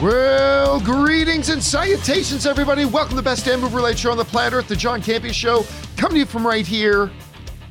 Well, 0.00 0.80
greetings 0.80 1.50
and 1.50 1.62
salutations, 1.62 2.46
everybody. 2.46 2.86
Welcome 2.86 3.10
to 3.10 3.16
the 3.16 3.22
best 3.22 3.44
damn 3.44 3.60
movie 3.60 3.76
related 3.76 3.98
show 3.98 4.10
on 4.10 4.16
the 4.16 4.24
planet 4.24 4.54
Earth, 4.54 4.66
the 4.66 4.74
John 4.74 5.02
Campea 5.02 5.34
Show, 5.34 5.66
coming 5.98 6.14
to 6.14 6.18
you 6.20 6.24
from 6.24 6.46
right 6.46 6.66
here 6.66 7.10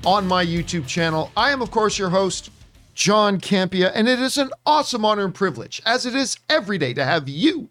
on 0.05 0.27
my 0.27 0.45
YouTube 0.45 0.85
channel. 0.85 1.31
I 1.35 1.49
am, 1.49 1.59
of 1.63 1.71
course, 1.71 1.97
your 1.97 2.11
host, 2.11 2.51
John 2.93 3.39
Campea, 3.39 3.91
and 3.95 4.07
it 4.07 4.19
is 4.19 4.37
an 4.37 4.51
awesome 4.63 5.05
honor 5.05 5.25
and 5.25 5.33
privilege, 5.33 5.81
as 5.87 6.05
it 6.05 6.13
is 6.13 6.37
every 6.51 6.77
day, 6.77 6.93
to 6.93 7.03
have 7.03 7.27
you, 7.27 7.67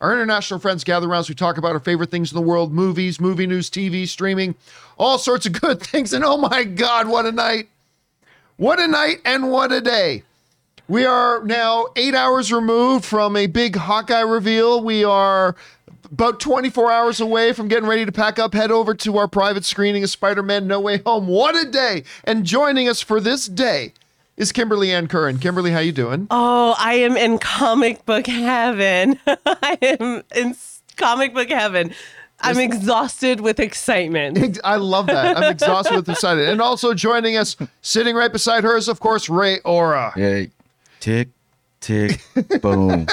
our 0.00 0.14
international 0.14 0.58
friends, 0.58 0.84
gather 0.84 1.06
around 1.06 1.20
as 1.20 1.28
we 1.28 1.34
talk 1.34 1.58
about 1.58 1.72
our 1.72 1.80
favorite 1.80 2.10
things 2.10 2.32
in 2.32 2.36
the 2.36 2.48
world 2.48 2.72
movies, 2.72 3.20
movie 3.20 3.46
news, 3.46 3.68
TV, 3.68 4.08
streaming, 4.08 4.54
all 4.96 5.18
sorts 5.18 5.44
of 5.44 5.60
good 5.60 5.80
things. 5.82 6.14
And 6.14 6.24
oh 6.24 6.38
my 6.38 6.64
God, 6.64 7.08
what 7.08 7.26
a 7.26 7.32
night! 7.32 7.68
What 8.56 8.80
a 8.80 8.88
night 8.88 9.18
and 9.26 9.50
what 9.50 9.70
a 9.70 9.82
day! 9.82 10.22
We 10.88 11.04
are 11.04 11.44
now 11.44 11.88
eight 11.96 12.14
hours 12.14 12.50
removed 12.50 13.04
from 13.04 13.36
a 13.36 13.46
big 13.46 13.76
Hawkeye 13.76 14.20
reveal. 14.20 14.82
We 14.82 15.04
are 15.04 15.54
about 16.10 16.40
24 16.40 16.90
hours 16.90 17.20
away 17.20 17.52
from 17.52 17.68
getting 17.68 17.86
ready 17.86 18.06
to 18.06 18.12
pack 18.12 18.38
up, 18.38 18.54
head 18.54 18.70
over 18.70 18.94
to 18.94 19.18
our 19.18 19.28
private 19.28 19.66
screening 19.66 20.02
of 20.02 20.08
Spider 20.08 20.42
Man 20.42 20.66
No 20.66 20.80
Way 20.80 21.02
Home. 21.04 21.26
What 21.26 21.54
a 21.54 21.70
day! 21.70 22.04
And 22.24 22.46
joining 22.46 22.88
us 22.88 23.02
for 23.02 23.20
this 23.20 23.46
day 23.46 23.92
is 24.38 24.50
Kimberly 24.50 24.90
Ann 24.90 25.08
Curran. 25.08 25.36
Kimberly, 25.38 25.72
how 25.72 25.80
you 25.80 25.92
doing? 25.92 26.26
Oh, 26.30 26.74
I 26.78 26.94
am 26.94 27.18
in 27.18 27.38
comic 27.38 28.06
book 28.06 28.26
heaven. 28.26 29.20
I 29.26 29.76
am 29.82 30.22
in 30.34 30.56
comic 30.96 31.34
book 31.34 31.50
heaven. 31.50 31.92
I'm 32.40 32.58
exhausted 32.58 33.40
with 33.40 33.60
excitement. 33.60 34.58
I 34.64 34.76
love 34.76 35.08
that. 35.08 35.36
I'm 35.36 35.52
exhausted 35.52 35.96
with 35.96 36.08
excitement. 36.08 36.48
And 36.48 36.62
also 36.62 36.94
joining 36.94 37.36
us, 37.36 37.56
sitting 37.82 38.14
right 38.14 38.32
beside 38.32 38.64
her 38.64 38.76
is, 38.76 38.88
of 38.88 39.00
course, 39.00 39.28
Ray 39.28 39.58
Aura. 39.66 40.14
Yay. 40.16 40.50
Tick, 41.00 41.28
tick, 41.80 42.20
boom. 42.62 43.06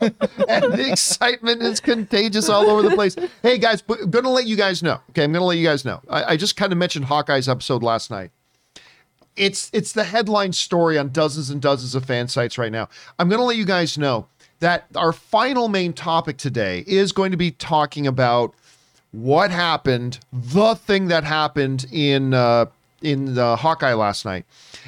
and 0.00 0.72
the 0.72 0.88
excitement 0.90 1.62
is 1.62 1.80
contagious 1.80 2.48
all 2.48 2.68
over 2.68 2.88
the 2.88 2.94
place. 2.94 3.16
Hey 3.42 3.58
guys, 3.58 3.82
I'm 3.88 4.10
gonna 4.10 4.30
let 4.30 4.46
you 4.46 4.56
guys 4.56 4.82
know. 4.82 5.00
Okay, 5.10 5.24
I'm 5.24 5.32
gonna 5.32 5.44
let 5.44 5.58
you 5.58 5.64
guys 5.66 5.84
know. 5.84 6.00
I, 6.08 6.24
I 6.32 6.36
just 6.36 6.56
kind 6.56 6.72
of 6.72 6.78
mentioned 6.78 7.06
Hawkeye's 7.06 7.48
episode 7.48 7.82
last 7.82 8.10
night. 8.10 8.30
It's 9.36 9.70
it's 9.72 9.92
the 9.92 10.04
headline 10.04 10.52
story 10.52 10.98
on 10.98 11.10
dozens 11.10 11.50
and 11.50 11.62
dozens 11.62 11.94
of 11.94 12.04
fan 12.04 12.28
sites 12.28 12.58
right 12.58 12.72
now. 12.72 12.88
I'm 13.18 13.28
gonna 13.28 13.44
let 13.44 13.56
you 13.56 13.64
guys 13.64 13.96
know 13.96 14.26
that 14.60 14.86
our 14.94 15.12
final 15.12 15.68
main 15.68 15.92
topic 15.92 16.36
today 16.36 16.84
is 16.86 17.12
going 17.12 17.30
to 17.30 17.36
be 17.36 17.50
talking 17.50 18.06
about 18.06 18.54
what 19.12 19.50
happened, 19.50 20.20
the 20.32 20.74
thing 20.74 21.08
that 21.08 21.24
happened 21.24 21.86
in 21.90 22.32
uh, 22.34 22.66
in 23.02 23.34
the 23.34 23.56
Hawkeye 23.56 23.94
last 23.94 24.24
night. 24.24 24.44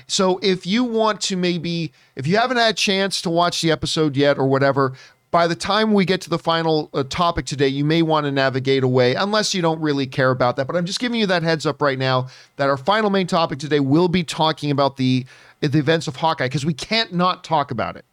So 0.07 0.39
if 0.43 0.67
you 0.67 0.85
want 0.85 1.21
to 1.23 1.37
maybe, 1.37 1.93
if 2.17 2.27
you 2.27 2.37
haven't 2.37 2.57
had 2.57 2.71
a 2.71 2.77
chance 2.77 3.23
to 3.23 3.31
watch 3.31 3.63
the 3.63 3.71
episode 3.71 4.17
yet 4.17 4.39
or 4.39 4.47
whatever, 4.47 4.95
by 5.31 5.47
the 5.47 5.55
time 5.57 5.95
we 5.95 6.05
get 6.05 6.21
to 6.21 6.31
the 6.31 6.39
final 6.39 6.91
uh, 6.93 7.03
topic 7.05 7.47
today, 7.47 7.67
you 7.67 7.85
may 7.85 8.03
want 8.03 8.27
to 8.27 8.31
navigate 8.31 8.85
away 8.85 9.15
unless 9.15 9.55
you 9.55 9.63
don't 9.63 9.81
really 9.81 10.07
care 10.07 10.31
about 10.31 10.57
that. 10.57 10.67
But 10.67 10.77
I'm 10.77 10.85
just 10.85 11.01
giving 11.01 11.19
you 11.19 11.27
that 11.27 11.43
heads 11.43 11.65
up 11.65 11.81
right 11.81 11.99
now 11.99 12.29
that 12.57 12.69
our 12.69 12.77
final 12.77 13.09
main 13.09 13.27
topic 13.27 13.59
today 13.59 13.81
will 13.81 14.09
be 14.09 14.23
talking 14.23 14.71
about 14.71 14.99
the 14.99 15.25
the 15.61 15.79
events 15.79 16.09
of 16.09 16.17
Hawkeye 16.17 16.47
because 16.47 16.67
we 16.67 16.75
can't 16.75 17.15
not 17.15 17.45
talk 17.45 17.71
about 17.71 17.97
it. 17.97 18.05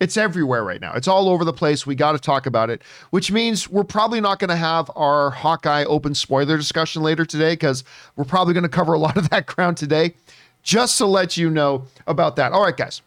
It's 0.00 0.16
everywhere 0.16 0.64
right 0.64 0.80
now. 0.80 0.94
It's 0.94 1.06
all 1.06 1.28
over 1.28 1.44
the 1.44 1.52
place. 1.52 1.86
We 1.86 1.94
got 1.94 2.12
to 2.12 2.18
talk 2.18 2.46
about 2.46 2.70
it, 2.70 2.80
which 3.10 3.30
means 3.30 3.68
we're 3.68 3.84
probably 3.84 4.20
not 4.20 4.38
going 4.38 4.48
to 4.48 4.56
have 4.56 4.90
our 4.96 5.30
Hawkeye 5.30 5.84
open 5.84 6.14
spoiler 6.14 6.56
discussion 6.56 7.02
later 7.02 7.26
today 7.26 7.52
because 7.52 7.84
we're 8.16 8.24
probably 8.24 8.54
going 8.54 8.64
to 8.64 8.70
cover 8.70 8.94
a 8.94 8.98
lot 8.98 9.18
of 9.18 9.28
that 9.28 9.46
ground 9.54 9.76
today. 9.76 10.14
Just 10.62 10.98
to 10.98 11.06
let 11.06 11.36
you 11.36 11.50
know 11.50 11.84
about 12.06 12.36
that. 12.36 12.52
All 12.52 12.64
right, 12.64 12.76
guys. 12.76 13.02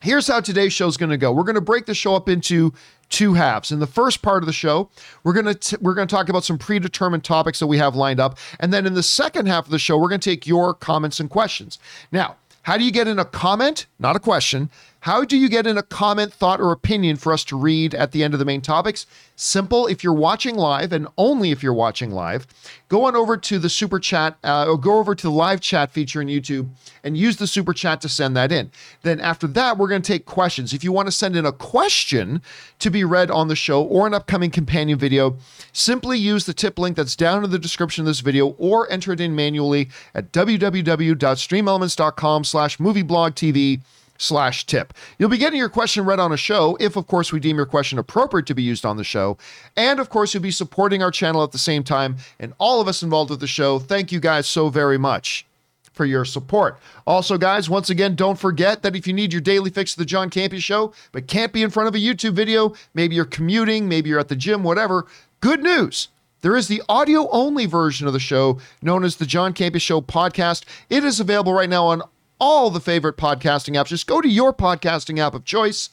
Here's 0.00 0.26
how 0.26 0.40
today's 0.40 0.72
show 0.72 0.86
is 0.86 0.96
going 0.96 1.10
to 1.10 1.16
go. 1.16 1.32
We're 1.32 1.44
going 1.44 1.54
to 1.54 1.62
break 1.62 1.86
the 1.86 1.94
show 1.94 2.14
up 2.14 2.28
into 2.28 2.74
two 3.08 3.34
halves. 3.34 3.72
In 3.72 3.78
the 3.78 3.86
first 3.86 4.20
part 4.20 4.42
of 4.42 4.46
the 4.46 4.52
show, 4.52 4.90
we're 5.22 5.32
going 5.32 5.54
to 5.54 5.78
we're 5.80 5.94
going 5.94 6.06
to 6.06 6.14
talk 6.14 6.28
about 6.28 6.44
some 6.44 6.58
predetermined 6.58 7.24
topics 7.24 7.58
that 7.60 7.68
we 7.68 7.78
have 7.78 7.94
lined 7.94 8.20
up, 8.20 8.38
and 8.60 8.72
then 8.72 8.86
in 8.86 8.94
the 8.94 9.02
second 9.02 9.46
half 9.46 9.64
of 9.64 9.70
the 9.70 9.78
show, 9.78 9.96
we're 9.96 10.08
going 10.08 10.20
to 10.20 10.30
take 10.30 10.46
your 10.46 10.74
comments 10.74 11.20
and 11.20 11.30
questions. 11.30 11.78
Now, 12.12 12.36
how 12.64 12.76
do 12.76 12.84
you 12.84 12.90
get 12.90 13.08
in 13.08 13.18
a 13.18 13.24
comment, 13.24 13.86
not 13.98 14.16
a 14.16 14.20
question? 14.20 14.70
How 15.04 15.22
do 15.22 15.36
you 15.36 15.50
get 15.50 15.66
in 15.66 15.76
a 15.76 15.82
comment, 15.82 16.32
thought, 16.32 16.62
or 16.62 16.72
opinion 16.72 17.16
for 17.16 17.34
us 17.34 17.44
to 17.44 17.58
read 17.58 17.94
at 17.94 18.12
the 18.12 18.24
end 18.24 18.32
of 18.32 18.38
the 18.38 18.46
main 18.46 18.62
topics? 18.62 19.04
Simple. 19.36 19.86
If 19.86 20.02
you're 20.02 20.14
watching 20.14 20.56
live, 20.56 20.94
and 20.94 21.08
only 21.18 21.50
if 21.50 21.62
you're 21.62 21.74
watching 21.74 22.10
live, 22.10 22.46
go 22.88 23.04
on 23.04 23.14
over 23.14 23.36
to 23.36 23.58
the 23.58 23.68
super 23.68 24.00
chat 24.00 24.38
uh, 24.42 24.64
or 24.66 24.78
go 24.78 24.96
over 24.96 25.14
to 25.14 25.26
the 25.26 25.30
live 25.30 25.60
chat 25.60 25.90
feature 25.90 26.22
in 26.22 26.28
YouTube 26.28 26.70
and 27.02 27.18
use 27.18 27.36
the 27.36 27.46
super 27.46 27.74
chat 27.74 28.00
to 28.00 28.08
send 28.08 28.34
that 28.38 28.50
in. 28.50 28.70
Then 29.02 29.20
after 29.20 29.46
that, 29.48 29.76
we're 29.76 29.88
going 29.88 30.00
to 30.00 30.10
take 30.10 30.24
questions. 30.24 30.72
If 30.72 30.82
you 30.82 30.90
want 30.90 31.08
to 31.08 31.12
send 31.12 31.36
in 31.36 31.44
a 31.44 31.52
question 31.52 32.40
to 32.78 32.88
be 32.88 33.04
read 33.04 33.30
on 33.30 33.48
the 33.48 33.56
show 33.56 33.82
or 33.82 34.06
an 34.06 34.14
upcoming 34.14 34.50
companion 34.50 34.98
video, 34.98 35.36
simply 35.74 36.16
use 36.16 36.46
the 36.46 36.54
tip 36.54 36.78
link 36.78 36.96
that's 36.96 37.14
down 37.14 37.44
in 37.44 37.50
the 37.50 37.58
description 37.58 38.04
of 38.04 38.06
this 38.06 38.20
video 38.20 38.54
or 38.56 38.90
enter 38.90 39.12
it 39.12 39.20
in 39.20 39.36
manually 39.36 39.90
at 40.14 40.32
www.streamelements.com 40.32 42.44
slash 42.44 42.78
movieblogtv 42.78 43.82
slash 44.18 44.66
tip. 44.66 44.94
You'll 45.18 45.28
be 45.28 45.38
getting 45.38 45.58
your 45.58 45.68
question 45.68 46.04
read 46.04 46.20
on 46.20 46.32
a 46.32 46.36
show 46.36 46.76
if, 46.80 46.96
of 46.96 47.06
course, 47.06 47.32
we 47.32 47.40
deem 47.40 47.56
your 47.56 47.66
question 47.66 47.98
appropriate 47.98 48.46
to 48.46 48.54
be 48.54 48.62
used 48.62 48.86
on 48.86 48.96
the 48.96 49.04
show. 49.04 49.36
And, 49.76 50.00
of 50.00 50.08
course, 50.08 50.34
you'll 50.34 50.42
be 50.42 50.50
supporting 50.50 51.02
our 51.02 51.10
channel 51.10 51.42
at 51.42 51.52
the 51.52 51.58
same 51.58 51.82
time. 51.82 52.16
And 52.38 52.52
all 52.58 52.80
of 52.80 52.88
us 52.88 53.02
involved 53.02 53.30
with 53.30 53.40
the 53.40 53.46
show, 53.46 53.78
thank 53.78 54.12
you 54.12 54.20
guys 54.20 54.46
so 54.46 54.68
very 54.68 54.98
much 54.98 55.46
for 55.92 56.04
your 56.04 56.24
support. 56.24 56.78
Also, 57.06 57.38
guys, 57.38 57.70
once 57.70 57.88
again, 57.88 58.16
don't 58.16 58.38
forget 58.38 58.82
that 58.82 58.96
if 58.96 59.06
you 59.06 59.12
need 59.12 59.32
your 59.32 59.40
daily 59.40 59.70
fix 59.70 59.92
of 59.92 59.98
the 59.98 60.04
John 60.04 60.28
Campea 60.28 60.60
Show, 60.60 60.92
but 61.12 61.28
can't 61.28 61.52
be 61.52 61.62
in 61.62 61.70
front 61.70 61.88
of 61.88 61.94
a 61.94 61.98
YouTube 61.98 62.34
video, 62.34 62.74
maybe 62.94 63.14
you're 63.14 63.24
commuting, 63.24 63.88
maybe 63.88 64.10
you're 64.10 64.18
at 64.18 64.28
the 64.28 64.36
gym, 64.36 64.64
whatever, 64.64 65.06
good 65.40 65.62
news. 65.62 66.08
There 66.40 66.56
is 66.56 66.68
the 66.68 66.82
audio 66.90 67.26
only 67.30 67.64
version 67.64 68.06
of 68.06 68.12
the 68.12 68.20
show 68.20 68.58
known 68.82 69.02
as 69.02 69.16
the 69.16 69.24
John 69.24 69.54
Campea 69.54 69.80
Show 69.80 70.02
podcast. 70.02 70.64
It 70.90 71.02
is 71.02 71.18
available 71.18 71.54
right 71.54 71.70
now 71.70 71.86
on 71.86 72.02
all 72.38 72.70
the 72.70 72.80
favorite 72.80 73.16
podcasting 73.16 73.74
apps. 73.74 73.86
Just 73.86 74.06
go 74.06 74.20
to 74.20 74.28
your 74.28 74.52
podcasting 74.52 75.18
app 75.18 75.34
of 75.34 75.44
choice, 75.44 75.90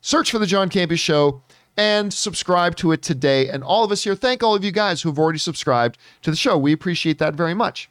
search 0.00 0.30
for 0.30 0.38
The 0.38 0.46
John 0.46 0.68
Campea 0.68 0.98
Show, 0.98 1.42
and 1.76 2.12
subscribe 2.12 2.76
to 2.76 2.92
it 2.92 3.02
today. 3.02 3.48
And 3.48 3.62
all 3.62 3.84
of 3.84 3.92
us 3.92 4.04
here, 4.04 4.14
thank 4.14 4.42
all 4.42 4.54
of 4.54 4.64
you 4.64 4.72
guys 4.72 5.02
who 5.02 5.08
have 5.08 5.18
already 5.18 5.38
subscribed 5.38 5.98
to 6.22 6.30
the 6.30 6.36
show. 6.36 6.58
We 6.58 6.72
appreciate 6.72 7.18
that 7.18 7.34
very 7.34 7.54
much. 7.54 7.88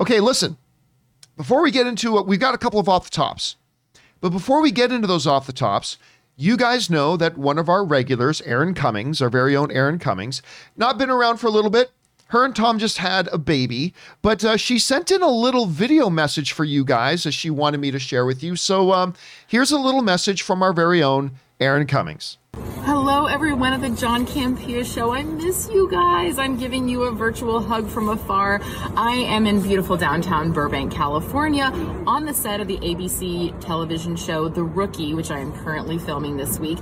Okay, 0.00 0.20
listen, 0.20 0.56
before 1.36 1.62
we 1.62 1.70
get 1.70 1.86
into 1.86 2.18
it, 2.18 2.26
we've 2.26 2.40
got 2.40 2.54
a 2.54 2.58
couple 2.58 2.80
of 2.80 2.88
off 2.88 3.04
the 3.04 3.10
tops. 3.10 3.56
But 4.20 4.30
before 4.30 4.60
we 4.60 4.70
get 4.70 4.92
into 4.92 5.06
those 5.06 5.26
off 5.26 5.46
the 5.46 5.52
tops, 5.52 5.96
you 6.36 6.56
guys 6.56 6.90
know 6.90 7.16
that 7.16 7.38
one 7.38 7.58
of 7.58 7.68
our 7.68 7.84
regulars, 7.84 8.40
Erin 8.42 8.74
Cummings, 8.74 9.22
our 9.22 9.28
very 9.28 9.56
own 9.56 9.70
Erin 9.70 9.98
Cummings, 9.98 10.42
not 10.76 10.98
been 10.98 11.10
around 11.10 11.38
for 11.38 11.46
a 11.46 11.50
little 11.50 11.70
bit, 11.70 11.90
her 12.28 12.44
and 12.44 12.54
Tom 12.54 12.78
just 12.78 12.98
had 12.98 13.28
a 13.28 13.38
baby, 13.38 13.94
but 14.22 14.44
uh, 14.44 14.56
she 14.56 14.78
sent 14.78 15.10
in 15.10 15.22
a 15.22 15.30
little 15.30 15.66
video 15.66 16.10
message 16.10 16.52
for 16.52 16.64
you 16.64 16.84
guys 16.84 17.24
as 17.26 17.34
she 17.34 17.50
wanted 17.50 17.80
me 17.80 17.90
to 17.90 17.98
share 17.98 18.26
with 18.26 18.42
you. 18.42 18.54
So 18.56 18.92
um, 18.92 19.14
here's 19.46 19.70
a 19.70 19.78
little 19.78 20.02
message 20.02 20.42
from 20.42 20.62
our 20.62 20.72
very 20.72 21.02
own 21.02 21.32
Erin 21.60 21.86
Cummings. 21.86 22.38
Hello, 22.82 23.26
everyone 23.26 23.72
at 23.72 23.80
the 23.80 23.90
John 23.90 24.26
Campea 24.26 24.84
Show. 24.84 25.12
I 25.12 25.22
miss 25.22 25.68
you 25.72 25.90
guys. 25.90 26.38
I'm 26.38 26.58
giving 26.58 26.88
you 26.88 27.04
a 27.04 27.12
virtual 27.12 27.60
hug 27.60 27.88
from 27.88 28.08
afar. 28.08 28.60
I 28.96 29.12
am 29.28 29.46
in 29.46 29.60
beautiful 29.60 29.96
downtown 29.96 30.52
Burbank, 30.52 30.92
California, 30.92 31.64
on 32.06 32.24
the 32.24 32.34
set 32.34 32.60
of 32.60 32.68
the 32.68 32.78
ABC 32.78 33.58
television 33.60 34.16
show 34.16 34.48
The 34.48 34.64
Rookie, 34.64 35.14
which 35.14 35.30
I 35.30 35.38
am 35.38 35.52
currently 35.52 35.98
filming 35.98 36.36
this 36.36 36.58
week. 36.58 36.78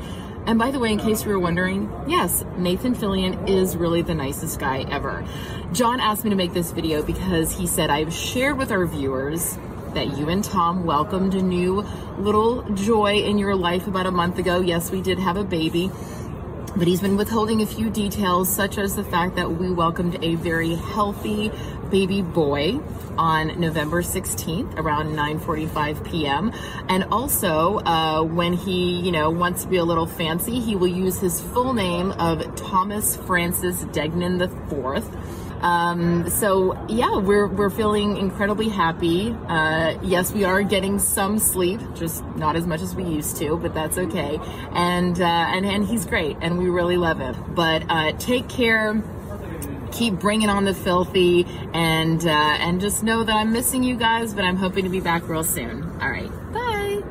And 0.46 0.60
by 0.60 0.70
the 0.70 0.78
way, 0.78 0.92
in 0.92 0.98
case 0.98 1.24
you 1.24 1.30
were 1.30 1.40
wondering, 1.40 1.90
yes, 2.06 2.44
Nathan 2.56 2.94
Fillion 2.94 3.48
is 3.48 3.76
really 3.76 4.02
the 4.02 4.14
nicest 4.14 4.60
guy 4.60 4.86
ever. 4.88 5.24
John 5.72 5.98
asked 5.98 6.22
me 6.22 6.30
to 6.30 6.36
make 6.36 6.52
this 6.52 6.70
video 6.70 7.02
because 7.02 7.50
he 7.50 7.66
said 7.66 7.90
I've 7.90 8.12
shared 8.12 8.56
with 8.56 8.70
our 8.70 8.86
viewers 8.86 9.58
that 9.94 10.16
you 10.16 10.28
and 10.28 10.44
Tom 10.44 10.84
welcomed 10.84 11.34
a 11.34 11.42
new 11.42 11.84
little 12.18 12.62
joy 12.74 13.16
in 13.16 13.38
your 13.38 13.56
life 13.56 13.88
about 13.88 14.06
a 14.06 14.12
month 14.12 14.38
ago. 14.38 14.60
Yes, 14.60 14.92
we 14.92 15.02
did 15.02 15.18
have 15.18 15.36
a 15.36 15.44
baby 15.44 15.90
but 16.76 16.86
he's 16.86 17.00
been 17.00 17.16
withholding 17.16 17.62
a 17.62 17.66
few 17.66 17.88
details, 17.88 18.54
such 18.54 18.76
as 18.76 18.96
the 18.96 19.04
fact 19.04 19.36
that 19.36 19.50
we 19.50 19.70
welcomed 19.70 20.22
a 20.22 20.34
very 20.34 20.74
healthy 20.74 21.50
baby 21.90 22.22
boy 22.22 22.80
on 23.18 23.58
November 23.58 24.02
16th 24.02 24.74
around 24.76 25.14
9:45 25.16 26.04
p.m. 26.04 26.52
And 26.88 27.04
also, 27.04 27.78
uh, 27.78 28.22
when 28.22 28.52
he, 28.52 29.00
you 29.00 29.12
know, 29.12 29.30
wants 29.30 29.62
to 29.62 29.68
be 29.68 29.76
a 29.76 29.84
little 29.84 30.06
fancy, 30.06 30.60
he 30.60 30.76
will 30.76 30.86
use 30.86 31.20
his 31.20 31.40
full 31.40 31.72
name 31.72 32.12
of 32.12 32.54
Thomas 32.56 33.16
Francis 33.16 33.84
Degnan 33.92 34.40
IV. 34.40 35.04
Um, 35.60 36.28
so 36.28 36.76
yeah, 36.88 37.16
we're 37.16 37.46
we're 37.46 37.70
feeling 37.70 38.16
incredibly 38.18 38.68
happy. 38.68 39.30
Uh, 39.48 39.98
yes, 40.02 40.32
we 40.32 40.44
are 40.44 40.62
getting 40.62 40.98
some 40.98 41.38
sleep, 41.38 41.80
just 41.94 42.24
not 42.36 42.56
as 42.56 42.66
much 42.66 42.82
as 42.82 42.94
we 42.94 43.04
used 43.04 43.36
to, 43.38 43.56
but 43.56 43.74
that's 43.74 43.96
okay. 43.98 44.38
And 44.72 45.20
uh, 45.20 45.24
and 45.24 45.64
and 45.64 45.84
he's 45.84 46.04
great, 46.04 46.36
and 46.40 46.58
we 46.58 46.68
really 46.68 46.96
love 46.96 47.18
him. 47.18 47.54
But 47.54 47.84
uh, 47.88 48.12
take 48.12 48.48
care. 48.48 49.02
Keep 49.96 50.14
bringing 50.14 50.48
on 50.50 50.64
the 50.64 50.74
filthy, 50.74 51.46
and 51.72 52.24
uh, 52.26 52.30
and 52.30 52.80
just 52.80 53.02
know 53.02 53.24
that 53.24 53.34
I'm 53.34 53.50
missing 53.52 53.82
you 53.82 53.96
guys, 53.96 54.34
but 54.34 54.44
I'm 54.44 54.56
hoping 54.56 54.84
to 54.84 54.90
be 54.90 55.00
back 55.00 55.26
real 55.28 55.42
soon. 55.44 55.82
All 56.02 56.10
right, 56.10 56.30
bye. 56.52 57.02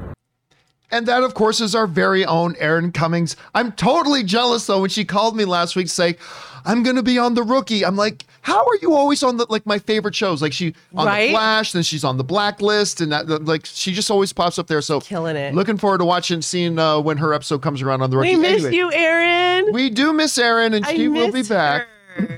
And 0.92 1.08
that, 1.08 1.24
of 1.24 1.34
course, 1.34 1.62
is 1.62 1.74
our 1.74 1.88
very 1.88 2.24
own 2.26 2.56
Erin 2.60 2.92
Cummings. 2.92 3.36
I'm 3.56 3.72
totally 3.72 4.24
jealous 4.24 4.68
though 4.68 4.82
when 4.82 4.90
she 4.92 5.04
called 5.04 5.36
me 5.36 5.46
last 5.46 5.76
week, 5.76 5.88
to 5.88 5.92
say, 5.94 6.16
"I'm 6.64 6.84
going 6.84 6.96
to 6.96 7.04
be 7.04 7.18
on 7.18 7.34
the 7.34 7.42
Rookie." 7.44 7.84
I'm 7.84 7.96
like, 7.96 8.24
"How 8.42 8.64
are 8.64 8.78
you 8.82 8.94
always 8.94 9.24
on 9.24 9.38
the 9.38 9.48
like 9.50 9.66
my 9.66 9.80
favorite 9.80 10.14
shows?" 10.16 10.42
Like 10.44 10.54
she 10.54 10.76
on 10.96 11.08
Right? 11.08 11.28
the 11.30 11.34
Flash, 11.34 11.72
then 11.72 11.82
she's 11.84 12.04
on 12.04 12.18
the 12.18 12.24
Blacklist, 12.24 13.02
and 13.02 13.12
that 13.12 13.46
like 13.46 13.66
she 13.66 13.94
just 13.94 14.12
always 14.12 14.32
pops 14.32 14.60
up 14.60 14.68
there. 14.68 14.82
So 14.82 15.02
Killing 15.02 15.36
it. 15.36 15.56
Looking 15.56 15.78
forward 15.78 15.98
to 15.98 16.06
watching, 16.06 16.42
seeing 16.44 16.78
uh, 16.78 17.00
when 17.00 17.18
her 17.18 17.34
episode 17.34 17.64
comes 17.64 17.82
around 17.82 18.04
on 18.04 18.12
the 18.12 18.18
Rookie. 18.18 18.36
We 18.36 18.42
miss 18.42 18.64
Anyway, 18.64 18.76
you, 18.76 18.92
Erin. 18.94 19.74
We 19.74 19.90
do 19.90 20.14
miss 20.14 20.38
Erin, 20.38 20.76
and 20.76 20.86
I 20.86 20.94
she 20.96 21.08
will 21.08 21.32
be 21.32 21.42
back. 21.42 21.82
her. 21.82 21.88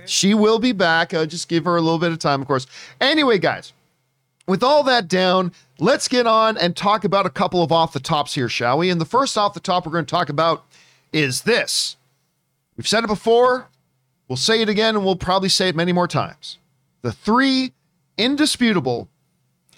She 0.06 0.34
will 0.34 0.60
be 0.60 0.72
back. 0.72 1.14
Uh, 1.14 1.26
just 1.26 1.48
give 1.48 1.66
her 1.66 1.76
a 1.76 1.82
little 1.82 2.00
bit 2.00 2.12
of 2.12 2.20
time, 2.20 2.42
of 2.42 2.48
course. 2.48 2.68
Anyway, 3.00 3.38
guys, 3.38 3.74
with 4.48 4.64
all 4.64 4.84
that 4.84 5.08
down, 5.08 5.52
let's 5.80 6.08
get 6.08 6.26
on 6.26 6.58
and 6.58 6.76
talk 6.76 7.04
about 7.04 7.26
a 7.26 7.30
couple 7.30 7.62
of 7.62 7.72
off 7.72 7.94
the 7.94 8.00
tops 8.00 8.34
here, 8.36 8.50
shall 8.50 8.78
we? 8.78 8.90
And 8.90 9.00
the 9.00 9.06
first 9.06 9.38
off 9.38 9.54
the 9.54 9.60
top 9.60 9.86
we're 9.86 9.92
going 9.92 10.06
to 10.06 10.10
talk 10.10 10.30
about 10.30 10.66
is 11.14 11.42
this. 11.42 11.98
We've 12.76 12.88
said 12.88 13.04
it 13.04 13.08
before, 13.08 13.68
we'll 14.28 14.38
say 14.38 14.62
it 14.62 14.70
again, 14.70 14.96
and 14.96 15.04
we'll 15.04 15.16
probably 15.16 15.50
say 15.50 15.70
it 15.70 15.76
many 15.76 15.92
more 15.92 16.08
times. 16.08 16.58
The 17.02 17.12
three 17.12 17.74
indisputable, 18.18 19.10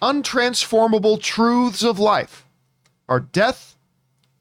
untransformable 0.01 1.21
truths 1.21 1.83
of 1.83 1.97
life 1.99 2.45
are 3.07 3.19
death, 3.19 3.75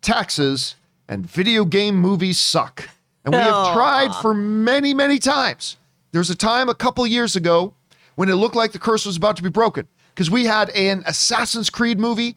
taxes, 0.03 0.77
and 1.09 1.27
video 1.27 1.65
game 1.65 1.97
movies 1.97 2.39
suck. 2.39 2.89
And 3.35 3.45
we 3.45 3.51
have 3.51 3.75
tried 3.75 4.15
for 4.23 4.35
many, 4.35 4.95
many 4.95 5.19
times. 5.19 5.77
There 6.13 6.21
was 6.21 6.31
a 6.31 6.37
time 6.37 6.69
a 6.69 6.75
couple 6.75 7.07
years 7.07 7.37
ago 7.37 7.75
when 8.15 8.29
it 8.29 8.35
looked 8.35 8.57
like 8.57 8.73
the 8.73 8.79
curse 8.79 9.05
was 9.05 9.17
about 9.17 9.37
to 9.37 9.43
be 9.43 9.51
broken 9.51 9.87
because 10.15 10.31
we 10.31 10.47
had 10.47 10.71
an 10.71 11.03
Assassin's 11.07 11.71
Creed 11.71 11.99
movie 11.99 12.37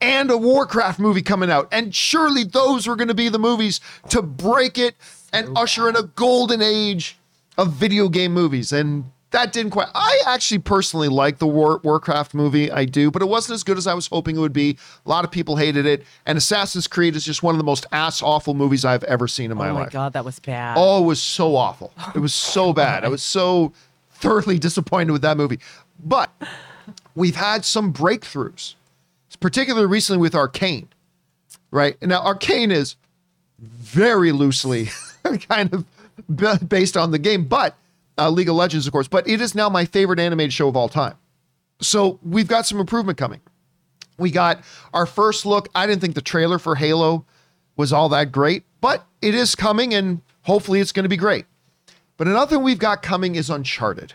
and 0.00 0.30
a 0.30 0.36
Warcraft 0.36 0.98
movie 0.98 1.22
coming 1.22 1.50
out. 1.50 1.68
And 1.70 1.94
surely 1.94 2.42
those 2.42 2.88
were 2.88 2.96
going 2.96 3.08
to 3.08 3.14
be 3.14 3.28
the 3.28 3.38
movies 3.38 3.80
to 4.08 4.20
break 4.20 4.76
it 4.76 4.96
and 5.32 5.56
usher 5.56 5.88
in 5.88 5.96
a 5.96 6.02
golden 6.02 6.60
age 6.60 7.18
of 7.56 7.72
video 7.72 8.08
game 8.08 8.32
movies. 8.32 8.72
And 8.72 9.11
that 9.32 9.52
didn't 9.52 9.70
quite. 9.70 9.88
I 9.94 10.20
actually 10.26 10.58
personally 10.58 11.08
like 11.08 11.38
the 11.38 11.46
War, 11.46 11.80
Warcraft 11.82 12.34
movie. 12.34 12.70
I 12.70 12.84
do, 12.84 13.10
but 13.10 13.22
it 13.22 13.28
wasn't 13.28 13.54
as 13.54 13.64
good 13.64 13.76
as 13.76 13.86
I 13.86 13.94
was 13.94 14.06
hoping 14.06 14.36
it 14.36 14.40
would 14.40 14.52
be. 14.52 14.78
A 15.04 15.08
lot 15.08 15.24
of 15.24 15.30
people 15.30 15.56
hated 15.56 15.84
it. 15.86 16.04
And 16.24 16.38
Assassin's 16.38 16.86
Creed 16.86 17.16
is 17.16 17.24
just 17.24 17.42
one 17.42 17.54
of 17.54 17.58
the 17.58 17.64
most 17.64 17.86
ass 17.92 18.22
awful 18.22 18.54
movies 18.54 18.84
I've 18.84 19.04
ever 19.04 19.26
seen 19.26 19.50
in 19.50 19.56
my 19.56 19.64
life. 19.66 19.70
oh 19.70 19.74
my 19.74 19.80
life. 19.84 19.92
god, 19.92 20.12
that 20.12 20.24
was 20.24 20.38
bad. 20.38 20.76
Oh, 20.78 21.02
it 21.02 21.06
was 21.06 21.20
so 21.22 21.56
awful. 21.56 21.92
It 22.14 22.20
was 22.20 22.34
so 22.34 22.64
oh 22.66 22.72
bad. 22.72 23.04
I 23.04 23.08
was 23.08 23.22
so 23.22 23.72
thoroughly 24.12 24.58
disappointed 24.58 25.12
with 25.12 25.22
that 25.22 25.36
movie. 25.36 25.58
But 26.02 26.30
we've 27.14 27.36
had 27.36 27.64
some 27.64 27.92
breakthroughs, 27.92 28.74
particularly 29.40 29.86
recently 29.86 30.20
with 30.20 30.34
Arcane, 30.34 30.88
right? 31.70 31.96
And 32.00 32.10
now, 32.10 32.22
Arcane 32.22 32.70
is 32.70 32.96
very 33.58 34.32
loosely 34.32 34.90
kind 35.48 35.72
of 35.72 36.68
based 36.68 36.96
on 36.96 37.10
the 37.10 37.18
game, 37.18 37.44
but 37.44 37.76
uh, 38.18 38.30
League 38.30 38.48
of 38.48 38.54
Legends, 38.54 38.86
of 38.86 38.92
course. 38.92 39.08
But 39.08 39.28
it 39.28 39.40
is 39.40 39.54
now 39.54 39.68
my 39.68 39.84
favorite 39.84 40.18
animated 40.18 40.52
show 40.52 40.68
of 40.68 40.76
all 40.76 40.88
time. 40.88 41.16
So 41.80 42.18
we've 42.22 42.48
got 42.48 42.66
some 42.66 42.78
improvement 42.78 43.18
coming. 43.18 43.40
We 44.18 44.30
got 44.30 44.62
our 44.94 45.06
first 45.06 45.46
look. 45.46 45.68
I 45.74 45.86
didn't 45.86 46.00
think 46.00 46.14
the 46.14 46.22
trailer 46.22 46.58
for 46.58 46.76
Halo 46.76 47.24
was 47.76 47.92
all 47.92 48.08
that 48.10 48.30
great, 48.30 48.64
but 48.80 49.06
it 49.20 49.34
is 49.34 49.54
coming 49.54 49.94
and 49.94 50.20
hopefully 50.42 50.80
it's 50.80 50.92
going 50.92 51.04
to 51.04 51.08
be 51.08 51.16
great. 51.16 51.46
But 52.16 52.28
another 52.28 52.56
thing 52.56 52.64
we've 52.64 52.78
got 52.78 53.02
coming 53.02 53.34
is 53.34 53.50
Uncharted. 53.50 54.14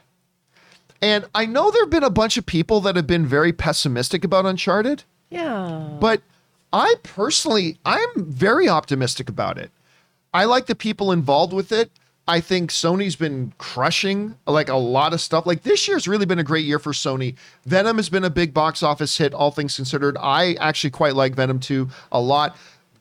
And 1.01 1.25
I 1.35 1.45
know 1.45 1.71
there 1.71 1.83
have 1.83 1.89
been 1.89 2.03
a 2.03 2.09
bunch 2.09 2.37
of 2.37 2.45
people 2.45 2.79
that 2.81 2.95
have 2.95 3.07
been 3.07 3.25
very 3.25 3.53
pessimistic 3.53 4.23
about 4.23 4.45
Uncharted, 4.45 5.03
yeah. 5.29 5.89
but 5.99 6.21
I 6.73 6.95
personally, 7.03 7.77
I'm 7.85 8.09
very 8.15 8.67
optimistic 8.67 9.29
about 9.29 9.57
it. 9.57 9.71
I 10.33 10.45
like 10.45 10.65
the 10.65 10.75
people 10.75 11.11
involved 11.11 11.53
with 11.53 11.71
it. 11.71 11.91
I 12.27 12.41
think 12.41 12.71
Sony's 12.71 13.15
been 13.15 13.53
crushing 13.57 14.35
like 14.45 14.67
a 14.67 14.75
lot 14.75 15.13
of 15.13 15.21
stuff. 15.21 15.45
Like 15.45 15.63
this 15.63 15.87
year's 15.87 16.07
really 16.07 16.25
been 16.25 16.39
a 16.39 16.43
great 16.43 16.65
year 16.65 16.77
for 16.77 16.91
Sony. 16.91 17.35
Venom 17.65 17.95
has 17.95 18.09
been 18.09 18.25
a 18.25 18.29
big 18.29 18.53
box 18.53 18.83
office 18.83 19.17
hit, 19.17 19.33
all 19.33 19.51
things 19.51 19.77
considered. 19.77 20.17
I 20.19 20.55
actually 20.55 20.89
quite 20.89 21.15
like 21.15 21.35
Venom 21.35 21.59
2 21.59 21.87
a 22.11 22.19
lot. 22.19 22.57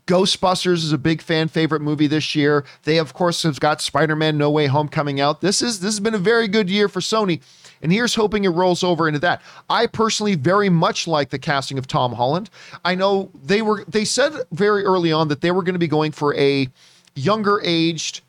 Ghostbusters 0.06 0.84
is 0.84 0.92
a 0.92 0.98
big 0.98 1.20
fan 1.20 1.48
favorite 1.48 1.82
movie 1.82 2.06
this 2.06 2.36
year. 2.36 2.64
They 2.84 2.98
of 2.98 3.12
course 3.14 3.42
have 3.42 3.58
got 3.58 3.80
Spider-Man 3.80 4.38
No 4.38 4.48
Way 4.48 4.66
Home 4.66 4.88
coming 4.88 5.20
out. 5.20 5.40
This 5.40 5.60
is 5.60 5.80
this 5.80 5.94
has 5.94 6.00
been 6.00 6.14
a 6.14 6.18
very 6.18 6.46
good 6.46 6.70
year 6.70 6.88
for 6.88 7.00
Sony. 7.00 7.40
And 7.82 7.92
here's 7.92 8.14
hoping 8.14 8.44
it 8.44 8.50
rolls 8.50 8.84
over 8.84 9.08
into 9.08 9.20
that. 9.20 9.42
I 9.68 9.86
personally 9.88 10.36
very 10.36 10.68
much 10.68 11.08
like 11.08 11.30
the 11.30 11.38
casting 11.38 11.78
of 11.78 11.88
Tom 11.88 12.12
Holland. 12.12 12.48
I 12.84 12.94
know 12.94 13.30
they 13.34 13.60
were 13.60 13.84
they 13.88 14.04
said 14.04 14.32
very 14.52 14.84
early 14.84 15.10
on 15.10 15.26
that 15.28 15.40
they 15.40 15.50
were 15.50 15.64
going 15.64 15.74
to 15.74 15.80
be 15.80 15.88
going 15.88 16.12
for 16.12 16.32
a 16.36 16.68
younger 17.16 17.60
aged 17.64 18.20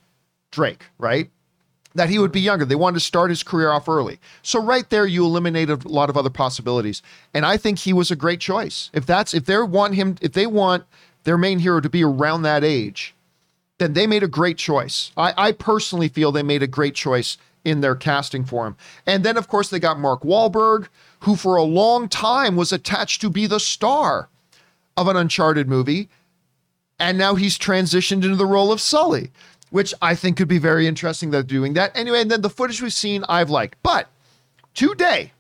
Drake, 0.58 0.86
right? 0.98 1.30
That 1.94 2.10
he 2.10 2.18
would 2.18 2.32
be 2.32 2.42
younger. 2.42 2.66
They 2.66 2.74
wanted 2.74 2.96
to 2.96 3.06
start 3.06 3.30
his 3.30 3.44
career 3.44 3.70
off 3.70 3.88
early. 3.88 4.20
So 4.42 4.60
right 4.60 4.90
there, 4.90 5.06
you 5.06 5.24
eliminate 5.24 5.70
a 5.70 5.76
lot 5.86 6.10
of 6.10 6.18
other 6.18 6.32
possibilities. 6.32 7.04
And 7.32 7.46
I 7.46 7.58
think 7.58 7.78
he 7.78 7.94
was 7.94 8.10
a 8.10 8.16
great 8.16 8.40
choice. 8.40 8.90
If 8.92 9.06
that's 9.06 9.36
if 9.36 9.46
they 9.46 9.58
want 9.58 9.94
him, 9.94 10.16
if 10.20 10.34
they 10.34 10.48
want 10.48 10.86
their 11.26 11.38
main 11.38 11.60
hero 11.60 11.80
to 11.80 11.90
be 11.90 12.04
around 12.04 12.42
that 12.42 12.64
age, 12.64 13.14
then 13.78 13.94
they 13.94 14.08
made 14.08 14.24
a 14.24 14.28
great 14.28 14.58
choice. 14.58 15.12
I, 15.16 15.34
I 15.38 15.52
personally 15.52 16.10
feel 16.10 16.32
they 16.32 16.42
made 16.42 16.64
a 16.64 16.68
great 16.68 16.96
choice 16.96 17.38
in 17.64 17.82
their 17.82 17.96
casting 17.96 18.46
for 18.46 18.66
him. 18.66 18.76
And 19.06 19.24
then, 19.24 19.38
of 19.38 19.48
course, 19.48 19.70
they 19.70 19.80
got 19.80 20.00
Mark 20.00 20.24
Wahlberg, 20.24 20.88
who 21.20 21.36
for 21.36 21.56
a 21.56 21.64
long 21.64 22.10
time 22.10 22.56
was 22.56 22.72
attached 22.72 23.22
to 23.22 23.30
be 23.30 23.46
the 23.46 23.60
star 23.60 24.30
of 24.96 25.08
an 25.08 25.16
Uncharted 25.16 25.70
movie. 25.70 26.10
And 27.00 27.18
now 27.18 27.36
he's 27.36 27.60
transitioned 27.60 28.24
into 28.24 28.36
the 28.36 28.46
role 28.46 28.72
of 28.72 28.82
Sully, 28.82 29.30
which 29.70 29.94
I 30.02 30.16
think 30.16 30.38
could 30.38 30.48
be 30.48 30.60
very 30.60 30.88
interesting 30.88 31.32
they're 31.32 31.44
doing 31.44 31.74
that. 31.74 31.96
Anyway, 31.96 32.22
and 32.22 32.32
then 32.32 32.42
the 32.42 32.50
footage 32.50 32.82
we've 32.82 32.94
seen, 32.94 33.24
I've 33.28 33.50
liked. 33.50 33.78
But 33.84 34.08
today, 34.74 35.34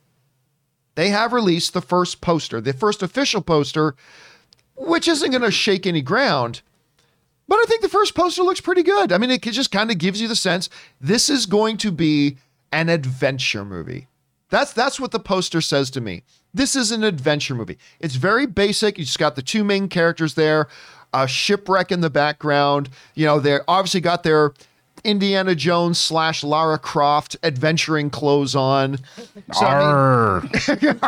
they 0.96 1.10
have 1.10 1.34
released 1.34 1.74
the 1.74 1.82
first 1.82 2.22
poster, 2.22 2.60
the 2.60 2.74
first 2.74 3.04
official 3.04 3.42
poster, 3.42 3.96
which 4.76 5.08
isn't 5.08 5.32
going 5.32 5.44
to 5.44 5.52
shake 5.52 5.86
any 5.86 6.02
ground. 6.02 6.62
But 7.48 7.60
I 7.60 7.66
think 7.66 7.82
the 7.82 7.90
first 7.90 8.16
poster 8.16 8.44
looks 8.44 8.62
pretty 8.62 8.84
good. 8.84 9.12
I 9.12 9.18
mean, 9.18 9.32
it 9.32 9.42
just 9.42 9.72
kind 9.72 9.90
of 9.90 9.98
gives 9.98 10.22
you 10.22 10.28
the 10.28 10.36
sense 10.36 10.70
this 11.00 11.30
is 11.30 11.46
going 11.46 11.78
to 11.78 11.92
be 11.92 12.38
an 12.72 12.90
adventure 12.90 13.64
movie. 13.64 14.08
That's 14.50 14.74
that's 14.74 15.00
what 15.00 15.12
the 15.12 15.20
poster 15.20 15.62
says 15.62 15.90
to 15.92 16.02
me. 16.02 16.24
This 16.54 16.76
is 16.76 16.92
an 16.92 17.04
adventure 17.04 17.54
movie. 17.54 17.78
It's 18.00 18.16
very 18.16 18.46
basic. 18.46 18.98
You 18.98 19.06
just 19.06 19.20
got 19.20 19.36
the 19.36 19.42
two 19.42 19.64
main 19.64 19.90
characters 19.90 20.34
there, 20.34 20.68
a 21.24 21.28
shipwreck 21.28 21.92
in 21.92 22.02
the 22.02 22.10
background. 22.10 22.90
You 23.16 23.26
know, 23.26 23.40
they 23.40 23.60
obviously 23.68 24.02
got 24.02 24.24
their 24.24 24.54
Indiana 25.04 25.56
Jones 25.56 25.98
slash 25.98 26.44
Lara 26.44 26.78
Croft 26.78 27.38
adventuring 27.44 28.10
clothes 28.10 28.56
on. 28.56 29.00
So, 29.54 29.66
I 29.66 30.42
mean, 30.42 31.00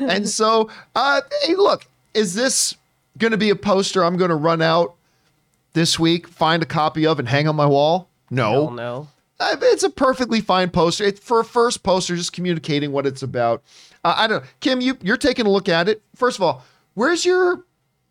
and 0.10 0.28
so, 0.28 0.70
uh, 0.94 1.20
hey, 1.42 1.54
look, 1.54 1.86
is 2.14 2.34
this 2.34 2.74
going 3.18 3.30
to 3.30 3.36
be 3.36 3.50
a 3.50 3.56
poster 3.56 4.04
I'm 4.04 4.16
going 4.16 4.30
to 4.30 4.36
run 4.36 4.62
out 4.62 4.94
this 5.72 5.98
week, 5.98 6.28
find 6.28 6.62
a 6.62 6.66
copy 6.66 7.06
of, 7.06 7.18
and 7.18 7.28
hang 7.28 7.48
on 7.48 7.56
my 7.56 7.66
wall? 7.66 8.08
No. 8.30 8.70
no. 8.70 9.08
Uh, 9.38 9.56
It's 9.62 9.82
a 9.82 9.90
perfectly 9.90 10.40
fine 10.40 10.70
poster. 10.70 11.04
It's 11.04 11.20
for 11.20 11.40
a 11.40 11.44
first 11.44 11.82
poster, 11.82 12.16
just 12.16 12.32
communicating 12.32 12.92
what 12.92 13.06
it's 13.06 13.22
about. 13.22 13.62
Uh, 14.04 14.14
I 14.16 14.26
don't 14.26 14.42
know. 14.42 14.48
Kim, 14.60 14.80
you, 14.80 14.96
you're 15.02 15.16
taking 15.16 15.46
a 15.46 15.50
look 15.50 15.68
at 15.68 15.88
it. 15.88 16.02
First 16.14 16.38
of 16.38 16.42
all, 16.42 16.64
where's 16.94 17.24
your 17.24 17.64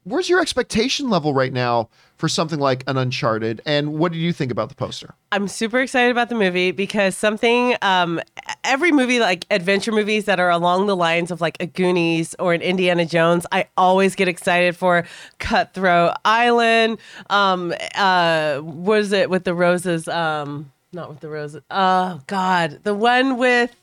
where's 0.03 0.29
your 0.29 0.41
expectation 0.41 1.10
level 1.10 1.33
right 1.33 1.53
now 1.53 1.89
for 2.17 2.27
something 2.29 2.60
like 2.60 2.83
an 2.88 2.98
Uncharted? 2.98 3.62
And 3.65 3.93
what 4.00 4.12
do 4.12 4.17
you 4.17 4.31
think 4.33 4.51
about 4.51 4.69
the 4.69 4.75
poster? 4.75 5.13
I'm 5.31 5.48
super 5.48 5.79
excited 5.79 6.12
about 6.12 6.29
the 6.29 6.36
movie 6.36 6.72
because 6.72 7.17
something, 7.17 7.75
um, 7.81 8.22
every 8.63 8.91
movie, 8.91 9.19
like 9.19 9.45
adventure 9.51 9.91
movies 9.91 10.25
that 10.25 10.39
are 10.39 10.50
along 10.50 10.88
the 10.88 10.95
lines 10.95 11.31
of 11.31 11.41
like 11.41 11.57
a 11.60 11.65
Goonies 11.65 12.36
or 12.39 12.53
an 12.53 12.62
Indiana 12.62 13.05
Jones, 13.05 13.45
I 13.51 13.67
always 13.77 14.15
get 14.15 14.27
excited 14.27 14.75
for 14.75 15.05
Cutthroat 15.39 16.13
Island. 16.24 16.98
Um, 17.29 17.74
uh, 17.95 18.60
what 18.60 19.00
is 19.00 19.12
it 19.12 19.29
with 19.29 19.43
the 19.43 19.53
roses? 19.55 20.07
Um, 20.07 20.72
not 20.91 21.10
with 21.10 21.19
the 21.22 21.29
roses. 21.29 21.63
Oh, 21.72 22.22
God. 22.27 22.79
The 22.83 22.93
one 22.93 23.38
with, 23.38 23.75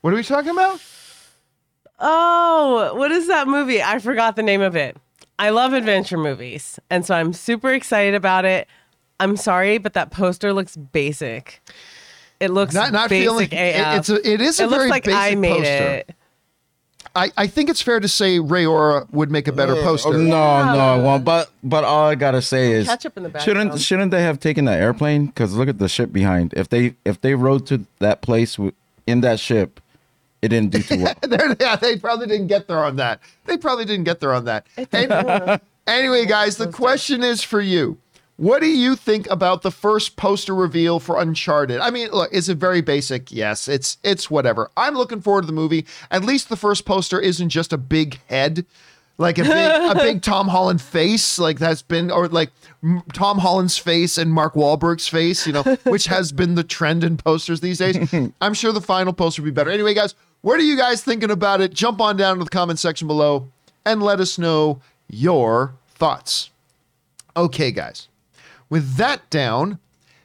What 0.00 0.12
are 0.12 0.16
we 0.16 0.22
talking 0.24 0.50
about? 0.50 0.80
oh, 2.00 2.94
what 2.96 3.12
is 3.12 3.28
that 3.28 3.46
movie? 3.48 3.82
I 3.82 3.98
forgot 3.98 4.36
the 4.36 4.42
name 4.42 4.60
of 4.60 4.76
it. 4.76 4.96
I 5.38 5.50
love 5.50 5.72
adventure 5.72 6.18
movies. 6.18 6.78
And 6.90 7.04
so 7.04 7.14
I'm 7.14 7.32
super 7.32 7.70
excited 7.72 8.14
about 8.14 8.44
it. 8.44 8.68
I'm 9.20 9.36
sorry, 9.36 9.78
but 9.78 9.94
that 9.94 10.10
poster 10.10 10.52
looks 10.52 10.76
basic. 10.76 11.60
It 12.40 12.50
looks 12.50 12.74
Not 12.74 12.92
not 12.92 13.08
feeling. 13.08 13.48
basic 13.48 13.52
it- 13.58 13.96
it's 13.98 14.08
a, 14.10 14.28
it 14.32 14.40
is 14.40 14.60
a 14.60 14.64
it 14.64 14.70
very 14.70 14.88
like 14.90 15.04
basic 15.04 15.20
I 15.20 15.34
made 15.34 15.56
poster. 15.58 15.84
it. 16.08 16.14
I, 17.16 17.30
I 17.36 17.46
think 17.46 17.70
it's 17.70 17.80
fair 17.80 18.00
to 18.00 18.08
say 18.08 18.40
Ray 18.40 18.66
Ora 18.66 19.06
would 19.12 19.30
make 19.30 19.46
a 19.46 19.52
better 19.52 19.74
poster. 19.76 20.14
No, 20.18 20.64
no, 20.74 21.00
well, 21.04 21.18
but 21.20 21.48
but 21.62 21.84
all 21.84 22.08
I 22.08 22.16
gotta 22.16 22.42
say 22.42 22.72
is 22.72 22.88
Ketchup 22.88 23.16
in 23.16 23.22
the 23.22 23.28
background. 23.28 23.44
shouldn't 23.58 23.80
shouldn't 23.80 24.10
they 24.10 24.22
have 24.22 24.40
taken 24.40 24.64
that 24.64 24.80
airplane? 24.80 25.26
Because 25.26 25.54
look 25.54 25.68
at 25.68 25.78
the 25.78 25.88
ship 25.88 26.12
behind. 26.12 26.52
If 26.56 26.68
they 26.68 26.94
if 27.04 27.20
they 27.20 27.36
rode 27.36 27.66
to 27.68 27.86
that 28.00 28.20
place 28.20 28.58
in 29.06 29.20
that 29.20 29.38
ship, 29.38 29.78
it 30.44 30.48
didn't 30.48 30.70
do 30.70 30.82
too 30.82 31.02
well. 31.02 31.14
They're- 31.22 31.56
yeah, 31.60 31.76
they 31.76 31.96
probably 31.98 32.26
didn't 32.26 32.48
get 32.48 32.68
there 32.68 32.78
on 32.84 32.96
that. 32.96 33.20
They 33.46 33.56
probably 33.56 33.84
didn't 33.84 34.04
get 34.04 34.20
there 34.20 34.32
on 34.32 34.44
that. 34.44 34.66
And 34.92 35.60
Anyway, 35.86 36.24
guys, 36.26 36.56
the 36.56 36.68
question 36.70 37.22
is 37.22 37.42
for 37.42 37.60
you. 37.60 37.98
What 38.36 38.60
do 38.60 38.66
you 38.66 38.96
think 38.96 39.30
about 39.30 39.62
the 39.62 39.70
first 39.70 40.16
poster 40.16 40.54
reveal 40.54 40.98
for 40.98 41.20
Uncharted? 41.20 41.78
I 41.80 41.90
mean, 41.90 42.08
look, 42.10 42.32
is 42.32 42.48
it 42.48 42.56
very 42.58 42.80
basic? 42.80 43.30
Yes, 43.30 43.68
it's 43.68 43.98
it's 44.02 44.28
whatever. 44.30 44.70
I'm 44.76 44.94
looking 44.94 45.20
forward 45.20 45.42
to 45.42 45.46
the 45.46 45.52
movie. 45.52 45.86
At 46.10 46.24
least 46.24 46.48
the 46.48 46.56
first 46.56 46.84
poster 46.84 47.20
isn't 47.20 47.50
just 47.50 47.72
a 47.72 47.78
big 47.78 48.18
head, 48.26 48.66
like 49.18 49.38
a 49.38 49.42
big 49.44 49.52
a 49.52 49.94
big 49.94 50.22
Tom 50.32 50.48
Holland 50.48 50.80
face, 50.82 51.38
like 51.38 51.60
that's 51.60 51.82
been 51.82 52.10
or 52.10 52.26
like 52.26 52.50
Tom 53.12 53.38
Holland's 53.38 53.78
face 53.78 54.18
and 54.18 54.32
Mark 54.32 54.54
Wahlberg's 54.54 55.06
face, 55.06 55.46
you 55.46 55.52
know, 55.52 55.62
which 55.84 56.06
has 56.06 56.32
been 56.32 56.56
the 56.56 56.64
trend 56.64 57.04
in 57.04 57.16
posters 57.16 57.60
these 57.60 57.78
days. 57.78 58.12
I'm 58.40 58.54
sure 58.54 58.72
the 58.72 58.80
final 58.80 59.12
poster 59.12 59.42
will 59.42 59.50
be 59.50 59.52
better. 59.52 59.70
Anyway, 59.70 59.94
guys, 59.94 60.16
what 60.44 60.60
are 60.60 60.64
you 60.64 60.76
guys 60.76 61.02
thinking 61.02 61.30
about 61.30 61.62
it? 61.62 61.72
Jump 61.72 62.02
on 62.02 62.18
down 62.18 62.36
to 62.36 62.44
the 62.44 62.50
comment 62.50 62.78
section 62.78 63.08
below 63.08 63.48
and 63.86 64.02
let 64.02 64.20
us 64.20 64.38
know 64.38 64.82
your 65.08 65.74
thoughts. 65.94 66.50
Okay, 67.34 67.72
guys. 67.72 68.08
With 68.68 68.96
that 68.96 69.30
down, 69.30 69.78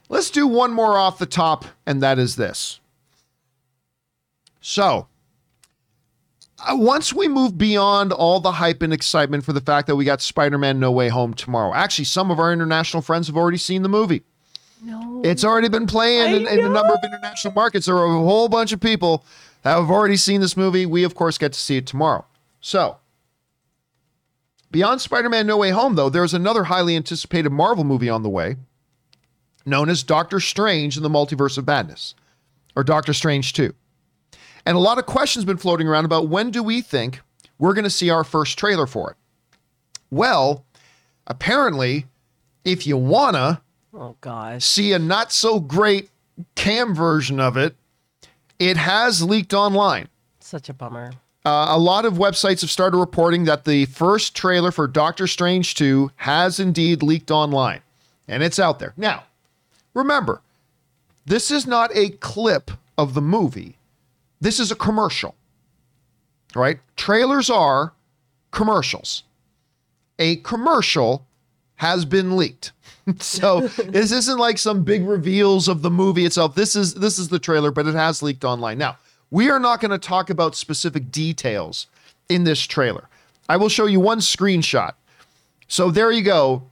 let's 0.10 0.30
do 0.30 0.46
one 0.46 0.74
more 0.74 0.98
off 0.98 1.20
the 1.20 1.26
top, 1.26 1.64
and 1.86 2.04
that 2.04 2.20
is 2.20 2.36
this. 2.36 2.82
So, 4.60 5.08
uh, 6.68 6.76
once 6.76 7.14
we 7.14 7.30
move 7.30 7.58
beyond 7.58 8.12
all 8.12 8.42
the 8.42 8.52
hype 8.52 8.82
and 8.82 8.92
excitement 8.92 9.46
for 9.46 9.54
the 9.54 9.62
fact 9.62 9.88
that 9.88 9.96
we 9.96 10.04
got 10.04 10.22
Spider 10.22 10.58
Man 10.58 10.82
No 10.82 10.92
Way 10.92 11.08
Home 11.08 11.34
tomorrow, 11.34 11.74
actually, 11.74 12.06
some 12.06 12.30
of 12.30 12.40
our 12.40 12.52
international 12.52 13.02
friends 13.02 13.28
have 13.28 13.38
already 13.38 13.58
seen 13.58 13.84
the 13.84 13.90
movie. 13.90 14.24
No. 14.82 15.22
It's 15.24 15.46
already 15.46 15.70
been 15.70 15.88
playing 15.88 16.36
in, 16.36 16.48
in 16.48 16.66
a 16.66 16.70
number 16.70 16.94
of 16.94 17.00
international 17.06 17.54
markets. 17.54 17.86
There 17.86 17.98
are 17.98 18.06
a 18.06 18.20
whole 18.20 18.50
bunch 18.50 18.74
of 18.74 18.82
people 18.82 19.26
have 19.64 19.90
already 19.90 20.18
seen 20.18 20.42
this 20.42 20.58
movie. 20.58 20.86
We, 20.86 21.04
of 21.04 21.16
course, 21.16 21.38
get 21.38 21.54
to 21.54 21.60
see 21.60 21.78
it 21.78 21.88
tomorrow. 21.88 22.26
So, 22.62 22.98
beyond 24.72 25.02
Spider 25.02 25.30
Man 25.30 25.48
No 25.48 25.58
Way 25.58 25.72
Home, 25.72 25.96
though, 25.96 26.10
there's 26.10 26.34
another 26.34 26.66
highly 26.66 26.96
anticipated 26.96 27.52
Marvel 27.52 27.84
movie 27.84 28.10
on 28.10 28.24
the 28.24 28.30
way 28.30 28.56
known 29.66 29.90
as 29.90 30.04
Doctor 30.04 30.40
Strange 30.40 30.98
in 30.98 31.04
the 31.04 31.10
Multiverse 31.10 31.58
of 31.58 31.68
Madness, 31.68 32.16
or 32.76 32.84
Doctor 32.84 33.14
Strange 33.14 33.54
2. 33.54 33.74
And 34.66 34.76
a 34.76 34.80
lot 34.80 34.98
of 34.98 35.06
questions 35.06 35.46
been 35.46 35.58
floating 35.58 35.88
around 35.88 36.06
about 36.06 36.28
when 36.28 36.52
do 36.52 36.64
we 36.64 36.82
think 36.82 37.22
we're 37.58 37.74
going 37.74 37.84
to 37.84 37.90
see 37.90 38.10
our 38.10 38.24
first 38.24 38.58
trailer 38.58 38.88
for 38.88 39.12
it? 39.12 39.18
Well, 40.12 40.66
apparently, 41.28 42.06
if 42.66 42.88
you 42.88 42.98
wanna, 42.98 43.62
Oh 43.94 44.16
see 44.60 44.94
a 44.94 45.00
not 45.00 45.32
so 45.32 45.60
great 45.60 46.10
cam 46.56 46.94
version 46.94 47.40
of 47.40 47.58
it, 47.58 47.76
it 48.60 48.78
has 48.78 49.24
leaked 49.24 49.54
online. 49.54 50.10
Such 50.40 50.70
a 50.70 50.74
bummer. 50.74 51.12
Uh, 51.46 51.68
a 51.70 51.80
lot 51.80 52.06
of 52.06 52.16
websites 52.16 52.62
have 52.62 52.70
started 52.70 52.98
reporting 52.98 53.46
that 53.46 53.64
the 53.64 53.86
first 53.86 54.36
trailer 54.36 54.72
for 54.72 54.88
Doctor 54.88 55.26
Strange 55.26 55.74
2 55.76 56.12
has 56.18 56.60
indeed 56.60 57.02
leaked 57.02 57.32
online, 57.32 57.82
and 58.28 58.44
it's 58.44 58.60
out 58.60 58.80
there. 58.80 58.94
Now, 58.98 59.24
remember, 59.94 60.42
this 61.26 61.50
is 61.50 61.66
not 61.66 61.92
a 61.96 62.10
clip 62.10 62.72
of 62.98 63.14
the 63.14 63.22
movie, 63.22 63.78
this 64.42 64.60
is 64.60 64.72
a 64.72 64.76
commercial, 64.76 65.36
right? 66.54 66.80
Trailers 66.98 67.50
are 67.50 67.94
commercials. 68.52 69.24
A 70.18 70.38
commercial 70.38 71.26
has 71.76 72.04
been 72.04 72.36
leaked. 72.36 72.74
so 73.20 73.68
this 73.68 74.12
isn't 74.12 74.40
like 74.40 74.58
some 74.58 74.84
big 74.84 75.06
reveals 75.06 75.68
of 75.68 75.82
the 75.82 75.90
movie 75.90 76.26
itself. 76.26 76.56
This 76.56 76.76
is 76.76 76.96
this 76.96 77.20
is 77.20 77.30
the 77.30 77.40
trailer, 77.40 77.72
but 77.72 77.88
it 77.88 77.96
has 77.96 78.22
leaked 78.22 78.44
online. 78.44 78.78
Now, 78.78 78.98
we 79.32 79.50
are 79.50 79.60
not 79.60 79.82
going 79.82 79.92
to 79.92 79.98
talk 79.98 80.30
about 80.30 80.56
specific 80.56 81.12
details 81.12 81.88
in 82.30 82.44
this 82.44 82.62
trailer. 82.62 83.08
I 83.48 83.58
will 83.58 83.70
show 83.70 83.86
you 83.86 84.00
one 84.00 84.20
screenshot. 84.20 84.94
So 85.68 85.92
there 85.92 86.12
you 86.12 86.24
go. 86.24 86.64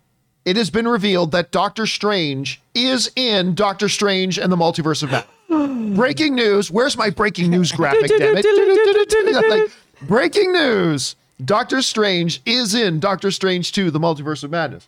It 0.45 0.55
has 0.55 0.69
been 0.69 0.87
revealed 0.87 1.31
that 1.33 1.51
Doctor 1.51 1.85
Strange 1.85 2.61
is 2.73 3.11
in 3.15 3.53
Doctor 3.53 3.89
Strange 3.89 4.39
and 4.39 4.51
the 4.51 4.55
Multiverse 4.55 5.03
of 5.03 5.11
Madness. 5.11 5.33
breaking 5.97 6.35
news. 6.35 6.71
Where's 6.71 6.97
my 6.97 7.09
breaking 7.09 7.51
news 7.51 7.71
graphic, 7.71 8.07
damn 8.07 8.37
it? 8.37 8.45
Like, 9.49 9.71
breaking 10.07 10.53
news. 10.53 11.15
Doctor 11.43 11.81
Strange 11.81 12.41
is 12.45 12.73
in 12.73 12.99
Doctor 12.99 13.29
Strange 13.29 13.71
2, 13.71 13.91
the 13.91 13.99
Multiverse 13.99 14.43
of 14.43 14.51
Madness. 14.51 14.87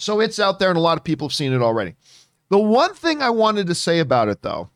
So 0.00 0.20
it's 0.20 0.40
out 0.40 0.58
there 0.58 0.70
and 0.70 0.78
a 0.78 0.80
lot 0.80 0.96
of 0.96 1.04
people 1.04 1.28
have 1.28 1.34
seen 1.34 1.52
it 1.52 1.60
already. 1.60 1.94
The 2.48 2.58
one 2.58 2.94
thing 2.94 3.20
I 3.20 3.28
wanted 3.28 3.66
to 3.66 3.74
say 3.74 3.98
about 3.98 4.28
it, 4.28 4.40
though, 4.40 4.70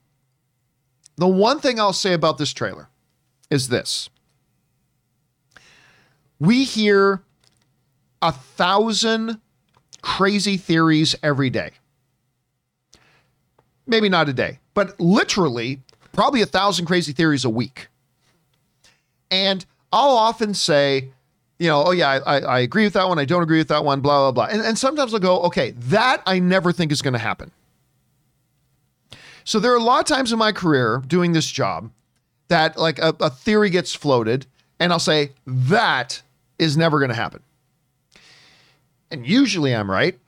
the 1.16 1.26
one 1.26 1.60
thing 1.60 1.80
I'll 1.80 1.94
say 1.94 2.12
about 2.12 2.36
this 2.36 2.52
trailer 2.52 2.90
is 3.48 3.68
this. 3.68 4.10
We 6.38 6.64
hear 6.64 7.22
a 8.20 8.32
thousand 8.32 9.40
crazy 10.02 10.58
theories 10.58 11.16
every 11.22 11.48
day. 11.48 11.70
Maybe 13.86 14.10
not 14.10 14.28
a 14.28 14.34
day, 14.34 14.58
but 14.74 15.00
literally 15.00 15.80
probably 16.12 16.42
a 16.42 16.46
thousand 16.46 16.84
crazy 16.84 17.14
theories 17.14 17.46
a 17.46 17.50
week. 17.50 17.88
And 19.30 19.64
I'll 19.90 20.18
often 20.18 20.52
say, 20.52 21.12
you 21.58 21.68
know, 21.68 21.84
oh 21.84 21.90
yeah, 21.92 22.20
I, 22.26 22.40
I, 22.40 22.58
agree 22.60 22.84
with 22.84 22.94
that 22.94 23.08
one. 23.08 23.18
I 23.18 23.24
don't 23.24 23.42
agree 23.42 23.58
with 23.58 23.68
that 23.68 23.84
one, 23.84 24.00
blah, 24.00 24.30
blah, 24.30 24.32
blah. 24.32 24.52
And, 24.52 24.66
and 24.66 24.76
sometimes 24.76 25.14
I'll 25.14 25.20
go, 25.20 25.40
okay, 25.42 25.70
that 25.72 26.22
I 26.26 26.38
never 26.38 26.72
think 26.72 26.90
is 26.90 27.00
going 27.00 27.12
to 27.12 27.18
happen. 27.18 27.50
So 29.44 29.60
there 29.60 29.72
are 29.72 29.76
a 29.76 29.82
lot 29.82 30.00
of 30.00 30.06
times 30.06 30.32
in 30.32 30.38
my 30.38 30.52
career 30.52 31.02
doing 31.06 31.32
this 31.32 31.50
job 31.50 31.90
that 32.48 32.76
like 32.76 32.98
a, 32.98 33.14
a 33.20 33.30
theory 33.30 33.70
gets 33.70 33.94
floated 33.94 34.46
and 34.80 34.92
I'll 34.92 34.98
say, 34.98 35.32
that 35.46 36.22
is 36.58 36.76
never 36.76 36.98
going 36.98 37.10
to 37.10 37.14
happen. 37.14 37.42
And 39.10 39.26
usually 39.26 39.74
I'm 39.74 39.90
right. 39.90 40.18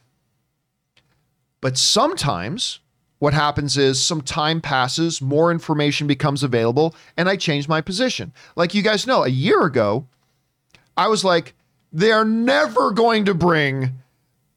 But 1.61 1.77
sometimes 1.77 2.79
what 3.19 3.35
happens 3.35 3.77
is 3.77 4.01
some 4.01 4.21
time 4.21 4.61
passes, 4.61 5.23
more 5.23 5.51
information 5.51 6.07
becomes 6.07 6.43
available, 6.43 6.95
and 7.17 7.29
I 7.29 7.37
change 7.37 7.67
my 7.67 7.81
position. 7.81 8.33
Like 8.55 8.75
you 8.75 8.83
guys 8.83 9.07
know, 9.07 9.25
a 9.25 9.29
year 9.29 9.63
ago, 9.63 10.07
I 10.97 11.09
was 11.09 11.25
like, 11.25 11.55
they're 11.93 12.25
never 12.25 12.91
going 12.91 13.27
to 13.27 13.35
bring 13.35 13.93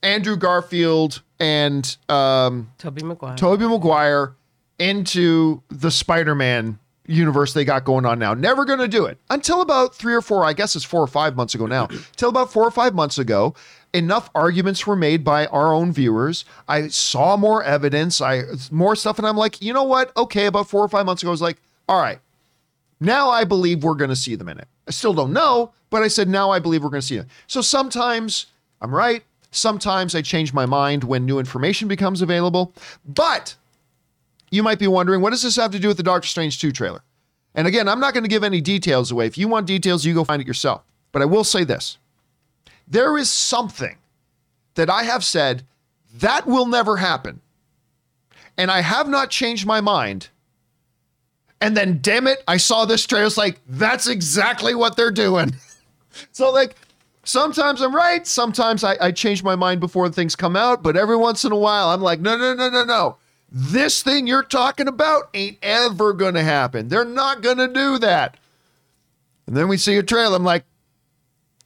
Andrew 0.01 0.38
Garfield 0.38 1.22
and 1.39 1.98
um, 2.10 2.72
Tobey 2.77 3.03
Maguire. 3.03 3.36
Tobey 3.38 3.67
Maguire 3.67 4.36
into 4.77 5.62
the 5.69 5.91
Spider-Man 5.91 6.79
universe 7.10 7.53
they 7.53 7.65
got 7.65 7.84
going 7.84 8.05
on 8.05 8.19
now. 8.19 8.34
Never 8.34 8.65
going 8.65 8.79
to 8.79 8.88
do 8.88 9.05
it 9.05 9.17
until 9.29 9.62
about 9.62 9.96
three 9.96 10.13
or 10.13 10.22
four. 10.22 10.46
I 10.46 10.53
guess 10.53 10.75
it's 10.75 10.86
four 10.86 11.01
or 11.01 11.08
five 11.08 11.36
months 11.36 11.55
ago 11.55 11.65
now. 11.65 11.88
Till 12.15 12.29
about 12.29 12.53
four 12.53 12.63
or 12.63 12.72
five 12.72 12.93
months 12.93 13.17
ago, 13.17 13.55
enough 13.93 14.29
arguments 14.36 14.86
were 14.86 14.96
made 14.96 15.24
by 15.24 15.48
our 15.48 15.74
own 15.74 15.91
viewers. 15.91 16.46
I 16.67 16.88
saw 16.89 17.36
more 17.36 17.63
evidence. 17.63 18.22
I 18.22 18.43
more 18.72 18.96
stuff, 18.96 19.17
and 19.17 19.27
I'm 19.27 19.38
like, 19.38 19.62
you 19.62 19.74
know 19.74 19.84
what? 19.84 20.15
Okay, 20.15 20.46
about 20.46 20.69
four 20.69 20.84
or 20.84 20.88
five 20.89 21.05
months 21.05 21.24
ago, 21.24 21.29
I 21.29 21.31
was 21.31 21.41
like, 21.41 21.58
all 21.88 22.00
right, 22.00 22.19
now 23.00 23.29
I 23.29 23.43
believe 23.43 23.84
we're 23.84 23.96
going 23.96 24.12
to 24.12 24.15
see 24.15 24.36
them 24.36 24.50
in 24.50 24.60
it. 24.60 24.67
I 24.89 24.91
still 24.91 25.13
don't 25.13 25.31
know, 25.31 25.72
but 25.91 26.01
I 26.01 26.08
said 26.08 26.27
now 26.27 26.50
I 26.50 26.58
believe 26.58 26.84
we're 26.84 26.89
going 26.89 27.01
to 27.01 27.08
see 27.08 27.17
it. 27.17 27.27
So 27.46 27.62
sometimes 27.62 28.48
I'm 28.81 28.93
right. 28.93 29.24
Sometimes 29.51 30.15
I 30.15 30.24
change 30.24 30.51
my 30.51 30.65
mind 30.65 31.03
when 31.03 31.25
new 31.25 31.38
information 31.38 31.88
becomes 31.88 32.24
available. 32.24 32.74
But 33.05 33.55
you 34.50 34.63
might 34.63 34.79
be 34.79 34.88
wondering, 34.88 35.22
what 35.22 35.29
does 35.29 35.43
this 35.43 35.58
have 35.58 35.72
to 35.72 35.79
do 35.79 35.88
with 35.88 35.98
the 35.98 36.03
Doctor 36.03 36.27
Strange 36.27 36.60
2 36.60 36.72
trailer? 36.72 37.03
And 37.53 37.67
again, 37.67 37.88
I'm 37.88 38.00
not 38.00 38.13
going 38.13 38.24
to 38.24 38.29
give 38.29 38.43
any 38.43 38.62
details 38.62 39.12
away. 39.12 39.27
If 39.27 39.38
you 39.38 39.48
want 39.48 39.67
details, 39.67 40.05
you 40.05 40.13
go 40.15 40.24
find 40.24 40.41
it 40.41 40.48
yourself. 40.48 40.84
But 41.12 41.22
I 41.22 41.25
will 41.25 41.43
say 41.43 41.63
this 41.63 41.98
there 42.88 43.15
is 43.15 43.29
something 43.29 43.98
that 44.74 44.89
I 44.89 45.03
have 45.03 45.24
said 45.24 45.63
that 46.15 46.48
will 46.48 46.65
never 46.65 46.98
happen. 46.98 47.41
And 48.58 48.72
I 48.72 48.81
have 48.81 49.08
not 49.08 49.29
changed 49.29 49.65
my 49.67 49.81
mind. 49.81 50.29
And 51.62 51.75
then, 51.75 52.00
damn 52.01 52.28
it, 52.28 52.44
I 52.48 52.58
saw 52.58 52.86
this 52.86 53.06
trailer. 53.06 53.25
It's 53.25 53.38
like, 53.38 53.60
that's 53.68 54.08
exactly 54.08 54.75
what 54.75 54.96
they're 54.96 55.12
doing. 55.12 55.56
so, 56.32 56.51
like, 56.51 56.75
sometimes 57.24 57.82
I'm 57.82 57.94
right. 57.94 58.25
Sometimes 58.25 58.84
I, 58.84 58.98
I 59.01 59.12
change 59.12 59.44
my 59.44 59.56
mind 59.56 59.80
before 59.80 60.10
things 60.10 60.36
come 60.36 60.56
out. 60.56 60.82
But 60.84 60.96
every 60.96 61.18
once 61.18 61.44
in 61.44 61.51
a 61.51 61.58
while, 61.58 61.89
I'm 61.89 62.01
like, 62.01 62.22
no, 62.22 62.38
no, 62.38 62.54
no, 62.54 62.70
no, 62.70 62.84
no. 62.86 63.18
This 63.51 64.04
thing 64.04 64.28
you're 64.28 64.44
talking 64.44 64.88
about 64.88 65.30
ain't 65.34 65.58
ever 65.62 66.13
going 66.13 66.36
to 66.36 66.44
happen. 66.44 66.88
They're 66.88 67.04
not 67.04 67.42
going 67.42 67.58
to 67.58 67.68
do 67.68 67.98
that. 68.00 68.38
And 69.48 69.58
then 69.58 69.68
we 69.68 69.78
see 69.78 69.98
a 69.98 70.04
trailer. 70.04 70.36
I'm 70.36 70.44
like, 70.44 70.63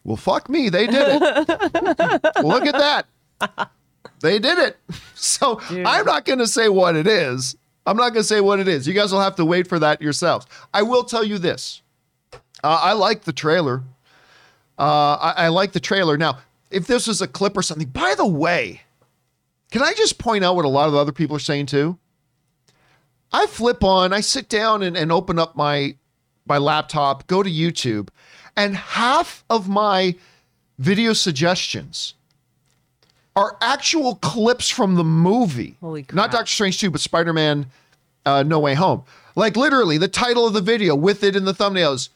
well, 0.04 0.18
fuck 0.18 0.50
me. 0.50 0.70
They 0.70 0.88
did 0.88 1.22
it. 1.22 1.22
Look 2.44 2.66
at 2.66 3.06
that. 3.40 3.70
They 4.22 4.40
did 4.40 4.58
it. 4.60 4.78
So 5.16 5.62
I'm 5.72 6.06
not 6.06 6.26
going 6.26 6.40
to 6.40 6.48
say 6.48 6.68
what 6.68 6.98
it 6.98 7.08
is. 7.08 7.56
I'm 7.86 7.98
not 7.98 8.10
going 8.10 8.22
to 8.22 8.28
say 8.28 8.42
what 8.42 8.60
it 8.60 8.68
is. 8.68 8.88
You 8.88 8.94
guys 8.94 9.12
will 9.12 9.22
have 9.22 9.36
to 9.36 9.46
wait 9.46 9.68
for 9.68 9.80
that 9.80 10.02
yourselves. 10.02 10.46
I 10.74 10.84
will 10.84 11.04
tell 11.04 11.24
you 11.24 11.38
this. 11.38 11.82
Uh, 12.63 12.80
I 12.82 12.94
like 12.94 13.24
the 13.24 13.34
trailer. 13.34 13.84
Uh, 14.80 15.16
I, 15.16 15.34
I 15.38 15.48
like 15.50 15.74
the 15.74 15.80
trailer. 15.80 16.18
Now, 16.18 16.40
if 16.72 16.88
this 16.88 17.08
was 17.08 17.22
a 17.22 17.28
clip 17.28 17.58
or 17.58 17.62
something, 17.62 17.90
by 17.90 18.16
the 18.16 18.25
way, 18.25 18.82
can 19.72 19.82
I 19.82 19.94
just 19.94 20.18
point 20.18 20.44
out 20.44 20.56
what 20.56 20.66
a 20.66 20.70
lot 20.70 20.88
of 20.88 20.94
the 20.94 21.00
other 21.00 21.12
people 21.12 21.36
are 21.36 21.40
saying 21.40 21.68
too? 21.68 21.98
I 23.32 23.48
flip 23.48 23.84
on, 23.84 24.13
I 24.13 24.22
sit 24.22 24.48
down 24.48 24.84
and, 24.84 24.96
and 24.96 25.12
open 25.12 25.40
up 25.40 25.56
my 25.56 25.96
my 26.46 26.58
laptop, 26.58 27.25
go 27.28 27.42
to 27.42 27.50
YouTube, 27.50 28.10
and 28.56 28.75
half 28.75 29.46
of 29.50 29.70
my 29.70 30.16
video 30.78 31.13
suggestions 31.13 32.16
are 33.36 33.58
actual 33.62 34.16
clips 34.16 34.70
from 34.70 34.96
the 34.96 35.04
movie. 35.04 35.75
Holy 35.82 36.04
crap. 36.04 36.16
Not. 36.16 36.32
Doctor 36.32 36.52
Strange 36.52 36.80
2, 36.80 36.92
but 36.92 37.02
Spider 37.02 37.34
Man 37.34 37.66
uh, 38.25 38.44
No 38.44 38.60
Way 38.60 38.75
Home. 38.75 39.04
Like 39.36 39.56
literally, 39.58 39.98
the 39.98 40.08
title 40.08 40.46
of 40.46 40.54
the 40.54 40.62
video 40.62 40.96
with 40.96 41.24
it 41.24 41.36
in 41.36 41.46
the 41.46 41.54
thumbnails, 41.54 42.10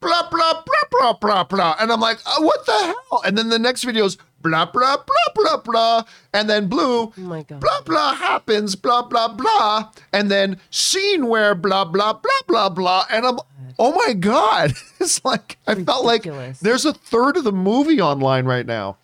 blah, 0.00 0.28
blah, 0.28 0.62
blah, 0.64 0.74
blah, 0.90 1.12
blah, 1.12 1.44
blah. 1.44 1.76
And 1.80 1.92
I'm 1.92 2.00
like, 2.00 2.18
oh, 2.26 2.42
what 2.42 2.66
the 2.66 2.72
hell? 2.72 3.22
And 3.24 3.38
then 3.38 3.48
the 3.48 3.58
next 3.58 3.84
video 3.84 4.04
is 4.04 4.16
blah, 4.42 4.64
blah, 4.66 4.96
blah, 4.96 5.32
blah, 5.34 5.56
blah. 5.58 6.02
And 6.34 6.50
then 6.50 6.66
blue, 6.68 7.02
Oh 7.02 7.12
my 7.18 7.42
God. 7.44 7.60
blah, 7.60 7.80
blah 7.82 8.14
happens, 8.14 8.74
blah, 8.74 9.02
blah, 9.02 9.28
blah. 9.28 9.90
And 10.12 10.30
then 10.30 10.58
scene 10.70 11.26
where 11.28 11.54
blah, 11.54 11.84
blah, 11.84 12.14
blah, 12.14 12.40
blah, 12.48 12.68
blah. 12.68 13.04
And 13.10 13.24
I'm, 13.24 13.38
oh 13.78 13.92
my 14.06 14.14
God. 14.14 14.72
It's 15.00 15.24
like, 15.24 15.58
I 15.68 15.76
felt 15.76 16.04
like 16.04 16.24
there's 16.60 16.84
a 16.84 16.92
third 16.92 17.36
of 17.36 17.44
the 17.44 17.52
movie 17.52 18.00
online 18.00 18.46
right 18.46 18.66
now. 18.66 18.96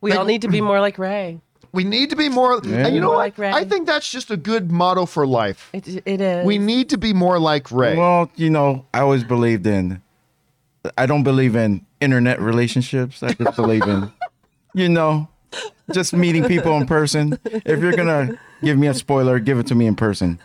We 0.00 0.12
all 0.12 0.24
need 0.24 0.42
to 0.42 0.48
be 0.48 0.60
more 0.60 0.80
like 0.80 0.98
Ray. 0.98 1.40
We 1.70 1.84
need 1.84 2.08
to 2.10 2.16
be 2.16 2.30
more, 2.30 2.54
and 2.64 2.94
you 2.94 3.00
know 3.00 3.08
More 3.08 3.16
what? 3.16 3.38
like 3.38 3.54
I 3.54 3.62
think 3.62 3.86
that's 3.86 4.10
just 4.10 4.30
a 4.30 4.38
good 4.38 4.72
motto 4.72 5.04
for 5.04 5.26
life. 5.26 5.68
It, 5.74 6.02
it 6.06 6.18
is. 6.18 6.46
We 6.46 6.56
need 6.56 6.88
to 6.90 6.96
be 6.96 7.12
more 7.12 7.38
like 7.38 7.70
Ray. 7.70 7.94
Well, 7.94 8.30
you 8.36 8.48
know, 8.48 8.86
I 8.94 9.00
always 9.00 9.22
believed 9.22 9.66
in. 9.66 10.00
I 10.96 11.04
don't 11.04 11.24
believe 11.24 11.54
in 11.56 11.84
internet 12.00 12.40
relationships. 12.40 13.22
I 13.22 13.34
just 13.34 13.54
believe 13.54 13.82
in, 13.82 14.10
you 14.74 14.88
know, 14.88 15.28
just 15.92 16.14
meeting 16.14 16.44
people 16.44 16.74
in 16.78 16.86
person. 16.86 17.38
If 17.44 17.80
you're 17.80 17.94
gonna 17.94 18.38
give 18.62 18.78
me 18.78 18.86
a 18.86 18.94
spoiler, 18.94 19.38
give 19.38 19.58
it 19.58 19.66
to 19.66 19.74
me 19.74 19.86
in 19.86 19.94
person. 19.94 20.40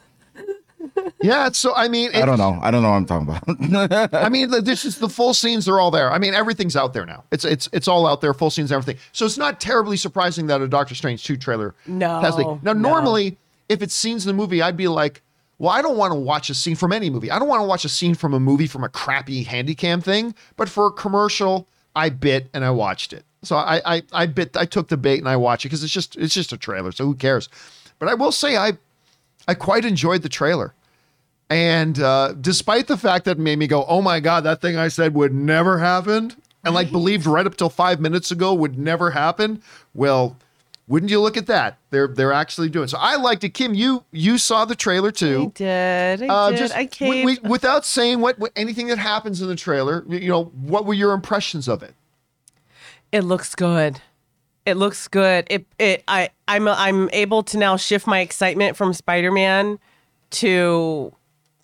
Yeah, 1.24 1.50
so 1.51 1.74
I 1.75 1.88
mean, 1.88 2.12
I 2.13 2.25
don't 2.25 2.38
know. 2.38 2.60
I 2.62 2.70
don't 2.70 2.84
know 2.84 2.89
what 2.92 2.98
I'm 2.98 3.06
talking 3.06 3.27
about. 3.30 4.13
I 4.13 4.30
mean, 4.30 4.50
this 4.63 4.86
is 4.86 5.00
the 5.00 5.10
full 5.10 5.34
scenes 5.34 5.65
they're 5.65 5.80
all 5.80 5.89
there. 5.92 6.12
I 6.12 6.20
mean, 6.20 6.34
everything's 6.34 6.75
out 6.75 6.94
there 6.94 7.06
now. 7.06 7.24
It's 7.32 7.46
it's 7.46 7.70
it's 7.74 7.88
all 7.88 8.06
out 8.06 8.22
there, 8.22 8.34
full 8.34 8.50
scenes, 8.50 8.72
everything. 8.72 8.98
So 9.13 9.25
it's 9.25 9.38
not 9.38 9.60
terribly 9.62 9.98
surprising 9.98 10.48
that 10.48 10.62
a 10.62 10.68
Doctor 10.68 10.94
Strange 10.96 11.24
two 11.24 11.38
trailer. 11.38 11.74
No, 11.88 12.20
has 12.20 12.36
the- 12.36 12.44
Now, 12.62 12.74
no. 12.74 12.74
normally, 12.74 13.38
if 13.70 13.82
it's 13.82 13.94
scenes 13.96 14.25
in 14.25 14.27
the 14.27 14.34
movie, 14.39 14.62
I'd 14.62 14.77
be 14.77 14.88
like, 14.88 15.22
well, 15.60 15.72
I 15.72 15.82
don't 15.82 15.98
want 15.98 16.12
to 16.12 16.20
watch 16.20 16.50
a 16.50 16.53
scene 16.53 16.75
from 16.75 16.92
any 16.92 17.10
movie. 17.10 17.32
I 17.32 17.39
don't 17.39 17.48
want 17.48 17.62
to 17.62 17.68
watch 17.68 17.86
a 17.86 17.89
scene 17.89 18.15
from 18.15 18.34
a 18.34 18.39
movie 18.39 18.68
from 18.68 18.84
a 18.84 18.89
crappy 18.89 19.46
handycam 19.46 20.03
thing. 20.03 20.36
But 20.58 20.68
for 20.68 20.88
a 20.88 20.92
commercial, 20.92 21.68
I 21.96 22.10
bit 22.10 22.50
and 22.53 22.65
I 22.65 22.72
watched 22.72 23.13
it. 23.13 23.24
So 23.44 23.56
I 23.56 23.82
I 23.86 24.01
I 24.12 24.25
bit 24.25 24.56
I 24.58 24.65
took 24.65 24.88
the 24.89 24.98
bait 24.98 25.20
and 25.20 25.27
I 25.30 25.36
watched 25.38 25.63
it 25.65 25.70
because 25.70 25.84
it's 25.84 25.94
just 25.94 26.15
it's 26.18 26.34
just 26.34 26.51
a 26.53 26.58
trailer. 26.58 26.92
So 26.92 27.06
who 27.06 27.15
cares? 27.15 27.50
But 28.00 28.10
I 28.10 28.13
will 28.13 28.32
say 28.32 28.58
I 28.58 28.74
I 29.48 29.53
quite 29.53 29.86
enjoyed 29.86 30.22
the 30.22 30.30
trailer. 30.30 30.74
And 31.50 32.00
uh, 32.00 32.33
despite 32.39 32.88
the 32.88 32.97
fact 32.97 33.25
that 33.25 33.38
it 33.38 33.39
made 33.39 33.59
me 33.59 33.67
go, 33.67 33.85
oh 33.88 34.01
my 34.01 34.19
God, 34.19 34.41
that 34.45 34.62
thing 34.62 34.75
I 34.77 34.88
said 34.88 35.13
would 35.13 35.33
never 35.33 35.77
happen, 35.79 36.33
and 36.63 36.73
like 36.73 36.91
believed 36.91 37.25
right 37.25 37.45
up 37.45 37.57
till 37.57 37.69
five 37.69 38.00
minutes 38.00 38.31
ago 38.31 38.53
would 38.53 38.77
never 38.79 39.12
happen. 39.12 39.62
Well, 39.93 40.38
wouldn't 40.88 41.09
you 41.12 41.19
look 41.21 41.38
at 41.38 41.45
that? 41.47 41.77
They're 41.91 42.07
they're 42.07 42.33
actually 42.33 42.69
doing. 42.69 42.88
So 42.88 42.97
I 43.00 43.15
liked 43.17 43.43
it. 43.43 43.50
Kim, 43.50 43.73
you 43.73 44.03
you 44.12 44.38
saw 44.38 44.65
the 44.65 44.75
trailer 44.75 45.12
too. 45.12 45.43
I 45.55 45.57
did. 45.57 46.23
I 46.23 46.27
Uh, 46.27 46.50
did. 46.50 46.57
just 46.57 46.75
I 46.75 46.85
came. 46.85 47.27
wi- 47.27 47.39
without 47.50 47.85
saying 47.85 48.19
what, 48.21 48.39
what 48.39 48.51
anything 48.55 48.88
that 48.88 48.97
happens 48.97 49.41
in 49.41 49.47
the 49.47 49.55
trailer. 49.55 50.03
You, 50.09 50.27
know, 50.29 50.45
what 50.45 50.85
were 50.85 50.93
your 50.93 51.13
impressions 51.13 51.67
of 51.67 51.83
it? 51.83 51.93
it 53.12 53.21
looks 53.21 53.53
good. 53.55 54.01
It 54.65 54.75
looks 54.75 55.07
good. 55.07 55.45
It 55.50 55.65
it 55.77 56.03
I 56.07 56.29
I'm 56.47 56.67
I'm 56.67 57.09
able 57.13 57.43
to 57.43 57.57
now 57.57 57.75
shift 57.77 58.07
my 58.07 58.19
excitement 58.21 58.75
from 58.77 58.93
Spider-Man 58.93 59.77
to 60.31 61.13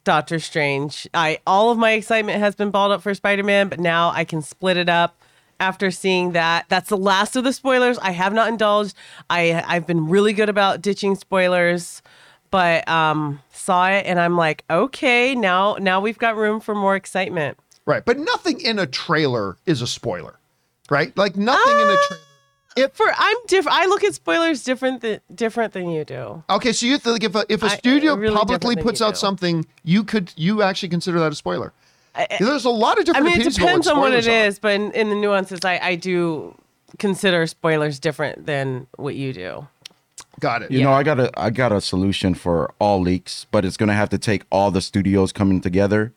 Doctor 0.04 0.40
Strange. 0.40 1.08
I 1.14 1.40
all 1.46 1.72
of 1.72 1.78
my 1.78 1.92
excitement 1.92 2.40
has 2.40 2.56
been 2.56 2.72
balled 2.72 2.92
up 2.92 3.02
for 3.02 3.14
Spider-Man, 3.14 3.68
but 3.70 3.80
now 3.80 4.10
I 4.12 4.24
can 4.24 4.42
split 4.42 4.78
it 4.78 4.90
up 4.90 5.16
after 5.60 5.92
seeing 5.92 6.32
that. 6.32 6.66
That's 6.70 6.90
the 6.90 6.98
last 6.98 7.36
of 7.36 7.44
the 7.44 7.54
spoilers. 7.54 7.98
I 8.00 8.12
have 8.12 8.34
not 8.34 8.48
indulged. 8.50 8.96
I 9.30 9.64
I've 9.68 9.86
been 9.86 10.08
really 10.08 10.34
good 10.34 10.50
about 10.50 10.82
ditching 10.82 11.16
spoilers, 11.16 12.02
but 12.50 12.88
um 12.88 13.42
saw 13.52 13.90
it 13.90 14.06
and 14.06 14.20
I'm 14.20 14.38
like, 14.38 14.64
"Okay, 14.70 15.36
now 15.36 15.76
now 15.80 16.00
we've 16.00 16.18
got 16.18 16.36
room 16.38 16.60
for 16.60 16.74
more 16.74 16.96
excitement." 16.96 17.58
Right, 17.86 18.06
but 18.06 18.18
nothing 18.18 18.62
in 18.62 18.80
a 18.80 18.86
trailer 18.88 19.58
is 19.66 19.82
a 19.82 19.88
spoiler, 19.88 20.40
right? 20.90 21.16
Like 21.18 21.36
nothing 21.36 21.74
in 21.74 21.88
a 21.88 21.94
Ah. 21.94 22.06
trailer. 22.08 22.24
If 22.76 22.94
For 22.94 23.08
I'm 23.16 23.38
different. 23.48 23.78
I 23.78 23.86
look 23.88 24.04
at 24.04 24.14
spoilers 24.14 24.64
different 24.64 25.02
than 25.02 25.20
different 25.34 25.74
than 25.74 25.90
you 25.90 26.06
do. 26.06 26.44
Okay, 26.50 26.72
so 26.72 26.86
you 26.86 26.98
think 26.98 27.24
if 27.24 27.36
a, 27.36 27.46
if 27.50 27.64
a 27.64 27.68
I- 27.68 27.78
studio 27.78 28.16
really 28.16 28.36
publicly 28.36 28.76
puts 28.76 29.02
out 29.02 29.16
do. 29.16 29.20
something, 29.20 29.66
you 29.84 30.04
could 30.04 30.32
you 30.36 30.62
actually 30.62 30.90
consider 30.90 31.20
that 31.20 31.32
a 31.32 31.36
spoiler? 31.36 31.74
There's 32.40 32.66
a 32.66 32.70
lot 32.70 33.00
of 33.00 33.06
different. 33.06 33.28
I 33.28 33.30
mean, 33.38 33.42
it 33.42 33.54
depends 33.54 33.88
on 33.88 33.98
what 33.98 34.10
what 34.10 34.14
it 34.14 34.24
spoilers 34.24 34.48
is, 34.56 34.60
but 34.60 34.74
in, 34.74 34.92
in 34.92 35.10
the 35.10 35.16
nuances, 35.16 35.64
I, 35.64 35.78
I 35.78 35.96
do 35.96 36.56
consider 36.98 37.46
spoilers 37.48 38.00
different 38.00 38.46
than 38.46 38.88
what 38.98 39.16
you 39.16 39.32
do. 39.32 39.68
Got 40.40 40.64
it. 40.64 40.72
You 40.72 40.84
know, 40.84 40.92
I 40.92 41.04
got 41.04 41.20
a 41.20 41.32
I 41.40 41.50
got 41.50 41.72
a 41.72 41.82
solution 41.82 42.34
for 42.34 42.74
all 42.80 43.02
leaks, 43.02 43.46
but 43.52 43.66
it's 43.66 43.78
gonna 43.78 43.94
have 43.94 44.10
to 44.10 44.18
take 44.18 44.44
all 44.52 44.72
the 44.72 44.82
studios 44.82 45.32
coming 45.32 45.62
together. 45.62 46.14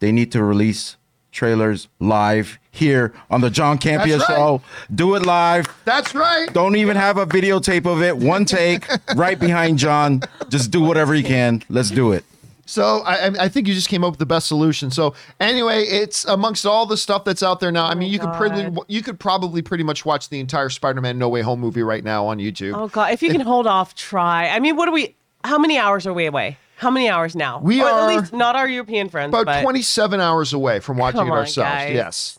They 0.00 0.12
need 0.12 0.30
to 0.32 0.42
release 0.42 0.96
trailers 1.32 1.88
live 2.00 2.58
here 2.70 3.12
on 3.30 3.40
the 3.40 3.50
John 3.50 3.78
Campea 3.78 4.18
right. 4.18 4.26
show. 4.26 4.62
Do 4.94 5.14
it 5.14 5.26
live. 5.26 5.66
That's 5.84 6.14
right. 6.14 6.52
Don't 6.52 6.76
even 6.76 6.96
have 6.96 7.18
a 7.18 7.26
videotape 7.26 7.86
of 7.86 8.02
it. 8.02 8.16
One 8.16 8.44
take, 8.44 8.86
right 9.16 9.38
behind 9.38 9.78
John. 9.78 10.22
Just 10.48 10.70
do 10.70 10.80
whatever 10.80 11.14
you 11.14 11.24
can. 11.24 11.62
Let's 11.68 11.90
do 11.90 12.12
it. 12.12 12.24
So 12.66 13.00
I, 13.00 13.14
I- 13.28 13.44
I 13.44 13.48
think 13.48 13.66
you 13.66 13.72
just 13.74 13.88
came 13.88 14.04
up 14.04 14.12
with 14.12 14.18
the 14.18 14.26
best 14.26 14.46
solution. 14.46 14.90
So 14.90 15.14
anyway, 15.40 15.84
it's 15.84 16.26
amongst 16.26 16.66
all 16.66 16.84
the 16.84 16.98
stuff 16.98 17.24
that's 17.24 17.42
out 17.42 17.60
there 17.60 17.72
now. 17.72 17.86
I 17.86 17.92
oh 17.92 17.94
mean, 17.94 18.12
you 18.12 18.18
could 18.18 18.34
pretty 18.34 18.70
you 18.88 19.02
could 19.02 19.18
probably 19.18 19.62
pretty 19.62 19.84
much 19.84 20.04
watch 20.04 20.28
the 20.28 20.38
entire 20.38 20.68
Spider-Man 20.68 21.18
No 21.18 21.30
Way 21.30 21.40
Home 21.40 21.60
movie 21.60 21.82
right 21.82 22.04
now 22.04 22.26
on 22.26 22.38
YouTube. 22.38 22.76
Oh 22.76 22.88
God! 22.88 23.12
If 23.12 23.22
you 23.22 23.30
can 23.30 23.40
hold 23.40 23.66
off, 23.66 23.94
try. 23.94 24.48
I 24.48 24.60
mean, 24.60 24.76
what 24.76 24.86
are 24.86 24.92
we? 24.92 25.14
How 25.44 25.56
many 25.56 25.78
hours 25.78 26.06
are 26.06 26.12
we 26.12 26.26
away? 26.26 26.58
How 26.78 26.92
many 26.92 27.08
hours 27.08 27.34
now? 27.34 27.58
We 27.60 27.82
Or 27.82 27.86
are 27.88 28.08
at 28.08 28.16
least 28.16 28.32
not 28.32 28.54
our 28.54 28.68
European 28.68 29.08
friends. 29.08 29.30
About 29.30 29.46
but 29.46 29.62
27 29.62 30.20
hours 30.20 30.52
away 30.52 30.78
from 30.78 30.96
watching 30.96 31.18
Come 31.18 31.28
it 31.28 31.32
on, 31.32 31.38
ourselves. 31.38 31.68
guys. 31.68 31.92
Yes. 31.92 32.38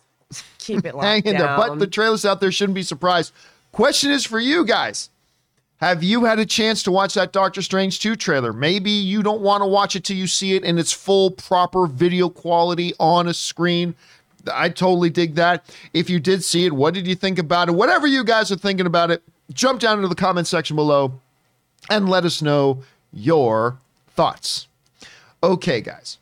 Keep 0.59 0.85
it 0.85 0.95
locked 0.95 1.05
hang 1.05 1.25
in 1.25 1.37
there. 1.37 1.57
But 1.57 1.77
the 1.77 1.87
trailers 1.87 2.23
out 2.23 2.39
there 2.39 2.49
shouldn't 2.49 2.75
be 2.75 2.83
surprised. 2.83 3.33
Question 3.73 4.11
is 4.11 4.25
for 4.25 4.39
you 4.39 4.63
guys. 4.65 5.09
Have 5.81 6.03
you 6.03 6.23
had 6.23 6.39
a 6.39 6.45
chance 6.45 6.83
to 6.83 6.91
watch 6.91 7.15
that 7.15 7.33
Doctor 7.33 7.61
Strange 7.61 7.99
2 7.99 8.15
trailer? 8.15 8.53
Maybe 8.53 8.91
you 8.91 9.21
don't 9.23 9.41
want 9.41 9.61
to 9.61 9.65
watch 9.67 9.97
it 9.97 10.05
till 10.05 10.15
you 10.15 10.27
see 10.27 10.53
it 10.55 10.63
in 10.63 10.77
its 10.77 10.93
full, 10.93 11.31
proper 11.31 11.85
video 11.85 12.29
quality 12.29 12.93
on 12.97 13.27
a 13.27 13.33
screen. 13.33 13.93
I 14.53 14.69
totally 14.69 15.09
dig 15.09 15.35
that. 15.35 15.65
If 15.93 16.09
you 16.09 16.21
did 16.21 16.45
see 16.45 16.65
it, 16.65 16.71
what 16.71 16.93
did 16.93 17.07
you 17.07 17.15
think 17.15 17.39
about 17.39 17.67
it? 17.67 17.73
Whatever 17.73 18.07
you 18.07 18.23
guys 18.23 18.53
are 18.53 18.57
thinking 18.57 18.85
about 18.85 19.11
it, 19.11 19.21
jump 19.53 19.81
down 19.81 19.97
into 19.97 20.07
the 20.07 20.15
comment 20.15 20.47
section 20.47 20.77
below 20.77 21.19
and 21.89 22.07
let 22.07 22.23
us 22.23 22.41
know 22.41 22.83
your 23.11 23.77
thoughts. 24.19 24.67
Okay, 25.41 25.79
guys 25.79 26.17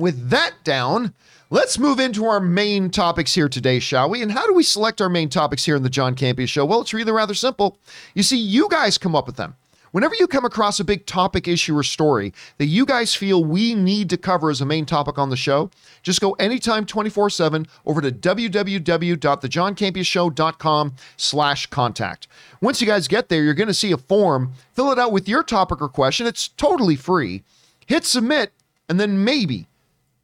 with 0.00 0.30
that 0.30 0.52
down, 0.64 1.14
let's 1.50 1.78
move 1.78 2.00
into 2.00 2.24
our 2.24 2.40
main 2.40 2.90
topics 2.90 3.34
here 3.34 3.48
today, 3.48 3.78
shall 3.78 4.08
we? 4.08 4.22
And 4.22 4.32
how 4.32 4.46
do 4.46 4.54
we 4.54 4.62
select 4.62 5.00
our 5.00 5.08
main 5.08 5.28
topics 5.28 5.64
here 5.64 5.76
in 5.76 5.82
the 5.82 5.90
John 5.90 6.14
Campea 6.14 6.48
Show? 6.48 6.64
Well, 6.64 6.80
it's 6.80 6.94
really 6.94 7.12
rather 7.12 7.34
simple. 7.34 7.78
You 8.14 8.22
see, 8.22 8.38
you 8.38 8.68
guys 8.68 8.98
come 8.98 9.14
up 9.14 9.26
with 9.26 9.36
them. 9.36 9.56
Whenever 9.92 10.14
you 10.14 10.26
come 10.26 10.44
across 10.44 10.78
a 10.78 10.84
big 10.84 11.06
topic, 11.06 11.48
issue, 11.48 11.74
or 11.76 11.82
story 11.82 12.32
that 12.58 12.66
you 12.66 12.86
guys 12.86 13.12
feel 13.14 13.44
we 13.44 13.74
need 13.74 14.08
to 14.10 14.16
cover 14.16 14.50
as 14.50 14.60
a 14.60 14.66
main 14.66 14.86
topic 14.86 15.18
on 15.18 15.30
the 15.30 15.36
show, 15.36 15.68
just 16.02 16.20
go 16.20 16.32
anytime 16.34 16.86
24-7 16.86 17.66
over 17.84 18.00
to 18.00 18.12
www.thejohncampiashow.com 18.12 20.94
slash 21.16 21.66
contact. 21.66 22.28
Once 22.60 22.80
you 22.80 22.86
guys 22.86 23.08
get 23.08 23.28
there, 23.28 23.42
you're 23.42 23.54
going 23.54 23.66
to 23.66 23.74
see 23.74 23.90
a 23.90 23.96
form. 23.96 24.52
Fill 24.74 24.92
it 24.92 24.98
out 24.98 25.10
with 25.12 25.28
your 25.28 25.42
topic 25.42 25.82
or 25.82 25.88
question. 25.88 26.26
It's 26.26 26.46
totally 26.48 26.96
free. 26.96 27.42
Hit 27.86 28.04
submit, 28.04 28.52
and 28.88 29.00
then 29.00 29.24
maybe, 29.24 29.66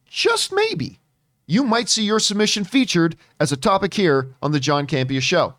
just 0.09 0.53
maybe, 0.53 1.01
you 1.47 1.65
might 1.65 1.89
see 1.89 2.05
your 2.05 2.21
submission 2.21 2.63
featured 2.65 3.17
as 3.41 3.51
a 3.51 3.57
topic 3.57 3.95
here 3.95 4.29
on 4.41 4.53
the 4.53 4.61
John 4.61 4.87
Campea 4.87 5.21
Show. 5.21 5.55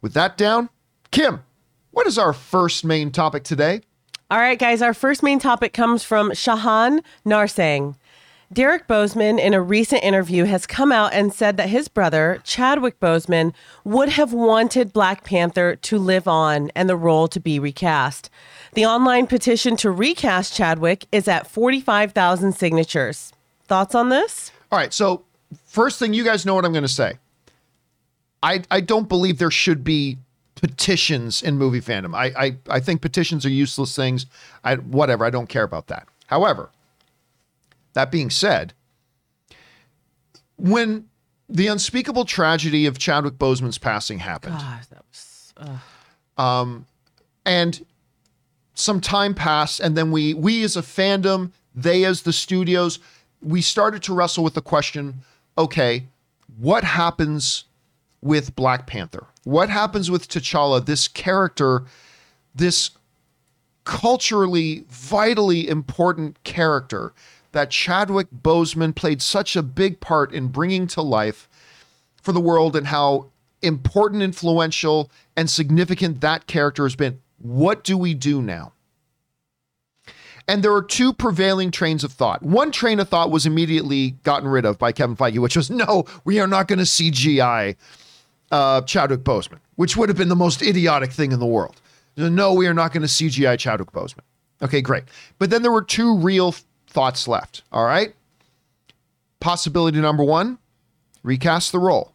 With 0.00 0.14
that 0.14 0.36
down, 0.36 0.68
Kim, 1.12 1.44
what 1.92 2.06
is 2.06 2.18
our 2.18 2.32
first 2.32 2.84
main 2.84 3.10
topic 3.10 3.44
today? 3.44 3.82
All 4.30 4.38
right, 4.38 4.58
guys, 4.58 4.82
our 4.82 4.94
first 4.94 5.22
main 5.22 5.38
topic 5.38 5.72
comes 5.72 6.02
from 6.02 6.30
Shahan 6.30 7.00
Narsang. 7.24 7.94
Derrick 8.52 8.86
Boseman, 8.86 9.38
in 9.38 9.54
a 9.54 9.62
recent 9.62 10.02
interview, 10.02 10.44
has 10.44 10.66
come 10.66 10.92
out 10.92 11.14
and 11.14 11.32
said 11.32 11.56
that 11.56 11.70
his 11.70 11.88
brother, 11.88 12.38
Chadwick 12.44 13.00
Boseman, 13.00 13.54
would 13.84 14.10
have 14.10 14.34
wanted 14.34 14.92
Black 14.92 15.24
Panther 15.24 15.76
to 15.76 15.98
live 15.98 16.28
on 16.28 16.70
and 16.74 16.88
the 16.88 16.96
role 16.96 17.28
to 17.28 17.40
be 17.40 17.58
recast. 17.58 18.28
The 18.74 18.84
online 18.84 19.26
petition 19.26 19.76
to 19.76 19.90
recast 19.90 20.54
Chadwick 20.54 21.06
is 21.12 21.28
at 21.28 21.46
45,000 21.46 22.52
signatures. 22.52 23.32
Thoughts 23.66 23.94
on 23.94 24.10
this? 24.10 24.50
All 24.70 24.78
right, 24.78 24.92
so 24.92 25.24
first 25.66 25.98
thing, 25.98 26.12
you 26.12 26.24
guys 26.24 26.44
know 26.44 26.54
what 26.54 26.66
I'm 26.66 26.72
going 26.72 26.82
to 26.82 26.88
say. 26.88 27.14
I, 28.42 28.62
I 28.70 28.80
don't 28.80 29.08
believe 29.08 29.38
there 29.38 29.50
should 29.50 29.82
be 29.82 30.18
petitions 30.62 31.42
in 31.42 31.58
movie 31.58 31.80
fandom. 31.80 32.14
I, 32.14 32.26
I, 32.44 32.56
I 32.70 32.80
think 32.80 33.02
petitions 33.02 33.44
are 33.44 33.50
useless 33.50 33.94
things. 33.94 34.24
I, 34.64 34.76
whatever, 34.76 35.24
I 35.24 35.30
don't 35.30 35.48
care 35.48 35.64
about 35.64 35.88
that. 35.88 36.08
However, 36.28 36.70
that 37.92 38.10
being 38.10 38.30
said, 38.30 38.72
when 40.56 41.08
the 41.48 41.66
unspeakable 41.66 42.24
tragedy 42.24 42.86
of 42.86 42.96
Chadwick 42.98 43.34
Boseman's 43.34 43.76
passing 43.76 44.20
happened. 44.20 44.54
Gosh, 44.54 44.86
that 44.86 45.04
was. 45.10 45.54
Uh, 45.56 45.78
and 47.44 47.84
some 48.74 49.00
time 49.00 49.34
passed 49.34 49.80
and 49.80 49.96
then 49.96 50.10
we 50.10 50.32
we 50.32 50.62
as 50.64 50.76
a 50.76 50.82
fandom 50.82 51.52
they 51.74 52.04
as 52.04 52.22
the 52.22 52.32
studios 52.32 52.98
we 53.42 53.60
started 53.60 54.02
to 54.02 54.14
wrestle 54.14 54.42
with 54.42 54.54
the 54.54 54.62
question 54.62 55.22
okay 55.58 56.04
what 56.58 56.82
happens 56.82 57.64
with 58.22 58.54
black 58.56 58.86
panther 58.86 59.26
what 59.44 59.68
happens 59.68 60.10
with 60.10 60.28
t'challa 60.28 60.84
this 60.84 61.08
character 61.08 61.84
this 62.54 62.90
culturally 63.84 64.84
vitally 64.88 65.68
important 65.68 66.42
character 66.44 67.12
that 67.52 67.70
chadwick 67.70 68.28
boseman 68.30 68.94
played 68.94 69.20
such 69.20 69.56
a 69.56 69.62
big 69.62 70.00
part 70.00 70.32
in 70.32 70.48
bringing 70.48 70.86
to 70.86 71.02
life 71.02 71.48
for 72.22 72.32
the 72.32 72.40
world 72.40 72.76
and 72.76 72.86
how 72.86 73.30
important, 73.62 74.22
influential, 74.22 75.10
and 75.36 75.48
significant 75.48 76.20
that 76.20 76.46
character 76.46 76.84
has 76.84 76.96
been. 76.96 77.20
What 77.38 77.84
do 77.84 77.96
we 77.96 78.14
do 78.14 78.42
now? 78.42 78.72
And 80.48 80.62
there 80.62 80.74
are 80.74 80.82
two 80.82 81.12
prevailing 81.12 81.70
trains 81.70 82.02
of 82.02 82.12
thought. 82.12 82.42
One 82.42 82.72
train 82.72 82.98
of 82.98 83.08
thought 83.08 83.30
was 83.30 83.46
immediately 83.46 84.12
gotten 84.24 84.48
rid 84.48 84.64
of 84.64 84.76
by 84.78 84.90
Kevin 84.90 85.16
Feige, 85.16 85.38
which 85.38 85.56
was 85.56 85.70
no, 85.70 86.04
we 86.24 86.40
are 86.40 86.48
not 86.48 86.66
going 86.66 86.80
to 86.80 86.84
CGI 86.84 87.76
uh, 88.52 88.82
Chadwick 88.82 89.20
Boseman, 89.20 89.58
which 89.76 89.96
would 89.96 90.08
have 90.08 90.18
been 90.18 90.28
the 90.28 90.36
most 90.36 90.62
idiotic 90.62 91.10
thing 91.10 91.32
in 91.32 91.40
the 91.40 91.46
world. 91.46 91.80
No, 92.16 92.52
we 92.52 92.68
are 92.68 92.74
not 92.74 92.92
going 92.92 93.02
to 93.02 93.08
CGI 93.08 93.58
Chadwick 93.58 93.90
Boseman. 93.90 94.20
Okay, 94.60 94.80
great. 94.80 95.04
But 95.38 95.50
then 95.50 95.62
there 95.62 95.72
were 95.72 95.82
two 95.82 96.18
real 96.18 96.54
thoughts 96.86 97.26
left. 97.26 97.62
All 97.72 97.84
right. 97.84 98.14
Possibility 99.40 100.00
number 100.00 100.22
one 100.22 100.58
recast 101.24 101.72
the 101.72 101.78
role 101.78 102.12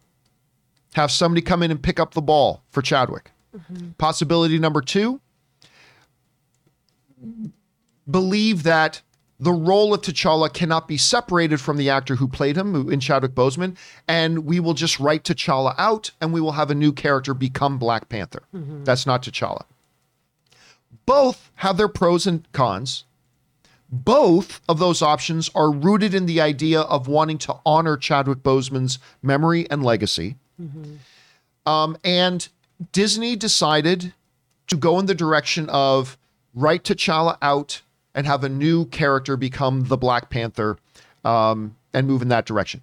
have 0.94 1.10
somebody 1.10 1.42
come 1.42 1.62
in 1.62 1.70
and 1.70 1.82
pick 1.82 2.00
up 2.00 2.14
the 2.14 2.22
ball 2.22 2.62
for 2.70 2.80
Chadwick. 2.80 3.32
Possibility 3.98 4.58
number 4.58 4.80
two 4.80 5.20
believe 8.10 8.62
that 8.62 9.02
the 9.40 9.52
role 9.52 9.94
of 9.94 10.02
T'Challa 10.02 10.52
cannot 10.52 10.88
be 10.88 10.96
separated 10.96 11.60
from 11.60 11.76
the 11.76 11.88
actor 11.88 12.16
who 12.16 12.26
played 12.26 12.56
him 12.56 12.90
in 12.90 12.98
Chadwick 12.98 13.34
Boseman, 13.34 13.76
and 14.08 14.44
we 14.44 14.58
will 14.58 14.74
just 14.74 14.98
write 14.98 15.22
T'Challa 15.22 15.74
out 15.78 16.10
and 16.20 16.32
we 16.32 16.40
will 16.40 16.52
have 16.52 16.70
a 16.70 16.74
new 16.74 16.92
character 16.92 17.34
become 17.34 17.78
Black 17.78 18.08
Panther. 18.08 18.42
That's 18.84 19.06
not 19.06 19.22
T'Challa. 19.22 19.64
Both 21.06 21.50
have 21.56 21.76
their 21.76 21.88
pros 21.88 22.26
and 22.26 22.50
cons. 22.52 23.04
Both 23.90 24.60
of 24.68 24.78
those 24.78 25.00
options 25.00 25.50
are 25.54 25.70
rooted 25.70 26.14
in 26.14 26.26
the 26.26 26.40
idea 26.40 26.80
of 26.80 27.08
wanting 27.08 27.38
to 27.38 27.56
honor 27.64 27.96
Chadwick 27.96 28.38
Boseman's 28.42 28.98
memory 29.22 29.70
and 29.70 29.82
legacy. 29.82 30.36
Um, 31.64 31.96
and 32.04 32.48
Disney 32.92 33.36
decided 33.36 34.12
to 34.66 34.76
go 34.76 34.98
in 34.98 35.06
the 35.06 35.14
direction 35.14 35.70
of 35.70 36.18
write 36.54 36.82
T'Challa 36.82 37.38
out 37.40 37.82
and 38.18 38.26
have 38.26 38.42
a 38.42 38.48
new 38.48 38.84
character 38.86 39.36
become 39.36 39.84
the 39.84 39.96
Black 39.96 40.28
Panther 40.28 40.76
um, 41.24 41.76
and 41.94 42.08
move 42.08 42.20
in 42.20 42.26
that 42.30 42.46
direction. 42.46 42.82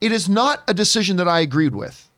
It 0.00 0.10
is 0.10 0.28
not 0.28 0.64
a 0.66 0.74
decision 0.74 1.18
that 1.18 1.28
I 1.28 1.38
agreed 1.38 1.72
with. 1.72 2.10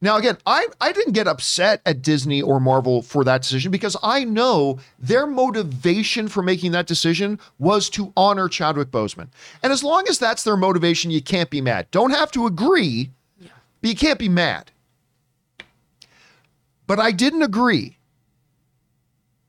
Now, 0.00 0.16
again, 0.16 0.38
I, 0.46 0.68
I 0.80 0.92
didn't 0.92 1.14
get 1.14 1.26
upset 1.26 1.80
at 1.84 2.02
Disney 2.02 2.40
or 2.40 2.60
Marvel 2.60 3.02
for 3.02 3.24
that 3.24 3.42
decision 3.42 3.72
because 3.72 3.96
I 4.00 4.22
know 4.22 4.78
their 4.96 5.26
motivation 5.26 6.28
for 6.28 6.40
making 6.40 6.70
that 6.70 6.86
decision 6.86 7.40
was 7.58 7.90
to 7.90 8.12
honor 8.16 8.48
Chadwick 8.48 8.92
Boseman. 8.92 9.26
And 9.64 9.72
as 9.72 9.82
long 9.82 10.04
as 10.08 10.20
that's 10.20 10.44
their 10.44 10.56
motivation, 10.56 11.10
you 11.10 11.20
can't 11.20 11.50
be 11.50 11.60
mad. 11.60 11.88
Don't 11.90 12.12
have 12.12 12.30
to 12.30 12.46
agree, 12.46 13.10
but 13.40 13.90
you 13.90 13.96
can't 13.96 14.20
be 14.20 14.28
mad. 14.28 14.70
But 16.86 17.00
I 17.00 17.10
didn't 17.10 17.42
agree. 17.42 17.97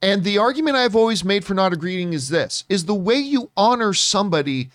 And 0.01 0.23
the 0.23 0.37
argument 0.37 0.77
I've 0.77 0.95
always 0.95 1.23
made 1.25 1.43
for 1.43 1.53
not 1.53 1.73
agreeing 1.73 2.13
is 2.13 2.29
this 2.29 2.63
is 2.69 2.85
the 2.85 2.95
way 2.95 3.15
you 3.15 3.51
honor 3.57 3.93
somebody 3.93 4.69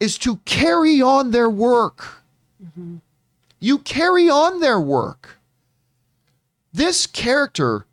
is 0.00 0.18
to 0.18 0.36
carry 0.44 1.00
on 1.00 1.30
their 1.30 1.50
work. 1.50 2.22
Mm-hmm. 2.62 2.96
You 3.60 3.78
carry 3.78 4.28
on 4.28 4.60
their 4.60 4.80
work. 4.80 5.38
This 6.72 7.06
character, 7.06 7.86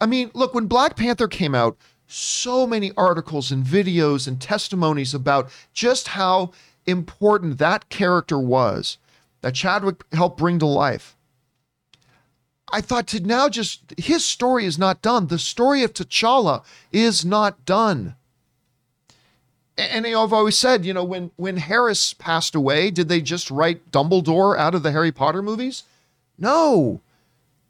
I 0.00 0.06
mean, 0.06 0.30
look, 0.34 0.54
when 0.54 0.66
Black 0.66 0.96
Panther 0.96 1.28
came 1.28 1.54
out, 1.54 1.76
so 2.06 2.66
many 2.66 2.92
articles 2.96 3.50
and 3.50 3.64
videos 3.64 4.28
and 4.28 4.40
testimonies 4.40 5.14
about 5.14 5.50
just 5.72 6.08
how 6.08 6.52
important 6.84 7.58
that 7.58 7.88
character 7.88 8.38
was 8.38 8.98
that 9.40 9.54
Chadwick 9.54 10.02
helped 10.12 10.38
bring 10.38 10.58
to 10.58 10.66
life. 10.66 11.16
I 12.72 12.80
thought 12.80 13.06
to 13.08 13.20
now 13.20 13.48
just 13.48 13.94
his 13.98 14.24
story 14.24 14.64
is 14.64 14.78
not 14.78 15.02
done. 15.02 15.26
The 15.26 15.38
story 15.38 15.82
of 15.82 15.92
T'Challa 15.92 16.64
is 16.90 17.24
not 17.24 17.64
done. 17.66 18.16
And 19.76 20.06
you 20.06 20.12
know, 20.12 20.24
I've 20.24 20.32
always 20.32 20.56
said, 20.56 20.84
you 20.84 20.94
know, 20.94 21.04
when 21.04 21.30
when 21.36 21.58
Harris 21.58 22.14
passed 22.14 22.54
away, 22.54 22.90
did 22.90 23.08
they 23.08 23.20
just 23.20 23.50
write 23.50 23.90
Dumbledore 23.92 24.56
out 24.58 24.74
of 24.74 24.82
the 24.82 24.92
Harry 24.92 25.12
Potter 25.12 25.42
movies? 25.42 25.84
No. 26.38 27.00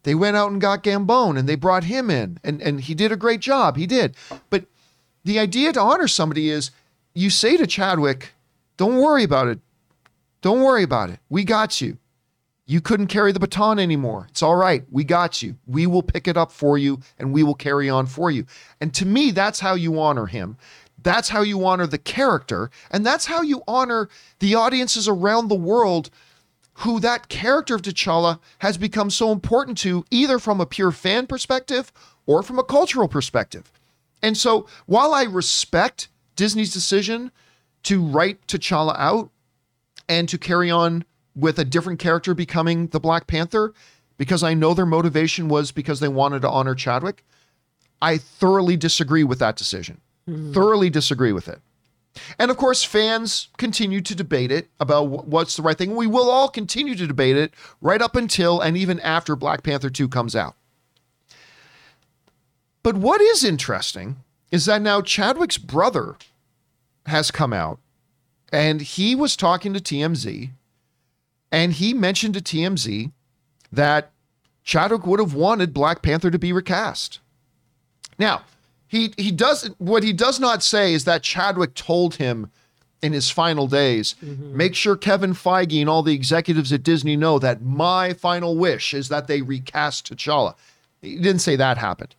They 0.04 0.14
went 0.14 0.36
out 0.36 0.50
and 0.50 0.60
got 0.60 0.82
Gambon 0.82 1.38
and 1.38 1.48
they 1.48 1.54
brought 1.54 1.84
him 1.84 2.10
in 2.10 2.38
and, 2.42 2.60
and 2.60 2.80
he 2.80 2.94
did 2.94 3.12
a 3.12 3.16
great 3.16 3.40
job. 3.40 3.76
He 3.76 3.86
did. 3.86 4.16
But 4.50 4.64
the 5.24 5.38
idea 5.38 5.72
to 5.72 5.80
honor 5.80 6.08
somebody 6.08 6.50
is 6.50 6.70
you 7.14 7.30
say 7.30 7.56
to 7.56 7.66
Chadwick, 7.66 8.32
don't 8.76 8.96
worry 8.96 9.22
about 9.22 9.48
it. 9.48 9.60
Don't 10.40 10.62
worry 10.62 10.82
about 10.82 11.10
it. 11.10 11.20
We 11.28 11.44
got 11.44 11.80
you. 11.80 11.98
You 12.66 12.80
couldn't 12.80 13.08
carry 13.08 13.32
the 13.32 13.40
baton 13.40 13.78
anymore. 13.78 14.26
It's 14.30 14.42
all 14.42 14.56
right. 14.56 14.84
We 14.90 15.04
got 15.04 15.42
you. 15.42 15.56
We 15.66 15.86
will 15.86 16.02
pick 16.02 16.28
it 16.28 16.36
up 16.36 16.52
for 16.52 16.78
you 16.78 17.00
and 17.18 17.32
we 17.32 17.42
will 17.42 17.54
carry 17.54 17.90
on 17.90 18.06
for 18.06 18.30
you. 18.30 18.46
And 18.80 18.94
to 18.94 19.04
me, 19.04 19.30
that's 19.32 19.60
how 19.60 19.74
you 19.74 19.98
honor 20.00 20.26
him. 20.26 20.56
That's 21.02 21.30
how 21.30 21.42
you 21.42 21.64
honor 21.66 21.86
the 21.86 21.98
character. 21.98 22.70
And 22.90 23.04
that's 23.04 23.26
how 23.26 23.42
you 23.42 23.62
honor 23.66 24.08
the 24.38 24.54
audiences 24.54 25.08
around 25.08 25.48
the 25.48 25.56
world 25.56 26.10
who 26.74 27.00
that 27.00 27.28
character 27.28 27.74
of 27.74 27.82
T'Challa 27.82 28.38
has 28.58 28.78
become 28.78 29.10
so 29.10 29.30
important 29.30 29.76
to, 29.78 30.04
either 30.10 30.38
from 30.38 30.60
a 30.60 30.66
pure 30.66 30.92
fan 30.92 31.26
perspective 31.26 31.92
or 32.26 32.42
from 32.42 32.58
a 32.58 32.64
cultural 32.64 33.08
perspective. 33.08 33.70
And 34.22 34.36
so 34.36 34.66
while 34.86 35.12
I 35.12 35.24
respect 35.24 36.08
Disney's 36.36 36.72
decision 36.72 37.30
to 37.82 38.02
write 38.02 38.46
T'Challa 38.46 38.94
out 38.96 39.30
and 40.08 40.28
to 40.28 40.38
carry 40.38 40.70
on 40.70 41.04
with 41.34 41.58
a 41.58 41.64
different 41.64 41.98
character 41.98 42.34
becoming 42.34 42.88
the 42.88 43.00
Black 43.00 43.26
Panther, 43.26 43.72
because 44.18 44.42
I 44.42 44.54
know 44.54 44.74
their 44.74 44.86
motivation 44.86 45.48
was 45.48 45.72
because 45.72 46.00
they 46.00 46.08
wanted 46.08 46.42
to 46.42 46.50
honor 46.50 46.74
Chadwick, 46.74 47.24
I 48.00 48.18
thoroughly 48.18 48.76
disagree 48.76 49.24
with 49.24 49.38
that 49.38 49.56
decision. 49.56 50.00
Hmm. 50.26 50.52
Thoroughly 50.52 50.90
disagree 50.90 51.32
with 51.32 51.48
it. 51.48 51.60
And 52.38 52.50
of 52.50 52.56
course, 52.56 52.84
fans 52.84 53.48
continue 53.56 54.00
to 54.02 54.14
debate 54.14 54.52
it 54.52 54.68
about 54.78 55.04
what's 55.26 55.56
the 55.56 55.62
right 55.62 55.76
thing. 55.76 55.96
We 55.96 56.06
will 56.06 56.30
all 56.30 56.48
continue 56.48 56.94
to 56.94 57.06
debate 57.06 57.36
it 57.36 57.54
right 57.80 58.02
up 58.02 58.16
until 58.16 58.60
and 58.60 58.76
even 58.76 59.00
after 59.00 59.34
Black 59.34 59.62
Panther 59.62 59.88
2 59.88 60.08
comes 60.08 60.36
out. 60.36 60.54
But 62.82 62.96
what 62.96 63.20
is 63.20 63.44
interesting 63.44 64.16
is 64.50 64.66
that 64.66 64.82
now 64.82 65.00
Chadwick's 65.00 65.58
brother 65.58 66.16
has 67.06 67.30
come 67.30 67.52
out 67.52 67.78
and 68.52 68.82
he 68.82 69.14
was 69.14 69.36
talking 69.36 69.72
to 69.72 69.80
TMZ 69.80 70.50
and 71.52 71.74
he 71.74 71.92
mentioned 71.94 72.34
to 72.34 72.40
TMZ 72.40 73.12
that 73.70 74.10
Chadwick 74.64 75.06
would 75.06 75.20
have 75.20 75.34
wanted 75.34 75.74
Black 75.74 76.02
Panther 76.02 76.30
to 76.30 76.38
be 76.38 76.52
recast. 76.52 77.20
Now, 78.18 78.42
he 78.88 79.14
he 79.16 79.30
does 79.30 79.70
what 79.78 80.02
he 80.02 80.12
does 80.12 80.40
not 80.40 80.62
say 80.62 80.94
is 80.94 81.04
that 81.04 81.22
Chadwick 81.22 81.74
told 81.74 82.16
him 82.16 82.50
in 83.02 83.12
his 83.12 83.30
final 83.30 83.66
days, 83.66 84.14
make 84.22 84.76
sure 84.76 84.94
Kevin 84.94 85.32
Feige 85.32 85.80
and 85.80 85.90
all 85.90 86.04
the 86.04 86.14
executives 86.14 86.72
at 86.72 86.84
Disney 86.84 87.16
know 87.16 87.40
that 87.40 87.60
my 87.60 88.12
final 88.12 88.56
wish 88.56 88.94
is 88.94 89.08
that 89.08 89.26
they 89.26 89.42
recast 89.42 90.12
T'Challa. 90.12 90.54
He 91.00 91.16
didn't 91.16 91.40
say 91.40 91.56
that 91.56 91.78
happened. 91.78 92.14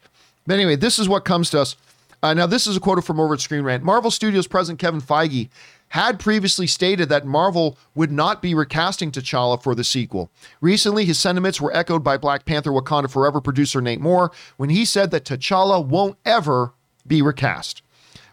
But 0.45 0.55
anyway, 0.55 0.75
this 0.75 0.99
is 0.99 1.07
what 1.07 1.23
comes 1.23 1.49
to 1.51 1.61
us. 1.61 1.77
Uh, 2.21 2.33
now, 2.33 2.45
this 2.45 2.67
is 2.67 2.75
a 2.75 2.79
quote 2.81 3.01
from 3.03 3.17
over 3.17 3.33
at 3.33 3.39
Screen 3.39 3.63
Rant. 3.63 3.83
Marvel 3.83 4.11
Studios 4.11 4.45
president 4.45 4.79
Kevin 4.79 5.01
Feige 5.01 5.49
had 5.93 6.19
previously 6.19 6.65
stated 6.65 7.07
that 7.07 7.23
Marvel 7.23 7.77
would 7.93 8.11
not 8.11 8.41
be 8.41 8.55
recasting 8.55 9.11
T'Challa 9.11 9.61
for 9.61 9.75
the 9.75 9.83
sequel. 9.83 10.31
Recently, 10.59 11.05
his 11.05 11.19
sentiments 11.19 11.61
were 11.61 11.71
echoed 11.75 12.03
by 12.03 12.17
Black 12.17 12.45
Panther 12.45 12.71
Wakanda 12.71 13.11
Forever 13.11 13.39
producer 13.39 13.79
Nate 13.79 14.01
Moore 14.01 14.31
when 14.57 14.71
he 14.71 14.85
said 14.85 15.11
that 15.11 15.23
T'Challa 15.23 15.85
won't 15.85 16.17
ever 16.25 16.73
be 17.05 17.21
recast. 17.21 17.83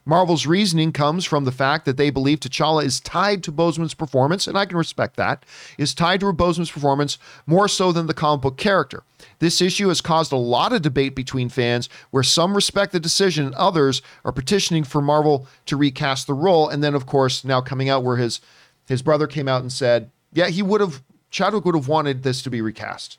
Marvel's 0.04 0.46
reasoning 0.46 0.92
comes 0.92 1.24
from 1.24 1.44
the 1.44 1.52
fact 1.52 1.84
that 1.84 1.96
they 1.96 2.10
believe 2.10 2.40
T'Challa 2.40 2.84
is 2.84 3.00
tied 3.00 3.42
to 3.44 3.52
Boseman's 3.52 3.94
performance, 3.94 4.46
and 4.46 4.56
I 4.56 4.66
can 4.66 4.76
respect 4.76 5.16
that, 5.16 5.44
is 5.78 5.94
tied 5.94 6.20
to 6.20 6.32
Boseman's 6.32 6.70
performance 6.70 7.18
more 7.46 7.68
so 7.68 7.92
than 7.92 8.06
the 8.06 8.14
comic 8.14 8.42
book 8.42 8.56
character. 8.56 9.02
This 9.38 9.60
issue 9.60 9.88
has 9.88 10.00
caused 10.00 10.32
a 10.32 10.36
lot 10.36 10.72
of 10.72 10.82
debate 10.82 11.14
between 11.14 11.48
fans, 11.48 11.88
where 12.10 12.22
some 12.22 12.54
respect 12.54 12.92
the 12.92 13.00
decision 13.00 13.46
and 13.46 13.54
others 13.54 14.02
are 14.24 14.32
petitioning 14.32 14.84
for 14.84 15.00
Marvel 15.00 15.46
to 15.66 15.76
recast 15.76 16.26
the 16.26 16.34
role. 16.34 16.68
And 16.68 16.82
then, 16.82 16.94
of 16.94 17.06
course, 17.06 17.44
now 17.44 17.60
coming 17.60 17.88
out 17.88 18.04
where 18.04 18.16
his 18.16 18.40
his 18.88 19.02
brother 19.02 19.28
came 19.28 19.46
out 19.46 19.62
and 19.62 19.72
said, 19.72 20.10
Yeah, 20.32 20.48
he 20.48 20.62
would 20.62 20.80
have 20.80 21.02
Chadwick 21.30 21.64
would 21.64 21.76
have 21.76 21.88
wanted 21.88 22.22
this 22.22 22.42
to 22.42 22.50
be 22.50 22.60
recast. 22.60 23.18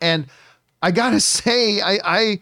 And 0.00 0.26
I 0.82 0.90
gotta 0.90 1.20
say, 1.38 1.80
I, 1.80 1.98
I 2.04 2.40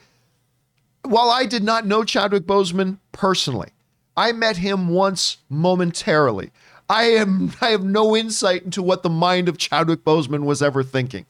while 1.04 1.30
I 1.30 1.46
did 1.46 1.62
not 1.62 1.86
know 1.86 2.04
Chadwick 2.04 2.44
Boseman 2.44 2.98
personally, 3.12 3.70
I 4.16 4.32
met 4.32 4.56
him 4.56 4.88
once 4.88 5.38
momentarily. 5.48 6.50
I 6.88 7.04
am 7.04 7.52
I 7.60 7.68
have 7.68 7.84
no 7.84 8.16
insight 8.16 8.62
into 8.62 8.82
what 8.82 9.02
the 9.02 9.10
mind 9.10 9.48
of 9.48 9.58
Chadwick 9.58 10.04
Boseman 10.04 10.44
was 10.44 10.62
ever 10.62 10.82
thinking. 10.82 11.26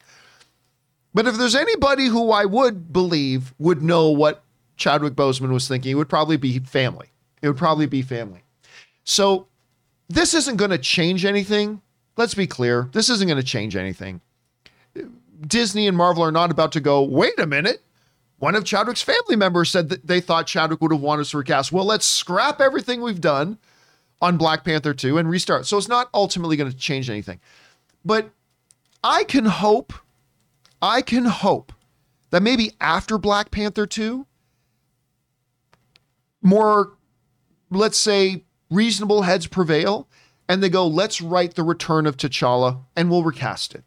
But 1.13 1.27
if 1.29 1.37
there's 1.37 1.55
anybody 1.55 2.07
who 2.07 2.33
I 2.33 2.45
would 2.45 2.93
believe 2.93 3.55
would 3.59 3.83
know 3.83 4.11
what 4.11 4.43
Chadwick 4.77 5.15
Boseman 5.15 5.53
was 5.53 5.69
thinking, 5.69 5.93
it 5.93 5.95
would 5.95 6.09
probably 6.09 6.37
be 6.37 6.59
family. 6.59 7.09
It 7.41 7.47
would 7.47 7.57
probably 7.57 7.87
be 7.87 8.03
family. 8.03 8.43
So 9.05 9.47
this 10.09 10.35
isn't 10.35 10.57
going 10.57 10.73
to 10.73 10.79
change 10.79 11.25
anything. 11.25 11.81
Let's 12.17 12.35
be 12.35 12.49
clear. 12.49 12.89
This 12.93 13.09
isn't 13.09 13.29
going 13.29 13.41
to 13.41 13.47
change 13.47 13.77
anything. 13.77 14.21
Disney 15.47 15.87
and 15.87 15.97
Marvel 15.97 16.25
are 16.25 16.33
not 16.33 16.51
about 16.51 16.73
to 16.73 16.81
go, 16.81 17.03
wait 17.03 17.39
a 17.39 17.47
minute. 17.47 17.83
One 18.45 18.57
of 18.57 18.65
Chadwick's 18.65 19.01
family 19.01 19.37
members 19.37 19.71
said 19.71 19.89
that 19.89 20.07
they 20.07 20.21
thought 20.21 20.47
Chadwick 20.47 20.83
would 20.83 20.93
have 20.93 21.01
wanted 21.01 21.25
to 21.25 21.39
recast. 21.39 21.73
Well, 21.73 21.87
let's 21.87 22.05
scrap 22.05 22.61
everything 22.61 23.01
we've 23.01 23.23
done 23.23 23.57
on 24.21 24.37
Black 24.37 24.65
Panther 24.67 24.93
2 24.93 25.17
and 25.17 25.31
restart. 25.31 25.65
So 25.65 25.79
it's 25.79 25.89
not 25.89 26.11
ultimately 26.13 26.59
going 26.59 26.71
to 26.71 26.77
change 26.77 27.09
anything. 27.09 27.41
But 28.05 28.33
I 29.03 29.25
can 29.25 29.47
hope, 29.47 29.95
I 30.83 31.01
can 31.01 31.25
hope 31.25 31.73
that 32.33 32.43
maybe 32.43 32.73
after 32.83 33.17
Black 33.17 33.51
Panther 33.51 33.87
2, 33.87 34.27
more, 36.43 36.93
let's 37.71 37.97
say, 37.97 38.45
reasonable 38.71 39.23
heads 39.23 39.47
prevail 39.47 40.07
and 40.51 40.63
they 40.63 40.69
go, 40.69 40.87
let's 40.87 41.23
write 41.23 41.55
the 41.55 41.63
return 41.63 42.05
of 42.05 42.19
T'Challa 42.19 42.81
and 42.95 43.09
we'll 43.09 43.25
recast 43.25 43.75
it 43.75 43.85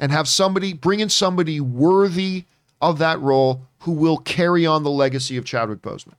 and 0.00 0.10
have 0.10 0.26
somebody, 0.26 0.72
bring 0.72 0.98
in 0.98 1.08
somebody 1.08 1.60
worthy 1.60 2.46
of 2.82 2.98
that 2.98 3.18
role 3.20 3.62
who 3.80 3.92
will 3.92 4.18
carry 4.18 4.66
on 4.66 4.82
the 4.82 4.90
legacy 4.90 5.38
of 5.38 5.44
Chadwick 5.44 5.80
Boseman. 5.80 6.14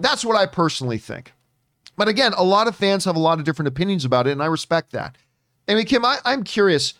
That's 0.00 0.24
what 0.24 0.36
I 0.36 0.46
personally 0.46 0.98
think. 0.98 1.32
But 1.96 2.08
again, 2.08 2.32
a 2.36 2.44
lot 2.44 2.68
of 2.68 2.76
fans 2.76 3.04
have 3.04 3.16
a 3.16 3.20
lot 3.20 3.38
of 3.38 3.44
different 3.44 3.68
opinions 3.68 4.04
about 4.04 4.26
it, 4.26 4.30
and 4.30 4.42
I 4.42 4.46
respect 4.46 4.92
that. 4.92 5.16
I 5.68 5.74
mean, 5.74 5.86
Kim, 5.86 6.04
I, 6.04 6.18
I'm 6.24 6.44
curious. 6.44 6.94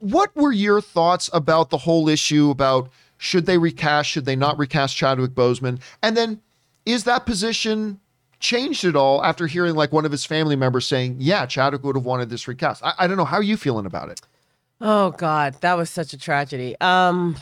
What 0.00 0.34
were 0.36 0.52
your 0.52 0.80
thoughts 0.80 1.30
about 1.32 1.70
the 1.70 1.78
whole 1.78 2.08
issue 2.08 2.50
about 2.50 2.90
should 3.18 3.46
they 3.46 3.56
recast, 3.56 4.10
should 4.10 4.24
they 4.24 4.36
not 4.36 4.58
recast 4.58 4.96
Chadwick 4.96 5.30
Boseman? 5.32 5.80
And 6.02 6.16
then 6.16 6.40
is 6.84 7.04
that 7.04 7.24
position 7.24 8.00
changed 8.40 8.84
at 8.84 8.96
all 8.96 9.22
after 9.24 9.46
hearing 9.46 9.74
like 9.74 9.92
one 9.92 10.04
of 10.04 10.10
his 10.10 10.24
family 10.26 10.56
members 10.56 10.86
saying, 10.86 11.16
yeah, 11.18 11.46
Chadwick 11.46 11.84
would 11.84 11.96
have 11.96 12.04
wanted 12.04 12.30
this 12.30 12.48
recast? 12.48 12.82
I, 12.82 12.94
I 12.98 13.06
don't 13.06 13.16
know. 13.16 13.24
How 13.24 13.36
are 13.36 13.42
you 13.42 13.56
feeling 13.56 13.86
about 13.86 14.08
it? 14.08 14.20
Oh 14.80 15.10
God, 15.10 15.54
that 15.60 15.74
was 15.74 15.90
such 15.90 16.12
a 16.12 16.18
tragedy. 16.18 16.74
Um, 16.80 17.36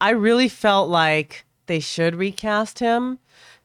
I 0.00 0.10
really 0.10 0.48
felt 0.48 0.88
like 0.88 1.44
they 1.66 1.80
should 1.80 2.14
recast 2.14 2.78
him 2.78 3.18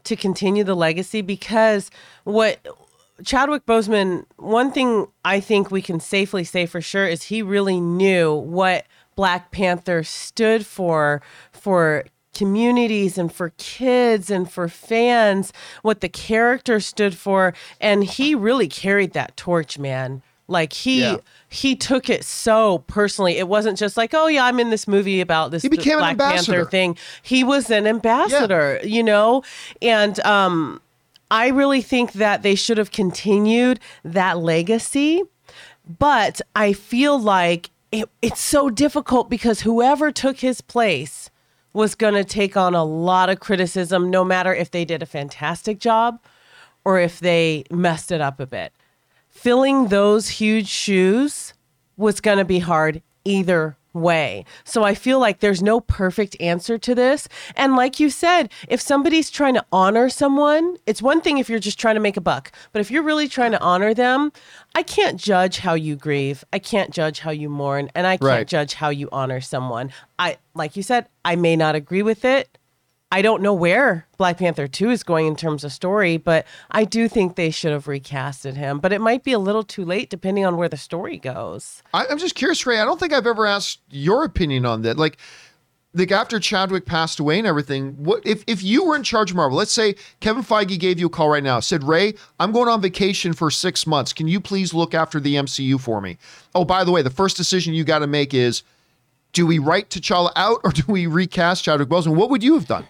to 0.04 0.16
continue 0.16 0.64
the 0.64 0.76
legacy 0.76 1.22
because 1.22 1.92
what 2.24 2.66
Chadwick 3.24 3.66
Boseman, 3.66 4.26
one 4.38 4.72
thing 4.72 5.08
I 5.24 5.40
think 5.40 5.70
we 5.70 5.82
can 5.82 6.00
safely 6.00 6.44
say 6.44 6.66
for 6.66 6.82
sure 6.82 7.08
is 7.08 7.24
he 7.24 7.42
really 7.42 7.80
knew 7.80 8.34
what 8.34 8.86
Black 9.16 9.52
Panther 9.52 10.04
stood 10.04 10.66
for 10.66 11.22
for 11.52 12.06
communities 12.34 13.18
and 13.18 13.32
for 13.32 13.52
kids 13.58 14.32
and 14.32 14.50
for 14.50 14.68
fans, 14.68 15.52
what 15.82 16.02
the 16.02 16.10
character 16.10 16.80
stood 16.80 17.16
for. 17.16 17.54
And 17.80 18.04
he 18.04 18.34
really 18.34 18.68
carried 18.68 19.14
that 19.14 19.36
torch, 19.36 19.78
man. 19.78 20.24
Like 20.52 20.74
he 20.74 21.02
Yeah. 21.02 21.18
he 21.50 21.76
took 21.76 22.10
it 22.10 22.24
so 22.24 22.80
personally. 22.88 23.38
It 23.38 23.48
wasn't 23.48 23.78
just 23.78 23.98
like, 23.98 24.14
oh 24.14 24.28
yeah, 24.28 24.46
I'm 24.46 24.60
in 24.60 24.70
this 24.70 24.88
movie 24.88 25.22
about 25.22 25.52
this, 25.52 25.64
He 25.64 25.70
became 25.70 25.84
this 25.84 25.94
an 25.94 26.00
Black 26.00 26.12
ambassador. 26.12 26.52
Panther 26.58 26.70
thing. 26.70 26.98
He 27.24 27.44
was 27.44 27.72
an 27.72 27.88
ambassador, 27.88 28.80
you 28.84 29.02
know? 29.04 29.44
And 29.82 30.20
um 30.26 30.82
I 31.32 31.48
really 31.48 31.82
think 31.82 32.14
that 32.14 32.44
they 32.44 32.56
should 32.56 32.78
have 32.78 32.92
continued 32.92 33.80
that 34.04 34.38
legacy. 34.40 35.24
But 35.98 36.42
I 36.56 36.74
feel 36.74 37.18
like 37.20 37.70
it, 37.92 38.10
it's 38.22 38.42
so 38.42 38.70
difficult 38.70 39.30
because 39.30 39.62
whoever 39.62 40.12
took 40.12 40.40
his 40.40 40.62
place 40.62 41.30
was 41.74 41.96
going 41.96 42.14
to 42.14 42.24
take 42.24 42.56
on 42.58 42.76
a 42.76 42.84
lot 42.84 43.30
of 43.30 43.40
criticism, 43.40 44.10
no 44.10 44.24
matter 44.26 44.54
if 44.54 44.72
they 44.72 44.84
did 44.86 45.02
a 45.02 45.06
fantastic 45.06 45.80
job 45.80 46.20
or 46.84 47.00
if 47.00 47.20
they 47.20 47.64
messed 47.72 48.12
it 48.12 48.20
up 48.22 48.40
a 48.40 48.46
bit. 48.46 48.74
Filling 49.42 49.88
those 49.88 50.30
huge 50.30 50.68
shoes 50.68 51.56
was 51.98 52.22
going 52.22 52.38
to 52.38 52.46
be 52.46 52.60
hard 52.60 53.02
either 53.26 53.76
way. 53.92 54.46
So 54.64 54.84
I 54.84 54.94
feel 54.94 55.18
like 55.18 55.40
there's 55.40 55.64
no 55.64 55.80
perfect 55.80 56.40
answer 56.40 56.78
to 56.78 56.94
this. 56.94 57.28
And 57.56 57.76
like 57.76 58.00
you 58.00 58.12
said, 58.12 58.52
if 58.68 58.80
somebody's 58.80 59.32
trying 59.32 59.56
to 59.56 59.66
honor 59.72 60.10
someone, 60.10 60.78
it's 60.86 61.02
one 61.02 61.22
thing 61.22 61.40
if 61.40 61.50
you're 61.50 61.58
just 61.58 61.80
trying 61.80 61.96
to 61.96 62.02
make 62.02 62.18
a 62.18 62.22
buck, 62.22 62.52
but 62.72 62.82
if 62.82 62.92
you're 62.92 63.02
really 63.02 63.28
trying 63.28 63.50
to 63.54 63.60
honor 63.62 63.96
them, 63.96 64.32
I 64.76 64.84
can't 64.84 65.20
judge 65.20 65.58
how 65.58 65.74
you 65.74 65.96
grieve. 65.96 66.44
I 66.54 66.60
can't 66.60 66.92
judge 66.92 67.22
how 67.22 67.32
you 67.32 67.50
mourn, 67.50 67.90
and 67.96 68.06
I 68.06 68.18
can't 68.18 68.22
Right. 68.22 68.48
judge 68.48 68.76
how 68.76 68.90
you 68.90 69.10
honor 69.12 69.42
someone. 69.42 69.92
I 70.20 70.38
like 70.54 70.76
you 70.76 70.84
said, 70.84 71.08
I 71.26 71.36
may 71.36 71.56
not 71.56 71.74
agree 71.74 72.04
with 72.04 72.24
it. 72.24 72.60
I 73.14 73.22
don't 73.22 73.42
know 73.42 73.54
where 73.54 74.08
Black 74.18 74.38
Panther 74.38 74.68
2 74.68 74.90
is 74.90 75.04
going 75.04 75.28
in 75.28 75.36
terms 75.36 75.66
of 75.66 75.74
story, 75.74 76.16
but 76.16 76.48
I 76.72 76.86
do 76.86 77.10
think 77.10 77.36
they 77.36 77.52
should 77.52 77.74
have 77.74 77.86
recasted 77.86 78.56
him. 78.56 78.80
But 78.80 78.94
it 78.94 79.02
might 79.02 79.26
be 79.26 79.34
a 79.34 79.40
little 79.40 79.64
too 79.64 79.84
late 79.84 80.10
depending 80.10 80.46
on 80.46 80.56
where 80.56 80.70
the 80.70 80.78
story 80.78 81.18
goes. 81.18 81.84
I, 81.94 82.08
I'm 82.08 82.18
just 82.18 82.36
curious, 82.36 82.66
Ray. 82.66 82.80
I 82.80 82.86
don't 82.86 83.00
think 83.00 83.12
I've 83.12 83.28
ever 83.28 83.46
asked 83.46 83.82
your 83.90 84.24
opinion 84.24 84.66
on 84.66 84.84
that. 84.84 84.98
Like, 84.98 85.18
like 85.94 86.12
after 86.14 86.40
Chadwick 86.40 86.86
passed 86.86 87.20
away 87.20 87.38
and 87.38 87.46
everything, 87.46 87.92
what 88.02 88.26
if 88.26 88.46
if 88.48 88.64
you 88.64 88.86
were 88.86 88.96
in 88.96 89.04
charge 89.04 89.32
of 89.32 89.36
Marvel? 89.36 89.58
Let's 89.58 89.74
say 89.74 89.96
Kevin 90.22 90.42
Feige 90.42 90.80
gave 90.80 90.98
you 90.98 91.08
a 91.08 91.10
call 91.10 91.28
right 91.28 91.44
now, 91.44 91.60
said, 91.60 91.84
"Ray, 91.84 92.14
I'm 92.40 92.54
going 92.54 92.70
on 92.70 92.82
vacation 92.82 93.34
for 93.34 93.52
six 93.52 93.86
months. 93.86 94.14
Can 94.14 94.30
you 94.30 94.40
please 94.40 94.74
look 94.74 94.94
after 94.94 95.20
the 95.20 95.36
MCU 95.36 95.78
for 95.82 96.00
me?" 96.00 96.18
Oh, 96.56 96.64
by 96.64 96.86
the 96.86 96.92
way, 96.92 97.02
the 97.02 97.10
first 97.10 97.36
decision 97.36 97.74
you 97.74 97.84
got 97.84 98.00
to 98.00 98.08
make 98.08 98.34
is, 98.34 98.64
do 99.34 99.46
we 99.46 99.60
write 99.60 99.90
T'Challa 99.90 100.32
out 100.38 100.62
or 100.64 100.72
do 100.72 100.84
we 100.88 101.08
recast 101.08 101.66
Chadwick 101.66 101.90
Boseman? 101.90 102.16
What 102.16 102.30
would 102.30 102.42
you 102.42 102.54
have 102.54 102.68
done? 102.68 102.88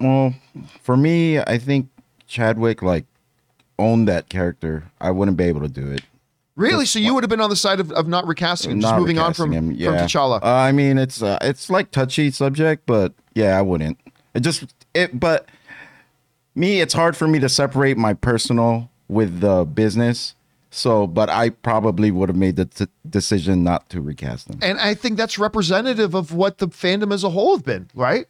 Well, 0.00 0.34
for 0.82 0.96
me, 0.96 1.38
I 1.38 1.58
think 1.58 1.88
Chadwick 2.26 2.82
like 2.82 3.04
owned 3.78 4.08
that 4.08 4.28
character. 4.28 4.84
I 5.00 5.10
wouldn't 5.10 5.36
be 5.36 5.44
able 5.44 5.62
to 5.62 5.68
do 5.68 5.90
it. 5.90 6.02
Really? 6.56 6.84
So 6.84 6.98
you 6.98 7.14
would 7.14 7.22
have 7.24 7.30
been 7.30 7.40
on 7.40 7.48
the 7.48 7.56
side 7.56 7.80
of, 7.80 7.90
of 7.92 8.06
not 8.06 8.26
recasting 8.26 8.72
him, 8.72 8.80
just 8.80 8.94
moving 8.94 9.18
on 9.18 9.32
from, 9.32 9.50
him, 9.50 9.68
from. 9.68 9.94
T'Challa. 9.94 10.42
Uh, 10.42 10.46
I 10.46 10.72
mean, 10.72 10.98
it's 10.98 11.22
uh, 11.22 11.38
it's 11.40 11.70
like 11.70 11.90
touchy 11.90 12.30
subject, 12.30 12.84
but 12.86 13.14
yeah, 13.34 13.58
I 13.58 13.62
wouldn't. 13.62 13.98
It 14.34 14.40
just 14.40 14.74
it, 14.94 15.18
but 15.18 15.48
me, 16.54 16.80
it's 16.80 16.92
hard 16.92 17.16
for 17.16 17.26
me 17.26 17.38
to 17.38 17.48
separate 17.48 17.96
my 17.96 18.12
personal 18.12 18.90
with 19.08 19.40
the 19.40 19.64
business. 19.64 20.34
So, 20.70 21.06
but 21.06 21.28
I 21.28 21.50
probably 21.50 22.10
would 22.10 22.28
have 22.28 22.36
made 22.36 22.56
the 22.56 22.66
t- 22.66 22.86
decision 23.08 23.64
not 23.64 23.88
to 23.90 24.00
recast 24.00 24.48
him. 24.48 24.60
And 24.62 24.78
I 24.78 24.94
think 24.94 25.16
that's 25.16 25.36
representative 25.36 26.14
of 26.14 26.32
what 26.32 26.58
the 26.58 26.68
fandom 26.68 27.12
as 27.12 27.24
a 27.24 27.30
whole 27.30 27.56
have 27.56 27.64
been, 27.64 27.90
right? 27.94 28.26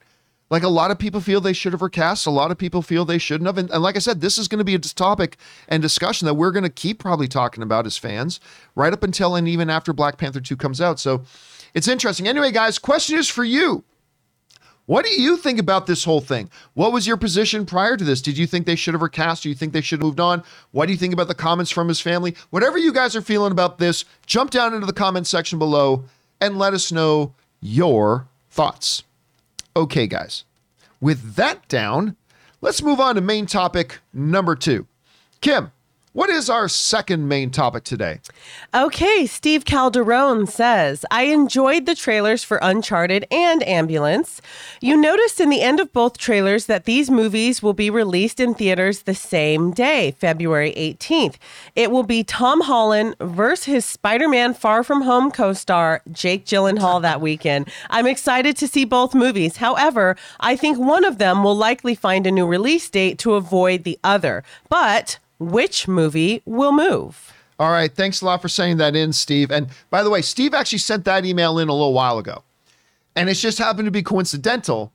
Like 0.50 0.64
a 0.64 0.68
lot 0.68 0.90
of 0.90 0.98
people 0.98 1.20
feel 1.20 1.40
they 1.40 1.52
should 1.52 1.72
have 1.72 1.80
recast, 1.80 2.26
a 2.26 2.30
lot 2.30 2.50
of 2.50 2.58
people 2.58 2.82
feel 2.82 3.04
they 3.04 3.18
shouldn't 3.18 3.46
have. 3.46 3.56
And, 3.56 3.70
and 3.70 3.82
like 3.82 3.94
I 3.94 4.00
said, 4.00 4.20
this 4.20 4.36
is 4.36 4.48
going 4.48 4.58
to 4.58 4.64
be 4.64 4.74
a 4.74 4.78
topic 4.80 5.36
and 5.68 5.80
discussion 5.80 6.26
that 6.26 6.34
we're 6.34 6.50
going 6.50 6.64
to 6.64 6.70
keep 6.70 6.98
probably 6.98 7.28
talking 7.28 7.62
about 7.62 7.86
as 7.86 7.96
fans 7.96 8.40
right 8.74 8.92
up 8.92 9.04
until 9.04 9.36
and 9.36 9.46
even 9.46 9.70
after 9.70 9.92
Black 9.92 10.18
Panther 10.18 10.40
2 10.40 10.56
comes 10.56 10.80
out. 10.80 10.98
So 10.98 11.22
it's 11.72 11.86
interesting. 11.86 12.26
Anyway, 12.26 12.50
guys, 12.50 12.78
question 12.78 13.16
is 13.16 13.28
for 13.28 13.44
you. 13.44 13.84
What 14.86 15.06
do 15.06 15.12
you 15.12 15.36
think 15.36 15.60
about 15.60 15.86
this 15.86 16.02
whole 16.02 16.20
thing? 16.20 16.50
What 16.74 16.92
was 16.92 17.06
your 17.06 17.16
position 17.16 17.64
prior 17.64 17.96
to 17.96 18.02
this? 18.02 18.20
Did 18.20 18.36
you 18.36 18.48
think 18.48 18.66
they 18.66 18.74
should 18.74 18.94
have 18.94 19.02
recast? 19.02 19.44
Do 19.44 19.48
you 19.48 19.54
think 19.54 19.72
they 19.72 19.80
should 19.80 20.00
have 20.00 20.04
moved 20.04 20.18
on? 20.18 20.42
What 20.72 20.86
do 20.86 20.92
you 20.92 20.98
think 20.98 21.14
about 21.14 21.28
the 21.28 21.34
comments 21.34 21.70
from 21.70 21.86
his 21.86 22.00
family? 22.00 22.34
Whatever 22.50 22.76
you 22.76 22.92
guys 22.92 23.14
are 23.14 23.22
feeling 23.22 23.52
about 23.52 23.78
this, 23.78 24.04
jump 24.26 24.50
down 24.50 24.74
into 24.74 24.86
the 24.86 24.92
comment 24.92 25.28
section 25.28 25.60
below 25.60 26.06
and 26.40 26.58
let 26.58 26.74
us 26.74 26.90
know 26.90 27.34
your 27.60 28.26
thoughts. 28.50 29.04
Okay, 29.76 30.06
guys, 30.06 30.44
with 31.00 31.34
that 31.36 31.68
down, 31.68 32.16
let's 32.60 32.82
move 32.82 32.98
on 32.98 33.14
to 33.14 33.20
main 33.20 33.46
topic 33.46 34.00
number 34.12 34.56
two. 34.56 34.86
Kim, 35.40 35.70
what 36.12 36.28
is 36.28 36.50
our 36.50 36.68
second 36.68 37.28
main 37.28 37.50
topic 37.50 37.84
today? 37.84 38.20
Okay, 38.74 39.26
Steve 39.26 39.64
Calderone 39.64 40.48
says, 40.48 41.04
I 41.10 41.24
enjoyed 41.24 41.86
the 41.86 41.94
trailers 41.94 42.42
for 42.42 42.58
Uncharted 42.62 43.26
and 43.30 43.66
Ambulance. 43.66 44.42
You 44.80 44.96
noticed 44.96 45.38
in 45.38 45.50
the 45.50 45.62
end 45.62 45.78
of 45.78 45.92
both 45.92 46.18
trailers 46.18 46.66
that 46.66 46.84
these 46.84 47.10
movies 47.10 47.62
will 47.62 47.74
be 47.74 47.90
released 47.90 48.40
in 48.40 48.54
theaters 48.54 49.02
the 49.02 49.14
same 49.14 49.70
day, 49.70 50.10
February 50.18 50.72
18th. 50.76 51.36
It 51.76 51.92
will 51.92 52.02
be 52.02 52.24
Tom 52.24 52.62
Holland 52.62 53.14
versus 53.20 53.66
his 53.66 53.84
Spider 53.84 54.28
Man 54.28 54.52
Far 54.52 54.82
From 54.82 55.02
Home 55.02 55.30
co 55.30 55.52
star, 55.52 56.02
Jake 56.10 56.44
Gyllenhaal, 56.44 57.00
that 57.02 57.20
weekend. 57.20 57.70
I'm 57.88 58.06
excited 58.06 58.56
to 58.56 58.66
see 58.66 58.84
both 58.84 59.14
movies. 59.14 59.58
However, 59.58 60.16
I 60.40 60.56
think 60.56 60.76
one 60.76 61.04
of 61.04 61.18
them 61.18 61.44
will 61.44 61.56
likely 61.56 61.94
find 61.94 62.26
a 62.26 62.32
new 62.32 62.46
release 62.46 62.90
date 62.90 63.18
to 63.20 63.34
avoid 63.34 63.84
the 63.84 63.98
other. 64.02 64.42
But 64.68 65.18
which 65.40 65.88
movie 65.88 66.42
will 66.44 66.72
move? 66.72 67.32
All 67.58 67.70
right. 67.70 67.92
Thanks 67.92 68.22
a 68.22 68.24
lot 68.24 68.40
for 68.40 68.48
saying 68.48 68.76
that 68.76 68.94
in, 68.94 69.12
Steve. 69.12 69.50
And 69.50 69.68
by 69.90 70.02
the 70.02 70.10
way, 70.10 70.22
Steve 70.22 70.54
actually 70.54 70.78
sent 70.78 71.04
that 71.06 71.26
email 71.26 71.58
in 71.58 71.68
a 71.68 71.72
little 71.72 71.92
while 71.92 72.18
ago. 72.18 72.44
And 73.16 73.28
it's 73.28 73.40
just 73.40 73.58
happened 73.58 73.86
to 73.86 73.90
be 73.90 74.02
coincidental 74.02 74.92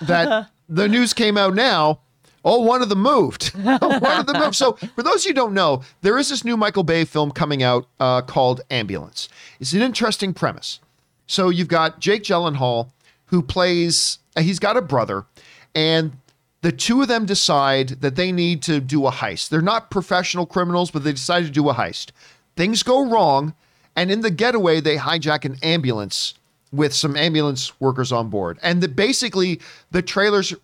that 0.00 0.50
the 0.68 0.88
news 0.88 1.12
came 1.12 1.36
out 1.36 1.54
now. 1.54 2.00
Oh, 2.44 2.60
one 2.62 2.80
of 2.80 2.88
them 2.88 3.02
moved. 3.02 3.48
one 3.54 3.78
of 3.82 4.26
them 4.26 4.38
moved. 4.38 4.56
So, 4.56 4.72
for 4.72 5.02
those 5.02 5.16
of 5.16 5.24
you 5.24 5.30
who 5.30 5.34
don't 5.34 5.52
know, 5.52 5.82
there 6.00 6.16
is 6.16 6.30
this 6.30 6.42
new 6.42 6.56
Michael 6.56 6.84
Bay 6.84 7.04
film 7.04 7.30
coming 7.32 7.62
out 7.62 7.86
uh, 8.00 8.22
called 8.22 8.62
Ambulance. 8.70 9.28
It's 9.60 9.74
an 9.74 9.82
interesting 9.82 10.32
premise. 10.32 10.80
So, 11.26 11.50
you've 11.50 11.68
got 11.68 12.00
Jake 12.00 12.22
Gyllenhaal, 12.22 12.90
who 13.26 13.42
plays, 13.42 14.18
uh, 14.36 14.40
he's 14.40 14.58
got 14.58 14.78
a 14.78 14.82
brother, 14.82 15.26
and 15.74 16.12
the 16.62 16.72
two 16.72 17.00
of 17.02 17.08
them 17.08 17.26
decide 17.26 17.88
that 18.00 18.16
they 18.16 18.32
need 18.32 18.62
to 18.62 18.80
do 18.80 19.06
a 19.06 19.10
heist. 19.10 19.48
They're 19.48 19.62
not 19.62 19.90
professional 19.90 20.46
criminals, 20.46 20.90
but 20.90 21.04
they 21.04 21.12
decide 21.12 21.44
to 21.44 21.50
do 21.50 21.68
a 21.68 21.74
heist. 21.74 22.10
Things 22.56 22.82
go 22.82 23.08
wrong, 23.08 23.54
and 23.96 24.10
in 24.10 24.20
the 24.20 24.30
getaway, 24.30 24.80
they 24.80 24.96
hijack 24.96 25.44
an 25.44 25.56
ambulance 25.62 26.34
with 26.72 26.94
some 26.94 27.16
ambulance 27.16 27.80
workers 27.80 28.12
on 28.12 28.28
board. 28.28 28.58
And 28.62 28.82
the, 28.82 28.88
basically, 28.88 29.60
the 29.90 30.02
trailers 30.02 30.54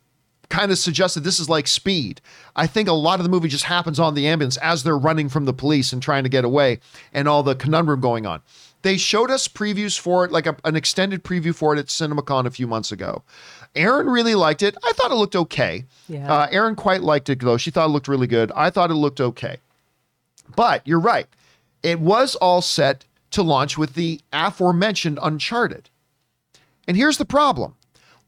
kind 0.49 0.71
of 0.71 0.79
suggested 0.79 1.25
this 1.25 1.41
is 1.41 1.49
like 1.49 1.67
speed. 1.67 2.21
I 2.55 2.67
think 2.67 2.89
a 2.89 2.93
lot 2.93 3.19
of 3.19 3.25
the 3.25 3.31
movie 3.31 3.49
just 3.49 3.65
happens 3.65 3.99
on 3.99 4.15
the 4.15 4.29
ambulance 4.29 4.57
as 4.59 4.83
they're 4.83 4.99
running 4.99 5.29
from 5.29 5.45
the 5.45 5.53
police 5.53 5.93
and 5.93 6.03
trying 6.03 6.23
to 6.23 6.29
get 6.29 6.45
away 6.45 6.79
and 7.13 7.27
all 7.27 7.43
the 7.43 7.57
conundrum 7.57 8.01
going 8.01 8.27
on. 8.27 8.43
They 8.83 8.97
showed 8.97 9.31
us 9.31 9.49
previews 9.49 9.99
for 9.99 10.25
it, 10.25 10.31
like 10.31 10.47
a, 10.47 10.57
an 10.65 10.77
extended 10.77 11.25
preview 11.25 11.55
for 11.55 11.75
it 11.75 11.81
at 11.81 11.87
CinemaCon 11.87 12.47
a 12.47 12.51
few 12.51 12.69
months 12.69 12.93
ago. 12.93 13.25
Erin 13.77 14.09
really 14.09 14.35
liked 14.35 14.63
it. 14.63 14.77
I 14.85 14.93
thought 14.93 15.11
it 15.11 15.17
looked 15.17 15.37
okay. 15.37 15.85
Yeah. 16.09 16.33
Uh, 16.33 16.49
Erin 16.51 16.75
quite 16.75 17.03
liked 17.03 17.29
it, 17.29 17.41
though. 17.41 17.57
She 17.57 17.71
thought 17.71 17.87
it 17.87 17.93
looked 17.93 18.09
really 18.09 18.27
good. 18.27 18.51
I 18.55 18.71
thought 18.71 18.91
it 18.91 18.95
looked 18.95 19.21
okay. 19.21 19.59
But 20.55 20.87
you're 20.87 21.01
right. 21.01 21.27
It 21.83 22.01
was 22.01 22.35
all 22.37 22.63
set 22.63 23.05
to 23.33 23.43
launch 23.43 23.77
with 23.77 23.95
the 23.95 24.21
aforementioned 24.33 25.19
Uncharted. 25.23 25.91
And 26.89 26.97
here's 26.97 27.19
the 27.19 27.25
problem 27.25 27.75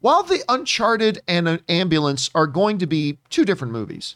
while 0.00 0.22
the 0.22 0.44
Uncharted 0.48 1.20
and 1.26 1.48
an 1.48 1.60
Ambulance 1.68 2.30
are 2.34 2.46
going 2.46 2.78
to 2.78 2.86
be 2.86 3.18
two 3.30 3.44
different 3.44 3.72
movies, 3.72 4.14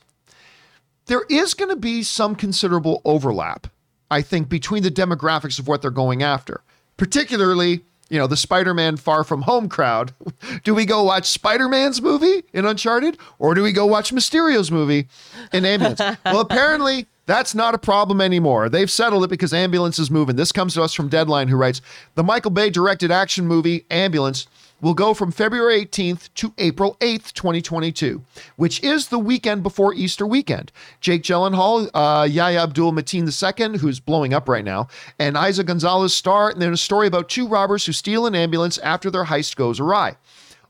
there 1.06 1.24
is 1.28 1.54
going 1.54 1.70
to 1.70 1.76
be 1.76 2.02
some 2.02 2.36
considerable 2.36 3.02
overlap, 3.04 3.66
I 4.10 4.22
think, 4.22 4.48
between 4.48 4.84
the 4.84 4.90
demographics 4.90 5.58
of 5.58 5.66
what 5.66 5.82
they're 5.82 5.90
going 5.90 6.22
after, 6.22 6.62
particularly. 6.96 7.84
You 8.12 8.18
know, 8.18 8.26
the 8.26 8.36
Spider 8.36 8.74
Man 8.74 8.98
Far 8.98 9.24
From 9.24 9.40
Home 9.42 9.70
crowd. 9.70 10.12
Do 10.64 10.74
we 10.74 10.84
go 10.84 11.02
watch 11.02 11.26
Spider 11.26 11.66
Man's 11.66 12.02
movie 12.02 12.44
in 12.52 12.66
Uncharted 12.66 13.16
or 13.38 13.54
do 13.54 13.62
we 13.62 13.72
go 13.72 13.86
watch 13.86 14.12
Mysterio's 14.12 14.70
movie 14.70 15.08
in 15.50 15.64
Ambulance? 15.64 15.98
well, 16.26 16.40
apparently 16.40 17.06
that's 17.24 17.54
not 17.54 17.74
a 17.74 17.78
problem 17.78 18.20
anymore. 18.20 18.68
They've 18.68 18.90
settled 18.90 19.24
it 19.24 19.30
because 19.30 19.54
Ambulance 19.54 19.98
is 19.98 20.10
moving. 20.10 20.36
This 20.36 20.52
comes 20.52 20.74
to 20.74 20.82
us 20.82 20.92
from 20.92 21.08
Deadline, 21.08 21.48
who 21.48 21.56
writes 21.56 21.80
The 22.14 22.22
Michael 22.22 22.50
Bay 22.50 22.68
directed 22.68 23.10
action 23.10 23.46
movie 23.46 23.86
Ambulance 23.90 24.46
will 24.82 24.92
go 24.92 25.14
from 25.14 25.30
February 25.32 25.86
18th 25.86 26.28
to 26.34 26.52
April 26.58 26.98
8th, 27.00 27.32
2022, 27.32 28.22
which 28.56 28.82
is 28.82 29.08
the 29.08 29.18
weekend 29.18 29.62
before 29.62 29.94
Easter 29.94 30.26
weekend. 30.26 30.70
Jake 31.00 31.22
Gyllenhaal, 31.22 31.88
uh, 31.94 32.28
Yahya 32.30 32.64
Abdul 32.64 32.92
Mateen 32.92 33.22
II, 33.22 33.78
who's 33.78 34.00
blowing 34.00 34.34
up 34.34 34.48
right 34.48 34.64
now, 34.64 34.88
and 35.18 35.36
Eiza 35.36 35.64
Gonzalez 35.64 36.12
star, 36.12 36.50
and 36.50 36.60
then 36.60 36.72
a 36.72 36.76
story 36.76 37.06
about 37.06 37.30
two 37.30 37.48
robbers 37.48 37.86
who 37.86 37.92
steal 37.92 38.26
an 38.26 38.34
ambulance 38.34 38.76
after 38.78 39.10
their 39.10 39.24
heist 39.24 39.56
goes 39.56 39.80
awry. 39.80 40.16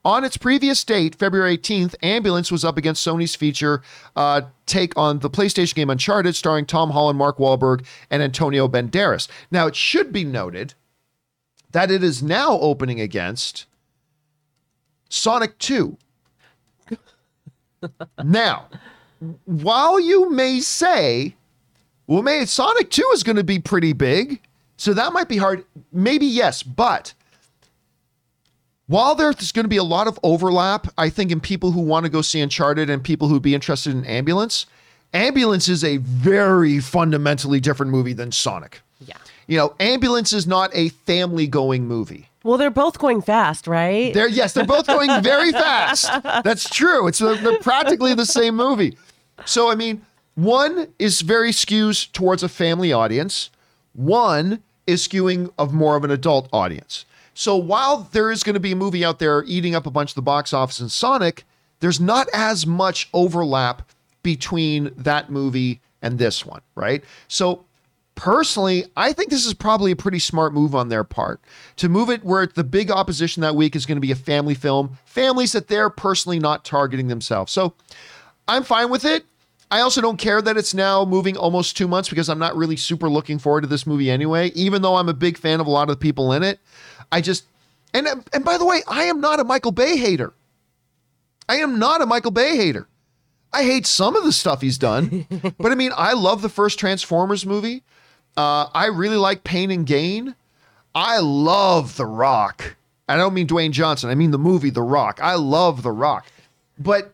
On 0.04 0.24
its 0.24 0.36
previous 0.36 0.82
date, 0.82 1.14
February 1.14 1.56
18th, 1.56 1.94
Ambulance 2.02 2.50
was 2.50 2.64
up 2.64 2.76
against 2.76 3.06
Sony's 3.06 3.36
feature 3.36 3.82
uh, 4.16 4.42
take 4.66 4.96
on 4.98 5.20
the 5.20 5.30
PlayStation 5.30 5.76
game 5.76 5.90
Uncharted, 5.90 6.34
starring 6.34 6.66
Tom 6.66 6.90
Holland, 6.90 7.18
Mark 7.18 7.38
Wahlberg, 7.38 7.86
and 8.10 8.20
Antonio 8.20 8.66
Banderas. 8.66 9.28
Now, 9.52 9.68
it 9.68 9.76
should 9.76 10.12
be 10.12 10.24
noted 10.24 10.74
that 11.70 11.90
it 11.90 12.02
is 12.02 12.20
now 12.20 12.58
opening 12.58 13.00
against 13.00 13.66
Sonic 15.12 15.58
2. 15.58 15.94
now, 18.24 18.66
while 19.44 20.00
you 20.00 20.30
may 20.30 20.60
say, 20.60 21.36
well, 22.06 22.22
may 22.22 22.46
Sonic 22.46 22.90
2 22.90 23.10
is 23.12 23.22
going 23.22 23.36
to 23.36 23.44
be 23.44 23.58
pretty 23.58 23.92
big, 23.92 24.40
so 24.78 24.94
that 24.94 25.12
might 25.12 25.28
be 25.28 25.36
hard. 25.36 25.66
Maybe 25.92 26.24
yes, 26.24 26.62
but 26.62 27.12
while 28.86 29.14
there's 29.14 29.52
going 29.52 29.64
to 29.64 29.68
be 29.68 29.76
a 29.76 29.84
lot 29.84 30.08
of 30.08 30.18
overlap, 30.22 30.86
I 30.96 31.10
think 31.10 31.30
in 31.30 31.40
people 31.40 31.72
who 31.72 31.82
want 31.82 32.06
to 32.06 32.10
go 32.10 32.22
see 32.22 32.40
Uncharted 32.40 32.88
and 32.88 33.04
people 33.04 33.28
who'd 33.28 33.42
be 33.42 33.54
interested 33.54 33.94
in 33.94 34.06
Ambulance, 34.06 34.64
Ambulance 35.12 35.68
is 35.68 35.84
a 35.84 35.98
very 35.98 36.80
fundamentally 36.80 37.60
different 37.60 37.92
movie 37.92 38.14
than 38.14 38.32
Sonic. 38.32 38.80
Yeah. 39.04 39.18
You 39.46 39.58
know, 39.58 39.74
Ambulance 39.78 40.32
is 40.32 40.46
not 40.46 40.70
a 40.72 40.88
family 40.88 41.46
going 41.46 41.86
movie. 41.86 42.30
Well, 42.44 42.58
they're 42.58 42.70
both 42.70 42.98
going 42.98 43.22
fast, 43.22 43.66
right? 43.66 44.12
They're 44.12 44.28
yes, 44.28 44.52
they're 44.52 44.64
both 44.66 44.86
going 44.86 45.22
very 45.22 45.52
fast. 45.52 46.10
That's 46.44 46.68
true. 46.68 47.06
It's 47.06 47.18
they're 47.18 47.58
practically 47.58 48.14
the 48.14 48.26
same 48.26 48.56
movie. 48.56 48.96
So 49.44 49.70
I 49.70 49.74
mean, 49.74 50.02
one 50.34 50.88
is 50.98 51.20
very 51.20 51.50
skews 51.50 52.10
towards 52.12 52.42
a 52.42 52.48
family 52.48 52.92
audience. 52.92 53.50
One 53.92 54.62
is 54.86 55.06
skewing 55.06 55.52
of 55.58 55.72
more 55.72 55.96
of 55.96 56.04
an 56.04 56.10
adult 56.10 56.48
audience. 56.52 57.04
So 57.34 57.56
while 57.56 58.08
there 58.12 58.30
is 58.30 58.42
going 58.42 58.54
to 58.54 58.60
be 58.60 58.72
a 58.72 58.76
movie 58.76 59.04
out 59.04 59.18
there 59.18 59.42
eating 59.44 59.74
up 59.74 59.86
a 59.86 59.90
bunch 59.90 60.10
of 60.10 60.14
the 60.16 60.22
box 60.22 60.52
office 60.52 60.80
in 60.80 60.88
Sonic, 60.88 61.44
there's 61.80 62.00
not 62.00 62.28
as 62.32 62.66
much 62.66 63.08
overlap 63.12 63.88
between 64.22 64.90
that 64.96 65.30
movie 65.30 65.80
and 66.02 66.18
this 66.18 66.44
one, 66.44 66.60
right? 66.74 67.02
So 67.28 67.64
personally, 68.14 68.84
I 68.96 69.12
think 69.12 69.30
this 69.30 69.46
is 69.46 69.54
probably 69.54 69.92
a 69.92 69.96
pretty 69.96 70.18
smart 70.18 70.52
move 70.52 70.74
on 70.74 70.88
their 70.88 71.04
part 71.04 71.40
to 71.76 71.88
move 71.88 72.10
it 72.10 72.24
where 72.24 72.46
the 72.46 72.64
big 72.64 72.90
opposition 72.90 73.40
that 73.40 73.56
week 73.56 73.74
is 73.74 73.86
going 73.86 73.96
to 73.96 74.00
be 74.00 74.12
a 74.12 74.16
family 74.16 74.54
film, 74.54 74.98
families 75.04 75.52
that 75.52 75.68
they're 75.68 75.90
personally 75.90 76.38
not 76.38 76.64
targeting 76.64 77.08
themselves. 77.08 77.52
So 77.52 77.74
I'm 78.48 78.62
fine 78.62 78.90
with 78.90 79.04
it. 79.04 79.24
I 79.70 79.80
also 79.80 80.02
don't 80.02 80.18
care 80.18 80.42
that 80.42 80.58
it's 80.58 80.74
now 80.74 81.06
moving 81.06 81.36
almost 81.36 81.78
two 81.78 81.88
months 81.88 82.10
because 82.10 82.28
I'm 82.28 82.38
not 82.38 82.54
really 82.56 82.76
super 82.76 83.08
looking 83.08 83.38
forward 83.38 83.62
to 83.62 83.66
this 83.66 83.86
movie 83.86 84.10
anyway, 84.10 84.48
even 84.54 84.82
though 84.82 84.96
I'm 84.96 85.08
a 85.08 85.14
big 85.14 85.38
fan 85.38 85.60
of 85.60 85.66
a 85.66 85.70
lot 85.70 85.88
of 85.88 85.96
the 85.96 86.00
people 86.00 86.32
in 86.34 86.42
it. 86.42 86.60
I 87.10 87.22
just 87.22 87.44
and 87.94 88.06
and 88.32 88.44
by 88.44 88.58
the 88.58 88.66
way, 88.66 88.82
I 88.86 89.04
am 89.04 89.20
not 89.20 89.40
a 89.40 89.44
Michael 89.44 89.72
Bay 89.72 89.96
hater. 89.96 90.34
I 91.48 91.56
am 91.56 91.78
not 91.78 92.02
a 92.02 92.06
Michael 92.06 92.30
Bay 92.30 92.56
hater. 92.56 92.86
I 93.52 93.64
hate 93.64 93.86
some 93.86 94.16
of 94.16 94.24
the 94.24 94.32
stuff 94.32 94.60
he's 94.60 94.78
done, 94.78 95.26
but 95.58 95.72
I 95.72 95.74
mean, 95.74 95.92
I 95.96 96.12
love 96.12 96.42
the 96.42 96.48
first 96.48 96.78
Transformers 96.78 97.44
movie. 97.44 97.82
Uh, 98.36 98.68
I 98.74 98.86
really 98.86 99.16
like 99.16 99.44
Pain 99.44 99.70
and 99.70 99.86
Gain. 99.86 100.34
I 100.94 101.18
love 101.18 101.96
The 101.96 102.06
Rock. 102.06 102.76
I 103.08 103.16
don't 103.16 103.34
mean 103.34 103.46
Dwayne 103.46 103.72
Johnson. 103.72 104.10
I 104.10 104.14
mean 104.14 104.30
the 104.30 104.38
movie 104.38 104.70
The 104.70 104.82
Rock. 104.82 105.20
I 105.22 105.34
love 105.34 105.82
The 105.82 105.90
Rock. 105.90 106.26
But 106.78 107.12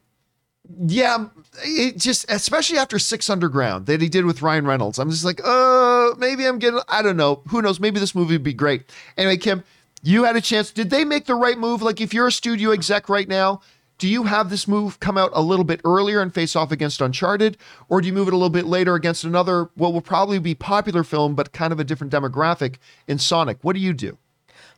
yeah, 0.79 1.27
it 1.65 1.97
just 1.97 2.31
especially 2.31 2.79
after 2.79 2.99
Six 2.99 3.31
Underground 3.31 3.87
that 3.87 4.01
he 4.01 4.09
did 4.09 4.25
with 4.25 4.43
Ryan 4.43 4.67
Reynolds. 4.67 4.99
I'm 4.99 5.11
just 5.11 5.25
like, 5.25 5.41
uh, 5.45 6.15
maybe 6.19 6.47
I'm 6.47 6.59
getting. 6.59 6.81
I 6.89 7.03
don't 7.03 7.17
know. 7.17 7.43
Who 7.49 7.63
knows? 7.63 7.81
Maybe 7.81 7.99
this 7.99 8.15
movie 8.15 8.35
would 8.35 8.43
be 8.43 8.53
great. 8.53 8.85
Anyway, 9.17 9.39
Kim, 9.39 9.65
you 10.03 10.25
had 10.25 10.37
a 10.37 10.41
chance. 10.41 10.71
Did 10.71 10.91
they 10.91 11.05
make 11.05 11.27
the 11.27 11.35
right 11.35 11.59
move? 11.59 11.83
Like, 11.83 12.01
if 12.01 12.13
you're 12.13 12.29
a 12.29 12.33
studio 12.33 12.71
exec 12.71 13.09
right 13.09 13.29
now, 13.29 13.61
do 13.99 14.09
you 14.09 14.25
have 14.25 14.49
this 14.49 14.67
move 14.67 15.01
come 15.01 15.19
out 15.19 15.31
a 15.35 15.43
little 15.43 15.65
bit 15.65 15.81
earlier 15.85 16.21
and 16.21 16.33
face 16.33 16.55
off 16.57 16.73
against 16.73 17.01
Uncharted, 17.01 17.57
or 17.89 18.01
do 18.01 18.07
you 18.07 18.13
move 18.13 18.29
it 18.29 18.35
a 18.35 18.37
little 18.37 18.49
bit 18.49 18.65
later 18.65 18.95
against 18.95 19.25
another 19.25 19.71
what 19.75 19.93
will 19.93 20.01
probably 20.01 20.39
be 20.39 20.55
popular 20.55 21.05
film 21.05 21.35
but 21.35 21.53
kind 21.53 21.73
of 21.73 21.81
a 21.81 21.85
different 21.85 22.13
demographic 22.13 22.77
in 23.07 23.19
Sonic? 23.19 23.59
What 23.63 23.75
do 23.75 23.81
you 23.81 23.93
do? 23.93 24.17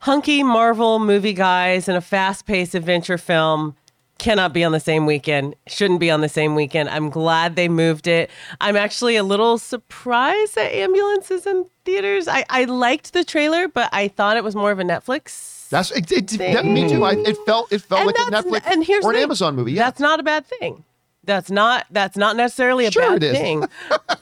Hunky 0.00 0.42
Marvel 0.42 0.98
movie 0.98 1.34
guys 1.34 1.86
and 1.86 1.96
a 1.96 2.00
fast 2.00 2.46
paced 2.46 2.74
adventure 2.74 3.18
film 3.18 3.76
cannot 4.16 4.52
be 4.52 4.64
on 4.64 4.72
the 4.72 4.80
same 4.80 5.06
weekend, 5.06 5.54
shouldn't 5.66 6.00
be 6.00 6.10
on 6.10 6.20
the 6.20 6.28
same 6.28 6.54
weekend. 6.54 6.88
I'm 6.88 7.10
glad 7.10 7.56
they 7.56 7.68
moved 7.68 8.06
it. 8.06 8.30
I'm 8.60 8.76
actually 8.76 9.16
a 9.16 9.22
little 9.22 9.58
surprised 9.58 10.54
that 10.54 10.74
Ambulance 10.74 11.30
is 11.30 11.46
in 11.46 11.66
theaters. 11.84 12.28
I, 12.28 12.44
I 12.48 12.64
liked 12.64 13.12
the 13.12 13.24
trailer, 13.24 13.66
but 13.66 13.88
I 13.92 14.08
thought 14.08 14.36
it 14.36 14.44
was 14.44 14.54
more 14.54 14.70
of 14.70 14.78
a 14.78 14.84
Netflix. 14.84 15.59
That's 15.70 15.90
it, 15.92 16.10
it, 16.12 16.26
that, 16.38 16.64
me 16.66 16.88
too. 16.88 17.04
I, 17.04 17.12
it 17.12 17.36
felt 17.46 17.72
it 17.72 17.80
felt 17.82 18.00
And 18.00 18.06
like 18.08 18.16
a 18.18 18.30
Netflix 18.48 18.72
and 18.72 18.84
here's 18.84 19.04
or 19.04 19.10
an 19.10 19.14
the 19.14 19.18
thing. 19.20 19.24
Amazon 19.24 19.56
movie. 19.56 19.72
Yeah, 19.72 19.84
That's 19.84 20.00
not 20.00 20.20
a 20.20 20.22
bad 20.22 20.44
thing. 20.46 20.84
That's 21.24 21.50
not 21.50 21.86
that's 21.90 22.16
not 22.16 22.34
necessarily 22.36 22.86
a 22.86 22.90
Sure 22.90 23.02
bad 23.02 23.22
it 23.22 23.32
is. 23.34 23.38
thing. 23.38 23.60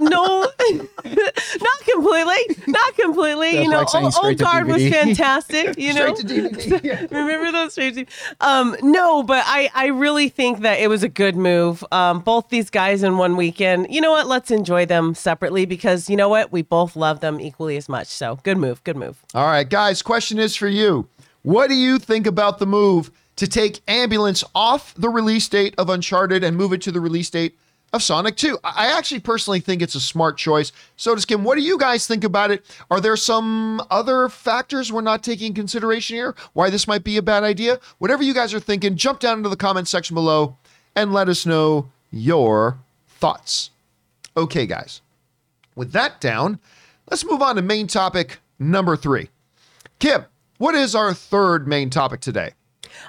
no, 0.01 0.51
not 1.05 1.79
completely, 1.85 2.57
not 2.67 2.95
completely. 2.97 3.63
you 3.63 3.69
know, 3.69 3.79
like 3.79 3.95
old, 3.95 4.13
straight 4.13 4.29
old 4.31 4.39
guard 4.39 4.67
was 4.67 4.87
fantastic. 4.91 5.79
You 5.79 5.95
know, 5.95 6.15
to 6.15 6.23
DVD. 6.23 6.85
Yeah. 6.85 7.07
Remember 7.11 7.53
those 7.53 7.73
straight 7.73 8.09
Um, 8.41 8.77
no, 8.83 9.23
but 9.23 9.45
I, 9.47 9.71
I 9.75 9.87
really 9.87 10.29
think 10.29 10.61
that 10.63 10.81
it 10.81 10.89
was 10.89 11.03
a 11.05 11.09
good 11.09 11.37
move. 11.37 11.85
Um, 11.93 12.19
both 12.19 12.49
these 12.49 12.69
guys 12.69 13.03
in 13.05 13.17
one 13.17 13.37
weekend. 13.37 13.87
You 13.91 14.01
know 14.01 14.11
what? 14.11 14.27
Let's 14.27 14.51
enjoy 14.51 14.85
them 14.85 15.15
separately 15.15 15.67
because 15.67 16.11
you 16.11 16.17
know 16.17 16.29
what? 16.29 16.51
We 16.53 16.63
both 16.63 16.97
love 16.97 17.21
them 17.21 17.41
equally 17.41 17.77
as 17.77 17.89
much. 17.89 18.09
So 18.09 18.41
good 18.43 18.59
move. 18.59 18.83
Good 18.83 18.97
move. 18.97 19.23
All 19.35 19.47
right, 19.47 19.69
guys, 19.69 20.03
question 20.03 20.39
is 20.41 20.57
for 20.57 20.69
you. 20.69 21.09
What 21.43 21.69
do 21.69 21.75
you 21.75 21.99
think 21.99 22.27
about 22.27 22.59
the 22.59 22.67
move 22.67 23.11
to 23.37 23.47
take 23.47 23.81
Ambulance 23.87 24.43
off 24.55 24.93
the 24.95 25.09
release 25.09 25.49
date 25.49 25.75
of 25.79 25.89
Uncharted 25.89 26.43
and 26.43 26.57
move 26.57 26.73
it 26.73 26.83
to 26.83 26.93
the 26.93 27.01
release 27.01 27.31
date 27.31 27.57
of 27.93 28.03
Sonic 28.03 28.37
2. 28.37 28.59
I 28.65 28.89
actually 28.89 29.21
personally 29.21 29.61
think 29.61 29.81
it's 29.81 29.95
a 29.95 30.01
smart 30.01 30.37
choice. 30.37 30.73
So 30.97 31.15
does 31.15 31.25
Kim. 31.25 31.45
What 31.45 31.57
do 31.57 31.63
you 31.63 31.79
guys 31.79 32.07
think 32.07 32.25
about 32.25 32.51
it? 32.51 32.65
Are 32.91 33.01
there 33.01 33.17
some 33.17 33.83
other 33.91 34.29
factors 34.29 34.93
we're 34.93 35.01
not 35.01 35.23
taking 35.23 35.49
in 35.49 35.55
consideration 35.55 36.17
here? 36.17 36.35
Why 36.53 36.69
this 36.69 36.87
might 36.87 37.05
be 37.05 37.17
a 37.17 37.23
bad 37.23 37.45
idea? 37.45 37.81
Whatever 37.99 38.23
you 38.23 38.35
guys 38.35 38.53
are 38.53 38.61
thinking, 38.61 38.97
jump 38.97 39.21
down 39.21 39.39
into 39.39 39.49
the 39.49 39.57
comment 39.57 39.89
section 39.89 40.15
below 40.15 40.57
and 40.95 41.13
let 41.13 41.29
us 41.29 41.47
know 41.47 41.91
your 42.11 42.79
thoughts. 43.07 43.71
Okay, 44.37 44.67
guys. 44.67 45.01
With 45.75 45.93
that 45.93 46.21
down, 46.21 46.59
let's 47.11 47.25
move 47.25 47.41
on 47.41 47.57
to 47.57 47.63
main 47.63 47.87
topic 47.87 48.39
number 48.59 48.97
three. 48.97 49.29
Kim, 49.99 50.25
what 50.59 50.75
is 50.75 50.95
our 50.95 51.15
third 51.15 51.67
main 51.67 51.91
topic 51.91 52.21
today? 52.21 52.53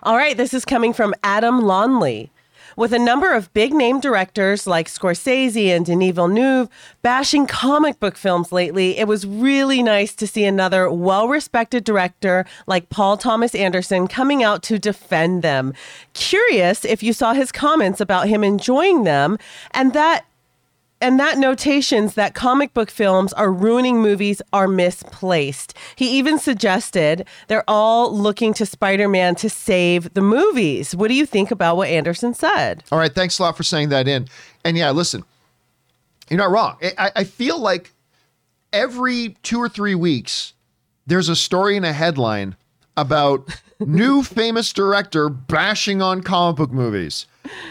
All 0.03 0.15
right, 0.15 0.37
this 0.37 0.53
is 0.53 0.65
coming 0.65 0.93
from 0.93 1.13
Adam 1.23 1.61
Lonley. 1.61 2.31
With 2.75 2.93
a 2.93 2.99
number 2.99 3.33
of 3.33 3.53
big 3.53 3.73
name 3.73 3.99
directors 3.99 4.65
like 4.65 4.87
Scorsese 4.87 5.67
and 5.67 5.85
Denis 5.85 6.15
Villeneuve 6.15 6.69
bashing 7.01 7.45
comic 7.45 7.99
book 7.99 8.15
films 8.15 8.53
lately, 8.53 8.97
it 8.97 9.07
was 9.07 9.27
really 9.27 9.83
nice 9.83 10.15
to 10.15 10.25
see 10.25 10.45
another 10.45 10.89
well 10.89 11.27
respected 11.27 11.83
director 11.83 12.45
like 12.67 12.89
Paul 12.89 13.17
Thomas 13.17 13.53
Anderson 13.53 14.07
coming 14.07 14.43
out 14.43 14.63
to 14.63 14.79
defend 14.79 15.41
them. 15.41 15.73
Curious 16.13 16.85
if 16.85 17.03
you 17.03 17.11
saw 17.11 17.33
his 17.33 17.51
comments 17.51 17.99
about 17.99 18.29
him 18.29 18.45
enjoying 18.45 19.03
them 19.03 19.37
and 19.71 19.91
that 19.91 20.25
and 21.01 21.19
that 21.19 21.37
notations 21.37 22.15
that 22.15 22.33
comic 22.33 22.73
book 22.73 22.89
films 22.89 23.31
are 23.33 23.51
ruining 23.51 24.01
movies 24.01 24.41
are 24.51 24.67
misplaced. 24.67 25.73
He 25.95 26.17
even 26.17 26.39
suggested 26.39 27.25
they're 27.47 27.63
all 27.67 28.15
looking 28.15 28.53
to 28.55 28.65
Spider 28.65 29.07
Man 29.07 29.35
to 29.35 29.49
save 29.49 30.13
the 30.13 30.21
movies. 30.21 30.95
What 30.95 31.07
do 31.07 31.13
you 31.13 31.25
think 31.25 31.51
about 31.51 31.77
what 31.77 31.89
Anderson 31.89 32.33
said? 32.33 32.83
All 32.91 32.99
right, 32.99 33.13
thanks 33.13 33.39
a 33.39 33.43
lot 33.43 33.55
for 33.55 33.63
saying 33.63 33.89
that 33.89 34.07
in. 34.07 34.27
And 34.65 34.77
yeah, 34.77 34.91
listen, 34.91 35.23
you're 36.29 36.37
not 36.37 36.51
wrong. 36.51 36.77
I, 36.97 37.11
I 37.15 37.23
feel 37.23 37.59
like 37.59 37.91
every 38.73 39.37
two 39.41 39.59
or 39.59 39.69
three 39.69 39.95
weeks, 39.95 40.53
there's 41.07 41.29
a 41.29 41.35
story 41.35 41.77
and 41.77 41.85
a 41.85 41.93
headline 41.93 42.55
about 42.97 43.57
new 43.79 44.21
famous 44.21 44.73
director 44.73 45.29
bashing 45.29 46.01
on 46.01 46.21
comic 46.21 46.57
book 46.57 46.71
movies. 46.71 47.25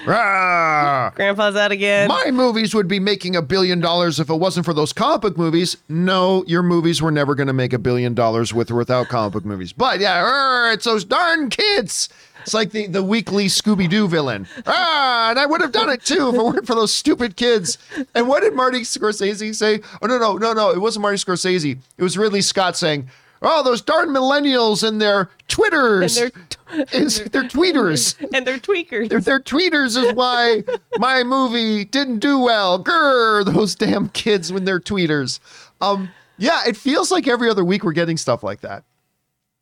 Rah! 0.07 1.11
Grandpa's 1.15 1.55
out 1.57 1.73
again. 1.73 2.09
My 2.09 2.31
movies 2.31 2.75
would 2.75 2.89
be 2.89 2.99
making 2.99 3.37
a 3.37 3.43
billion 3.43 3.81
dollars 3.81 4.19
if 4.19 4.31
it 4.31 4.35
wasn't 4.35 4.65
for 4.65 4.73
those 4.73 4.93
comic 4.93 5.21
book 5.21 5.37
movies. 5.37 5.77
No, 5.89 6.45
your 6.47 6.63
movies 6.63 7.03
were 7.03 7.11
never 7.11 7.35
going 7.35 7.47
to 7.47 7.53
make 7.53 7.73
a 7.73 7.79
billion 7.79 8.15
dollars 8.15 8.55
with 8.55 8.71
or 8.71 8.77
without 8.77 9.09
comic 9.09 9.35
book 9.35 9.45
movies. 9.45 9.73
But 9.73 10.01
yeah, 10.01 10.21
rah, 10.21 10.73
it's 10.73 10.85
those 10.85 11.05
darn 11.05 11.51
kids. 11.51 12.09
It's 12.43 12.55
like 12.55 12.71
the, 12.71 12.87
the 12.87 13.03
weekly 13.03 13.47
Scooby 13.47 13.91
Doo 13.91 14.09
villain. 14.09 14.47
Ah, 14.67 15.31
and 15.31 15.39
I 15.39 15.45
would 15.45 15.61
have 15.61 15.73
done 15.73 15.91
it 15.91 16.03
too 16.03 16.31
if 16.31 16.35
it 16.35 16.43
weren't 16.43 16.67
for 16.67 16.75
those 16.75 16.95
stupid 16.95 17.37
kids. 17.37 17.77
And 18.15 18.27
what 18.27 18.43
did 18.43 18.55
Marty 18.55 18.81
Scorsese 18.81 19.55
say? 19.55 19.81
Oh, 20.01 20.07
no, 20.07 20.19
no, 20.19 20.39
no, 20.39 20.55
no. 20.55 20.71
It 20.71 20.79
wasn't 20.79 21.03
Marty 21.03 21.19
Scorsese. 21.19 21.79
It 21.99 22.03
was 22.03 22.17
Ridley 22.17 22.41
Scott 22.41 22.77
saying, 22.77 23.11
Oh, 23.41 23.63
those 23.63 23.81
darn 23.83 24.09
millennials 24.09 24.87
and 24.87 25.01
their 25.01 25.31
Twitters. 25.49 26.17
And 26.19 26.33
Is- 26.93 27.21
they're 27.33 27.45
tweeters. 27.45 28.17
and 28.35 28.47
they're 28.47 28.59
tweakers. 28.59 29.09
Their, 29.09 29.21
their 29.21 29.41
tweeters 29.41 29.97
is 29.97 30.13
why 30.15 30.65
my 30.99 31.23
movie 31.23 31.85
didn't 31.85 32.19
do 32.19 32.39
well. 32.39 32.83
Grr, 32.83 33.45
those 33.45 33.75
damn 33.75 34.09
kids 34.11 34.53
when 34.53 34.65
they're 34.65 34.81
tweeters. 34.81 35.41
Um, 35.81 36.11
yeah, 36.37 36.63
it 36.67 36.77
feels 36.77 37.11
like 37.11 37.27
every 37.27 37.49
other 37.49 37.65
week 37.65 37.85
we're 37.85 37.93
getting 37.93 38.17
stuff 38.17 38.43
like 38.43 38.61
that. 38.61 38.85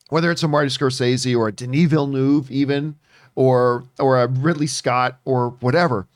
Whether 0.09 0.31
it's 0.31 0.43
a 0.43 0.49
Marty 0.49 0.71
Scorsese 0.71 1.37
or 1.37 1.49
a 1.49 1.53
Denis 1.53 1.91
Villeneuve, 1.91 2.51
even, 2.51 2.97
or 3.35 3.85
or 3.99 4.21
a 4.23 4.29
Ridley 4.29 4.67
Scott 4.69 5.19
or 5.25 5.51
whatever. 5.61 6.07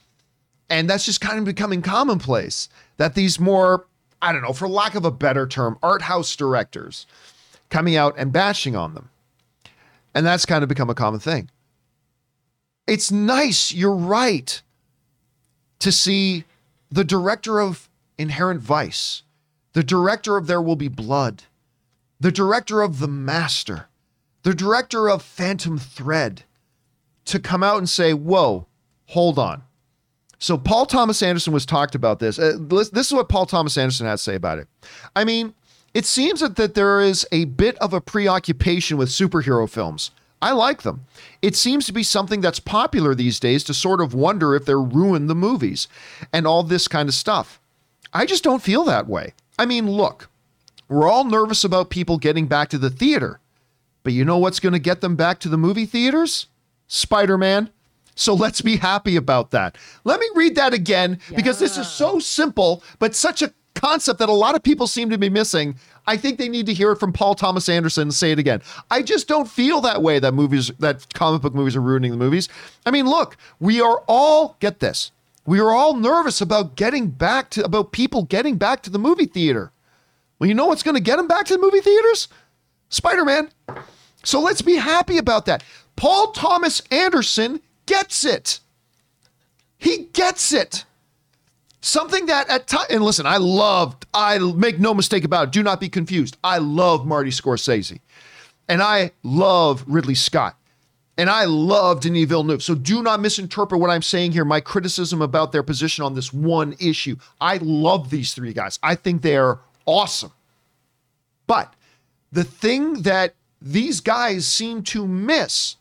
And 0.69 0.89
that's 0.89 1.05
just 1.05 1.21
kind 1.21 1.39
of 1.39 1.45
becoming 1.45 1.83
commonplace 1.83 2.69
that 2.99 3.15
these 3.15 3.41
more, 3.41 3.87
I 4.23 4.33
don't 4.33 4.43
know, 4.43 4.53
for 4.53 4.69
lack 4.69 4.95
of 4.95 5.05
a 5.05 5.11
better 5.11 5.47
term, 5.49 5.77
art 5.83 6.03
house 6.03 6.37
directors 6.37 7.07
coming 7.71 7.97
out 7.97 8.15
and 8.19 8.33
bashing 8.33 8.77
on 8.77 8.95
them. 8.95 9.11
And 10.15 10.27
that's 10.27 10.45
kind 10.45 10.63
of 10.63 10.69
become 10.69 10.91
a 10.91 10.95
common 10.95 11.21
thing 11.21 11.51
it's 12.91 13.13
nice, 13.13 13.73
you're 13.73 13.95
right, 13.95 14.61
to 15.79 15.93
see 15.93 16.45
the 16.91 17.05
director 17.05 17.61
of 17.61 17.89
Inherent 18.19 18.61
Vice, 18.61 19.23
the 19.75 19.85
director 19.85 20.37
of 20.37 20.49
There 20.49 20.61
Will 20.61 20.75
Be 20.75 20.89
Blood, 20.89 21.45
the 22.19 22.33
director 22.33 22.83
of 22.83 22.99
The 22.99 23.07
Master, 23.07 23.87
the 24.43 24.55
director 24.55 25.09
of 25.09 25.23
Phantom 25.23 25.79
Thread 25.79 26.43
to 27.27 27.39
come 27.39 27.63
out 27.63 27.79
and 27.79 27.89
say, 27.89 28.13
Whoa, 28.13 28.67
hold 29.07 29.39
on. 29.39 29.63
So 30.41 30.59
Paul 30.59 30.87
Thomas 30.87 31.23
Anderson 31.23 31.53
was 31.53 31.65
talked 31.65 31.95
about 31.95 32.19
this. 32.19 32.39
Uh, 32.39 32.57
this 32.59 33.07
is 33.07 33.13
what 33.13 33.29
Paul 33.29 33.47
Thomas 33.47 33.77
Anderson 33.77 34.07
has 34.07 34.21
to 34.21 34.31
say 34.31 34.35
about 34.35 34.59
it. 34.59 34.67
I 35.15 35.25
mean, 35.25 35.55
it 35.95 36.07
seems 36.07 36.41
that, 36.41 36.57
that 36.57 36.75
there 36.75 37.01
is 37.01 37.27
a 37.33 37.47
bit 37.47 37.77
of 37.79 37.93
a 37.93 38.01
preoccupation 38.01 38.97
with 38.97 39.09
superhero 39.09 39.69
films. 39.69 40.11
I 40.43 40.53
like 40.53 40.83
them. 40.83 41.07
It 41.43 41.55
seems 41.55 41.87
to 41.87 41.93
be 41.93 42.03
something 42.03 42.41
that's 42.41 42.61
popular 42.61 43.15
these 43.15 43.41
days 43.41 43.63
to 43.65 43.75
sort 43.75 44.01
of 44.01 44.15
wonder 44.15 44.55
if 44.55 44.65
they're 44.65 44.81
ruined 44.81 45.29
the 45.29 45.35
movies 45.35 45.87
and 46.33 46.47
all 46.47 46.63
this 46.63 46.89
kind 46.89 47.09
of 47.09 47.15
stuff. 47.15 47.61
I 48.13 48.25
just 48.25 48.43
don't 48.43 48.63
feel 48.63 48.85
that 48.85 49.07
way. 49.07 49.35
I 49.59 49.67
mean, 49.67 49.91
look, 49.91 50.31
we're 50.89 51.09
all 51.09 51.25
nervous 51.25 51.63
about 51.63 51.91
people 51.91 52.17
getting 52.19 52.47
back 52.47 52.69
to 52.71 52.79
the 52.79 52.91
theater. 52.91 53.39
But 54.03 54.15
you 54.15 54.25
know 54.25 54.39
what's 54.39 54.61
going 54.61 54.73
to 54.73 54.79
get 54.79 55.03
them 55.03 55.15
back 55.15 55.41
to 55.41 55.49
the 55.49 55.59
movie 55.59 55.87
theaters? 55.87 56.47
Spider 56.89 57.37
Man. 57.37 57.71
So 58.15 58.35
let's 58.35 58.61
be 58.61 58.77
happy 58.77 59.17
about 59.17 59.51
that. 59.53 59.77
Let 60.05 60.21
me 60.21 60.29
read 60.35 60.57
that 60.57 60.75
again 60.75 61.21
because 61.35 61.59
this 61.59 61.79
is 61.79 61.89
so 61.89 62.19
simple, 62.19 62.83
but 62.99 63.15
such 63.15 63.41
a 63.41 63.53
concept 63.75 64.19
that 64.19 64.29
a 64.29 64.33
lot 64.33 64.55
of 64.55 64.63
people 64.63 64.87
seem 64.87 65.11
to 65.11 65.19
be 65.19 65.31
missing. 65.31 65.77
I 66.07 66.17
think 66.17 66.39
they 66.39 66.49
need 66.49 66.67
to 66.67 66.75
hear 66.75 66.93
it 66.93 67.01
from 67.01 67.13
Paul 67.13 67.35
Thomas 67.35 67.69
Anderson 67.69 68.03
and 68.03 68.15
say 68.15 68.33
it 68.33 68.39
again. 68.39 68.63
I 68.91 69.03
just 69.03 69.29
don't 69.29 69.49
feel 69.49 69.81
that 69.83 70.03
way 70.03 70.19
that 70.19 70.33
movies, 70.33 70.69
that 70.79 71.13
comic 71.15 71.43
book 71.43 71.55
movies 71.55 71.77
are 71.77 71.81
ruining 71.81 72.11
the 72.11 72.17
movies. 72.17 72.49
I 72.85 72.91
mean, 72.91 73.07
look, 73.07 73.37
we 73.59 73.81
are 73.81 74.03
all, 74.07 74.57
get 74.61 74.81
this, 74.81 75.13
we 75.47 75.61
are 75.61 75.71
all 75.71 75.95
nervous 75.95 76.41
about 76.41 76.77
getting 76.77 77.09
back 77.09 77.51
to, 77.51 77.65
about 77.65 77.93
people 77.93 78.25
getting 78.25 78.57
back 78.57 78.83
to 78.83 78.91
the 78.91 78.99
movie 78.99 79.27
theater. 79.27 79.73
Well, 80.39 80.49
you 80.49 80.55
know 80.55 80.67
what's 80.67 80.83
going 80.83 80.97
to 80.97 81.03
get 81.03 81.17
them 81.17 81.29
back 81.29 81.47
to 81.47 81.55
the 81.55 81.61
movie 81.61 81.81
theaters? 81.81 82.29
Spider 82.89 83.25
Man. 83.25 83.51
So 84.25 84.41
let's 84.41 84.63
be 84.63 84.77
happy 84.77 85.19
about 85.19 85.47
that. 85.47 85.63
Paul 85.97 86.33
Thomas 86.33 86.83
Anderson 86.91 87.61
gets 87.87 88.25
it. 88.25 88.61
He 89.79 90.09
gets 90.13 90.53
it. 90.53 90.85
Something 91.81 92.27
that 92.27 92.49
at 92.51 92.67
time 92.67 92.87
and 92.91 93.03
listen, 93.03 93.27
I 93.27 93.39
loved, 93.39 94.07
I 94.13 94.39
make 94.39 94.79
no 94.79 94.93
mistake 94.93 95.25
about 95.25 95.49
it. 95.49 95.53
Do 95.53 95.63
not 95.63 95.81
be 95.81 95.89
confused. 95.89 96.37
I 96.45 96.59
love 96.59 97.07
Marty 97.07 97.31
Scorsese. 97.31 98.01
And 98.69 98.83
I 98.83 99.13
love 99.23 99.85
Ridley 99.87 100.15
Scott. 100.15 100.57
And 101.17 101.29
I 101.29 101.45
love 101.45 102.01
Denis 102.01 102.27
Villeneuve. 102.27 102.63
So 102.63 102.75
do 102.75 103.03
not 103.03 103.21
misinterpret 103.21 103.81
what 103.81 103.91
I'm 103.91 104.03
saying 104.03 104.33
here, 104.33 104.45
my 104.45 104.61
criticism 104.61 105.21
about 105.21 105.53
their 105.53 105.63
position 105.63 106.05
on 106.05 106.15
this 106.15 106.33
one 106.33 106.75
issue. 106.79 107.17
I 107.41 107.59
love 107.59 108.11
these 108.11 108.33
three 108.33 108.53
guys. 108.53 108.79
I 108.83 108.95
think 108.95 109.23
they 109.23 109.37
are 109.37 109.61
awesome. 109.87 110.33
But 111.47 111.75
the 112.33 112.45
thing 112.45 113.03
that 113.03 113.35
these 113.61 114.01
guys 114.01 114.47
seem 114.47 114.83
to 114.85 115.07
miss 115.07 115.77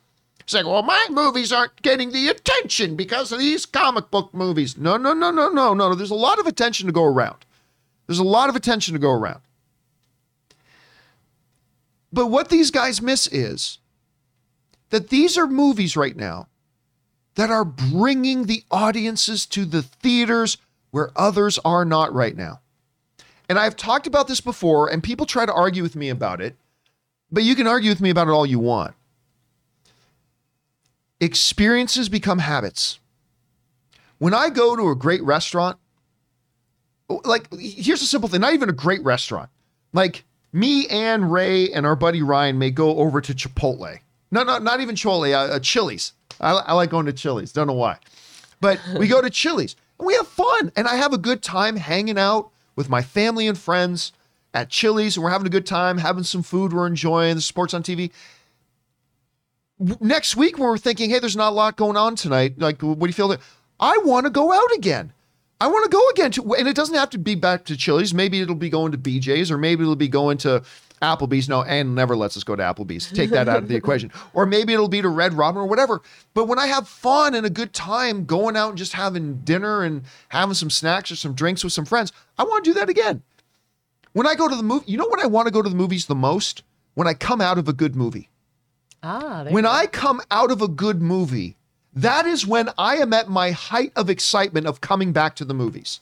like, 0.53 0.65
well, 0.65 0.83
my 0.83 1.05
movies 1.09 1.51
aren't 1.51 1.81
getting 1.81 2.11
the 2.11 2.27
attention 2.27 2.95
because 2.95 3.31
of 3.31 3.39
these 3.39 3.65
comic 3.65 4.09
book 4.09 4.33
movies. 4.33 4.77
No, 4.77 4.97
no, 4.97 5.13
no, 5.13 5.31
no, 5.31 5.49
no, 5.49 5.73
no. 5.73 5.95
There's 5.95 6.11
a 6.11 6.15
lot 6.15 6.39
of 6.39 6.47
attention 6.47 6.87
to 6.87 6.93
go 6.93 7.03
around. 7.03 7.45
There's 8.07 8.19
a 8.19 8.23
lot 8.23 8.49
of 8.49 8.55
attention 8.55 8.93
to 8.93 8.99
go 8.99 9.11
around. 9.11 9.41
But 12.11 12.27
what 12.27 12.49
these 12.49 12.71
guys 12.71 13.01
miss 13.01 13.27
is 13.27 13.77
that 14.89 15.09
these 15.09 15.37
are 15.37 15.47
movies 15.47 15.95
right 15.95 16.15
now 16.15 16.47
that 17.35 17.51
are 17.51 17.65
bringing 17.65 18.45
the 18.45 18.63
audiences 18.71 19.45
to 19.45 19.65
the 19.65 19.83
theaters 19.83 20.57
where 20.91 21.11
others 21.15 21.59
are 21.63 21.85
not 21.85 22.13
right 22.13 22.35
now. 22.35 22.61
And 23.47 23.59
I've 23.59 23.75
talked 23.75 24.07
about 24.07 24.27
this 24.27 24.41
before, 24.41 24.89
and 24.89 25.03
people 25.03 25.25
try 25.25 25.45
to 25.45 25.53
argue 25.53 25.83
with 25.83 25.95
me 25.95 26.09
about 26.09 26.41
it, 26.41 26.55
but 27.31 27.43
you 27.43 27.55
can 27.55 27.67
argue 27.67 27.91
with 27.91 28.01
me 28.01 28.09
about 28.09 28.27
it 28.27 28.31
all 28.31 28.45
you 28.45 28.59
want. 28.59 28.95
Experiences 31.21 32.09
become 32.09 32.39
habits. 32.39 32.99
When 34.19 34.33
I 34.33 34.49
go 34.49 34.75
to 34.75 34.89
a 34.89 34.95
great 34.95 35.23
restaurant, 35.23 35.77
like 37.23 37.53
here's 37.53 38.01
a 38.01 38.05
simple 38.05 38.29
thing, 38.29 38.41
not 38.41 38.53
even 38.53 38.69
a 38.69 38.73
great 38.73 39.03
restaurant. 39.03 39.49
Like 39.93 40.23
me 40.53 40.87
and 40.87 41.31
Ray 41.31 41.71
and 41.71 41.85
our 41.85 41.95
buddy 41.95 42.21
Ryan 42.21 42.57
may 42.57 42.71
go 42.71 42.97
over 42.97 43.21
to 43.21 43.33
Chipotle. 43.33 43.99
No, 44.31 44.43
no, 44.43 44.59
not 44.59 44.79
even 44.81 44.95
Chipotle, 44.95 45.33
uh, 45.33 45.53
uh, 45.53 45.59
Chili's. 45.59 46.13
I, 46.39 46.51
I 46.51 46.73
like 46.73 46.89
going 46.89 47.05
to 47.07 47.13
Chili's. 47.13 47.51
Don't 47.51 47.67
know 47.67 47.73
why. 47.73 47.97
But 48.61 48.79
we 48.97 49.07
go 49.07 49.21
to 49.21 49.29
Chili's 49.29 49.75
and 49.97 50.07
we 50.07 50.13
have 50.15 50.27
fun. 50.27 50.71
And 50.75 50.87
I 50.87 50.95
have 50.95 51.13
a 51.13 51.17
good 51.17 51.41
time 51.41 51.75
hanging 51.75 52.17
out 52.17 52.49
with 52.75 52.89
my 52.89 53.01
family 53.01 53.47
and 53.47 53.57
friends 53.57 54.11
at 54.53 54.69
Chili's. 54.69 55.17
And 55.17 55.23
we're 55.23 55.31
having 55.31 55.47
a 55.47 55.51
good 55.51 55.65
time, 55.65 55.97
having 55.97 56.23
some 56.23 56.43
food 56.43 56.73
we're 56.73 56.87
enjoying, 56.87 57.35
the 57.35 57.41
sports 57.41 57.73
on 57.73 57.83
TV. 57.83 58.11
Next 59.79 60.35
week, 60.35 60.57
when 60.57 60.67
we're 60.67 60.77
thinking, 60.77 61.09
hey, 61.09 61.19
there's 61.19 61.37
not 61.37 61.49
a 61.49 61.55
lot 61.55 61.77
going 61.77 61.95
on 61.95 62.15
tonight, 62.15 62.59
like, 62.59 62.81
what 62.81 62.99
do 62.99 63.07
you 63.07 63.13
feel? 63.13 63.29
That 63.29 63.39
I 63.79 63.97
want 64.03 64.25
to 64.25 64.29
go 64.29 64.51
out 64.51 64.73
again. 64.75 65.13
I 65.61 65.67
want 65.67 65.83
to 65.85 65.89
go 65.89 66.09
again 66.09 66.31
to, 66.31 66.53
and 66.55 66.67
it 66.67 66.75
doesn't 66.75 66.95
have 66.95 67.09
to 67.11 67.17
be 67.17 67.35
back 67.35 67.65
to 67.65 67.75
Chili's. 67.75 68.13
Maybe 68.13 68.39
it'll 68.39 68.55
be 68.55 68.69
going 68.69 68.91
to 68.93 68.97
BJ's, 68.97 69.51
or 69.51 69.57
maybe 69.57 69.83
it'll 69.83 69.95
be 69.95 70.07
going 70.07 70.37
to 70.39 70.63
Applebee's. 71.01 71.49
No, 71.49 71.63
Ann 71.63 71.95
never 71.95 72.15
lets 72.15 72.37
us 72.37 72.43
go 72.43 72.55
to 72.55 72.63
Applebee's. 72.63 73.11
Take 73.11 73.29
that 73.31 73.49
out 73.49 73.63
of 73.63 73.67
the 73.67 73.75
equation. 73.77 74.11
Or 74.33 74.45
maybe 74.45 74.73
it'll 74.73 74.87
be 74.87 75.01
to 75.01 75.09
Red 75.09 75.33
Robin 75.33 75.61
or 75.61 75.65
whatever. 75.65 76.01
But 76.33 76.47
when 76.47 76.59
I 76.59 76.67
have 76.67 76.87
fun 76.87 77.35
and 77.35 77.45
a 77.45 77.49
good 77.49 77.73
time 77.73 78.25
going 78.25 78.55
out 78.55 78.69
and 78.69 78.77
just 78.77 78.93
having 78.93 79.37
dinner 79.39 79.83
and 79.83 80.03
having 80.29 80.55
some 80.55 80.69
snacks 80.69 81.11
or 81.11 81.15
some 81.15 81.33
drinks 81.33 81.63
with 81.63 81.73
some 81.73 81.85
friends, 81.85 82.11
I 82.37 82.43
want 82.43 82.63
to 82.63 82.69
do 82.69 82.73
that 82.75 82.89
again. 82.89 83.21
When 84.13 84.27
I 84.27 84.35
go 84.35 84.47
to 84.47 84.55
the 84.55 84.63
movie, 84.63 84.91
you 84.91 84.97
know 84.97 85.07
when 85.07 85.19
I 85.19 85.27
want 85.27 85.47
to 85.47 85.53
go 85.53 85.61
to 85.61 85.69
the 85.69 85.75
movies 85.75 86.05
the 86.05 86.15
most? 86.15 86.63
When 86.95 87.07
I 87.07 87.13
come 87.13 87.41
out 87.41 87.57
of 87.57 87.67
a 87.67 87.73
good 87.73 87.95
movie. 87.95 88.29
Ah, 89.01 89.45
When. 89.49 89.65
I 89.65 89.85
come 89.85 90.21
out 90.29 90.51
of 90.51 90.61
a 90.61 90.67
good 90.67 91.01
movie, 91.01 91.55
that 91.93 92.25
is 92.25 92.45
when 92.45 92.69
I 92.77 92.97
am 92.97 93.13
at 93.13 93.29
my 93.29 93.51
height 93.51 93.91
of 93.95 94.09
excitement 94.09 94.67
of 94.67 94.81
coming 94.81 95.11
back 95.11 95.35
to 95.37 95.45
the 95.45 95.53
movies. 95.53 95.99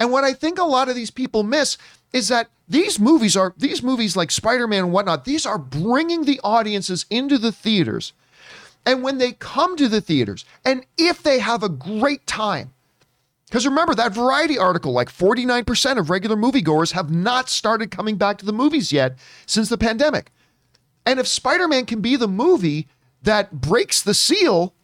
And 0.00 0.10
what 0.10 0.24
I 0.24 0.32
think 0.32 0.58
a 0.58 0.64
lot 0.64 0.88
of 0.88 0.94
these 0.94 1.10
people 1.10 1.42
miss 1.42 1.78
is 2.12 2.28
that 2.28 2.48
these 2.68 2.98
movies 2.98 3.36
are, 3.36 3.54
these 3.56 3.82
movies 3.82 4.16
like 4.16 4.30
Spider 4.30 4.66
Man 4.66 4.84
and 4.84 4.92
whatnot, 4.92 5.24
these 5.24 5.44
are 5.44 5.58
bringing 5.58 6.24
the 6.24 6.40
audiences 6.42 7.06
into 7.10 7.38
the 7.38 7.52
theaters. 7.52 8.12
And 8.86 9.02
when 9.02 9.18
they 9.18 9.32
come 9.32 9.76
to 9.76 9.88
the 9.88 10.00
theaters, 10.00 10.44
and 10.64 10.84
if 10.98 11.22
they 11.22 11.38
have 11.38 11.62
a 11.62 11.68
great 11.68 12.26
time, 12.26 12.72
because 13.46 13.66
remember 13.66 13.94
that 13.94 14.12
variety 14.12 14.58
article, 14.58 14.92
like 14.92 15.08
49% 15.08 15.98
of 15.98 16.10
regular 16.10 16.36
moviegoers 16.36 16.92
have 16.92 17.10
not 17.10 17.48
started 17.48 17.90
coming 17.90 18.16
back 18.16 18.38
to 18.38 18.46
the 18.46 18.52
movies 18.52 18.92
yet 18.92 19.16
since 19.46 19.68
the 19.68 19.78
pandemic. 19.78 20.30
And 21.06 21.20
if 21.20 21.26
Spider 21.26 21.68
Man 21.68 21.86
can 21.86 22.00
be 22.00 22.16
the 22.16 22.28
movie 22.28 22.88
that 23.22 23.60
breaks 23.60 24.02
the 24.02 24.14
seal, 24.14 24.74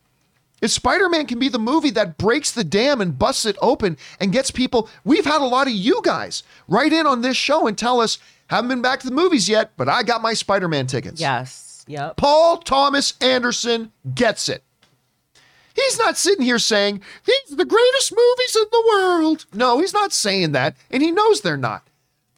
if 0.61 0.71
Spider 0.71 1.09
Man 1.09 1.27
can 1.27 1.39
be 1.39 1.49
the 1.49 1.59
movie 1.59 1.91
that 1.91 2.19
breaks 2.19 2.51
the 2.51 2.65
dam 2.65 3.01
and 3.01 3.19
busts 3.19 3.47
it 3.47 3.57
open 3.63 3.97
and 4.19 4.33
gets 4.33 4.51
people, 4.51 4.89
we've 5.05 5.25
had 5.25 5.41
a 5.41 5.45
lot 5.45 5.67
of 5.67 5.73
you 5.73 6.01
guys 6.03 6.43
write 6.69 6.93
in 6.93 7.07
on 7.07 7.23
this 7.23 7.37
show 7.37 7.67
and 7.67 7.79
tell 7.79 8.01
us, 8.01 8.19
haven't 8.49 8.69
been 8.69 8.83
back 8.83 9.01
to 9.01 9.09
the 9.09 9.15
movies 9.15 9.49
yet, 9.49 9.71
but 9.77 9.89
I 9.89 10.03
got 10.03 10.23
my 10.23 10.35
Spider 10.35 10.69
Man 10.69 10.87
tickets. 10.87 11.21
Yes. 11.21 11.85
Yep. 11.87 12.17
Paul 12.19 12.59
Thomas 12.59 13.15
Anderson 13.21 13.93
gets 14.15 14.49
it. 14.49 14.63
He's 15.75 15.99
not 15.99 16.19
sitting 16.19 16.45
here 16.45 16.59
saying, 16.59 17.01
these 17.25 17.53
are 17.53 17.57
the 17.57 17.65
greatest 17.65 18.13
movies 18.13 18.57
in 18.57 18.65
the 18.71 18.85
world. 18.89 19.47
No, 19.55 19.79
he's 19.79 19.95
not 19.95 20.13
saying 20.13 20.53
that, 20.53 20.77
and 20.91 21.03
he 21.03 21.11
knows 21.11 21.41
they're 21.41 21.57
not. 21.57 21.87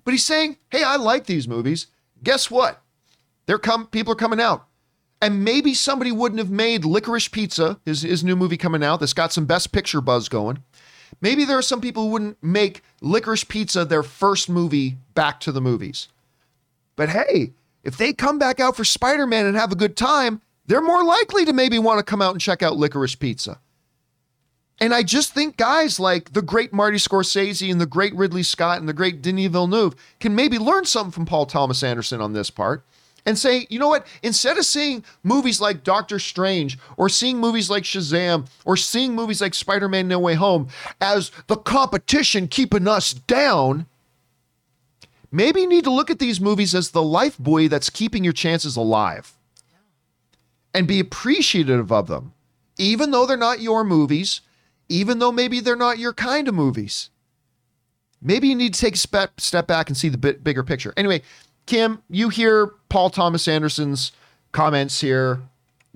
But 0.04 0.12
he's 0.12 0.24
saying, 0.24 0.58
hey, 0.70 0.82
I 0.82 0.96
like 0.96 1.26
these 1.26 1.48
movies. 1.48 1.86
Guess 2.22 2.50
what? 2.50 2.81
They're 3.46 3.58
come 3.58 3.86
people 3.86 4.12
are 4.12 4.16
coming 4.16 4.40
out. 4.40 4.66
And 5.20 5.44
maybe 5.44 5.72
somebody 5.72 6.10
wouldn't 6.10 6.40
have 6.40 6.50
made 6.50 6.84
Licorice 6.84 7.30
Pizza, 7.30 7.78
his, 7.84 8.02
his 8.02 8.24
new 8.24 8.34
movie 8.34 8.56
coming 8.56 8.82
out 8.82 8.98
that's 8.98 9.12
got 9.12 9.32
some 9.32 9.46
best 9.46 9.70
picture 9.70 10.00
buzz 10.00 10.28
going. 10.28 10.64
Maybe 11.20 11.44
there 11.44 11.58
are 11.58 11.62
some 11.62 11.80
people 11.80 12.04
who 12.04 12.10
wouldn't 12.10 12.42
make 12.42 12.82
Licorice 13.00 13.44
Pizza 13.44 13.84
their 13.84 14.02
first 14.02 14.48
movie 14.48 14.96
back 15.14 15.38
to 15.40 15.52
the 15.52 15.60
movies. 15.60 16.08
But 16.96 17.10
hey, 17.10 17.52
if 17.84 17.96
they 17.96 18.12
come 18.12 18.38
back 18.38 18.58
out 18.58 18.76
for 18.76 18.84
Spider 18.84 19.26
Man 19.26 19.46
and 19.46 19.56
have 19.56 19.70
a 19.70 19.76
good 19.76 19.96
time, 19.96 20.40
they're 20.66 20.80
more 20.80 21.04
likely 21.04 21.44
to 21.44 21.52
maybe 21.52 21.78
want 21.78 21.98
to 21.98 22.04
come 22.04 22.22
out 22.22 22.32
and 22.32 22.40
check 22.40 22.62
out 22.62 22.76
Licorice 22.76 23.18
Pizza. 23.18 23.60
And 24.80 24.92
I 24.92 25.04
just 25.04 25.32
think 25.32 25.56
guys 25.56 26.00
like 26.00 26.32
the 26.32 26.42
great 26.42 26.72
Marty 26.72 26.96
Scorsese 26.96 27.70
and 27.70 27.80
the 27.80 27.86
great 27.86 28.14
Ridley 28.16 28.42
Scott 28.42 28.80
and 28.80 28.88
the 28.88 28.92
great 28.92 29.22
Denis 29.22 29.46
Villeneuve 29.46 29.94
can 30.18 30.34
maybe 30.34 30.58
learn 30.58 30.84
something 30.84 31.12
from 31.12 31.26
Paul 31.26 31.46
Thomas 31.46 31.84
Anderson 31.84 32.20
on 32.20 32.32
this 32.32 32.50
part 32.50 32.84
and 33.24 33.38
say, 33.38 33.66
you 33.70 33.78
know 33.78 33.88
what? 33.88 34.06
Instead 34.22 34.58
of 34.58 34.64
seeing 34.64 35.04
movies 35.22 35.60
like 35.60 35.84
Doctor 35.84 36.18
Strange 36.18 36.78
or 36.96 37.08
seeing 37.08 37.38
movies 37.38 37.70
like 37.70 37.84
Shazam 37.84 38.48
or 38.64 38.76
seeing 38.76 39.14
movies 39.14 39.40
like 39.40 39.54
Spider 39.54 39.88
Man 39.88 40.08
No 40.08 40.18
Way 40.18 40.34
Home 40.34 40.68
as 41.00 41.30
the 41.46 41.56
competition 41.56 42.48
keeping 42.48 42.88
us 42.88 43.12
down, 43.12 43.86
maybe 45.30 45.60
you 45.60 45.68
need 45.68 45.84
to 45.84 45.92
look 45.92 46.10
at 46.10 46.18
these 46.18 46.40
movies 46.40 46.74
as 46.74 46.90
the 46.90 47.02
life 47.02 47.38
buoy 47.38 47.68
that's 47.68 47.90
keeping 47.90 48.24
your 48.24 48.32
chances 48.32 48.76
alive 48.76 49.32
and 50.74 50.88
be 50.88 51.00
appreciative 51.00 51.92
of 51.92 52.08
them, 52.08 52.32
even 52.78 53.10
though 53.10 53.26
they're 53.26 53.36
not 53.36 53.60
your 53.60 53.84
movies, 53.84 54.40
even 54.88 55.18
though 55.18 55.32
maybe 55.32 55.60
they're 55.60 55.76
not 55.76 55.98
your 55.98 56.12
kind 56.12 56.48
of 56.48 56.54
movies. 56.54 57.10
Maybe 58.20 58.48
you 58.48 58.54
need 58.54 58.74
to 58.74 58.80
take 58.80 58.94
a 58.94 58.98
step, 58.98 59.40
step 59.40 59.66
back 59.66 59.88
and 59.88 59.96
see 59.96 60.08
the 60.08 60.18
bit 60.18 60.44
bigger 60.44 60.62
picture. 60.62 60.94
Anyway, 60.96 61.22
Kim, 61.66 62.02
you 62.10 62.28
hear 62.28 62.68
Paul 62.88 63.10
Thomas 63.10 63.48
Anderson's 63.48 64.12
comments 64.52 65.00
here. 65.00 65.40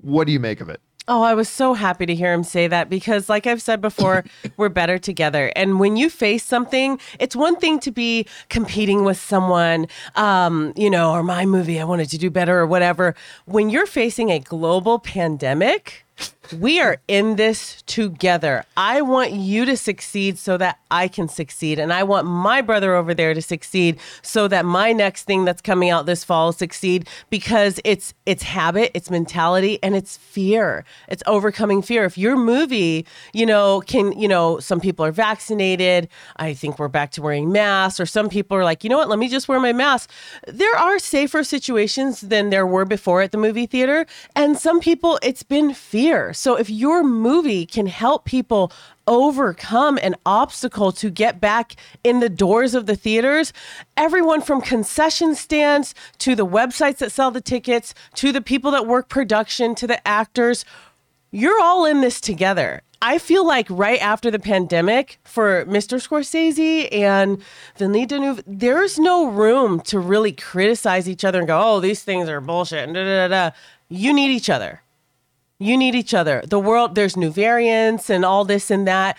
What 0.01 0.27
do 0.27 0.33
you 0.33 0.41
make 0.41 0.61
of 0.61 0.69
it? 0.69 0.81
Oh, 1.09 1.23
I 1.23 1.35
was 1.35 1.49
so 1.49 1.75
happy 1.75 2.05
to 2.05 2.15
hear 2.17 2.33
him 2.33 2.43
say 2.43 2.67
that 2.67 2.91
because, 2.91 3.29
like 3.29 3.47
I've 3.47 3.63
said 3.63 3.81
before, 3.81 4.25
we're 4.57 4.69
better 4.69 4.99
together. 4.99 5.53
And 5.55 5.79
when 5.79 5.97
you 5.97 6.11
face 6.11 6.45
something, 6.45 6.99
it's 7.21 7.37
one 7.37 7.57
thing 7.57 7.79
to 7.81 7.93
be 7.93 8.27
competing 8.49 9.05
with 9.05 9.17
someone, 9.17 9.87
um, 10.17 10.73
you 10.75 10.91
know, 10.91 11.13
or 11.13 11.23
my 11.23 11.47
movie, 11.47 11.79
I 11.79 11.85
wanted 11.85 12.11
to 12.11 12.19
do 12.19 12.29
better 12.29 12.59
or 12.59 12.67
whatever. 12.67 13.15
When 13.45 13.71
you're 13.71 13.87
facing 13.87 14.31
a 14.31 14.41
global 14.41 14.99
pandemic, 14.99 16.06
we 16.53 16.81
are 16.81 16.99
in 17.09 17.37
this 17.37 17.83
together. 17.83 18.65
I 18.77 19.03
want 19.03 19.33
you 19.33 19.65
to 19.65 19.77
succeed 19.77 20.39
so 20.39 20.57
that 20.59 20.79
I 20.91 21.09
can 21.09 21.29
succeed. 21.29 21.79
And 21.79 21.93
I 21.93 22.03
want 22.03 22.27
my 22.27 22.61
brother 22.63 22.95
over 22.95 23.15
there 23.15 23.35
to 23.35 23.43
succeed 23.43 23.99
so 24.23 24.49
that 24.49 24.65
my 24.65 24.93
next 24.93 25.25
thing 25.25 25.45
that's 25.45 25.63
coming 25.63 25.91
out 25.91 26.07
this 26.07 26.25
fall 26.25 26.53
succeed 26.53 27.09
because 27.31 27.81
it's 27.85 28.15
it's 28.25 28.43
habit, 28.43 28.91
it's 28.95 29.11
mentality, 29.11 29.79
and 29.83 29.95
it's 29.95 30.17
fear. 30.17 30.85
It's 31.09 31.23
overcoming 31.27 31.83
fear. 31.83 32.05
If 32.05 32.19
your 32.19 32.37
movie, 32.37 33.07
you 33.33 33.47
know, 33.47 33.81
can, 33.87 34.13
you 34.19 34.29
know, 34.29 34.59
some 34.59 34.81
people 34.81 35.05
are 35.05 35.13
vaccinated. 35.13 36.09
I 36.37 36.55
think 36.55 36.79
we're 36.79 36.89
back 36.89 37.11
to 37.13 37.23
wearing 37.23 37.53
masks, 37.53 38.01
or 38.01 38.07
some 38.07 38.29
people 38.29 38.57
are 38.57 38.65
like, 38.65 38.85
you 38.85 38.91
know 38.91 38.99
what, 38.99 39.09
let 39.09 39.19
me 39.19 39.29
just 39.29 39.49
wear 39.49 39.61
my 39.61 39.73
mask. 39.73 40.11
There 40.47 40.77
are 40.77 40.99
safer 40.99 41.45
situations 41.45 42.21
than 42.21 42.51
there 42.51 42.67
were 42.67 42.85
before 42.85 43.23
at 43.23 43.33
the 43.33 43.39
movie 43.39 43.67
theater. 43.67 44.07
And 44.35 44.57
some 44.57 44.81
people, 44.81 45.19
it's 45.23 45.43
been 45.43 45.75
fear. 45.75 46.06
So 46.07 46.55
if 46.55 46.71
your 46.71 47.03
movie 47.03 47.67
can 47.67 47.87
help 47.87 48.25
people 48.25 48.71
overcome 49.09 49.99
an 50.03 50.15
obstacle 50.25 50.93
to 50.93 51.11
get 51.11 51.41
back 51.41 51.75
in 52.05 52.21
the 52.21 52.29
doors 52.29 52.75
of 52.75 52.87
the 52.87 52.95
theaters, 52.95 53.53
everyone 53.97 54.41
from 54.41 54.61
concession 54.61 55.35
stands 55.35 55.95
to 56.19 56.37
the 56.37 56.47
websites 56.47 56.99
that 56.99 57.11
sell 57.11 57.33
the 57.33 57.41
tickets 57.41 57.93
to 58.15 58.31
the 58.31 58.41
people 58.41 58.71
that 58.71 58.87
work 58.87 59.09
production 59.09 59.75
to 59.75 59.87
the 59.87 60.07
actors, 60.07 60.65
you're 61.33 61.61
all 61.61 61.85
in 61.85 62.03
this 62.03 62.21
together. 62.21 62.83
I 63.03 63.19
feel 63.19 63.45
like 63.45 63.67
right 63.69 64.01
after 64.01 64.31
the 64.31 64.39
pandemic, 64.39 65.19
for 65.25 65.65
Mr. 65.67 66.01
Scorsese 66.01 66.89
and 66.93 67.43
Denis 67.77 68.07
Villeneuve, 68.07 68.43
there's 68.47 68.99
no 68.99 69.27
room 69.27 69.81
to 69.81 69.99
really 69.99 70.33
criticize 70.33 71.09
each 71.09 71.25
other 71.25 71.41
and 71.41 71.49
go, 71.49 71.61
"Oh, 71.61 71.81
these 71.81 72.03
things 72.03 72.29
are 72.29 72.41
bullshit." 72.41 72.93
Da, 72.93 73.05
da, 73.05 73.29
da. 73.29 73.51
You 73.89 74.13
need 74.13 74.31
each 74.31 74.49
other. 74.49 74.83
You 75.59 75.77
need 75.77 75.95
each 75.95 76.13
other. 76.13 76.43
The 76.47 76.59
world, 76.59 76.95
there's 76.95 77.17
new 77.17 77.31
variants 77.31 78.11
and 78.11 78.25
all 78.25 78.45
this 78.45 78.71
and 78.71 78.87
that. 78.87 79.17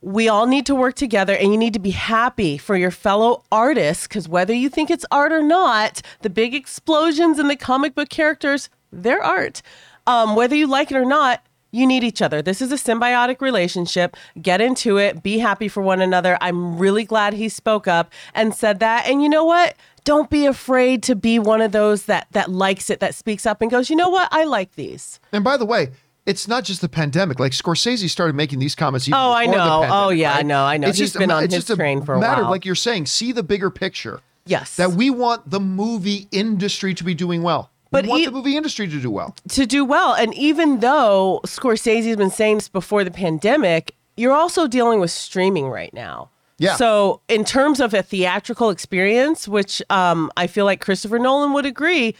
We 0.00 0.28
all 0.28 0.46
need 0.46 0.66
to 0.66 0.74
work 0.74 0.94
together, 0.94 1.34
and 1.34 1.50
you 1.50 1.58
need 1.58 1.72
to 1.72 1.80
be 1.80 1.90
happy 1.90 2.56
for 2.56 2.76
your 2.76 2.92
fellow 2.92 3.42
artists 3.50 4.06
because 4.06 4.28
whether 4.28 4.54
you 4.54 4.68
think 4.68 4.90
it's 4.90 5.04
art 5.10 5.32
or 5.32 5.42
not, 5.42 6.02
the 6.22 6.30
big 6.30 6.54
explosions 6.54 7.38
in 7.38 7.48
the 7.48 7.56
comic 7.56 7.94
book 7.94 8.08
characters, 8.08 8.70
they're 8.92 9.22
art. 9.22 9.60
Um, 10.06 10.36
whether 10.36 10.54
you 10.54 10.66
like 10.66 10.90
it 10.90 10.96
or 10.96 11.04
not, 11.04 11.44
you 11.70 11.86
need 11.86 12.02
each 12.02 12.22
other. 12.22 12.40
This 12.40 12.62
is 12.62 12.72
a 12.72 12.76
symbiotic 12.76 13.40
relationship. 13.40 14.16
Get 14.40 14.60
into 14.60 14.96
it. 14.98 15.22
Be 15.22 15.38
happy 15.38 15.68
for 15.68 15.82
one 15.82 16.00
another. 16.00 16.38
I'm 16.40 16.78
really 16.78 17.04
glad 17.04 17.34
he 17.34 17.48
spoke 17.48 17.86
up 17.86 18.10
and 18.34 18.54
said 18.54 18.80
that. 18.80 19.06
And 19.06 19.22
you 19.22 19.28
know 19.28 19.44
what? 19.44 19.76
Don't 20.04 20.30
be 20.30 20.46
afraid 20.46 21.02
to 21.04 21.14
be 21.16 21.38
one 21.38 21.60
of 21.60 21.72
those 21.72 22.04
that 22.04 22.26
that 22.32 22.50
likes 22.50 22.90
it, 22.90 23.00
that 23.00 23.14
speaks 23.14 23.46
up 23.46 23.60
and 23.62 23.70
goes, 23.70 23.90
you 23.90 23.96
know 23.96 24.08
what? 24.08 24.28
I 24.32 24.44
like 24.44 24.74
these. 24.74 25.20
And 25.32 25.42
by 25.44 25.56
the 25.56 25.66
way, 25.66 25.90
it's 26.26 26.46
not 26.46 26.64
just 26.64 26.80
the 26.80 26.88
pandemic. 26.88 27.38
Like 27.40 27.52
Scorsese 27.52 28.08
started 28.10 28.34
making 28.34 28.58
these 28.58 28.74
comments. 28.74 29.08
Even 29.08 29.18
Oh, 29.18 29.30
I 29.32 29.44
before 29.46 29.58
the 29.58 29.64
know. 29.64 29.64
Oh, 29.64 29.80
pandemic, 29.82 29.94
Oh, 30.06 30.08
yeah, 30.10 30.32
I 30.34 30.42
know, 30.42 30.64
I 30.64 30.76
know. 30.76 30.88
It's 30.88 30.98
He's 30.98 31.08
just 31.12 31.18
been 31.18 31.30
on 31.30 31.44
it's 31.44 31.54
his 31.54 31.64
just 31.64 31.76
train 31.78 32.02
for 32.02 32.14
a 32.14 32.20
matter 32.20 32.42
while. 32.42 32.50
like 32.50 32.64
you're 32.64 32.74
saying, 32.74 33.06
see 33.06 33.32
the 33.32 33.42
bigger 33.42 33.70
picture. 33.70 34.20
Yes. 34.46 34.76
That 34.76 34.92
we 34.92 35.10
want 35.10 35.48
the 35.50 35.60
movie 35.60 36.26
industry 36.32 36.94
to 36.94 37.04
be 37.04 37.14
doing 37.14 37.42
well. 37.42 37.70
But 37.90 38.04
we 38.04 38.08
want 38.10 38.22
e- 38.22 38.24
the 38.26 38.32
movie 38.32 38.56
industry 38.56 38.86
to 38.88 39.00
do 39.00 39.10
well. 39.10 39.34
to 39.50 39.64
do 39.66 39.84
well. 39.84 40.12
And 40.14 40.34
even 40.34 40.80
though 40.80 41.40
Scorsese's 41.46 42.16
been 42.16 42.30
saying 42.30 42.56
this 42.56 42.68
before 42.68 43.04
the 43.04 43.10
pandemic, 43.10 43.94
you're 44.16 44.32
also 44.34 44.66
dealing 44.68 45.00
with 45.00 45.10
streaming 45.10 45.68
right 45.68 45.92
now. 45.94 46.28
Yeah. 46.58 46.76
So 46.76 47.20
in 47.28 47.44
terms 47.44 47.80
of 47.80 47.94
a 47.94 48.02
theatrical 48.02 48.70
experience, 48.70 49.46
which 49.48 49.80
um, 49.90 50.30
I 50.36 50.46
feel 50.46 50.64
like 50.64 50.80
Christopher 50.80 51.18
Nolan 51.18 51.52
would 51.52 51.66
agree, 51.66 52.14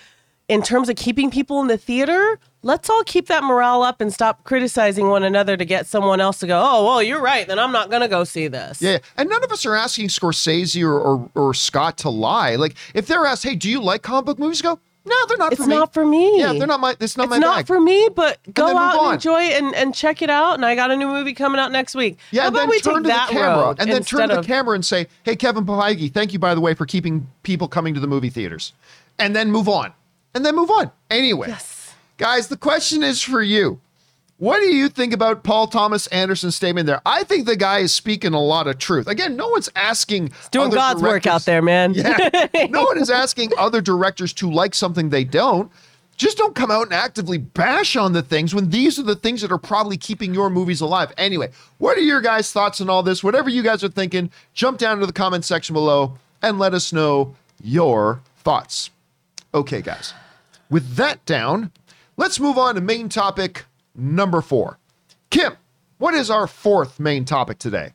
in 0.49 0.63
terms 0.63 0.89
of 0.89 0.97
keeping 0.97 1.31
people 1.31 1.61
in 1.61 1.67
the 1.67 1.77
theater, 1.77 2.39
let's 2.63 2.89
all 2.89 3.03
keep 3.05 3.27
that 3.27 3.45
morale 3.45 3.83
up 3.83 4.01
and 4.01 4.13
stop 4.13 4.45
criticizing 4.45 5.09
one 5.09 5.23
another 5.23 5.57
to 5.57 5.65
get 5.65 5.87
someone 5.87 6.21
else 6.21 6.39
to 6.39 6.47
go, 6.47 6.59
oh, 6.65 6.85
well, 6.87 7.03
you're 7.03 7.21
right. 7.21 7.47
Then 7.47 7.59
I'm 7.59 7.73
not 7.73 7.91
going 7.91 8.01
to 8.01 8.09
go 8.09 8.25
see 8.25 8.49
this. 8.49 8.81
Yeah, 8.81 8.99
and 9.17 9.29
none 9.29 9.45
of 9.45 9.53
us 9.53 9.67
are 9.67 9.75
asking 9.75 10.09
Scorsese 10.09 10.83
or, 10.83 10.99
or 10.99 11.31
or 11.35 11.53
Scott 11.55 11.99
to 11.99 12.11
lie. 12.11 12.57
Like, 12.57 12.77
if 12.95 13.07
they're 13.07 13.27
asked, 13.27 13.43
"Hey, 13.45 13.57
do 13.57 13.69
you 13.69 13.83
like 13.83 14.03
comic 14.03 14.25
book 14.25 14.39
movies?" 14.39 14.63
Go, 14.63 14.79
No, 15.09 15.15
they're 15.27 15.37
not 15.39 15.53
It's 15.53 15.63
for 15.63 15.69
me. 15.69 15.75
not 15.75 15.95
for 15.95 16.05
me. 16.05 16.39
Yeah, 16.39 16.53
they're 16.53 16.67
not 16.67 16.81
my. 16.81 16.95
It's 17.01 17.17
not 17.17 17.25
it's 17.25 17.31
my 17.31 17.39
not 17.39 17.57
bag. 17.57 17.67
for 17.67 17.81
me, 17.81 18.09
but 18.15 18.39
go 18.53 18.77
out 18.77 18.95
and 18.97 19.07
on. 19.07 19.15
enjoy 19.15 19.43
it 19.43 19.63
and, 19.63 19.75
and 19.75 19.95
check 19.95 20.21
it 20.23 20.29
out. 20.31 20.55
And 20.55 20.65
I 20.67 20.75
got 20.75 20.91
a 20.91 20.97
new 20.97 21.07
movie 21.09 21.33
coming 21.35 21.59
out 21.61 21.73
next 21.73 21.95
week. 21.95 22.19
Yeah, 22.31 22.43
How 22.43 22.47
and 22.49 22.57
then 22.57 22.69
we 22.69 22.81
turn 22.81 23.03
take 23.03 23.05
to 23.05 23.09
the 23.09 23.33
camera 23.41 23.75
and 23.79 23.91
then 23.91 24.03
turn 24.03 24.29
to 24.29 24.35
the 24.35 24.41
of- 24.41 24.47
camera 24.47 24.75
and 24.75 24.85
say, 24.85 25.07
"Hey, 25.23 25.35
Kevin 25.37 25.65
Feige, 25.65 26.13
thank 26.13 26.33
you 26.33 26.39
by 26.39 26.55
the 26.55 26.61
way 26.61 26.75
for 26.75 26.85
keeping 26.87 27.27
people 27.43 27.69
coming 27.69 27.95
to 27.95 28.01
the 28.01 28.07
movie 28.07 28.31
theaters," 28.31 28.73
and 29.19 29.35
then 29.35 29.51
move 29.51 29.69
on, 29.69 29.93
and 30.35 30.45
then 30.45 30.55
move 30.55 30.71
on. 30.71 30.91
Anyway, 31.11 31.49
Yes. 31.49 31.95
guys, 32.19 32.49
the 32.49 32.57
question 32.57 33.03
is 33.03 33.23
for 33.23 33.43
you. 33.43 33.81
What 34.39 34.61
do 34.61 34.67
you 34.67 34.89
think 34.89 35.13
about 35.13 35.43
Paul 35.43 35.67
Thomas 35.67 36.07
Anderson's 36.09 36.55
statement 36.55 36.87
there? 36.87 37.03
I 37.05 37.25
think 37.25 37.47
the 37.47 37.57
guy 37.57 37.81
is 37.81 37.93
speaking 37.93 38.35
a 38.35 38.41
lot 38.41 38.69
of 38.69 38.79
truth. 38.79 39.09
Again, 39.09 39.37
no 39.37 39.49
one's 39.49 39.69
asking 39.75 40.31
Doing 40.53 40.69
other 40.69 40.77
God's 40.77 41.03
work 41.03 41.27
out 41.27 41.45
there, 41.45 41.61
man. 41.61 41.93
Yeah. 41.95 42.47
no 42.71 42.85
one 42.85 42.99
is 42.99 43.11
asking 43.11 43.51
other 43.59 43.81
directors 43.81 44.33
to 44.35 44.49
like 44.49 44.77
something 44.77 45.11
they 45.11 45.25
don't. 45.25 45.73
Just 46.17 46.39
don't 46.39 46.55
come 46.55 46.71
out 46.71 46.85
and 46.85 46.93
actively 46.93 47.39
bash 47.39 47.97
on 47.97 48.13
the 48.13 48.23
things 48.23 48.55
when 48.55 48.71
these 48.71 48.97
are 48.99 49.05
the 49.05 49.17
things 49.17 49.41
that 49.41 49.51
are 49.51 49.59
probably 49.59 49.97
keeping 49.97 50.33
your 50.35 50.51
movies 50.51 50.81
alive. 50.81 51.13
Anyway, 51.19 51.51
what 51.79 51.99
are 51.99 52.03
your 52.03 52.21
guys' 52.21 52.53
thoughts 52.53 52.81
on 52.81 52.89
all 52.89 53.03
this? 53.03 53.25
Whatever 53.25 53.51
you 53.51 53.65
guys 53.65 53.83
are 53.83 53.89
thinking, 53.89 54.31
jump 54.55 54.79
down 54.79 55.01
to 55.01 55.07
the 55.07 55.13
comment 55.13 55.45
section 55.45 55.75
below 55.75 56.17
and 56.43 56.61
let 56.61 56.75
us 56.75 56.93
know 56.93 57.35
your 57.63 58.21
thoughts. 58.37 58.91
Okay, 59.53 59.83
guys. 59.83 60.15
With 60.71 60.95
that 60.95 61.25
down, 61.25 61.73
let's 62.17 62.39
move 62.39 62.57
on 62.57 62.77
to 62.77 62.81
main 62.81 63.09
topic 63.09 63.65
number 63.99 64.41
four. 64.41 64.79
Kim, 65.31 65.57
what 65.99 66.15
is 66.15 66.31
our 66.31 66.47
fourth 66.47 66.99
main 67.01 67.25
topic 67.25 67.59
today? 67.59 67.93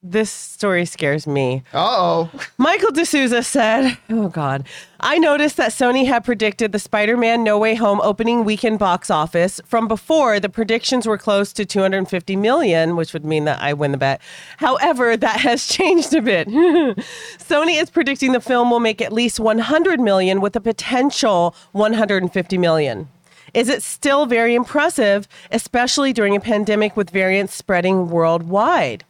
This 0.00 0.30
story 0.30 0.84
scares 0.84 1.26
me. 1.26 1.64
Uh 1.74 1.78
oh. 1.98 2.30
Michael 2.56 2.92
D'Souza 2.92 3.42
said, 3.42 3.98
Oh 4.08 4.28
God, 4.28 4.64
I 5.00 5.18
noticed 5.18 5.56
that 5.56 5.72
Sony 5.72 6.06
had 6.06 6.24
predicted 6.24 6.70
the 6.70 6.78
Spider 6.78 7.16
Man 7.16 7.42
No 7.42 7.58
Way 7.58 7.74
Home 7.74 8.00
opening 8.02 8.44
weekend 8.44 8.78
box 8.78 9.10
office 9.10 9.60
from 9.66 9.88
before 9.88 10.38
the 10.38 10.48
predictions 10.48 11.04
were 11.04 11.18
close 11.18 11.52
to 11.52 11.64
250 11.64 12.36
million, 12.36 12.94
which 12.94 13.12
would 13.12 13.24
mean 13.24 13.44
that 13.46 13.60
I 13.60 13.72
win 13.72 13.90
the 13.90 13.98
bet. 13.98 14.20
However, 14.58 15.16
that 15.16 15.40
has 15.40 15.66
changed 15.68 16.14
a 16.14 16.22
bit. 16.22 16.46
Sony 17.38 17.82
is 17.82 17.90
predicting 17.90 18.30
the 18.30 18.40
film 18.40 18.70
will 18.70 18.78
make 18.78 19.02
at 19.02 19.12
least 19.12 19.40
100 19.40 19.98
million 19.98 20.40
with 20.40 20.54
a 20.54 20.60
potential 20.60 21.56
150 21.72 22.56
million. 22.56 23.08
Is 23.54 23.68
it 23.68 23.82
still 23.82 24.26
very 24.26 24.54
impressive, 24.54 25.28
especially 25.50 26.12
during 26.12 26.36
a 26.36 26.40
pandemic 26.40 26.96
with 26.96 27.10
variants 27.10 27.54
spreading 27.54 28.08
worldwide? 28.08 29.04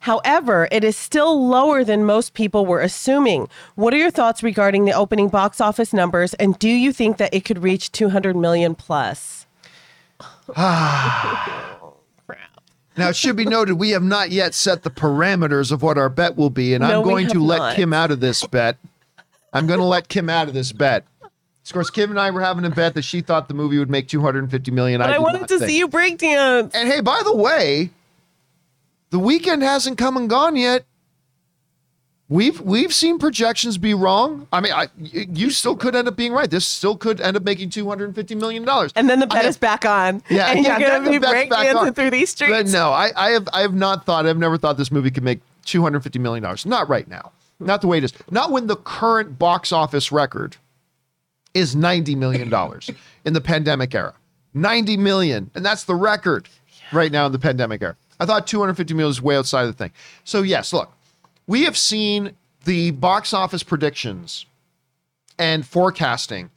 However, 0.00 0.66
it 0.72 0.82
is 0.82 0.96
still 0.96 1.46
lower 1.46 1.84
than 1.84 2.04
most 2.04 2.32
people 2.32 2.64
were 2.64 2.80
assuming. 2.80 3.48
What 3.74 3.92
are 3.92 3.98
your 3.98 4.10
thoughts 4.10 4.42
regarding 4.42 4.86
the 4.86 4.92
opening 4.92 5.28
box 5.28 5.60
office 5.60 5.92
numbers, 5.92 6.32
and 6.34 6.58
do 6.58 6.70
you 6.70 6.92
think 6.92 7.18
that 7.18 7.34
it 7.34 7.44
could 7.44 7.62
reach 7.62 7.92
200 7.92 8.34
million 8.36 8.74
plus? 8.74 9.46
Now, 12.96 13.08
it 13.08 13.16
should 13.16 13.36
be 13.36 13.46
noted, 13.46 13.74
we 13.74 13.90
have 13.90 14.02
not 14.02 14.30
yet 14.30 14.52
set 14.52 14.82
the 14.82 14.90
parameters 14.90 15.72
of 15.72 15.80
what 15.80 15.96
our 15.96 16.10
bet 16.10 16.36
will 16.36 16.50
be, 16.50 16.74
and 16.74 16.82
No, 16.82 16.98
I'm 16.98 17.04
going 17.04 17.28
to 17.28 17.42
let 17.42 17.58
not. 17.58 17.76
Kim 17.76 17.94
out 17.94 18.10
of 18.10 18.20
this 18.20 18.44
bet. 18.46 18.76
I'm 19.54 19.66
going 19.66 19.78
to 19.78 19.86
let 19.86 20.08
Kim 20.08 20.28
out 20.28 20.48
of 20.48 20.54
this 20.54 20.72
bet. 20.72 21.04
Of 21.64 21.72
course, 21.72 21.90
Kim 21.90 22.10
and 22.10 22.18
I 22.18 22.30
were 22.30 22.40
having 22.40 22.64
a 22.64 22.70
bet 22.70 22.94
that 22.94 23.02
she 23.02 23.20
thought 23.20 23.46
the 23.46 23.54
movie 23.54 23.78
would 23.78 23.90
make 23.90 24.08
250 24.08 24.70
million. 24.72 25.00
But 25.00 25.10
I, 25.10 25.12
did 25.14 25.22
wanted 25.22 25.48
to 25.48 25.58
think. 25.58 25.70
see 25.70 25.78
you 25.78 25.88
break 25.88 26.18
dance. 26.18 26.74
And 26.74 26.88
hey, 26.88 27.00
by 27.00 27.20
the 27.22 27.36
way, 27.36 27.90
the 29.10 29.18
weekend 29.18 29.62
hasn't 29.62 29.98
come 29.98 30.16
and 30.16 30.28
gone 30.28 30.56
yet. 30.56 30.84
We've 32.28 32.60
we've 32.60 32.94
seen 32.94 33.18
projections 33.18 33.76
be 33.76 33.92
wrong. 33.92 34.46
I 34.52 34.60
mean, 34.60 34.72
I, 34.72 34.86
you 34.96 35.50
still 35.50 35.74
could 35.74 35.96
end 35.96 36.06
up 36.06 36.14
being 36.14 36.32
right. 36.32 36.48
This 36.48 36.64
still 36.64 36.96
could 36.96 37.20
end 37.20 37.36
up 37.36 37.42
making 37.42 37.70
250 37.70 38.34
million 38.36 38.64
dollars. 38.64 38.92
And 38.94 39.10
then 39.10 39.18
the 39.18 39.26
bet 39.26 39.44
is 39.44 39.56
back 39.56 39.84
on. 39.84 40.22
Yeah, 40.30 40.46
and 40.46 40.64
yeah, 40.64 40.78
you're 40.78 40.90
then 40.90 41.04
gonna 41.04 41.10
be 41.10 41.18
bet's 41.18 41.32
break 41.32 41.50
back 41.50 41.64
dancing 41.64 41.88
on. 41.88 41.94
through 41.94 42.10
these 42.10 42.30
streets. 42.30 42.52
But 42.52 42.66
no, 42.68 42.90
I, 42.90 43.10
I 43.16 43.30
have 43.30 43.48
I 43.52 43.62
have 43.62 43.74
not 43.74 44.06
thought 44.06 44.26
I've 44.26 44.38
never 44.38 44.56
thought 44.58 44.76
this 44.76 44.92
movie 44.92 45.10
could 45.10 45.24
make 45.24 45.40
two 45.64 45.82
hundred 45.82 46.04
fifty 46.04 46.20
million 46.20 46.44
dollars. 46.44 46.64
Not 46.64 46.88
right 46.88 47.08
now. 47.08 47.32
Not 47.58 47.80
the 47.80 47.88
way 47.88 47.98
it 47.98 48.04
is. 48.04 48.12
Not 48.30 48.52
when 48.52 48.68
the 48.68 48.76
current 48.76 49.36
box 49.36 49.72
office 49.72 50.12
record 50.12 50.56
is 51.54 51.74
ninety 51.76 52.14
million 52.14 52.48
dollars 52.58 52.90
in 53.24 53.32
the 53.32 53.40
pandemic 53.40 53.94
era. 53.94 54.14
Ninety 54.54 54.96
million, 54.96 55.50
and 55.54 55.64
that's 55.64 55.84
the 55.84 55.94
record 55.94 56.48
right 56.92 57.12
now 57.12 57.26
in 57.26 57.32
the 57.32 57.38
pandemic 57.38 57.82
era. 57.82 57.96
I 58.18 58.26
thought 58.26 58.46
two 58.46 58.60
hundred 58.60 58.74
fifty 58.74 58.94
million 58.94 59.10
is 59.10 59.22
way 59.22 59.36
outside 59.36 59.62
of 59.62 59.68
the 59.68 59.72
thing. 59.84 59.92
So 60.24 60.42
yes, 60.42 60.72
look, 60.72 60.92
we 61.46 61.64
have 61.64 61.76
seen 61.76 62.36
the 62.64 62.90
box 62.92 63.32
office 63.32 63.62
predictions 63.62 64.46
and 65.38 65.66
forecasting 65.66 66.50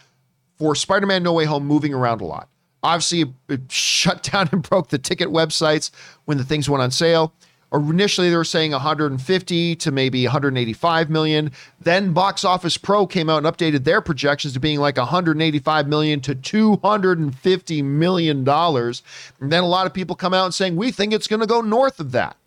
for 0.57 0.75
Spider-Man 0.75 1.23
No 1.23 1.33
Way 1.33 1.45
Home 1.45 1.65
moving 1.65 1.93
around 1.93 2.21
a 2.21 2.25
lot. 2.25 2.49
Obviously, 2.83 3.33
it 3.49 3.71
shut 3.71 4.23
down 4.31 4.49
and 4.51 4.61
broke 4.61 4.89
the 4.89 4.97
ticket 4.97 5.29
websites 5.29 5.89
when 6.25 6.37
the 6.37 6.43
things 6.43 6.69
went 6.69 6.83
on 6.83 6.91
sale. 6.91 7.33
Initially, 7.73 8.29
they 8.29 8.35
were 8.35 8.43
saying 8.43 8.71
150 8.71 9.75
to 9.77 9.91
maybe 9.91 10.23
185 10.25 11.09
million. 11.09 11.51
Then 11.81 12.13
Box 12.13 12.45
Office 12.45 12.77
Pro 12.77 13.07
came 13.07 13.29
out 13.29 13.43
and 13.43 13.47
updated 13.47 13.83
their 13.83 13.99
projections 13.99 14.53
to 14.53 14.59
being 14.59 14.79
like 14.79 14.97
185 14.97 15.87
million 15.87 16.19
to 16.21 16.35
250 16.35 17.81
million 17.81 18.43
dollars. 18.43 19.01
And 19.39 19.51
then 19.51 19.63
a 19.63 19.67
lot 19.67 19.87
of 19.87 19.93
people 19.93 20.15
come 20.15 20.35
out 20.35 20.45
and 20.45 20.53
saying 20.53 20.75
we 20.75 20.91
think 20.91 21.13
it's 21.13 21.27
going 21.27 21.39
to 21.39 21.47
go 21.47 21.61
north 21.61 21.99
of 21.99 22.11
that. 22.11 22.37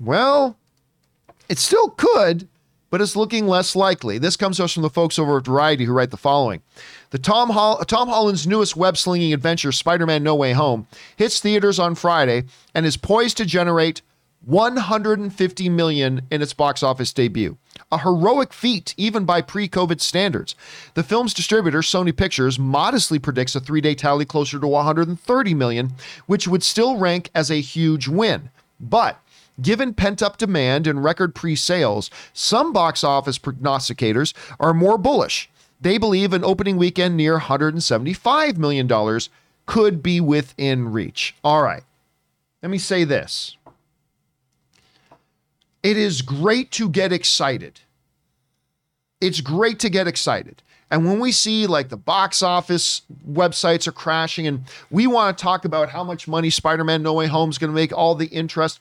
Well, 0.00 0.56
it 1.50 1.58
still 1.58 1.90
could, 1.90 2.48
but 2.88 3.02
it's 3.02 3.14
looking 3.14 3.46
less 3.46 3.76
likely. 3.76 4.16
This 4.16 4.36
comes 4.36 4.56
to 4.56 4.64
us 4.64 4.72
from 4.72 4.82
the 4.82 4.90
folks 4.90 5.18
over 5.18 5.36
at 5.36 5.44
Variety 5.44 5.84
who 5.84 5.92
write 5.92 6.10
the 6.10 6.16
following. 6.16 6.62
The 7.10 7.18
Tom, 7.18 7.50
Tom 7.86 8.08
Holland's 8.08 8.46
newest 8.46 8.76
web 8.76 8.96
slinging 8.96 9.34
adventure, 9.34 9.72
Spider 9.72 10.06
Man 10.06 10.22
No 10.22 10.34
Way 10.34 10.54
Home, 10.54 10.86
hits 11.16 11.38
theaters 11.38 11.78
on 11.78 11.94
Friday 11.94 12.44
and 12.74 12.86
is 12.86 12.96
poised 12.96 13.36
to 13.36 13.44
generate 13.44 14.00
150 14.44 15.68
million 15.68 16.22
in 16.30 16.42
its 16.42 16.52
box 16.52 16.82
office 16.82 17.12
debut. 17.12 17.56
A 17.90 17.98
heroic 17.98 18.52
feat, 18.52 18.94
even 18.96 19.24
by 19.24 19.40
pre 19.40 19.68
COVID 19.68 20.00
standards. 20.00 20.54
The 20.94 21.02
film's 21.02 21.34
distributor, 21.34 21.80
Sony 21.80 22.16
Pictures, 22.16 22.58
modestly 22.58 23.18
predicts 23.18 23.54
a 23.54 23.60
three 23.60 23.80
day 23.80 23.94
tally 23.94 24.24
closer 24.24 24.58
to 24.58 24.66
130 24.66 25.54
million, 25.54 25.92
which 26.26 26.48
would 26.48 26.62
still 26.62 26.96
rank 26.96 27.30
as 27.34 27.50
a 27.50 27.60
huge 27.60 28.08
win. 28.08 28.50
But 28.80 29.18
Given 29.60 29.92
pent 29.92 30.22
up 30.22 30.38
demand 30.38 30.86
and 30.86 31.04
record 31.04 31.34
pre 31.34 31.56
sales, 31.56 32.10
some 32.32 32.72
box 32.72 33.04
office 33.04 33.38
prognosticators 33.38 34.32
are 34.58 34.72
more 34.72 34.96
bullish. 34.96 35.50
They 35.80 35.98
believe 35.98 36.32
an 36.32 36.44
opening 36.44 36.78
weekend 36.78 37.16
near 37.16 37.38
$175 37.38 38.56
million 38.56 39.20
could 39.66 40.02
be 40.02 40.20
within 40.20 40.92
reach. 40.92 41.34
All 41.44 41.62
right, 41.62 41.82
let 42.62 42.70
me 42.70 42.78
say 42.78 43.04
this 43.04 43.56
it 45.82 45.96
is 45.96 46.22
great 46.22 46.70
to 46.72 46.88
get 46.88 47.12
excited. 47.12 47.80
It's 49.20 49.40
great 49.40 49.78
to 49.80 49.88
get 49.88 50.06
excited. 50.06 50.62
And 50.90 51.06
when 51.06 51.20
we 51.20 51.32
see 51.32 51.66
like 51.66 51.88
the 51.88 51.96
box 51.96 52.42
office 52.42 53.02
websites 53.26 53.86
are 53.86 53.92
crashing, 53.92 54.46
and 54.46 54.64
we 54.90 55.06
want 55.06 55.36
to 55.36 55.42
talk 55.42 55.64
about 55.64 55.88
how 55.88 56.04
much 56.04 56.28
money 56.28 56.50
Spider 56.50 56.84
Man 56.84 57.02
No 57.02 57.14
Way 57.14 57.28
Home 57.28 57.48
is 57.48 57.56
going 57.56 57.70
to 57.70 57.74
make, 57.74 57.92
all 57.92 58.14
the 58.14 58.26
interest. 58.26 58.78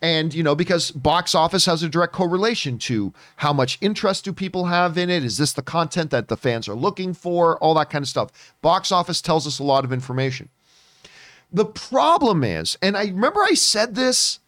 And, 0.00 0.32
you 0.32 0.44
know, 0.44 0.54
because 0.54 0.92
box 0.92 1.34
office 1.34 1.66
has 1.66 1.82
a 1.82 1.88
direct 1.88 2.12
correlation 2.12 2.78
to 2.78 3.12
how 3.36 3.52
much 3.52 3.78
interest 3.80 4.24
do 4.24 4.32
people 4.32 4.66
have 4.66 4.96
in 4.96 5.10
it? 5.10 5.24
Is 5.24 5.38
this 5.38 5.52
the 5.52 5.62
content 5.62 6.12
that 6.12 6.28
the 6.28 6.36
fans 6.36 6.68
are 6.68 6.74
looking 6.74 7.12
for? 7.12 7.58
All 7.58 7.74
that 7.74 7.90
kind 7.90 8.04
of 8.04 8.08
stuff. 8.08 8.54
Box 8.62 8.92
office 8.92 9.20
tells 9.20 9.44
us 9.44 9.58
a 9.58 9.64
lot 9.64 9.84
of 9.84 9.92
information. 9.92 10.50
The 11.52 11.64
problem 11.64 12.44
is, 12.44 12.78
and 12.80 12.96
I 12.96 13.06
remember 13.06 13.40
I 13.42 13.54
said 13.54 13.96
this, 13.96 14.38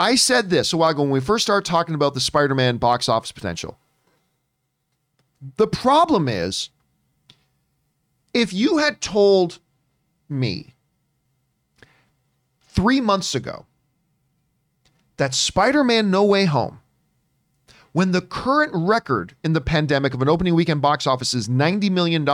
I 0.00 0.14
said 0.14 0.48
this 0.48 0.72
a 0.72 0.78
while 0.78 0.90
ago 0.90 1.02
when 1.02 1.10
we 1.10 1.20
first 1.20 1.44
started 1.44 1.70
talking 1.70 1.94
about 1.94 2.14
the 2.14 2.20
Spider 2.20 2.54
Man 2.54 2.78
box 2.78 3.06
office 3.06 3.32
potential. 3.32 3.78
The 5.56 5.66
problem 5.66 6.26
is, 6.26 6.70
if 8.32 8.52
you 8.54 8.78
had 8.78 9.02
told 9.02 9.58
me 10.26 10.74
three 12.62 13.00
months 13.00 13.34
ago 13.34 13.66
that 15.18 15.34
Spider 15.34 15.84
Man 15.84 16.10
No 16.10 16.24
Way 16.24 16.46
Home, 16.46 16.79
when 17.92 18.12
the 18.12 18.20
current 18.20 18.72
record 18.74 19.34
in 19.42 19.52
the 19.52 19.60
pandemic 19.60 20.14
of 20.14 20.22
an 20.22 20.28
opening 20.28 20.54
weekend 20.54 20.80
box 20.80 21.06
office 21.06 21.34
is 21.34 21.48
$90 21.48 21.90
million, 21.90 22.26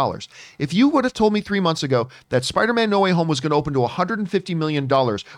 if 0.59 0.75
you 0.75 0.89
would 0.89 1.05
have 1.05 1.15
told 1.15 1.33
me 1.33 1.41
three 1.41 1.61
months 1.61 1.83
ago 1.83 2.09
that 2.29 2.45
Spider 2.45 2.73
Man 2.73 2.91
No 2.91 3.01
Way 3.01 3.13
Home 3.13 3.29
was 3.29 3.41
going 3.41 3.51
to 3.51 3.57
open 3.57 3.73
to 3.75 3.81
$150 3.81 4.57
million, 4.57 4.89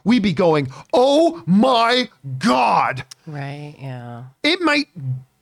we'd 0.05 0.23
be 0.23 0.33
going, 0.33 0.69
oh 0.93 1.43
my 1.47 2.09
God 2.39 3.05
Right, 3.27 3.75
yeah. 3.79 4.25
it 4.43 4.61
might 4.61 4.89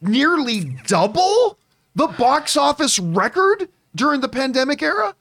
nearly 0.00 0.76
double 0.86 1.58
the 1.94 2.08
box 2.08 2.56
office 2.56 2.98
record 2.98 3.68
during 3.94 4.20
the 4.20 4.28
pandemic 4.28 4.82
era. 4.82 5.14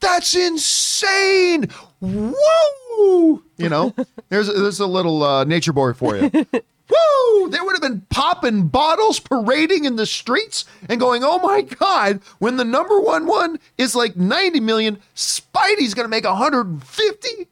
That's 0.00 0.34
insane. 0.34 1.68
Whoa! 2.00 3.42
You 3.56 3.68
know, 3.68 3.94
there's 4.30 4.46
there's 4.46 4.80
a 4.80 4.86
little 4.86 5.22
uh, 5.22 5.44
nature 5.44 5.72
boy 5.72 5.92
for 5.92 6.16
you. 6.16 6.30
Woo! 6.90 7.48
They 7.48 7.60
would 7.60 7.72
have 7.72 7.82
been 7.82 8.06
popping 8.10 8.68
bottles, 8.68 9.20
parading 9.20 9.84
in 9.84 9.96
the 9.96 10.06
streets, 10.06 10.64
and 10.88 11.00
going, 11.00 11.22
"Oh 11.24 11.38
my 11.38 11.62
God!" 11.62 12.20
When 12.38 12.56
the 12.56 12.64
number 12.64 13.00
one 13.00 13.26
one 13.26 13.58
is 13.78 13.94
like 13.94 14.16
90 14.16 14.60
million, 14.60 14.98
Spidey's 15.14 15.94
going 15.94 16.04
to 16.04 16.08
make 16.08 16.24
150. 16.24 17.48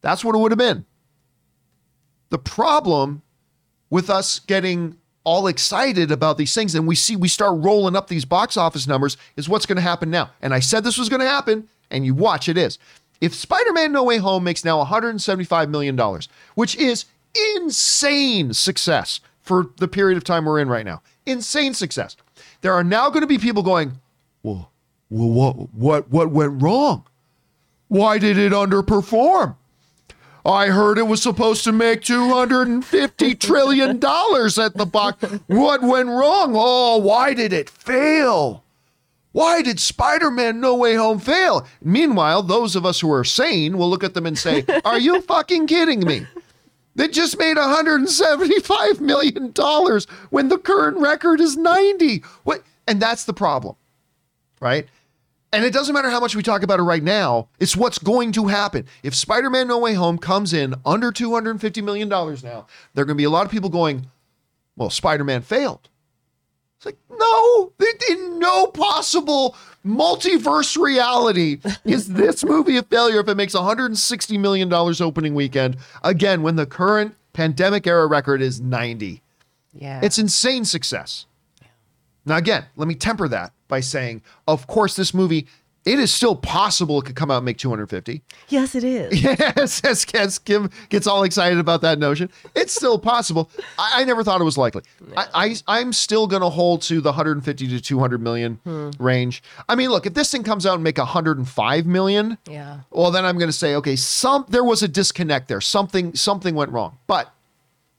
That's 0.00 0.24
what 0.24 0.34
it 0.34 0.38
would 0.38 0.52
have 0.52 0.58
been. 0.58 0.84
The 2.30 2.38
problem 2.38 3.22
with 3.90 4.08
us 4.08 4.38
getting 4.38 4.96
all 5.24 5.46
excited 5.46 6.10
about 6.10 6.38
these 6.38 6.54
things 6.54 6.74
and 6.74 6.86
we 6.86 6.94
see 6.94 7.14
we 7.14 7.28
start 7.28 7.62
rolling 7.62 7.94
up 7.94 8.08
these 8.08 8.24
box 8.24 8.56
office 8.56 8.86
numbers 8.86 9.18
is 9.36 9.48
what's 9.48 9.66
going 9.66 9.76
to 9.76 9.82
happen 9.82 10.10
now. 10.10 10.30
And 10.40 10.54
I 10.54 10.60
said 10.60 10.82
this 10.82 10.96
was 10.96 11.08
going 11.10 11.20
to 11.20 11.28
happen, 11.28 11.68
and 11.90 12.06
you 12.06 12.14
watch 12.14 12.48
it 12.48 12.56
is. 12.56 12.78
If 13.20 13.34
Spider-Man 13.34 13.92
No 13.92 14.02
Way 14.02 14.16
Home 14.16 14.44
makes 14.44 14.64
now 14.64 14.78
175 14.78 15.68
million 15.68 15.94
dollars, 15.94 16.28
which 16.54 16.74
is 16.76 17.04
insane 17.56 18.52
success 18.52 19.20
for 19.42 19.70
the 19.78 19.88
period 19.88 20.16
of 20.16 20.24
time 20.24 20.44
we're 20.44 20.60
in 20.60 20.68
right 20.68 20.84
now. 20.84 21.02
Insane 21.26 21.74
success. 21.74 22.16
There 22.60 22.72
are 22.72 22.84
now 22.84 23.08
going 23.08 23.22
to 23.22 23.26
be 23.26 23.38
people 23.38 23.62
going, 23.62 24.00
"Well, 24.42 24.70
well 25.10 25.28
what 25.28 25.74
what 25.74 26.10
what 26.10 26.30
went 26.30 26.62
wrong? 26.62 27.04
Why 27.88 28.18
did 28.18 28.38
it 28.38 28.52
underperform?" 28.52 29.56
I 30.44 30.68
heard 30.68 30.96
it 30.96 31.06
was 31.06 31.22
supposed 31.22 31.64
to 31.64 31.72
make 31.72 32.02
250 32.02 33.34
trillion 33.34 33.98
dollars 33.98 34.58
at 34.58 34.76
the 34.76 34.86
box. 34.86 35.22
What 35.46 35.82
went 35.82 36.08
wrong? 36.08 36.54
Oh, 36.56 36.96
why 36.96 37.34
did 37.34 37.52
it 37.52 37.68
fail? 37.68 38.64
Why 39.32 39.62
did 39.62 39.78
Spider-Man 39.78 40.60
No 40.60 40.74
Way 40.74 40.94
Home 40.96 41.20
fail? 41.20 41.66
Meanwhile, 41.82 42.44
those 42.44 42.74
of 42.74 42.84
us 42.84 43.00
who 43.00 43.12
are 43.12 43.22
sane 43.22 43.78
will 43.78 43.88
look 43.88 44.02
at 44.02 44.14
them 44.14 44.26
and 44.26 44.36
say, 44.36 44.64
"Are 44.84 44.98
you 44.98 45.20
fucking 45.20 45.66
kidding 45.66 46.00
me?" 46.00 46.26
They 47.00 47.08
just 47.08 47.38
made 47.38 47.56
175 47.56 49.00
million 49.00 49.52
dollars 49.52 50.04
when 50.28 50.48
the 50.48 50.58
current 50.58 50.98
record 50.98 51.40
is 51.40 51.56
90. 51.56 52.18
What? 52.44 52.62
And 52.86 53.00
that's 53.00 53.24
the 53.24 53.32
problem. 53.32 53.76
Right? 54.60 54.86
And 55.50 55.64
it 55.64 55.72
doesn't 55.72 55.94
matter 55.94 56.10
how 56.10 56.20
much 56.20 56.36
we 56.36 56.42
talk 56.42 56.62
about 56.62 56.78
it 56.78 56.82
right 56.82 57.02
now, 57.02 57.48
it's 57.58 57.74
what's 57.74 57.98
going 57.98 58.32
to 58.32 58.48
happen. 58.48 58.84
If 59.02 59.14
Spider 59.14 59.48
Man 59.48 59.66
No 59.66 59.78
Way 59.78 59.94
Home 59.94 60.18
comes 60.18 60.52
in 60.52 60.74
under 60.84 61.10
$250 61.10 61.82
million 61.82 62.10
now, 62.10 62.66
there 62.92 63.02
are 63.02 63.06
going 63.06 63.08
to 63.08 63.14
be 63.14 63.24
a 63.24 63.30
lot 63.30 63.46
of 63.46 63.50
people 63.50 63.70
going, 63.70 64.10
well, 64.76 64.90
Spider 64.90 65.24
Man 65.24 65.40
failed. 65.40 65.88
It's 66.76 66.84
like, 66.84 66.98
no, 67.10 67.72
in 68.10 68.38
no 68.38 68.66
possible 68.66 69.56
multiverse 69.86 70.76
reality 70.76 71.60
is 71.84 72.08
this 72.08 72.44
movie 72.44 72.76
a 72.76 72.82
failure 72.82 73.20
if 73.20 73.28
it 73.28 73.36
makes 73.36 73.54
$160 73.54 74.38
million 74.38 74.72
opening 74.72 75.34
weekend. 75.34 75.76
Again, 76.02 76.42
when 76.42 76.56
the 76.56 76.66
current 76.66 77.14
pandemic 77.32 77.86
era 77.86 78.06
record 78.06 78.42
is 78.42 78.60
90. 78.60 79.22
Yeah. 79.72 80.00
It's 80.02 80.18
insane 80.18 80.64
success. 80.64 81.26
Now, 82.26 82.36
again, 82.36 82.66
let 82.76 82.88
me 82.88 82.94
temper 82.94 83.28
that 83.28 83.52
by 83.68 83.80
saying, 83.80 84.22
of 84.46 84.66
course, 84.66 84.96
this 84.96 85.14
movie, 85.14 85.46
it 85.84 85.98
is 85.98 86.12
still 86.12 86.36
possible 86.36 87.00
it 87.00 87.06
could 87.06 87.16
come 87.16 87.30
out 87.30 87.38
and 87.38 87.44
make 87.46 87.56
250. 87.58 88.22
yes, 88.48 88.74
it 88.74 88.84
is. 88.84 89.22
Yes, 89.30 89.80
as, 89.84 90.04
as 90.14 90.38
Kim 90.38 90.70
gets 90.88 91.06
all 91.06 91.22
excited 91.22 91.58
about 91.58 91.80
that 91.82 91.98
notion, 91.98 92.30
it's 92.54 92.74
still 92.74 92.98
possible. 92.98 93.50
I, 93.78 94.00
I 94.00 94.04
never 94.04 94.22
thought 94.24 94.40
it 94.40 94.44
was 94.44 94.58
likely. 94.58 94.82
I, 95.16 95.56
I, 95.66 95.80
am 95.80 95.92
still 95.92 96.26
going 96.26 96.42
to 96.42 96.48
hold 96.48 96.82
to 96.82 97.00
the 97.00 97.10
150 97.10 97.68
to 97.68 97.80
200 97.80 98.20
million 98.20 98.60
hmm. 98.64 98.90
range. 98.98 99.42
I 99.68 99.74
mean, 99.76 99.90
look, 99.90 100.06
if 100.06 100.14
this 100.14 100.30
thing 100.30 100.42
comes 100.42 100.66
out 100.66 100.74
and 100.74 100.84
make 100.84 100.98
105 100.98 101.86
million, 101.86 102.38
Yeah. 102.48 102.80
well, 102.90 103.10
then 103.10 103.24
I'm 103.24 103.38
going 103.38 103.48
to 103.48 103.56
say, 103.56 103.74
okay, 103.76 103.96
some 103.96 104.44
there 104.48 104.64
was 104.64 104.82
a 104.82 104.88
disconnect 104.88 105.48
there. 105.48 105.60
Something 105.60 106.14
something 106.14 106.54
went 106.54 106.72
wrong. 106.72 106.98
But 107.06 107.32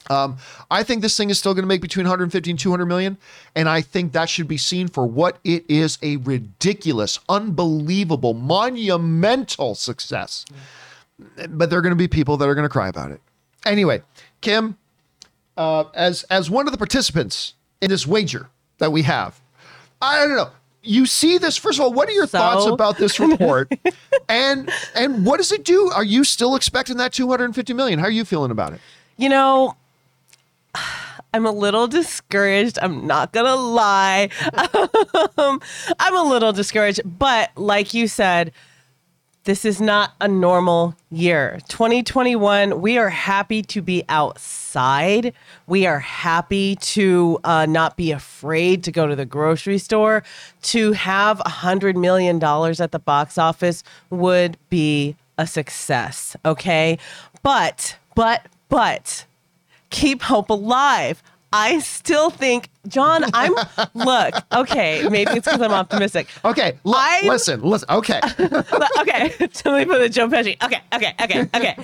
um, 0.09 0.37
I 0.69 0.83
think 0.83 1.01
this 1.01 1.15
thing 1.15 1.29
is 1.29 1.37
still 1.39 1.53
going 1.53 1.63
to 1.63 1.67
make 1.67 1.81
between 1.81 2.05
150 2.05 2.49
and 2.49 2.59
200 2.59 2.85
million, 2.85 3.17
and 3.55 3.69
I 3.69 3.81
think 3.81 4.13
that 4.13 4.29
should 4.29 4.47
be 4.47 4.57
seen 4.57 4.87
for 4.87 5.05
what 5.05 5.37
it 5.43 5.63
is: 5.69 5.97
a 6.01 6.17
ridiculous, 6.17 7.19
unbelievable, 7.29 8.33
monumental 8.33 9.75
success. 9.75 10.45
But 11.49 11.69
there 11.69 11.77
are 11.79 11.81
going 11.83 11.91
to 11.91 11.95
be 11.95 12.07
people 12.07 12.37
that 12.37 12.47
are 12.49 12.55
going 12.55 12.65
to 12.65 12.69
cry 12.69 12.87
about 12.87 13.11
it. 13.11 13.21
Anyway, 13.65 14.01
Kim, 14.41 14.77
uh, 15.55 15.83
as 15.93 16.23
as 16.23 16.49
one 16.49 16.67
of 16.67 16.71
the 16.71 16.77
participants 16.77 17.53
in 17.79 17.89
this 17.89 18.07
wager 18.07 18.49
that 18.79 18.91
we 18.91 19.03
have, 19.03 19.39
I 20.01 20.17
don't 20.25 20.35
know. 20.35 20.49
You 20.83 21.05
see 21.05 21.37
this 21.37 21.57
first 21.57 21.77
of 21.77 21.85
all. 21.85 21.93
What 21.93 22.09
are 22.09 22.13
your 22.13 22.25
So? 22.25 22.39
thoughts 22.39 22.65
about 22.65 22.97
this 22.97 23.19
report? 23.19 23.71
and 24.29 24.67
and 24.95 25.25
what 25.27 25.37
does 25.37 25.51
it 25.51 25.63
do? 25.63 25.91
Are 25.93 26.03
you 26.03 26.23
still 26.23 26.55
expecting 26.55 26.97
that 26.97 27.13
250 27.13 27.73
million? 27.73 27.99
How 27.99 28.05
are 28.05 28.11
you 28.11 28.25
feeling 28.25 28.49
about 28.49 28.73
it? 28.73 28.81
You 29.15 29.29
know, 29.29 29.75
I'm 31.33 31.45
a 31.45 31.51
little 31.51 31.87
discouraged. 31.87 32.77
I'm 32.81 33.07
not 33.07 33.31
going 33.31 33.45
to 33.45 33.55
lie. 33.55 34.29
um, 35.37 35.61
I'm 35.99 36.15
a 36.15 36.23
little 36.23 36.51
discouraged. 36.51 37.01
But 37.05 37.51
like 37.55 37.93
you 37.93 38.07
said, 38.07 38.51
this 39.43 39.65
is 39.65 39.81
not 39.81 40.13
a 40.21 40.27
normal 40.27 40.95
year. 41.09 41.59
2021, 41.67 42.79
we 42.79 42.99
are 42.99 43.09
happy 43.09 43.63
to 43.63 43.81
be 43.81 44.03
outside. 44.07 45.33
We 45.65 45.87
are 45.87 45.99
happy 45.99 46.75
to 46.75 47.39
uh, 47.43 47.65
not 47.65 47.97
be 47.97 48.11
afraid 48.11 48.83
to 48.83 48.91
go 48.91 49.07
to 49.07 49.15
the 49.15 49.25
grocery 49.25 49.79
store. 49.79 50.21
To 50.63 50.91
have 50.91 51.39
a 51.39 51.49
$100 51.49 51.95
million 51.95 52.35
at 52.35 52.91
the 52.91 52.99
box 52.99 53.39
office 53.39 53.83
would 54.11 54.57
be 54.69 55.15
a 55.39 55.47
success. 55.47 56.35
Okay. 56.45 56.99
But, 57.41 57.97
but, 58.13 58.45
but, 58.69 59.25
keep 59.91 60.21
hope 60.23 60.49
alive. 60.49 61.21
I 61.53 61.79
still 61.79 62.29
think, 62.29 62.69
John, 62.87 63.25
I'm, 63.33 63.53
look, 63.93 64.33
okay, 64.53 65.05
maybe 65.09 65.31
it's 65.31 65.45
because 65.45 65.61
I'm 65.61 65.71
optimistic. 65.73 66.27
Okay, 66.45 66.79
I'm- 66.85 67.25
listen, 67.27 67.61
listen. 67.61 67.87
Okay, 67.89 68.19
okay, 68.99 69.29
tell 69.53 69.77
me 69.77 69.83
for 69.85 69.97
the 69.99 70.07
Joe 70.09 70.27
Pesci. 70.29 70.55
Okay, 70.63 70.79
okay, 70.93 71.13
okay, 71.21 71.41
okay. 71.53 71.75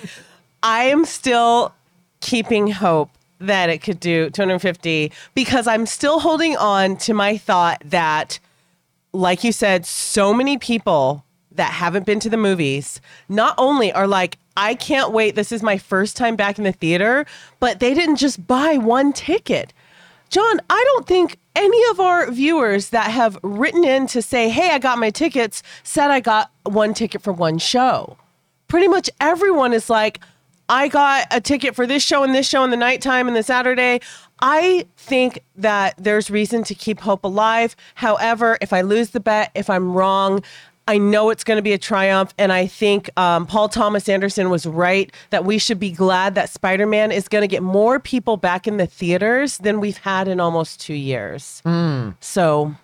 I 0.63 0.85
am 0.85 1.03
still 1.05 1.73
keeping 2.21 2.71
hope 2.71 3.09
that 3.39 3.69
it 3.69 3.79
could 3.79 3.99
do 3.99 4.29
250 4.31 5.11
because 5.35 5.67
I'm 5.67 5.85
still 5.85 6.19
holding 6.21 6.55
on 6.57 6.97
to 6.97 7.13
my 7.13 7.37
thought 7.37 7.81
that, 7.85 8.39
like 9.13 9.43
you 9.43 9.51
said, 9.51 9.85
so 9.85 10.33
many 10.33 10.57
people 10.57 11.23
that 11.51 11.73
haven't 11.73 12.05
been 12.05 12.19
to 12.21 12.29
the 12.29 12.37
movies 12.37 13.01
not 13.29 13.53
only 13.57 13.91
are 13.91 14.07
like, 14.07 14.37
I 14.57 14.73
can't 14.73 15.11
wait. 15.13 15.35
This 15.35 15.51
is 15.51 15.61
my 15.61 15.77
first 15.77 16.17
time 16.17 16.35
back 16.35 16.57
in 16.57 16.63
the 16.63 16.71
theater, 16.71 17.25
but 17.59 17.79
they 17.79 17.93
didn't 17.93 18.15
just 18.15 18.45
buy 18.47 18.77
one 18.77 19.13
ticket. 19.13 19.71
John, 20.29 20.59
I 20.69 20.83
don't 20.93 21.07
think 21.07 21.37
any 21.55 21.79
of 21.91 21.99
our 21.99 22.29
viewers 22.31 22.89
that 22.89 23.11
have 23.11 23.37
written 23.43 23.85
in 23.85 24.07
to 24.07 24.21
say, 24.21 24.49
hey, 24.49 24.71
I 24.71 24.79
got 24.79 24.97
my 24.97 25.11
tickets, 25.11 25.63
said 25.83 26.11
I 26.11 26.19
got 26.19 26.51
one 26.63 26.93
ticket 26.93 27.21
for 27.21 27.31
one 27.31 27.59
show. 27.59 28.17
Pretty 28.67 28.87
much 28.87 29.09
everyone 29.21 29.73
is 29.73 29.89
like, 29.89 30.19
I 30.69 30.89
got 30.89 31.27
a 31.31 31.39
ticket 31.39 31.75
for 31.75 31.87
this 31.87 32.03
show 32.03 32.23
and 32.23 32.35
this 32.35 32.47
show 32.47 32.63
in 32.63 32.71
the 32.71 32.77
nighttime 32.77 33.27
and 33.27 33.37
the 33.37 33.43
Saturday. 33.43 34.01
I 34.41 34.85
think 34.97 35.39
that 35.55 35.95
there's 35.97 36.29
reason 36.29 36.63
to 36.65 36.75
keep 36.75 36.99
hope 36.99 37.23
alive. 37.23 37.75
However, 37.95 38.57
if 38.59 38.73
I 38.73 38.81
lose 38.81 39.11
the 39.11 39.21
bet, 39.21 39.51
if 39.55 39.69
I'm 39.69 39.93
wrong, 39.93 40.43
I 40.87 40.97
know 40.97 41.29
it's 41.29 41.43
going 41.43 41.57
to 41.57 41.61
be 41.61 41.73
a 41.73 41.77
triumph. 41.77 42.33
And 42.37 42.53
I 42.53 42.65
think 42.65 43.09
um, 43.19 43.45
Paul 43.45 43.67
Thomas 43.67 44.07
Anderson 44.07 44.49
was 44.49 44.65
right 44.65 45.13
that 45.29 45.43
we 45.43 45.57
should 45.57 45.79
be 45.79 45.91
glad 45.91 46.35
that 46.35 46.49
Spider 46.49 46.87
Man 46.87 47.11
is 47.11 47.27
going 47.27 47.41
to 47.41 47.47
get 47.47 47.61
more 47.61 47.99
people 47.99 48.37
back 48.37 48.67
in 48.67 48.77
the 48.77 48.87
theaters 48.87 49.57
than 49.57 49.79
we've 49.81 49.97
had 49.97 50.27
in 50.27 50.39
almost 50.39 50.79
two 50.79 50.93
years. 50.93 51.61
So, 52.21 52.75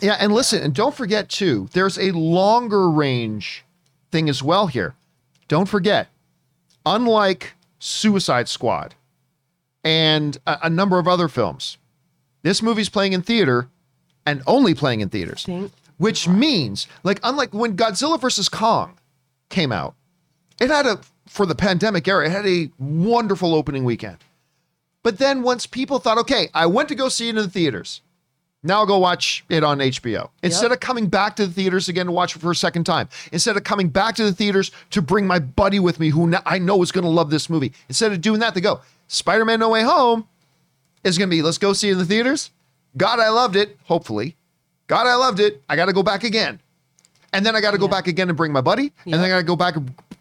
yeah, 0.00 0.16
and 0.18 0.32
listen, 0.32 0.62
and 0.62 0.74
don't 0.74 0.94
forget 0.94 1.28
too. 1.28 1.68
There's 1.72 1.98
a 1.98 2.10
longer 2.10 2.90
range 2.90 3.64
thing 4.10 4.28
as 4.28 4.42
well 4.42 4.66
here. 4.66 4.94
Don't 5.48 5.68
forget, 5.68 6.08
unlike 6.84 7.54
Suicide 7.78 8.48
Squad 8.48 8.94
and 9.84 10.36
a, 10.46 10.58
a 10.64 10.70
number 10.70 10.98
of 10.98 11.06
other 11.06 11.28
films, 11.28 11.78
this 12.42 12.62
movie's 12.62 12.88
playing 12.88 13.12
in 13.12 13.22
theater 13.22 13.68
and 14.26 14.42
only 14.46 14.74
playing 14.74 15.00
in 15.00 15.08
theaters. 15.08 15.44
Thank 15.44 15.72
which 15.98 16.28
means, 16.28 16.86
like, 17.02 17.20
unlike 17.22 17.54
when 17.54 17.76
Godzilla 17.76 18.20
versus 18.20 18.48
Kong 18.48 18.98
came 19.48 19.72
out, 19.72 19.94
it 20.60 20.70
had 20.70 20.86
a, 20.86 21.00
for 21.26 21.46
the 21.46 21.54
pandemic 21.54 22.06
era, 22.08 22.26
it 22.26 22.30
had 22.30 22.46
a 22.46 22.70
wonderful 22.78 23.54
opening 23.54 23.84
weekend. 23.84 24.18
But 25.02 25.18
then 25.18 25.42
once 25.42 25.66
people 25.66 25.98
thought, 25.98 26.18
okay, 26.18 26.48
I 26.52 26.66
went 26.66 26.88
to 26.88 26.94
go 26.94 27.08
see 27.08 27.28
it 27.28 27.30
in 27.30 27.36
the 27.36 27.48
theaters, 27.48 28.00
now 28.62 28.78
I'll 28.78 28.86
go 28.86 28.98
watch 28.98 29.44
it 29.48 29.62
on 29.62 29.78
HBO. 29.78 30.30
Instead 30.42 30.72
of 30.72 30.80
coming 30.80 31.06
back 31.08 31.36
to 31.36 31.46
the 31.46 31.52
theaters 31.52 31.88
again 31.88 32.06
to 32.06 32.12
watch 32.12 32.34
it 32.34 32.40
for 32.40 32.50
a 32.50 32.56
second 32.56 32.84
time, 32.84 33.08
instead 33.30 33.56
of 33.56 33.62
coming 33.62 33.88
back 33.88 34.16
to 34.16 34.24
the 34.24 34.32
theaters 34.32 34.72
to 34.90 35.00
bring 35.00 35.26
my 35.26 35.38
buddy 35.38 35.78
with 35.78 36.00
me 36.00 36.08
who 36.08 36.34
I 36.44 36.58
know 36.58 36.82
is 36.82 36.90
going 36.90 37.04
to 37.04 37.10
love 37.10 37.30
this 37.30 37.48
movie, 37.48 37.72
instead 37.88 38.12
of 38.12 38.20
doing 38.20 38.40
that, 38.40 38.54
they 38.54 38.60
go, 38.60 38.80
Spider 39.06 39.44
Man 39.44 39.60
No 39.60 39.68
Way 39.68 39.82
Home 39.82 40.26
is 41.04 41.16
going 41.16 41.30
to 41.30 41.36
be, 41.36 41.42
let's 41.42 41.58
go 41.58 41.72
see 41.72 41.90
it 41.90 41.92
in 41.92 41.98
the 41.98 42.04
theaters. 42.04 42.50
God, 42.96 43.20
I 43.20 43.28
loved 43.28 43.54
it, 43.54 43.78
hopefully. 43.84 44.36
God, 44.86 45.06
I 45.06 45.14
loved 45.16 45.40
it. 45.40 45.62
I 45.68 45.76
got 45.76 45.86
to 45.86 45.92
go 45.92 46.02
back 46.02 46.24
again. 46.24 46.60
And 47.32 47.44
then 47.44 47.56
I 47.56 47.60
got 47.60 47.72
to 47.72 47.78
go 47.78 47.88
back 47.88 48.06
again 48.06 48.28
and 48.28 48.36
bring 48.36 48.52
my 48.52 48.60
buddy. 48.60 48.92
And 49.04 49.14
then 49.14 49.24
I 49.24 49.28
got 49.28 49.38
to 49.38 49.42
go 49.42 49.56
back 49.56 49.76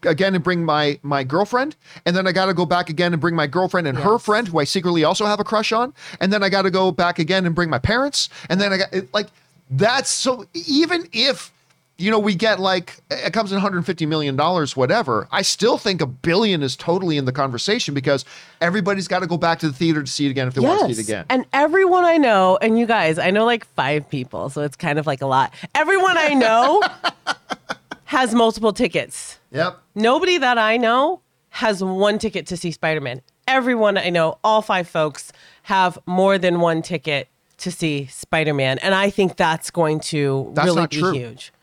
again 0.06 0.36
and 0.36 0.44
bring 0.44 0.64
my 0.64 1.00
my 1.04 1.24
girlfriend, 1.24 1.76
and 2.06 2.16
then 2.16 2.28
I 2.28 2.32
got 2.32 2.46
to 2.46 2.54
go 2.54 2.66
back 2.66 2.90
again 2.90 3.14
and 3.14 3.22
bring 3.22 3.36
my 3.36 3.48
girlfriend 3.48 3.88
and 3.88 3.98
her 3.98 4.20
friend, 4.20 4.48
who 4.48 4.60
I 4.60 4.64
secretly 4.64 5.04
also 5.04 5.26
have 5.26 5.40
a 5.40 5.44
crush 5.44 5.72
on, 5.72 5.94
and 6.20 6.32
then 6.32 6.44
I 6.44 6.50
got 6.50 6.64
to 6.64 6.72
go 6.72 6.92
back 6.92 7.20
again 7.20 7.46
and 7.46 7.56
bring 7.56 7.70
my 7.70 7.80
parents, 7.80 8.30
and 8.50 8.60
then 8.62 8.74
I 8.74 8.78
got 8.78 9.14
like 9.14 9.28
that's 9.70 10.10
so 10.10 10.46
even 10.54 11.10
if 11.12 11.52
you 11.98 12.12
know 12.12 12.20
we 12.20 12.36
get 12.36 12.60
like 12.60 13.00
it 13.10 13.32
comes 13.32 13.52
in 13.52 13.56
150 13.56 14.06
million 14.06 14.36
dollars 14.36 14.76
whatever 14.76 15.28
i 15.32 15.42
still 15.42 15.78
think 15.78 16.02
a 16.02 16.06
billion 16.06 16.62
is 16.62 16.76
totally 16.76 17.18
in 17.18 17.24
the 17.26 17.32
conversation 17.32 17.94
because 17.94 18.26
everybody's 18.60 19.08
got 19.08 19.20
to 19.20 19.28
go 19.28 19.38
back 19.38 19.60
to 19.60 19.68
the 19.68 19.74
theater 19.74 20.04
to 20.04 20.12
see 20.12 20.26
it 20.26 20.30
again 20.30 20.48
if 20.48 20.54
they 20.54 20.62
want 20.62 20.82
to 20.90 20.94
see 20.94 21.02
it 21.02 21.04
again 21.06 21.26
And 21.30 21.46
everyone 21.54 22.04
I 22.04 22.18
know, 22.18 22.58
and 22.62 22.78
you 22.78 22.86
guys, 22.86 23.18
I 23.18 23.32
know 23.32 23.46
like 23.46 23.66
five 23.76 24.10
people, 24.10 24.50
so 24.50 24.62
it's 24.62 24.76
kind 24.76 25.00
of 25.00 25.08
like 25.08 25.22
a 25.22 25.26
lot. 25.28 25.54
Everyone 25.74 26.18
I 26.18 26.34
know 26.34 26.82
has 28.06 28.34
multiple 28.36 28.74
tickets. 28.74 29.40
yep 29.52 29.78
Nobody 29.96 30.38
that 30.38 30.58
I 30.58 30.78
know 30.78 31.22
has 31.50 31.84
one 31.84 32.20
ticket 32.20 32.46
to 32.48 32.58
see 32.58 32.72
Spider 32.72 33.02
Man. 33.02 33.22
Everyone 33.48 33.98
I 33.98 34.10
know, 34.10 34.38
all 34.44 34.62
five 34.62 34.88
folks, 34.88 35.32
have 35.64 35.98
more 36.06 36.38
than 36.38 36.60
one 36.60 36.82
ticket 36.82 37.30
to 37.60 37.72
see 37.72 38.08
Spider 38.08 38.54
Man. 38.54 38.78
And 38.80 38.94
I 38.94 39.10
think 39.10 39.38
that's 39.38 39.72
going 39.72 40.02
to 40.12 40.52
That's 40.54 40.66
really 40.66 40.82
not 40.82 40.90
be 40.90 40.98
true. 41.00 41.14
huge. 41.14 41.54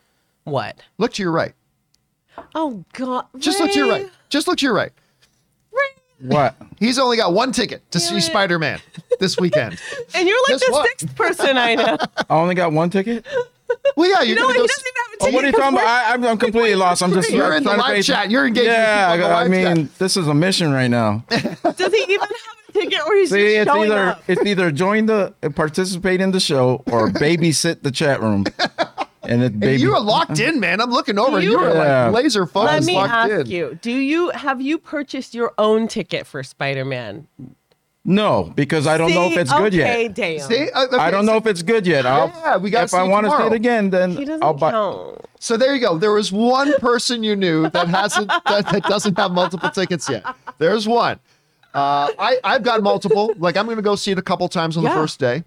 What? 0.45 0.77
look 0.97 1.13
to 1.13 1.23
your 1.23 1.31
right 1.31 1.53
Oh, 2.55 2.83
God. 2.93 3.25
just 3.37 3.59
look 3.59 3.71
to 3.71 3.77
your 3.79 3.89
right 3.89 4.09
just 4.29 4.47
look 4.47 4.57
to 4.57 4.65
your 4.65 4.73
right 4.73 4.91
Ray. 5.71 6.27
What? 6.29 6.55
he's 6.79 6.97
only 6.99 7.17
got 7.17 7.33
one 7.33 7.51
ticket 7.51 7.89
to 7.91 7.99
see 7.99 8.17
it. 8.17 8.21
spider-man 8.21 8.79
this 9.19 9.37
weekend 9.39 9.79
And 10.15 10.27
you're 10.27 10.37
like 10.43 10.59
Guess 10.59 10.65
the 10.65 10.71
what? 10.71 10.87
sixth 10.99 11.15
person 11.15 11.57
I 11.57 11.75
know. 11.75 11.97
I 12.29 12.35
only 12.35 12.55
got 12.55 12.71
one 12.73 12.89
ticket. 12.89 13.25
well 13.95 14.09
yeah 14.09 14.21
you're 14.21 14.35
no, 14.35 14.43
gonna 14.43 14.53
he 14.53 14.59
go 14.59 14.67
doesn't 14.67 14.83
even 14.83 14.93
have 14.95 14.97
a 15.09 15.13
Oh, 15.25 15.31
what 15.35 15.43
are 15.45 15.47
you 15.47 15.53
talking 15.53 15.77
about? 15.77 15.87
I, 15.87 16.13
I'm, 16.15 16.25
I'm 16.25 16.37
completely 16.37 16.75
lost. 16.75 17.01
I'm 17.01 17.13
just 17.13 17.31
You're 17.31 17.55
in 17.55 17.63
the 17.63 17.69
trying 17.69 17.79
to 17.79 17.85
live 17.87 17.95
pay- 17.95 18.01
chat. 18.01 18.29
You're 18.31 18.45
engaging 18.45 18.67
with 18.71 18.77
Yeah, 18.77 19.15
people 19.15 19.25
on 19.27 19.31
the 19.31 19.35
I 19.37 19.43
live 19.43 19.51
mean, 19.77 19.87
chat. 19.87 19.97
this 19.99 20.17
is 20.17 20.27
a 20.27 20.33
mission 20.33 20.73
right 20.73 20.89
now. 20.89 21.23
Does 21.29 21.93
he 21.93 22.03
even 22.09 22.19
have 22.19 22.29
a 22.67 22.71
ticket 22.73 22.99
or 23.07 23.15
he's 23.15 23.29
See, 23.29 23.37
just 23.55 23.55
it's 23.55 23.71
showing 23.71 23.89
either 23.91 24.05
up? 24.07 24.23
it's 24.27 24.43
either 24.45 24.69
join 24.71 25.05
the 25.05 25.33
participate 25.55 26.19
in 26.19 26.31
the 26.31 26.41
show 26.41 26.83
or 26.87 27.07
babysit 27.07 27.83
the 27.83 27.91
chat 27.91 28.19
room. 28.21 28.43
And 29.23 29.41
it 29.43 29.53
And 29.53 29.79
you 29.79 29.93
are 29.95 30.01
locked 30.01 30.39
in 30.39 30.59
man 30.59 30.81
i'm 30.81 30.91
looking 30.91 31.17
over 31.17 31.39
You 31.39 31.51
you 31.51 31.57
are 31.59 31.73
Yeah. 31.73 32.09
like 32.09 32.23
laser 32.23 32.47
Let 32.53 32.83
me 32.83 32.95
locked 32.95 33.11
ask 33.11 33.31
in 33.31 33.47
you: 33.47 33.79
Do 33.81 33.91
you 33.91 34.29
have 34.31 34.61
you 34.61 34.77
purchased 34.77 35.33
your 35.33 35.53
own 35.57 35.87
ticket 35.87 36.27
for 36.27 36.43
Spider 36.43 36.83
Man? 36.85 37.27
no, 38.05 38.51
because 38.55 38.85
I 38.85 38.97
don't 38.97 39.13
know 39.13 39.27
if 39.31 39.37
it's 39.37 39.53
good 39.53 39.73
yet. 39.73 40.13
Damn. 40.13 40.39
See, 40.39 40.69
uh, 40.71 40.87
okay, 40.87 40.97
I 40.97 41.09
don't 41.09 41.25
know 41.25 41.37
if 41.37 41.45
it's 41.47 41.61
good 41.61 41.87
yet. 41.87 42.05
I'll, 42.05 42.27
Yeah, 42.27 42.57
we 42.57 42.69
gotta 42.69 42.83
If 42.83 42.93
I 42.93 43.03
want 43.03 43.25
to 43.27 43.31
see 43.37 43.43
it 43.43 43.53
again, 43.53 43.89
then 43.91 44.15
doesn't 44.15 44.43
I'll 44.43 44.53
buy. 44.53 44.71
count. 44.71 45.21
So 45.39 45.55
there 45.55 45.73
you 45.73 45.79
go. 45.79 45.97
There 45.97 46.11
was 46.11 46.29
one 46.31 46.73
person 46.79 47.23
you 47.23 47.35
knew 47.37 47.69
that 47.69 47.87
hasn't 47.87 48.27
that, 48.27 48.69
that 48.71 48.83
doesn't 48.83 49.17
have 49.17 49.31
multiple 49.31 49.69
tickets 49.69 50.09
yet. 50.09 50.25
There's 50.57 50.85
one. 50.85 51.19
Uh, 51.73 52.11
I 52.19 52.39
I've 52.43 52.63
got 52.63 52.83
multiple. 52.83 53.33
Like 53.37 53.55
I'm 53.55 53.65
going 53.65 53.77
to 53.77 53.81
go 53.81 53.95
see 53.95 54.11
it 54.11 54.17
a 54.19 54.21
couple 54.21 54.47
times 54.49 54.75
on 54.75 54.83
Yeah. 54.83 54.89
the 54.89 54.95
first 54.95 55.17
day. 55.19 55.43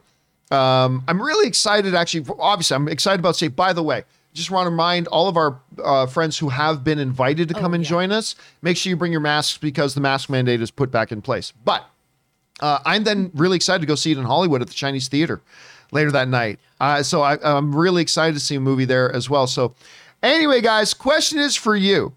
Um, 0.50 1.02
I'm 1.08 1.20
really 1.20 1.48
excited. 1.48 1.94
Actually, 1.94 2.26
obviously, 2.38 2.74
I'm 2.74 2.88
excited 2.88 3.20
about 3.20 3.36
see. 3.36 3.48
By 3.48 3.72
the 3.72 3.82
way, 3.82 4.04
just 4.32 4.50
want 4.50 4.66
to 4.66 4.70
remind 4.70 5.08
all 5.08 5.28
of 5.28 5.36
our 5.36 5.60
uh, 5.82 6.06
friends 6.06 6.38
who 6.38 6.50
have 6.50 6.84
been 6.84 6.98
invited 6.98 7.48
to 7.48 7.54
come 7.54 7.74
and 7.74 7.82
yeah. 7.82 7.90
join 7.90 8.12
us. 8.12 8.36
Make 8.62 8.76
sure 8.76 8.90
you 8.90 8.96
bring 8.96 9.12
your 9.12 9.20
masks 9.20 9.58
because 9.58 9.94
the 9.94 10.00
mask 10.00 10.28
mandate 10.28 10.60
is 10.60 10.70
put 10.70 10.90
back 10.90 11.10
in 11.10 11.22
place. 11.22 11.52
But 11.64 11.88
uh, 12.60 12.78
I'm 12.84 13.04
then 13.04 13.30
really 13.34 13.56
excited 13.56 13.80
to 13.80 13.86
go 13.86 13.94
see 13.94 14.12
it 14.12 14.18
in 14.18 14.24
Hollywood 14.24 14.62
at 14.62 14.68
the 14.68 14.74
Chinese 14.74 15.08
Theater 15.08 15.40
later 15.90 16.12
that 16.12 16.28
night. 16.28 16.58
Uh, 16.80 17.02
so 17.02 17.22
I, 17.22 17.38
I'm 17.42 17.74
really 17.74 18.02
excited 18.02 18.34
to 18.34 18.40
see 18.40 18.54
a 18.54 18.60
movie 18.60 18.84
there 18.84 19.12
as 19.12 19.28
well. 19.30 19.46
So, 19.46 19.74
anyway, 20.22 20.60
guys, 20.60 20.94
question 20.94 21.38
is 21.38 21.56
for 21.56 21.74
you. 21.74 22.14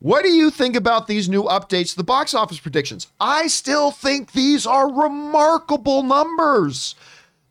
What 0.00 0.22
do 0.22 0.30
you 0.30 0.50
think 0.50 0.76
about 0.76 1.08
these 1.08 1.28
new 1.28 1.42
updates 1.44 1.90
to 1.90 1.96
the 1.96 2.04
box 2.04 2.32
office 2.32 2.60
predictions? 2.60 3.08
I 3.20 3.48
still 3.48 3.90
think 3.90 4.32
these 4.32 4.64
are 4.64 4.92
remarkable 4.92 6.04
numbers. 6.04 6.94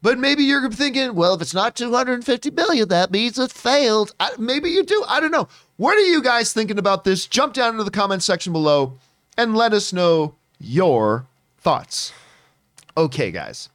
But 0.01 0.19
maybe 0.19 0.43
you're 0.43 0.69
thinking, 0.69 1.15
well, 1.15 1.33
if 1.33 1.41
it's 1.41 1.53
not 1.53 1.75
250 1.75 2.51
million, 2.51 2.87
that 2.89 3.11
means 3.11 3.39
it 3.39 3.51
failed. 3.51 4.13
I, 4.19 4.31
maybe 4.37 4.69
you 4.69 4.83
do. 4.83 5.03
I 5.07 5.19
don't 5.19 5.31
know. 5.31 5.47
What 5.77 5.97
are 5.97 6.01
you 6.01 6.21
guys 6.21 6.53
thinking 6.53 6.77
about 6.77 7.03
this? 7.03 7.25
Jump 7.25 7.53
down 7.53 7.71
into 7.71 7.83
the 7.83 7.91
comment 7.91 8.23
section 8.23 8.53
below 8.53 8.93
and 9.37 9.55
let 9.55 9.73
us 9.73 9.91
know 9.91 10.35
your 10.59 11.25
thoughts. 11.59 12.13
Okay, 12.95 13.31
guys. 13.31 13.69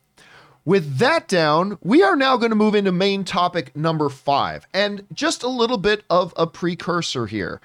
With 0.65 0.99
that 0.99 1.27
down, 1.27 1.77
we 1.83 2.05
are 2.05 2.15
now 2.15 2.37
going 2.37 2.51
to 2.51 2.57
move 2.57 2.77
into 2.77 2.93
main 2.93 3.25
topic 3.25 3.75
number 3.75 4.09
five. 4.09 4.67
And 4.73 5.05
just 5.13 5.43
a 5.43 5.49
little 5.49 5.79
bit 5.79 6.05
of 6.09 6.33
a 6.37 6.47
precursor 6.47 7.27
here. 7.27 7.61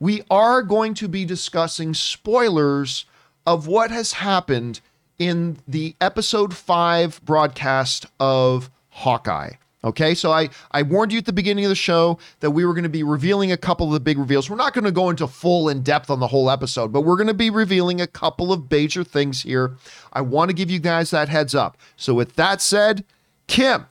We 0.00 0.22
are 0.30 0.62
going 0.62 0.94
to 0.94 1.08
be 1.08 1.24
discussing 1.24 1.94
spoilers 1.94 3.04
of 3.46 3.66
what 3.66 3.90
has 3.90 4.14
happened 4.14 4.80
in 5.20 5.58
the 5.68 5.94
episode 6.00 6.56
five 6.56 7.20
broadcast 7.24 8.06
of 8.18 8.70
Hawkeye. 8.88 9.52
Okay, 9.84 10.14
so 10.14 10.30
I, 10.32 10.48
I 10.72 10.82
warned 10.82 11.12
you 11.12 11.18
at 11.18 11.26
the 11.26 11.32
beginning 11.32 11.64
of 11.64 11.68
the 11.68 11.74
show 11.74 12.18
that 12.40 12.50
we 12.50 12.64
were 12.66 12.74
going 12.74 12.84
to 12.84 12.90
be 12.90 13.02
revealing 13.02 13.52
a 13.52 13.56
couple 13.56 13.86
of 13.86 13.92
the 13.92 14.00
big 14.00 14.18
reveals. 14.18 14.50
We're 14.50 14.56
not 14.56 14.74
going 14.74 14.84
to 14.84 14.90
go 14.90 15.08
into 15.08 15.26
full 15.26 15.68
in 15.68 15.82
depth 15.82 16.10
on 16.10 16.20
the 16.20 16.26
whole 16.26 16.50
episode, 16.50 16.92
but 16.92 17.02
we're 17.02 17.16
going 17.16 17.28
to 17.28 17.34
be 17.34 17.48
revealing 17.48 18.00
a 18.00 18.06
couple 18.06 18.52
of 18.52 18.70
major 18.70 19.04
things 19.04 19.42
here. 19.42 19.76
I 20.12 20.22
want 20.22 20.50
to 20.50 20.54
give 20.54 20.70
you 20.70 20.80
guys 20.80 21.10
that 21.12 21.28
heads 21.28 21.54
up. 21.54 21.78
So, 21.96 22.12
with 22.12 22.34
that 22.36 22.60
said, 22.60 23.04
Kim, 23.46 23.86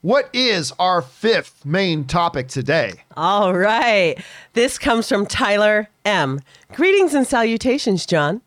what 0.00 0.30
is 0.32 0.72
our 0.78 1.02
fifth 1.02 1.64
main 1.66 2.04
topic 2.04 2.48
today? 2.48 2.92
All 3.16 3.54
right. 3.54 4.16
This 4.54 4.78
comes 4.78 5.08
from 5.08 5.26
Tyler 5.26 5.88
M. 6.06 6.40
Greetings 6.72 7.12
and 7.12 7.26
salutations, 7.26 8.06
John. 8.06 8.40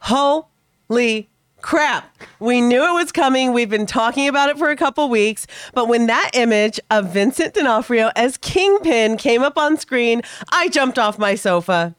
Holy 0.00 1.28
crap. 1.60 2.16
We 2.38 2.60
knew 2.60 2.84
it 2.84 2.92
was 2.92 3.12
coming. 3.12 3.52
We've 3.52 3.70
been 3.70 3.86
talking 3.86 4.28
about 4.28 4.50
it 4.50 4.58
for 4.58 4.70
a 4.70 4.76
couple 4.76 5.08
weeks. 5.08 5.46
But 5.74 5.88
when 5.88 6.06
that 6.06 6.30
image 6.34 6.78
of 6.90 7.12
Vincent 7.12 7.54
D'Onofrio 7.54 8.10
as 8.14 8.36
Kingpin 8.36 9.16
came 9.16 9.42
up 9.42 9.56
on 9.58 9.76
screen, 9.76 10.22
I 10.52 10.68
jumped 10.68 10.98
off 10.98 11.18
my 11.18 11.34
sofa. 11.34 11.94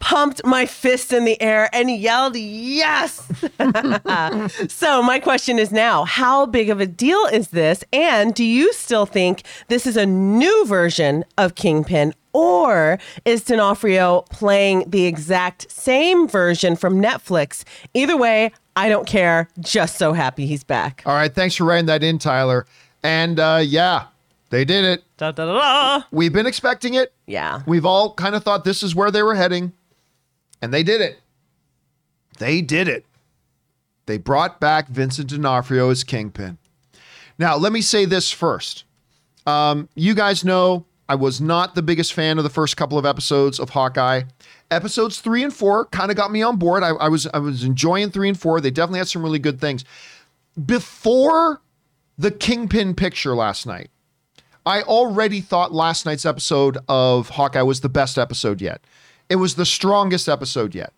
Pumped 0.00 0.44
my 0.44 0.64
fist 0.64 1.12
in 1.12 1.24
the 1.24 1.40
air 1.42 1.68
and 1.72 1.90
yelled, 1.90 2.36
Yes! 2.36 3.30
So, 4.68 5.02
my 5.02 5.18
question 5.18 5.58
is 5.58 5.72
now 5.72 6.04
how 6.04 6.46
big 6.46 6.70
of 6.70 6.80
a 6.80 6.86
deal 6.86 7.24
is 7.26 7.48
this? 7.48 7.82
And 7.92 8.32
do 8.32 8.44
you 8.44 8.72
still 8.72 9.06
think 9.06 9.42
this 9.66 9.86
is 9.86 9.96
a 9.96 10.06
new 10.06 10.64
version 10.66 11.24
of 11.36 11.56
Kingpin? 11.56 12.14
Or 12.32 13.00
is 13.24 13.42
D'Onofrio 13.42 14.22
playing 14.30 14.84
the 14.88 15.06
exact 15.06 15.68
same 15.68 16.28
version 16.28 16.76
from 16.76 17.02
Netflix? 17.02 17.64
Either 17.94 18.16
way, 18.16 18.52
I 18.78 18.88
don't 18.88 19.08
care. 19.08 19.48
Just 19.58 19.98
so 19.98 20.12
happy 20.12 20.46
he's 20.46 20.62
back. 20.62 21.02
All 21.04 21.12
right, 21.12 21.34
thanks 21.34 21.56
for 21.56 21.64
writing 21.64 21.86
that 21.86 22.04
in, 22.04 22.18
Tyler. 22.18 22.64
And 23.02 23.40
uh, 23.40 23.60
yeah, 23.64 24.06
they 24.50 24.64
did 24.64 24.84
it. 24.84 25.02
Da, 25.16 25.32
da, 25.32 25.46
da, 25.46 25.98
da. 25.98 26.04
We've 26.12 26.32
been 26.32 26.46
expecting 26.46 26.94
it. 26.94 27.12
Yeah. 27.26 27.62
We've 27.66 27.84
all 27.84 28.14
kind 28.14 28.36
of 28.36 28.44
thought 28.44 28.64
this 28.64 28.84
is 28.84 28.94
where 28.94 29.10
they 29.10 29.24
were 29.24 29.34
heading, 29.34 29.72
and 30.62 30.72
they 30.72 30.84
did 30.84 31.00
it. 31.00 31.18
They 32.38 32.62
did 32.62 32.86
it. 32.86 33.04
They 34.06 34.16
brought 34.16 34.60
back 34.60 34.88
Vincent 34.88 35.28
D'Onofrio 35.28 35.90
as 35.90 36.04
Kingpin. 36.04 36.56
Now, 37.36 37.56
let 37.56 37.72
me 37.72 37.80
say 37.80 38.04
this 38.04 38.30
first. 38.30 38.84
Um, 39.44 39.88
you 39.96 40.14
guys 40.14 40.44
know 40.44 40.84
I 41.08 41.14
was 41.14 41.40
not 41.40 41.74
the 41.74 41.82
biggest 41.82 42.12
fan 42.12 42.36
of 42.38 42.44
the 42.44 42.50
first 42.50 42.76
couple 42.76 42.98
of 42.98 43.06
episodes 43.06 43.58
of 43.58 43.70
Hawkeye. 43.70 44.22
Episodes 44.70 45.20
three 45.20 45.42
and 45.42 45.52
four 45.52 45.86
kind 45.86 46.10
of 46.10 46.16
got 46.16 46.30
me 46.30 46.42
on 46.42 46.56
board. 46.56 46.82
I, 46.82 46.90
I 46.90 47.08
was 47.08 47.26
I 47.32 47.38
was 47.38 47.64
enjoying 47.64 48.10
three 48.10 48.28
and 48.28 48.38
four. 48.38 48.60
They 48.60 48.70
definitely 48.70 48.98
had 48.98 49.08
some 49.08 49.22
really 49.22 49.38
good 49.38 49.60
things. 49.60 49.84
Before 50.66 51.62
the 52.18 52.30
Kingpin 52.30 52.94
picture 52.94 53.34
last 53.34 53.66
night, 53.66 53.90
I 54.66 54.82
already 54.82 55.40
thought 55.40 55.72
last 55.72 56.04
night's 56.04 56.26
episode 56.26 56.76
of 56.88 57.30
Hawkeye 57.30 57.62
was 57.62 57.80
the 57.80 57.88
best 57.88 58.18
episode 58.18 58.60
yet. 58.60 58.82
It 59.30 59.36
was 59.36 59.54
the 59.54 59.64
strongest 59.64 60.28
episode 60.28 60.74
yet. 60.74 60.92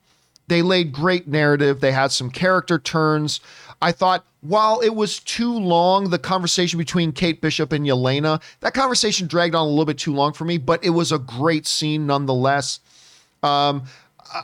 They 0.49 0.63
laid 0.63 0.93
great 0.93 1.29
narrative. 1.29 1.81
They 1.81 1.93
had 1.93 2.11
some 2.11 2.31
character 2.31 2.81
turns. 2.81 3.41
I 3.83 3.93
thought 3.93 4.25
while 4.43 4.81
it 4.81 4.95
was 4.95 5.19
too 5.21 5.53
long, 5.53 6.11
the 6.11 6.19
conversation 6.19 6.79
between 6.79 7.13
Kate 7.13 7.41
Bishop 7.41 7.73
and 7.73 7.87
Yelena, 7.87 8.43
that 8.61 8.75
conversation 8.75 9.27
dragged 9.27 9.55
on 9.55 9.67
a 9.67 9.71
little 9.71 9.85
bit 9.85 9.99
too 9.99 10.15
long 10.15 10.33
for 10.33 10.45
me, 10.45 10.59
but 10.59 10.83
it 10.85 10.91
was 10.91 11.13
a 11.13 11.19
great 11.19 11.67
scene 11.67 12.07
nonetheless. 12.07 12.81
Um, 13.43 13.85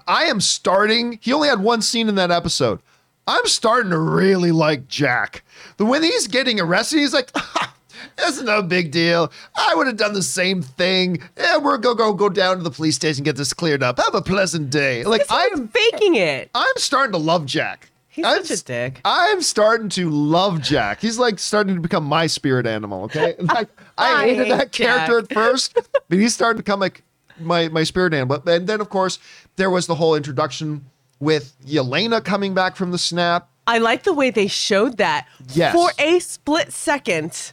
I- 0.07 0.24
am 0.24 0.41
starting. 0.41 1.18
He 1.22 1.32
only 1.32 1.49
had 1.49 1.61
one 1.61 1.82
scene 1.82 2.09
in 2.09 2.14
that 2.16 2.30
episode. 2.30 2.80
I'm 3.26 3.47
starting 3.47 3.91
to 3.91 3.99
really 3.99 4.53
like 4.53 4.89
Jack. 4.89 5.43
The 5.78 5.84
when 5.84 6.03
he's 6.03 6.28
getting 6.28 6.61
arrested, 6.61 6.99
he's 7.01 7.12
like, 7.12 7.30
"That's 8.16 8.41
no 8.41 8.62
big 8.62 8.93
deal. 8.93 9.32
I 9.57 9.74
would 9.74 9.87
have 9.87 9.97
done 9.97 10.12
the 10.12 10.22
same 10.22 10.62
thing. 10.62 11.20
Yeah, 11.37 11.57
we're 11.59 11.78
gonna 11.78 11.97
go 11.97 12.12
go 12.12 12.28
down 12.28 12.59
to 12.59 12.62
the 12.62 12.70
police 12.70 12.95
station 12.95 13.24
get 13.24 13.37
this 13.37 13.53
cleared 13.53 13.82
up. 13.82 13.99
Have 13.99 14.14
a 14.14 14.22
pleasant 14.22 14.70
day." 14.70 15.03
Like 15.05 15.22
I'm, 15.28 15.68
faking 15.68 16.14
it. 16.14 16.51
I'm 16.55 16.76
starting 16.76 17.12
to 17.12 17.18
love 17.18 17.47
Jack. 17.47 17.91
He's 18.17 18.25
I'm 18.25 18.45
such 18.47 18.61
a 18.61 18.64
dick. 18.64 19.01
I'm 19.05 19.43
starting 19.43 19.91
to 19.91 20.09
love 20.09 20.62
Jack. 20.62 21.03
He's 21.03 21.19
like 21.19 21.39
starting 21.39 21.75
to 21.75 21.83
become 21.83 22.05
my 22.05 22.27
spirit 22.27 22.67
animal. 22.67 23.05
Okay, 23.05 23.35
like 23.41 23.69
I 23.99 24.23
I 24.23 24.27
hated 24.27 24.47
hate 24.47 24.57
that 24.57 24.73
character 24.73 25.21
Jack. 25.21 25.33
at 25.33 25.35
first, 25.35 25.79
but 26.09 26.19
he's 26.19 26.33
starting 26.33 26.57
to 26.57 26.62
become 26.62 26.81
like 26.81 27.03
my 27.39 27.69
my 27.69 27.85
spirit 27.85 28.14
animal. 28.14 28.43
And 28.47 28.67
then 28.67 28.81
of 28.81 28.89
course 28.89 29.19
there 29.57 29.69
was 29.69 29.87
the 29.87 29.97
whole 29.97 30.14
introduction 30.14 30.87
with 31.21 31.55
Yelena 31.67 32.25
coming 32.25 32.55
back 32.55 32.75
from 32.75 32.91
the 32.91 32.99
snap. 32.99 33.51
I 33.67 33.77
like 33.77 34.05
the 34.05 34.14
way 34.14 34.31
they 34.31 34.47
showed 34.47 34.97
that. 34.97 35.27
Yes. 35.53 35.75
For 35.75 35.91
a 35.99 36.19
split 36.21 36.73
second, 36.73 37.53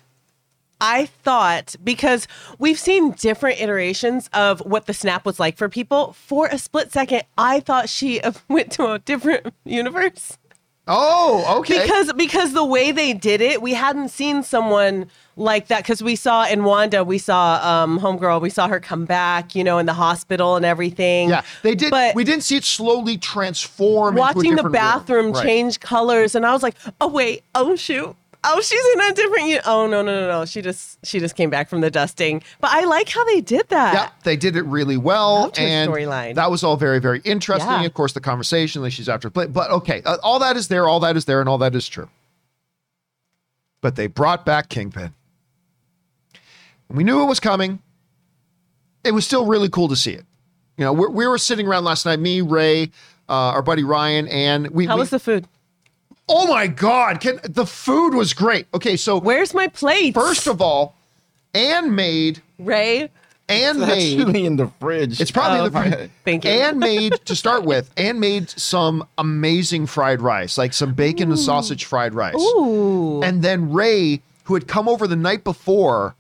I 0.80 1.06
thought 1.06 1.76
because 1.84 2.28
we've 2.60 2.78
seen 2.78 3.12
different 3.12 3.62
iterations 3.62 4.30
of 4.34 4.60
what 4.60 4.86
the 4.86 4.94
snap 4.94 5.26
was 5.26 5.40
like 5.40 5.58
for 5.58 5.70
people. 5.70 6.14
For 6.14 6.48
a 6.48 6.58
split 6.58 6.92
second, 6.92 7.24
I 7.38 7.62
thought 7.62 7.90
she 7.90 8.22
went 8.50 8.72
to 8.74 8.92
a 8.92 9.00
different 9.00 9.54
universe 9.64 10.38
Oh, 10.88 11.60
okay. 11.60 11.82
because 11.82 12.12
because 12.14 12.54
the 12.54 12.66
way 12.66 12.92
they 12.92 13.14
did 13.14 13.40
it, 13.40 13.62
we 13.62 13.74
hadn't 13.74 14.10
seen 14.10 14.44
someone 14.44 15.08
like 15.38 15.68
that. 15.68 15.84
Because 15.84 16.04
we 16.04 16.16
saw 16.18 16.46
in 16.46 16.66
Wanda, 16.66 17.06
we 17.06 17.18
saw 17.18 17.60
um, 17.84 18.00
Homegirl, 18.00 18.42
we 18.42 18.50
saw 18.50 18.68
her 18.68 18.82
come 18.82 19.06
back, 19.06 19.56
you 19.56 19.64
know, 19.64 19.78
in 19.78 19.86
the 19.86 19.94
hospital 19.94 20.58
and 20.58 20.66
everything. 20.66 21.30
yeah, 21.30 21.44
they 21.62 21.74
did. 21.74 21.90
But 21.90 22.16
we 22.16 22.26
didn't 22.26 22.44
see 22.44 22.58
it 22.58 22.66
slowly 22.66 23.18
transform. 23.18 24.18
into 24.18 24.22
a 24.22 24.34
watching 24.34 24.56
the 24.56 24.70
bathroom 24.70 25.32
Right. 25.32 25.44
change 25.44 25.80
colors, 25.80 26.36
and 26.36 26.46
I 26.46 26.52
was 26.52 26.64
like, 26.64 26.76
oh 27.00 27.08
wait, 27.08 27.44
oh 27.56 27.76
shoot. 27.78 28.16
Oh, 28.46 28.60
she's 28.62 28.86
in 28.94 29.00
a 29.02 29.14
different. 29.14 29.48
U- 29.48 29.60
oh 29.66 29.88
no, 29.88 30.02
no, 30.02 30.20
no, 30.22 30.28
no! 30.28 30.46
She 30.46 30.62
just 30.62 30.98
she 31.06 31.20
just 31.20 31.36
came 31.36 31.50
back 31.50 31.70
from 31.70 31.82
the 31.82 31.90
dusting. 31.90 32.44
But 32.60 32.72
I 32.72 32.84
like 32.86 33.08
how 33.10 33.24
they 33.26 33.40
did 33.42 33.70
that. 33.70 33.94
Yeah, 33.94 34.10
they 34.24 34.36
did 34.36 34.56
it 34.58 34.64
really 34.64 34.98
well, 34.98 35.52
and 35.58 35.90
storyline. 35.92 36.36
that 36.36 36.52
was 36.52 36.64
all 36.64 36.76
very, 36.76 37.00
very 37.00 37.22
interesting. 37.24 37.70
Yeah. 37.70 37.84
Of 37.86 37.94
course, 37.94 38.12
the 38.14 38.20
conversation 38.20 38.82
that 38.84 38.90
she's 38.92 39.08
after 39.08 39.30
play, 39.30 39.46
but 39.48 39.72
okay, 39.72 40.02
uh, 40.06 40.18
all 40.24 40.40
that 40.40 40.58
is 40.58 40.68
there, 40.68 40.88
all 40.90 41.00
that 41.02 41.16
is 41.16 41.26
there, 41.26 41.40
and 41.40 41.48
all 41.48 41.58
that 41.60 41.74
is 41.74 41.88
true. 41.88 42.10
But 43.82 43.96
they 43.96 44.08
brought 44.08 44.46
back 44.46 44.70
Kingpin. 44.70 45.14
We 46.90 47.04
knew 47.04 47.22
it 47.22 47.26
was 47.26 47.40
coming. 47.40 47.80
It 49.04 49.14
was 49.14 49.26
still 49.26 49.46
really 49.46 49.70
cool 49.70 49.88
to 49.88 49.96
see 49.96 50.12
it. 50.12 50.26
You 50.78 50.86
know, 50.86 50.94
we 50.94 51.08
we 51.08 51.28
were 51.28 51.38
sitting 51.38 51.68
around 51.68 51.84
last 51.86 52.06
night, 52.06 52.20
me, 52.20 52.42
Ray, 52.42 52.84
uh, 53.30 53.34
our 53.56 53.62
buddy 53.62 53.84
Ryan, 53.84 54.28
and 54.28 54.68
we. 54.72 54.86
How 54.86 54.96
we- 54.96 55.02
was 55.02 55.10
the 55.12 55.20
food? 55.20 55.48
Oh 56.30 56.48
my 56.48 56.68
God! 56.68 57.20
Can, 57.20 57.40
the 57.44 57.66
food 57.66 58.14
was 58.14 58.34
great. 58.34 58.68
Okay, 58.74 58.96
so 58.96 59.20
Where's 59.20 59.54
my 59.54 59.68
plate? 59.68 60.14
first 60.14 60.48
of 60.48 60.62
all, 60.62 60.96
Anne 61.54 61.96
made 61.96 62.42
Ray. 62.60 63.10
Anne 63.50 63.78
It's 63.82 63.88
made 63.88 64.20
actually 64.22 64.46
in 64.46 64.56
the 64.56 64.68
fridge. 64.80 65.20
It's 65.20 65.32
probably 65.32 65.60
Oh, 65.60 65.70
the 65.70 65.72
fridge. 65.72 66.12
thank 66.24 66.46
you. 66.46 66.52
Anne 66.52 66.80
made 66.80 67.14
to 67.26 67.36
start 67.36 67.66
with. 67.66 67.92
Anne 67.98 68.20
made 68.20 68.50
some 68.50 69.06
amazing 69.18 69.86
fried 69.86 70.22
rice, 70.22 70.58
like 70.58 70.74
some 70.74 70.94
bacon 70.94 71.30
and 71.30 71.40
sausage 71.40 71.84
fried 71.84 72.14
rice. 72.14 72.36
Ooh. 72.36 73.22
And 73.22 73.44
then 73.44 73.74
Ray, 73.74 74.22
who 74.46 74.54
had 74.54 74.68
come 74.68 74.88
over 74.88 75.08
the 75.08 75.18
night 75.18 75.44
before, 75.44 76.16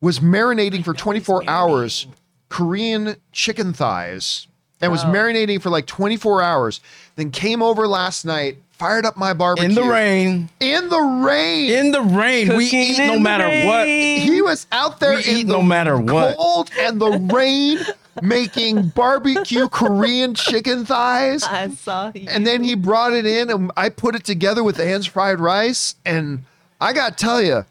was 0.00 0.18
marinating 0.18 0.84
for 0.84 0.92
24 0.92 1.48
hours 1.48 2.08
Korean 2.48 3.16
chicken 3.32 3.72
thighs 3.72 4.48
and 4.80 4.90
was 4.90 5.04
oh. 5.04 5.08
marinating 5.08 5.62
for 5.62 5.70
like 5.70 5.86
24 5.86 6.42
hours. 6.42 6.80
Then 7.16 7.30
came 7.30 7.62
over 7.62 7.86
last 7.86 8.24
night, 8.24 8.58
fired 8.80 9.04
up 9.04 9.14
my 9.14 9.34
barbecue 9.34 9.68
in 9.68 9.74
the 9.74 9.82
rain. 9.82 10.48
In 10.58 10.88
the 10.88 11.00
rain. 11.00 11.70
In 11.70 11.92
the 11.92 12.00
rain. 12.00 12.56
we 12.56 12.64
eat 12.64 12.98
no 12.98 13.14
the 13.14 13.20
matter 13.20 13.66
what. 13.66 13.86
he 13.86 14.40
was 14.40 14.66
out 14.72 14.98
there 15.00 15.16
We 15.16 15.24
in 15.24 15.36
eat 15.36 15.46
the 15.48 15.52
no 15.52 15.62
matter 15.62 15.98
what. 15.98 16.36
cold 16.38 16.70
and 16.78 16.98
the 16.98 17.10
rain 17.32 17.78
making 18.22 18.88
barbecue 18.88 19.68
Korean 19.68 20.34
chicken 20.34 20.86
thighs. 20.86 21.44
I 21.44 21.68
saw 21.68 22.10
you. 22.14 22.26
And 22.30 22.46
then 22.46 22.64
he 22.64 22.74
brought 22.74 23.12
it 23.12 23.26
in 23.26 23.50
and 23.50 23.70
I 23.76 23.90
put 23.90 24.14
it 24.14 24.24
together 24.24 24.64
with 24.64 24.76
the 24.76 24.86
hands 24.86 25.04
fried 25.06 25.40
rice. 25.40 25.96
And 26.06 26.44
I 26.80 26.94
got 26.94 27.18
to 27.18 27.22
tell 27.22 27.42
you, 27.42 27.66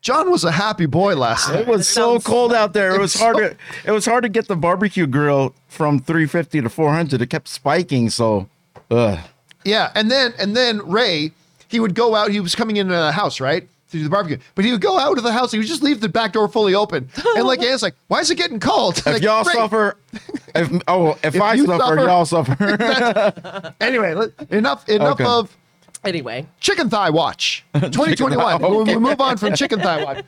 John 0.00 0.30
was 0.30 0.44
a 0.44 0.52
happy 0.52 0.86
boy 0.86 1.16
last 1.16 1.50
night. 1.50 1.60
It 1.60 1.66
was 1.66 1.86
so 1.86 2.18
cold 2.18 2.54
out 2.54 2.72
there. 2.72 2.94
It 2.94 2.98
was 2.98 3.12
hard 3.12 3.36
to 3.36 3.56
it 3.84 3.90
was 3.90 4.06
hard 4.06 4.22
to 4.22 4.30
get 4.30 4.48
the 4.48 4.56
barbecue 4.56 5.06
grill 5.06 5.54
from 5.68 6.00
350 6.00 6.62
to 6.62 6.70
400. 6.70 7.20
It 7.20 7.26
kept 7.28 7.46
spiking, 7.48 8.08
so 8.08 8.48
ugh. 8.90 9.18
Yeah. 9.64 9.90
And 9.94 10.10
then, 10.10 10.32
and 10.38 10.56
then 10.56 10.78
Ray, 10.88 11.32
he 11.68 11.80
would 11.80 11.94
go 11.94 12.14
out. 12.14 12.30
He 12.30 12.40
was 12.40 12.54
coming 12.54 12.76
into 12.76 12.92
the 12.94 13.12
house, 13.12 13.40
right? 13.40 13.68
To 13.90 13.96
do 13.98 14.04
the 14.04 14.10
barbecue. 14.10 14.38
But 14.54 14.64
he 14.64 14.70
would 14.70 14.80
go 14.80 14.98
out 14.98 15.18
of 15.18 15.24
the 15.24 15.32
house. 15.32 15.50
He 15.52 15.58
would 15.58 15.66
just 15.66 15.82
leave 15.82 16.00
the 16.00 16.08
back 16.08 16.32
door 16.32 16.46
fully 16.48 16.74
open. 16.76 17.08
And 17.36 17.44
like 17.46 17.60
Anne's 17.62 17.82
like, 17.82 17.94
why 18.08 18.20
is 18.20 18.30
it 18.30 18.36
getting 18.36 18.60
cold? 18.60 18.98
If 18.98 19.06
Like, 19.06 19.22
y'all 19.22 19.42
"Ray, 19.44 19.52
suffer, 19.54 19.96
if 20.54 20.82
oh, 20.86 21.18
if, 21.24 21.40
I 21.40 21.56
suffer, 21.56 21.78
suffer- 21.78 21.96
y'all 21.96 22.24
suffer. 22.24 23.74
Anyway, 23.80 24.12
enough, 24.50 24.88
enough 24.88 25.20
Okay. 25.20 25.24
of 25.24 25.56
anyway, 26.04 26.46
Chicken 26.60 26.88
Thigh 26.88 27.10
Watch 27.10 27.64
2021. 27.74 28.36
Thigh, 28.38 28.56
We'll- 28.56 28.80
okay. 28.82 28.92
We'll 28.92 29.00
move 29.00 29.20
on 29.20 29.36
from 29.38 29.54
Chicken 29.54 29.80
Thigh 29.80 30.04
Watch. 30.04 30.24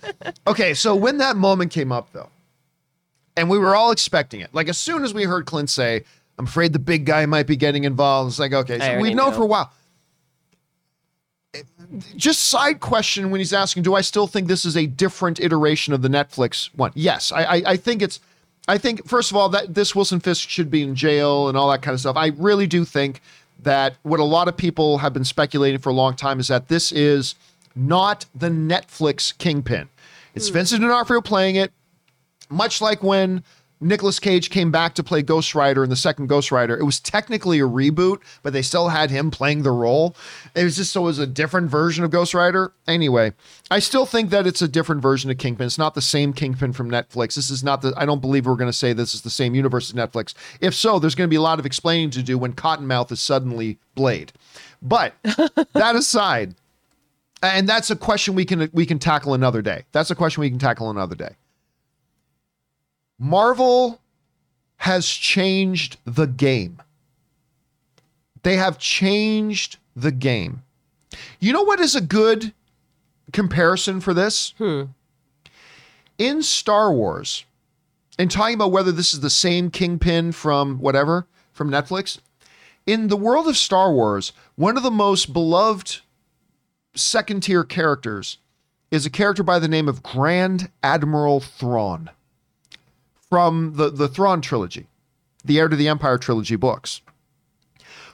Okay, 0.49 0.75
so 0.75 0.97
when 0.97 1.19
that 1.19 1.37
moment 1.37 1.71
came 1.71 1.93
up, 1.93 2.09
though, 2.13 2.31
and 3.37 3.49
we 3.49 3.59
were 3.59 3.77
all 3.77 3.93
expecting 3.93 4.41
it, 4.41 4.53
like 4.53 4.69
as 4.69 4.77
soon 4.79 5.05
as 5.05 5.15
we 5.15 5.23
heard 5.25 5.47
Clint 5.47 5.71
say, 5.71 6.03
I'm 6.39 6.47
afraid 6.47 6.73
the 6.73 6.79
big 6.79 7.05
guy 7.05 7.27
might 7.27 7.47
be 7.47 7.57
getting 7.57 7.85
involved, 7.85 8.31
it's 8.31 8.39
like, 8.39 8.53
okay, 8.53 8.79
so 8.79 9.01
we've 9.01 9.15
known 9.15 9.31
knew. 9.31 9.37
for 9.37 9.43
a 9.43 9.47
while. 9.47 9.73
Just 12.17 12.45
side 12.45 12.81
question 12.81 13.31
when 13.31 13.41
he's 13.41 13.53
asking, 13.53 13.83
do 13.83 13.95
I 13.95 14.01
still 14.01 14.27
think 14.27 14.49
this 14.49 14.65
is 14.65 14.77
a 14.77 14.87
different 14.87 15.39
iteration 15.41 15.93
of 15.93 16.01
the 16.01 16.09
Netflix 16.09 16.71
one? 16.75 16.91
Yes, 16.95 17.31
I, 17.33 17.43
I, 17.43 17.63
I 17.67 17.77
think 17.77 18.03
it's. 18.03 18.21
I 18.69 18.79
think 18.79 19.07
first 19.09 19.33
of 19.33 19.37
all 19.37 19.49
that 19.51 19.75
this 19.75 19.95
Wilson 19.95 20.21
Fisk 20.21 20.49
should 20.49 20.71
be 20.71 20.83
in 20.83 20.95
jail 20.95 21.49
and 21.49 21.59
all 21.59 21.69
that 21.73 21.83
kind 21.83 21.95
of 21.95 22.01
stuff. 22.01 22.17
I 22.17 22.29
really 22.29 22.69
do 22.69 22.85
think 22.85 23.21
that 23.63 23.97
what 24.03 24.21
a 24.21 24.25
lot 24.25 24.49
of 24.49 24.57
people 24.57 24.99
have 24.99 25.13
been 25.13 25.25
speculating 25.25 25.81
for 25.81 25.91
a 25.91 25.95
long 25.95 26.15
time 26.15 26.41
is 26.41 26.49
that 26.49 26.69
this 26.69 26.93
is 26.93 27.35
not 27.75 28.25
the 28.35 28.49
Netflix 28.49 29.37
Kingpin. 29.37 29.89
It's 30.35 30.49
hmm. 30.49 30.55
Vincent 30.55 30.81
D'Onofrio 30.81 31.21
playing 31.21 31.57
it, 31.57 31.73
much 32.49 32.81
like 32.81 33.03
when 33.03 33.43
Nicolas 33.83 34.19
Cage 34.19 34.51
came 34.51 34.71
back 34.71 34.95
to 34.95 35.03
play 35.03 35.23
Ghost 35.23 35.55
Rider 35.55 35.83
in 35.85 35.91
the 35.91 35.97
second 35.97 36.29
Ghost 36.29 36.53
Rider. 36.53 36.77
It 36.79 36.85
was 36.85 37.01
technically 37.01 37.59
a 37.59 37.69
reboot, 37.69 38.21
but 38.43 38.53
they 38.53 38.63
still 38.63 38.89
had 38.89 39.11
him 39.11 39.31
playing 39.31 39.63
the 39.63 39.71
role. 39.71 40.15
It 40.55 40.65
was 40.65 40.77
just 40.77 40.93
so 40.93 41.03
it 41.03 41.05
was 41.05 41.19
a 41.19 41.27
different 41.27 41.71
version 41.71 42.05
of 42.05 42.11
Ghost 42.11 42.35
Rider. 42.35 42.73
Anyway, 42.87 43.33
I 43.71 43.81
still 43.81 44.07
think 44.07 44.31
that 44.31 44.47
it's 44.47 44.63
a 44.63 44.69
different 44.69 45.03
version 45.03 45.31
of 45.31 45.39
Kingpin. 45.39 45.67
It's 45.67 45.79
not 45.79 45.95
the 45.95 46.01
same 46.01 46.33
Kingpin 46.33 46.73
from 46.73 46.91
Netflix. 46.91 47.35
This 47.35 47.51
is 47.51 47.65
not 47.65 47.83
the 47.83 47.93
I 47.97 48.07
don't 48.07 48.21
believe 48.21 48.47
we're 48.47 48.55
going 48.57 48.71
to 48.71 48.73
say 48.73 48.93
this 48.93 49.15
is 49.15 49.23
the 49.23 49.31
same 49.31 49.55
universe 49.55 49.91
as 49.91 49.97
Netflix. 49.97 50.35
If 50.61 50.75
so, 50.75 50.99
there's 50.99 51.15
going 51.15 51.29
to 51.29 51.33
be 51.33 51.37
a 51.37 51.43
lot 51.43 51.59
of 51.59 51.67
explaining 51.67 52.11
to 52.11 52.23
do 52.23 52.39
when 52.39 52.53
Cottonmouth 52.53 53.11
is 53.11 53.21
suddenly 53.21 53.79
Blade. 53.95 54.33
But 54.81 55.15
that 55.25 55.97
aside, 55.97 56.55
and 57.43 57.69
that's 57.69 57.91
a 57.91 57.97
question 57.97 58.35
we 58.35 58.45
can 58.45 58.71
we 58.73 58.87
can 58.87 58.99
tackle 58.99 59.35
another 59.35 59.63
day. 59.63 59.85
That's 59.93 60.11
a 60.11 60.15
question 60.15 60.41
we 60.41 60.51
can 60.51 60.59
tackle 60.59 60.91
another 60.91 61.15
day. 61.15 61.37
Marvel 63.23 64.01
has 64.79 65.07
changed 65.07 65.97
the 66.05 66.27
game. 66.27 66.83
They 68.43 68.57
have 68.57 68.79
changed 68.79 69.77
the 69.95 70.11
game. 70.11 70.65
You 71.39 71.53
know 71.53 71.63
what 71.63 71.79
is 71.79 71.95
a 71.95 72.01
good 72.01 72.53
comparison 73.33 74.01
for 74.01 74.13
this? 74.13 74.55
Hmm. 74.59 74.87
In 76.19 76.43
Star 76.43 76.93
Wars, 76.93 77.45
in 78.19 78.29
talking 78.29 78.57
about 78.57 78.73
whether 78.73 78.91
this 78.91 79.15
is 79.15 79.21
the 79.21 79.31
same 79.31 79.71
Kingpin 79.71 80.33
from 80.33 80.81
whatever, 80.81 81.29
from 81.53 81.71
Netflix, 81.71 82.19
in 82.87 83.07
the 83.07 83.17
world 83.17 83.47
of 83.47 83.57
Star 83.57 83.93
Wars, 83.93 84.33
one 84.57 84.77
of 84.77 84.83
the 84.83 84.91
most 84.91 85.33
beloved 85.33 86.01
second 86.97 87.45
tier 87.45 87.63
characters 87.63 88.39
is 88.91 89.07
a 89.07 89.11
character 89.11 89.45
by 89.45 89.61
the 89.61 89.69
name 89.69 89.89
of 89.89 90.03
Grand 90.03 90.73
Admiral 90.83 91.39
Thrawn 91.39 92.11
from 93.33 93.77
the, 93.77 93.89
the 93.89 94.09
Thrawn 94.09 94.43
trilogy, 94.43 94.89
the 95.43 95.59
Heir 95.59 95.67
to 95.67 95.75
the 95.75 95.89
Empire 95.89 96.19
trilogy 96.19 96.55
books. 96.55 97.01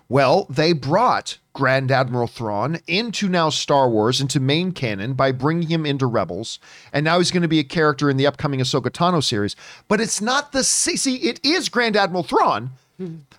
Well, 0.08 0.46
they 0.48 0.72
brought 0.72 1.38
Grand 1.54 1.90
Admiral 1.90 2.28
Thrawn 2.28 2.78
into 2.86 3.28
now 3.28 3.50
Star 3.50 3.90
Wars, 3.90 4.20
into 4.20 4.38
main 4.38 4.70
canon 4.70 5.14
by 5.14 5.32
bringing 5.32 5.66
him 5.66 5.84
into 5.84 6.06
Rebels, 6.06 6.60
and 6.92 7.04
now 7.04 7.18
he's 7.18 7.32
going 7.32 7.42
to 7.42 7.48
be 7.48 7.58
a 7.58 7.64
character 7.64 8.08
in 8.08 8.16
the 8.16 8.28
upcoming 8.28 8.60
Ahsoka 8.60 8.90
Tano 8.90 9.20
series. 9.20 9.56
But 9.88 10.00
it's 10.00 10.20
not 10.20 10.52
the 10.52 10.62
see, 10.62 11.16
it 11.16 11.44
is 11.44 11.68
Grand 11.68 11.96
Admiral 11.96 12.22
Thrawn, 12.22 12.70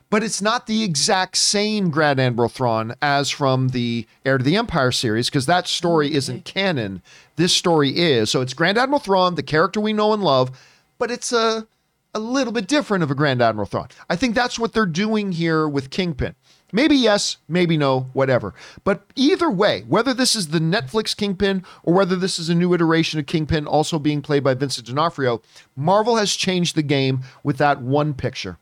but 0.10 0.22
it's 0.22 0.42
not 0.42 0.68
the 0.68 0.84
exact 0.84 1.38
same 1.38 1.92
Grand 1.92 2.20
Admiral 2.20 2.50
Thrawn 2.50 2.94
as 3.02 3.30
from 3.30 3.70
the 3.70 4.06
Heir 4.26 4.38
to 4.38 4.44
the 4.44 4.58
Empire 4.58 4.92
series 4.92 5.30
because 5.30 5.46
that 5.46 5.66
story 5.66 6.14
isn't 6.14 6.44
canon. 6.44 7.02
This 7.38 7.56
story 7.56 7.98
is. 7.98 8.30
So 8.30 8.42
it's 8.42 8.54
Grand 8.54 8.78
Admiral 8.78 9.00
Thrawn, 9.00 9.36
the 9.36 9.44
character 9.44 9.80
we 9.80 9.94
know 9.94 10.12
and 10.12 10.22
love, 10.22 10.52
but 11.00 11.10
it's 11.10 11.34
a 11.34 11.68
a 12.14 12.20
little 12.20 12.54
bit 12.54 12.68
different 12.68 13.04
of 13.04 13.12
a 13.12 13.16
Grand 13.16 13.42
Admiral 13.42 13.68
Thrawn. 13.68 13.88
I 14.10 14.16
think 14.16 14.34
that's 14.34 14.58
what 14.58 14.74
they're 14.74 14.86
doing 14.86 15.32
here 15.32 15.68
with 15.68 15.90
Kingpin. 15.90 16.36
Maybe 16.72 16.96
yes, 16.96 17.38
maybe 17.48 17.78
no, 17.78 18.02
whatever. 18.14 18.54
But 18.84 19.04
either 19.16 19.50
way, 19.50 19.84
whether 19.88 20.14
this 20.14 20.36
is 20.36 20.50
the 20.50 20.60
Netflix 20.60 21.16
Kingpin 21.18 21.64
or 21.84 21.94
whether 21.94 22.16
this 22.16 22.38
is 22.38 22.50
a 22.50 22.56
new 22.56 22.74
iteration 22.74 23.20
of 23.20 23.26
Kingpin 23.26 23.66
also 23.66 23.98
being 23.98 24.22
played 24.22 24.44
by 24.44 24.54
Vincent 24.54 24.88
D'Onofrio, 24.88 25.42
Marvel 25.76 26.18
has 26.18 26.36
changed 26.36 26.76
the 26.76 26.84
game 26.84 27.22
with 27.44 27.58
that 27.58 27.82
one 27.82 28.14
picture. 28.14 28.58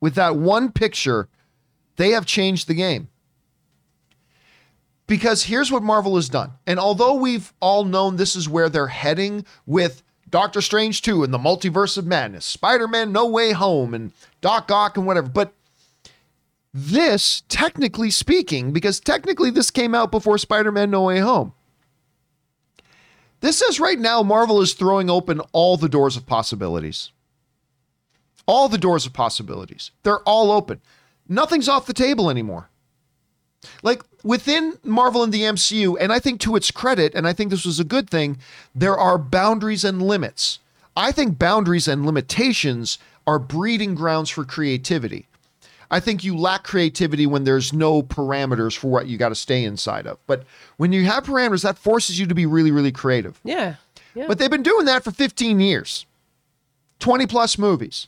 With 0.00 0.14
that 0.14 0.36
one 0.36 0.72
picture, 0.72 1.28
they 1.96 2.10
have 2.10 2.26
changed 2.26 2.66
the 2.66 2.74
game. 2.74 3.08
Because 5.06 5.44
here's 5.44 5.72
what 5.72 5.82
Marvel 5.82 6.16
has 6.16 6.28
done. 6.28 6.52
And 6.66 6.78
although 6.78 7.14
we've 7.14 7.52
all 7.60 7.84
known 7.84 8.16
this 8.16 8.36
is 8.36 8.48
where 8.48 8.68
they're 8.68 8.86
heading 8.86 9.44
with 9.66 10.02
Doctor 10.30 10.60
Strange 10.60 11.02
2 11.02 11.24
and 11.24 11.34
the 11.34 11.38
Multiverse 11.38 11.98
of 11.98 12.06
Madness, 12.06 12.44
Spider 12.44 12.86
Man 12.86 13.12
No 13.12 13.26
Way 13.26 13.52
Home, 13.52 13.94
and 13.94 14.12
Doc 14.40 14.70
Ock 14.70 14.96
and 14.96 15.06
whatever. 15.06 15.28
But 15.28 15.52
this, 16.72 17.42
technically 17.48 18.10
speaking, 18.10 18.72
because 18.72 19.00
technically 19.00 19.50
this 19.50 19.70
came 19.70 19.94
out 19.94 20.10
before 20.10 20.38
Spider 20.38 20.70
Man 20.70 20.90
No 20.90 21.02
Way 21.02 21.18
Home, 21.18 21.52
this 23.40 23.58
says 23.58 23.80
right 23.80 23.98
now 23.98 24.22
Marvel 24.22 24.60
is 24.60 24.74
throwing 24.74 25.10
open 25.10 25.40
all 25.52 25.76
the 25.76 25.88
doors 25.88 26.16
of 26.16 26.26
possibilities. 26.26 27.10
All 28.46 28.68
the 28.68 28.78
doors 28.78 29.06
of 29.06 29.12
possibilities. 29.12 29.90
They're 30.02 30.20
all 30.20 30.50
open. 30.50 30.80
Nothing's 31.28 31.68
off 31.68 31.86
the 31.86 31.92
table 31.92 32.30
anymore. 32.30 32.68
Like 33.82 34.02
within 34.22 34.78
Marvel 34.84 35.22
and 35.22 35.32
the 35.32 35.42
MCU, 35.42 35.96
and 36.00 36.12
I 36.12 36.18
think 36.18 36.40
to 36.40 36.56
its 36.56 36.70
credit, 36.70 37.14
and 37.14 37.26
I 37.26 37.32
think 37.32 37.50
this 37.50 37.64
was 37.64 37.80
a 37.80 37.84
good 37.84 38.10
thing, 38.10 38.38
there 38.74 38.96
are 38.96 39.18
boundaries 39.18 39.84
and 39.84 40.02
limits. 40.02 40.58
I 40.96 41.12
think 41.12 41.38
boundaries 41.38 41.88
and 41.88 42.04
limitations 42.04 42.98
are 43.26 43.38
breeding 43.38 43.94
grounds 43.94 44.30
for 44.30 44.44
creativity. 44.44 45.26
I 45.90 45.98
think 45.98 46.22
you 46.22 46.36
lack 46.36 46.62
creativity 46.62 47.26
when 47.26 47.44
there's 47.44 47.72
no 47.72 48.02
parameters 48.02 48.76
for 48.76 48.88
what 48.88 49.06
you 49.06 49.18
got 49.18 49.30
to 49.30 49.34
stay 49.34 49.64
inside 49.64 50.06
of. 50.06 50.18
But 50.26 50.44
when 50.76 50.92
you 50.92 51.04
have 51.04 51.24
parameters, 51.24 51.62
that 51.64 51.78
forces 51.78 52.18
you 52.18 52.26
to 52.26 52.34
be 52.34 52.46
really, 52.46 52.70
really 52.70 52.92
creative. 52.92 53.40
Yeah. 53.42 53.76
Yeah. 54.14 54.26
But 54.28 54.38
they've 54.38 54.50
been 54.50 54.62
doing 54.62 54.86
that 54.86 55.02
for 55.02 55.10
15 55.10 55.60
years 55.60 56.06
20 57.00 57.26
plus 57.26 57.58
movies, 57.58 58.06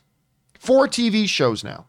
four 0.59 0.87
TV 0.87 1.29
shows 1.29 1.65
now. 1.65 1.87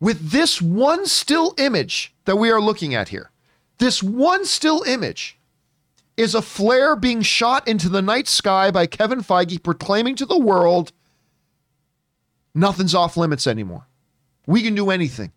With 0.00 0.30
this 0.30 0.60
one 0.60 1.06
still 1.06 1.54
image 1.58 2.14
that 2.24 2.36
we 2.36 2.50
are 2.50 2.60
looking 2.60 2.94
at 2.94 3.10
here, 3.10 3.30
this 3.78 4.02
one 4.02 4.44
still 4.44 4.82
image 4.82 5.38
is 6.16 6.34
a 6.34 6.42
flare 6.42 6.96
being 6.96 7.22
shot 7.22 7.66
into 7.66 7.88
the 7.88 8.02
night 8.02 8.28
sky 8.28 8.70
by 8.70 8.86
Kevin 8.86 9.20
Feige 9.20 9.62
proclaiming 9.62 10.16
to 10.16 10.26
the 10.26 10.38
world 10.38 10.92
nothing's 12.54 12.94
off 12.94 13.16
limits 13.16 13.46
anymore. 13.46 13.86
We 14.46 14.62
can 14.62 14.74
do 14.74 14.90
anything. 14.90 15.32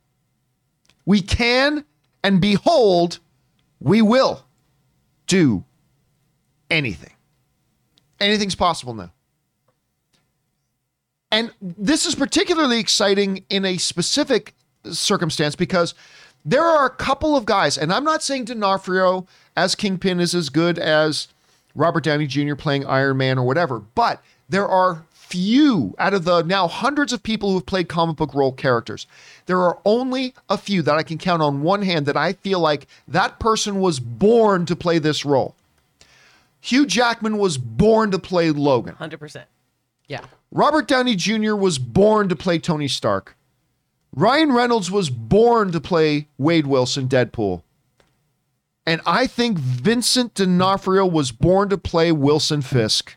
We 1.05 1.21
can, 1.21 1.85
and 2.21 2.41
behold, 2.41 3.19
we 3.79 4.01
will 4.01 4.45
do 5.27 5.63
anything. 6.69 7.13
Anything's 8.19 8.55
possible 8.55 8.93
now. 8.93 9.12
And 11.33 11.51
this 11.59 12.05
is 12.05 12.13
particularly 12.13 12.79
exciting 12.79 13.43
in 13.49 13.65
a 13.65 13.77
specific 13.77 14.53
circumstance 14.91 15.55
because 15.55 15.95
there 16.45 16.61
are 16.61 16.85
a 16.85 16.91
couple 16.91 17.35
of 17.35 17.45
guys, 17.45 17.75
and 17.75 17.91
I'm 17.91 18.03
not 18.03 18.21
saying 18.21 18.45
D'Onofrio 18.45 19.25
as 19.57 19.73
Kingpin 19.73 20.19
is 20.19 20.35
as 20.35 20.49
good 20.49 20.77
as 20.77 21.29
Robert 21.73 22.03
Downey 22.03 22.27
Jr. 22.27 22.53
playing 22.53 22.85
Iron 22.85 23.17
Man 23.17 23.39
or 23.39 23.47
whatever, 23.47 23.79
but 23.79 24.21
there 24.47 24.67
are 24.67 25.05
few 25.11 25.95
out 25.97 26.13
of 26.13 26.25
the 26.25 26.43
now 26.43 26.67
hundreds 26.67 27.11
of 27.11 27.23
people 27.23 27.49
who 27.49 27.55
have 27.55 27.65
played 27.65 27.89
comic 27.89 28.17
book 28.17 28.35
role 28.35 28.51
characters. 28.51 29.07
There 29.47 29.59
are 29.59 29.79
only 29.85 30.35
a 30.51 30.57
few 30.59 30.83
that 30.83 30.95
I 30.95 31.01
can 31.01 31.17
count 31.17 31.41
on 31.41 31.63
one 31.63 31.81
hand 31.81 32.05
that 32.05 32.15
I 32.15 32.33
feel 32.33 32.59
like 32.59 32.85
that 33.07 33.39
person 33.39 33.79
was 33.79 33.99
born 33.99 34.67
to 34.67 34.75
play 34.75 34.99
this 34.99 35.25
role. 35.25 35.55
Hugh 36.61 36.85
Jackman 36.85 37.39
was 37.39 37.57
born 37.57 38.11
to 38.11 38.19
play 38.19 38.51
Logan. 38.51 38.93
100%. 38.99 39.45
Yeah. 40.07 40.21
Robert 40.53 40.87
Downey 40.87 41.15
Jr. 41.15 41.55
was 41.55 41.79
born 41.79 42.29
to 42.29 42.35
play 42.35 42.59
Tony 42.59 42.87
Stark. 42.87 43.35
Ryan 44.15 44.51
Reynolds 44.51 44.91
was 44.91 45.09
born 45.09 45.71
to 45.71 45.81
play 45.81 46.27
Wade 46.37 46.67
Wilson, 46.67 47.07
Deadpool. 47.07 47.63
And 48.85 49.01
I 49.03 49.25
think 49.25 49.57
Vincent 49.57 50.35
D'Onofrio 50.35 51.07
was 51.07 51.31
born 51.31 51.69
to 51.69 51.77
play 51.77 52.11
Wilson 52.11 52.61
Fisk. 52.61 53.15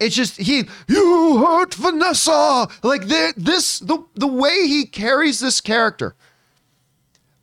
It's 0.00 0.16
just 0.16 0.38
he, 0.38 0.64
you 0.88 1.44
hurt 1.44 1.74
Vanessa. 1.74 2.68
Like 2.82 3.08
the, 3.08 3.34
this, 3.36 3.78
the 3.80 4.02
the 4.14 4.26
way 4.26 4.66
he 4.66 4.86
carries 4.86 5.40
this 5.40 5.60
character. 5.60 6.14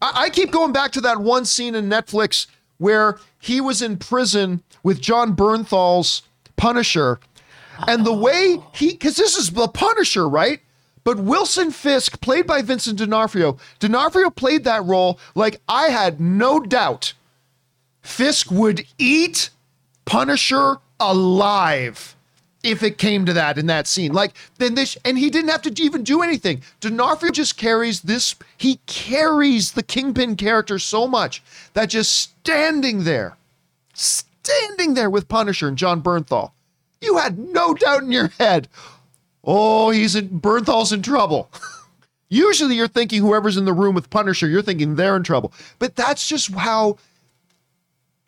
I, 0.02 0.24
I 0.26 0.30
keep 0.32 0.52
going 0.52 0.72
back 0.72 0.92
to 0.94 1.02
that 1.02 1.20
one 1.20 1.46
scene 1.46 1.76
in 1.76 1.90
Netflix 1.90 2.48
where 2.80 3.20
he 3.40 3.62
was 3.62 3.84
in 3.84 3.98
prison 3.98 4.64
with 4.82 5.02
Jon 5.02 5.36
Bernthal's 5.36 6.24
Punisher, 6.56 7.20
and 7.88 8.06
the 8.06 8.14
way 8.14 8.60
he, 8.74 8.92
because 8.92 9.16
this 9.16 9.38
is 9.38 9.52
the 9.52 9.68
Punisher, 9.68 10.28
right? 10.28 10.60
But 11.04 11.20
Wilson 11.20 11.72
Fisk, 11.72 12.22
played 12.22 12.48
by 12.48 12.62
Vincent 12.62 12.98
D'Onofrio, 12.98 13.58
D'Onofrio 13.80 14.30
played 14.30 14.64
that 14.64 14.86
role 14.86 15.20
like 15.36 15.62
I 15.68 15.88
had 15.88 16.22
no 16.22 16.60
doubt 16.60 17.14
Fisk 18.02 18.52
would 18.52 18.86
eat 18.98 19.50
Punisher 20.06 20.78
alive 21.00 22.16
if 22.64 22.82
it 22.82 22.98
came 22.98 23.26
to 23.26 23.34
that 23.34 23.58
in 23.58 23.66
that 23.68 23.88
scene. 23.88 24.14
Like 24.14 24.34
then 24.58 24.76
this, 24.76 24.98
and 25.04 25.18
he 25.18 25.30
didn't 25.30 25.52
have 25.52 25.62
to 25.64 25.84
even 25.84 26.04
do 26.04 26.22
anything. 26.22 26.62
D'Onofrio 26.80 27.32
just 27.32 27.58
carries 27.58 28.02
this. 28.02 28.36
He 28.58 28.80
carries 28.86 29.74
the 29.74 29.84
Kingpin 29.84 30.36
character 30.38 30.80
so 30.80 31.08
much 31.08 31.44
that 31.74 31.90
just 31.90 32.14
standing 32.14 33.04
there, 33.04 33.38
standing 33.94 34.94
there 34.94 35.10
with 35.10 35.28
Punisher 35.28 35.68
and 35.68 35.78
Jon 35.78 36.02
Bernthal, 36.02 36.52
you 37.04 37.18
had 37.18 37.38
no 37.38 37.74
doubt 37.74 38.04
in 38.04 38.12
your 38.12 38.30
head. 38.40 38.68
Oh, 39.44 39.90
he's 39.92 40.16
in 40.16 40.40
Bernthal's 40.40 40.94
in 40.94 41.02
trouble. 41.02 41.50
Usually 42.30 42.76
you're 42.76 42.88
thinking 42.88 43.22
whoever's 43.22 43.58
in 43.58 43.66
the 43.66 43.74
room 43.74 43.94
with 43.94 44.10
Punisher, 44.10 44.48
you're 44.48 44.62
thinking 44.62 44.96
they're 44.96 45.16
in 45.16 45.24
trouble. 45.24 45.54
But 45.80 45.96
that's 45.96 46.28
just 46.28 46.52
how 46.52 46.98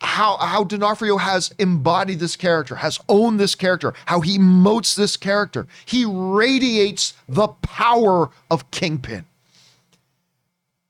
how 0.00 0.36
how 0.36 0.62
D'Onofrio 0.64 1.16
has 1.16 1.52
embodied 1.58 2.20
this 2.20 2.36
character, 2.36 2.76
has 2.76 3.00
owned 3.08 3.40
this 3.40 3.54
character, 3.54 3.94
how 4.06 4.20
he 4.20 4.38
motes 4.38 4.94
this 4.94 5.16
character. 5.16 5.66
He 5.86 6.04
radiates 6.04 7.14
the 7.28 7.48
power 7.48 8.30
of 8.50 8.70
Kingpin. 8.70 9.24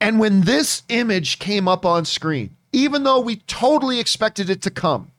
And 0.00 0.20
when 0.20 0.42
this 0.42 0.82
image 0.88 1.38
came 1.38 1.66
up 1.66 1.86
on 1.86 2.04
screen, 2.04 2.54
even 2.72 3.04
though 3.04 3.20
we 3.20 3.36
totally 3.36 3.98
expected 3.98 4.50
it 4.50 4.60
to 4.62 4.70
come, 4.70 5.10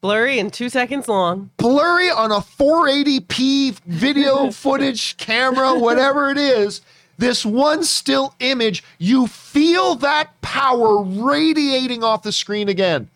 Blurry 0.00 0.38
and 0.38 0.52
two 0.52 0.68
seconds 0.68 1.08
long. 1.08 1.50
blurry 1.56 2.08
on 2.08 2.30
a 2.30 2.36
480p 2.36 3.80
video 3.80 4.50
footage 4.52 5.16
camera, 5.16 5.76
whatever 5.76 6.30
it 6.30 6.38
is, 6.38 6.82
this 7.18 7.44
one 7.44 7.82
still 7.82 8.34
image, 8.38 8.84
you 8.98 9.26
feel 9.26 9.96
that 9.96 10.40
power 10.40 11.02
radiating 11.02 12.04
off 12.04 12.22
the 12.22 12.30
screen 12.30 12.68
again. 12.68 13.10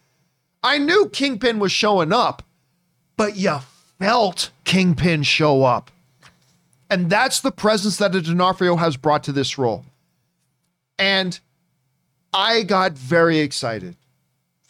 I 0.65 0.79
knew 0.79 1.09
Kingpin 1.09 1.61
was 1.61 1.71
showing 1.71 2.13
up, 2.13 2.43
but 3.17 3.37
you 3.37 3.61
felt 4.01 4.51
Kingpin 4.65 5.23
show 5.23 5.63
up. 5.63 5.91
And 6.91 7.09
that's 7.09 7.41
the 7.41 7.53
presence 7.53 7.97
that 7.99 8.13
D'Onofrio 8.13 8.77
has 8.77 8.97
brought 8.97 9.23
to 9.25 9.33
this 9.33 9.57
role. 9.57 9.85
And 10.99 11.39
I 12.35 12.65
got 12.65 12.93
very 12.93 13.39
excited. 13.39 13.97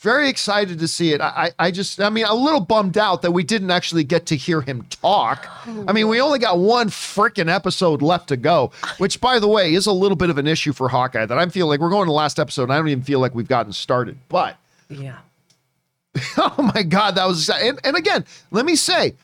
Very 0.03 0.29
excited 0.29 0.81
to 0.81 0.89
see 0.89 1.13
it. 1.13 1.21
I, 1.21 1.53
I 1.61 1.71
just, 1.71 2.01
I 2.01 2.11
mean, 2.11 2.25
a 2.25 2.35
little 2.35 2.59
bummed 2.59 2.99
out 2.99 3.23
that 3.23 3.31
we 3.31 3.45
didn't 3.45 3.71
actually 3.71 4.03
get 4.03 4.27
to 4.27 4.37
hear 4.37 4.61
him 4.61 4.85
talk. 4.91 5.49
I 5.87 5.93
mean, 5.93 6.09
we 6.09 6.21
only 6.21 6.41
got 6.41 6.59
one 6.59 6.89
freaking 6.89 7.49
episode 7.49 8.03
left 8.03 8.27
to 8.31 8.37
go, 8.37 8.73
which, 8.99 9.21
by 9.21 9.39
the 9.39 9.47
way, 9.47 9.75
is 9.75 9.87
a 9.87 9.93
little 9.93 10.17
bit 10.17 10.29
of 10.29 10.39
an 10.39 10.49
issue 10.49 10.73
for 10.73 10.89
Hawkeye 10.89 11.25
that 11.25 11.39
I 11.39 11.47
feel 11.47 11.69
like 11.69 11.79
we're 11.79 11.89
going 11.89 12.07
to 12.07 12.11
the 12.11 12.15
last 12.15 12.41
episode 12.41 12.65
and 12.65 12.73
I 12.73 12.79
don't 12.79 12.89
even 12.89 13.05
feel 13.05 13.21
like 13.21 13.33
we've 13.33 13.47
gotten 13.47 13.73
started. 13.73 14.19
But 14.29 14.57
Yeah. 14.89 15.19
oh 16.37 16.73
my 16.75 16.83
God, 16.83 17.13
that 17.13 17.29
was, 17.29 17.49
and, 17.49 17.79
and 17.85 17.97
again, 17.97 18.25
let 18.51 18.67
me 18.67 18.75
say, 18.75 19.15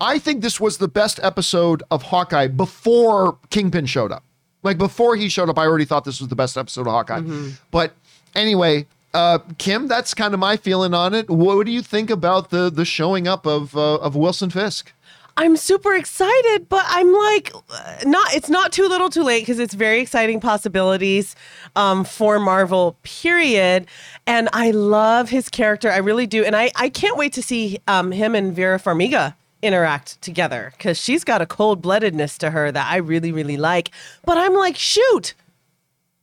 I 0.00 0.20
think 0.20 0.42
this 0.42 0.60
was 0.60 0.78
the 0.78 0.86
best 0.86 1.18
episode 1.20 1.82
of 1.90 2.04
Hawkeye 2.04 2.46
before 2.46 3.38
Kingpin 3.50 3.86
showed 3.86 4.12
up. 4.12 4.22
Like 4.62 4.78
before 4.78 5.16
he 5.16 5.28
showed 5.28 5.48
up, 5.48 5.58
I 5.58 5.66
already 5.66 5.84
thought 5.84 6.04
this 6.04 6.20
was 6.20 6.28
the 6.28 6.36
best 6.36 6.56
episode 6.56 6.82
of 6.82 6.92
Hawkeye. 6.92 7.20
Mm-hmm. 7.20 7.50
But 7.72 7.94
anyway, 8.36 8.86
uh, 9.18 9.38
Kim, 9.58 9.88
that's 9.88 10.14
kind 10.14 10.32
of 10.32 10.38
my 10.38 10.56
feeling 10.56 10.94
on 10.94 11.12
it. 11.12 11.28
What 11.28 11.66
do 11.66 11.72
you 11.72 11.82
think 11.82 12.08
about 12.08 12.50
the 12.50 12.70
the 12.70 12.84
showing 12.84 13.26
up 13.26 13.46
of 13.46 13.76
uh, 13.76 13.96
of 13.96 14.14
Wilson 14.14 14.48
Fisk? 14.48 14.92
I'm 15.36 15.56
super 15.56 15.94
excited, 15.94 16.68
but 16.68 16.84
I'm 16.88 17.12
like, 17.12 17.52
uh, 17.68 17.96
not. 18.06 18.32
It's 18.32 18.48
not 18.48 18.72
too 18.72 18.86
little, 18.86 19.08
too 19.08 19.24
late 19.24 19.42
because 19.42 19.58
it's 19.58 19.74
very 19.74 20.00
exciting 20.00 20.40
possibilities 20.40 21.34
um, 21.74 22.04
for 22.04 22.38
Marvel. 22.38 22.96
Period. 23.02 23.86
And 24.26 24.48
I 24.52 24.70
love 24.70 25.30
his 25.30 25.48
character. 25.48 25.90
I 25.90 25.96
really 25.98 26.28
do, 26.28 26.44
and 26.44 26.54
I 26.54 26.70
I 26.76 26.88
can't 26.88 27.16
wait 27.16 27.32
to 27.32 27.42
see 27.42 27.80
um, 27.88 28.12
him 28.12 28.36
and 28.36 28.54
Vera 28.54 28.78
Farmiga 28.78 29.34
interact 29.62 30.22
together 30.22 30.72
because 30.76 30.96
she's 30.96 31.24
got 31.24 31.42
a 31.42 31.46
cold 31.46 31.82
bloodedness 31.82 32.38
to 32.38 32.50
her 32.50 32.70
that 32.70 32.86
I 32.88 32.98
really 32.98 33.32
really 33.32 33.56
like. 33.56 33.90
But 34.24 34.38
I'm 34.38 34.54
like, 34.54 34.76
shoot, 34.76 35.34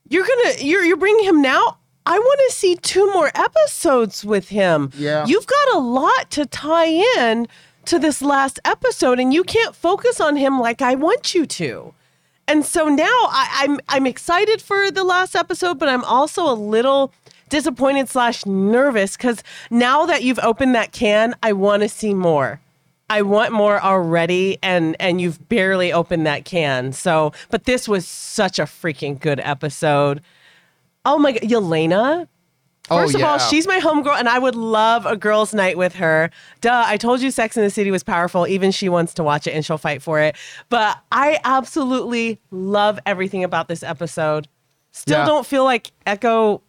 you're 0.08 0.26
gonna 0.26 0.54
you're 0.62 0.86
you're 0.86 0.96
bringing 0.96 1.26
him 1.26 1.42
now. 1.42 1.78
I 2.06 2.20
want 2.20 2.40
to 2.50 2.56
see 2.56 2.76
two 2.76 3.12
more 3.14 3.32
episodes 3.36 4.24
with 4.24 4.50
him. 4.50 4.92
Yeah. 4.96 5.26
You've 5.26 5.48
got 5.48 5.76
a 5.76 5.80
lot 5.80 6.30
to 6.32 6.46
tie 6.46 7.02
in 7.18 7.48
to 7.86 8.00
this 8.00 8.22
last 8.22 8.60
episode, 8.66 9.20
and 9.20 9.34
you 9.34 9.44
can't 9.44 9.76
focus 9.76 10.20
on 10.22 10.36
him 10.36 10.60
like 10.60 10.82
I 10.82 10.96
want 10.96 11.34
you 11.34 11.46
to. 11.46 11.94
and 12.48 12.64
so 12.66 12.88
now 12.88 13.06
I, 13.06 13.48
I'm 13.64 13.80
I'm 13.90 14.06
excited 14.06 14.62
for 14.62 14.92
the 14.92 15.04
last 15.04 15.36
episode, 15.36 15.80
but 15.80 15.90
I'm 15.90 16.04
also 16.04 16.48
a 16.52 16.54
little 16.54 17.12
disappointed 17.50 18.08
slash 18.10 18.46
nervous 18.46 19.18
because 19.18 19.44
now 19.70 20.06
that 20.06 20.24
you've 20.24 20.40
opened 20.40 20.76
that 20.76 20.92
can, 20.92 21.36
I 21.42 21.54
want 21.54 21.82
to 21.84 21.90
see 21.90 22.14
more. 22.14 22.60
I 23.10 23.22
want 23.22 23.52
more 23.52 23.80
already, 23.82 24.58
and 24.64 24.96
and 25.00 25.22
you've 25.22 25.48
barely 25.50 25.92
opened 25.94 26.26
that 26.26 26.44
can. 26.46 26.92
So, 26.92 27.34
but 27.52 27.66
this 27.66 27.88
was 27.88 28.08
such 28.08 28.58
a 28.58 28.64
freaking 28.64 29.20
good 29.20 29.40
episode. 29.44 30.22
Oh 31.06 31.18
my 31.20 31.32
god, 31.34 31.42
Yelena. 31.44 32.28
Oh, 32.92 32.98
First 33.00 33.16
of 33.16 33.24
all, 33.24 33.40
she's 33.40 33.66
my 33.66 33.80
homegirl, 33.80 34.20
and 34.20 34.30
I 34.30 34.38
would 34.38 34.54
love 34.56 35.08
a 35.08 35.18
girls' 35.18 35.56
night 35.56 35.76
with 35.76 35.96
her. 35.96 36.30
Duh, 36.62 36.84
I 36.86 36.98
told 36.98 37.20
you 37.20 37.32
Sex 37.32 37.58
in 37.58 37.64
the 37.64 37.72
City 37.72 37.90
was 37.90 38.04
powerful. 38.04 38.46
Even 38.48 38.70
she 38.70 38.90
wants 38.90 39.16
to 39.16 39.24
watch 39.24 39.48
it 39.48 39.52
and 39.56 39.66
she'll 39.66 39.80
fight 39.80 40.04
for 40.04 40.20
it. 40.20 40.36
But 40.70 41.00
I 41.12 41.40
absolutely 41.44 42.40
love 42.52 43.00
everything 43.08 43.44
about 43.44 43.68
this 43.70 43.82
episode. 43.82 44.48
Still 44.92 45.18
Yeah. 45.20 45.26
don't 45.26 45.48
feel 45.48 45.64
like 45.64 45.92
Echo 46.06 46.62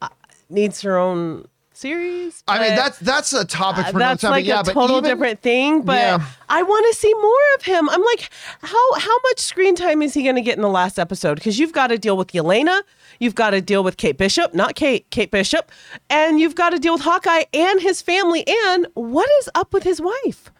uh, 0.00 0.08
needs 0.48 0.80
her 0.82 0.96
own 0.96 1.46
series. 1.82 2.42
I 2.48 2.58
mean, 2.60 2.74
that's 2.76 2.98
that's 3.00 3.32
a 3.32 3.44
topic 3.44 3.86
uh, 3.86 3.90
for 3.90 3.96
another 3.98 4.18
time. 4.18 4.30
like 4.30 4.44
but 4.44 4.48
yeah, 4.48 4.60
a 4.60 4.64
but 4.64 4.72
total 4.72 4.98
even- 4.98 5.10
different 5.10 5.42
thing. 5.42 5.82
But 5.82 5.98
Yeah. 5.98 6.24
I 6.48 6.62
want 6.62 6.86
to 6.92 6.98
see 6.98 7.12
more 7.14 7.46
of 7.56 7.62
him. 7.64 7.88
I'm 7.90 8.02
like, 8.02 8.30
how 8.62 8.94
how 8.98 9.16
much 9.24 9.40
screen 9.40 9.74
time 9.74 10.00
is 10.02 10.14
he 10.14 10.22
going 10.22 10.36
to 10.36 10.42
get 10.42 10.56
in 10.56 10.62
the 10.62 10.68
last 10.70 10.98
episode? 10.98 11.34
Because 11.34 11.58
you've 11.58 11.72
got 11.72 11.88
to 11.88 11.98
deal 11.98 12.16
with 12.16 12.28
Yelena, 12.28 12.82
you've 13.18 13.34
got 13.34 13.50
to 13.50 13.60
deal 13.60 13.82
with 13.84 13.96
Kate 13.98 14.16
Bishop, 14.16 14.54
not 14.54 14.74
Kate, 14.74 15.10
Kate 15.10 15.30
Bishop, 15.30 15.70
and 16.08 16.40
you've 16.40 16.54
got 16.54 16.70
to 16.70 16.78
deal 16.78 16.94
with 16.94 17.02
Hawkeye 17.02 17.44
and 17.52 17.80
his 17.82 18.00
family. 18.00 18.44
And 18.66 18.86
what 18.94 19.28
is 19.40 19.50
up 19.54 19.74
with 19.74 19.82
his 19.82 20.00
wife? 20.00 20.50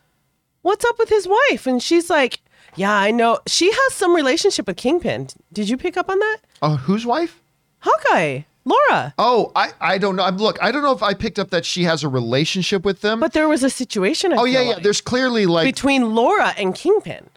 What's 0.62 0.84
up 0.84 0.98
with 0.98 1.08
his 1.08 1.26
wife? 1.26 1.66
And 1.66 1.82
she's 1.82 2.08
like, 2.10 2.40
yeah, 2.76 2.94
I 2.94 3.10
know. 3.10 3.38
She 3.46 3.70
has 3.70 3.92
some 3.94 4.14
relationship 4.14 4.66
with 4.66 4.76
Kingpin. 4.76 5.28
Did 5.52 5.68
you 5.68 5.76
pick 5.76 5.96
up 5.96 6.08
on 6.08 6.18
that? 6.20 6.38
Oh, 6.62 6.76
whose 6.76 7.04
wife? 7.04 7.40
Hawkeye, 7.80 8.42
Laura. 8.64 9.14
Oh, 9.18 9.50
I 9.56 9.72
I 9.80 9.98
don't 9.98 10.16
know. 10.16 10.22
I'm- 10.22 10.36
Look, 10.38 10.58
I 10.62 10.70
don't 10.70 10.82
know 10.82 10.92
if 10.92 11.02
I 11.02 11.14
picked 11.14 11.38
up 11.38 11.50
that 11.50 11.64
she 11.64 11.84
has 11.84 12.04
a 12.04 12.08
relationship 12.08 12.84
with 12.84 13.00
them. 13.00 13.20
But 13.20 13.32
there 13.32 13.48
was 13.48 13.62
a 13.62 13.70
situation. 13.70 14.32
I 14.32 14.36
oh 14.36 14.44
yeah, 14.44 14.60
yeah. 14.62 14.68
like. 14.74 14.82
There's 14.82 15.00
clearly 15.00 15.46
like 15.46 15.64
between 15.66 16.14
Laura 16.14 16.54
and 16.56 16.74
Kingpin. 16.74 17.28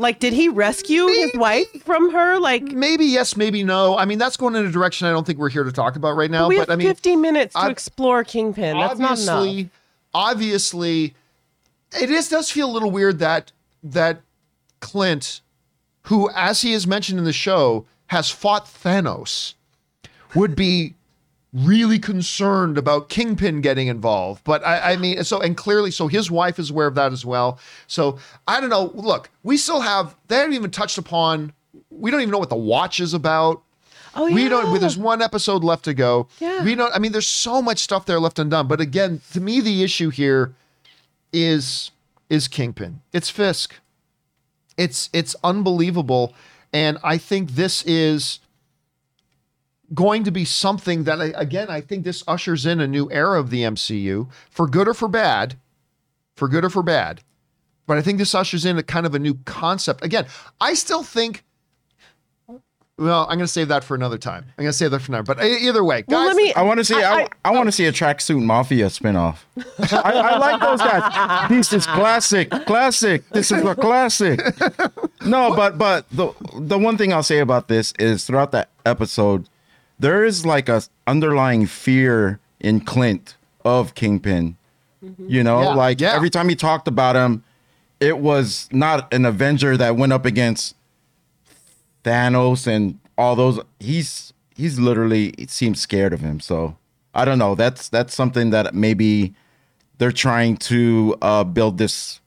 Like, 0.00 0.20
did 0.20 0.32
he 0.32 0.48
rescue 0.48 1.08
his 1.08 1.32
wife 1.34 1.66
from 1.84 2.12
her? 2.12 2.38
Like, 2.38 2.62
maybe 2.62 3.04
yes, 3.04 3.36
maybe 3.36 3.64
no. 3.64 3.98
I 3.98 4.04
mean, 4.04 4.18
that's 4.18 4.36
going 4.36 4.54
in 4.54 4.64
a 4.64 4.70
direction 4.70 5.08
I 5.08 5.10
don't 5.10 5.26
think 5.26 5.40
we're 5.40 5.48
here 5.48 5.64
to 5.64 5.72
talk 5.72 5.96
about 5.96 6.12
right 6.12 6.30
now. 6.30 6.46
we 6.48 6.54
but 6.56 6.68
have 6.68 6.70
I 6.70 6.76
mean, 6.76 6.86
50 6.86 7.16
minutes 7.16 7.54
to 7.54 7.62
ob- 7.62 7.72
explore 7.72 8.22
Kingpin. 8.22 8.78
That's 8.78 9.00
not 9.00 9.18
enough. 9.18 9.28
obviously, 9.38 9.70
obviously, 10.14 11.14
it 12.00 12.10
is 12.10 12.28
does 12.28 12.48
feel 12.50 12.70
a 12.70 12.72
little 12.72 12.92
weird 12.92 13.18
that 13.18 13.50
that 13.82 14.20
Clint, 14.80 15.40
who, 16.02 16.30
as 16.34 16.62
he 16.62 16.72
is 16.72 16.86
mentioned 16.86 17.18
in 17.18 17.24
the 17.24 17.32
show, 17.32 17.84
has 18.08 18.30
fought 18.30 18.66
Thanos, 18.66 19.54
would 20.34 20.56
be 20.56 20.94
really 21.52 21.98
concerned 21.98 22.76
about 22.76 23.08
Kingpin 23.08 23.60
getting 23.60 23.88
involved. 23.88 24.44
But 24.44 24.64
I, 24.66 24.92
I 24.92 24.96
mean, 24.96 25.22
so 25.24 25.40
and 25.40 25.56
clearly, 25.56 25.90
so 25.90 26.06
his 26.08 26.30
wife 26.30 26.58
is 26.58 26.70
aware 26.70 26.86
of 26.86 26.94
that 26.96 27.12
as 27.12 27.24
well. 27.24 27.58
So 27.86 28.18
I 28.46 28.60
don't 28.60 28.70
know. 28.70 28.92
Look, 28.94 29.30
we 29.42 29.56
still 29.56 29.80
have 29.80 30.14
they 30.28 30.36
haven't 30.36 30.54
even 30.54 30.70
touched 30.70 30.98
upon. 30.98 31.52
We 31.90 32.10
don't 32.10 32.20
even 32.20 32.32
know 32.32 32.38
what 32.38 32.50
the 32.50 32.56
watch 32.56 33.00
is 33.00 33.14
about. 33.14 33.62
Oh, 34.14 34.26
yeah. 34.26 34.34
We 34.34 34.48
don't. 34.48 34.80
There's 34.80 34.98
one 34.98 35.22
episode 35.22 35.62
left 35.64 35.84
to 35.84 35.94
go. 35.94 36.28
Yeah. 36.38 36.64
We 36.64 36.74
don't. 36.74 36.94
I 36.94 36.98
mean, 36.98 37.12
there's 37.12 37.28
so 37.28 37.62
much 37.62 37.78
stuff 37.78 38.06
there 38.06 38.20
left 38.20 38.38
undone. 38.38 38.66
But 38.66 38.80
again, 38.80 39.20
to 39.32 39.40
me, 39.40 39.60
the 39.60 39.82
issue 39.82 40.10
here 40.10 40.54
is 41.32 41.90
is 42.28 42.48
Kingpin. 42.48 43.00
It's 43.12 43.30
Fisk. 43.30 43.74
It's 44.76 45.10
it's 45.12 45.34
unbelievable, 45.42 46.34
and 46.72 46.98
I 47.02 47.18
think 47.18 47.52
this 47.52 47.82
is 47.84 48.40
going 49.94 50.24
to 50.24 50.30
be 50.30 50.44
something 50.44 51.04
that 51.04 51.20
I, 51.20 51.26
again 51.34 51.68
I 51.70 51.80
think 51.80 52.04
this 52.04 52.22
ushers 52.26 52.66
in 52.66 52.80
a 52.80 52.86
new 52.86 53.10
era 53.10 53.38
of 53.40 53.50
the 53.50 53.62
MCU 53.62 54.28
for 54.50 54.66
good 54.66 54.88
or 54.88 54.94
for 54.94 55.08
bad, 55.08 55.56
for 56.36 56.48
good 56.48 56.64
or 56.64 56.70
for 56.70 56.82
bad. 56.82 57.22
But 57.86 57.96
I 57.96 58.02
think 58.02 58.18
this 58.18 58.34
ushers 58.34 58.66
in 58.66 58.76
a 58.76 58.82
kind 58.82 59.06
of 59.06 59.14
a 59.14 59.18
new 59.18 59.34
concept. 59.46 60.04
Again, 60.04 60.26
I 60.60 60.74
still 60.74 61.02
think. 61.02 61.42
Well, 62.98 63.22
I'm 63.22 63.38
going 63.38 63.40
to 63.40 63.46
save 63.46 63.68
that 63.68 63.84
for 63.84 63.94
another 63.94 64.18
time. 64.18 64.44
I'm 64.58 64.64
going 64.64 64.72
to 64.72 64.76
save 64.76 64.90
that 64.90 65.00
for 65.00 65.12
now. 65.12 65.22
But 65.22 65.42
either 65.42 65.84
way, 65.84 66.02
guys, 66.02 66.08
Well, 66.08 66.26
let 66.26 66.36
me. 66.36 66.52
I 66.52 66.62
want 66.62 66.78
to 66.78 66.84
see. 66.84 67.00
I, 67.00 67.22
I- 67.22 67.28
I, 67.44 67.52
want 67.52 67.66
to 67.66 67.68
oh. 67.68 67.70
see 67.70 67.86
a 67.86 67.92
tracksuit 67.92 68.42
mafia 68.42 68.86
spinoff. 68.86 69.38
I, 69.78 70.12
I 70.12 70.36
like 70.36 70.60
those 70.60 70.80
guys. 70.80 71.48
This 71.48 71.72
is 71.72 71.86
classic, 71.86 72.50
classic. 72.66 73.26
This 73.30 73.52
is 73.52 73.64
a 73.64 73.74
classic. 73.74 74.40
No, 75.24 75.54
but 75.54 75.78
but 75.78 76.08
the 76.10 76.32
the 76.54 76.78
one 76.78 76.96
thing 76.98 77.12
I'll 77.12 77.22
say 77.22 77.38
about 77.38 77.68
this 77.68 77.92
is 77.98 78.24
throughout 78.24 78.52
that 78.52 78.68
episode, 78.84 79.48
there 79.98 80.24
is 80.24 80.44
like 80.46 80.68
a 80.68 80.82
underlying 81.06 81.66
fear 81.66 82.38
in 82.60 82.80
Clint 82.80 83.36
of 83.64 83.94
Kingpin. 83.94 84.56
You 85.18 85.44
know, 85.44 85.62
Yeah, 85.62 85.74
like 85.74 86.00
yeah. 86.00 86.14
every 86.14 86.30
time 86.30 86.48
he 86.48 86.56
talked 86.56 86.88
about 86.88 87.14
him, 87.14 87.44
it 88.00 88.18
was 88.18 88.68
not 88.72 89.12
an 89.14 89.24
Avenger 89.24 89.76
that 89.76 89.96
went 89.96 90.12
up 90.12 90.24
against 90.26 90.74
Thanos 92.04 92.66
and 92.66 92.98
all 93.16 93.36
those. 93.36 93.60
He's 93.80 94.32
he's 94.56 94.78
literally 94.78 95.28
it 95.38 95.50
seems 95.50 95.80
scared 95.80 96.12
of 96.12 96.20
him. 96.20 96.40
So 96.40 96.76
I 97.14 97.24
don't 97.24 97.38
know. 97.38 97.54
That's 97.54 97.88
that's 97.88 98.14
something 98.14 98.50
that 98.50 98.74
maybe 98.74 99.34
they're 99.98 100.12
trying 100.12 100.56
to 100.58 101.16
uh, 101.22 101.44
build 101.44 101.78
this 101.78 102.20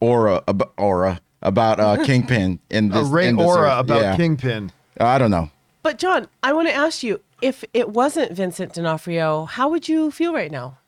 aura 0.00 0.42
ab- 0.48 0.70
aura 0.76 1.20
about 1.42 1.80
uh, 1.80 2.04
Kingpin 2.04 2.58
in 2.70 2.88
this, 2.90 3.06
a 3.08 3.10
Ray 3.10 3.32
aura 3.32 3.70
earth. 3.74 3.80
about 3.80 4.00
Yeah. 4.02 4.16
Kingpin. 4.16 4.72
I 4.98 5.18
don't 5.18 5.30
know. 5.30 5.50
But 5.82 5.98
John, 5.98 6.28
I 6.42 6.52
want 6.52 6.68
to 6.68 6.74
ask 6.74 7.02
you: 7.02 7.20
if 7.40 7.64
it 7.72 7.90
wasn't 7.90 8.32
Vincent 8.32 8.74
D'Onofrio, 8.74 9.44
how 9.44 9.68
would 9.68 9.88
you 9.88 10.10
feel 10.10 10.32
right 10.32 10.50
now? 10.50 10.78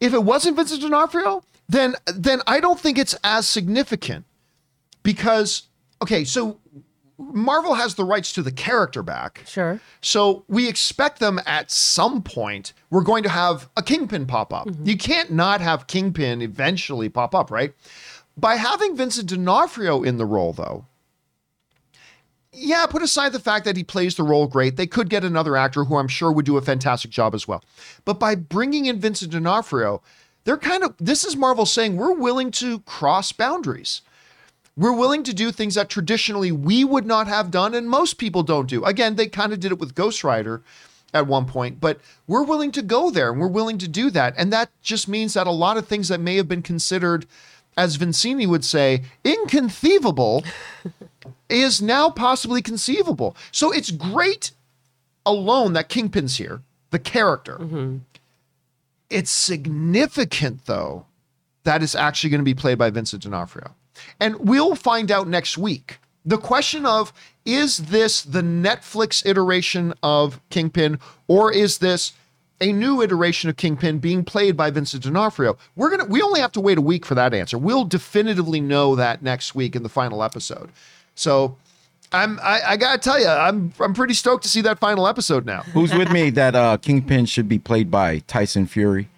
If 0.00 0.12
it 0.12 0.24
wasn't 0.24 0.56
Vincent 0.56 0.82
D'Onofrio, 0.82 1.42
then 1.68 1.94
then 2.06 2.42
I 2.46 2.60
don't 2.60 2.78
think 2.78 2.98
it's 2.98 3.16
as 3.24 3.48
significant 3.48 4.24
because 5.02 5.68
okay, 6.02 6.24
so 6.24 6.58
Marvel 7.18 7.74
has 7.74 7.94
the 7.94 8.04
rights 8.04 8.32
to 8.32 8.42
the 8.42 8.50
character 8.50 9.02
back. 9.02 9.42
Sure. 9.46 9.80
So 10.00 10.44
we 10.48 10.68
expect 10.68 11.20
them 11.20 11.40
at 11.46 11.70
some 11.70 12.22
point. 12.22 12.72
We're 12.90 13.02
going 13.02 13.22
to 13.22 13.28
have 13.28 13.68
a 13.76 13.82
Kingpin 13.82 14.26
pop 14.26 14.52
up. 14.52 14.66
Mm-hmm. 14.66 14.86
You 14.86 14.98
can't 14.98 15.30
not 15.30 15.60
have 15.60 15.86
Kingpin 15.86 16.42
eventually 16.42 17.08
pop 17.08 17.34
up, 17.34 17.50
right? 17.50 17.74
By 18.36 18.56
having 18.56 18.96
Vincent 18.96 19.28
D'Onofrio 19.28 20.02
in 20.02 20.16
the 20.16 20.26
role, 20.26 20.52
though, 20.52 20.86
yeah, 22.52 22.86
put 22.86 23.02
aside 23.02 23.32
the 23.32 23.40
fact 23.40 23.64
that 23.64 23.76
he 23.76 23.84
plays 23.84 24.14
the 24.14 24.22
role 24.22 24.46
great, 24.46 24.76
they 24.76 24.86
could 24.86 25.08
get 25.08 25.24
another 25.24 25.56
actor 25.56 25.84
who 25.84 25.96
I'm 25.96 26.08
sure 26.08 26.30
would 26.30 26.44
do 26.44 26.58
a 26.58 26.62
fantastic 26.62 27.10
job 27.10 27.34
as 27.34 27.48
well. 27.48 27.64
But 28.04 28.20
by 28.20 28.34
bringing 28.34 28.86
in 28.86 29.00
Vincent 29.00 29.32
D'Onofrio, 29.32 30.02
they're 30.44 30.58
kind 30.58 30.82
of 30.82 30.94
this 30.98 31.24
is 31.24 31.36
Marvel 31.36 31.66
saying 31.66 31.96
we're 31.96 32.12
willing 32.12 32.50
to 32.52 32.80
cross 32.80 33.32
boundaries. 33.32 34.02
We're 34.76 34.92
willing 34.92 35.22
to 35.24 35.34
do 35.34 35.52
things 35.52 35.74
that 35.74 35.88
traditionally 35.88 36.50
we 36.50 36.84
would 36.84 37.06
not 37.06 37.26
have 37.26 37.50
done 37.50 37.74
and 37.74 37.88
most 37.88 38.14
people 38.14 38.42
don't 38.42 38.68
do. 38.68 38.84
Again, 38.84 39.16
they 39.16 39.26
kind 39.26 39.52
of 39.52 39.60
did 39.60 39.72
it 39.72 39.78
with 39.78 39.94
Ghost 39.94 40.24
Rider 40.24 40.62
at 41.14 41.26
one 41.26 41.44
point, 41.44 41.78
but 41.78 42.00
we're 42.26 42.42
willing 42.42 42.72
to 42.72 42.82
go 42.82 43.10
there 43.10 43.30
and 43.30 43.40
we're 43.40 43.48
willing 43.48 43.76
to 43.78 43.88
do 43.88 44.10
that. 44.10 44.34
And 44.38 44.52
that 44.52 44.70
just 44.82 45.08
means 45.08 45.34
that 45.34 45.46
a 45.46 45.50
lot 45.50 45.76
of 45.76 45.86
things 45.86 46.08
that 46.08 46.20
may 46.20 46.36
have 46.36 46.48
been 46.48 46.62
considered, 46.62 47.26
as 47.76 47.98
Vizzini 47.98 48.46
would 48.46 48.64
say, 48.64 49.02
inconceivable, 49.24 50.42
is 51.52 51.82
now 51.82 52.10
possibly 52.10 52.62
conceivable. 52.62 53.36
So 53.50 53.70
it's 53.70 53.90
great 53.90 54.52
alone 55.24 55.74
that 55.74 55.88
Kingpin's 55.88 56.36
here, 56.36 56.62
the 56.90 56.98
character. 56.98 57.58
Mm-hmm. 57.58 57.98
It's 59.10 59.30
significant, 59.30 60.66
though, 60.66 61.06
that 61.64 61.82
is 61.82 61.94
actually 61.94 62.30
going 62.30 62.40
to 62.40 62.44
be 62.44 62.54
played 62.54 62.78
by 62.78 62.90
Vincent 62.90 63.22
D'Onofrio. 63.22 63.74
And 64.18 64.36
we'll 64.40 64.74
find 64.74 65.10
out 65.10 65.28
next 65.28 65.58
week. 65.58 65.98
The 66.24 66.38
question 66.38 66.86
of 66.86 67.12
is 67.44 67.78
this 67.78 68.22
the 68.22 68.42
Netflix 68.42 69.26
iteration 69.26 69.92
of 70.02 70.40
Kingpin 70.50 70.98
or 71.26 71.52
is 71.52 71.78
this 71.78 72.12
a 72.60 72.72
new 72.72 73.02
iteration 73.02 73.50
of 73.50 73.56
Kingpin 73.56 73.98
being 73.98 74.24
played 74.24 74.56
by 74.56 74.70
Vincent 74.70 75.02
D'Onofrio? 75.02 75.58
We're 75.74 75.90
going 75.90 76.06
to 76.06 76.06
we 76.06 76.22
only 76.22 76.40
have 76.40 76.52
to 76.52 76.60
wait 76.60 76.78
a 76.78 76.82
week 76.82 77.04
for 77.04 77.16
that 77.16 77.34
answer. 77.34 77.58
We'll 77.58 77.84
definitively 77.84 78.60
know 78.60 78.94
that 78.94 79.22
next 79.22 79.54
week 79.54 79.74
in 79.74 79.82
the 79.82 79.88
final 79.88 80.22
episode. 80.22 80.70
So 81.14 81.56
I'm 82.12 82.38
I, 82.40 82.60
I 82.68 82.76
got 82.76 82.92
to 82.92 82.98
tell 82.98 83.18
you, 83.20 83.26
I'm 83.26 83.72
I'm 83.80 83.94
pretty 83.94 84.14
stoked 84.14 84.42
to 84.44 84.48
see 84.48 84.60
that 84.62 84.78
final 84.78 85.06
episode 85.06 85.46
now. 85.46 85.62
Who's 85.62 85.94
with 85.94 86.10
me 86.10 86.30
that 86.30 86.54
uh, 86.54 86.76
Kingpin 86.76 87.26
should 87.26 87.48
be 87.48 87.58
played 87.58 87.90
by 87.90 88.18
Tyson 88.20 88.66
Fury? 88.66 89.08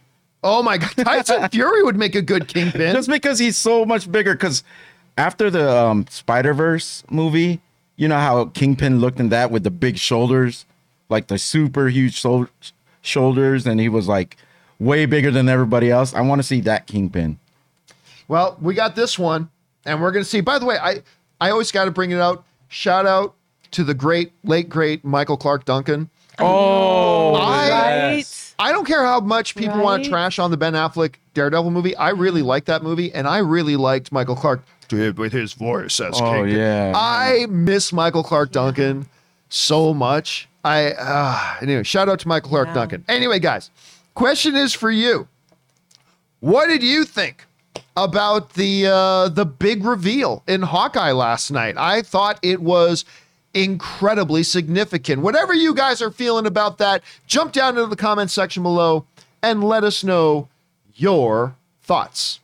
Oh 0.43 0.63
my 0.63 0.79
god, 0.79 0.93
Tyson 0.97 1.49
Fury 1.53 1.83
would 1.83 1.97
make 1.97 2.15
a 2.15 2.23
good 2.23 2.49
Kingpin. 2.49 2.95
Just 2.95 3.09
because 3.09 3.39
he's 3.39 3.57
so 3.57 3.85
much 3.85 4.11
bigger. 4.11 4.35
Because 4.35 4.63
after 5.19 5.51
the 5.51 5.77
um, 5.77 6.07
Spider 6.09 6.55
Verse 6.55 7.03
movie, 7.11 7.61
you 7.97 8.09
know 8.09 8.19
how 8.19 8.45
Kingpin 8.47 9.01
looked 9.01 9.19
in 9.19 9.31
that 9.31 9.51
with 9.51 9.65
the 9.65 9.71
big 9.71 9.99
shoulders, 9.99 10.65
like 11.09 11.27
the 11.27 11.39
super 11.39 11.89
huge 11.89 12.15
shou- 12.15 12.49
shoulders, 13.03 13.67
and 13.67 13.81
he 13.81 13.89
was 13.89 14.07
like 14.07 14.37
way 14.79 15.07
bigger 15.07 15.31
than 15.31 15.49
everybody 15.49 15.91
else. 15.91 16.15
I 16.15 16.21
want 16.21 16.41
to 16.41 16.43
see 16.45 16.61
that 16.63 16.87
Kingpin. 16.87 17.39
Well, 18.29 18.57
we 18.61 18.75
got 18.75 18.97
this 18.97 19.19
one, 19.19 19.51
and 19.85 20.01
we're 20.01 20.13
to 20.13 20.25
see. 20.25 20.41
By 20.41 20.59
the 20.59 20.67
way, 20.67 20.79
I 20.79 21.03
I 21.41 21.51
always 21.51 21.71
got 21.73 21.85
to 21.87 21.91
bring 21.91 22.11
it 22.11 22.21
out. 22.21 22.45
Shout 22.69 23.07
out 23.07 23.35
to 23.73 23.85
the 23.85 23.95
great, 23.95 24.33
late 24.45 24.69
great 24.69 25.05
Michael 25.05 25.37
Clarke 25.37 25.65
Duncan. 25.65 26.11
Oh, 26.39 27.35
I- 27.35 27.71
Right? 27.71 28.25
I 28.59 28.71
don't 28.73 28.85
care 28.87 29.05
how 29.05 29.19
much 29.21 29.57
people 29.57 29.81
want 29.81 30.05
to 30.05 30.11
trash 30.11 30.39
on 30.39 30.51
the 30.53 30.57
Ben 30.57 30.75
Affleck 30.75 31.15
Daredevil 31.35 31.71
movie. 31.73 31.97
I 31.97 32.11
really 32.11 32.43
like 32.43 32.67
that 32.67 32.83
movie, 32.85 33.13
and 33.13 33.27
I 33.27 33.39
really 33.39 33.75
liked 33.77 34.13
Michael 34.13 34.37
Clarke 34.37 34.63
with 34.93 35.33
his 35.33 35.55
voice 35.55 35.99
as 35.99 36.21
Oh, 36.21 36.25
Kingpin. 36.33 36.57
yeah. 36.57 36.93
I 36.95 37.47
miss 37.51 37.93
Michael 37.93 38.23
Clarke 38.23 38.53
Duncan 38.53 39.07
so 39.49 39.93
much. 39.93 40.49
I 40.65 40.93
uh, 40.93 41.57
anyway, 41.63 41.83
shout 41.83 42.09
out 42.09 42.21
to 42.21 42.29
Michael 42.29 42.51
Clarke 42.51 42.69
Wow. 42.69 42.75
Duncan. 42.75 43.05
Anyway, 43.09 43.41
guys, 43.41 43.71
question 44.15 44.55
is 44.55 44.73
for 44.73 44.91
you. 44.91 45.27
What 46.41 46.69
did 46.69 46.83
you 46.83 47.05
think 47.05 47.45
about 47.97 48.55
the 48.55 48.87
uh, 48.87 49.29
the 49.29 49.45
big 49.47 49.85
reveal 49.85 50.43
in 50.47 50.63
Hawkeye 50.63 51.13
last 51.13 51.51
night? 51.51 51.77
I 51.79 52.03
thought 52.03 52.39
it 52.43 52.61
was 52.61 53.05
incredibly 53.53 54.43
significant. 54.43 55.23
Whatever 55.23 55.55
you 55.55 55.75
guys 55.75 56.03
are 56.03 56.11
feeling 56.11 56.47
about 56.47 56.79
that, 56.79 57.03
jump 57.27 57.53
down 57.53 57.77
into 57.77 57.87
the 57.87 57.97
comment 57.97 58.31
section 58.31 58.63
below 58.63 59.07
and 59.43 59.63
let 59.63 59.85
us 59.85 60.03
know 60.03 60.49
your 60.97 61.55
thoughts. 61.83 62.41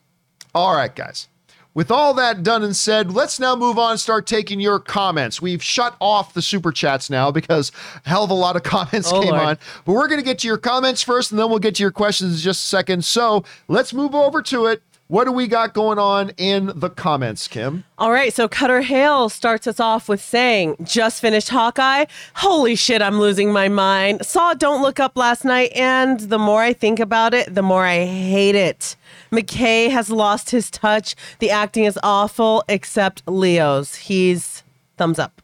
All 0.55 0.75
right, 0.75 0.93
guys. 0.95 1.27
With 1.73 1.89
all 1.89 2.13
that 2.15 2.43
done 2.43 2.63
and 2.63 2.75
said, 2.75 3.13
let's 3.13 3.39
now 3.39 3.55
move 3.55 3.79
on 3.79 3.91
and 3.91 3.99
start 3.99 4.27
taking 4.27 4.59
your 4.59 4.77
comments. 4.77 5.41
We've 5.41 5.63
shut 5.63 5.95
off 6.01 6.33
the 6.33 6.41
super 6.41 6.73
chats 6.73 7.09
now 7.09 7.31
because 7.31 7.71
a 8.05 8.09
hell 8.09 8.25
of 8.25 8.29
a 8.29 8.33
lot 8.33 8.57
of 8.57 8.63
comments 8.63 9.09
Oh, 9.11 9.21
came 9.21 9.31
Lord. 9.31 9.41
on. 9.41 9.57
But 9.85 9.93
we're 9.93 10.09
going 10.09 10.19
to 10.19 10.25
get 10.25 10.39
to 10.39 10.47
your 10.47 10.57
comments 10.57 11.01
first 11.01 11.31
and 11.31 11.39
then 11.39 11.49
we'll 11.49 11.59
get 11.59 11.75
to 11.75 11.83
your 11.83 11.91
questions 11.91 12.33
in 12.33 12.39
just 12.39 12.65
a 12.65 12.67
second. 12.67 13.05
So 13.05 13.45
let's 13.69 13.93
move 13.93 14.13
over 14.13 14.41
to 14.41 14.65
it. 14.65 14.81
What 15.11 15.25
do 15.25 15.33
we 15.33 15.45
got 15.47 15.73
going 15.73 15.99
on 15.99 16.29
in 16.37 16.71
the 16.73 16.89
comments, 16.89 17.49
Kim? 17.49 17.83
All 17.97 18.13
right, 18.13 18.33
so 18.33 18.47
Cutter 18.47 18.79
Hale 18.79 19.27
starts 19.27 19.67
us 19.67 19.77
off 19.77 20.07
with 20.07 20.21
saying, 20.21 20.77
just 20.83 21.19
finished 21.19 21.49
Hawkeye. 21.49 22.05
Holy 22.35 22.77
shit, 22.77 23.01
I'm 23.01 23.19
losing 23.19 23.51
my 23.51 23.67
mind. 23.67 24.25
Saw 24.25 24.53
Don't 24.53 24.81
Look 24.81 25.01
Up 25.01 25.17
last 25.17 25.43
night, 25.43 25.73
and 25.75 26.17
the 26.21 26.39
more 26.39 26.61
I 26.61 26.71
think 26.71 27.01
about 27.01 27.33
it, 27.33 27.53
the 27.53 27.61
more 27.61 27.83
I 27.83 28.05
hate 28.05 28.55
it. 28.55 28.95
McKay 29.33 29.89
has 29.91 30.09
lost 30.09 30.51
his 30.51 30.71
touch. 30.71 31.13
The 31.39 31.49
acting 31.51 31.83
is 31.83 31.99
awful, 32.03 32.63
except 32.69 33.21
Leo's. 33.27 33.95
He's 33.95 34.63
thumbs 34.95 35.19
up. 35.19 35.41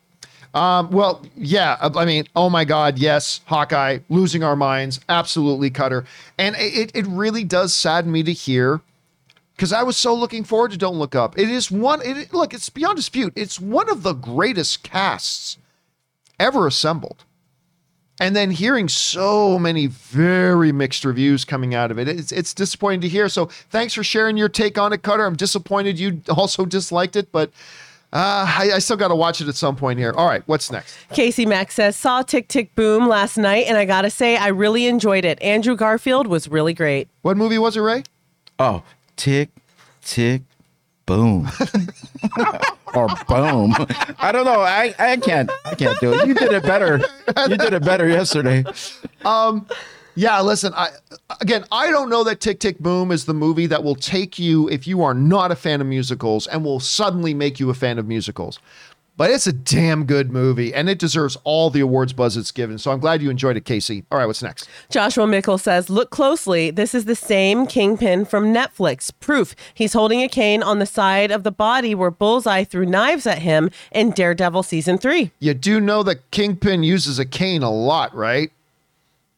Um, 0.53 0.91
well, 0.91 1.26
yeah, 1.35 1.76
I 1.81 2.06
mean, 2.06 2.26
oh 2.38 2.49
my 2.49 2.64
God, 2.64 2.98
yes, 2.98 3.41
Hawkeye, 3.48 3.99
losing 4.07 4.45
our 4.45 4.56
minds, 4.56 5.02
absolutely, 5.10 5.72
Cutter. 5.72 6.06
And 6.38 6.56
it, 6.57 6.89
it 6.95 7.06
really 7.06 7.44
does 7.44 7.73
sadden 7.73 8.14
me 8.14 8.23
to 8.23 8.31
hear 8.31 8.80
because 9.58 9.74
I 9.74 9.82
was 9.82 9.98
so 9.98 10.14
looking 10.14 10.44
forward 10.44 10.72
to 10.72 10.78
Don't 10.78 11.00
Look 11.00 11.16
Up. 11.16 11.38
It 11.38 11.50
is 11.50 11.72
one, 11.72 12.00
it, 12.06 12.32
look, 12.32 12.54
it's 12.54 12.70
beyond 12.70 12.96
dispute. 12.96 13.34
It's 13.36 13.60
one 13.60 13.90
of 13.90 14.04
the 14.04 14.14
greatest 14.14 14.84
casts 14.84 15.58
ever 16.40 16.68
assembled. 16.68 17.26
And 18.20 18.36
then 18.36 18.52
hearing 18.52 18.88
so 18.88 19.58
many 19.58 19.88
very 19.88 20.72
mixed 20.72 21.04
reviews 21.06 21.44
coming 21.44 21.74
out 21.74 21.90
of 21.90 21.98
it, 22.00 22.08
it's, 22.08 22.32
it's 22.32 22.54
disappointing 22.54 23.02
to 23.02 23.08
hear. 23.08 23.30
So 23.30 23.46
thanks 23.46 23.94
for 23.96 24.04
sharing 24.04 24.38
your 24.38 24.50
take 24.50 24.78
on 24.78 24.94
it, 24.94 25.02
Cutter. 25.02 25.26
I'm 25.26 25.36
disappointed 25.36 26.00
you 26.00 26.22
also 26.30 26.66
disliked 26.66 27.16
it, 27.16 27.32
but 27.32 27.50
uh, 28.14 28.46
I, 28.48 28.72
I 28.76 28.80
still 28.80 28.98
got 28.98 29.10
to 29.10 29.16
watch 29.16 29.42
it 29.42 29.48
at 29.48 29.56
some 29.56 29.76
point 29.76 30.00
here. 30.00 30.14
All 30.14 30.28
right, 30.28 30.42
what's 30.46 30.72
next? 30.72 30.98
Casey 31.14 31.46
Mack 31.46 31.72
says, 31.72 31.96
saw 31.96 32.22
Tick 32.22 32.48
Tick 32.48 32.74
Boom 32.76 33.08
last 33.08 33.38
night, 33.38 33.66
and 33.68 33.78
I 33.78 33.86
gotta 33.86 34.10
say, 34.10 34.38
I 34.38 34.48
really 34.48 34.86
enjoyed 34.86 35.26
it. 35.26 35.42
Andrew 35.42 35.76
Garfield 35.76 36.26
was 36.28 36.48
really 36.48 36.74
great. 36.74 37.10
What 37.22 37.38
movie 37.38 37.58
was 37.58 37.76
it, 37.76 37.82
Ray? 37.82 38.04
Oh, 38.60 38.82
tick, 39.18 39.49
tick, 40.03 40.44
boom. 41.06 41.49
or 42.94 43.07
boom. 43.27 43.76
I 44.19 44.31
don't 44.31 44.45
know. 44.45 44.61
I, 44.61 44.95
I 44.98 45.18
can't 45.18 45.52
I 45.65 45.76
can't 45.76 45.99
do 45.99 46.14
it. 46.14 46.27
You 46.27 46.34
did 46.34 46.53
it 46.53 46.64
better. 46.64 47.02
You 47.49 47.57
did 47.57 47.73
it 47.73 47.84
better 47.84 48.07
yesterday. 48.07 48.64
Um 49.26 49.68
Yeah, 50.15 50.41
listen, 50.41 50.73
I 50.76 50.89
again, 51.41 51.65
I 51.72 51.91
don't 51.91 52.10
know 52.10 52.23
that 52.23 52.39
Tick 52.39 52.60
Tick 52.60 52.80
Boom 52.80 53.11
is 53.11 53.26
the 53.26 53.34
movie 53.35 53.68
that 53.68 53.84
will 53.84 53.95
take 53.95 54.39
you 54.39 54.68
if 54.69 54.88
you 54.88 55.03
are 55.03 55.14
not 55.14 55.52
a 55.52 55.56
fan 55.56 55.81
of 55.81 55.88
musicals 55.88 56.48
and 56.48 56.64
will 56.64 56.80
suddenly 56.80 57.34
make 57.34 57.60
you 57.60 57.69
a 57.69 57.73
fan 57.76 57.99
of 57.99 58.07
musicals. 58.07 58.60
But 59.18 59.31
it's 59.31 59.48
a 59.48 59.53
damn 59.53 60.06
good 60.06 60.31
movie 60.31 60.72
and 60.73 60.88
it 60.88 60.99
deserves 60.99 61.38
all 61.44 61.72
the 61.72 61.80
awards 61.80 62.14
buzz 62.14 62.38
it's 62.38 62.52
given. 62.52 62.77
So 62.77 62.91
I'm 62.91 62.99
glad 62.99 63.22
you 63.22 63.31
enjoyed 63.31 63.57
it, 63.57 63.65
Casey. 63.65 64.06
All 64.11 64.19
right, 64.19 64.27
what's 64.27 64.44
next? 64.44 64.69
Joshua 64.91 65.26
Mickle 65.26 65.57
says, 65.57 65.89
Look 65.89 66.11
closely. 66.11 66.69
This 66.69 66.94
is 66.94 67.06
the 67.06 67.15
same 67.15 67.65
Kingpin 67.65 68.26
from 68.26 68.53
Netflix. 68.53 69.11
Proof. 69.19 69.56
He's 69.73 69.94
holding 69.94 70.22
a 70.22 70.30
cane 70.30 70.61
on 70.61 70.77
the 70.77 70.85
side 70.85 71.31
of 71.31 71.44
the 71.44 71.52
body 71.52 71.95
where 71.95 72.11
Bullseye 72.11 72.64
threw 72.64 72.85
knives 72.85 73.26
at 73.26 73.39
him 73.39 73.72
in 73.91 74.11
Daredevil 74.11 74.61
season 74.64 74.99
three. 74.99 75.31
You 75.39 75.56
do 75.56 75.80
know 75.80 76.03
that 76.03 76.30
Kingpin 76.30 76.84
uses 76.84 77.18
a 77.18 77.26
cane 77.26 77.64
a 77.64 77.72
lot, 77.72 78.14
right? 78.14 78.52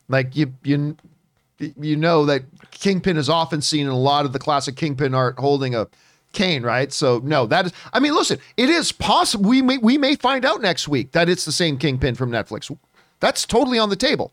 Like 0.10 0.35
you 0.35 0.53
you 0.64 0.97
you 1.80 1.95
know 1.95 2.26
that 2.26 2.43
Kingpin 2.72 3.18
is 3.18 3.30
often 3.30 3.61
seen 3.61 3.85
in 3.85 3.91
a 3.91 3.97
lot 3.97 4.26
of 4.26 4.34
the 4.34 4.39
classic 4.39 4.76
Kingpin 4.76 5.14
art 5.14 5.38
holding 5.38 5.76
a 5.76 5.88
cane, 6.34 6.64
right? 6.64 6.91
So 6.91 7.19
no, 7.23 7.45
that 7.47 7.68
is 7.68 7.73
I 7.93 7.99
mean, 7.99 8.14
listen, 8.14 8.39
it 8.57 8.69
is 8.69 8.91
possible 8.91 9.49
we 9.49 9.61
may 9.61 9.77
we 9.77 9.97
may 9.97 10.15
find 10.15 10.45
out 10.45 10.61
next 10.61 10.88
week 10.88 11.11
that 11.11 11.30
it's 11.30 11.45
the 11.45 11.51
same 11.51 11.77
Kingpin 11.77 12.15
from 12.15 12.31
Netflix. 12.31 12.76
That's 13.19 13.45
totally 13.45 13.80
on 13.80 13.89
the 13.89 13.95
table. 13.95 14.31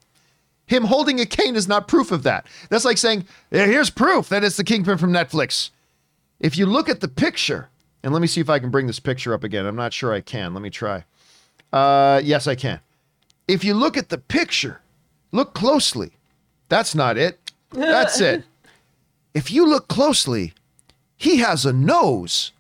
Him 0.66 0.84
holding 0.84 1.20
a 1.20 1.26
cane 1.26 1.54
is 1.56 1.68
not 1.68 1.86
proof 1.88 2.10
of 2.10 2.24
that. 2.24 2.46
That's 2.70 2.84
like 2.84 2.98
saying, 2.98 3.24
"Eh, 3.52 3.66
here's 3.66 3.90
proof 3.90 4.28
that 4.28 4.42
it's 4.44 4.56
the 4.56 4.64
Kingpin 4.64 4.98
from 4.98 5.12
Netflix. 5.12 5.70
If 6.40 6.58
you 6.58 6.66
look 6.66 6.88
at 6.88 7.00
the 7.00 7.08
picture, 7.08 7.68
and 8.02 8.12
let 8.12 8.20
me 8.20 8.28
see 8.28 8.40
if 8.40 8.50
I 8.50 8.58
can 8.58 8.70
bring 8.70 8.86
this 8.86 9.00
picture 9.00 9.34
up 9.34 9.42
again. 9.42 9.66
I'm 9.66 9.76
not 9.76 9.92
sure 9.92 10.12
I 10.12 10.20
can. 10.20 10.54
Let 10.54 10.62
me 10.62 10.70
try. 10.70 11.04
Uh, 11.72 12.20
yes, 12.22 12.46
I 12.46 12.54
can. 12.54 12.78
If 13.48 13.64
you 13.64 13.74
look 13.74 13.96
at 13.96 14.10
the 14.10 14.18
picture, 14.18 14.80
look 15.32 15.54
closely. 15.54 16.12
That's 16.68 16.94
not 16.94 17.16
it. 17.16 17.38
That's 17.72 18.20
it. 18.20 18.44
If 19.34 19.50
you 19.50 19.68
look 19.68 19.88
closely, 19.88 20.54
he 21.16 21.38
has 21.38 21.64
a 21.66 21.72
nose. 21.72 22.52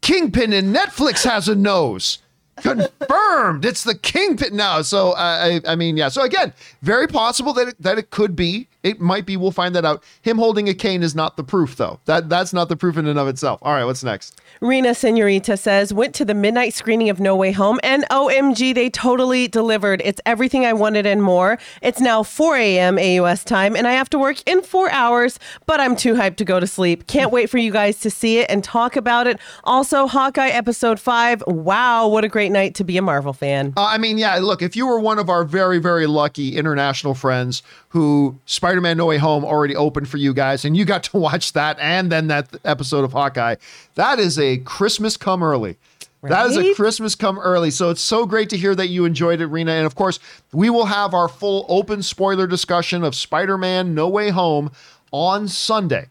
Kingpin 0.00 0.52
in 0.52 0.72
Netflix 0.72 1.24
has 1.24 1.48
a 1.48 1.54
nose. 1.54 2.18
Confirmed. 2.56 3.64
It's 3.64 3.84
the 3.84 3.94
Kingpin 3.94 4.56
now. 4.56 4.82
So 4.82 5.12
I, 5.12 5.46
I, 5.46 5.60
I 5.68 5.76
mean, 5.76 5.96
yeah. 5.96 6.08
So 6.08 6.22
again, 6.22 6.52
very 6.82 7.06
possible 7.06 7.52
that 7.52 7.68
it, 7.68 7.82
that 7.82 7.98
it 7.98 8.10
could 8.10 8.34
be. 8.34 8.68
It 8.82 9.00
might 9.00 9.26
be. 9.26 9.36
We'll 9.36 9.50
find 9.50 9.74
that 9.74 9.84
out. 9.84 10.04
Him 10.22 10.38
holding 10.38 10.68
a 10.68 10.74
cane 10.74 11.02
is 11.02 11.14
not 11.14 11.36
the 11.36 11.42
proof, 11.42 11.76
though. 11.76 11.98
That 12.04 12.28
that's 12.28 12.52
not 12.52 12.68
the 12.68 12.76
proof 12.76 12.96
in 12.96 13.06
and 13.06 13.18
of 13.18 13.26
itself. 13.26 13.58
All 13.62 13.72
right, 13.72 13.84
what's 13.84 14.04
next? 14.04 14.40
Rena 14.60 14.94
Senorita 14.94 15.56
says, 15.56 15.92
Went 15.92 16.14
to 16.14 16.24
the 16.24 16.34
midnight 16.34 16.74
screening 16.74 17.10
of 17.10 17.18
No 17.18 17.34
Way 17.34 17.50
Home, 17.52 17.80
and 17.82 18.04
OMG, 18.10 18.74
they 18.74 18.88
totally 18.88 19.48
delivered. 19.48 20.00
It's 20.04 20.20
everything 20.24 20.64
I 20.64 20.72
wanted 20.74 21.06
and 21.06 21.22
more. 21.22 21.58
It's 21.82 22.00
now 22.00 22.22
4 22.22 22.56
a.m. 22.56 22.98
AUS 22.98 23.42
time, 23.42 23.74
and 23.74 23.88
I 23.88 23.92
have 23.92 24.08
to 24.10 24.18
work 24.18 24.36
in 24.48 24.62
four 24.62 24.90
hours, 24.90 25.40
but 25.66 25.80
I'm 25.80 25.96
too 25.96 26.14
hyped 26.14 26.36
to 26.36 26.44
go 26.44 26.60
to 26.60 26.66
sleep. 26.66 27.08
Can't 27.08 27.32
wait 27.32 27.50
for 27.50 27.58
you 27.58 27.72
guys 27.72 27.98
to 28.00 28.10
see 28.10 28.38
it 28.38 28.48
and 28.48 28.62
talk 28.62 28.94
about 28.94 29.26
it. 29.26 29.40
Also, 29.64 30.06
Hawkeye 30.06 30.48
episode 30.48 31.00
5. 31.00 31.42
Wow, 31.48 32.06
what 32.06 32.22
a 32.24 32.28
great 32.28 32.52
night 32.52 32.76
to 32.76 32.84
be 32.84 32.96
a 32.96 33.02
Marvel 33.02 33.32
fan. 33.32 33.74
Uh, 33.76 33.86
I 33.86 33.98
mean, 33.98 34.18
yeah, 34.18 34.36
look, 34.36 34.62
if 34.62 34.76
you 34.76 34.86
were 34.86 35.00
one 35.00 35.18
of 35.18 35.28
our 35.28 35.42
very, 35.42 35.78
very 35.78 36.06
lucky 36.06 36.56
international 36.56 37.14
friends 37.14 37.62
who 37.90 38.38
Spider 38.44 38.67
Man 38.76 38.96
No 38.96 39.06
Way 39.06 39.18
Home 39.18 39.44
already 39.44 39.74
opened 39.74 40.08
for 40.08 40.16
you 40.18 40.32
guys 40.34 40.64
and 40.64 40.76
you 40.76 40.84
got 40.84 41.02
to 41.04 41.16
watch 41.18 41.52
that 41.54 41.78
and 41.80 42.12
then 42.12 42.28
that 42.28 42.54
episode 42.64 43.04
of 43.04 43.12
Hawkeye, 43.12 43.56
that 43.94 44.18
is 44.18 44.38
a 44.38 44.58
Christmas 44.58 45.16
come 45.16 45.42
early. 45.42 45.76
That 46.22 46.46
is 46.46 46.58
a 46.58 46.74
Christmas 46.74 47.14
come 47.14 47.38
early. 47.38 47.70
So 47.70 47.90
it's 47.90 48.00
so 48.00 48.26
great 48.26 48.50
to 48.50 48.56
hear 48.56 48.74
that 48.74 48.88
you 48.88 49.04
enjoyed 49.04 49.40
it, 49.40 49.46
Rena. 49.46 49.72
And 49.72 49.86
of 49.86 49.94
course, 49.94 50.18
we 50.52 50.68
will 50.68 50.86
have 50.86 51.14
our 51.14 51.28
full 51.28 51.64
open 51.68 52.02
spoiler 52.02 52.46
discussion 52.46 53.04
of 53.04 53.14
Spider 53.14 53.56
Man 53.56 53.94
No 53.94 54.08
Way 54.08 54.30
Home 54.30 54.72
on 55.12 55.46
Sunday. 55.46 56.08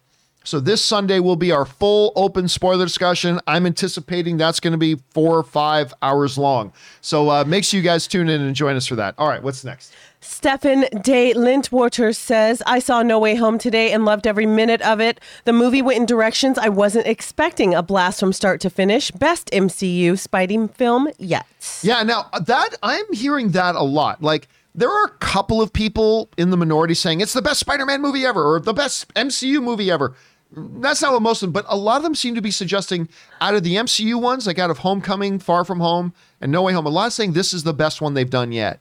So 0.48 0.62
this 0.62 0.82
Sunday 0.82 1.20
will 1.20 1.36
be 1.36 1.52
our 1.52 1.66
full 1.66 2.14
open 2.16 2.48
spoiler 2.48 2.86
discussion. 2.86 3.42
I'm 3.48 3.66
anticipating 3.66 4.38
that's 4.38 4.62
going 4.62 4.72
to 4.72 4.78
be 4.78 4.96
four 5.10 5.38
or 5.38 5.44
five 5.44 5.94
hours 6.02 6.38
long. 6.38 6.72
So 7.02 7.30
uh, 7.30 7.44
make 7.44 7.66
sure 7.66 7.78
you 7.78 7.84
guys 7.84 8.08
tune 8.08 8.30
in 8.30 8.40
and 8.40 8.56
join 8.56 8.78
us 8.78 8.88
for 8.88 8.96
that. 8.96 9.16
All 9.18 9.28
right, 9.28 9.44
what's 9.44 9.66
next? 9.66 9.94
Stefan 10.22 10.86
de 11.02 11.34
Lintwater 11.34 12.16
says, 12.16 12.64
I 12.66 12.80
saw 12.80 13.04
No 13.04 13.20
Way 13.20 13.36
Home 13.36 13.58
today 13.58 13.92
and 13.92 14.06
loved 14.06 14.26
every 14.26 14.46
minute 14.46 14.82
of 14.84 15.02
it. 15.02 15.20
The 15.44 15.52
movie 15.52 15.82
went 15.82 16.00
in 16.00 16.06
directions 16.06 16.58
I 16.58 16.70
wasn't 16.70 17.08
expecting. 17.08 17.74
A 17.74 17.84
blast 17.84 18.22
from 18.22 18.32
start 18.32 18.62
to 18.62 18.70
finish. 18.70 19.12
Best 19.12 19.50
MCU 19.52 20.14
Spidey 20.14 20.74
film 20.74 21.10
yet. 21.18 21.46
Yeah, 21.82 22.04
now 22.04 22.30
uh, 22.32 22.40
that 22.40 22.70
I'm 22.82 23.12
hearing 23.12 23.50
that 23.50 23.76
a 23.76 23.84
lot. 23.84 24.24
Like 24.24 24.48
there 24.74 24.90
are 24.90 25.08
a 25.08 25.18
couple 25.18 25.62
of 25.62 25.74
people 25.74 26.30
in 26.38 26.52
the 26.52 26.58
minority 26.58 26.94
saying 26.94 27.20
it's 27.20 27.34
the 27.34 27.42
best 27.42 27.60
Spider-Man 27.60 28.02
movie 28.02 28.26
ever 28.26 28.46
or 28.46 28.62
the 28.62 28.74
best 28.74 29.14
MCU 29.14 29.62
movie 29.62 29.92
ever. 29.92 30.16
That's 30.52 31.02
not 31.02 31.12
what 31.12 31.22
most 31.22 31.44
of 31.44 31.48
them, 31.48 31.54
but 31.54 31.66
a 31.68 31.76
lot 31.76 31.98
of 31.98 32.04
them 32.04 32.16
seem 32.16 32.36
to 32.36 32.42
be 32.42 32.52
suggesting 32.52 33.10
out 33.42 33.54
of 33.54 33.64
the 33.64 33.76
MCU 33.76 34.20
ones, 34.20 34.48
like 34.48 34.60
out 34.60 34.70
of 34.70 34.80
Homecoming, 34.80 35.40
Far 35.40 35.66
From 35.66 35.80
Home, 35.80 36.14
and 36.40 36.52
No 36.52 36.62
Way 36.62 36.74
Home, 36.74 36.86
a 36.86 36.90
lot 36.90 37.08
of 37.08 37.14
saying 37.14 37.34
this 37.34 37.54
is 37.54 37.64
the 37.64 37.74
best 37.74 38.02
one 38.02 38.14
they've 38.14 38.30
done 38.30 38.52
yet. 38.52 38.80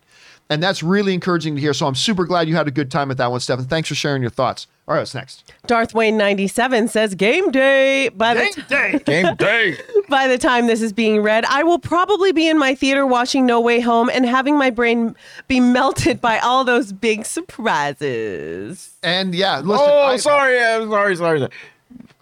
And 0.49 0.63
that's 0.63 0.83
really 0.83 1.13
encouraging 1.13 1.57
to 1.57 1.61
hear. 1.61 1.75
So 1.75 1.87
I'm 1.87 1.97
super 1.97 2.25
glad 2.25 2.49
you 2.49 2.55
had 2.55 2.69
a 2.69 2.71
good 2.73 2.91
time 2.91 3.11
at 3.11 3.17
that 3.17 3.31
one, 3.31 3.41
Stefan. 3.41 3.65
Thanks 3.65 3.89
for 3.89 3.97
sharing 3.97 4.23
your 4.23 4.31
thoughts. 4.31 4.69
All 4.89 4.95
right, 4.95 5.01
what's 5.01 5.15
next? 5.17 5.53
Darth 5.67 5.95
Wayne 5.95 6.17
97 6.17 6.87
says 6.87 7.17
game 7.17 7.51
day. 7.51 8.09
By 8.11 8.35
the, 8.35 8.47
t- 8.55 8.63
day. 8.69 9.01
Game 9.05 9.35
day. 9.35 9.77
by 10.09 10.29
the 10.29 10.39
time 10.39 10.69
this 10.69 10.81
is 10.81 10.93
being 10.93 11.23
read, 11.23 11.45
I 11.47 11.65
will 11.65 11.81
probably 11.81 12.31
be 12.31 12.49
in 12.49 12.57
my 12.57 12.73
theater 12.77 13.05
watching 13.05 13.47
No 13.47 13.61
Way 13.61 13.81
Home 13.81 14.09
and 14.09 14.25
having 14.25 14.57
my 14.57 14.71
brain 14.71 15.17
be 15.49 15.59
melted 15.59 16.21
by 16.21 16.39
all 16.39 16.63
those 16.63 16.93
big 16.93 17.27
surprises. 17.27 18.95
And 19.03 19.35
yeah, 19.35 19.59
listen. 19.59 19.87
Oh, 19.89 20.03
I- 20.03 20.17
sorry. 20.19 20.63
I'm 20.63 20.89
sorry. 20.89 21.17
Sorry. 21.17 21.39
sorry. 21.41 21.51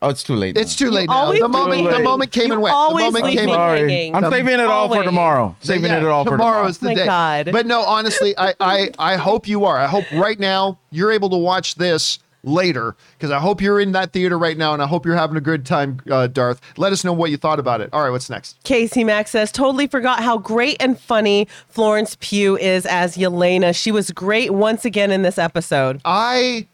Oh, 0.03 0.11
it's 0.11 0.23
too 0.23 0.35
late. 0.35 0.57
It's 0.59 0.77
too 0.77 0.91
late 0.91 1.09
now. 1.09 1.33
The 1.33 1.49
moment, 1.49 1.83
me 1.85 1.91
the 1.91 1.99
moment 2.01 2.31
came 2.31 2.49
You 2.49 2.53
and 2.55 2.63
went. 2.63 2.75
The 2.75 2.95
moment 2.99 3.25
came 3.25 3.39
and 3.39 3.49
went. 3.49 3.59
Sorry. 3.59 4.13
I'm 4.13 4.31
saving 4.31 4.55
it 4.61 4.67
all 4.67 4.89
for 4.93 5.03
tomorrow. 5.03 5.57
Saving 5.61 5.85
Yeah, 5.91 5.99
it 5.99 6.05
all 6.05 6.25
for 6.25 6.33
tomorrow 6.33 6.53
tomorrow. 6.53 6.69
is 6.69 6.79
the 6.79 6.87
My 6.89 6.95
day. 6.95 7.05
God. 7.07 7.49
But 7.53 7.67
no, 7.67 7.81
honestly, 7.83 8.37
I, 8.37 8.55
I 8.61 8.91
I 8.99 9.17
hope 9.17 9.49
you 9.49 9.65
are. 9.65 9.79
I 9.79 9.87
hope 9.87 10.05
right 10.13 10.39
now 10.39 10.79
you're 10.91 11.11
able 11.11 11.31
to 11.31 11.37
watch 11.37 11.77
this 11.77 12.19
later 12.45 12.95
because 13.17 13.31
I 13.31 13.39
hope 13.39 13.61
you're 13.61 13.81
in 13.81 13.93
that 13.93 14.13
theater 14.13 14.39
right 14.39 14.57
now 14.57 14.73
and 14.73 14.83
I 14.83 14.87
hope 14.87 15.05
you're 15.05 15.17
having 15.17 15.37
a 15.37 15.41
good 15.41 15.67
time, 15.67 16.01
uh, 16.11 16.27
Darth. 16.27 16.61
Let 16.77 16.93
us 16.93 17.05
know 17.05 17.13
what 17.13 17.31
you 17.31 17.37
thought 17.37 17.59
about 17.59 17.81
it. 17.81 17.91
All 17.93 18.03
right, 18.03 18.11
what's 18.11 18.31
next? 18.31 18.57
Casey 18.65 19.05
Mack 19.05 19.29
says, 19.29 19.51
totally 19.51 19.87
forgot 19.87 20.23
how 20.23 20.39
great 20.39 20.77
and 20.81 20.99
funny 20.99 21.49
Florence 21.69 22.17
Pugh 22.21 22.57
is 22.57 22.87
as 22.87 23.17
Yelena. 23.17 23.75
She 23.75 23.91
was 23.91 24.11
great 24.11 24.53
once 24.53 24.85
again 24.85 25.11
in 25.11 25.23
this 25.23 25.39
episode. 25.39 26.01
I 26.05 26.67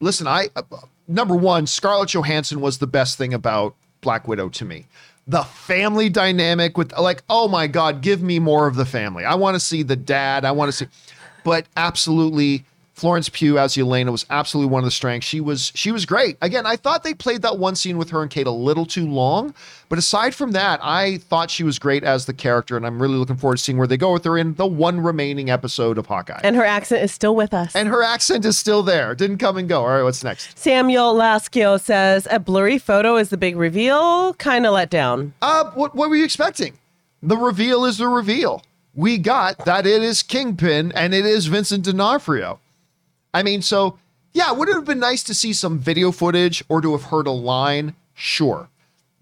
listen. 0.00 0.26
I 0.26 0.48
uh, 0.56 0.62
number 1.06 1.34
one, 1.34 1.66
Scarlett 1.66 2.10
Johansson 2.10 2.60
was 2.60 2.78
the 2.78 2.86
best 2.86 3.18
thing 3.18 3.34
about 3.34 3.74
Black 4.00 4.28
Widow 4.28 4.48
to 4.50 4.64
me. 4.64 4.86
The 5.26 5.42
family 5.42 6.08
dynamic 6.08 6.78
with 6.78 6.96
like, 6.96 7.22
oh 7.28 7.48
my 7.48 7.66
God, 7.66 8.00
give 8.00 8.22
me 8.22 8.38
more 8.38 8.66
of 8.66 8.76
the 8.76 8.86
family. 8.86 9.24
I 9.24 9.34
want 9.34 9.56
to 9.56 9.60
see 9.60 9.82
the 9.82 9.96
dad. 9.96 10.44
I 10.44 10.52
want 10.52 10.70
to 10.70 10.72
see, 10.72 10.86
but 11.44 11.66
absolutely. 11.76 12.64
Florence 12.98 13.28
Pugh 13.28 13.58
as 13.58 13.78
Elena 13.78 14.10
was 14.10 14.26
absolutely 14.28 14.72
one 14.72 14.80
of 14.80 14.84
the 14.84 14.90
strengths. 14.90 15.26
She 15.26 15.40
was 15.40 15.70
she 15.74 15.92
was 15.92 16.04
great. 16.04 16.36
Again, 16.42 16.66
I 16.66 16.76
thought 16.76 17.04
they 17.04 17.14
played 17.14 17.42
that 17.42 17.58
one 17.58 17.76
scene 17.76 17.96
with 17.96 18.10
her 18.10 18.22
and 18.22 18.30
Kate 18.30 18.46
a 18.46 18.50
little 18.50 18.84
too 18.84 19.06
long, 19.08 19.54
but 19.88 19.98
aside 19.98 20.34
from 20.34 20.52
that, 20.52 20.80
I 20.82 21.18
thought 21.18 21.50
she 21.50 21.62
was 21.62 21.78
great 21.78 22.02
as 22.02 22.26
the 22.26 22.34
character, 22.34 22.76
and 22.76 22.84
I'm 22.84 23.00
really 23.00 23.14
looking 23.14 23.36
forward 23.36 23.58
to 23.58 23.62
seeing 23.62 23.78
where 23.78 23.86
they 23.86 23.96
go 23.96 24.12
with 24.12 24.24
her 24.24 24.36
in 24.36 24.54
the 24.54 24.66
one 24.66 25.00
remaining 25.00 25.48
episode 25.48 25.96
of 25.96 26.06
Hawkeye. 26.06 26.40
And 26.42 26.56
her 26.56 26.64
accent 26.64 27.02
is 27.02 27.12
still 27.12 27.36
with 27.36 27.54
us. 27.54 27.74
And 27.74 27.88
her 27.88 28.02
accent 28.02 28.44
is 28.44 28.58
still 28.58 28.82
there. 28.82 29.14
Didn't 29.14 29.38
come 29.38 29.56
and 29.56 29.68
go. 29.68 29.82
All 29.82 29.88
right, 29.88 30.02
what's 30.02 30.24
next? 30.24 30.58
Samuel 30.58 31.14
Laskio 31.14 31.80
says, 31.80 32.26
a 32.30 32.38
blurry 32.38 32.78
photo 32.78 33.16
is 33.16 33.30
the 33.30 33.36
big 33.36 33.56
reveal. 33.56 34.34
Kind 34.34 34.66
of 34.66 34.74
let 34.74 34.90
down. 34.90 35.34
Uh, 35.40 35.70
what, 35.70 35.94
what 35.94 36.10
were 36.10 36.16
you 36.16 36.24
expecting? 36.24 36.78
The 37.22 37.36
reveal 37.36 37.84
is 37.84 37.98
the 37.98 38.08
reveal. 38.08 38.62
We 38.94 39.18
got 39.18 39.64
that 39.64 39.86
it 39.86 40.02
is 40.02 40.22
Kingpin 40.22 40.92
and 40.92 41.14
it 41.14 41.24
is 41.24 41.46
Vincent 41.46 41.84
D'Onofrio. 41.84 42.58
I 43.34 43.42
mean, 43.42 43.62
so 43.62 43.98
yeah, 44.32 44.52
would 44.52 44.68
it 44.68 44.74
have 44.74 44.84
been 44.84 45.00
nice 45.00 45.22
to 45.24 45.34
see 45.34 45.52
some 45.52 45.78
video 45.78 46.12
footage 46.12 46.62
or 46.68 46.80
to 46.80 46.92
have 46.92 47.04
heard 47.04 47.26
a 47.26 47.32
line? 47.32 47.94
Sure. 48.14 48.68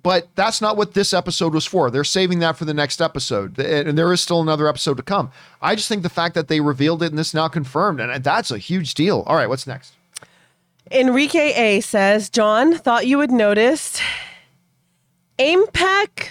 But 0.02 0.28
that's 0.36 0.60
not 0.60 0.76
what 0.76 0.94
this 0.94 1.12
episode 1.12 1.52
was 1.52 1.66
for. 1.66 1.90
They're 1.90 2.04
saving 2.04 2.38
that 2.38 2.56
for 2.56 2.64
the 2.64 2.74
next 2.74 3.00
episode. 3.02 3.58
And 3.58 3.98
there 3.98 4.12
is 4.12 4.20
still 4.20 4.40
another 4.40 4.68
episode 4.68 4.96
to 4.98 5.02
come. 5.02 5.32
I 5.60 5.74
just 5.74 5.88
think 5.88 6.04
the 6.04 6.08
fact 6.08 6.36
that 6.36 6.46
they 6.46 6.60
revealed 6.60 7.02
it 7.02 7.10
and 7.10 7.18
this 7.18 7.34
now 7.34 7.48
confirmed, 7.48 7.98
and 7.98 8.22
that's 8.22 8.52
a 8.52 8.58
huge 8.58 8.94
deal. 8.94 9.24
All 9.26 9.34
right, 9.34 9.48
what's 9.48 9.66
next? 9.66 9.94
Enrique 10.92 11.52
A 11.54 11.80
says, 11.80 12.30
John, 12.30 12.78
thought 12.78 13.08
you 13.08 13.18
would 13.18 13.32
notice. 13.32 14.00
AIMPAC? 15.40 16.28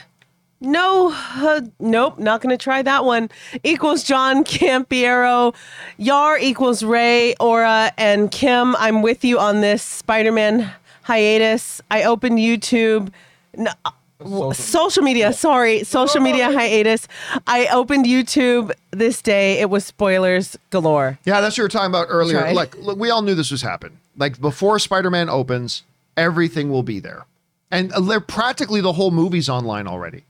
No, 0.66 1.12
uh, 1.14 1.62
nope, 1.80 2.18
not 2.18 2.42
going 2.42 2.50
to 2.50 2.62
try 2.62 2.82
that 2.82 3.06
one. 3.06 3.30
Equals 3.64 4.04
John 4.04 4.44
Campiero. 4.44 5.54
Yar 5.98 6.40
equals 6.40 6.84
Ray, 6.84 7.36
Aura, 7.36 7.92
and 7.98 8.32
Kim. 8.32 8.76
I'm 8.78 9.04
with 9.04 9.24
you 9.24 9.38
on 9.38 9.62
this 9.62 9.84
Spider 9.84 10.32
Man 10.32 10.72
hiatus. 11.04 11.82
I 11.92 12.04
opened 12.04 12.40
YouTube. 12.40 13.12
No, 13.56 13.72
uh, 13.86 14.54
social 14.54 15.04
media, 15.04 15.34
sorry, 15.34 15.84
social 15.84 16.20
media 16.20 16.52
hiatus. 16.52 17.08
I 17.46 17.68
opened 17.68 18.06
YouTube 18.06 18.72
this 18.90 19.22
day. 19.22 19.60
It 19.60 19.70
was 19.70 19.86
spoilers 19.86 20.58
galore. 20.72 21.20
Yeah, 21.26 21.42
that's 21.42 21.56
what 21.58 21.62
we 21.62 21.66
were 21.66 21.70
talking 21.70 21.92
about 21.92 22.08
earlier. 22.10 22.40
Sorry. 22.40 22.54
Like, 22.54 22.76
look, 22.78 22.98
we 22.98 23.12
all 23.12 23.22
knew 23.22 23.36
this 23.36 23.52
was 23.52 23.62
happening. 23.62 24.00
Like 24.18 24.42
before 24.42 24.80
Spider-Man 24.80 25.30
opens, 25.30 25.84
everything 26.18 26.72
will 26.72 26.84
be 26.84 27.00
there, 27.00 27.26
and 27.70 27.92
uh, 27.92 28.00
they're 28.00 28.20
practically 28.20 28.82
the 28.82 28.94
whole 28.94 29.12
movie's 29.12 29.48
online 29.48 29.86
already. 29.88 30.24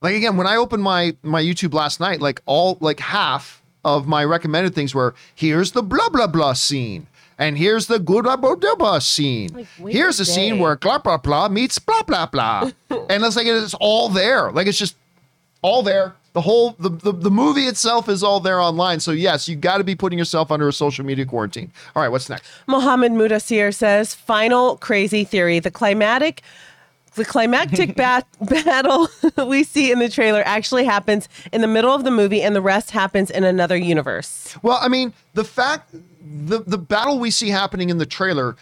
Like 0.00 0.14
again, 0.14 0.36
when 0.36 0.46
I 0.46 0.56
opened 0.56 0.82
my 0.82 1.16
my 1.22 1.42
YouTube 1.42 1.74
last 1.74 2.00
night, 2.00 2.20
like 2.20 2.42
all 2.46 2.78
like 2.80 3.00
half 3.00 3.62
of 3.84 4.06
my 4.06 4.24
recommended 4.24 4.74
things 4.74 4.94
were 4.94 5.14
here's 5.34 5.72
the 5.72 5.82
blah 5.82 6.08
blah 6.08 6.26
blah 6.26 6.52
scene. 6.52 7.06
And 7.38 7.58
here's 7.58 7.86
the 7.86 7.98
good 7.98 8.24
blah 8.24 8.36
blah 8.36 8.56
blah 8.56 8.98
scene. 8.98 9.66
wait 9.78 9.94
here's 9.94 10.18
a 10.20 10.22
a 10.22 10.26
scene 10.26 10.58
where 10.58 10.76
blah 10.76 10.98
blah 10.98 11.18
blah 11.18 11.48
meets 11.48 11.78
blah 11.78 12.02
blah 12.02 12.26
blah. 12.26 12.70
and 12.90 13.24
it's 13.24 13.36
like 13.36 13.46
it's 13.46 13.74
all 13.74 14.08
there. 14.08 14.50
Like 14.52 14.66
it's 14.66 14.78
just 14.78 14.96
all 15.62 15.82
there. 15.82 16.14
The 16.32 16.42
whole 16.42 16.76
the, 16.78 16.90
the 16.90 17.12
the 17.12 17.30
movie 17.30 17.64
itself 17.64 18.08
is 18.10 18.22
all 18.22 18.40
there 18.40 18.60
online. 18.60 19.00
So 19.00 19.12
yes, 19.12 19.48
you 19.48 19.56
got 19.56 19.78
to 19.78 19.84
be 19.84 19.94
putting 19.94 20.18
yourself 20.18 20.50
under 20.50 20.68
a 20.68 20.72
social 20.72 21.04
media 21.04 21.24
quarantine. 21.24 21.72
All 21.94 22.02
right, 22.02 22.10
what's 22.10 22.28
next? 22.28 22.46
Mohammed 22.66 23.12
Mudassir 23.12 23.74
says, 23.74 24.14
final 24.14 24.76
crazy 24.76 25.24
theory. 25.24 25.58
The 25.58 25.70
climatic 25.70 26.42
the 27.16 27.24
climactic 27.24 27.96
bat- 28.02 28.26
battle 28.40 29.08
we 29.46 29.64
see 29.64 29.90
in 29.90 29.98
the 29.98 30.08
trailer 30.08 30.42
actually 30.46 30.84
happens 30.84 31.28
in 31.52 31.60
the 31.60 31.66
middle 31.66 31.92
of 31.92 32.04
the 32.04 32.10
movie 32.10 32.42
and 32.42 32.54
the 32.54 32.60
rest 32.60 32.92
happens 32.92 33.30
in 33.30 33.44
another 33.44 33.76
universe. 33.76 34.56
Well, 34.62 34.78
I 34.80 34.88
mean, 34.88 35.12
the 35.34 35.44
fact 35.44 35.94
the 36.22 36.60
the 36.60 36.78
battle 36.78 37.18
we 37.18 37.30
see 37.30 37.48
happening 37.48 37.90
in 37.90 37.98
the 37.98 38.06
trailer, 38.06 38.56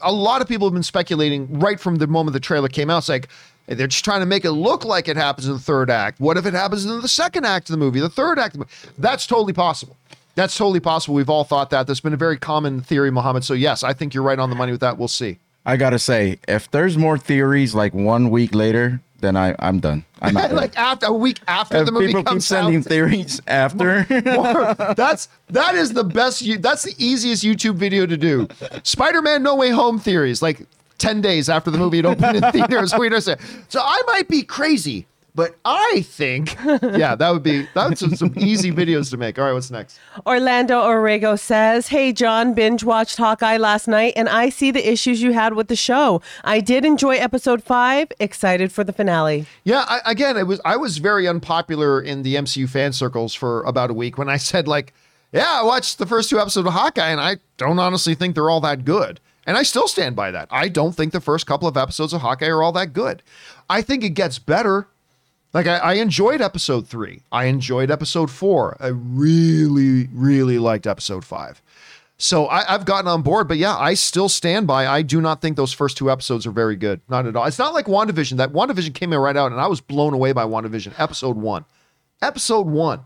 a 0.00 0.12
lot 0.12 0.42
of 0.42 0.48
people 0.48 0.66
have 0.66 0.74
been 0.74 0.82
speculating 0.82 1.58
right 1.58 1.78
from 1.78 1.96
the 1.96 2.06
moment 2.06 2.32
the 2.32 2.40
trailer 2.40 2.68
came 2.68 2.90
out. 2.90 2.98
It's 2.98 3.08
like 3.08 3.28
they're 3.66 3.86
just 3.86 4.04
trying 4.04 4.20
to 4.20 4.26
make 4.26 4.44
it 4.44 4.52
look 4.52 4.84
like 4.84 5.06
it 5.06 5.16
happens 5.16 5.46
in 5.46 5.52
the 5.52 5.60
third 5.60 5.90
act. 5.90 6.18
What 6.20 6.36
if 6.36 6.46
it 6.46 6.54
happens 6.54 6.84
in 6.84 7.00
the 7.00 7.08
second 7.08 7.46
act 7.46 7.68
of 7.68 7.72
the 7.72 7.78
movie, 7.78 8.00
the 8.00 8.08
third 8.08 8.38
act? 8.38 8.54
Of 8.54 8.60
the 8.60 8.66
movie? 8.66 8.94
That's 8.98 9.26
totally 9.26 9.52
possible. 9.52 9.96
That's 10.34 10.56
totally 10.56 10.80
possible. 10.80 11.14
We've 11.14 11.30
all 11.30 11.44
thought 11.44 11.70
that. 11.70 11.86
That's 11.86 12.00
been 12.00 12.14
a 12.14 12.16
very 12.16 12.38
common 12.38 12.80
theory, 12.80 13.10
Mohammed. 13.10 13.44
So 13.44 13.54
yes, 13.54 13.82
I 13.82 13.92
think 13.92 14.14
you're 14.14 14.22
right 14.22 14.38
on 14.38 14.50
the 14.50 14.56
money 14.56 14.72
with 14.72 14.80
that. 14.80 14.96
We'll 14.98 15.08
see. 15.08 15.38
I 15.66 15.76
gotta 15.76 15.98
say, 15.98 16.38
if 16.48 16.70
there's 16.70 16.96
more 16.96 17.18
theories 17.18 17.74
like 17.74 17.92
one 17.94 18.30
week 18.30 18.54
later, 18.54 19.00
then 19.20 19.36
I 19.36 19.54
I'm 19.58 19.80
done. 19.80 20.04
I'm 20.22 20.36
out. 20.36 20.52
like 20.54 20.76
after 20.78 21.06
a 21.06 21.12
week 21.12 21.40
after 21.46 21.78
if 21.78 21.86
the 21.86 21.92
movie 21.92 22.06
people 22.06 22.22
keep 22.22 22.28
comes 22.28 22.50
out. 22.52 22.62
sending 22.64 22.82
theories 22.82 23.40
after, 23.46 24.04
that's 24.96 25.28
that 25.48 25.74
is 25.74 25.92
the 25.92 26.04
best. 26.04 26.42
That's 26.62 26.82
the 26.84 26.94
easiest 26.98 27.44
YouTube 27.44 27.74
video 27.74 28.06
to 28.06 28.16
do. 28.16 28.48
Spider-Man: 28.82 29.42
No 29.42 29.54
Way 29.54 29.70
Home 29.70 29.98
theories, 29.98 30.40
like 30.42 30.66
ten 30.98 31.20
days 31.20 31.48
after 31.48 31.70
the 31.70 31.78
movie 31.78 31.98
had 31.98 32.06
opened 32.06 32.36
in 32.42 32.52
theaters. 32.52 32.94
We 32.94 33.10
just 33.10 33.26
say, 33.26 33.36
so 33.68 33.80
I 33.82 34.00
might 34.06 34.28
be 34.28 34.42
crazy, 34.42 35.06
but 35.34 35.56
I 35.64 36.02
think, 36.06 36.56
yeah, 36.64 37.14
that 37.14 37.30
would 37.30 37.42
be 37.42 37.66
that's 37.74 38.00
some, 38.00 38.14
some 38.16 38.34
easy 38.36 38.72
videos 38.72 39.10
to 39.10 39.16
make. 39.16 39.38
All 39.38 39.44
right, 39.44 39.52
what's 39.52 39.70
next? 39.70 39.98
Orlando 40.26 40.80
Orrego 40.82 41.38
says, 41.38 41.88
Hey, 41.88 42.12
John, 42.12 42.54
binge 42.54 42.84
watched 42.84 43.16
Hawkeye 43.16 43.56
last 43.56 43.88
night, 43.88 44.14
and 44.16 44.28
I 44.28 44.48
see 44.48 44.70
the 44.70 44.90
issues 44.90 45.22
you 45.22 45.32
had 45.32 45.54
with 45.54 45.68
the 45.68 45.76
show. 45.76 46.22
I 46.44 46.60
did 46.60 46.84
enjoy 46.84 47.16
episode 47.16 47.62
five. 47.62 48.08
Excited 48.18 48.72
for 48.72 48.84
the 48.84 48.92
finale. 48.92 49.46
Yeah, 49.64 49.84
I, 49.88 50.00
again, 50.06 50.36
it 50.36 50.46
was 50.46 50.60
I 50.64 50.76
was 50.76 50.98
very 50.98 51.28
unpopular 51.28 52.00
in 52.00 52.22
the 52.22 52.34
MCU 52.36 52.68
fan 52.68 52.92
circles 52.92 53.34
for 53.34 53.62
about 53.62 53.90
a 53.90 53.94
week 53.94 54.18
when 54.18 54.28
I 54.28 54.36
said 54.50 54.66
like, 54.66 54.92
yeah, 55.32 55.60
I 55.60 55.62
watched 55.62 55.98
the 55.98 56.06
first 56.06 56.30
two 56.30 56.40
episodes 56.40 56.66
of 56.66 56.72
Hawkeye 56.72 57.10
and 57.10 57.20
I 57.20 57.36
don't 57.56 57.78
honestly 57.78 58.14
think 58.14 58.34
they're 58.34 58.50
all 58.50 58.60
that 58.62 58.84
good. 58.84 59.20
And 59.46 59.56
I 59.56 59.62
still 59.62 59.88
stand 59.88 60.16
by 60.16 60.30
that. 60.30 60.48
I 60.50 60.68
don't 60.68 60.92
think 60.92 61.12
the 61.12 61.20
first 61.20 61.46
couple 61.46 61.66
of 61.66 61.76
episodes 61.76 62.12
of 62.12 62.20
Hawkeye 62.20 62.48
are 62.48 62.62
all 62.62 62.72
that 62.72 62.92
good. 62.92 63.22
I 63.68 63.82
think 63.82 64.04
it 64.04 64.10
gets 64.10 64.38
better. 64.38 64.88
Like 65.52 65.66
I, 65.66 65.78
I 65.78 65.92
enjoyed 65.94 66.40
episode 66.40 66.86
three. 66.86 67.22
I 67.32 67.46
enjoyed 67.46 67.90
episode 67.90 68.30
four. 68.30 68.76
I 68.80 68.88
really, 68.88 70.08
really 70.12 70.58
liked 70.58 70.86
episode 70.86 71.24
five. 71.24 71.60
So 72.18 72.46
I, 72.46 72.74
I've 72.74 72.84
gotten 72.84 73.08
on 73.08 73.22
board, 73.22 73.48
but 73.48 73.56
yeah, 73.56 73.76
I 73.76 73.94
still 73.94 74.28
stand 74.28 74.66
by. 74.66 74.86
I 74.86 75.00
do 75.00 75.22
not 75.22 75.40
think 75.40 75.56
those 75.56 75.72
first 75.72 75.96
two 75.96 76.10
episodes 76.10 76.46
are 76.46 76.50
very 76.50 76.76
good. 76.76 77.00
Not 77.08 77.26
at 77.26 77.34
all. 77.34 77.46
It's 77.46 77.58
not 77.58 77.72
like 77.72 77.86
WandaVision. 77.86 78.36
That 78.36 78.52
WandaVision 78.52 78.94
came 78.94 79.12
in 79.12 79.18
right 79.18 79.36
out, 79.36 79.52
and 79.52 79.60
I 79.60 79.66
was 79.66 79.80
blown 79.80 80.12
away 80.12 80.32
by 80.32 80.44
WandaVision. 80.44 80.92
Episode 80.98 81.36
one, 81.36 81.64
episode 82.20 82.66
one. 82.66 83.00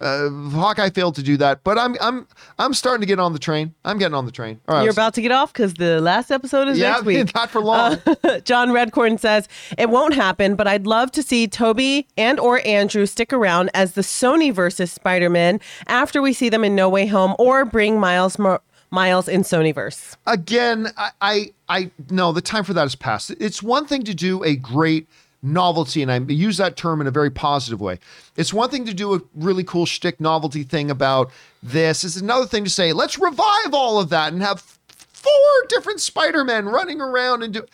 Uh, 0.00 0.30
Hawkeye 0.50 0.90
failed 0.90 1.14
to 1.16 1.22
do 1.22 1.36
that, 1.36 1.62
but 1.62 1.78
I'm 1.78 1.96
I'm 2.00 2.26
I'm 2.58 2.72
starting 2.72 3.00
to 3.02 3.06
get 3.06 3.20
on 3.20 3.32
the 3.32 3.38
train. 3.38 3.74
I'm 3.84 3.98
getting 3.98 4.14
on 4.14 4.24
the 4.24 4.32
train. 4.32 4.60
All 4.66 4.76
right, 4.76 4.82
You're 4.82 4.92
about 4.92 5.14
to 5.14 5.22
get 5.22 5.30
off 5.30 5.52
because 5.52 5.74
the 5.74 6.00
last 6.00 6.30
episode 6.30 6.68
is 6.68 6.78
yeah, 6.78 6.92
next 6.92 7.04
week. 7.04 7.34
not 7.34 7.50
for 7.50 7.60
long. 7.60 7.98
John 8.44 8.70
Redcorn 8.70 9.20
says 9.20 9.46
it 9.76 9.90
won't 9.90 10.14
happen, 10.14 10.54
but 10.54 10.66
I'd 10.66 10.86
love 10.86 11.12
to 11.12 11.22
see 11.22 11.46
Tobey 11.46 12.06
and 12.16 12.40
or 12.40 12.66
Andrew 12.66 13.04
stick 13.04 13.32
around 13.32 13.70
as 13.74 13.92
the 13.92 14.00
Sony 14.02 14.52
versus 14.52 14.90
Spider-Man 14.90 15.60
after 15.86 16.22
we 16.22 16.32
see 16.32 16.48
them 16.48 16.64
in 16.64 16.74
No 16.74 16.88
Way 16.88 17.06
Home, 17.06 17.34
or 17.38 17.64
bring 17.64 18.00
Miles 18.00 18.38
Mo- 18.38 18.60
Miles 18.90 19.28
in 19.28 19.42
Sonyverse. 19.42 20.16
again, 20.26 20.88
I, 20.96 21.10
I, 21.20 21.52
I, 21.68 21.90
no, 22.10 22.32
the 22.32 22.40
time 22.40 22.64
for 22.64 22.72
that 22.74 22.86
is 22.86 22.94
past. 22.94 23.30
It's 23.38 23.62
one 23.62 23.86
thing 23.86 24.02
to 24.04 24.14
do 24.14 24.42
a 24.42 24.56
great 24.56 25.06
novelty, 25.42 26.02
and 26.02 26.10
I 26.10 26.18
use 26.18 26.56
that 26.58 26.76
term 26.76 27.00
in 27.00 27.06
a 27.06 27.10
very 27.10 27.30
positive 27.30 27.80
way. 27.80 27.98
It's 28.36 28.52
one 28.52 28.70
thing 28.70 28.84
to 28.86 28.94
do 28.94 29.14
a 29.14 29.20
really 29.34 29.64
cool 29.64 29.86
shtick 29.86 30.20
novelty 30.20 30.62
thing 30.62 30.90
about 30.90 31.30
this. 31.62 32.04
It's 32.04 32.16
another 32.16 32.46
thing 32.46 32.64
to 32.64 32.70
say, 32.70 32.92
let's 32.92 33.18
revive 33.18 33.72
all 33.72 33.98
of 33.98 34.10
that 34.10 34.32
and 34.32 34.42
have 34.42 34.60
four 34.60 35.66
different 35.68 36.00
Spider-Men 36.00 36.66
running 36.66 37.00
around 37.00 37.42
and 37.42 37.54
do. 37.54 37.64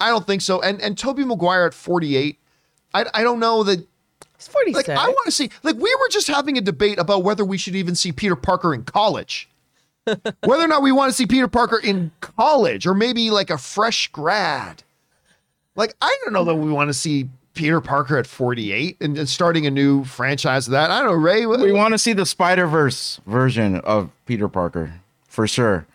I 0.00 0.08
don't 0.10 0.26
think 0.26 0.42
so. 0.42 0.60
And 0.60 0.80
and 0.80 0.96
Tobey 0.96 1.24
Maguire 1.24 1.66
at 1.66 1.74
48. 1.74 2.38
I 2.94 3.06
I 3.14 3.22
don't 3.22 3.40
know 3.40 3.62
that. 3.64 3.86
He's 4.36 4.46
46. 4.46 4.88
Like 4.88 4.96
I 4.96 5.08
want 5.08 5.26
to 5.26 5.32
see. 5.32 5.50
Like 5.62 5.76
we 5.76 5.94
were 6.00 6.08
just 6.10 6.28
having 6.28 6.56
a 6.56 6.60
debate 6.60 6.98
about 6.98 7.24
whether 7.24 7.44
we 7.44 7.58
should 7.58 7.74
even 7.74 7.94
see 7.94 8.12
Peter 8.12 8.36
Parker 8.36 8.72
in 8.72 8.84
college. 8.84 9.48
whether 10.44 10.64
or 10.64 10.68
not 10.68 10.82
we 10.82 10.92
want 10.92 11.10
to 11.10 11.16
see 11.16 11.26
Peter 11.26 11.48
Parker 11.48 11.78
in 11.78 12.10
college 12.20 12.86
or 12.86 12.94
maybe 12.94 13.30
like 13.30 13.50
a 13.50 13.58
fresh 13.58 14.08
grad. 14.08 14.82
Like 15.78 15.94
I 16.02 16.14
don't 16.24 16.34
know 16.34 16.44
that 16.44 16.56
we 16.56 16.70
want 16.70 16.88
to 16.88 16.94
see 16.94 17.28
Peter 17.54 17.80
Parker 17.80 18.18
at 18.18 18.26
48 18.26 18.98
and, 19.00 19.16
and 19.16 19.28
starting 19.28 19.66
a 19.66 19.70
new 19.70 20.04
franchise 20.04 20.66
of 20.68 20.72
that. 20.72 20.90
I 20.90 20.98
don't 20.98 21.08
know, 21.08 21.14
Ray. 21.14 21.46
what- 21.46 21.60
We 21.60 21.72
want 21.72 21.92
to 21.94 21.98
see 21.98 22.12
the 22.12 22.26
Spider 22.26 22.66
Verse 22.66 23.20
version 23.26 23.76
of 23.76 24.10
Peter 24.26 24.48
Parker 24.48 24.92
for 25.28 25.46
sure. 25.46 25.86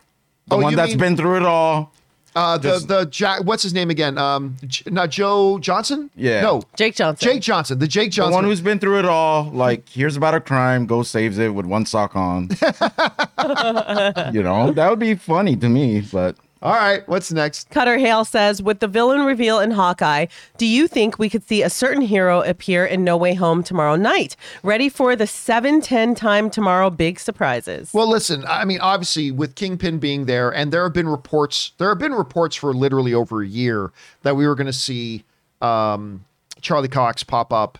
The 0.47 0.55
Oh, 0.55 0.60
one 0.60 0.72
you 0.72 0.76
that's 0.77 0.89
mean- 0.91 0.97
been 0.99 1.18
through 1.18 1.38
it 1.38 1.43
all. 1.43 1.91
Uh, 2.35 2.57
the 2.57 2.69
Just- 2.69 2.88
the 2.88 3.05
Jack, 3.05 3.43
what's 3.43 3.61
his 3.61 3.73
name 3.76 3.91
again? 3.91 4.18
Um, 4.18 4.55
J- 4.65 4.89
not 4.89 5.11
Joe 5.11 5.60
Johnson. 5.60 6.10
Yeah. 6.15 6.41
no, 6.41 6.64
Jake 6.76 6.95
Johnson. 6.95 7.30
Jake 7.30 7.41
Johnson. 7.43 7.77
The 7.77 7.88
Jake 7.88 8.10
Johnson. 8.11 8.31
The 8.31 8.35
one 8.35 8.43
who's 8.45 8.60
been 8.61 8.80
through 8.80 8.97
it 8.99 9.05
all. 9.05 9.51
Like, 9.51 9.88
here's 9.88 10.18
about 10.18 10.34
a 10.34 10.39
crime, 10.41 10.88
go 10.88 11.03
saves 11.03 11.38
it 11.38 11.53
with 11.53 11.68
one 11.68 11.85
sock 11.85 12.15
on. 12.15 12.49
you 14.34 14.41
know, 14.41 14.72
that 14.72 14.88
would 14.89 14.99
be 14.99 15.14
funny 15.15 15.55
to 15.57 15.69
me, 15.69 16.01
but 16.11 16.35
All 16.64 16.72
right, 16.72 17.06
what's 17.10 17.30
next? 17.30 17.69
Cutter 17.72 17.98
Hale 17.98 18.23
says, 18.23 18.64
with 18.64 18.80
the 18.80 18.88
villain 18.88 19.26
reveal 19.26 19.60
in 19.60 19.72
Hawkeye, 19.72 20.27
do 20.57 20.65
you 20.65 20.88
think 20.88 21.19
we 21.19 21.30
could 21.30 21.45
see 21.45 21.61
a 21.61 21.69
certain 21.69 22.02
hero 22.02 22.41
appear 22.41 22.85
in 22.85 23.03
No 23.03 23.18
Way 23.18 23.34
Home 23.34 23.64
tomorrow 23.64 23.98
night? 23.98 24.38
Ready 24.64 24.88
for 24.88 25.14
the 25.18 25.26
7-10 25.26 26.15
time 26.15 26.49
tomorrow 26.49 26.90
big 26.90 27.19
surprises. 27.19 27.94
Well, 27.94 28.10
listen. 28.10 28.45
I 28.48 28.64
mean, 28.64 28.80
obviously, 28.80 29.30
with 29.30 29.56
Kingpin 29.56 29.99
being 29.99 30.23
there, 30.23 30.52
and 30.52 30.72
there 30.72 30.84
have 30.84 30.94
been 30.94 31.10
reports. 31.10 31.73
There 31.80 31.90
have 31.90 31.99
been 31.99 32.14
reports 32.14 32.56
for 32.56 32.73
literally 32.73 33.14
over 33.14 33.41
a 33.41 33.48
year 33.48 33.91
that 34.22 34.38
we 34.38 34.48
were 34.48 34.56
going 34.56 34.68
to 34.68 34.72
see 34.72 35.26
um, 35.61 36.23
Charlie 36.61 36.88
Cox 36.88 37.26
pop 37.26 37.52
up 37.52 37.77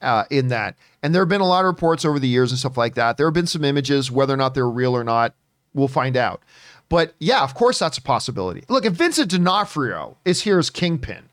uh, 0.00 0.26
in 0.30 0.46
that. 0.46 0.76
And 1.02 1.12
there 1.12 1.22
have 1.22 1.28
been 1.28 1.40
a 1.40 1.48
lot 1.48 1.64
of 1.64 1.66
reports 1.66 2.04
over 2.04 2.20
the 2.20 2.28
years 2.28 2.52
and 2.52 2.58
stuff 2.60 2.76
like 2.76 2.94
that. 2.94 3.16
There 3.16 3.26
have 3.26 3.34
been 3.34 3.48
some 3.48 3.64
images, 3.64 4.12
whether 4.12 4.32
or 4.32 4.36
not 4.36 4.54
they're 4.54 4.70
real 4.70 4.96
or 4.96 5.02
not, 5.02 5.34
we'll 5.74 5.88
find 5.88 6.16
out. 6.16 6.40
But 6.88 7.14
yeah, 7.18 7.42
of 7.42 7.54
course, 7.54 7.78
that's 7.78 7.98
a 7.98 8.02
possibility. 8.02 8.64
Look, 8.68 8.84
if 8.84 8.92
Vincent 8.92 9.30
D'Onofrio 9.30 10.16
is 10.24 10.42
here 10.42 10.58
as 10.58 10.70
Kingpin, 10.70 11.28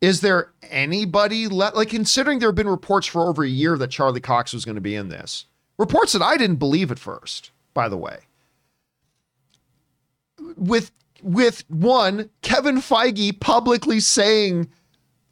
is 0.00 0.20
there 0.20 0.50
anybody 0.70 1.48
left? 1.48 1.76
Like, 1.76 1.88
considering 1.88 2.38
there 2.38 2.48
have 2.48 2.56
been 2.56 2.68
reports 2.68 3.06
for 3.06 3.28
over 3.28 3.44
a 3.44 3.48
year 3.48 3.76
that 3.78 3.90
Charlie 3.90 4.20
Cox 4.20 4.52
was 4.52 4.64
going 4.64 4.74
to 4.74 4.80
be 4.80 4.94
in 4.94 5.08
this, 5.08 5.46
reports 5.78 6.12
that 6.12 6.22
I 6.22 6.36
didn't 6.36 6.56
believe 6.56 6.90
at 6.90 6.98
first, 6.98 7.50
by 7.74 7.88
the 7.88 7.96
way. 7.96 8.18
With 10.56 10.90
with 11.22 11.64
one, 11.68 12.30
Kevin 12.42 12.78
Feige 12.78 13.38
publicly 13.38 14.00
saying 14.00 14.68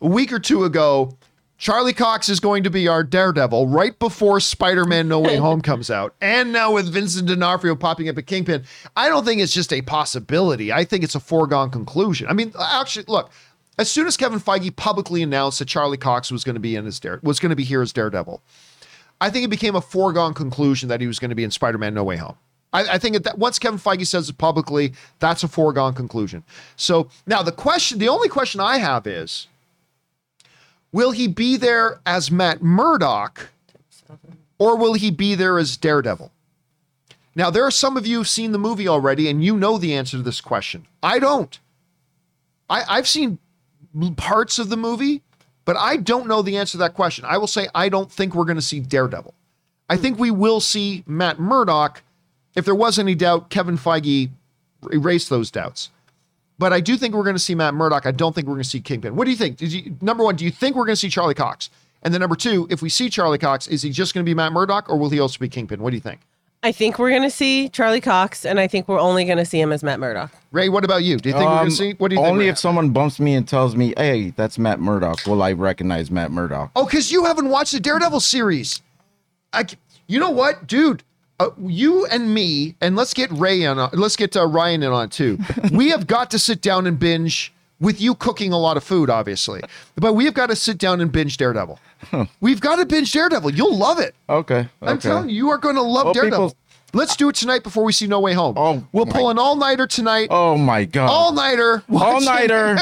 a 0.00 0.06
week 0.06 0.32
or 0.32 0.38
two 0.38 0.64
ago, 0.64 1.16
Charlie 1.60 1.92
Cox 1.92 2.30
is 2.30 2.40
going 2.40 2.64
to 2.64 2.70
be 2.70 2.88
our 2.88 3.04
Daredevil 3.04 3.68
right 3.68 3.98
before 3.98 4.40
Spider-Man 4.40 5.08
No 5.08 5.20
Way 5.20 5.36
Home 5.36 5.60
comes 5.60 5.90
out. 5.90 6.14
And 6.18 6.54
now 6.54 6.72
with 6.72 6.90
Vincent 6.90 7.28
D'Onofrio 7.28 7.76
popping 7.76 8.08
up 8.08 8.16
at 8.16 8.26
Kingpin, 8.26 8.64
I 8.96 9.10
don't 9.10 9.26
think 9.26 9.42
it's 9.42 9.52
just 9.52 9.70
a 9.70 9.82
possibility. 9.82 10.72
I 10.72 10.86
think 10.86 11.04
it's 11.04 11.14
a 11.14 11.20
foregone 11.20 11.70
conclusion. 11.70 12.28
I 12.28 12.32
mean, 12.32 12.54
actually, 12.58 13.04
look, 13.08 13.30
as 13.76 13.90
soon 13.90 14.06
as 14.06 14.16
Kevin 14.16 14.40
Feige 14.40 14.74
publicly 14.74 15.22
announced 15.22 15.58
that 15.58 15.68
Charlie 15.68 15.98
Cox 15.98 16.32
was 16.32 16.44
going 16.44 16.54
to 16.54 16.60
be 16.60 16.76
in 16.76 16.86
his 16.86 16.98
Dare 16.98 17.20
was 17.22 17.38
going 17.38 17.50
to 17.50 17.56
be 17.56 17.64
here 17.64 17.82
as 17.82 17.92
Daredevil, 17.92 18.40
I 19.20 19.28
think 19.28 19.44
it 19.44 19.48
became 19.48 19.76
a 19.76 19.82
foregone 19.82 20.32
conclusion 20.32 20.88
that 20.88 21.02
he 21.02 21.06
was 21.06 21.18
going 21.18 21.28
to 21.28 21.34
be 21.34 21.44
in 21.44 21.50
Spider-Man 21.50 21.92
No 21.92 22.04
Way 22.04 22.16
Home. 22.16 22.36
I, 22.72 22.94
I 22.94 22.98
think 22.98 23.22
that 23.22 23.36
once 23.36 23.58
Kevin 23.58 23.78
Feige 23.78 24.06
says 24.06 24.30
it 24.30 24.38
publicly, 24.38 24.94
that's 25.18 25.42
a 25.42 25.48
foregone 25.48 25.92
conclusion. 25.92 26.42
So 26.76 27.10
now 27.26 27.42
the 27.42 27.52
question, 27.52 27.98
the 27.98 28.08
only 28.08 28.30
question 28.30 28.62
I 28.62 28.78
have 28.78 29.06
is, 29.06 29.46
will 30.92 31.10
he 31.12 31.26
be 31.28 31.56
there 31.56 32.00
as 32.04 32.30
Matt 32.30 32.62
Murdock, 32.62 33.50
or 34.58 34.76
will 34.76 34.94
he 34.94 35.10
be 35.10 35.34
there 35.34 35.58
as 35.58 35.76
Daredevil? 35.76 36.30
Now 37.34 37.50
there 37.50 37.64
are 37.64 37.70
some 37.70 37.96
of 37.96 38.06
you 38.06 38.18
who've 38.18 38.28
seen 38.28 38.52
the 38.52 38.58
movie 38.58 38.88
already, 38.88 39.28
and 39.28 39.44
you 39.44 39.56
know 39.56 39.78
the 39.78 39.94
answer 39.94 40.16
to 40.16 40.22
this 40.22 40.40
question. 40.40 40.86
I 41.02 41.18
don't. 41.18 41.58
I, 42.68 42.84
I've 42.88 43.08
seen 43.08 43.38
parts 44.16 44.58
of 44.58 44.68
the 44.68 44.76
movie, 44.76 45.22
but 45.64 45.76
I 45.76 45.96
don't 45.96 46.28
know 46.28 46.42
the 46.42 46.56
answer 46.56 46.72
to 46.72 46.78
that 46.78 46.94
question. 46.94 47.24
I 47.24 47.38
will 47.38 47.46
say 47.46 47.68
I 47.74 47.88
don't 47.88 48.10
think 48.10 48.34
we're 48.34 48.44
going 48.44 48.56
to 48.56 48.62
see 48.62 48.80
Daredevil. 48.80 49.34
I 49.88 49.96
think 49.96 50.18
we 50.18 50.30
will 50.30 50.60
see 50.60 51.02
Matt 51.06 51.40
Murdock. 51.40 52.02
If 52.54 52.64
there 52.64 52.74
was 52.74 52.98
any 52.98 53.14
doubt, 53.14 53.50
Kevin 53.50 53.76
Feige 53.76 54.30
erased 54.92 55.30
those 55.30 55.50
doubts. 55.50 55.90
But 56.60 56.74
I 56.74 56.80
do 56.80 56.98
think 56.98 57.14
we're 57.14 57.24
going 57.24 57.34
to 57.36 57.40
see 57.40 57.54
Matt 57.54 57.72
Murdock. 57.72 58.04
I 58.04 58.10
don't 58.10 58.34
think 58.34 58.46
we're 58.46 58.52
going 58.52 58.64
to 58.64 58.68
see 58.68 58.82
Kingpin. 58.82 59.16
What 59.16 59.24
do 59.24 59.30
you 59.30 59.36
think? 59.36 59.56
Did 59.56 59.72
you, 59.72 59.96
number 60.02 60.22
one, 60.22 60.36
do 60.36 60.44
you 60.44 60.50
think 60.50 60.76
we're 60.76 60.84
going 60.84 60.92
to 60.92 61.00
see 61.00 61.08
Charlie 61.08 61.32
Cox? 61.34 61.70
And 62.02 62.12
then 62.12 62.20
number 62.20 62.36
two, 62.36 62.66
if 62.70 62.82
we 62.82 62.90
see 62.90 63.08
Charlie 63.08 63.38
Cox, 63.38 63.66
is 63.66 63.80
he 63.80 63.88
just 63.88 64.12
going 64.12 64.22
to 64.26 64.28
be 64.30 64.34
Matt 64.34 64.52
Murdock 64.52 64.90
or 64.90 64.98
will 64.98 65.08
he 65.08 65.18
also 65.20 65.38
be 65.38 65.48
Kingpin? 65.48 65.80
What 65.80 65.88
do 65.88 65.96
you 65.96 66.02
think? 66.02 66.20
I 66.62 66.70
think 66.72 66.98
we're 66.98 67.08
going 67.08 67.22
to 67.22 67.30
see 67.30 67.70
Charlie 67.70 68.02
Cox, 68.02 68.44
and 68.44 68.60
I 68.60 68.66
think 68.66 68.86
we're 68.88 69.00
only 69.00 69.24
going 69.24 69.38
to 69.38 69.46
see 69.46 69.58
him 69.58 69.72
as 69.72 69.82
Matt 69.82 69.98
Murdock. 70.00 70.30
Ray, 70.52 70.68
what 70.68 70.84
about 70.84 71.02
you? 71.02 71.16
Do 71.16 71.30
you 71.30 71.32
think 71.32 71.46
we're 71.48 71.56
going 71.56 71.58
Um, 71.60 71.68
to 71.70 71.74
see? 71.74 71.92
What 71.94 72.08
do 72.08 72.16
you 72.16 72.20
think? 72.20 72.30
only 72.32 72.44
we're 72.44 72.50
if 72.50 72.58
someone 72.58 72.90
bumps 72.90 73.18
me 73.18 73.32
and 73.34 73.48
tells 73.48 73.74
me, 73.74 73.94
"Hey, 73.96 74.34
that's 74.36 74.58
Matt 74.58 74.78
Murdock," 74.78 75.26
will 75.26 75.42
I 75.42 75.52
recognize 75.52 76.10
Matt 76.10 76.30
Murdock? 76.30 76.70
Oh, 76.76 76.84
because 76.84 77.10
you 77.10 77.24
haven't 77.24 77.48
watched 77.48 77.72
the 77.72 77.80
Daredevil 77.80 78.20
series. 78.20 78.82
I, 79.54 79.64
c- 79.64 79.78
you 80.06 80.20
know 80.20 80.28
what, 80.28 80.66
dude? 80.66 81.02
Uh, 81.40 81.50
you 81.66 82.06
and 82.06 82.32
me, 82.34 82.74
and 82.80 82.94
let's 82.96 83.14
get 83.14 83.30
Ray 83.32 83.64
on. 83.66 83.90
Let's 83.92 84.14
get 84.16 84.36
uh, 84.36 84.46
Ryan 84.46 84.82
in 84.82 84.92
on 84.92 85.06
it 85.06 85.10
too. 85.12 85.38
we 85.72 85.88
have 85.90 86.06
got 86.06 86.30
to 86.32 86.38
sit 86.38 86.60
down 86.60 86.86
and 86.86 86.98
binge 86.98 87.52
with 87.80 88.00
you 88.00 88.14
cooking 88.14 88.52
a 88.52 88.58
lot 88.58 88.76
of 88.76 88.84
food, 88.84 89.08
obviously, 89.08 89.62
but 89.96 90.12
we 90.12 90.26
have 90.26 90.34
got 90.34 90.48
to 90.48 90.56
sit 90.56 90.76
down 90.78 91.00
and 91.00 91.10
binge 91.10 91.36
Daredevil. 91.38 91.78
We've 92.40 92.60
got 92.60 92.76
to 92.76 92.84
binge 92.86 93.10
Daredevil. 93.12 93.52
You'll 93.54 93.74
love 93.76 93.98
it. 93.98 94.14
Okay, 94.28 94.68
I'm 94.82 94.98
telling 94.98 95.30
you, 95.30 95.34
you 95.36 95.50
are 95.50 95.58
going 95.58 95.76
to 95.76 95.82
love 95.82 96.04
Well, 96.06 96.14
Daredevil. 96.14 96.48
people- 96.50 96.56
Let's 96.92 97.14
do 97.14 97.28
it 97.28 97.36
tonight 97.36 97.62
before 97.62 97.84
we 97.84 97.92
see 97.92 98.08
No 98.08 98.18
Way 98.18 98.32
Home. 98.34 98.54
Oh, 98.58 98.84
we'll 98.92 99.06
my- 99.06 99.12
pull 99.12 99.30
an 99.30 99.38
all 99.38 99.54
nighter 99.54 99.86
tonight. 99.86 100.26
Oh 100.32 100.58
my 100.58 100.84
god! 100.84 101.08
all 101.08 101.32
nighter. 101.32 101.84
all 101.92 102.20
nighter, 102.20 102.78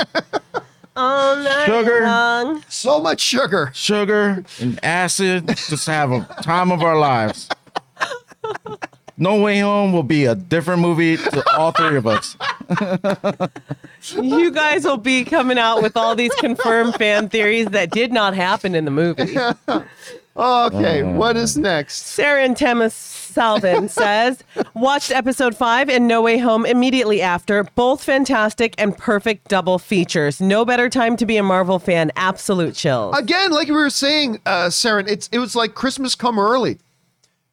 All 0.96 1.36
night 1.36 1.66
Sugar. 1.66 2.00
long. 2.04 2.64
So 2.68 3.00
much 3.00 3.20
sugar. 3.20 3.70
sugar 3.74 4.44
and 4.60 4.82
acid. 4.82 5.46
Just 5.48 5.86
have 5.86 6.10
a 6.10 6.26
time 6.42 6.72
of 6.72 6.82
our 6.82 6.98
lives. 6.98 7.48
No 9.20 9.42
Way 9.42 9.58
Home 9.58 9.92
will 9.92 10.04
be 10.04 10.26
a 10.26 10.36
different 10.36 10.80
movie 10.80 11.16
to 11.16 11.44
all 11.56 11.72
three 11.72 11.96
of 11.96 12.06
us. 12.06 12.36
You 14.12 14.52
guys 14.52 14.84
will 14.84 14.96
be 14.96 15.24
coming 15.24 15.58
out 15.58 15.82
with 15.82 15.96
all 15.96 16.14
these 16.14 16.32
confirmed 16.36 16.94
fan 16.94 17.28
theories 17.28 17.66
that 17.70 17.90
did 17.90 18.12
not 18.12 18.36
happen 18.36 18.76
in 18.76 18.84
the 18.84 18.92
movie. 18.92 19.36
Okay, 20.36 21.02
what 21.02 21.36
is 21.36 21.58
next? 21.58 22.06
Sarah 22.06 22.44
and 22.44 22.56
Temis 22.56 22.92
Salvin 23.38 23.88
says, 23.88 24.44
watched 24.74 25.10
episode 25.10 25.56
five 25.56 25.88
and 25.88 26.06
No 26.06 26.22
Way 26.22 26.38
Home 26.38 26.64
immediately 26.64 27.20
after. 27.20 27.64
Both 27.74 28.04
fantastic 28.04 28.74
and 28.78 28.96
perfect 28.96 29.48
double 29.48 29.80
features. 29.80 30.40
No 30.40 30.64
better 30.64 30.88
time 30.88 31.16
to 31.16 31.26
be 31.26 31.36
a 31.38 31.42
Marvel 31.42 31.80
fan. 31.80 32.12
Absolute 32.14 32.76
chills. 32.76 33.18
again, 33.18 33.50
like 33.50 33.66
we 33.66 33.74
were 33.74 33.90
saying, 33.90 34.40
uh, 34.46 34.70
Sarah, 34.70 35.04
it's 35.08 35.28
it 35.32 35.40
was 35.40 35.56
like 35.56 35.74
Christmas 35.74 36.14
come 36.14 36.38
early. 36.38 36.78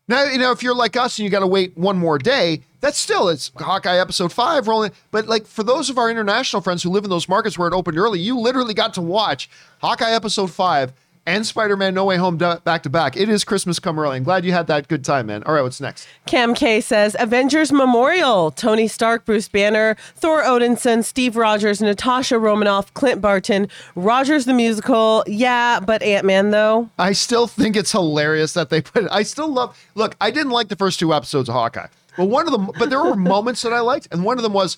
Now 0.08 0.24
you 0.26 0.38
know 0.38 0.52
if 0.52 0.62
you're 0.62 0.76
like 0.76 0.96
us 0.96 1.18
and 1.18 1.24
you 1.24 1.32
got 1.32 1.40
to 1.40 1.48
wait 1.48 1.76
one 1.76 1.98
more 1.98 2.20
day, 2.20 2.62
that's 2.80 2.98
still 2.98 3.30
it's 3.30 3.52
Hawkeye 3.58 3.98
episode 3.98 4.32
five 4.32 4.68
rolling. 4.68 4.92
But 5.10 5.28
like 5.28 5.48
for 5.48 5.64
those 5.64 5.90
of 5.90 5.98
our 5.98 6.12
international 6.12 6.62
friends 6.62 6.84
who 6.84 6.92
live 6.92 7.04
in 7.04 7.10
those 7.10 7.28
markets 7.28 7.58
where 7.58 7.68
it 7.68 7.74
opened 7.74 7.98
early, 7.98 8.20
you 8.20 8.38
literally 8.40 8.76
got 8.76 8.94
to 8.96 9.02
watch 9.02 9.50
Hawkeye 9.82 10.12
episode 10.12 10.52
five 10.52 10.94
and 11.26 11.46
Spider-Man 11.46 11.94
No 11.94 12.06
Way 12.06 12.18
Home 12.18 12.38
back 12.38 12.84
to 12.84 12.90
back. 12.90 13.18
It 13.18 13.30
is 13.30 13.44
Christmas 13.44 13.80
come 13.80 13.98
early. 13.98 14.18
I'm 14.18 14.24
glad 14.24 14.46
you 14.46 14.52
had 14.52 14.68
that 14.68 14.88
good 14.88 15.04
time, 15.04 15.28
man. 15.28 15.44
All 15.44 15.54
right, 15.54 15.62
what's 15.62 15.82
next? 15.82 16.08
Cam 16.26 16.54
K 16.54 16.82
says 16.82 17.16
Avengers 17.20 17.72
Memorial. 17.72 18.52
Tony 18.52 18.88
Stark, 18.88 19.26
Bruce 19.26 19.48
Banner, 19.48 19.96
Thor 20.16 20.44
Odinson, 20.44 21.04
Steve 21.04 21.36
Rogers, 21.36 21.82
Natasha 21.82 22.38
Romanoff, 22.38 22.94
Clint 22.94 23.22
Barton, 23.22 23.68
Rogers 23.96 24.46
the 24.46 24.54
musical. 24.54 25.24
Yeah, 25.28 25.80
but 25.80 26.04
Ant 26.04 26.26
Man 26.26 26.52
though. 26.52 26.90
I 27.00 27.14
still 27.14 27.48
think 27.48 27.76
it's 27.76 27.92
hilarious 27.92 28.54
that 28.54 28.70
they 28.70 28.82
put. 28.82 29.08
I 29.12 29.24
still 29.24 29.52
love. 29.52 29.78
Look, 29.96 30.16
I 30.22 30.32
didn't 30.32 30.52
like 30.52 30.68
the 30.68 30.76
first 30.76 31.00
two 31.00 31.14
episodes 31.14 31.50
of 31.50 31.56
Hawkeye, 31.56 31.88
but 32.18 32.26
one 32.26 32.46
of 32.46 32.52
them. 32.52 32.70
But 32.78 32.90
there 32.90 33.04
were 33.04 33.16
moments 33.16 33.62
that 33.64 33.74
I 33.74 33.80
liked, 33.80 34.08
and 34.12 34.24
one 34.24 34.38
of 34.38 34.44
them 34.44 34.54
was 34.54 34.78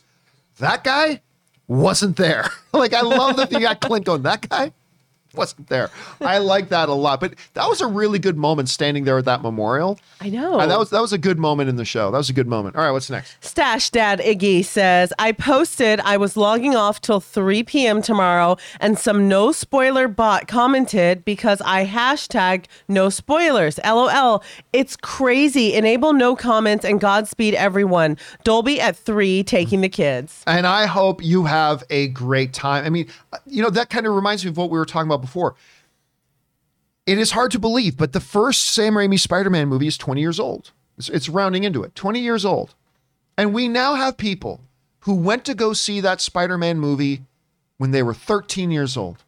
that 0.59 0.83
guy 0.83 1.21
wasn't 1.67 2.15
there. 2.15 2.49
like 2.73 2.93
I 2.93 3.01
love 3.01 3.35
that 3.37 3.51
you 3.51 3.59
got 3.59 3.81
Clint 3.81 4.05
going. 4.05 4.23
That 4.23 4.47
guy 4.47 4.71
wasn't 5.33 5.67
there. 5.67 5.89
I 6.21 6.37
like 6.39 6.69
that 6.69 6.89
a 6.89 6.93
lot. 6.93 7.19
But 7.19 7.35
that 7.53 7.67
was 7.67 7.81
a 7.81 7.87
really 7.87 8.19
good 8.19 8.37
moment 8.37 8.69
standing 8.69 9.03
there 9.03 9.17
at 9.17 9.25
that 9.25 9.41
memorial. 9.41 9.99
I 10.21 10.29
know. 10.29 10.59
Uh, 10.59 10.67
that 10.67 10.79
was 10.79 10.89
that 10.89 11.01
was 11.01 11.13
a 11.13 11.17
good 11.17 11.39
moment 11.39 11.69
in 11.69 11.75
the 11.75 11.85
show. 11.85 12.11
That 12.11 12.17
was 12.17 12.29
a 12.29 12.33
good 12.33 12.47
moment. 12.47 12.75
All 12.75 12.83
right, 12.83 12.91
what's 12.91 13.09
next? 13.09 13.43
Stash 13.43 13.89
Dad 13.89 14.19
Iggy 14.19 14.63
says, 14.63 15.13
I 15.19 15.31
posted 15.31 15.99
I 16.01 16.17
was 16.17 16.37
logging 16.37 16.75
off 16.75 17.01
till 17.01 17.19
3 17.19 17.63
p.m. 17.63 18.01
tomorrow, 18.01 18.57
and 18.79 18.97
some 18.97 19.27
no 19.27 19.51
spoiler 19.51 20.07
bot 20.07 20.47
commented 20.47 21.25
because 21.25 21.61
I 21.61 21.85
hashtagged 21.85 22.65
no 22.87 23.09
spoilers. 23.09 23.79
LOL. 23.85 24.43
It's 24.73 24.95
crazy. 24.95 25.73
Enable 25.73 26.13
no 26.13 26.35
comments 26.35 26.85
and 26.85 26.99
Godspeed 26.99 27.53
everyone. 27.53 28.17
Dolby 28.43 28.79
at 28.79 28.95
3 28.95 29.43
taking 29.43 29.81
the 29.81 29.89
kids. 29.89 30.43
And 30.47 30.65
I 30.67 30.85
hope 30.85 31.23
you 31.23 31.45
have 31.45 31.83
a 31.89 32.07
great 32.09 32.53
time. 32.53 32.85
I 32.85 32.89
mean, 32.89 33.07
you 33.45 33.61
know, 33.63 33.69
that 33.69 33.89
kind 33.89 34.05
of 34.05 34.13
reminds 34.13 34.43
me 34.43 34.49
of 34.51 34.57
what 34.57 34.69
we 34.69 34.77
were 34.77 34.85
talking 34.85 35.07
about 35.07 35.16
before. 35.21 35.55
It 37.05 37.17
is 37.17 37.31
hard 37.31 37.51
to 37.51 37.59
believe, 37.59 37.95
but 37.97 38.11
the 38.11 38.19
first 38.19 38.65
Sam 38.65 38.95
Raimi 38.95 39.19
Spider 39.19 39.49
Man 39.49 39.69
movie 39.69 39.87
is 39.87 39.97
20 39.97 40.19
years 40.19 40.39
old. 40.39 40.71
It's, 40.97 41.09
it's 41.09 41.29
rounding 41.29 41.63
into 41.63 41.83
it, 41.83 41.95
20 41.95 42.19
years 42.19 42.43
old. 42.43 42.75
And 43.37 43.53
we 43.53 43.67
now 43.67 43.95
have 43.95 44.17
people 44.17 44.61
who 45.01 45.15
went 45.15 45.45
to 45.45 45.55
go 45.55 45.73
see 45.73 46.01
that 46.01 46.19
Spider 46.19 46.57
Man 46.57 46.79
movie 46.79 47.21
when 47.77 47.91
they 47.91 48.03
were 48.03 48.13
13 48.13 48.71
years 48.71 48.97
old. 48.97 49.23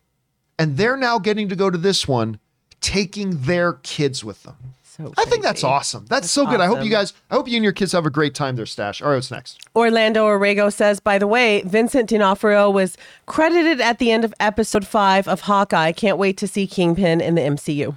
And 0.58 0.76
they're 0.76 0.98
now 0.98 1.20
getting 1.20 1.48
to 1.50 1.56
go 1.56 1.70
to 1.70 1.78
this 1.78 2.08
one, 2.08 2.40
taking 2.82 3.44
their 3.44 3.74
kids 3.74 4.26
with 4.26 4.44
them. 4.44 4.58
So 5.00 5.14
I 5.18 5.24
think 5.26 5.44
that's 5.44 5.62
crazy. 5.62 5.74
awesome. 5.74 6.06
That's, 6.10 6.30
so 6.30 6.46
good. 6.46 6.60
I 6.60 6.66
hope 6.66 6.78
awesome. 6.78 6.86
you 6.86 6.92
guys, 6.92 7.14
I 7.32 7.36
hope 7.36 7.48
you 7.48 7.56
and 7.56 7.64
your 7.64 7.72
kids 7.72 7.94
have 7.94 8.06
a 8.06 8.10
great 8.10 8.36
time 8.36 8.58
there, 8.58 8.66
Stash. 8.66 9.02
All 9.02 9.10
right, 9.10 9.16
what's 9.16 9.32
next? 9.32 9.66
Orlando 9.74 10.26
Orrego 10.26 10.74
says, 10.74 11.00
by 11.00 11.18
the 11.18 11.26
way, 11.26 11.62
Vincent 11.62 12.10
D'Onofrio 12.10 12.70
was 12.70 12.98
credited 13.26 13.80
at 13.80 14.00
the 14.00 14.12
end 14.12 14.26
of 14.26 14.34
episode 14.42 14.86
five 14.86 15.26
of 15.30 15.42
Hawkeye. 15.42 15.94
Can't 15.94 16.18
wait 16.18 16.36
to 16.38 16.48
see 16.50 16.68
Kingpin 16.68 17.22
in 17.22 17.36
the 17.36 17.42
MCU. 17.42 17.96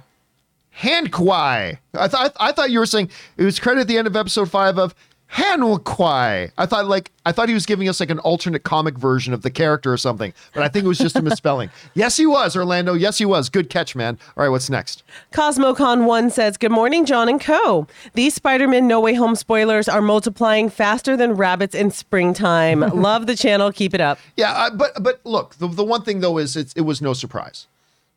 Hankwai. 0.79 1.77
I 1.93 2.07
thought 2.07 2.33
I 2.39 2.51
thought 2.51 2.71
you 2.71 2.79
were 2.79 2.85
saying 2.85 3.09
it 3.37 3.43
was 3.43 3.59
credit 3.59 3.81
at 3.81 3.87
the 3.87 3.97
end 3.97 4.07
of 4.07 4.15
episode 4.15 4.49
five 4.49 4.79
of 4.79 4.95
Hankwai. 5.33 6.51
I 6.57 6.65
thought 6.65 6.87
like 6.87 7.11
I 7.25 7.31
thought 7.31 7.47
he 7.47 7.53
was 7.53 7.65
giving 7.65 7.89
us 7.89 7.99
like 7.99 8.09
an 8.09 8.19
alternate 8.19 8.63
comic 8.63 8.97
version 8.97 9.33
of 9.33 9.41
the 9.41 9.49
character 9.49 9.91
or 9.91 9.97
something, 9.97 10.33
but 10.53 10.63
I 10.63 10.67
think 10.67 10.85
it 10.85 10.87
was 10.87 10.97
just 10.97 11.15
a 11.15 11.21
misspelling. 11.23 11.69
yes, 11.93 12.17
he 12.17 12.25
was 12.25 12.55
Orlando. 12.55 12.93
Yes, 12.93 13.17
he 13.17 13.25
was. 13.25 13.49
Good 13.49 13.69
catch, 13.69 13.95
man. 13.95 14.17
All 14.37 14.43
right, 14.43 14.49
what's 14.49 14.69
next? 14.69 15.03
CosmoCon1 15.31 16.31
says, 16.31 16.57
Good 16.57 16.71
morning, 16.71 17.05
John 17.05 17.29
and 17.29 17.41
Co. 17.41 17.87
These 18.13 18.35
Spider 18.35 18.67
Man 18.67 18.87
No 18.87 18.99
Way 18.99 19.15
Home 19.15 19.35
spoilers 19.35 19.89
are 19.89 20.01
multiplying 20.01 20.69
faster 20.69 21.17
than 21.17 21.33
rabbits 21.33 21.73
in 21.75 21.91
springtime. 21.91 22.79
Love 22.93 23.25
the 23.27 23.35
channel. 23.35 23.71
Keep 23.71 23.93
it 23.93 24.01
up. 24.01 24.19
Yeah, 24.37 24.51
uh, 24.51 24.69
but 24.75 24.91
but 25.01 25.19
look, 25.23 25.55
the, 25.55 25.67
the 25.67 25.83
one 25.83 26.03
thing 26.03 26.19
though 26.19 26.37
is 26.37 26.55
it's, 26.55 26.73
it 26.73 26.81
was 26.81 27.01
no 27.01 27.13
surprise. 27.13 27.67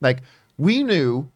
Like 0.01 0.19
we 0.59 0.83
knew 0.83 1.31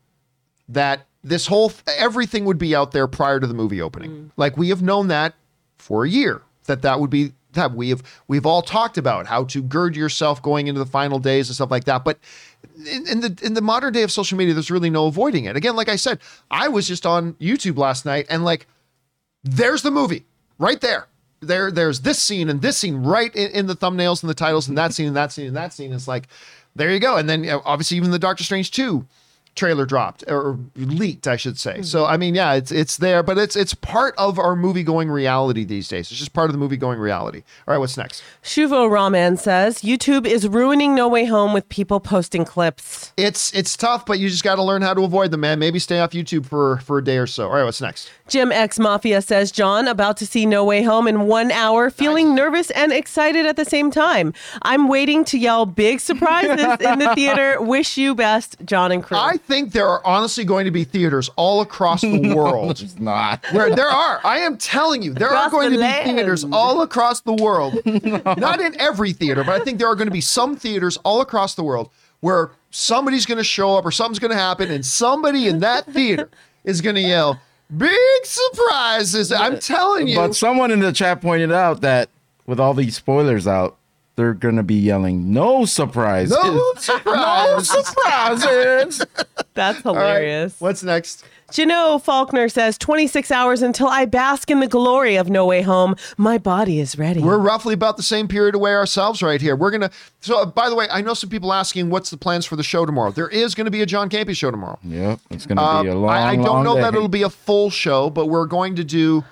that 0.69 1.07
this 1.23 1.47
whole 1.47 1.73
everything 1.97 2.45
would 2.45 2.59
be 2.59 2.75
out 2.75 2.93
there 2.93 3.07
prior 3.07 3.41
to 3.41 3.47
the 3.47 3.55
movie 3.55 3.81
opening. 3.83 4.31
Like 4.37 4.57
we 4.57 4.69
have 4.71 4.83
known 4.83 5.09
that 5.09 5.35
for 5.91 6.05
a 6.05 6.09
year 6.09 6.41
that 6.67 6.83
that 6.83 7.01
would 7.01 7.11
be 7.11 7.33
that 7.55 7.75
we 7.75 7.89
have 7.89 8.01
we've 8.29 8.47
all 8.47 8.63
talked 8.63 8.97
about 8.97 9.27
how 9.27 9.43
to 9.43 9.61
gird 9.61 9.97
yourself 9.97 10.41
going 10.41 10.69
into 10.69 10.79
the 10.79 10.87
final 10.87 11.19
days 11.19 11.49
and 11.49 11.57
stuff 11.57 11.69
like 11.69 11.83
that. 11.83 12.05
But 12.05 12.21
in, 12.87 13.09
in 13.09 13.21
the 13.21 13.37
in 13.43 13.55
the 13.55 13.61
modern 13.61 13.93
day 13.93 14.05
of 14.05 14.13
social 14.13 14.39
media, 14.39 14.55
there's 14.55 14.71
really 14.71 14.89
no 14.89 15.07
avoiding 15.07 15.47
it. 15.47 15.57
Again, 15.57 15.75
like 15.75 15.89
I 15.89 15.97
said, 15.97 16.21
I 16.49 16.69
was 16.69 16.87
just 16.87 17.07
on 17.07 17.33
YouTube 17.35 17.77
last 17.77 18.07
night 18.07 18.27
and 18.31 18.45
like 18.45 18.69
there's 19.43 19.83
the 19.83 19.91
movie 19.91 20.27
right 20.61 20.81
there. 20.81 21.09
There, 21.41 21.73
there's 21.73 22.03
this 22.03 22.21
scene 22.21 22.49
and 22.49 22.63
this 22.63 22.77
scene 22.77 23.03
right 23.03 23.35
in, 23.35 23.51
in 23.51 23.67
the 23.67 23.75
thumbnails 23.75 24.23
and 24.23 24.31
the 24.31 24.35
titles 24.35 24.69
and 24.69 24.79
that 24.79 24.93
scene 24.93 25.09
and 25.09 25.17
that 25.17 25.33
scene 25.33 25.49
and 25.49 25.57
that 25.57 25.73
scene. 25.73 25.93
It's 25.93 26.07
like, 26.07 26.29
there 26.77 26.93
you 26.93 27.01
go. 27.01 27.17
And 27.17 27.29
then 27.29 27.49
obviously 27.65 27.97
even 27.97 28.13
the 28.13 28.19
Doctor 28.19 28.45
Strange 28.45 28.71
2 28.71 29.05
trailer 29.55 29.85
dropped 29.85 30.25
or 30.29 30.59
leaked, 30.77 31.27
I 31.27 31.37
should 31.37 31.59
say. 31.59 31.83
So 31.83 32.03
mm-hmm. 32.03 32.13
I 32.13 32.17
mean, 32.17 32.35
yeah, 32.35 32.55
it's 32.55 32.73
it's 32.73 32.97
there, 32.97 33.23
but 33.23 33.39
it's 33.39 33.57
it's 33.57 33.75
part 33.75 34.15
of 34.17 34.39
our 34.39 34.57
movie 34.57 34.83
going 34.83 35.11
reality 35.11 35.65
these 35.65 35.89
days. 35.89 36.11
It's 36.11 36.19
just 36.19 36.33
part 36.33 36.49
of 36.49 36.53
the 36.53 36.59
movie 36.59 36.77
going 36.77 36.99
reality. 36.99 37.43
All 37.67 37.73
right, 37.73 37.79
what's 37.79 37.97
next? 37.97 38.23
Shuvo 38.43 38.91
Raman 38.91 39.37
says, 39.37 39.83
YouTube 39.83 40.27
is 40.27 40.49
ruining 40.49 40.95
No 40.95 41.09
Way 41.09 41.27
Home 41.27 41.53
with 41.53 41.69
people 41.69 42.01
posting 42.01 42.45
clips. 42.45 43.13
It's 43.17 43.53
it's 43.55 43.77
tough, 43.77 44.07
but 44.07 44.19
you 44.19 44.29
just 44.29 44.45
got 44.45 44.57
to 44.57 44.63
learn 44.63 44.83
how 44.83 44.95
to 44.95 45.05
avoid 45.05 45.31
them, 45.31 45.41
man. 45.41 45.59
Maybe 45.59 45.79
stay 45.79 46.01
off 46.01 46.11
YouTube 46.11 46.47
for 46.47 46.79
for 46.79 46.99
a 46.99 47.05
day 47.05 47.19
or 47.19 47.27
so. 47.27 47.49
All 47.49 47.55
right, 47.55 47.65
what's 47.65 47.81
next? 47.81 48.11
Jim 48.31 48.53
X 48.53 48.79
Mafia 48.79 49.21
says, 49.23 49.51
John, 49.51 49.89
about 49.89 50.17
to 50.19 50.27
see 50.27 50.47
No 50.47 50.65
Way 50.65 50.85
Home 50.85 51.09
in 51.09 51.23
one 51.27 51.51
hour, 51.51 51.91
feeling 51.91 52.33
nervous 52.33 52.71
and 52.71 52.93
excited 52.93 53.45
at 53.45 53.57
the 53.57 53.65
same 53.65 53.91
time. 53.91 54.33
I'm 54.63 54.87
waiting 54.87 55.25
to 55.27 55.39
yell 55.39 55.67
big 55.67 55.99
surprises 55.99 56.77
in 56.81 57.01
the 57.01 57.13
theater. 57.17 57.61
Wish 57.61 57.99
you 57.99 58.15
best, 58.15 58.57
John 58.65 58.93
and 58.93 59.03
crew. 59.03 59.19
I 59.19 59.37
think 59.37 59.73
there 59.73 59.89
are 59.89 60.01
honestly 60.07 60.45
going 60.45 60.65
to 60.65 60.71
be 60.71 60.85
theaters 60.85 61.29
all 61.35 61.61
across 61.61 62.03
the 62.03 62.33
world. 62.37 62.81
It's 62.81 63.01
not. 63.01 63.45
Where 63.53 63.75
there 63.75 63.89
are, 63.89 64.21
I 64.23 64.39
am 64.39 64.57
telling 64.57 65.03
you, 65.03 65.13
there 65.13 65.31
are 65.31 65.51
going 65.51 65.73
the 65.73 65.79
to 65.79 65.83
be 65.83 66.13
theaters 66.15 66.45
all 66.53 66.83
across 66.83 67.23
the 67.23 67.35
world. 67.35 67.81
Not 67.85 68.61
in 68.61 68.81
every 68.81 69.13
theater, 69.13 69.43
but 69.43 69.61
I 69.61 69.65
think 69.65 69.81
there 69.81 69.89
are 69.89 69.97
going 69.97 70.07
to 70.09 70.13
be 70.13 70.21
some 70.21 70.55
theaters 70.55 70.97
all 70.99 71.21
across 71.21 71.57
the 71.57 71.65
world 71.65 71.91
where 72.21 72.53
somebody's 72.71 73.27
going 73.27 73.39
to 73.39 73.45
show 73.45 73.77
up 73.77 73.85
or 73.85 73.91
something's 73.91 74.21
going 74.21 74.31
to 74.31 74.37
happen, 74.37 74.71
and 74.71 74.87
somebody 74.87 75.49
in 75.49 75.59
that 75.61 75.87
theater 75.87 76.31
is 76.63 76.81
going 76.81 76.95
to 76.95 77.03
yell, 77.03 77.41
"Big 77.77 78.25
surprises!" 78.25 79.33
I'm 79.33 79.59
telling 79.59 80.09
you. 80.09 80.17
But 80.17 80.35
someone 80.35 80.71
in 80.71 80.81
the 80.81 80.93
chat 80.93 81.21
pointed 81.21 81.53
out 81.53 81.81
that 81.83 82.09
with 82.47 82.59
all 82.61 82.75
these 82.75 82.97
spoilers 82.97 83.47
out, 83.47 83.77
they're 84.17 84.35
gonna 84.35 84.63
be 84.63 84.75
yelling 84.75 85.33
"No 85.33 85.65
surprises!" 85.65 86.37
no 86.43 86.73
surprise. 86.77 87.69
surprises! 87.69 89.05
That's 89.55 89.85
All 89.87 89.95
right, 89.95 90.01
hilarious. 90.03 90.61
What's 90.61 90.83
next? 90.83 91.25
Janelle 91.51 92.01
Faulkner 92.01 92.49
says 92.49 92.79
26 92.79 93.31
hours 93.31 93.61
until 93.63 93.89
I 93.89 94.05
bask 94.05 94.51
in 94.51 94.61
the 94.61 94.67
glory 94.69 95.17
of 95.17 95.29
No 95.29 95.45
Way 95.47 95.63
Home. 95.63 95.97
My 96.17 96.39
body 96.39 96.79
is 96.81 96.97
ready. 96.97 97.21
We're 97.21 97.39
roughly 97.39 97.75
about 97.75 97.97
the 97.97 98.03
same 98.03 98.29
period 98.29 98.55
away 98.55 98.73
ourselves 98.73 99.23
right 99.23 99.41
here. 99.41 99.57
We're 99.57 99.71
gonna. 99.73 99.91
So, 100.21 100.47
by 100.47 100.69
the 100.69 100.75
way, 100.77 100.87
I 100.91 101.01
know 101.01 101.15
some 101.15 101.29
people 101.31 101.53
asking 101.53 101.91
what's 101.91 102.11
the 102.11 102.17
plans 102.17 102.47
for 102.47 102.57
the 102.57 102.63
show 102.63 102.87
tomorrow. 102.87 103.11
There 103.11 103.29
is 103.29 103.55
going 103.55 103.65
to 103.65 103.71
be 103.71 103.83
a 103.83 103.87
John 103.87 104.09
Campea 104.09 104.37
show 104.37 104.51
tomorrow. 104.51 104.79
yep, 104.85 105.19
it's 105.31 105.47
gonna 105.47 105.83
be 105.83 105.89
a 105.89 105.93
Uh, 105.93 105.97
long. 105.97 106.11
I, 106.11 106.29
I 106.31 106.37
don't 106.37 106.45
long 106.47 106.65
know 106.65 106.75
day. 106.77 106.83
that 106.83 106.95
it'll 106.95 107.09
be 107.09 107.23
a 107.23 107.31
full 107.31 107.71
show, 107.71 108.11
but 108.11 108.27
we're 108.27 108.47
going 108.47 108.77
to 108.77 108.85
do 108.85 109.25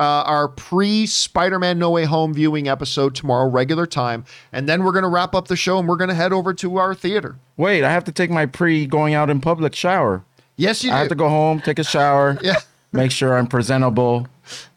uh, 0.00 0.02
our 0.26 0.48
pre 0.48 1.06
Spider 1.06 1.58
Man 1.60 1.78
No 1.78 1.90
Way 1.90 2.04
Home 2.06 2.34
viewing 2.34 2.66
episode 2.66 3.14
tomorrow, 3.14 3.48
regular 3.48 3.86
time. 3.86 4.24
And 4.52 4.68
then 4.68 4.82
we're 4.82 4.92
going 4.92 5.04
to 5.04 5.08
wrap 5.08 5.32
up 5.34 5.46
the 5.48 5.56
show 5.56 5.78
and 5.78 5.88
we're 5.88 5.96
going 5.96 6.08
to 6.10 6.14
head 6.16 6.32
over 6.32 6.52
to 6.54 6.78
our 6.78 6.92
theater. 6.94 7.36
Wait, 7.56 7.84
I 7.84 7.90
have 7.92 8.02
to 8.04 8.12
take 8.12 8.30
my 8.30 8.46
pre 8.46 8.84
going 8.86 9.14
out 9.14 9.30
in 9.30 9.40
public 9.40 9.74
shower. 9.76 10.24
Yes, 10.56 10.84
you 10.84 10.90
do. 10.90 10.96
I 10.96 10.98
have 11.00 11.08
to 11.08 11.14
go 11.14 11.28
home, 11.28 11.60
take 11.60 11.78
a 11.78 11.84
shower, 11.84 12.38
Yeah. 12.42 12.56
make 12.92 13.10
sure 13.10 13.36
I'm 13.36 13.46
presentable. 13.46 14.26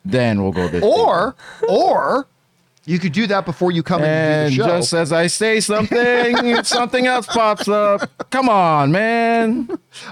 Then 0.03 0.41
we'll 0.43 0.51
go 0.51 0.67
this. 0.67 0.83
Or, 0.83 1.35
or 1.67 2.27
you 2.87 2.99
could 2.99 3.13
do 3.13 3.25
that 3.27 3.45
before 3.45 3.71
you 3.71 3.81
come 3.81 4.01
in 4.03 4.07
and 4.09 4.45
and 4.45 4.55
do 4.55 4.61
the 4.61 4.67
show. 4.69 4.77
just 4.77 4.93
as 4.93 5.11
I 5.11 5.25
say 5.25 5.59
something, 5.59 6.63
something 6.63 7.07
else 7.07 7.25
pops 7.25 7.67
up. 7.67 8.29
Come 8.29 8.47
on, 8.47 8.91
man. 8.91 9.67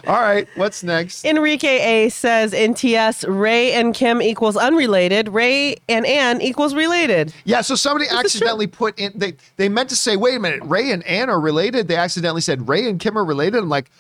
All 0.08 0.20
right, 0.20 0.48
what's 0.56 0.82
next? 0.82 1.24
Enrique 1.24 1.68
A 2.06 2.10
says 2.10 2.52
in 2.52 2.74
TS, 2.74 3.26
Ray 3.26 3.74
and 3.74 3.94
Kim 3.94 4.24
equals 4.24 4.58
unrelated. 4.58 5.30
Ray 5.30 5.76
and 5.88 6.04
Ann 6.08 6.42
equals 6.42 6.74
related. 6.74 7.32
Yeah, 7.46 7.62
so 7.62 7.76
somebody 7.76 8.10
accidentally 8.10 8.66
put 8.68 8.98
in 8.98 9.12
they 9.14 9.36
they 9.58 9.70
meant 9.70 9.90
to 9.90 9.96
say, 9.96 10.18
wait 10.18 10.36
a 10.36 10.40
minute, 10.40 10.64
Ray 10.64 10.90
and 10.92 11.04
Ann 11.06 11.30
are 11.30 11.40
related. 11.40 11.88
They 11.88 11.96
accidentally 11.96 12.42
said 12.42 12.68
Ray 12.68 12.90
and 12.90 13.00
Kim 13.00 13.16
are 13.20 13.26
related. 13.26 13.58
I'm 13.60 13.70
like, 13.70 13.92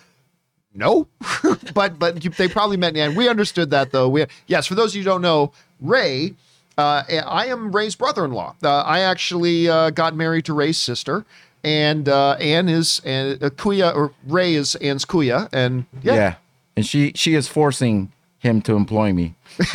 no, 0.73 1.07
but 1.73 1.99
but 1.99 2.23
you- 2.23 2.29
they 2.31 2.47
probably 2.47 2.77
meant 2.77 2.97
Ann. 2.97 3.15
We 3.15 3.27
understood 3.29 3.69
that 3.71 3.91
though. 3.91 4.09
We 4.09 4.25
yes, 4.47 4.67
for 4.67 4.75
those 4.75 4.91
of 4.91 4.95
you 4.95 5.01
who 5.03 5.09
don't 5.09 5.21
know, 5.21 5.51
Ray, 5.81 6.33
uh, 6.77 7.03
I 7.09 7.47
am 7.47 7.71
Ray's 7.71 7.95
brother-in-law. 7.95 8.55
Uh, 8.63 8.81
I 8.81 8.99
actually 9.01 9.69
uh, 9.69 9.89
got 9.91 10.15
married 10.15 10.45
to 10.45 10.53
Ray's 10.53 10.77
sister, 10.77 11.25
and 11.63 12.09
uh, 12.09 12.31
Ann 12.39 12.69
is 12.69 13.01
and 13.05 13.41
uh, 13.43 13.49
Kuya 13.51 13.95
or 13.95 14.11
Ray 14.27 14.55
is 14.55 14.75
Ann's 14.75 15.05
Kuya, 15.05 15.49
and 15.53 15.85
yeah. 16.01 16.13
Yeah. 16.15 16.35
And 16.75 16.85
she 16.85 17.11
she 17.15 17.35
is 17.35 17.47
forcing 17.47 18.11
him 18.39 18.61
to 18.63 18.75
employ 18.75 19.13
me. 19.13 19.35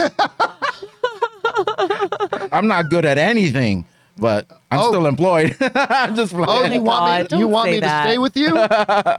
I'm 2.53 2.67
not 2.67 2.91
good 2.91 3.05
at 3.05 3.19
anything, 3.19 3.85
but 4.19 4.47
I'm 4.71 4.81
Oh. 4.81 4.89
still 4.89 5.07
employed. 5.07 5.57
I'm 5.75 6.15
just 6.15 6.35
Oh, 6.35 6.65
you 6.65 6.83
want 6.83 7.29
God, 7.29 7.33
me? 7.33 7.39
You 7.39 7.49
want 7.49 7.67
say 7.69 7.75
me 7.77 7.81
to 7.81 7.89
stay 8.05 8.19
with 8.19 8.37
you? 8.37 8.51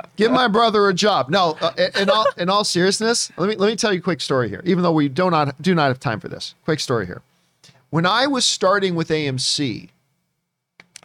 Give 0.17 0.31
my 0.31 0.47
brother 0.47 0.87
a 0.89 0.93
job. 0.93 1.29
No, 1.29 1.57
uh, 1.61 1.71
in- 1.77 2.03
in 2.03 2.09
all 2.09 2.25
in 2.37 2.49
all 2.49 2.63
seriousness, 2.63 3.31
let 3.37 3.49
me 3.49 3.55
let 3.55 3.67
me 3.67 3.75
tell 3.75 3.91
you 3.93 3.99
a 3.99 4.01
quick 4.01 4.21
story 4.21 4.49
here. 4.49 4.61
Even 4.65 4.83
though 4.83 4.91
we 4.91 5.09
do 5.09 5.29
not 5.29 5.61
do 5.61 5.73
not 5.73 5.87
have 5.87 5.99
time 5.99 6.19
for 6.19 6.27
this, 6.27 6.55
quick 6.65 6.79
story 6.79 7.05
here. 7.05 7.21
When 7.89 8.05
I 8.05 8.27
was 8.27 8.45
starting 8.45 8.93
with 8.95 9.09
AMC, 9.09 9.89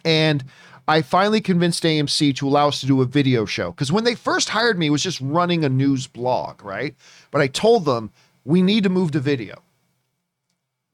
and 0.03 0.43
I 0.87 1.01
finally 1.01 1.41
convinced 1.41 1.83
AMC 1.83 2.35
to 2.35 2.47
allow 2.47 2.67
us 2.67 2.79
to 2.81 2.85
do 2.85 3.01
a 3.01 3.05
video 3.05 3.45
show 3.45 3.71
because 3.71 3.91
when 3.91 4.03
they 4.03 4.13
first 4.15 4.49
hired 4.49 4.77
me, 4.77 4.87
it 4.87 4.91
was 4.91 5.01
just 5.01 5.19
running 5.19 5.63
a 5.65 5.69
news 5.69 6.05
blog, 6.05 6.63
right? 6.63 6.93
But 7.31 7.41
I 7.41 7.47
told 7.47 7.85
them 7.85 8.11
we 8.43 8.61
need 8.61 8.83
to 8.83 8.89
move 8.89 9.11
to 9.11 9.19
video. 9.19 9.63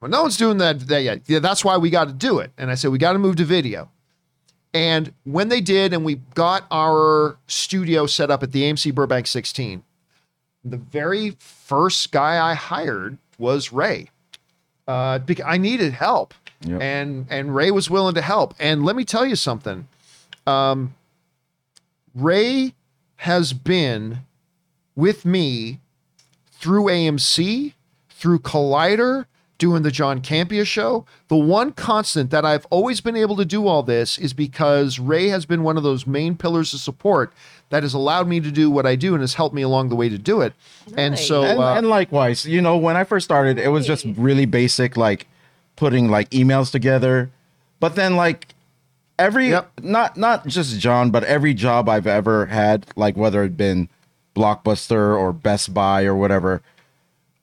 Well, 0.01 0.09
no 0.09 0.23
one's 0.23 0.35
doing 0.37 0.57
that, 0.57 0.79
that 0.87 1.03
yet. 1.03 1.21
Yeah, 1.27 1.39
that's 1.39 1.63
why 1.63 1.77
we 1.77 1.89
got 1.89 2.07
to 2.07 2.13
do 2.13 2.39
it. 2.39 2.51
And 2.57 2.71
I 2.71 2.75
said 2.75 2.91
we 2.91 2.97
got 2.97 3.13
to 3.13 3.19
move 3.19 3.35
to 3.37 3.45
video. 3.45 3.89
And 4.73 5.13
when 5.25 5.49
they 5.49 5.61
did, 5.61 5.93
and 5.93 6.03
we 6.03 6.15
got 6.33 6.65
our 6.71 7.37
studio 7.47 8.05
set 8.07 8.31
up 8.31 8.41
at 8.41 8.51
the 8.51 8.63
AMC 8.63 8.95
Burbank 8.95 9.27
16, 9.27 9.83
the 10.63 10.77
very 10.77 11.31
first 11.39 12.11
guy 12.11 12.43
I 12.51 12.53
hired 12.55 13.17
was 13.37 13.71
Ray. 13.71 14.09
Uh, 14.87 15.19
because 15.19 15.45
I 15.47 15.57
needed 15.57 15.93
help, 15.93 16.33
Yep. 16.63 16.81
and 16.81 17.25
and 17.29 17.55
Ray 17.55 17.71
was 17.71 17.89
willing 17.89 18.15
to 18.15 18.21
help. 18.21 18.53
And 18.59 18.83
let 18.83 18.95
me 18.95 19.03
tell 19.05 19.25
you 19.25 19.35
something. 19.35 19.87
Um, 20.45 20.95
Ray 22.13 22.73
has 23.17 23.53
been 23.53 24.19
with 24.95 25.25
me 25.25 25.79
through 26.51 26.85
AMC, 26.85 27.73
through 28.09 28.39
Collider, 28.39 29.25
doing 29.61 29.83
the 29.83 29.91
John 29.91 30.21
Campea 30.21 30.65
show. 30.65 31.05
The 31.27 31.35
one 31.35 31.71
constant 31.73 32.31
that 32.31 32.43
I've 32.43 32.65
always 32.71 32.99
been 32.99 33.15
able 33.15 33.37
to 33.37 33.45
do 33.45 33.67
all 33.67 33.83
this 33.83 34.17
is 34.17 34.33
because 34.33 34.97
Ray 34.97 35.27
has 35.27 35.45
been 35.45 35.61
one 35.61 35.77
of 35.77 35.83
those 35.83 36.07
main 36.07 36.35
pillars 36.35 36.73
of 36.73 36.79
support 36.79 37.31
that 37.69 37.83
has 37.83 37.93
allowed 37.93 38.27
me 38.27 38.39
to 38.39 38.49
do 38.49 38.71
what 38.71 38.87
I 38.87 38.95
do 38.95 39.13
and 39.13 39.21
has 39.21 39.35
helped 39.35 39.53
me 39.53 39.61
along 39.61 39.89
the 39.89 39.95
way 39.95 40.09
to 40.09 40.17
do 40.17 40.41
it. 40.41 40.53
And 40.97 41.17
so, 41.17 41.43
and, 41.43 41.59
uh, 41.59 41.75
and 41.75 41.87
likewise, 41.87 42.43
you 42.43 42.59
know, 42.59 42.75
when 42.75 42.97
I 42.97 43.03
first 43.03 43.23
started, 43.23 43.59
it 43.59 43.67
was 43.67 43.85
just 43.85 44.03
really 44.17 44.47
basic, 44.47 44.97
like 44.97 45.27
putting 45.75 46.09
like 46.09 46.31
emails 46.31 46.71
together. 46.71 47.29
But 47.79 47.93
then, 47.93 48.15
like 48.15 48.55
every 49.19 49.49
Yep. 49.49 49.71
not 49.83 50.17
not 50.17 50.47
just 50.47 50.79
John, 50.79 51.11
but 51.11 51.23
every 51.25 51.53
job 51.53 51.87
I've 51.87 52.07
ever 52.07 52.47
had, 52.47 52.87
like 52.95 53.15
whether 53.15 53.43
it 53.43 53.55
been 53.55 53.89
Blockbuster 54.35 55.15
or 55.15 55.31
Best 55.31 55.71
Buy 55.71 56.05
or 56.05 56.15
whatever, 56.15 56.63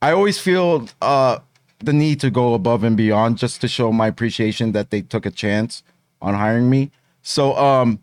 I 0.02 0.10
always 0.10 0.40
feel 0.40 0.88
uh, 1.00 1.38
the 1.80 1.92
need 1.92 2.20
to 2.20 2.30
go 2.30 2.54
above 2.54 2.84
and 2.84 2.96
beyond 2.96 3.38
just 3.38 3.60
to 3.60 3.68
show 3.68 3.92
my 3.92 4.08
appreciation 4.08 4.72
that 4.72 4.90
they 4.90 5.02
took 5.02 5.24
a 5.26 5.30
chance 5.30 5.82
on 6.20 6.34
hiring 6.34 6.68
me. 6.68 6.90
So, 7.22 7.56
um, 7.56 8.00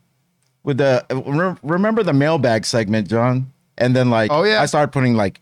with 0.63 0.77
the 0.77 1.05
re- 1.09 1.57
remember 1.63 2.03
the 2.03 2.13
mailbag 2.13 2.65
segment, 2.65 3.07
John, 3.07 3.51
and 3.77 3.95
then 3.95 4.09
like 4.09 4.31
Oh, 4.31 4.43
yeah. 4.43 4.61
I 4.61 4.65
started 4.65 4.91
putting 4.91 5.15
like 5.15 5.39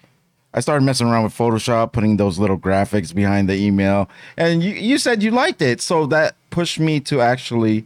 I 0.54 0.60
started 0.60 0.86
messing 0.86 1.08
around 1.08 1.24
with 1.24 1.36
Photoshop, 1.36 1.94
putting 1.94 2.18
those 2.18 2.38
little 2.38 2.58
graphics 2.58 3.14
behind 3.14 3.50
the 3.50 3.56
email, 3.56 4.10
and 4.38 4.64
you 4.64 4.74
you 4.74 4.98
said 4.98 5.24
you 5.24 5.32
liked 5.32 5.62
it, 5.62 5.82
so 5.82 6.06
that 6.08 6.36
pushed 6.50 6.80
me 6.80 7.00
to 7.02 7.22
actually 7.22 7.86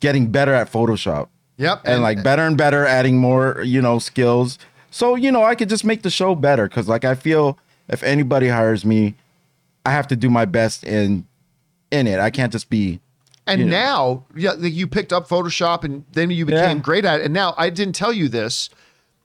getting 0.00 0.30
better 0.30 0.52
at 0.52 0.70
Photoshop 0.70 1.28
yep. 1.56 1.80
and 1.84 2.02
like 2.02 2.22
better 2.22 2.42
and 2.42 2.56
better, 2.56 2.86
adding 2.86 3.18
more, 3.18 3.62
you 3.64 3.80
know, 3.80 3.98
skills. 3.98 4.58
So, 4.90 5.14
you 5.14 5.32
know, 5.32 5.42
I 5.42 5.54
could 5.54 5.68
just 5.68 5.84
make 5.84 6.02
the 6.02 6.10
show 6.10 6.34
better 6.34 6.68
because 6.68 6.88
like 6.88 7.04
I 7.04 7.14
feel 7.14 7.58
if 7.88 8.02
anybody 8.02 8.48
hires 8.48 8.84
me, 8.84 9.14
I 9.86 9.90
have 9.92 10.08
to 10.08 10.16
do 10.16 10.28
my 10.28 10.44
best 10.44 10.84
in 10.84 11.26
in 11.90 12.06
it. 12.06 12.18
I 12.18 12.30
can't 12.30 12.52
just 12.52 12.68
be 12.68 13.00
And 13.46 13.60
you 13.60 13.66
know. 13.66 13.70
now, 13.70 14.24
yeah, 14.34 14.54
you 14.56 14.86
picked 14.88 15.12
up 15.12 15.28
Photoshop 15.28 15.84
and 15.84 16.04
then 16.12 16.30
you 16.30 16.44
became 16.44 16.78
Yeah. 16.78 16.82
great 16.82 17.04
at 17.04 17.20
it. 17.20 17.24
And 17.26 17.32
now 17.32 17.54
I 17.56 17.70
didn't 17.70 17.94
tell 17.94 18.12
you 18.12 18.28
this, 18.28 18.68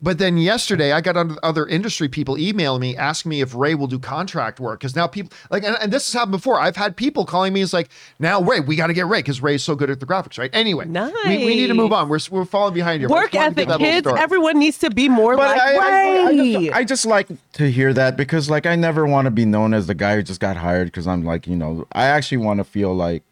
but 0.01 0.17
then 0.17 0.37
yesterday 0.37 0.91
I 0.93 1.01
got 1.01 1.15
other- 1.15 1.37
other 1.43 1.67
industry 1.67 2.09
people 2.09 2.37
emailing 2.37 2.81
me 2.81 2.97
asking 2.97 3.29
me 3.29 3.41
if 3.41 3.53
Ray 3.53 3.75
will 3.75 3.87
do 3.87 3.99
contract 3.99 4.59
work 4.59 4.79
because 4.79 4.95
now 4.95 5.05
people 5.07 5.31
like, 5.49 5.63
and, 5.63 5.77
and 5.81 5.93
this 5.93 6.07
has 6.07 6.13
happened 6.13 6.31
before. 6.31 6.59
I've 6.59 6.75
had 6.75 6.95
people 6.95 7.25
calling 7.25 7.53
me. 7.53 7.61
It's 7.61 7.73
like, 7.73 7.89
now 8.19 8.41
Ray, 8.41 8.59
we 8.61 8.75
got 8.75 8.87
to 8.87 8.93
get 8.93 9.05
Ray 9.07 9.19
because 9.19 9.41
Ray's 9.41 9.63
so 9.63 9.75
good 9.75 9.89
at 9.89 9.99
the 9.99 10.05
graphics, 10.05 10.37
right? 10.39 10.49
Anyway, 10.53 10.85
we, 10.87 11.45
we 11.45 11.55
need 11.55 11.67
to 11.67 11.73
move 11.73 11.93
on. 11.93 12.09
We're 12.09 12.19
we're 12.31 12.45
falling 12.45 12.73
behind 12.73 13.01
here. 13.01 13.09
Work 13.09 13.31
just 13.31 13.35
wanted 13.35 13.55
to 13.57 13.65
give 13.65 13.71
ethic, 13.81 14.05
kids. 14.05 14.19
Everyone 14.19 14.59
needs 14.59 14.77
to 14.79 14.89
be 14.89 15.09
more 15.09 15.35
But 15.35 15.55
like 15.55 15.61
I, 15.61 15.75
I, 15.75 15.77
I, 15.77 16.29
Ray. 16.29 16.53
just, 16.65 16.75
I 16.77 16.83
just 16.83 17.05
like 17.05 17.27
to 17.53 17.69
hear 17.71 17.93
that 17.93 18.17
because 18.17 18.49
like 18.49 18.65
I 18.65 18.75
never 18.75 19.05
want 19.05 19.25
to 19.25 19.31
be 19.31 19.45
known 19.45 19.73
as 19.73 19.87
the 19.87 19.95
guy 19.95 20.15
who 20.15 20.23
just 20.23 20.39
got 20.39 20.57
hired 20.57 20.87
because 20.87 21.07
I'm 21.07 21.23
like, 21.23 21.47
you 21.47 21.55
know, 21.55 21.85
I 21.91 22.05
actually 22.05 22.37
want 22.37 22.57
to 22.59 22.63
feel 22.63 22.93
like, 22.95 23.23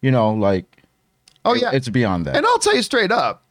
you 0.00 0.10
know, 0.10 0.30
like 0.32 0.64
oh 1.44 1.54
yeah, 1.54 1.70
it's 1.72 1.88
beyond 1.88 2.26
that. 2.26 2.36
And 2.36 2.44
I'll 2.46 2.58
tell 2.58 2.74
you 2.74 2.82
straight 2.82 3.12
up, 3.12 3.42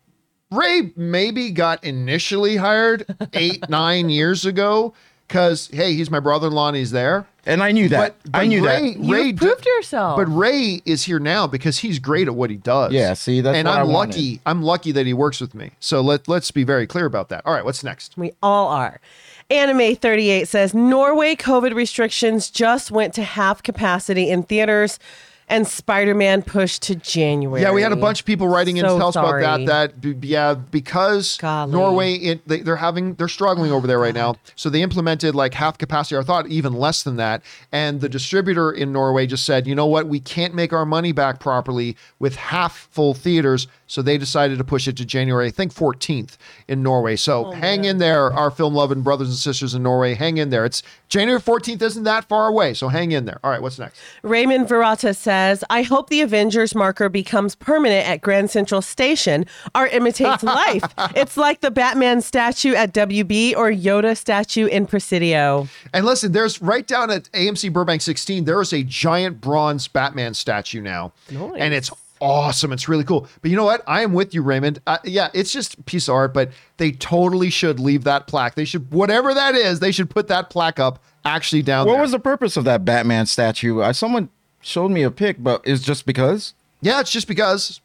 Ray 0.56 0.92
maybe 0.96 1.52
got 1.52 1.84
initially 1.84 2.58
hired 2.58 3.06
eight, 3.34 3.70
nine 3.70 4.10
years 4.10 4.46
ago 4.46 4.94
because, 5.28 5.68
hey, 5.74 5.94
he's 5.94 6.10
my 6.12 6.20
brother 6.20 6.48
in 6.48 6.54
law 6.54 6.68
and 6.68 6.78
he's 6.78 6.92
there. 6.92 7.26
And 7.46 7.62
I 7.62 7.72
knew 7.74 7.90
that. 7.90 8.16
But, 8.24 8.32
but 8.32 8.40
I 8.40 8.48
knew 8.48 8.66
Ray, 8.66 8.94
that. 8.94 9.00
You 9.00 9.14
Ray 9.14 9.34
proved 9.34 9.64
d- 9.64 9.70
yourself. 9.70 10.16
But 10.18 10.28
Ray 10.28 10.82
is 10.86 11.04
here 11.04 11.20
now 11.20 11.46
because 11.46 11.80
he's 11.80 12.00
great 12.00 12.28
at 12.28 12.36
what 12.36 12.50
he 12.50 12.56
does. 12.56 12.94
Yeah, 12.94 13.14
see, 13.16 13.42
that's 13.42 13.58
and 13.58 13.68
what 13.68 13.78
I 13.78 13.82
I'm 13.82 13.90
wanted. 13.90 14.16
lucky. 14.16 14.42
I'm 14.46 14.64
lucky 14.64 14.92
that 14.94 15.06
he 15.06 15.14
works 15.14 15.42
with 15.42 15.54
me. 15.54 15.72
So 15.82 16.00
let 16.00 16.30
let's 16.30 16.52
be 16.52 16.64
very 16.64 16.88
clear 16.88 17.06
about 17.06 17.28
that. 17.30 17.46
All 17.46 17.54
right, 17.54 17.66
what's 17.66 17.84
next? 17.84 18.18
We 18.18 18.32
all 18.42 18.70
are. 18.70 19.02
Anime 19.50 19.96
38 19.96 20.48
says 20.48 20.74
Norway 20.74 21.36
COVID 21.36 21.76
restrictions 21.76 22.50
just 22.50 22.92
went 22.92 23.14
to 23.16 23.24
half 23.24 23.62
capacity 23.62 24.30
in 24.30 24.44
theaters 24.44 25.00
and 25.49 25.68
Spider-Man 25.68 26.44
pushed 26.44 26.82
to 26.84 26.95
January. 26.95 27.61
Yeah, 27.61 27.72
we 27.72 27.82
had 27.82 27.91
a 27.91 27.98
bunch 27.98 28.20
of 28.20 28.26
people 28.26 28.48
writing 28.48 28.78
in 28.78 28.84
to 28.84 28.90
So 28.91 28.98
tell 28.98 29.07
us 29.10 29.15
about 29.15 29.30
sorry. 29.30 29.41
that. 29.44 29.65
That 29.65 30.02
b- 30.02 30.28
yeah, 30.28 30.53
because 30.53 31.38
Golly. 31.38 31.72
Norway, 31.72 32.14
it, 32.15 32.48
they, 32.48 32.61
they're 32.61 32.76
having 32.78 33.15
they're 33.15 33.28
struggling 33.28 33.72
over 33.72 33.88
there 33.88 33.99
right 33.99 34.14
now. 34.14 34.36
So 34.56 34.70
they 34.70 34.82
implemented 34.82 35.36
like 35.36 35.53
half 35.53 35.78
capacity. 35.78 36.18
I 36.18 36.24
thought 36.24 36.48
even 36.48 36.74
less 36.74 37.03
than 37.03 37.18
that. 37.18 37.44
And 37.72 38.02
the 38.02 38.10
distributor 38.10 38.72
in 38.72 38.91
Norway 38.91 39.28
just 39.28 39.45
said, 39.45 39.68
you 39.68 39.76
know 39.76 39.86
what, 39.86 40.07
we 40.07 40.20
can't 40.20 40.53
make 40.53 40.74
our 40.74 40.86
money 40.86 41.11
back 41.11 41.40
properly 41.40 41.98
with 42.20 42.36
half 42.36 42.88
full 42.91 43.14
theaters. 43.14 43.68
So 43.88 44.02
they 44.02 44.18
decided 44.18 44.57
to 44.57 44.64
push 44.64 44.88
it 44.88 44.98
to 44.98 45.06
January, 45.06 45.48
I 45.48 45.52
think 45.52 45.74
14th 45.74 46.38
in 46.68 46.82
Norway. 46.82 47.15
So 47.15 47.48
oh, 47.48 47.52
hang 47.52 47.86
in 47.86 47.99
there, 47.99 48.34
our 48.34 48.49
film 48.49 48.74
loving 48.74 49.02
brothers 49.02 49.28
and 49.28 49.38
sisters 49.38 49.76
in 49.76 49.84
Norway. 49.84 50.15
Hang 50.15 50.38
in 50.38 50.49
there. 50.49 50.65
It's 50.65 50.82
January 51.10 51.40
14th 51.40 51.82
isn't 51.82 52.03
that 52.03 52.26
far 52.26 52.48
away. 52.48 52.74
So 52.74 52.88
hang 52.88 53.11
in 53.11 53.26
there. 53.26 53.40
All 53.44 53.52
right, 53.52 53.61
what's 53.61 53.78
next? 53.78 53.99
Raymond 54.24 54.68
Verata 54.68 55.15
says, 55.34 55.64
I 55.72 55.82
hope 55.82 56.10
the 56.10 56.22
Avengers 56.22 56.76
marker 56.76 57.10
becomes 57.10 57.56
permanent 57.56 58.08
at 58.08 58.22
Grand 58.22 58.52
Central 58.52 58.84
Station. 58.84 59.46
Art 59.74 59.92
imitates 59.92 60.44
life. 60.62 60.84
It's 61.16 61.38
like 61.38 61.62
the 61.62 61.72
Batman 61.72 62.22
statue 62.22 62.76
at 62.76 62.94
WB 62.94 63.56
or 63.58 63.72
Yoda 63.72 64.16
statue 64.16 64.68
in 64.68 64.86
Presidio. 64.86 65.68
And 65.92 66.06
listen, 66.06 66.34
there's 66.34 66.62
right 66.62 66.86
down 66.86 67.10
at 67.10 67.32
AMC 67.32 67.74
Burbank 67.74 68.04
16, 68.04 68.46
there 68.46 68.62
is 68.62 68.74
a 68.74 68.84
giant 68.84 69.42
bronze 69.42 69.88
Batman 69.88 70.36
statue 70.36 70.82
now. 70.82 71.14
Nice. 71.32 71.54
And 71.58 71.74
it's 71.74 71.90
awesome. 72.22 72.72
It's 72.72 72.88
really 72.88 73.04
cool. 73.04 73.28
But 73.42 73.50
you 73.50 73.58
know 73.58 73.66
what? 73.66 73.82
I 73.88 74.04
am 74.04 74.14
with 74.14 74.36
you, 74.36 74.44
Raymond. 74.44 74.82
Uh, 74.86 75.00
yeah, 75.04 75.30
it's 75.34 75.52
just 75.52 75.80
a 75.80 75.84
piece 75.84 76.08
of 76.08 76.14
art, 76.14 76.34
but 76.36 76.52
they 76.78 76.92
totally 76.92 77.50
should 77.50 77.80
leave 77.80 78.04
that 78.04 78.28
plaque. 78.28 78.54
They 78.54 78.66
should, 78.66 78.92
whatever 78.92 79.34
that 79.34 79.56
is, 79.56 79.80
they 79.80 79.92
should 79.92 80.12
put 80.12 80.28
that 80.28 80.52
plaque 80.52 80.80
up 80.80 81.04
actually 81.26 81.64
down 81.64 81.88
What 81.88 81.94
there. 81.94 82.02
was 82.04 82.12
the 82.12 82.20
purpose 82.20 82.56
of 82.56 82.66
that 82.66 82.86
Batman 82.86 83.26
statue? 83.26 83.82
I, 83.82 83.94
someone 83.94 84.30
showed 84.65 84.90
me 84.91 85.03
a 85.03 85.11
pic, 85.11 85.44
but 85.44 85.61
it's 85.64 85.84
just 85.84 86.06
because, 86.06 86.53
yeah, 86.81 86.99
it's 86.99 87.11
just 87.11 87.27
because 87.27 87.81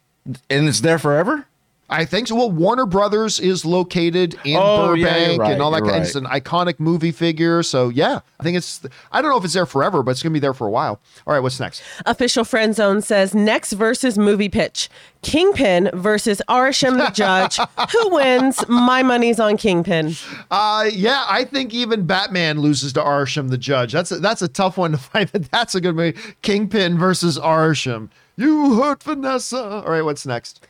and 0.49 0.67
it's 0.67 0.81
there 0.81 0.99
forever. 0.99 1.45
I 1.89 2.05
think 2.05 2.27
so. 2.27 2.35
Well, 2.35 2.51
Warner 2.51 2.85
Brothers 2.85 3.39
is 3.39 3.65
located 3.65 4.35
in 4.43 4.57
Oh, 4.57 4.87
Burbank 4.95 4.99
you're 5.29 5.37
right, 5.37 5.51
and 5.53 5.61
all 5.61 5.71
that. 5.71 5.83
you're 5.85 5.95
It's 5.95 6.15
an 6.15 6.25
iconic 6.25 6.79
movie 6.79 7.11
figure. 7.11 7.63
So 7.63 7.89
yeah, 7.89 8.19
I 8.39 8.43
think 8.43 8.57
it's. 8.57 8.81
I 9.11 9.21
don't 9.21 9.31
know 9.31 9.37
if 9.37 9.43
it's 9.45 9.53
there 9.53 9.65
forever, 9.65 10.03
but 10.03 10.11
it's 10.11 10.21
gonna 10.23 10.33
be 10.33 10.39
there 10.39 10.53
for 10.53 10.67
a 10.67 10.69
while. 10.71 10.99
All 11.25 11.33
right, 11.33 11.39
what's 11.39 11.59
next? 11.59 11.81
Official 12.05 12.43
Friend 12.43 12.75
Zone 12.75 13.01
says 13.01 13.33
next 13.33 13.73
versus 13.73 14.17
movie 14.17 14.49
pitch 14.49 14.89
Kingpin 15.21 15.89
versus 15.93 16.41
Arishem 16.47 16.97
the 16.97 17.09
Judge. 17.11 17.57
Who 17.91 18.09
wins? 18.15 18.63
My 18.67 19.03
money's 19.03 19.39
on 19.39 19.57
Kingpin. 19.57 20.13
Uh, 20.51 20.89
yeah, 20.93 21.25
I 21.27 21.43
think 21.43 21.73
even 21.73 22.05
Batman 22.05 22.59
loses 22.59 22.93
to 22.93 23.01
Arishem 23.01 23.49
the 23.49 23.57
Judge. 23.57 23.91
That's 23.93 24.11
a, 24.11 24.19
that's 24.19 24.41
a 24.41 24.47
tough 24.47 24.77
one 24.77 24.91
to 24.91 24.97
find, 24.99 25.31
but 25.31 25.49
that's 25.51 25.75
a 25.75 25.81
good 25.81 25.95
movie. 25.95 26.17
Kingpin 26.41 26.97
versus 26.97 27.37
Arishem. 27.39 28.09
You 28.37 28.75
hurt 28.81 29.03
Vanessa. 29.03 29.83
All 29.85 29.91
right, 29.91 30.01
what's 30.01 30.25
next? 30.25 30.65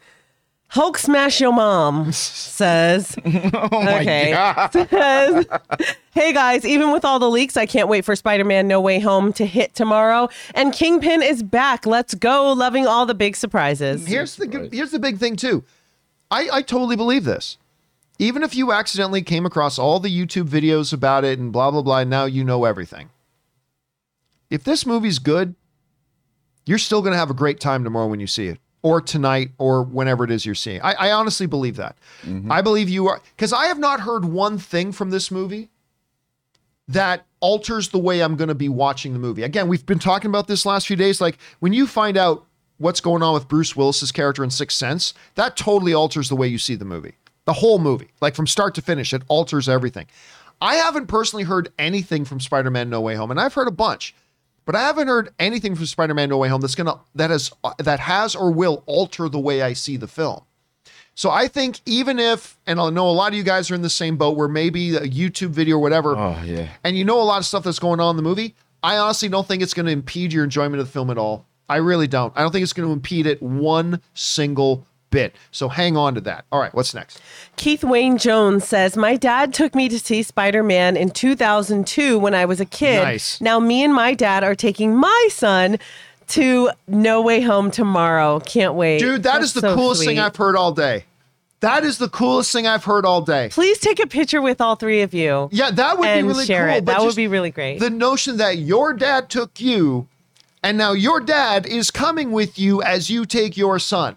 Hulk 0.69 0.97
smash 0.97 1.41
your 1.41 1.51
mom 1.51 2.11
says. 2.11 3.15
Oh 3.25 3.81
my 3.83 4.01
okay. 4.01 4.31
god! 4.31 4.71
Says, 4.89 5.45
hey 6.13 6.31
guys, 6.33 6.65
even 6.65 6.91
with 6.91 7.03
all 7.03 7.19
the 7.19 7.29
leaks, 7.29 7.57
I 7.57 7.65
can't 7.65 7.87
wait 7.87 8.05
for 8.05 8.15
Spider 8.15 8.45
Man 8.45 8.67
No 8.67 8.79
Way 8.79 8.99
Home 8.99 9.33
to 9.33 9.45
hit 9.45 9.73
tomorrow. 9.73 10.29
And 10.53 10.71
Kingpin 10.73 11.21
is 11.23 11.41
back. 11.43 11.85
Let's 11.85 12.13
go. 12.13 12.51
Loving 12.53 12.85
all 12.85 13.05
the 13.05 13.13
big 13.13 13.35
surprises. 13.35 14.07
Here's 14.07 14.35
the 14.35 14.47
good, 14.47 14.71
here's 14.73 14.91
the 14.91 14.99
big 14.99 15.17
thing 15.17 15.35
too. 15.35 15.63
I 16.29 16.49
I 16.51 16.61
totally 16.61 16.95
believe 16.95 17.23
this. 17.23 17.57
Even 18.19 18.43
if 18.43 18.53
you 18.55 18.71
accidentally 18.71 19.21
came 19.21 19.45
across 19.45 19.79
all 19.79 19.99
the 19.99 20.09
YouTube 20.09 20.47
videos 20.49 20.93
about 20.93 21.23
it 21.23 21.39
and 21.39 21.51
blah 21.51 21.71
blah 21.71 21.81
blah, 21.81 22.03
now 22.03 22.25
you 22.25 22.43
know 22.43 22.65
everything. 22.65 23.09
If 24.49 24.63
this 24.63 24.85
movie's 24.85 25.19
good, 25.19 25.55
you're 26.65 26.77
still 26.77 27.01
going 27.01 27.13
to 27.13 27.19
have 27.19 27.29
a 27.29 27.35
great 27.35 27.59
time 27.59 27.83
tomorrow 27.83 28.07
when 28.07 28.19
you 28.19 28.27
see 28.27 28.47
it, 28.47 28.59
or 28.81 29.01
tonight, 29.01 29.51
or 29.57 29.83
whenever 29.83 30.23
it 30.23 30.31
is 30.31 30.45
you're 30.45 30.55
seeing. 30.55 30.81
I, 30.81 30.93
I 30.93 31.11
honestly 31.11 31.45
believe 31.45 31.75
that. 31.75 31.97
Mm-hmm. 32.23 32.51
I 32.51 32.61
believe 32.61 32.87
you 32.89 33.07
are 33.07 33.21
because 33.35 33.51
I 33.51 33.65
have 33.65 33.79
not 33.79 33.99
heard 33.99 34.25
one 34.25 34.57
thing 34.57 34.91
from 34.91 35.09
this 35.09 35.29
movie 35.29 35.69
that 36.87 37.25
alters 37.39 37.89
the 37.89 37.99
way 37.99 38.21
I'm 38.21 38.35
going 38.35 38.47
to 38.47 38.55
be 38.55 38.69
watching 38.69 39.13
the 39.13 39.19
movie. 39.19 39.43
Again, 39.43 39.67
we've 39.67 39.85
been 39.85 39.99
talking 39.99 40.29
about 40.29 40.47
this 40.47 40.65
last 40.65 40.87
few 40.87 40.95
days. 40.95 41.21
Like 41.21 41.37
when 41.59 41.73
you 41.73 41.85
find 41.85 42.17
out 42.17 42.45
what's 42.77 43.01
going 43.01 43.21
on 43.21 43.33
with 43.33 43.47
Bruce 43.47 43.75
Willis's 43.75 44.11
character 44.11 44.43
in 44.43 44.49
Sixth 44.49 44.77
Sense, 44.77 45.13
that 45.35 45.55
totally 45.55 45.93
alters 45.93 46.29
the 46.29 46.35
way 46.35 46.47
you 46.47 46.57
see 46.57 46.75
the 46.75 46.85
movie. 46.85 47.15
The 47.45 47.53
whole 47.53 47.79
movie, 47.79 48.09
like 48.21 48.35
from 48.35 48.47
start 48.47 48.75
to 48.75 48.81
finish, 48.81 49.13
it 49.13 49.23
alters 49.27 49.67
everything. 49.67 50.07
I 50.61 50.75
haven't 50.75 51.07
personally 51.07 51.43
heard 51.43 51.71
anything 51.79 52.25
from 52.25 52.39
Spider-Man 52.39 52.89
No 52.89 53.01
Way 53.01 53.15
Home, 53.15 53.31
and 53.31 53.39
I've 53.39 53.53
heard 53.53 53.67
a 53.67 53.71
bunch. 53.71 54.13
But 54.69 54.75
I 54.75 54.81
haven't 54.81 55.07
heard 55.07 55.33
anything 55.39 55.73
from 55.75 55.87
Spider-Man: 55.87 56.29
No 56.29 56.37
Way 56.37 56.47
Home 56.49 56.61
that's 56.61 56.75
gonna 56.75 56.99
that 57.15 57.31
has 57.31 57.51
that 57.79 57.99
has 58.01 58.35
or 58.35 58.51
will 58.51 58.83
alter 58.85 59.27
the 59.27 59.39
way 59.39 59.63
I 59.63 59.73
see 59.73 59.97
the 59.97 60.07
film. 60.07 60.43
So 61.15 61.31
I 61.31 61.47
think 61.47 61.79
even 61.87 62.19
if, 62.19 62.55
and 62.67 62.79
I 62.79 62.91
know 62.91 63.09
a 63.09 63.11
lot 63.11 63.31
of 63.31 63.33
you 63.33 63.41
guys 63.41 63.71
are 63.71 63.75
in 63.75 63.81
the 63.81 63.89
same 63.89 64.15
boat 64.15 64.37
where 64.37 64.47
maybe 64.47 64.95
a 64.95 65.01
YouTube 65.07 65.49
video 65.49 65.77
or 65.77 65.79
whatever, 65.79 66.15
Oh 66.15 66.39
yeah. 66.45 66.67
and 66.83 66.95
you 66.95 67.03
know 67.03 67.19
a 67.19 67.23
lot 67.23 67.39
of 67.39 67.47
stuff 67.47 67.63
that's 67.63 67.79
going 67.79 67.99
on 67.99 68.11
in 68.11 68.15
the 68.15 68.21
movie, 68.21 68.53
I 68.83 68.97
honestly 68.97 69.27
don't 69.27 69.47
think 69.47 69.63
it's 69.63 69.73
going 69.73 69.87
to 69.87 69.91
impede 69.91 70.31
your 70.31 70.43
enjoyment 70.43 70.79
of 70.79 70.85
the 70.85 70.91
film 70.93 71.09
at 71.09 71.17
all. 71.17 71.47
I 71.67 71.77
really 71.77 72.07
don't. 72.07 72.31
I 72.37 72.41
don't 72.41 72.51
think 72.51 72.61
it's 72.61 72.73
going 72.73 72.87
to 72.87 72.93
impede 72.93 73.25
it 73.25 73.41
one 73.41 74.03
single 74.13 74.85
bit. 75.09 75.35
So 75.51 75.69
hang 75.69 75.97
on 75.97 76.15
to 76.15 76.21
that. 76.21 76.45
All 76.51 76.59
right, 76.59 76.73
what's 76.73 76.93
next? 76.93 77.21
Keith 77.55 77.83
Wayne 77.83 78.17
Jones 78.17 78.67
says, 78.67 78.97
My 78.97 79.15
dad 79.15 79.53
took 79.53 79.75
me 79.75 79.89
to 79.89 79.99
see 79.99 80.23
Spider 80.23 80.63
Man 80.63 80.95
in 80.97 81.11
2002 81.11 82.19
when 82.19 82.33
I 82.33 82.45
was 82.45 82.59
a 82.59 82.65
kid. 82.65 83.03
Nice. 83.03 83.39
Now, 83.41 83.59
me 83.59 83.83
and 83.83 83.93
my 83.93 84.13
dad 84.13 84.43
are 84.43 84.55
taking 84.55 84.95
my 84.95 85.29
son 85.31 85.77
to 86.29 86.69
No 86.87 87.21
Way 87.21 87.41
Home 87.41 87.71
tomorrow. 87.71 88.39
Can't 88.39 88.75
wait. 88.75 88.99
Dude, 88.99 89.23
that 89.23 89.33
That's 89.33 89.45
is 89.45 89.53
the 89.53 89.61
so 89.61 89.75
coolest 89.75 90.05
thing. 90.05 90.19
I've 90.19 90.35
heard 90.35 90.55
all 90.55 90.71
day. 90.71 91.05
That 91.61 91.83
is 91.83 91.97
the 91.97 92.07
coolest 92.07 92.53
thing 92.53 92.67
I've 92.67 92.85
heard 92.85 93.05
all 93.05 93.21
day. 93.21 93.49
Please 93.51 93.79
take 93.79 93.99
a 93.99 94.07
picture 94.07 94.41
with 94.41 94.61
all 94.61 94.75
three 94.75 95.01
of 95.01 95.13
you. 95.13 95.49
Yeah, 95.51 95.71
that 95.71 95.97
would 95.97 96.05
be 96.05 96.23
really 96.23 96.45
share 96.45 96.67
cool. 96.67 96.77
it. 96.77 96.85
That 96.85 97.01
would 97.01 97.17
be 97.17 97.27
really 97.27 97.51
great. 97.51 97.79
The 97.79 97.89
notion 97.89 98.37
that 98.37 98.59
your 98.59 98.93
dad 98.93 99.29
took 99.29 99.59
you 99.59 100.07
and 100.63 100.77
now 100.77 100.91
your 100.93 101.19
dad 101.19 101.65
is 101.65 101.91
coming 101.91 102.31
with 102.31 102.59
you 102.59 102.81
as 102.81 103.09
you 103.09 103.25
take 103.25 103.57
your 103.57 103.79
son. 103.79 104.15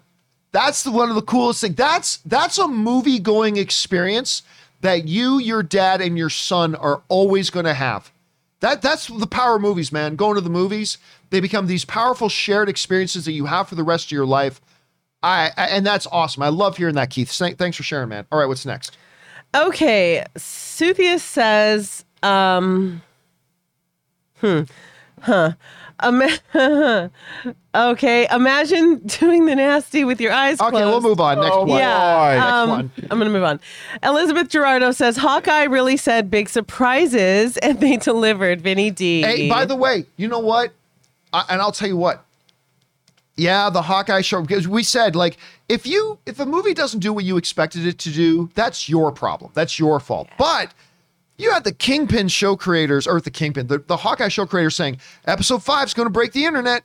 That's 0.53 0.83
the, 0.83 0.91
one 0.91 1.09
of 1.09 1.15
the 1.15 1.21
coolest 1.21 1.61
things. 1.61 1.75
That's 1.75 2.17
that's 2.17 2.57
a 2.57 2.67
movie 2.67 3.19
going 3.19 3.57
experience 3.57 4.43
that 4.81 5.07
you, 5.07 5.39
your 5.39 5.63
dad, 5.63 5.99
and 5.99 6.17
your 6.17 6.29
son 6.29 6.75
are 6.75 7.01
always 7.09 7.49
going 7.49 7.65
to 7.65 7.73
have. 7.73 8.11
That 8.59 8.81
that's 8.81 9.07
the 9.07 9.27
power 9.27 9.55
of 9.57 9.61
movies, 9.61 9.91
man. 9.91 10.15
Going 10.15 10.35
to 10.35 10.41
the 10.41 10.49
movies, 10.49 10.97
they 11.31 11.41
become 11.41 11.67
these 11.67 11.83
powerful 11.83 12.29
shared 12.29 12.69
experiences 12.69 13.25
that 13.25 13.31
you 13.33 13.47
have 13.47 13.67
for 13.67 13.75
the 13.75 13.83
rest 13.83 14.07
of 14.07 14.11
your 14.11 14.25
life. 14.25 14.61
I, 15.21 15.51
I 15.57 15.65
and 15.67 15.85
that's 15.85 16.05
awesome. 16.07 16.43
I 16.43 16.49
love 16.49 16.77
hearing 16.77 16.95
that, 16.95 17.09
Keith. 17.09 17.31
Thank- 17.31 17.57
Thanks 17.57 17.75
for 17.75 17.83
sharing, 17.83 18.09
man. 18.09 18.25
All 18.31 18.39
right, 18.39 18.45
what's 18.45 18.65
next? 18.65 18.95
Okay, 19.55 20.23
Suthia 20.35 21.19
says, 21.19 22.05
um, 22.21 23.01
hmm, 24.39 24.61
huh. 25.21 25.53
Ima- 26.01 26.39
okay, 27.75 28.27
imagine 28.31 28.97
doing 29.19 29.45
the 29.45 29.55
nasty 29.55 30.03
with 30.03 30.19
your 30.21 30.31
eyes 30.31 30.57
closed. 30.57 30.75
Okay, 30.75 30.85
we'll 30.85 31.01
move 31.01 31.19
on. 31.19 31.39
Next 31.39 31.51
Oh, 31.53 31.59
one. 31.59 31.67
boy. 31.67 31.77
Yeah, 31.77 32.61
um, 32.61 32.69
one. 32.69 32.91
I'm 33.11 33.17
gonna 33.19 33.29
move 33.29 33.43
on. 33.43 33.59
Elizabeth 34.01 34.49
Gerardo 34.49 34.91
says 34.91 35.17
Hawkeye 35.17 35.63
really 35.63 35.97
said 35.97 36.29
big 36.31 36.49
surprises, 36.49 37.57
and 37.63 37.79
they 37.79 37.97
delivered. 37.97 38.61
Vinny 38.61 38.91
D. 38.91 39.21
Hey, 39.21 39.49
by 39.49 39.65
the 39.65 39.75
way, 39.75 40.05
you 40.17 40.27
know 40.27 40.39
what? 40.39 40.71
I, 41.31 41.45
and 41.49 41.61
I'll 41.61 41.71
tell 41.71 41.87
you 41.87 41.97
what. 41.97 42.23
Yeah, 43.35 43.71
the 43.71 43.81
Hawkeye 43.81 44.21
show 44.21 44.41
because 44.41 44.67
we 44.67 44.83
said 44.83 45.15
like 45.15 45.37
if 45.67 45.87
you 45.87 46.19
if 46.27 46.39
a 46.39 46.45
movie 46.45 46.75
doesn't 46.75 46.99
do 46.99 47.11
what 47.11 47.23
you 47.25 47.37
expected 47.37 47.87
it 47.87 47.97
to 47.99 48.11
do, 48.11 48.51
that's 48.53 48.87
your 48.87 49.11
problem. 49.11 49.49
That's 49.55 49.79
your 49.79 49.99
fault. 49.99 50.27
But 50.37 50.71
you 51.43 51.51
had 51.51 51.63
the 51.63 51.73
Kingpin 51.73 52.27
show 52.29 52.55
creators 52.55 53.05
or 53.05 53.21
the 53.21 53.29
Kingpin, 53.29 53.67
the, 53.67 53.79
the 53.79 53.97
Hawkeye 53.97 54.29
show 54.29 54.45
creators 54.45 54.75
saying 54.75 54.97
episode 55.25 55.61
five 55.61 55.87
is 55.87 55.93
going 55.93 56.07
to 56.07 56.11
break 56.11 56.31
the 56.31 56.45
internet. 56.45 56.83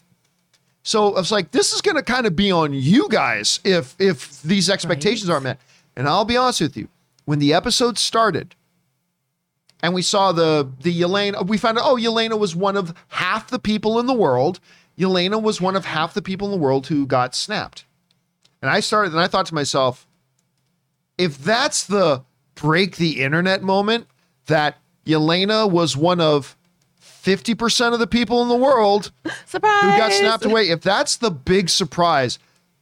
So 0.82 1.14
I 1.14 1.20
was 1.20 1.32
like, 1.32 1.52
this 1.52 1.72
is 1.72 1.80
going 1.80 1.96
to 1.96 2.02
kind 2.02 2.26
of 2.26 2.36
be 2.36 2.50
on 2.50 2.72
you 2.72 3.08
guys 3.08 3.60
if 3.64 3.94
if 3.98 4.42
these 4.42 4.68
expectations 4.68 5.30
aren't 5.30 5.44
met. 5.44 5.60
And 5.96 6.08
I'll 6.08 6.24
be 6.24 6.36
honest 6.36 6.60
with 6.60 6.76
you, 6.76 6.88
when 7.24 7.38
the 7.38 7.52
episode 7.52 7.98
started, 7.98 8.54
and 9.82 9.94
we 9.94 10.02
saw 10.02 10.32
the 10.32 10.70
the 10.80 11.00
Yelena. 11.00 11.46
We 11.46 11.58
found 11.58 11.78
out 11.78 11.84
oh 11.86 11.96
Yelena 11.96 12.38
was 12.38 12.56
one 12.56 12.76
of 12.76 12.94
half 13.08 13.48
the 13.48 13.58
people 13.58 13.98
in 13.98 14.06
the 14.06 14.14
world. 14.14 14.60
Yelena 14.98 15.40
was 15.40 15.60
one 15.60 15.76
of 15.76 15.84
half 15.84 16.14
the 16.14 16.22
people 16.22 16.48
in 16.48 16.52
the 16.52 16.64
world 16.64 16.88
who 16.88 17.06
got 17.06 17.34
snapped. 17.34 17.84
And 18.60 18.70
I 18.70 18.80
started 18.80 19.12
and 19.12 19.20
I 19.20 19.28
thought 19.28 19.46
to 19.46 19.54
myself, 19.54 20.06
if 21.16 21.38
that's 21.38 21.84
the 21.84 22.24
break 22.54 22.96
the 22.96 23.22
internet 23.22 23.62
moment, 23.62 24.08
that 24.48 24.76
Yelena 25.06 25.70
was 25.70 25.96
one 25.96 26.20
of 26.20 26.56
50% 27.00 27.92
of 27.92 27.98
the 27.98 28.06
people 28.06 28.42
in 28.42 28.48
the 28.48 28.56
world 28.56 29.12
surprise. 29.46 29.82
who 29.82 29.98
got 29.98 30.12
snapped 30.12 30.44
away. 30.44 30.68
If 30.68 30.82
that's 30.82 31.16
the 31.16 31.30
big 31.30 31.70
surprise, 31.70 32.38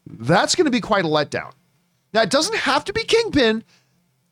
that's 0.07 0.55
going 0.55 0.65
to 0.65 0.71
be 0.71 0.81
quite 0.81 1.05
a 1.05 1.09
letdown. 1.09 1.53
Now, 2.13 2.23
it 2.23 2.31
doesn't 2.31 2.57
have 2.57 2.85
to 2.85 2.93
be 2.93 3.05
Kingpin, 3.05 3.65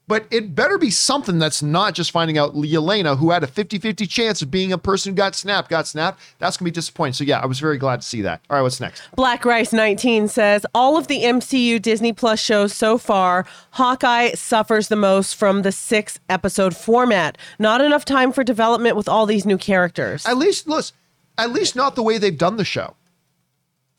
but 0.06 0.26
it 0.30 0.54
better 0.54 0.76
be 0.76 0.90
something 0.90 1.38
that's 1.38 1.62
not 1.62 1.94
just 1.94 2.10
finding 2.10 2.36
out 2.36 2.54
Yelena, 2.54 3.16
who 3.18 3.30
had 3.30 3.42
a 3.42 3.46
50 3.46 3.78
50 3.78 4.06
chance 4.06 4.42
of 4.42 4.50
being 4.50 4.72
a 4.72 4.78
person 4.78 5.12
who 5.12 5.16
got 5.16 5.34
snapped, 5.34 5.70
got 5.70 5.86
snapped. 5.86 6.20
That's 6.38 6.56
going 6.56 6.66
to 6.66 6.72
be 6.72 6.74
disappointing. 6.74 7.14
So, 7.14 7.24
yeah, 7.24 7.40
I 7.40 7.46
was 7.46 7.58
very 7.58 7.78
glad 7.78 8.02
to 8.02 8.06
see 8.06 8.20
that. 8.22 8.42
All 8.50 8.56
right, 8.56 8.62
what's 8.62 8.80
next? 8.80 9.02
Black 9.16 9.44
Rice 9.44 9.72
19 9.72 10.28
says 10.28 10.66
all 10.74 10.98
of 10.98 11.06
the 11.08 11.22
MCU 11.22 11.80
Disney 11.80 12.12
Plus 12.12 12.38
shows 12.38 12.74
so 12.74 12.98
far, 12.98 13.46
Hawkeye 13.72 14.32
suffers 14.32 14.88
the 14.88 14.96
most 14.96 15.36
from 15.36 15.62
the 15.62 15.72
six 15.72 16.18
episode 16.28 16.76
format. 16.76 17.38
Not 17.58 17.80
enough 17.80 18.04
time 18.04 18.32
for 18.32 18.44
development 18.44 18.96
with 18.96 19.08
all 19.08 19.24
these 19.24 19.46
new 19.46 19.58
characters. 19.58 20.26
At 20.26 20.36
least, 20.36 20.68
listen, 20.68 20.96
at 21.38 21.50
least 21.50 21.76
not 21.76 21.94
the 21.94 22.02
way 22.02 22.18
they've 22.18 22.36
done 22.36 22.56
the 22.56 22.64
show. 22.64 22.94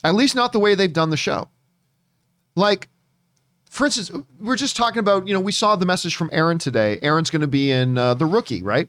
At 0.04 0.14
least 0.14 0.36
not 0.36 0.54
the 0.54 0.60
way 0.60 0.76
they've 0.76 0.94
done 0.94 1.10
the 1.10 1.18
show. 1.18 1.50
Like, 2.56 2.90
for 3.76 3.86
instance, 3.86 4.10
we're 4.40 4.56
just 4.56 4.78
talking 4.78 5.00
about, 5.00 5.28
you 5.28 5.34
know, 5.34 5.40
we 5.42 5.52
saw 5.52 5.76
the 5.76 5.86
message 5.86 6.16
from 6.16 6.30
Erin 6.32 6.58
today. 6.58 6.98
Erin's 7.02 7.30
going 7.30 7.42
to 7.42 7.48
be 7.48 7.72
in 7.72 7.98
uh, 7.98 8.14
The 8.14 8.26
Rookie, 8.26 8.64
right? 8.64 8.88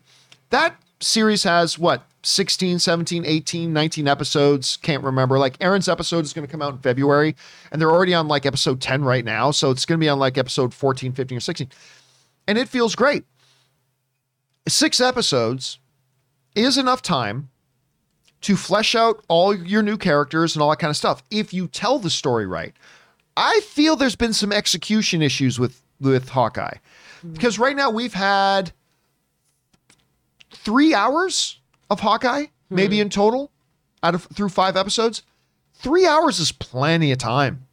That 0.51 0.81
series 1.01 1.43
has 1.43 1.77
what, 1.77 2.07
16, 2.23 2.79
17, 2.79 3.27
18, 3.27 3.73
19 3.73 4.07
episodes? 4.07 4.77
Can't 4.77 5.03
remember. 5.03 5.41
Like, 5.41 5.57
Erin's 5.61 5.89
episode 5.89 6.25
is 6.25 6.33
going 6.33 6.47
to 6.47 6.51
come 6.51 6.63
out 6.63 6.73
in 6.73 6.79
February, 6.79 7.35
and 7.73 7.81
they're 7.81 7.91
already 7.91 8.15
on 8.15 8.29
like 8.29 8.47
episode 8.47 8.81
10 8.81 9.03
right 9.03 9.25
now. 9.25 9.51
So 9.51 9.73
it's 9.73 9.85
going 9.85 9.99
to 9.99 10.05
be 10.05 10.09
on 10.09 10.21
like 10.21 10.39
episode 10.39 10.73
14, 10.73 11.11
15, 11.11 11.37
or 11.37 11.41
16. 11.41 11.69
And 12.47 12.57
it 12.57 12.69
feels 12.69 12.95
great. 12.95 13.25
Six 14.69 15.01
episodes 15.01 15.81
is 16.55 16.79
enough 16.79 17.03
time 17.03 17.51
to 18.43 18.57
flesh 18.57 18.95
out 18.95 19.25
all 19.27 19.53
your 19.53 19.83
new 19.83 19.99
characters 19.99 20.55
and 20.55 20.63
all 20.63 20.71
that 20.71 20.79
kind 20.79 20.91
of 20.91 20.97
stuff 20.97 21.25
if 21.33 21.53
you 21.53 21.67
tell 21.67 21.99
the 21.99 22.11
story 22.11 22.47
right. 22.47 22.73
I 23.37 23.61
feel 23.61 23.97
there's 23.97 24.17
been 24.17 24.33
some 24.33 24.53
execution 24.53 25.23
issues 25.23 25.59
with 25.59 25.83
with 26.01 26.31
Hawkeye. 26.31 26.77
Because 27.33 27.59
right 27.59 27.75
now 27.75 27.91
we've 27.91 28.15
had 28.15 28.73
3 30.51 30.95
hours 30.95 31.59
of 31.91 32.01
Hawkeye 32.01 32.47
maybe 32.71 32.97
hmm. 32.97 33.03
in 33.03 33.11
total 33.11 33.51
out 34.03 34.15
of 34.15 34.25
through 34.25 34.51
5 34.51 34.77
episodes. 34.77 35.23
3 35.75 36.07
hours 36.07 36.39
is 36.39 36.53
plenty 36.53 37.13
of 37.13 37.19
time. 37.19 37.67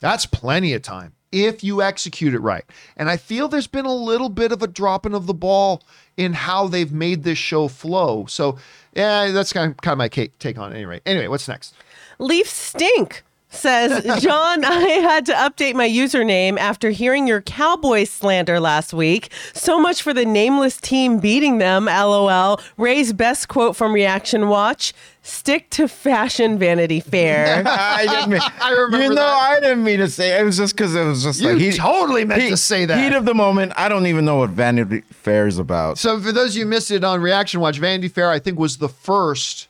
That's 0.00 0.26
plenty 0.26 0.72
of 0.74 0.82
time 0.82 1.12
if 1.34 1.64
you 1.64 1.82
execute 1.82 2.32
it 2.32 2.38
right. 2.38 2.64
And 2.96 3.10
I 3.10 3.16
feel 3.16 3.48
there's 3.48 3.66
been 3.66 3.86
a 3.86 3.94
little 3.94 4.28
bit 4.28 4.52
of 4.52 4.62
a 4.62 4.68
dropping 4.68 5.14
of 5.14 5.26
the 5.26 5.34
ball 5.34 5.82
in 6.16 6.32
how 6.32 6.68
they've 6.68 6.92
made 6.92 7.24
this 7.24 7.38
show 7.38 7.66
flow. 7.66 8.26
So, 8.26 8.56
yeah, 8.94 9.32
that's 9.32 9.52
kind 9.52 9.72
of, 9.72 9.76
kind 9.78 9.94
of 9.94 9.98
my 9.98 10.08
take 10.08 10.58
on 10.58 10.72
it 10.72 10.76
anyway. 10.76 11.00
Anyway, 11.04 11.26
what's 11.26 11.48
next? 11.48 11.74
Leaf 12.20 12.48
Stink 12.48 13.24
says, 13.54 14.04
John, 14.22 14.64
I 14.64 14.80
had 15.00 15.26
to 15.26 15.32
update 15.32 15.74
my 15.74 15.88
username 15.88 16.58
after 16.58 16.90
hearing 16.90 17.26
your 17.26 17.40
Cowboys 17.42 18.10
slander 18.10 18.60
last 18.60 18.92
week. 18.92 19.30
So 19.54 19.78
much 19.80 20.02
for 20.02 20.12
the 20.12 20.24
nameless 20.24 20.76
team 20.80 21.18
beating 21.20 21.58
them, 21.58 21.86
lol. 21.86 22.60
Ray's 22.76 23.12
best 23.12 23.48
quote 23.48 23.76
from 23.76 23.92
Reaction 23.92 24.48
Watch 24.48 24.92
stick 25.26 25.70
to 25.70 25.88
fashion 25.88 26.58
Vanity 26.58 27.00
Fair. 27.00 27.62
I 27.66 28.06
didn't 28.06 28.30
mean. 28.30 28.40
I 28.60 28.72
remember 28.72 29.02
You 29.04 29.08
know, 29.10 29.14
that. 29.14 29.24
I 29.56 29.60
didn't 29.60 29.82
mean 29.82 29.98
to 30.00 30.08
say. 30.10 30.38
It 30.38 30.44
was 30.44 30.58
just 30.58 30.76
because 30.76 30.94
it 30.94 31.02
was 31.04 31.22
just 31.22 31.40
You 31.40 31.48
like 31.52 31.58
he 31.58 31.72
totally 31.72 32.24
meant 32.26 32.42
he- 32.42 32.50
to 32.50 32.56
say 32.58 32.84
that. 32.84 32.98
Heat 32.98 33.16
of 33.16 33.24
the 33.24 33.34
moment. 33.34 33.72
I 33.76 33.88
don't 33.88 34.06
even 34.06 34.24
know 34.26 34.36
what 34.36 34.50
Vanity 34.50 35.00
Fair 35.12 35.46
is 35.46 35.58
about. 35.58 35.96
so, 35.98 36.20
for 36.20 36.30
those 36.30 36.50
of 36.50 36.56
you 36.56 36.64
who 36.64 36.68
missed 36.70 36.90
it 36.90 37.04
on 37.04 37.22
Reaction 37.22 37.60
Watch, 37.60 37.78
Vanity 37.78 38.08
Fair, 38.08 38.28
I 38.30 38.38
think, 38.38 38.58
was 38.58 38.76
the 38.76 38.88
first 38.90 39.68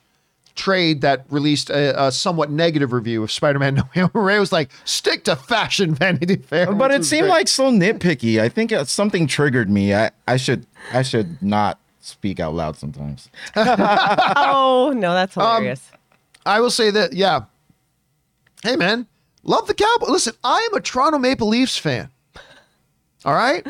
trade 0.54 1.00
that 1.00 1.24
released 1.30 1.70
a, 1.70 2.04
a 2.04 2.12
somewhat 2.12 2.50
negative 2.50 2.92
review 2.92 3.22
of 3.22 3.30
Spider-Man. 3.32 3.74
No 3.74 3.82
Way 3.94 4.02
Home. 4.02 4.10
Ray 4.14 4.38
was 4.38 4.52
like, 4.52 4.70
"Stick 4.84 5.24
to 5.24 5.36
fashion, 5.36 5.94
Vanity 5.94 6.36
Fair." 6.36 6.72
But 6.72 6.90
it 6.92 7.04
seemed 7.04 7.22
great. 7.22 7.30
like 7.30 7.48
so 7.48 7.70
nitpicky. 7.70 8.40
I 8.40 8.48
think 8.48 8.72
uh, 8.72 8.84
something 8.84 9.26
triggered 9.26 9.68
me. 9.70 9.94
I, 9.94 10.10
I 10.28 10.36
should 10.36 10.66
I 10.92 11.02
should 11.02 11.42
not 11.42 11.78
speak 12.00 12.38
out 12.40 12.54
loud 12.54 12.76
sometimes. 12.76 13.30
oh, 13.56 14.92
no, 14.94 15.10
Um, 15.10 15.14
that's 15.14 15.34
hilarious. 15.34 15.90
I 16.46 16.60
will 16.60 16.70
say 16.70 16.90
that, 16.90 17.14
yeah. 17.14 17.44
Hey, 18.62 18.76
man, 18.76 19.06
love 19.42 19.66
the 19.66 19.74
Cowboys. 19.74 20.10
Listen, 20.10 20.34
I 20.44 20.68
am 20.70 20.76
a 20.76 20.80
Toronto 20.80 21.18
Maple 21.18 21.48
Leafs 21.48 21.76
fan. 21.78 22.10
All 23.24 23.34
right? 23.34 23.66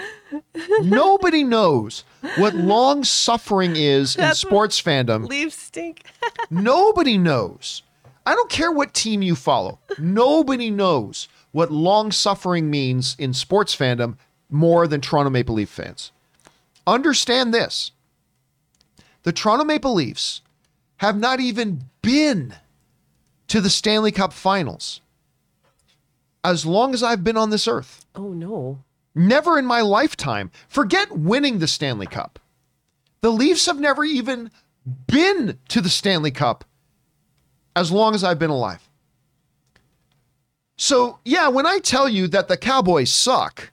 Nobody 0.83 1.45
knows 1.45 2.05
what 2.37 2.55
long 2.55 3.05
suffering 3.05 3.77
is 3.77 4.17
in 4.17 4.35
sports 4.35 4.81
fandom. 4.83 5.29
Leaf 5.29 5.53
Stink. 5.53 6.05
Nobody 6.51 7.17
knows. 7.19 7.83
I 8.27 8.35
don't 8.35 8.51
care 8.51 8.73
what 8.73 8.95
team 8.95 9.23
you 9.23 9.37
follow. 9.37 9.79
Nobody 9.99 10.71
knows 10.71 11.29
what 11.53 11.71
long 11.71 12.11
suffering 12.11 12.71
means 12.71 13.15
in 13.19 13.33
sports 13.33 13.77
fandom 13.77 14.17
more 14.51 14.87
than 14.89 15.01
Toronto 15.01 15.31
Maple 15.31 15.55
Leaf 15.55 15.69
fans. 15.69 16.11
Understand 16.87 17.55
this 17.55 17.93
the 19.23 19.33
Toronto 19.33 19.65
Maple 19.65 19.95
Leafs 19.95 20.43
have 20.99 21.19
not 21.19 21.41
even 21.41 21.85
been 22.03 22.55
to 23.49 23.61
the 23.61 23.71
Stanley 23.71 24.13
Cup 24.13 24.33
finals 24.33 25.01
as 26.43 26.67
long 26.67 26.93
as 26.93 27.03
I've 27.03 27.25
been 27.25 27.37
on 27.37 27.51
this 27.51 27.69
earth. 27.69 28.05
Oh 28.15 28.29
no. 28.33 28.81
Never 29.15 29.59
in 29.59 29.67
my 29.67 29.81
lifetime. 29.81 30.51
Forget 30.69 31.13
winning 31.13 31.59
the 31.59 31.69
Stanley 31.69 32.07
Cup. 32.07 32.39
The 33.21 33.31
Leafs 33.31 33.67
have 33.67 33.79
never 33.79 34.05
even 34.05 34.51
been 35.07 35.59
to 35.69 35.81
the 35.81 35.89
Stanley 35.89 36.31
Cup 36.31 36.65
as 37.77 37.91
long 37.91 38.15
as 38.15 38.23
I've 38.25 38.39
been 38.39 38.51
alive. 38.51 38.89
So, 40.77 41.21
yeah, 41.25 41.49
when 41.49 41.67
I 41.67 41.79
tell 41.79 42.09
you 42.09 42.27
that 42.29 42.49
the 42.49 42.57
Cowboys 42.57 43.13
suck, 43.13 43.71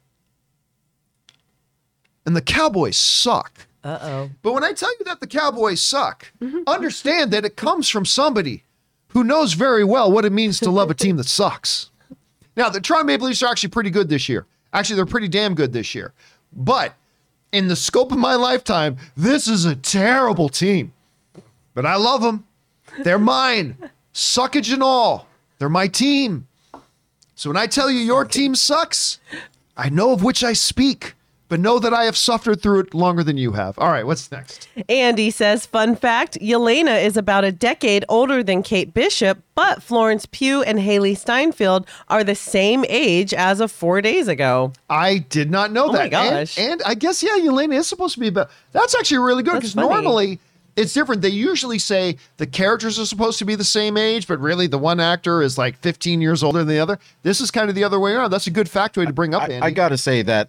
and 2.25 2.35
the 2.35 2.41
Cowboys 2.41 2.95
suck, 2.97 3.67
Uh 3.83 3.97
oh. 4.01 4.29
but 4.43 4.53
when 4.53 4.63
I 4.63 4.73
tell 4.73 4.91
you 4.99 5.05
that 5.05 5.19
the 5.19 5.27
Cowboys 5.27 5.81
suck, 5.81 6.31
understand 6.67 7.31
that 7.31 7.43
it 7.45 7.55
comes 7.55 7.89
from 7.89 8.05
somebody 8.05 8.63
who 9.09 9.23
knows 9.23 9.53
very 9.53 9.83
well 9.83 10.11
what 10.11 10.23
it 10.25 10.31
means 10.31 10.59
to 10.59 10.69
love 10.69 10.91
a 10.91 10.93
team 10.93 11.17
that 11.17 11.25
sucks. 11.25 11.89
Now, 12.55 12.69
the 12.69 12.79
Toronto 12.79 13.05
Maple 13.07 13.27
Leafs 13.27 13.41
are 13.41 13.49
actually 13.49 13.69
pretty 13.69 13.89
good 13.89 14.07
this 14.09 14.29
year. 14.29 14.45
Actually, 14.73 14.95
they're 14.95 15.05
pretty 15.05 15.27
damn 15.27 15.53
good 15.53 15.73
this 15.73 15.93
year. 15.93 16.13
But 16.53 16.95
in 17.51 17.67
the 17.67 17.75
scope 17.75 18.11
of 18.11 18.17
my 18.17 18.35
lifetime, 18.35 18.97
this 19.15 19.47
is 19.47 19.65
a 19.65 19.75
terrible 19.75 20.49
team. 20.49 20.93
But 21.73 21.85
I 21.85 21.95
love 21.95 22.21
them. 22.21 22.45
They're 23.03 23.19
mine. 23.19 23.77
Suckage 24.13 24.73
and 24.73 24.83
all. 24.83 25.27
They're 25.59 25.69
my 25.69 25.87
team. 25.87 26.47
So 27.35 27.49
when 27.49 27.57
I 27.57 27.67
tell 27.67 27.89
you 27.89 27.99
your 27.99 28.25
team 28.25 28.55
sucks, 28.55 29.19
I 29.75 29.89
know 29.89 30.11
of 30.11 30.23
which 30.23 30.43
I 30.43 30.53
speak, 30.53 31.15
but 31.51 31.59
know 31.59 31.79
that 31.79 31.93
I 31.93 32.05
have 32.05 32.15
suffered 32.15 32.61
through 32.61 32.79
it 32.79 32.93
longer 32.93 33.25
than 33.25 33.35
you 33.35 33.51
have. 33.51 33.77
All 33.77 33.89
right, 33.89 34.07
what's 34.07 34.31
next? 34.31 34.69
Andy 34.87 35.29
says, 35.29 35.65
fun 35.65 35.97
fact 35.97 36.39
Yelena 36.39 37.03
is 37.03 37.17
about 37.17 37.43
a 37.43 37.51
decade 37.51 38.05
older 38.07 38.41
than 38.41 38.63
Kate 38.63 38.93
Bishop, 38.93 39.37
but 39.53 39.83
Florence 39.83 40.25
Pugh 40.25 40.63
and 40.63 40.79
Hailee 40.79 41.17
Steinfeld 41.17 41.87
are 42.07 42.23
the 42.23 42.35
same 42.35 42.85
age 42.87 43.33
as 43.33 43.59
of 43.59 43.69
four 43.69 43.99
days 44.01 44.29
ago. 44.29 44.71
I 44.89 45.17
did 45.17 45.51
not 45.51 45.73
know 45.73 45.89
Oh 45.89 45.91
that. 45.91 46.03
my 46.03 46.07
gosh. 46.07 46.57
And, 46.57 46.81
I 46.85 46.93
guess 46.95 47.21
yeah, 47.21 47.35
Elena 47.45 47.75
is 47.75 47.85
supposed 47.85 48.13
to 48.13 48.21
be 48.21 48.29
about. 48.29 48.49
That's 48.71 48.95
actually 48.95 49.17
really 49.17 49.43
good 49.43 49.55
because 49.55 49.75
normally 49.75 50.39
it's 50.77 50.93
different. 50.93 51.21
They 51.21 51.27
usually 51.27 51.79
say 51.79 52.15
the 52.37 52.47
characters 52.47 52.97
are 52.97 53.05
supposed 53.05 53.39
to 53.39 53.45
be 53.45 53.55
the 53.55 53.65
same 53.65 53.97
age, 53.97 54.25
but 54.25 54.39
really 54.39 54.67
the 54.67 54.77
one 54.77 55.01
actor 55.01 55.41
is 55.41 55.57
like 55.57 55.75
15 55.79 56.21
years 56.21 56.43
older 56.43 56.59
than 56.59 56.69
the 56.69 56.79
other. 56.79 56.97
This 57.23 57.41
is 57.41 57.51
kind 57.51 57.67
of 57.67 57.75
the 57.75 57.83
other 57.83 57.99
way 57.99 58.13
around. 58.13 58.29
That's 58.31 58.47
a 58.47 58.51
good 58.51 58.67
factoid 58.67 59.07
to 59.07 59.13
bring 59.13 59.35
up, 59.35 59.41
I, 59.43 59.47
Andy. 59.47 59.67
I 59.67 59.71
gotta 59.71 59.97
say 59.97 60.21
that 60.21 60.47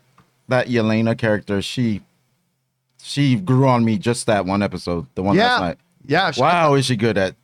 that 0.48 0.66
Yelena 0.68 1.16
character, 1.16 1.62
she 1.62 2.02
she 3.02 3.36
grew 3.36 3.66
on 3.68 3.84
me 3.84 3.98
just 3.98 4.26
that 4.26 4.46
one 4.46 4.62
episode, 4.62 5.06
the 5.14 5.22
one 5.22 5.36
yeah, 5.36 5.52
last 5.52 5.60
night. 5.60 5.78
yeah. 6.06 6.30
she- 6.30 6.40
Wow, 6.40 6.74
is 6.74 6.86
she 6.86 6.96
good 6.96 7.18
at 7.18 7.34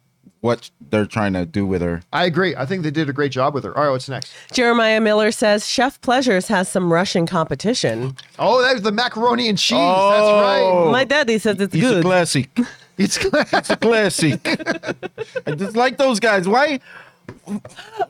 what 0.41 0.71
they're 0.91 1.05
trying 1.07 1.33
to 1.33 1.45
do 1.45 1.67
with 1.67 1.83
her? 1.83 2.01
I 2.13 2.25
agree. 2.27 2.55
I 2.55 2.65
think 2.65 2.85
they 2.85 2.93
did 2.93 3.09
a 3.09 3.13
great 3.13 3.33
job 3.33 3.55
with 3.55 3.65
her. 3.65 3.77
All 3.77 3.83
right, 3.85 3.91
what's 3.91 4.09
next? 4.09 4.33
Jeremiah 4.53 5.01
Miller 5.01 5.33
says, 5.33 5.67
Chef 5.67 6.01
Pleasures 6.01 6.47
has 6.47 6.69
some 6.69 6.93
Russian 6.93 7.27
competition. 7.27 8.15
Oh, 8.39 8.63
that's 8.63 8.83
the 8.83 8.93
macaroni 8.93 9.49
and 9.49 9.59
cheese. 9.59 9.79
Oh. 9.81 10.11
That's 10.11 10.85
right. 10.87 10.93
My 10.93 11.03
daddy 11.05 11.39
says 11.39 11.61
it's 11.61 11.75
It's 11.75 11.85
a 11.85 11.89
good. 11.95 12.05
classic. 12.05 12.51
It's 12.99 13.17
It's 13.25 13.71
a 13.71 13.77
classic. 13.77 14.41
I 15.47 15.53
just 15.53 15.77
like 15.77 15.99
those 15.99 16.19
guys. 16.19 16.49
Why? 16.49 16.81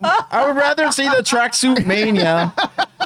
I 0.02 0.44
would 0.46 0.56
rather 0.56 0.90
see 0.92 1.08
the 1.08 1.22
tracksuit 1.22 1.86
mania. 1.86 2.52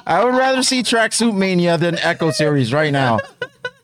I 0.07 0.25
would 0.25 0.35
rather 0.35 0.63
see 0.63 0.83
tracksuit 0.83 1.35
mania 1.37 1.79
than 1.79 1.99
Echo 1.99 2.31
series 2.31 2.73
right 2.73 2.93
now. 2.93 3.19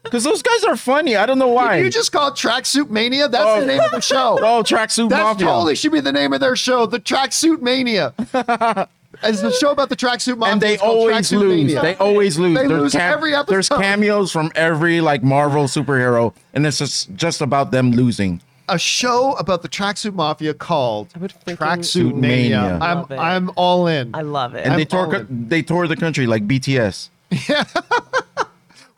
Because 0.03 0.25
those 0.25 0.41
guys 0.41 0.65
are 0.65 0.77
funny. 0.77 1.17
I 1.17 1.27
don't 1.27 1.39
know 1.39 1.49
why. 1.49 1.77
you 1.79 1.91
just 1.91 2.13
call 2.13 2.31
Tracksuit 2.33 2.89
Mania. 2.89 3.29
That's 3.29 3.45
Oh. 3.45 3.61
the 3.61 3.67
name 3.67 3.81
of 3.81 3.91
the 3.91 4.01
show. 4.01 4.39
oh, 4.43 4.63
tracksuit 4.63 5.11
That 5.11 5.23
mafia. 5.23 5.47
totally 5.47 5.75
should 5.75 5.93
be 5.93 6.01
the 6.01 6.13
name 6.13 6.33
of 6.33 6.41
their 6.41 6.57
show, 6.57 6.87
the 6.87 6.99
Tracksuit 6.99 7.61
Mania. 7.61 8.15
As 9.23 9.43
the 9.43 9.51
show 9.53 9.71
about 9.71 9.89
the 9.91 9.97
tracksuit 9.97 10.39
mafia. 10.39 10.53
and 10.53 10.63
they 10.63 10.79
always 10.79 11.31
lose. 11.33 11.51
Mania. 11.67 11.83
They 11.83 11.95
always 11.97 12.39
lose. 12.39 12.57
They 12.57 12.67
There's 12.69 12.81
lose 12.81 12.95
every 12.95 13.35
episode. 13.35 13.53
There's 13.53 13.69
cameos 13.69 14.33
from 14.33 14.51
every 14.55 15.01
like 15.03 15.23
Marvel 15.23 15.65
superhero, 15.65 16.33
and 16.55 16.67
it's 16.67 16.79
just 16.79 17.15
just 17.15 17.41
about 17.43 17.71
them 17.71 17.91
losing. 17.91 18.41
A 18.69 18.79
show 18.79 19.33
about 19.35 19.63
the 19.63 19.69
tracksuit 19.69 20.15
mafia 20.15 20.55
called 20.55 21.09
would 21.21 21.33
freaking 21.47 21.57
Tracksuit 21.57 22.15
Mania. 22.15 22.61
Mania. 22.61 22.79
I'm 22.81 22.99
Love 22.99 23.11
it. 23.11 23.19
I'm 23.19 23.51
all 23.57 23.87
in. 23.87 24.15
I 24.15 24.23
love 24.23 24.55
it. 24.55 24.65
And 24.65 24.73
I'm 24.73 24.79
they 24.79 24.85
tore 24.85 25.07
all 25.07 25.13
co- 25.13 25.27
they 25.29 25.63
tore 25.63 25.87
the 25.87 25.97
country 25.97 26.27
like 26.27 26.47
BTS. 26.47 27.09
Yeah. 27.49 27.65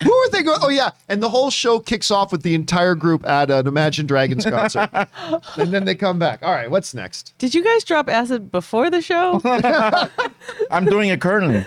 Who 0.03 0.13
are 0.15 0.31
they 0.31 0.43
going? 0.43 0.61
Oh 0.63 0.71
yeah, 0.71 0.93
and 1.11 1.23
the 1.23 1.29
whole 1.29 1.51
show 1.51 1.79
kicks 1.79 2.11
off 2.11 2.33
with 2.33 2.43
the 2.43 2.55
entire 2.55 2.95
group 2.95 3.27
at 3.27 3.51
an 3.51 3.67
Imagine 3.67 4.07
Dragons 4.07 4.47
concert, 4.47 4.89
and 5.59 5.75
then 5.75 5.85
they 5.85 5.95
come 5.95 6.19
back. 6.19 6.43
All 6.43 6.53
right, 6.53 6.71
what's 6.71 6.95
next? 6.95 7.35
Did 7.37 7.55
you 7.55 7.63
guys 7.63 7.85
drop 7.85 8.09
acid 8.09 8.51
before 8.51 8.89
the 8.89 9.03
show? 9.03 9.43
I'm 10.71 10.87
doing 10.87 11.11
it 11.11 11.21
currently. 11.21 11.67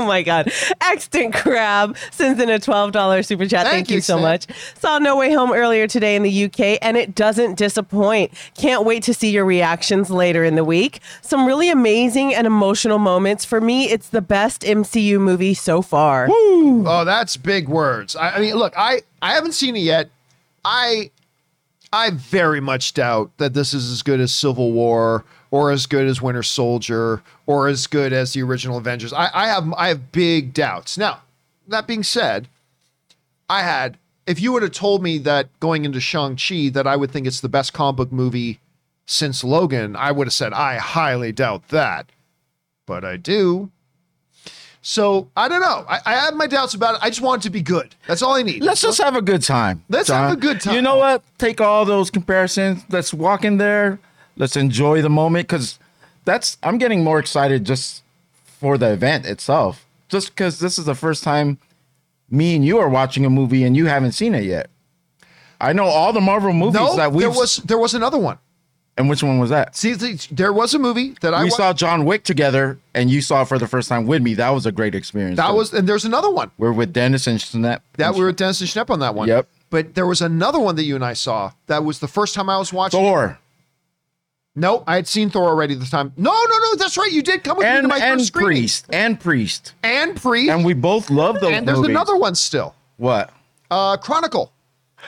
Oh 0.00 0.06
my 0.06 0.22
God. 0.22 0.50
Extant 0.80 1.34
Crab 1.34 1.94
sends 2.10 2.40
in 2.40 2.48
a 2.48 2.58
$12 2.58 3.26
super 3.26 3.46
chat. 3.46 3.66
Thank 3.66 3.74
Thank, 3.74 3.90
you, 3.90 3.96
you, 3.96 4.00
so 4.00 4.14
Sam. 4.14 4.22
much. 4.22 4.46
Saw 4.78 4.98
No 4.98 5.16
Way 5.16 5.32
Home 5.34 5.52
earlier 5.52 5.86
today 5.86 6.16
in 6.16 6.22
the 6.22 6.44
UK, 6.44 6.78
and 6.80 6.96
it 6.96 7.14
doesn't 7.14 7.56
disappoint. 7.58 8.32
Can't 8.56 8.86
wait 8.86 9.02
to 9.02 9.12
see 9.12 9.30
your 9.30 9.44
reactions 9.44 10.08
later 10.10 10.42
in 10.42 10.54
the 10.54 10.64
week. 10.64 11.00
Some 11.20 11.44
really 11.44 11.68
amazing 11.68 12.34
and 12.34 12.46
emotional 12.46 12.98
moments. 12.98 13.44
For 13.44 13.60
me, 13.60 13.90
it's 13.90 14.08
the 14.08 14.22
best 14.22 14.62
MCU 14.62 15.20
movie 15.20 15.52
so 15.52 15.82
far. 15.82 16.28
Oh, 16.30 17.04
that's 17.04 17.36
big 17.36 17.68
words. 17.68 18.16
I, 18.16 18.30
I 18.30 18.40
mean, 18.40 18.54
look, 18.54 18.72
I 18.76 19.02
I 19.20 19.34
haven't 19.34 19.52
seen 19.52 19.76
it 19.76 19.80
yet. 19.80 20.08
I 20.64 21.10
I 21.92 22.10
very 22.10 22.60
much 22.60 22.94
doubt 22.94 23.32
that 23.36 23.52
this 23.52 23.74
is 23.74 23.90
as 23.90 24.02
good 24.02 24.20
as 24.20 24.32
Civil 24.32 24.72
War 24.72 25.24
or 25.50 25.70
as 25.70 25.86
good 25.86 26.06
as 26.06 26.22
Winter 26.22 26.42
Soldier 26.42 27.22
or 27.46 27.68
as 27.68 27.86
good 27.86 28.12
as 28.12 28.32
the 28.32 28.42
original 28.42 28.78
Avengers. 28.78 29.12
I, 29.12 29.30
I 29.32 29.48
have 29.48 29.72
I 29.74 29.88
have 29.88 30.12
big 30.12 30.54
doubts. 30.54 30.96
Now, 30.96 31.22
that 31.68 31.86
being 31.86 32.02
said, 32.02 32.48
I 33.48 33.62
had 33.62 33.98
if 34.26 34.40
you 34.40 34.52
would 34.52 34.62
have 34.62 34.72
told 34.72 35.02
me 35.02 35.18
that 35.18 35.48
going 35.60 35.84
into 35.84 36.00
Shang-Chi 36.00 36.68
that 36.70 36.86
I 36.86 36.96
would 36.96 37.10
think 37.10 37.26
it's 37.26 37.40
the 37.40 37.48
best 37.48 37.72
comic 37.72 37.96
book 37.96 38.12
movie 38.12 38.60
since 39.06 39.42
Logan, 39.42 39.96
I 39.96 40.12
would 40.12 40.28
have 40.28 40.34
said 40.34 40.52
I 40.52 40.76
highly 40.76 41.32
doubt 41.32 41.68
that. 41.68 42.06
But 42.86 43.04
I 43.04 43.16
do. 43.16 43.70
So 44.82 45.28
I 45.36 45.48
don't 45.48 45.60
know. 45.60 45.84
I, 45.88 46.00
I 46.06 46.12
have 46.14 46.34
my 46.34 46.46
doubts 46.46 46.74
about 46.74 46.94
it. 46.94 47.00
I 47.02 47.10
just 47.10 47.20
want 47.20 47.42
it 47.42 47.48
to 47.48 47.50
be 47.50 47.60
good. 47.60 47.94
That's 48.06 48.22
all 48.22 48.34
I 48.34 48.42
need. 48.42 48.62
Let's 48.62 48.80
just 48.80 49.00
have 49.00 49.16
a 49.16 49.22
good 49.22 49.42
time. 49.42 49.84
Let's 49.88 50.08
have 50.08 50.32
a 50.32 50.36
good 50.36 50.60
time. 50.60 50.74
You 50.74 50.82
know 50.82 50.96
what? 50.96 51.22
Take 51.38 51.60
all 51.60 51.84
those 51.84 52.10
comparisons. 52.10 52.84
Let's 52.88 53.12
walk 53.12 53.44
in 53.44 53.58
there. 53.58 53.98
Let's 54.40 54.56
enjoy 54.56 55.02
the 55.02 55.10
moment 55.10 55.46
because 55.46 55.78
that's. 56.24 56.56
I'm 56.62 56.78
getting 56.78 57.04
more 57.04 57.18
excited 57.18 57.64
just 57.64 58.02
for 58.42 58.78
the 58.78 58.90
event 58.90 59.26
itself. 59.26 59.86
Just 60.08 60.30
because 60.30 60.58
this 60.58 60.78
is 60.78 60.86
the 60.86 60.94
first 60.94 61.22
time 61.22 61.58
me 62.30 62.56
and 62.56 62.64
you 62.64 62.78
are 62.78 62.88
watching 62.88 63.26
a 63.26 63.30
movie 63.30 63.64
and 63.64 63.76
you 63.76 63.86
haven't 63.86 64.12
seen 64.12 64.34
it 64.34 64.44
yet. 64.44 64.70
I 65.60 65.74
know 65.74 65.84
all 65.84 66.12
the 66.14 66.22
Marvel 66.22 66.54
movies 66.54 66.80
no, 66.80 66.96
that 66.96 67.12
we 67.12 67.22
there 67.22 67.30
was 67.30 67.56
there 67.56 67.78
was 67.78 67.92
another 67.92 68.18
one. 68.18 68.38
And 68.96 69.08
which 69.08 69.22
one 69.22 69.38
was 69.38 69.50
that? 69.50 69.76
See, 69.76 69.94
there 70.30 70.52
was 70.52 70.74
a 70.74 70.78
movie 70.78 71.14
that 71.20 71.32
I 71.32 71.44
we 71.44 71.50
saw 71.50 71.72
John 71.72 72.04
Wick 72.04 72.22
together, 72.22 72.78
and 72.92 73.08
you 73.08 73.22
saw 73.22 73.42
it 73.42 73.48
for 73.48 73.58
the 73.58 73.68
first 73.68 73.88
time 73.88 74.06
with 74.06 74.20
me. 74.20 74.34
That 74.34 74.50
was 74.50 74.66
a 74.66 74.72
great 74.72 74.94
experience. 74.94 75.38
That 75.38 75.54
was, 75.54 75.72
and 75.72 75.88
there's 75.88 76.04
another 76.04 76.30
one 76.30 76.50
we're 76.58 76.72
with 76.72 76.92
Dennis 76.92 77.26
and 77.26 77.38
Schnepp. 77.38 77.80
that 77.96 78.14
we 78.14 78.20
were 78.20 78.26
with 78.26 78.36
Dennis 78.36 78.60
and 78.60 78.68
Schnepp 78.68 78.90
on 78.90 79.00
that 79.00 79.14
one. 79.14 79.28
Yep. 79.28 79.48
But 79.70 79.94
there 79.94 80.06
was 80.06 80.20
another 80.20 80.58
one 80.58 80.76
that 80.76 80.82
you 80.82 80.96
and 80.96 81.04
I 81.04 81.12
saw. 81.12 81.52
That 81.66 81.84
was 81.84 82.00
the 82.00 82.08
first 82.08 82.34
time 82.34 82.50
I 82.50 82.58
was 82.58 82.72
watching. 82.72 83.00
Thor 83.00 83.38
No, 84.56 84.82
I 84.86 84.96
had 84.96 85.06
seen 85.06 85.30
Thor 85.30 85.46
already 85.48 85.74
this 85.74 85.90
time. 85.90 86.12
No, 86.16 86.32
no, 86.32 86.58
no. 86.58 86.74
That's 86.74 86.98
right. 86.98 87.10
You 87.10 87.22
did 87.22 87.44
come 87.44 87.56
with 87.58 87.66
me 87.66 87.82
to 87.82 87.88
my 87.88 87.98
and 87.98 88.18
first 88.18 88.28
screening. 88.28 88.48
Priest 88.62 88.86
and 88.90 89.20
Priest, 89.20 89.74
and 89.82 90.16
Priest, 90.20 90.50
and 90.50 90.64
we 90.64 90.74
both 90.74 91.08
love 91.08 91.40
those 91.40 91.52
and 91.52 91.66
there's 91.66 91.78
movies. 91.78 91.90
another 91.90 92.16
one 92.16 92.34
still. 92.34 92.74
What? 92.96 93.32
Uh, 93.70 93.96
Chronicle. 93.96 94.52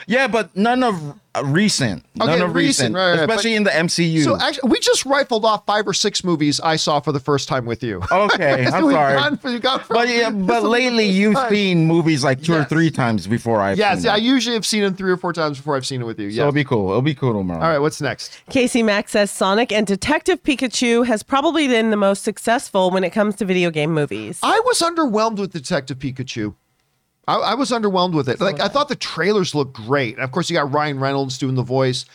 Yeah, 0.07 0.27
but 0.27 0.55
none 0.55 0.83
of 0.83 1.13
uh, 1.35 1.43
recent. 1.45 2.05
None 2.15 2.41
of 2.41 2.53
recent, 2.53 2.93
recent, 2.93 2.95
right, 2.95 3.11
right, 3.11 3.19
especially 3.21 3.51
but- 3.51 3.57
in 3.57 3.63
the 3.63 3.69
MCU. 3.71 4.23
So 4.23 4.37
actually, 4.39 4.69
we 4.69 4.79
just 4.79 5.05
rifled 5.05 5.45
off 5.45 5.65
five 5.65 5.87
or 5.87 5.93
six 5.93 6.23
movies 6.23 6.59
I 6.59 6.75
saw 6.75 6.99
for 6.99 7.11
the 7.11 7.19
first 7.19 7.47
time 7.47 7.65
with 7.65 7.81
you. 7.83 8.01
okay, 8.11 8.65
I'm 8.71 8.71
sorry. 8.91 9.15
gone- 9.15 9.39
we've 9.43 9.61
gone 9.61 9.79
from- 9.79 9.95
but 9.95 10.07
yeah, 10.09 10.29
but 10.31 10.63
lately 10.63 11.05
you've 11.05 11.33
Right. 11.35 11.49
seen 11.49 11.87
movies 11.87 12.23
like 12.23 12.43
two 12.43 12.53
or 12.53 12.63
three 12.65 12.91
times 12.91 13.25
before 13.27 13.61
I've 13.61 13.77
Yes, 13.77 13.99
seen 13.99 14.05
yeah, 14.05 14.13
I 14.13 14.17
usually 14.17 14.53
have 14.55 14.65
seen 14.65 14.83
them 14.83 14.95
three 14.95 15.11
or 15.11 15.17
four 15.17 15.33
times 15.33 15.57
before 15.57 15.75
I've 15.75 15.85
seen 15.85 16.01
it 16.01 16.05
with 16.05 16.19
you. 16.19 16.29
So 16.31 16.35
Yeah. 16.35 16.41
it'll 16.43 16.51
be 16.53 16.63
cool. 16.63 16.89
It'll 16.89 17.01
be 17.01 17.15
cool 17.15 17.33
tomorrow. 17.33 17.61
All 17.61 17.69
right, 17.69 17.79
what's 17.79 17.99
next? 18.01 18.39
Casey 18.49 18.83
Mack 18.83 19.09
says 19.09 19.31
Sonic 19.31 19.71
and 19.71 19.87
Detective 19.87 20.43
Pikachu 20.43 21.05
has 21.07 21.23
probably 21.23 21.67
been 21.67 21.89
the 21.89 21.97
most 21.97 22.23
successful 22.23 22.91
when 22.91 23.03
it 23.03 23.09
comes 23.11 23.35
to 23.37 23.45
video 23.45 23.71
game 23.71 23.91
movies. 23.93 24.39
I 24.43 24.59
was 24.65 24.79
underwhelmed 24.81 25.37
with 25.39 25.51
Detective 25.53 25.97
Pikachu. 25.99 26.53
I, 27.27 27.35
I 27.35 27.53
was 27.53 27.71
underwhelmed 27.71 28.13
with 28.13 28.27
it. 28.27 28.41
Like 28.41 28.59
I 28.59 28.67
thought 28.67 28.89
the 28.89 28.95
trailers 28.95 29.55
looked 29.55 29.73
great. 29.73 30.15
And 30.15 30.23
of 30.23 30.31
course, 30.31 30.49
you 30.49 30.55
got 30.55 30.71
Ryan 30.71 30.99
Reynolds 30.99 31.37
doing 31.37 31.55
the 31.55 31.63
voice, 31.63 32.05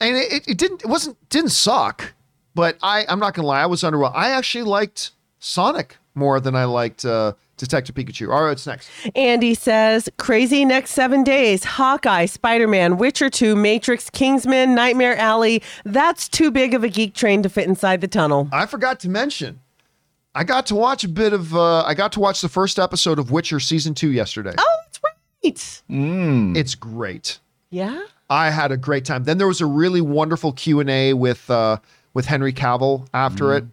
and 0.00 0.16
it, 0.16 0.48
it, 0.48 0.58
didn't 0.58 0.82
it 0.82 0.88
wasn't 0.88 1.16
didn't 1.30 1.50
suck. 1.50 2.14
But 2.54 2.78
I 2.82 3.04
I'm 3.08 3.18
not 3.18 3.34
gonna 3.34 3.48
lie, 3.48 3.62
I 3.62 3.66
was 3.66 3.82
underwhelmed. 3.82 4.14
I 4.14 4.30
actually 4.30 4.64
liked 4.64 5.12
Sonic 5.38 5.96
more 6.14 6.40
than 6.40 6.54
I 6.54 6.64
liked 6.64 7.04
uh, 7.04 7.32
Detective 7.56 7.94
Pikachu. 7.94 8.32
All 8.32 8.42
right, 8.42 8.48
what's 8.50 8.66
next? 8.66 8.90
Andy 9.14 9.54
says, 9.54 10.08
crazy 10.18 10.64
next 10.64 10.90
seven 10.90 11.22
days. 11.22 11.64
Hawkeye, 11.64 12.26
Spider 12.26 12.66
Man, 12.66 12.96
Witcher 12.96 13.30
2, 13.30 13.54
Matrix, 13.54 14.10
Kingsman, 14.10 14.74
Nightmare 14.74 15.16
Alley. 15.16 15.62
That's 15.84 16.28
too 16.28 16.50
big 16.50 16.74
of 16.74 16.82
a 16.84 16.88
geek 16.88 17.14
train 17.14 17.42
to 17.42 17.48
fit 17.48 17.68
inside 17.68 18.00
the 18.00 18.08
tunnel. 18.08 18.48
I 18.52 18.66
forgot 18.66 18.98
to 19.00 19.08
mention. 19.08 19.60
I 20.34 20.44
got 20.44 20.66
to 20.66 20.74
watch 20.74 21.04
a 21.04 21.08
bit 21.08 21.32
of. 21.32 21.54
Uh, 21.54 21.82
I 21.82 21.94
got 21.94 22.12
to 22.12 22.20
watch 22.20 22.40
the 22.40 22.48
first 22.48 22.78
episode 22.78 23.18
of 23.18 23.30
Witcher 23.30 23.60
season 23.60 23.94
two 23.94 24.10
yesterday. 24.10 24.54
Oh, 24.56 24.78
that's 24.84 25.00
right. 25.02 25.14
It's 26.56 26.74
great. 26.74 27.38
Yeah. 27.70 28.02
I 28.28 28.50
had 28.50 28.70
a 28.70 28.76
great 28.76 29.04
time. 29.04 29.24
Then 29.24 29.38
there 29.38 29.48
was 29.48 29.60
a 29.60 29.66
really 29.66 30.00
wonderful 30.00 30.52
Q 30.52 30.78
and 30.80 30.88
A 30.88 31.14
with 31.14 31.50
uh, 31.50 31.78
with 32.14 32.26
Henry 32.26 32.52
Cavill 32.52 33.08
after 33.12 33.56
it, 33.56 33.64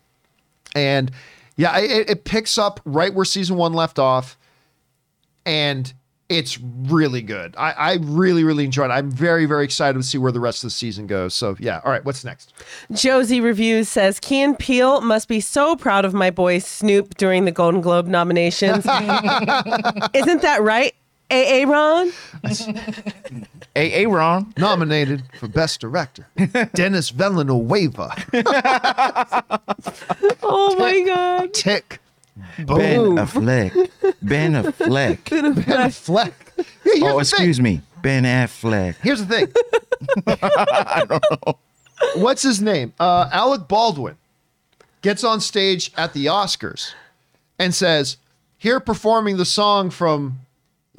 and 0.75 1.11
yeah, 1.57 1.77
it, 1.77 2.09
it 2.09 2.23
picks 2.23 2.57
up 2.57 2.79
right 2.83 3.13
where 3.13 3.25
season 3.25 3.55
one 3.57 3.73
left 3.73 3.99
off, 3.99 4.35
and 5.45 5.93
it's 6.29 6.59
really 6.59 7.21
good. 7.21 7.55
I, 7.57 7.71
I 7.71 7.93
really 8.01 8.43
really 8.43 8.65
enjoyed 8.65 8.89
it. 8.89 8.93
I'm 8.93 9.09
very 9.11 9.45
very 9.45 9.63
excited 9.63 9.97
to 9.97 10.03
see 10.03 10.17
where 10.17 10.31
the 10.31 10.39
rest 10.39 10.63
of 10.63 10.67
the 10.67 10.71
season 10.71 11.07
goes. 11.07 11.33
So 11.33 11.55
yeah, 11.59 11.81
all 11.85 11.91
right, 11.91 12.03
what's 12.03 12.23
next? 12.23 12.53
Josie 12.91 13.39
Reviews 13.41 13.87
says, 13.89 14.19
Key 14.19 14.41
and 14.41 14.57
Peele 14.59 15.01
must 15.01 15.27
be 15.27 15.39
so 15.39 15.75
proud 15.75 16.05
of 16.05 16.13
my 16.13 16.29
boy 16.29 16.59
Snoop 16.59 17.15
during 17.17 17.45
the 17.45 17.51
Golden 17.51 17.81
Globe 17.81 18.07
nominations. 18.07 18.85
Isn't 20.13 20.41
that 20.41 20.59
right? 20.61 20.93
AA 21.29 21.65
Ron? 21.67 22.11
Hey, 23.75 23.89
hey, 23.89 24.05
Ron. 24.05 24.53
Nominated 24.57 25.23
for 25.37 25.49
best 25.49 25.81
director, 25.81 26.25
Dennis 26.73 27.09
Villanueva. 27.09 28.15
Oh 30.49 30.75
my 30.79 31.01
God. 31.01 31.53
Tick. 31.53 31.99
Ben 32.57 32.65
Boom. 32.65 33.17
Affleck. 33.17 33.89
Ben 34.21 34.53
Affleck. 34.53 35.29
Ben 35.29 35.53
Affleck. 35.55 36.33
Yeah, 36.57 36.63
here's 36.83 37.03
Oh, 37.03 37.13
the 37.13 37.19
excuse 37.19 37.57
thing. 37.57 37.63
me. 37.63 37.81
Ben 38.01 38.23
Affleck. 38.23 38.95
Here's 39.01 39.25
the 39.25 39.25
thing. 39.25 39.53
I 40.27 41.05
don't 41.07 41.23
know. 41.45 41.57
What's 42.15 42.43
his 42.43 42.61
name? 42.61 42.93
Uh, 42.99 43.29
Alec 43.31 43.67
Baldwin 43.67 44.17
gets 45.01 45.23
on 45.23 45.39
stage 45.41 45.91
at 45.97 46.13
the 46.13 46.25
Oscars 46.27 46.93
and 47.59 47.73
says, 47.73 48.17
"Here 48.57 48.79
performing 48.79 49.37
the 49.37 49.45
song 49.45 49.89
from 49.89 50.39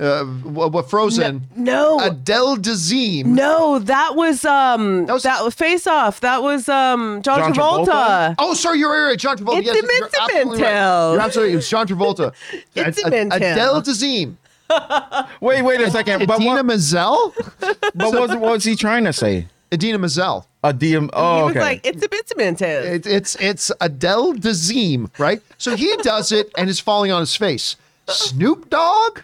uh, 0.00 0.24
what, 0.24 0.72
what 0.72 0.88
Frozen? 0.90 1.42
No. 1.56 1.98
Adele 2.00 2.56
Dazeem. 2.58 3.24
No, 3.26 3.78
that 3.80 4.14
was 4.14 4.44
um 4.44 5.06
That 5.06 5.12
was- 5.14 5.22
that 5.24 5.44
was 5.44 5.54
Face 5.54 5.86
Off. 5.86 6.20
That 6.20 6.42
was 6.42 6.68
um 6.68 7.20
John, 7.22 7.38
John 7.38 7.54
Travolta. 7.54 7.86
Travolta? 7.86 8.34
Oh, 8.38 8.54
sorry, 8.54 8.78
you're 8.78 8.90
right, 8.90 9.10
right. 9.10 9.18
John 9.18 9.36
Travolta. 9.38 9.58
It's 9.58 9.66
yes, 9.66 9.76
a 9.76 9.96
you're 9.96 10.06
absolutely 10.06 10.62
right. 10.62 11.10
You're 11.12 11.20
absolutely. 11.20 11.52
It 11.52 11.56
was 11.56 11.68
John 11.68 11.86
Travolta. 11.88 12.32
It's 12.74 13.02
a 13.02 13.06
Ad- 13.06 13.14
Ad- 13.14 13.28
Mental. 13.30 13.36
Adele 13.52 13.82
Dazeem. 13.82 14.36
Wait, 15.40 15.62
wait 15.62 15.80
a 15.80 15.90
second. 15.90 16.26
But 16.26 16.36
Idina 16.40 16.56
what, 16.56 16.66
Menzel. 16.66 17.34
but 17.60 17.80
what, 17.94 18.28
what 18.38 18.52
was 18.52 18.64
he 18.64 18.76
trying 18.76 19.04
to 19.04 19.12
say? 19.14 19.46
Idina 19.72 19.98
Menzel. 19.98 20.46
A 20.62 20.74
DM. 20.74 21.04
He 21.04 21.10
Oh, 21.14 21.46
was 21.46 21.50
okay. 21.52 21.60
like, 21.60 21.86
it's 21.86 22.04
a 22.04 22.08
bit 22.08 22.28
cemented. 22.28 22.84
It, 22.84 23.06
it's 23.06 23.34
it's 23.36 23.72
Adele 23.80 24.34
Dazeem, 24.34 25.08
right? 25.18 25.40
So 25.56 25.74
he 25.76 25.96
does 26.02 26.32
it 26.32 26.50
and 26.58 26.68
is 26.68 26.80
falling 26.80 27.12
on 27.12 27.20
his 27.20 27.34
face. 27.34 27.76
Snoop 28.08 28.68
Dogg, 28.68 29.20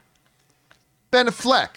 Ben 1.15 1.27
Affleck. 1.29 1.69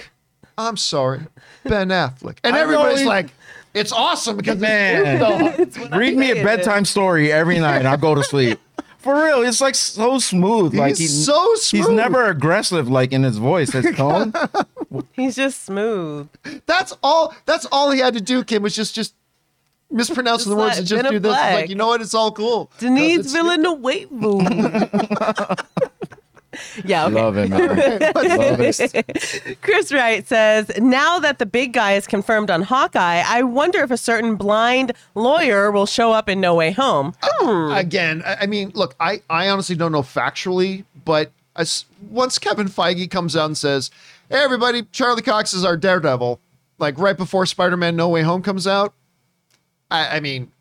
I'm 0.57 0.77
sorry, 0.77 1.21
Ben 1.63 1.89
Affleck, 1.89 2.37
and 2.43 2.55
I 2.55 2.59
everybody's 2.59 3.01
he- 3.01 3.05
like, 3.05 3.27
it's 3.75 3.91
awesome 3.91 4.35
because 4.37 4.57
Man. 4.59 5.21
it's 5.59 5.75
Snoop 5.75 5.93
Read 5.93 6.17
me 6.17 6.31
a 6.31 6.35
hated. 6.35 6.43
bedtime 6.43 6.85
story 6.85 7.31
every 7.31 7.59
night 7.59 7.77
and 7.77 7.87
I'll 7.87 7.97
go 7.97 8.15
to 8.15 8.23
sleep. 8.23 8.59
For 8.97 9.13
real, 9.23 9.43
it's 9.43 9.61
like 9.61 9.75
so 9.75 10.17
smooth. 10.17 10.73
like 10.73 10.97
He's 10.97 11.23
so 11.25 11.53
smooth. 11.53 11.85
He's 11.85 11.89
never 11.95 12.25
aggressive 12.25 12.89
like 12.89 13.11
in 13.13 13.21
his 13.21 13.37
voice, 13.37 13.71
his 13.71 13.95
tone. 13.95 14.33
He's 15.13 15.35
just 15.35 15.63
smooth. 15.65 16.27
That's 16.65 16.93
all. 17.03 17.35
That's 17.45 17.67
all 17.71 17.91
he 17.91 17.99
had 17.99 18.15
to 18.15 18.21
do. 18.21 18.43
Kim 18.43 18.63
was 18.63 18.75
just 18.75 18.95
just 18.95 19.13
mispronouncing 19.91 20.45
Just 20.45 20.49
the 20.49 20.55
words 20.55 20.69
like 20.71 20.77
and 20.79 20.87
just 20.87 21.03
Ben 21.03 21.11
do 21.11 21.19
this. 21.19 21.31
It's 21.31 21.53
like 21.53 21.69
you 21.69 21.75
know 21.75 21.87
what? 21.87 22.01
It's 22.01 22.15
all 22.15 22.31
cool. 22.31 22.65
'Cause 22.65 22.79
Denise 22.79 23.19
it's 23.19 23.29
Snoop 23.31 23.45
Villanueva. 23.61 25.57
Yeah, 26.83 27.05
okay. 27.05 27.15
Love 27.15 27.37
it, 27.37 27.49
man. 27.49 27.67
Love 28.15 28.59
it. 28.61 29.61
Chris 29.61 29.91
Wright 29.91 30.27
says, 30.27 30.71
now 30.77 31.19
that 31.19 31.39
the 31.39 31.45
big 31.45 31.73
guy 31.73 31.93
is 31.93 32.07
confirmed 32.07 32.49
on 32.49 32.61
Hawkeye, 32.61 33.23
I 33.25 33.43
wonder 33.43 33.81
if 33.83 33.91
a 33.91 33.97
certain 33.97 34.35
blind 34.35 34.93
lawyer 35.15 35.71
will 35.71 35.85
show 35.85 36.11
up 36.11 36.29
in 36.29 36.41
No 36.41 36.55
Way 36.55 36.71
Home. 36.71 37.13
Hmm. 37.23 37.71
again, 37.73 38.23
I, 38.25 38.37
I 38.41 38.45
mean, 38.45 38.71
look, 38.75 38.95
I, 38.99 39.21
I 39.29 39.49
honestly 39.49 39.75
don't 39.75 39.91
know 39.91 40.01
factually, 40.01 40.85
but 41.05 41.31
as, 41.55 41.85
once 42.09 42.37
Kevin 42.37 42.67
Feige 42.67 43.09
comes 43.09 43.35
out 43.35 43.45
and 43.45 43.57
says, 43.57 43.89
"Hey, 44.29 44.37
everybody, 44.37 44.83
Charlie 44.91 45.21
Cox 45.23 45.53
is 45.53 45.65
our 45.65 45.75
Daredevil," 45.75 46.39
like 46.77 46.97
right 46.99 47.17
before 47.17 47.45
Spider-Man: 47.45 47.95
No 47.95 48.09
Way 48.09 48.21
Home 48.21 48.43
comes 48.43 48.67
out, 48.67 48.93
I, 49.89 50.17
I 50.17 50.19
mean, 50.19 50.51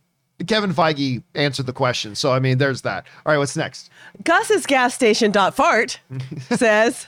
Kevin 0.46 0.72
Feige 0.72 1.22
answered 1.34 1.66
the 1.66 1.72
question, 1.72 2.14
so 2.14 2.32
I 2.32 2.40
mean, 2.40 2.58
there's 2.58 2.82
that. 2.82 3.06
All 3.24 3.32
right, 3.32 3.38
what's 3.38 3.56
next? 3.56 3.90
Gus's 4.24 4.66
gas 4.66 4.94
station 4.94 5.30
dot 5.30 5.54
fart 5.54 6.00
says, 6.50 7.06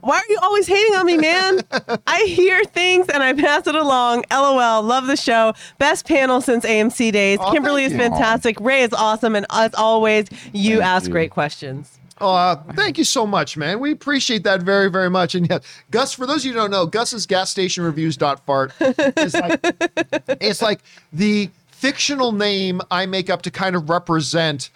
Why 0.00 0.16
are 0.18 0.30
you 0.32 0.38
always 0.42 0.66
hating 0.66 0.94
on 0.94 1.06
me, 1.06 1.16
man? 1.16 1.60
I 2.06 2.22
hear 2.24 2.64
things 2.64 3.08
and 3.08 3.22
I 3.22 3.32
pass 3.32 3.66
it 3.66 3.74
along. 3.74 4.24
LOL. 4.30 4.82
Love 4.82 5.06
the 5.06 5.16
show. 5.16 5.54
Best 5.78 6.06
panel 6.06 6.40
since 6.40 6.64
AMC 6.64 7.12
days. 7.12 7.38
Aw, 7.40 7.52
Kimberly 7.52 7.84
is 7.84 7.92
you. 7.92 7.98
fantastic. 7.98 8.58
Ray 8.60 8.82
is 8.82 8.92
awesome. 8.92 9.34
And 9.34 9.46
as 9.50 9.74
always, 9.74 10.26
you 10.52 10.78
Thank 10.78 10.84
ask 10.84 11.06
you. 11.06 11.12
great 11.12 11.30
questions. 11.30 11.98
Uh, 12.20 12.54
thank 12.74 12.98
you 12.98 13.04
so 13.04 13.26
much, 13.26 13.56
man. 13.56 13.80
We 13.80 13.92
appreciate 13.92 14.44
that 14.44 14.60
very, 14.62 14.90
very 14.90 15.08
much. 15.08 15.34
And 15.34 15.48
yeah, 15.48 15.60
Gus, 15.90 16.12
for 16.12 16.26
those 16.26 16.42
of 16.42 16.44
you 16.44 16.52
who 16.52 16.58
don't 16.58 16.70
know, 16.70 16.84
Gus's 16.84 17.24
gas 17.24 17.50
station 17.50 17.82
reviews 17.82 18.14
dot 18.18 18.44
fart 18.44 18.72
is 18.78 19.32
like 19.34 19.58
it's 20.38 20.60
like 20.60 20.80
the 21.14 21.48
fictional 21.70 22.32
name 22.32 22.82
I 22.90 23.06
make 23.06 23.30
up 23.30 23.40
to 23.42 23.50
kind 23.50 23.74
of 23.74 23.88
represent 23.88 24.68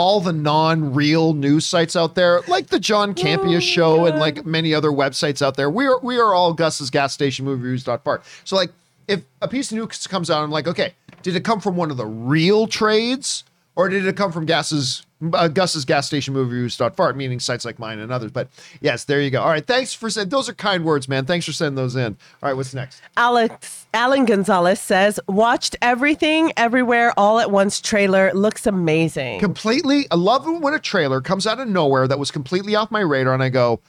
all 0.00 0.18
the 0.18 0.32
non-real 0.32 1.34
news 1.34 1.66
sites 1.66 1.94
out 1.94 2.14
there, 2.14 2.40
like 2.48 2.68
the 2.68 2.80
John 2.80 3.10
oh 3.10 3.12
Campea 3.12 3.60
show 3.60 4.06
and 4.06 4.18
like 4.18 4.46
many 4.46 4.72
other 4.72 4.88
websites 4.88 5.42
out 5.42 5.58
there. 5.58 5.68
We 5.68 5.86
are 5.86 6.00
we 6.00 6.18
are 6.18 6.32
all 6.32 6.54
Gus's 6.54 6.88
gas 6.88 7.12
station 7.12 7.44
movie 7.44 7.64
reviews 7.64 7.84
dot 7.84 8.02
fart. 8.02 8.24
So 8.44 8.56
like 8.56 8.72
if 9.08 9.20
a 9.42 9.46
piece 9.46 9.70
of 9.70 9.76
news 9.76 10.06
comes 10.06 10.30
out, 10.30 10.42
I'm 10.42 10.50
like, 10.50 10.66
okay, 10.66 10.94
did 11.22 11.36
it 11.36 11.44
come 11.44 11.60
from 11.60 11.76
one 11.76 11.90
of 11.90 11.98
the 11.98 12.06
real 12.06 12.66
trades? 12.66 13.44
Or 13.76 13.90
did 13.90 14.06
it 14.06 14.16
come 14.16 14.32
from 14.32 14.46
Gus's 14.46 15.04
uh, 15.32 15.48
Gus's 15.48 15.84
gas 15.84 16.06
station 16.06 16.34
movie 16.34 16.54
reviews 16.54 16.76
dot 16.76 16.96
fart, 16.96 17.16
meaning 17.16 17.40
sites 17.40 17.64
like 17.64 17.78
mine 17.78 17.98
and 17.98 18.10
others? 18.12 18.30
But 18.30 18.48
yes, 18.80 19.04
there 19.04 19.20
you 19.20 19.30
go. 19.30 19.42
All 19.42 19.48
right, 19.48 19.66
thanks 19.66 19.92
for 19.92 20.10
sending. 20.10 20.30
Those 20.30 20.48
are 20.48 20.54
kind 20.54 20.84
words, 20.84 21.08
man. 21.08 21.26
Thanks 21.26 21.46
for 21.46 21.52
sending 21.52 21.76
those 21.76 21.96
in. 21.96 22.16
All 22.42 22.48
right, 22.48 22.54
what's 22.54 22.74
next? 22.74 23.02
Alex 23.16 23.86
Alan 23.92 24.24
Gonzalez 24.24 24.80
says, 24.80 25.18
watched 25.28 25.76
everything, 25.82 26.52
everywhere, 26.56 27.12
all 27.16 27.40
at 27.40 27.50
once 27.50 27.80
trailer. 27.80 28.32
Looks 28.32 28.66
amazing. 28.66 29.40
Completely, 29.40 30.06
I 30.10 30.14
love 30.14 30.46
when 30.46 30.74
a 30.74 30.78
trailer 30.78 31.20
comes 31.20 31.46
out 31.46 31.58
of 31.58 31.68
nowhere 31.68 32.06
that 32.08 32.18
was 32.18 32.30
completely 32.30 32.74
off 32.74 32.90
my 32.90 33.00
radar, 33.00 33.34
and 33.34 33.42
I 33.42 33.48
go, 33.48 33.80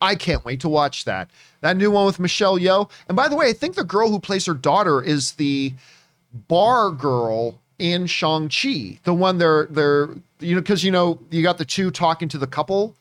I 0.00 0.14
can't 0.14 0.44
wait 0.44 0.60
to 0.60 0.68
watch 0.68 1.04
that. 1.06 1.30
That 1.60 1.76
new 1.76 1.90
one 1.90 2.06
with 2.06 2.20
Michelle 2.20 2.58
Yeoh. 2.58 2.88
And 3.08 3.16
by 3.16 3.28
the 3.28 3.34
way, 3.36 3.48
I 3.48 3.52
think 3.52 3.74
the 3.74 3.84
girl 3.84 4.10
who 4.10 4.20
plays 4.20 4.46
her 4.46 4.54
daughter 4.54 5.02
is 5.02 5.32
the 5.32 5.74
bar 6.46 6.90
girl 6.90 7.58
in 7.78 8.06
Shang-Chi. 8.06 9.00
The 9.04 9.14
one 9.14 9.38
they're 9.38 9.66
they're 9.66 10.10
you 10.40 10.54
know, 10.54 10.60
because 10.60 10.84
you 10.84 10.90
know, 10.90 11.18
you 11.30 11.42
got 11.42 11.58
the 11.58 11.64
two 11.64 11.90
talking 11.90 12.28
to 12.28 12.38
the 12.38 12.46
couple, 12.46 12.94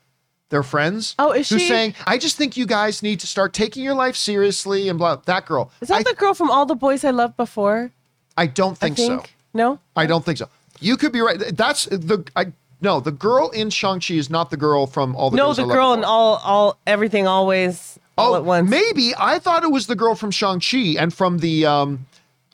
their 0.49 0.64
friends. 0.64 1.15
Oh, 1.19 1.31
is 1.31 1.49
who's 1.49 1.61
she- 1.61 1.68
saying, 1.68 1.95
I 2.05 2.18
just 2.18 2.38
think 2.38 2.57
you 2.57 2.65
guys 2.65 3.03
need 3.03 3.19
to 3.19 3.27
start 3.27 3.53
taking 3.53 3.84
your 3.84 3.93
life 3.93 4.15
seriously 4.15 4.89
and 4.89 4.97
blah 4.97 5.18
that 5.26 5.45
girl. 5.45 5.72
Is 5.81 5.89
that 5.89 5.99
I, 5.99 6.03
the 6.03 6.15
girl 6.15 6.34
from 6.34 6.49
All 6.51 6.65
the 6.65 6.76
Boys 6.76 7.03
I 7.03 7.11
Loved 7.11 7.38
Before? 7.38 7.91
I 8.38 8.47
don't 8.47 8.73
I 8.81 8.88
think, 8.88 8.95
think. 8.97 9.27
so. 9.27 9.31
No? 9.53 9.80
I 9.95 10.05
don't 10.05 10.23
think 10.23 10.38
so. 10.38 10.47
You 10.80 10.95
could 10.97 11.11
be 11.11 11.22
right. 11.22 11.39
That's 11.55 11.85
the 11.85 12.23
I 12.35 12.53
no, 12.80 12.99
the 12.99 13.11
girl 13.11 13.49
in 13.49 13.72
Shang-Chi 13.72 14.14
is 14.14 14.30
not 14.30 14.51
the 14.51 14.57
girl 14.57 14.85
from 14.85 15.15
all 15.15 15.31
the 15.31 15.38
No, 15.38 15.51
the 15.53 15.65
girl 15.65 15.93
in 15.93 16.03
all 16.03 16.35
all 16.43 16.77
everything 16.85 17.26
always 17.26 17.97
all 18.18 18.34
Oh, 18.34 18.38
at 18.38 18.45
once. 18.45 18.69
maybe 18.69 19.14
I 19.18 19.39
thought 19.39 19.64
it 19.64 19.72
was 19.72 19.88
the 19.88 19.95
girl 19.95 20.14
from 20.14 20.30
Shang-Chi 20.30 20.95
and 20.99 21.11
from 21.14 21.39
the 21.39 21.65
um 21.65 22.05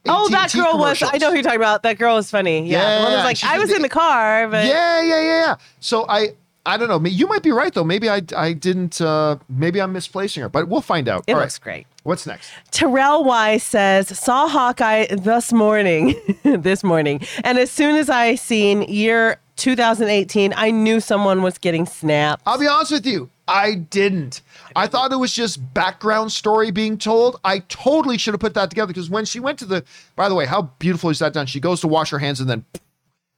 Oh, 0.05 0.27
that 0.29 0.51
girl 0.51 0.77
was. 0.77 1.01
I 1.01 1.17
know 1.17 1.29
who 1.29 1.35
you're 1.35 1.43
talking 1.43 1.59
about. 1.59 1.83
That 1.83 1.97
girl 1.97 2.15
was 2.15 2.29
funny. 2.29 2.67
Yeah, 2.67 2.81
Yeah, 2.81 2.97
the 2.97 3.03
one 3.05 3.13
was 3.13 3.23
like, 3.23 3.43
I 3.43 3.57
was 3.59 3.71
in 3.71 3.81
the 3.81 3.89
car, 3.89 4.47
but 4.49 4.65
Yeah, 4.65 5.01
yeah, 5.01 5.21
yeah, 5.21 5.45
yeah. 5.45 5.55
So 5.79 6.05
I 6.09 6.29
I 6.65 6.77
don't 6.77 6.87
know. 6.87 7.09
You 7.09 7.27
might 7.27 7.43
be 7.43 7.51
right 7.51 7.73
though. 7.73 7.83
Maybe 7.83 8.09
I 8.09 8.21
I 8.35 8.53
didn't 8.53 8.99
uh 9.01 9.37
maybe 9.49 9.81
I'm 9.81 9.93
misplacing 9.93 10.43
her, 10.43 10.49
but 10.49 10.67
we'll 10.67 10.81
find 10.81 11.07
out. 11.07 11.23
it 11.27 11.33
All 11.33 11.39
looks 11.39 11.57
right. 11.59 11.63
great. 11.63 11.87
What's 12.03 12.27
next? 12.27 12.51
Terrell 12.71 13.23
Wise 13.23 13.63
says, 13.63 14.07
saw 14.19 14.47
Hawkeye 14.49 15.05
this 15.15 15.53
morning, 15.53 16.15
this 16.43 16.83
morning, 16.83 17.21
and 17.45 17.57
as 17.57 17.71
soon 17.71 17.95
as 17.95 18.09
I 18.09 18.35
seen 18.35 18.81
year 18.83 19.37
2018, 19.55 20.53
I 20.57 20.69
knew 20.71 20.99
someone 20.99 21.41
was 21.43 21.57
getting 21.57 21.85
snapped. 21.85 22.43
I'll 22.45 22.57
be 22.59 22.67
honest 22.67 22.91
with 22.91 23.05
you. 23.05 23.29
I 23.47 23.75
didn't. 23.75 24.41
I 24.75 24.87
thought 24.87 25.11
it 25.11 25.17
was 25.17 25.33
just 25.33 25.73
background 25.73 26.31
story 26.31 26.71
being 26.71 26.97
told. 26.97 27.39
I 27.43 27.59
totally 27.59 28.17
should 28.17 28.33
have 28.33 28.41
put 28.41 28.53
that 28.55 28.69
together 28.69 28.87
because 28.87 29.09
when 29.09 29.25
she 29.25 29.39
went 29.39 29.59
to 29.59 29.65
the, 29.65 29.83
by 30.15 30.29
the 30.29 30.35
way, 30.35 30.45
how 30.45 30.63
beautiful 30.79 31.09
is 31.09 31.19
that 31.19 31.33
done? 31.33 31.45
She 31.45 31.59
goes 31.59 31.81
to 31.81 31.87
wash 31.87 32.09
her 32.11 32.19
hands 32.19 32.39
and 32.39 32.49
then 32.49 32.65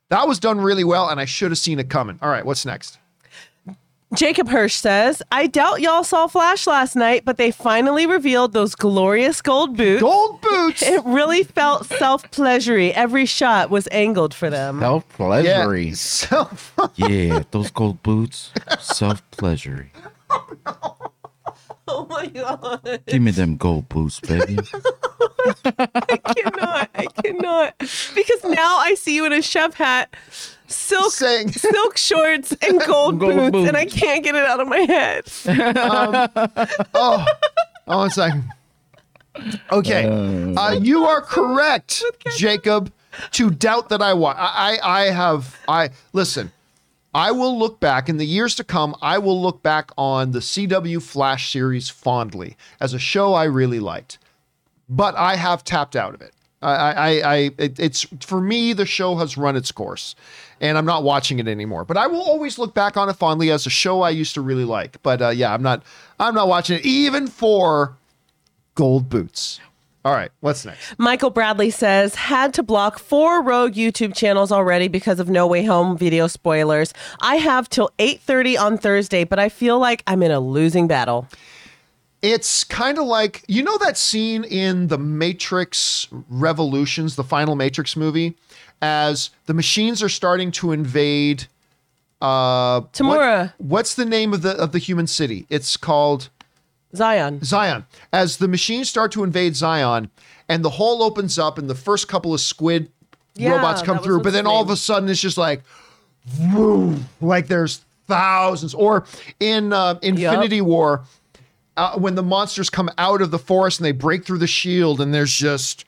That 0.09 0.27
was 0.27 0.39
done 0.39 0.61
really 0.61 0.83
well, 0.83 1.09
and 1.09 1.19
I 1.19 1.25
should 1.25 1.49
have 1.49 1.57
seen 1.57 1.79
it 1.79 1.89
coming. 1.89 2.19
All 2.21 2.29
right, 2.29 2.45
what's 2.45 2.63
next? 2.63 2.99
Jacob 4.13 4.47
Hirsch 4.47 4.75
says, 4.75 5.23
I 5.31 5.47
doubt 5.47 5.81
y'all 5.81 6.03
saw 6.03 6.27
Flash 6.27 6.67
last 6.67 6.95
night, 6.95 7.25
but 7.25 7.37
they 7.37 7.49
finally 7.49 8.05
revealed 8.05 8.53
those 8.53 8.75
glorious 8.75 9.41
gold 9.41 9.75
boots. 9.75 10.01
Gold 10.01 10.41
boots. 10.41 10.81
It 10.85 11.03
really 11.05 11.43
felt 11.43 11.85
self 11.87 12.29
pleasury. 12.31 12.91
Every 12.91 13.25
shot 13.25 13.71
was 13.71 13.87
angled 13.91 14.33
for 14.33 14.49
them. 14.51 14.79
Self 14.85 15.05
yeah. 15.19 15.25
pleasury. 15.25 15.97
So, 15.97 16.49
Yeah. 16.95 17.43
those 17.51 17.71
gold 17.71 18.03
boots. 18.03 18.51
Self 18.79 19.27
pleasury. 19.31 19.87
Oh 20.29 20.94
my 22.09 22.25
God. 22.27 23.01
Give 23.07 23.21
me 23.21 23.31
them 23.31 23.57
gold 23.57 23.89
boots, 23.89 24.19
baby. 24.19 24.57
I 25.65 26.17
cannot. 26.35 26.89
I 26.95 27.05
cannot. 27.23 27.77
Because 27.79 28.43
now 28.43 28.77
I 28.77 28.95
see 28.95 29.15
you 29.15 29.25
in 29.25 29.33
a 29.33 29.41
chef 29.41 29.75
hat, 29.75 30.15
silk, 30.67 31.11
Saying- 31.11 31.51
silk 31.51 31.97
shorts, 31.97 32.53
and 32.61 32.81
gold, 32.81 33.19
Gold 33.19 33.51
boots, 33.51 33.67
and 33.67 33.77
I 33.77 33.85
can't 33.85 34.23
get 34.23 34.35
it 34.35 34.43
out 34.45 34.59
of 34.59 34.67
my 34.67 34.79
head. 34.79 35.25
oh, 35.47 37.25
oh, 37.87 37.97
one 37.97 38.09
second. 38.09 38.45
Okay, 39.71 40.05
uh, 40.57 40.71
you 40.79 41.03
are 41.05 41.21
correct, 41.21 42.03
Jacob. 42.37 42.91
To 43.31 43.49
doubt 43.49 43.89
that 43.89 44.01
I 44.01 44.13
want, 44.13 44.37
I, 44.39 44.77
I, 44.83 45.01
I 45.01 45.11
have, 45.11 45.57
I 45.69 45.89
listen. 46.13 46.51
I 47.15 47.31
will 47.31 47.57
look 47.57 47.79
back 47.79 48.09
in 48.09 48.17
the 48.17 48.25
years 48.25 48.55
to 48.55 48.63
come. 48.65 48.93
I 49.01 49.19
will 49.19 49.41
look 49.41 49.63
back 49.63 49.89
on 49.97 50.31
the 50.31 50.39
CW 50.39 51.01
Flash 51.01 51.49
series 51.49 51.87
fondly 51.87 52.57
as 52.81 52.93
a 52.93 52.99
show 52.99 53.33
I 53.33 53.45
really 53.45 53.79
liked, 53.79 54.17
but 54.89 55.15
I 55.15 55.37
have 55.37 55.63
tapped 55.63 55.95
out 55.95 56.13
of 56.13 56.21
it. 56.21 56.33
I, 56.61 56.73
I, 56.73 57.09
I 57.19 57.35
it, 57.57 57.79
it's 57.79 58.05
for 58.19 58.41
me 58.41 58.73
the 58.73 58.85
show 58.85 59.15
has 59.15 59.37
run 59.37 59.55
its 59.55 59.71
course, 59.71 60.13
and 60.59 60.77
I'm 60.77 60.85
not 60.85 61.03
watching 61.03 61.39
it 61.39 61.47
anymore. 61.47 61.85
But 61.85 61.95
I 61.95 62.07
will 62.07 62.21
always 62.21 62.59
look 62.59 62.73
back 62.73 62.97
on 62.97 63.07
it 63.07 63.13
fondly 63.13 63.49
as 63.49 63.65
a 63.65 63.69
show 63.69 64.01
I 64.01 64.09
used 64.09 64.33
to 64.33 64.41
really 64.41 64.65
like. 64.65 65.01
But 65.01 65.21
uh, 65.21 65.29
yeah, 65.29 65.53
I'm 65.53 65.63
not, 65.63 65.83
I'm 66.19 66.35
not 66.35 66.49
watching 66.49 66.79
it 66.79 66.85
even 66.85 67.27
for 67.27 67.95
gold 68.73 69.07
boots. 69.07 69.61
All 70.05 70.13
right, 70.13 70.29
what's 70.41 70.63
next? 70.65 70.99
Michael 70.99 71.31
Bradley 71.31 71.71
says, 71.71 72.13
had 72.13 72.53
to 72.53 72.61
block 72.63 72.99
four 72.99 73.41
rogue 73.41 73.73
YouTube 73.73 74.15
channels 74.15 74.51
already 74.51 74.87
because 74.87 75.19
of 75.19 75.29
No 75.29 75.47
Way 75.47 75.63
Home 75.65 75.97
video 75.97 76.27
spoilers. 76.27 76.93
I 77.21 77.37
have 77.37 77.67
till 77.69 77.89
8.30 77.97 78.59
on 78.59 78.77
Thursday, 78.77 79.23
but 79.23 79.39
I 79.39 79.49
feel 79.49 79.79
like 79.79 80.03
I'm 80.05 80.21
in 80.21 80.29
a 80.29 80.39
losing 80.39 80.87
battle. 80.87 81.27
It's 82.21 82.63
kind 82.63 82.99
of 82.99 83.05
like 83.05 83.43
you 83.47 83.63
know 83.63 83.77
that 83.79 83.97
scene 83.97 84.43
in 84.43 84.87
the 84.87 84.97
Matrix 84.99 86.07
Revolutions, 86.29 87.15
the 87.15 87.23
final 87.23 87.55
Matrix 87.55 87.95
movie, 87.95 88.35
as 88.83 89.31
the 89.47 89.53
machines 89.55 90.03
are 90.03 90.09
starting 90.09 90.51
to 90.51 90.71
invade. 90.71 91.45
Uh, 92.21 92.81
what- 92.81 93.19
what's 93.57 93.95
the 93.95 94.05
name 94.05 94.33
of 94.33 94.41
the 94.43 94.51
of 94.51 94.71
the 94.71 94.79
human 94.79 95.05
city? 95.07 95.45
It's 95.49 95.77
called 95.77 96.29
Zion. 96.95 97.43
Zion. 97.43 97.85
As 98.13 98.37
the 98.37 98.47
machines 98.47 98.89
start 98.89 99.11
to 99.13 99.23
invade 99.23 99.55
Zion, 99.55 100.09
and 100.49 100.63
the 100.63 100.69
hole 100.69 101.03
opens 101.03 101.39
up, 101.39 101.57
and 101.57 101.69
the 101.69 101.75
first 101.75 102.07
couple 102.07 102.33
of 102.33 102.39
squid 102.39 102.89
Yeah, 103.35 103.51
robots 103.55 103.81
come 103.81 103.99
through, 103.99 104.21
but 104.21 104.33
then 104.33 104.47
all 104.47 104.61
of 104.61 104.69
a 104.69 104.75
sudden 104.75 105.09
it's 105.09 105.19
just 105.21 105.37
like, 105.37 105.63
vroom, 106.25 107.05
like 107.21 107.47
there's 107.47 107.81
thousands. 108.07 108.73
Or 108.73 109.05
in 109.39 109.73
uh, 109.73 109.99
Infinity 110.01 110.61
War, 110.61 111.03
uh, 111.77 111.97
when 111.97 112.15
the 112.15 112.23
monsters 112.23 112.69
come 112.69 112.89
out 112.97 113.21
of 113.21 113.31
the 113.31 113.39
forest 113.39 113.79
and 113.79 113.85
they 113.85 113.91
break 113.91 114.25
through 114.25 114.37
the 114.39 114.47
shield, 114.47 115.01
and 115.01 115.13
there's 115.13 115.33
just 115.33 115.85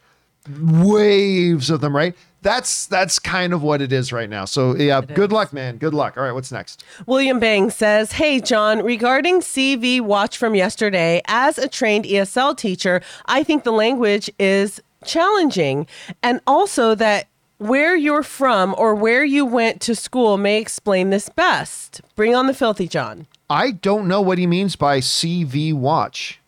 waves 0.62 1.70
of 1.70 1.82
them. 1.82 1.96
Right. 1.96 2.16
That's 2.48 2.86
that's 2.86 3.20
kind 3.20 3.52
of 3.52 3.62
what 3.62 3.82
it 3.82 3.92
is 3.92 4.14
right 4.14 4.30
now. 4.30 4.46
So 4.46 4.74
yeah, 4.74 5.02
good 5.02 5.34
luck, 5.34 5.52
man. 5.52 5.76
Good 5.76 5.94
luck. 5.94 6.16
All 6.16 6.24
right, 6.24 6.32
what's 6.32 6.50
next? 6.50 6.82
William 7.06 7.42
Bang 7.42 7.70
says, 7.70 8.14
Hey, 8.14 8.40
John, 8.40 8.84
regarding 8.84 9.42
CV 9.42 10.00
Watch 10.00 10.38
from 10.38 10.56
yesterday, 10.56 11.22
as 11.26 11.58
a 11.58 11.68
trained 11.68 12.06
ESL 12.06 12.56
teacher, 12.56 13.02
I 13.26 13.44
think 13.44 13.66
the 13.66 13.74
language 13.74 14.32
is 14.40 14.82
challenging. 15.04 15.88
And 16.24 16.40
also 16.48 16.96
that 16.96 17.28
where 17.58 17.98
you're 17.98 18.24
from 18.24 18.74
or 18.78 18.96
where 18.96 19.26
you 19.26 19.46
went 19.46 19.82
to 19.82 19.94
school 19.94 20.38
may 20.38 20.58
explain 20.62 21.10
this 21.10 21.28
best. 21.28 22.00
Bring 22.16 22.34
on 22.34 22.48
the 22.48 22.54
filthy, 22.54 22.88
John. 22.88 23.28
I 23.50 23.72
don't 23.72 24.08
know 24.08 24.22
what 24.22 24.38
he 24.38 24.48
means 24.48 24.78
by 24.78 25.00
CV 25.00 25.74
watch. 25.74 26.40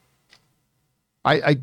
I 1.26 1.34
I 1.34 1.58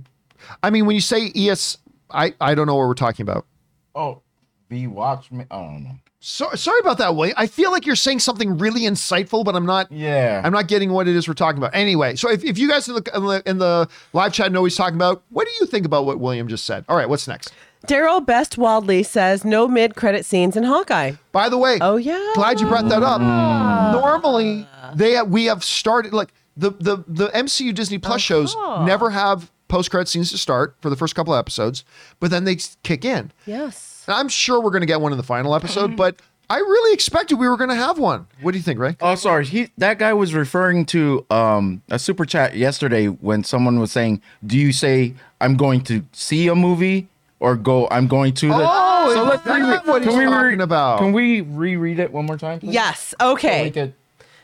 I 0.62 0.68
mean 0.68 0.84
when 0.84 0.94
you 0.94 1.00
say 1.00 1.32
ES 1.34 1.78
I 2.10 2.34
I 2.38 2.54
don't 2.54 2.66
know 2.66 2.76
what 2.76 2.86
we're 2.86 2.92
talking 2.92 3.24
about. 3.24 3.46
Oh, 3.94 4.20
V 4.68 4.86
watch 4.86 5.30
me. 5.30 5.44
I 5.50 5.56
don't 5.56 5.84
know. 5.84 5.90
So, 6.18 6.50
sorry 6.54 6.80
about 6.80 6.98
that, 6.98 7.14
William. 7.14 7.36
I 7.38 7.46
feel 7.46 7.70
like 7.70 7.86
you're 7.86 7.94
saying 7.94 8.18
something 8.18 8.58
really 8.58 8.80
insightful, 8.82 9.44
but 9.44 9.54
I'm 9.54 9.66
not. 9.66 9.92
Yeah. 9.92 10.40
I'm 10.44 10.52
not 10.52 10.66
getting 10.66 10.90
what 10.90 11.06
it 11.06 11.14
is 11.14 11.28
we're 11.28 11.34
talking 11.34 11.58
about. 11.58 11.74
Anyway, 11.74 12.16
so 12.16 12.30
if, 12.30 12.42
if 12.42 12.58
you 12.58 12.68
guys 12.68 12.88
in 12.88 12.94
the, 12.94 13.10
in 13.14 13.24
the 13.24 13.42
in 13.46 13.58
the 13.58 13.88
live 14.12 14.32
chat 14.32 14.50
know 14.50 14.62
what 14.62 14.66
he's 14.66 14.76
talking 14.76 14.96
about, 14.96 15.22
what 15.30 15.46
do 15.46 15.52
you 15.60 15.66
think 15.66 15.86
about 15.86 16.04
what 16.04 16.18
William 16.18 16.48
just 16.48 16.64
said? 16.64 16.84
All 16.88 16.96
right, 16.96 17.08
what's 17.08 17.28
next? 17.28 17.52
Daryl 17.86 18.24
Best 18.24 18.58
Wildly 18.58 19.04
says, 19.04 19.44
No 19.44 19.68
mid 19.68 19.94
credit 19.94 20.24
scenes 20.24 20.56
in 20.56 20.64
Hawkeye. 20.64 21.12
By 21.30 21.48
the 21.48 21.58
way, 21.58 21.78
Oh, 21.80 21.96
yeah. 21.96 22.32
glad 22.34 22.60
you 22.60 22.66
brought 22.66 22.88
that 22.88 23.02
up. 23.02 23.20
Ah. 23.20 23.92
Normally, 23.92 24.66
they 24.94 25.12
have, 25.12 25.28
we 25.28 25.44
have 25.44 25.62
started 25.62 26.12
like 26.12 26.32
the 26.56 26.70
the 26.70 27.04
the 27.06 27.28
MCU 27.28 27.74
Disney 27.74 27.98
Plus 27.98 28.16
oh, 28.16 28.18
shows 28.18 28.56
never 28.86 29.10
have 29.10 29.52
post 29.68 29.90
credit 29.90 30.08
scenes 30.08 30.30
to 30.30 30.38
start 30.38 30.76
for 30.80 30.90
the 30.90 30.96
first 30.96 31.14
couple 31.14 31.34
of 31.34 31.38
episodes, 31.38 31.84
but 32.18 32.30
then 32.30 32.44
they 32.44 32.56
kick 32.82 33.04
in. 33.04 33.32
Yes. 33.44 33.95
And 34.06 34.14
I'm 34.16 34.28
sure 34.28 34.60
we're 34.60 34.70
going 34.70 34.82
to 34.82 34.86
get 34.86 35.00
one 35.00 35.12
in 35.12 35.18
the 35.18 35.24
final 35.24 35.54
episode, 35.54 35.96
but 35.96 36.16
I 36.48 36.58
really 36.58 36.94
expected 36.94 37.36
we 37.38 37.48
were 37.48 37.56
going 37.56 37.70
to 37.70 37.74
have 37.76 37.98
one. 37.98 38.26
What 38.40 38.52
do 38.52 38.58
you 38.58 38.62
think, 38.62 38.78
Ray? 38.78 38.96
Oh, 39.00 39.14
sorry. 39.16 39.44
He 39.46 39.70
that 39.78 39.98
guy 39.98 40.12
was 40.12 40.32
referring 40.34 40.86
to 40.86 41.26
um 41.30 41.82
a 41.90 41.98
super 41.98 42.24
chat 42.24 42.54
yesterday 42.56 43.06
when 43.06 43.42
someone 43.42 43.80
was 43.80 43.90
saying, 43.90 44.22
"Do 44.46 44.56
you 44.56 44.72
say 44.72 45.14
I'm 45.40 45.56
going 45.56 45.80
to 45.84 46.04
see 46.12 46.46
a 46.48 46.54
movie 46.54 47.08
or 47.40 47.56
go 47.56 47.88
I'm 47.90 48.06
going 48.06 48.32
to 48.34 48.46
the?" 48.48 48.54
Oh, 48.68 49.12
so 49.12 49.24
let's 49.24 49.42
that 49.42 49.54
reread- 49.60 49.86
what 49.86 50.02
he's 50.02 50.10
can 50.14 50.18
we 50.20 50.24
talking 50.26 50.60
about? 50.60 50.98
Can 51.00 51.12
we 51.12 51.40
reread 51.40 51.98
it 51.98 52.12
one 52.12 52.26
more 52.26 52.36
time? 52.38 52.60
please? 52.60 52.74
Yes. 52.74 53.12
So 53.20 53.26
we 53.26 53.32
Okay. 53.32 53.70
could- 53.72 53.94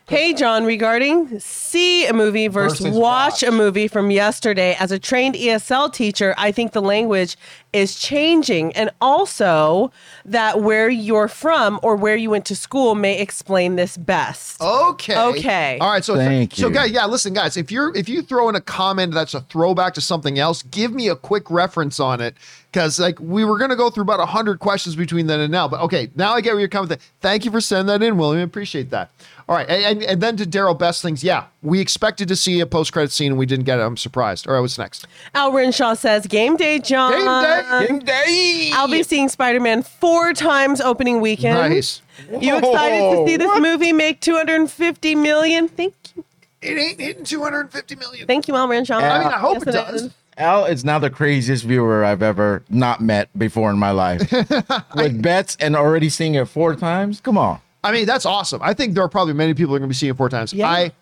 Hey, 0.08 0.34
John, 0.34 0.64
regarding 0.64 1.38
see 1.38 2.06
a 2.06 2.12
movie 2.12 2.48
versus, 2.48 2.80
Versus 2.80 2.98
watch, 2.98 3.34
watch. 3.34 3.42
a 3.44 3.52
movie 3.52 3.88
from 3.88 4.10
yesterday, 4.10 4.76
as 4.78 4.90
a 4.92 4.98
trained 4.98 5.36
ESL 5.36 5.92
teacher, 5.92 6.34
I 6.36 6.52
think 6.52 6.72
the 6.72 6.82
language 6.82 7.36
is 7.72 7.94
changing. 7.94 8.72
And 8.74 8.90
also 9.00 9.90
that 10.24 10.60
where 10.60 10.90
you're 10.90 11.28
from 11.28 11.80
or 11.82 11.96
where 11.96 12.16
you 12.16 12.30
went 12.30 12.44
to 12.46 12.56
school 12.56 12.94
may 12.94 13.18
explain 13.18 13.76
this 13.76 13.96
best. 13.96 14.60
Okay. 14.60 15.16
Okay. 15.18 15.78
All 15.80 15.90
right. 15.90 16.04
So, 16.04 16.16
Thank 16.16 16.54
so 16.54 16.68
you. 16.68 16.74
So 16.74 16.74
guys, 16.74 16.90
yeah, 16.90 17.06
listen, 17.06 17.32
guys, 17.32 17.56
if 17.56 17.70
you're 17.70 17.94
if 17.96 18.08
you 18.08 18.22
throw 18.22 18.48
in 18.48 18.56
a 18.56 18.60
comment 18.60 19.14
that's 19.14 19.34
a 19.34 19.40
throwback 19.42 19.94
to 19.94 20.00
something 20.00 20.38
else, 20.38 20.62
give 20.64 20.92
me 20.92 21.08
a 21.08 21.16
quick 21.16 21.50
reference 21.50 21.98
on 22.00 22.20
it. 22.20 22.34
Because 22.70 22.98
like 22.98 23.18
we 23.20 23.44
were 23.44 23.58
gonna 23.58 23.76
go 23.76 23.90
through 23.90 24.02
about 24.02 24.26
hundred 24.28 24.58
questions 24.58 24.96
between 24.96 25.26
then 25.26 25.40
and 25.40 25.52
now. 25.52 25.68
But 25.68 25.80
okay, 25.80 26.10
now 26.16 26.32
I 26.32 26.40
get 26.40 26.52
where 26.52 26.60
you're 26.60 26.68
coming 26.68 26.88
from. 26.88 26.98
Thank 27.20 27.44
you 27.44 27.50
for 27.50 27.60
sending 27.60 27.86
that 27.86 28.02
in, 28.02 28.16
William. 28.16 28.42
Appreciate 28.42 28.90
that. 28.90 29.10
All 29.52 29.58
right. 29.58 29.68
And, 29.68 29.84
and, 29.84 30.02
and 30.02 30.20
then 30.22 30.38
to 30.38 30.44
Daryl 30.46 30.78
Best 30.78 31.02
things, 31.02 31.22
yeah, 31.22 31.44
we 31.60 31.78
expected 31.78 32.26
to 32.28 32.36
see 32.36 32.60
a 32.60 32.66
post 32.66 32.90
credit 32.90 33.12
scene 33.12 33.32
and 33.32 33.38
we 33.38 33.44
didn't 33.44 33.66
get 33.66 33.78
it. 33.78 33.82
I'm 33.82 33.98
surprised. 33.98 34.48
All 34.48 34.54
right, 34.54 34.60
what's 34.60 34.78
next? 34.78 35.06
Al 35.34 35.52
Renshaw 35.52 35.92
says, 35.92 36.26
Game 36.26 36.56
day, 36.56 36.78
John. 36.78 37.12
Game 37.12 37.26
day. 37.26 37.86
Game 37.86 37.98
day. 37.98 38.70
I'll 38.72 38.88
be 38.88 39.02
seeing 39.02 39.28
Spider 39.28 39.60
Man 39.60 39.82
four 39.82 40.32
times 40.32 40.80
opening 40.80 41.20
weekend. 41.20 41.58
Nice. 41.58 42.00
You 42.30 42.56
excited 42.56 42.98
to 43.18 43.26
see 43.26 43.36
this 43.36 43.60
movie 43.60 43.92
make 43.92 44.22
250 44.22 45.14
million? 45.16 45.68
Thank 45.68 45.94
you. 46.16 46.24
It 46.62 46.78
ain't 46.78 46.98
hitting 46.98 47.24
250 47.24 47.96
million. 47.96 48.26
Thank 48.26 48.48
you, 48.48 48.56
Al 48.56 48.68
Renshaw. 48.68 48.96
I 48.96 49.18
mean, 49.18 49.28
I 49.28 49.38
hope 49.38 49.56
Yes, 49.56 49.62
it 49.66 49.72
does. 49.72 50.02
is. 50.04 50.14
Al 50.38 50.64
is 50.64 50.82
now 50.82 50.98
the 50.98 51.10
craziest 51.10 51.64
viewer 51.64 52.06
I've 52.06 52.22
ever 52.22 52.62
not 52.70 53.02
met 53.02 53.28
before 53.38 53.68
in 53.70 53.76
my 53.78 53.90
life. 53.90 54.32
With 54.96 55.20
bets 55.20 55.58
and 55.60 55.76
already 55.76 56.08
seeing 56.08 56.36
it 56.36 56.48
four 56.48 56.74
times. 56.74 57.20
Come 57.20 57.36
on. 57.36 57.60
I 57.84 57.92
mean, 57.92 58.06
that's 58.06 58.26
awesome. 58.26 58.60
I 58.62 58.74
think 58.74 58.94
there 58.94 59.02
are 59.02 59.08
probably 59.08 59.34
many 59.34 59.54
people 59.54 59.70
who 59.70 59.76
are 59.76 59.78
going 59.80 59.88
to 59.88 59.92
be 59.92 59.96
seeing 59.96 60.10
it 60.10 60.16
four 60.16 60.28
times. 60.28 60.52
Yeah. 60.52 60.68
I 60.68 60.92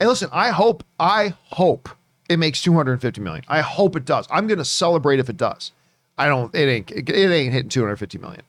and 0.00 0.08
listen, 0.08 0.30
I 0.32 0.48
hope, 0.48 0.82
I 0.98 1.34
hope 1.44 1.90
it 2.30 2.38
makes 2.38 2.62
250 2.62 3.20
million. 3.20 3.44
I 3.48 3.60
hope 3.60 3.96
it 3.96 4.06
does. 4.06 4.26
I'm 4.30 4.46
going 4.46 4.58
to 4.58 4.64
celebrate 4.64 5.20
if 5.20 5.28
it 5.28 5.36
does. 5.36 5.72
I 6.16 6.26
don't. 6.26 6.54
It 6.54 6.68
ain't. 6.68 6.90
It, 6.90 7.08
it 7.10 7.30
ain't 7.30 7.52
hitting 7.52 7.68
250 7.68 8.18
million. 8.18 8.42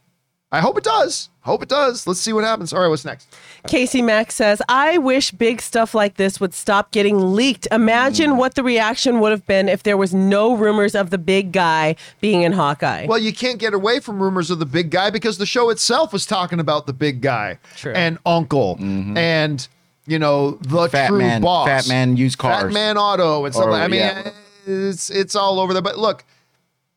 I 0.54 0.60
hope 0.60 0.78
it 0.78 0.84
does. 0.84 1.30
Hope 1.44 1.64
it 1.64 1.70
does. 1.70 2.06
Let's 2.06 2.20
see 2.20 2.34
what 2.34 2.44
happens. 2.44 2.74
All 2.74 2.82
right, 2.82 2.88
what's 2.90 3.06
next? 3.06 3.34
Casey 3.68 4.02
Mack 4.02 4.32
says, 4.32 4.62
I 4.68 4.98
wish 4.98 5.32
big 5.32 5.62
stuff 5.62 5.96
like 5.96 6.16
this 6.18 6.40
would 6.42 6.54
stop 6.54 6.92
getting 6.92 7.34
leaked. 7.36 7.68
Imagine 7.72 8.36
what 8.38 8.56
the 8.56 8.62
reaction 8.64 9.20
would 9.22 9.32
have 9.32 9.46
been 9.48 9.70
if 9.70 9.84
there 9.84 9.96
was 9.98 10.14
no 10.14 10.56
rumors 10.56 10.94
of 10.94 11.10
the 11.10 11.18
big 11.18 11.52
guy 11.54 11.96
being 12.20 12.42
in 12.44 12.52
Hawkeye. 12.52 13.06
Well, 13.08 13.18
you 13.18 13.34
can't 13.34 13.60
get 13.60 13.74
away 13.74 14.00
from 14.02 14.22
rumors 14.22 14.52
of 14.52 14.60
the 14.60 14.66
big 14.66 14.92
guy 14.92 15.10
because 15.10 15.38
the 15.38 15.46
show 15.46 15.70
itself 15.70 16.12
was 16.14 16.26
talking 16.26 16.60
about 16.60 16.86
the 16.86 16.94
big 16.94 17.22
guy 17.22 17.58
True. 17.78 17.94
and 17.94 18.18
Uncle 18.26 18.78
and 18.80 19.68
you 20.06 20.20
know 20.20 20.52
the 20.52 20.68
Mm-hmm. 20.68 20.88
Fat 20.92 21.08
true 21.08 21.18
man- 21.20 21.42
boss, 21.42 21.68
Fat 21.68 21.88
Man 21.88 22.18
used 22.18 22.38
cars. 22.38 22.64
Fat. 22.66 22.72
Man 22.74 22.98
Auto, 22.98 23.46
and 23.46 23.54
stuff. 23.54 23.68
Or, 23.68 23.72
like 23.72 23.84
I 23.84 23.88
mean, 23.88 24.00
yeah. 24.02 24.32
it's 24.66 25.10
it's 25.10 25.36
all 25.36 25.60
over 25.60 25.72
there. 25.74 25.82
But 25.82 25.98
look, 25.98 26.24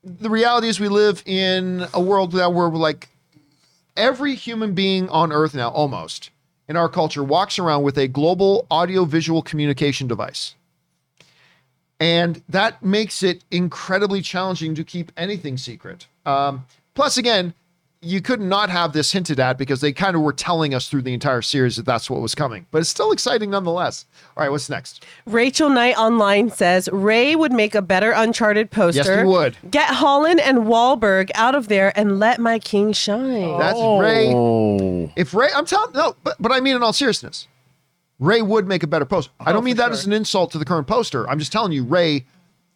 the 0.03 0.29
reality 0.29 0.69
is 0.69 0.81
we 0.81 0.89
live 0.89 1.23
in 1.25 1.87
a 1.95 2.01
world 2.01 2.35
now 2.35 2.51
where 2.51 2.69
we're 2.69 2.79
like 2.79 3.09
every 3.97 4.35
human 4.35 4.75
being 4.75 5.09
on 5.09 5.33
Earth 5.33 5.55
now, 5.55 5.71
almost 5.71 6.31
in 6.69 6.77
our 6.77 6.89
culture, 6.89 7.23
walks 7.23 7.59
around 7.59 7.83
with 7.83 7.99
a 7.99 8.09
global 8.09 8.67
audio-visual 8.71 9.43
communication 9.43 10.07
device. 10.07 10.55
And 12.01 12.43
that 12.49 12.83
makes 12.83 13.23
it 13.23 13.45
incredibly 13.51 14.21
challenging 14.21 14.75
to 14.75 14.85
keep 14.85 15.13
anything 15.17 15.57
secret. 15.57 16.07
Um, 16.27 16.67
plus, 16.95 17.17
again, 17.17 17.55
you 18.05 18.21
could 18.21 18.41
not 18.41 18.71
have 18.71 18.93
this 18.93 19.13
hinted 19.13 19.41
at 19.41 19.59
because 19.59 19.81
they 19.81 19.93
kind 19.93 20.15
of 20.15 20.23
were 20.23 20.33
telling 20.33 20.75
us 20.75 20.89
through 20.89 21.03
the 21.03 21.15
entire 21.15 21.43
series 21.43 21.77
that 21.77 21.87
that's 21.87 22.11
what 22.11 22.21
was 22.21 22.35
coming. 22.35 22.67
But 22.71 22.79
it's 22.79 22.91
still 22.91 23.13
exciting 23.13 23.51
nonetheless. 23.51 24.07
All 24.37 24.43
right, 24.43 24.51
what's 24.51 24.69
next? 24.69 25.05
Rachel 25.27 25.71
Knight 25.71 25.97
online 25.97 26.51
says 26.51 26.89
Ray 26.93 27.35
would 27.35 27.53
make 27.53 27.75
a 27.75 27.83
better 27.83 28.13
Uncharted 28.13 28.71
poster. 28.71 28.99
Yes, 28.99 29.21
he 29.21 29.25
would. 29.25 29.57
Get 29.71 29.89
Holland 29.89 30.41
and 30.41 30.59
Wahlberg 30.59 31.31
out 31.35 31.55
of 31.55 31.69
there 31.69 31.97
and 31.99 32.19
let 32.19 32.41
my 32.41 32.59
king 32.59 32.93
shine. 32.93 33.59
That's 33.59 33.79
Ray. 33.79 34.33
Oh, 34.35 35.11
If 35.17 35.35
Ray, 35.35 35.49
I'm 35.55 35.67
telling 35.67 35.93
no, 35.95 36.17
but 36.23 36.37
but 36.41 36.53
I 36.53 36.61
mean 36.61 36.77
in 36.77 36.83
all 36.83 36.93
seriousness, 36.93 37.49
Ray 38.19 38.43
would 38.43 38.69
make 38.69 38.83
a 38.83 38.87
better 38.87 39.05
poster. 39.05 39.33
I 39.41 39.51
oh, 39.51 39.55
don't 39.55 39.65
mean 39.65 39.77
for 39.77 39.83
that 39.83 39.93
as 39.93 40.07
an 40.07 40.13
insult 40.13 40.53
to 40.53 40.59
the 40.59 40.65
current 40.65 40.87
poster. 40.87 41.29
I'm 41.29 41.39
just 41.39 41.53
telling 41.53 41.73
you, 41.73 41.85
Ray 41.85 42.27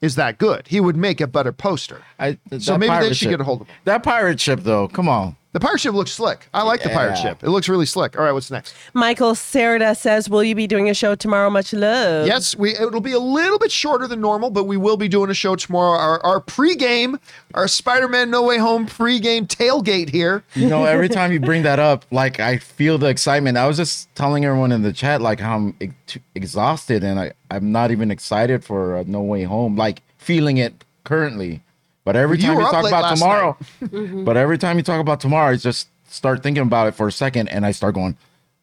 is 0.00 0.14
that 0.16 0.38
good. 0.38 0.66
He 0.68 0.80
would 0.80 0.96
make 0.96 1.20
a 1.20 1.26
better 1.26 1.52
poster. 1.52 2.02
I, 2.18 2.38
So 2.58 2.76
maybe 2.78 2.94
they 3.00 3.08
should 3.08 3.16
ship- 3.16 3.30
get 3.30 3.40
a 3.40 3.44
hold 3.44 3.62
of 3.62 3.66
him. 3.68 3.76
That 3.84 4.02
pirate 4.02 4.40
ship, 4.40 4.60
though. 4.62 4.88
Come 4.88 5.08
on. 5.08 5.36
The 5.52 5.60
pirate 5.60 5.80
ship 5.80 5.94
looks 5.94 6.10
slick. 6.12 6.46
I 6.52 6.62
like 6.62 6.82
the 6.82 6.90
pirate 6.90 7.16
Yeah. 7.16 7.22
ship. 7.22 7.42
It 7.42 7.48
looks 7.48 7.70
really 7.70 7.86
slick. 7.86 8.18
All 8.18 8.24
right, 8.24 8.32
what's 8.32 8.50
next? 8.50 8.74
Michael 8.92 9.32
Sereda 9.32 9.96
says, 9.96 10.28
Will 10.28 10.44
you 10.44 10.54
be 10.54 10.66
doing 10.66 10.90
a 10.90 10.94
show 10.94 11.14
tomorrow? 11.14 11.48
Much 11.48 11.72
love. 11.72 12.26
Yes, 12.26 12.54
we 12.54 12.74
it'll 12.76 13.00
be 13.00 13.12
a 13.14 13.18
little 13.18 13.58
bit 13.58 13.72
shorter 13.72 14.06
than 14.06 14.20
normal, 14.20 14.50
but 14.50 14.64
we 14.64 14.76
will 14.76 14.98
be 14.98 15.08
doing 15.08 15.30
a 15.30 15.34
show 15.34 15.56
tomorrow. 15.56 15.98
Our 15.98 16.22
our 16.24 16.40
pregame, 16.42 17.18
our 17.54 17.66
Spider-Man 17.66 18.30
No 18.30 18.42
Way 18.42 18.58
Home 18.58 18.86
pregame 18.86 19.46
tailgate 19.48 20.10
here. 20.10 20.44
You 20.54 20.68
know, 20.68 20.84
every 20.84 21.08
time 21.08 21.32
you 21.32 21.40
bring 21.40 21.62
that 21.62 21.78
up, 21.78 22.04
like 22.10 22.38
I 22.40 22.58
feel 22.58 22.98
the 22.98 23.06
excitement. 23.08 23.56
I 23.56 23.66
was 23.66 23.78
just 23.78 24.14
telling 24.14 24.44
everyone 24.44 24.70
in 24.70 24.82
the 24.82 24.92
chat, 24.92 25.22
like 25.22 25.40
how 25.40 25.56
I'm 25.56 25.74
ex- 25.80 26.18
exhausted 26.34 27.02
and 27.02 27.18
I, 27.18 27.32
I'm 27.50 27.72
not 27.72 27.90
even 27.90 28.10
excited 28.10 28.64
for 28.64 28.98
uh, 28.98 29.04
No 29.06 29.22
Way 29.22 29.44
Home, 29.44 29.76
like 29.76 30.02
feeling 30.18 30.58
it 30.58 30.84
currently. 31.04 31.62
But 32.08 32.16
every 32.16 32.38
time 32.38 32.54
were 32.54 32.62
you 32.62 32.70
talk 32.70 32.86
about 32.86 33.14
tomorrow, 33.14 33.56
mm-hmm. 33.82 34.24
but 34.24 34.38
every 34.38 34.56
time 34.56 34.78
you 34.78 34.82
talk 34.82 34.98
about 34.98 35.20
tomorrow, 35.20 35.52
I 35.52 35.56
just 35.56 35.88
start 36.08 36.42
thinking 36.42 36.62
about 36.62 36.86
it 36.86 36.92
for 36.92 37.06
a 37.06 37.12
second 37.12 37.48
and 37.48 37.66
I 37.66 37.72
start 37.72 37.94
going, 37.94 38.16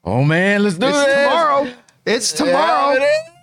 oh 0.04 0.24
man, 0.24 0.64
let's 0.64 0.80
do 0.80 0.88
It's 0.88 0.98
this. 0.98 1.28
tomorrow. 1.28 1.74
It's 2.08 2.34
tomorrow. 2.34 2.56
Yeah, 2.56 2.94
it 2.94 3.04
is. 3.04 3.04
All 3.04 3.04
right, 3.04 3.35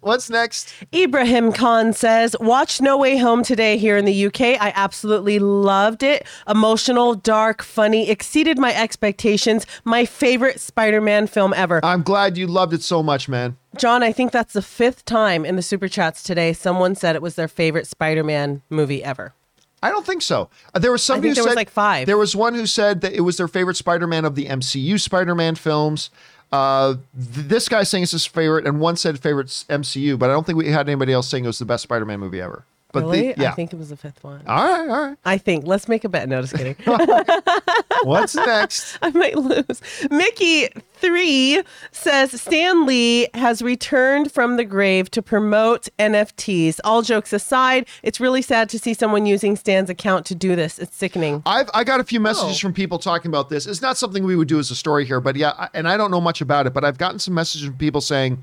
what's 0.00 0.30
next? 0.30 0.72
Ibrahim 0.94 1.52
Khan 1.52 1.92
says, 1.92 2.36
Watch 2.40 2.80
No 2.80 2.96
Way 2.96 3.16
Home 3.18 3.42
today 3.42 3.78
here 3.78 3.96
in 3.96 4.04
the 4.04 4.26
UK. 4.26 4.40
I 4.60 4.72
absolutely 4.74 5.38
loved 5.38 6.02
it. 6.02 6.26
Emotional, 6.48 7.14
dark, 7.14 7.62
funny, 7.62 8.08
exceeded 8.10 8.58
my 8.58 8.74
expectations. 8.74 9.66
My 9.84 10.04
favorite 10.04 10.60
Spider 10.60 11.00
Man 11.00 11.26
film 11.26 11.52
ever. 11.54 11.84
I'm 11.84 12.02
glad 12.02 12.36
you 12.36 12.46
loved 12.46 12.72
it 12.72 12.82
so 12.82 13.02
much, 13.02 13.28
man. 13.28 13.56
John, 13.76 14.02
I 14.02 14.12
think 14.12 14.32
that's 14.32 14.54
the 14.54 14.62
fifth 14.62 15.04
time 15.04 15.44
in 15.44 15.56
the 15.56 15.62
super 15.62 15.88
chats 15.88 16.22
today 16.22 16.52
someone 16.52 16.94
said 16.94 17.14
it 17.14 17.22
was 17.22 17.34
their 17.34 17.48
favorite 17.48 17.86
Spider 17.86 18.24
Man 18.24 18.62
movie 18.70 19.04
ever. 19.04 19.34
I 19.82 19.90
don't 19.90 20.04
think 20.04 20.22
so. 20.22 20.50
Uh, 20.74 20.80
There 20.80 20.90
was 20.90 21.02
somebody 21.04 21.28
think 21.28 21.36
who 21.36 21.42
there 21.42 21.44
was 21.44 21.50
said 21.52 21.56
like 21.56 21.70
five. 21.70 22.06
There 22.06 22.18
was 22.18 22.34
one 22.34 22.54
who 22.54 22.66
said 22.66 23.00
that 23.02 23.12
it 23.12 23.20
was 23.20 23.36
their 23.36 23.46
favorite 23.46 23.76
Spider-Man 23.76 24.24
of 24.24 24.34
the 24.34 24.46
MCU 24.46 25.00
Spider-Man 25.00 25.54
films. 25.54 26.10
Uh, 26.50 26.94
th- 27.14 27.46
this 27.46 27.68
guy 27.68 27.82
saying 27.82 28.04
it's 28.04 28.12
his 28.12 28.26
favorite, 28.26 28.66
and 28.66 28.80
one 28.80 28.96
said 28.96 29.18
favorite 29.20 29.48
MCU, 29.48 30.18
but 30.18 30.30
I 30.30 30.32
don't 30.32 30.46
think 30.46 30.56
we 30.56 30.70
had 30.70 30.88
anybody 30.88 31.12
else 31.12 31.28
saying 31.28 31.44
it 31.44 31.48
was 31.48 31.58
the 31.58 31.64
best 31.64 31.82
Spider-Man 31.82 32.20
movie 32.20 32.40
ever. 32.40 32.64
But 32.92 33.00
the- 33.00 33.06
Really? 33.08 33.34
yeah. 33.36 33.50
I 33.50 33.54
think 33.54 33.72
it 33.74 33.76
was 33.78 33.90
the 33.90 33.96
fifth 33.96 34.24
one. 34.24 34.42
all 34.46 34.56
right, 34.64 34.88
all 34.88 35.06
right. 35.08 35.16
I 35.24 35.36
think. 35.36 35.66
Let's 35.66 35.88
make 35.88 36.04
a 36.04 36.08
bet. 36.08 36.26
No, 36.28 36.40
just 36.40 36.54
kidding. 36.54 36.74
What's 38.04 38.34
next? 38.46 38.98
I 39.02 39.10
might 39.10 39.36
lose. 39.36 39.82
Mickey 40.10 40.68
three 40.94 41.62
says 41.92 42.40
Stan 42.40 42.86
Lee 42.86 43.28
has 43.34 43.60
returned 43.62 44.32
from 44.32 44.56
the 44.56 44.64
grave 44.64 45.10
to 45.12 45.22
promote 45.22 45.88
NFTs. 45.98 46.80
All 46.84 47.02
jokes 47.02 47.32
aside, 47.32 47.86
it's 48.02 48.20
really 48.20 48.42
sad 48.42 48.68
to 48.70 48.78
see 48.78 48.94
someone 48.94 49.26
using 49.26 49.54
Stan's 49.56 49.90
account 49.90 50.24
to 50.26 50.34
do 50.34 50.56
this. 50.56 50.78
It's 50.78 50.96
sickening. 50.96 51.42
I've 51.44 51.68
I 51.74 51.84
got 51.84 52.00
a 52.00 52.04
few 52.04 52.20
messages 52.20 52.56
Oh. 52.56 52.60
from 52.60 52.72
people 52.72 52.98
talking 52.98 53.30
about 53.30 53.48
this. 53.50 53.66
It's 53.66 53.82
not 53.82 53.98
something 53.98 54.24
we 54.24 54.34
would 54.36 54.48
do 54.48 54.58
as 54.58 54.70
a 54.70 54.74
story 54.76 55.04
here, 55.04 55.20
but 55.20 55.36
yeah, 55.36 55.68
and 55.74 55.86
I 55.88 55.96
don't 55.96 56.10
know 56.10 56.20
much 56.20 56.40
about 56.40 56.66
it, 56.66 56.72
but 56.72 56.84
I've 56.84 56.98
gotten 56.98 57.18
some 57.18 57.34
messages 57.34 57.66
from 57.66 57.76
people 57.76 58.00
saying 58.00 58.42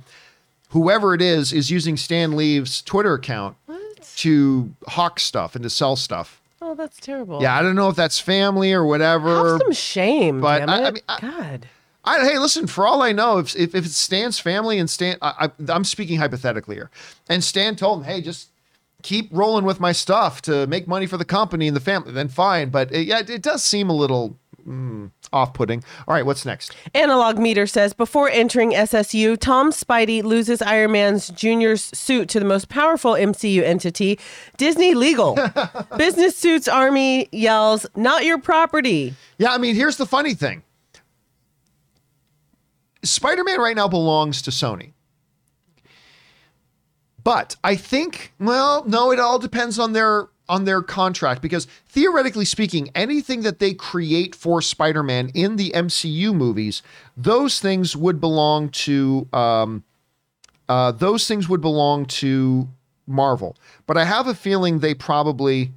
whoever 0.69 1.13
it 1.13 1.21
is 1.21 1.53
is 1.53 1.71
using 1.71 1.97
Stan 1.97 2.35
Lee's 2.35 2.81
Twitter 2.81 3.13
account 3.13 3.55
to 4.17 4.73
hawk 4.87 5.19
stuff 5.19 5.55
and 5.55 5.63
to 5.63 5.69
sell 5.69 5.95
stuff. 5.95 6.41
Oh, 6.61 6.73
that's 6.75 6.99
terrible. 6.99 7.41
Yeah, 7.41 7.57
I 7.57 7.61
don't 7.61 7.75
know 7.75 7.89
if 7.89 7.95
that's 7.95 8.19
family 8.19 8.73
or 8.73 8.85
whatever. 8.85 9.53
Have 9.53 9.61
some 9.61 9.71
shame. 9.73 10.41
But 10.41 10.67
I- 10.67 10.73
I 10.83 10.87
it. 10.87 10.93
mean, 10.95 11.03
I- 11.09 11.19
God. 11.21 11.67
I, 12.07 12.19
hey, 12.23 12.37
listen. 12.37 12.67
For 12.67 12.85
all 12.85 13.01
I 13.01 13.11
know, 13.11 13.39
if 13.39 13.55
if, 13.55 13.73
if 13.73 13.85
it's 13.85 13.97
Stan's 13.97 14.37
family 14.39 14.77
and 14.77 14.87
Stan, 14.89 15.17
I, 15.23 15.47
I, 15.47 15.71
I'm 15.73 15.83
speaking 15.83 16.19
hypothetically 16.19 16.75
here, 16.75 16.91
and 17.29 17.43
Stan 17.43 17.75
told 17.75 17.99
him, 17.99 18.05
"Hey, 18.05 18.21
just 18.21 18.49
keep 19.01 19.27
rolling 19.31 19.65
with 19.65 19.79
my 19.79 19.91
stuff 19.91 20.41
to 20.43 20.67
make 20.67 20.87
money 20.87 21.07
for 21.07 21.17
the 21.17 21.25
company 21.25 21.67
and 21.67 21.75
the 21.75 21.79
family." 21.81 22.11
Then 22.11 22.27
fine. 22.29 22.69
But 22.69 22.93
uh, 22.93 22.99
yeah, 22.99 23.19
it, 23.19 23.29
it 23.31 23.41
does 23.41 23.63
seem 23.63 23.89
a 23.89 23.93
little 23.93 24.37
mm, 24.65 25.11
off-putting. 25.31 25.83
All 26.07 26.13
right, 26.13 26.25
what's 26.25 26.45
next? 26.45 26.75
Analog 26.93 27.37
Meter 27.37 27.67
says 27.67 27.93
before 27.93 28.29
entering 28.29 28.71
SSU, 28.71 29.37
Tom 29.39 29.71
Spidey 29.71 30.23
loses 30.23 30.61
Iron 30.61 30.93
Man's 30.93 31.29
Junior's 31.29 31.83
suit 31.83 32.29
to 32.29 32.39
the 32.39 32.45
most 32.45 32.69
powerful 32.69 33.13
MCU 33.13 33.63
entity, 33.63 34.19
Disney 34.57 34.93
Legal. 34.93 35.37
Business 35.97 36.37
Suits 36.37 36.67
Army 36.67 37.29
yells, 37.31 37.85
"Not 37.95 38.25
your 38.25 38.39
property." 38.39 39.13
Yeah, 39.37 39.53
I 39.53 39.57
mean, 39.57 39.75
here's 39.75 39.97
the 39.97 40.05
funny 40.05 40.33
thing. 40.33 40.63
Spider-Man 43.03 43.59
right 43.59 43.75
now 43.75 43.87
belongs 43.87 44.41
to 44.43 44.51
Sony. 44.51 44.93
But 47.23 47.55
I 47.63 47.75
think, 47.75 48.33
well, 48.39 48.83
no, 48.85 49.11
it 49.11 49.19
all 49.19 49.39
depends 49.39 49.79
on 49.79 49.93
their 49.93 50.27
on 50.47 50.65
their 50.65 50.81
contract 50.81 51.41
because 51.41 51.67
theoretically 51.87 52.45
speaking, 52.45 52.89
anything 52.95 53.41
that 53.41 53.59
they 53.59 53.73
create 53.73 54.35
for 54.35 54.61
Spider-Man 54.61 55.29
in 55.33 55.55
the 55.55 55.71
MCU 55.71 56.33
movies, 56.33 56.81
those 57.17 57.59
things 57.59 57.95
would 57.95 58.19
belong 58.19 58.69
to 58.69 59.27
um, 59.33 59.83
uh, 60.67 60.91
those 60.91 61.27
things 61.27 61.47
would 61.47 61.61
belong 61.61 62.05
to 62.05 62.67
Marvel. 63.07 63.55
But 63.85 63.97
I 63.97 64.05
have 64.05 64.27
a 64.27 64.33
feeling 64.33 64.79
they 64.79 64.93
probably 64.93 65.71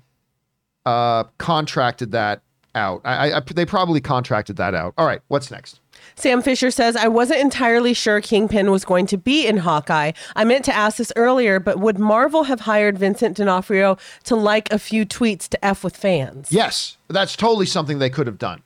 uh, 0.86 1.24
contracted 1.38 2.12
that 2.12 2.42
out. 2.74 3.02
I, 3.04 3.32
I, 3.32 3.40
they 3.40 3.66
probably 3.66 4.00
contracted 4.00 4.56
that 4.56 4.74
out. 4.74 4.94
All 4.96 5.06
right, 5.06 5.20
what's 5.28 5.50
next? 5.50 5.80
Sam 6.18 6.42
Fisher 6.42 6.72
says, 6.72 6.96
I 6.96 7.06
wasn't 7.06 7.40
entirely 7.40 7.94
sure 7.94 8.20
Kingpin 8.20 8.72
was 8.72 8.84
going 8.84 9.06
to 9.06 9.16
be 9.16 9.46
in 9.46 9.58
Hawkeye. 9.58 10.12
I 10.34 10.44
meant 10.44 10.64
to 10.64 10.74
ask 10.74 10.96
this 10.96 11.12
earlier, 11.14 11.60
but 11.60 11.78
would 11.78 11.98
Marvel 11.98 12.42
have 12.44 12.60
hired 12.60 12.98
Vincent 12.98 13.36
D'Onofrio 13.36 13.96
to 14.24 14.34
like 14.34 14.72
a 14.72 14.80
few 14.80 15.06
tweets 15.06 15.48
to 15.50 15.64
F 15.64 15.84
with 15.84 15.96
fans? 15.96 16.50
Yes, 16.50 16.96
that's 17.06 17.36
totally 17.36 17.66
something 17.66 18.00
they 18.00 18.10
could 18.10 18.26
have 18.26 18.38
done. 18.38 18.62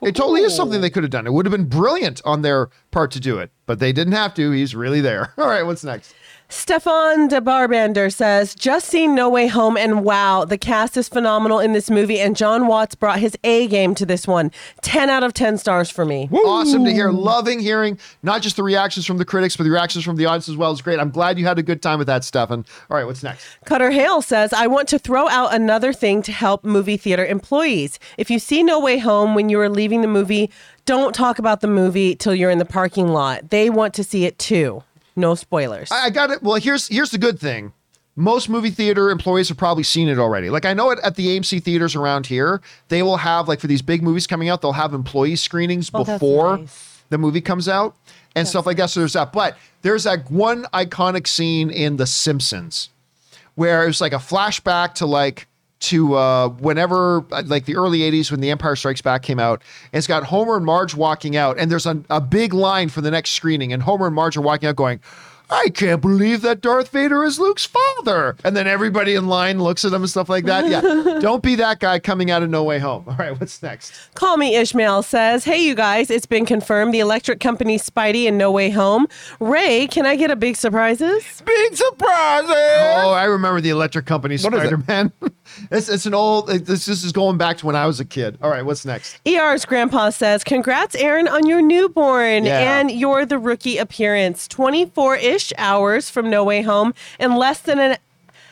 It 0.00 0.14
totally 0.14 0.42
is 0.42 0.54
something 0.54 0.80
they 0.80 0.90
could 0.90 1.02
have 1.02 1.10
done. 1.10 1.26
It 1.26 1.32
would 1.32 1.44
have 1.46 1.52
been 1.52 1.68
brilliant 1.68 2.20
on 2.24 2.42
their 2.42 2.70
part 2.92 3.10
to 3.12 3.20
do 3.20 3.38
it, 3.38 3.50
but 3.66 3.80
they 3.80 3.92
didn't 3.92 4.14
have 4.14 4.34
to. 4.34 4.50
He's 4.50 4.74
really 4.74 5.00
there. 5.00 5.32
All 5.38 5.48
right, 5.48 5.64
what's 5.64 5.84
next? 5.84 6.14
Stefan 6.52 7.28
de 7.28 7.40
Barbander 7.40 8.12
says, 8.12 8.54
just 8.54 8.86
seen 8.86 9.14
No 9.14 9.30
Way 9.30 9.46
Home 9.46 9.78
and 9.78 10.04
wow, 10.04 10.44
the 10.44 10.58
cast 10.58 10.98
is 10.98 11.08
phenomenal 11.08 11.58
in 11.58 11.72
this 11.72 11.88
movie 11.88 12.20
and 12.20 12.36
Jon 12.36 12.66
Watts 12.66 12.94
brought 12.94 13.20
his 13.20 13.38
A 13.42 13.66
game 13.68 13.94
to 13.94 14.04
this 14.04 14.26
one. 14.26 14.50
10 14.82 15.08
out 15.08 15.24
of 15.24 15.32
10 15.32 15.56
stars 15.56 15.90
for 15.90 16.04
me. 16.04 16.28
Awesome 16.30 16.84
to 16.84 16.92
hear. 16.92 17.10
Loving 17.10 17.58
hearing 17.58 17.98
not 18.22 18.42
just 18.42 18.56
the 18.56 18.62
reactions 18.62 19.06
from 19.06 19.16
the 19.16 19.24
critics, 19.24 19.56
but 19.56 19.64
the 19.64 19.70
reactions 19.70 20.04
from 20.04 20.16
the 20.16 20.26
audience 20.26 20.46
as 20.46 20.58
well. 20.58 20.70
It's 20.70 20.82
great. 20.82 21.00
I'm 21.00 21.10
glad 21.10 21.38
you 21.38 21.46
had 21.46 21.58
a 21.58 21.62
good 21.62 21.80
time 21.80 21.96
with 21.96 22.06
that, 22.08 22.22
Stefan. 22.22 22.66
All 22.90 22.98
right, 22.98 23.06
what's 23.06 23.22
next? 23.22 23.46
Cutter 23.64 23.90
Hale 23.90 24.20
says, 24.20 24.52
I 24.52 24.66
want 24.66 24.88
to 24.88 24.98
throw 24.98 25.30
out 25.30 25.54
another 25.54 25.94
thing 25.94 26.20
to 26.20 26.32
help 26.32 26.64
movie 26.64 26.98
theater 26.98 27.24
employees. 27.24 27.98
If 28.18 28.30
you 28.30 28.38
see 28.38 28.62
No 28.62 28.78
Way 28.78 28.98
Home 28.98 29.34
when 29.34 29.48
you 29.48 29.58
are 29.58 29.70
leaving 29.70 30.02
the 30.02 30.06
movie, 30.06 30.50
don't 30.84 31.14
talk 31.14 31.38
about 31.38 31.62
the 31.62 31.66
movie 31.66 32.14
till 32.14 32.34
you're 32.34 32.50
in 32.50 32.58
the 32.58 32.66
parking 32.66 33.08
lot. 33.08 33.48
They 33.48 33.70
want 33.70 33.94
to 33.94 34.04
see 34.04 34.26
it 34.26 34.38
too. 34.38 34.82
No 35.16 35.34
spoilers. 35.34 35.90
I 35.90 36.06
I 36.06 36.10
got 36.10 36.30
it. 36.30 36.42
Well, 36.42 36.56
here's 36.56 36.88
here's 36.88 37.10
the 37.10 37.18
good 37.18 37.38
thing. 37.38 37.72
Most 38.14 38.48
movie 38.50 38.70
theater 38.70 39.08
employees 39.10 39.48
have 39.48 39.56
probably 39.56 39.82
seen 39.84 40.08
it 40.08 40.18
already. 40.18 40.50
Like 40.50 40.66
I 40.66 40.74
know 40.74 40.90
it 40.90 40.98
at 41.02 41.16
the 41.16 41.28
AMC 41.38 41.62
theaters 41.62 41.94
around 41.96 42.26
here, 42.26 42.60
they 42.88 43.02
will 43.02 43.16
have 43.18 43.48
like 43.48 43.58
for 43.60 43.66
these 43.68 43.80
big 43.82 44.02
movies 44.02 44.26
coming 44.26 44.48
out, 44.50 44.60
they'll 44.60 44.72
have 44.72 44.92
employee 44.92 45.36
screenings 45.36 45.90
Oh, 45.94 46.04
before 46.04 46.58
nice. 46.58 47.02
the 47.08 47.16
movie 47.18 47.40
comes 47.40 47.68
out 47.68 47.96
and 48.36 48.46
stuff 48.46 48.66
like 48.66 48.76
that. 48.76 48.90
So 48.90 49.00
there's 49.00 49.14
that. 49.14 49.32
But 49.32 49.56
there's 49.80 50.04
that 50.04 50.30
one 50.30 50.64
iconic 50.74 51.26
scene 51.26 51.70
in 51.70 51.96
The 51.96 52.06
Simpsons 52.06 52.90
where 53.54 53.82
it 53.84 53.86
was 53.86 54.00
like 54.00 54.12
a 54.12 54.16
flashback 54.16 54.94
to 54.94 55.06
like 55.06 55.46
to 55.82 56.14
uh 56.14 56.48
whenever 56.48 57.24
uh, 57.32 57.42
like 57.46 57.64
the 57.64 57.76
early 57.76 58.00
80s 58.00 58.30
when 58.30 58.40
the 58.40 58.50
empire 58.50 58.76
strikes 58.76 59.02
back 59.02 59.22
came 59.22 59.40
out 59.40 59.62
and 59.92 59.98
it's 59.98 60.06
got 60.06 60.24
homer 60.24 60.56
and 60.56 60.64
marge 60.64 60.94
walking 60.94 61.36
out 61.36 61.58
and 61.58 61.70
there's 61.70 61.86
a, 61.86 62.00
a 62.08 62.20
big 62.20 62.54
line 62.54 62.88
for 62.88 63.00
the 63.00 63.10
next 63.10 63.30
screening 63.30 63.72
and 63.72 63.82
homer 63.82 64.06
and 64.06 64.14
marge 64.14 64.36
are 64.36 64.42
walking 64.42 64.68
out 64.68 64.76
going 64.76 65.00
I 65.52 65.68
can't 65.68 66.00
believe 66.00 66.40
that 66.42 66.62
Darth 66.62 66.88
Vader 66.88 67.22
is 67.24 67.38
Luke's 67.38 67.66
father. 67.66 68.36
And 68.42 68.56
then 68.56 68.66
everybody 68.66 69.14
in 69.14 69.26
line 69.26 69.62
looks 69.62 69.84
at 69.84 69.92
him 69.92 70.00
and 70.00 70.08
stuff 70.08 70.30
like 70.30 70.46
that. 70.46 70.66
Yeah. 70.66 70.80
Don't 71.20 71.42
be 71.42 71.56
that 71.56 71.78
guy 71.78 71.98
coming 71.98 72.30
out 72.30 72.42
of 72.42 72.48
No 72.48 72.64
Way 72.64 72.78
Home. 72.78 73.04
All 73.06 73.16
right, 73.16 73.38
what's 73.38 73.62
next? 73.62 73.92
Call 74.14 74.38
Me 74.38 74.56
Ishmael 74.56 75.02
says, 75.02 75.44
Hey, 75.44 75.62
you 75.62 75.74
guys, 75.74 76.10
it's 76.10 76.24
been 76.24 76.46
confirmed 76.46 76.94
the 76.94 77.00
electric 77.00 77.38
company 77.38 77.78
Spidey 77.78 78.26
and 78.26 78.38
No 78.38 78.50
Way 78.50 78.70
Home. 78.70 79.06
Ray, 79.40 79.88
can 79.88 80.06
I 80.06 80.16
get 80.16 80.30
a 80.30 80.36
big 80.36 80.56
surprises? 80.56 81.42
Big 81.44 81.76
surprises. 81.76 82.50
Oh, 82.50 83.12
I 83.12 83.24
remember 83.24 83.60
the 83.60 83.70
Electric 83.70 84.06
Company 84.06 84.38
What 84.38 84.54
is 84.54 84.60
it? 84.60 84.66
Spider 84.68 84.84
Man. 84.88 85.12
it's, 85.70 85.88
it's 85.88 86.06
an 86.06 86.14
old, 86.14 86.48
this, 86.48 86.86
this 86.86 87.04
is 87.04 87.12
going 87.12 87.38
back 87.38 87.58
to 87.58 87.66
when 87.66 87.76
I 87.76 87.86
was 87.86 88.00
a 88.00 88.04
kid. 88.04 88.38
All 88.42 88.50
right, 88.50 88.64
what's 88.64 88.84
next? 88.84 89.18
ER's 89.26 89.64
grandpa 89.64 90.10
says, 90.10 90.44
Congrats, 90.44 90.94
Erin, 90.94 91.28
on 91.28 91.46
your 91.46 91.62
newborn 91.62 92.44
Yeah. 92.44 92.78
and 92.80 92.90
your 92.90 93.24
the 93.26 93.38
rookie 93.38 93.78
appearance. 93.78 94.46
24 94.48 95.16
ish 95.16 95.52
hours 95.58 96.10
from 96.10 96.30
No 96.30 96.44
Way 96.44 96.62
Home 96.62 96.94
in 97.18 97.36
less 97.36 97.60
than 97.60 97.78
a 97.78 97.98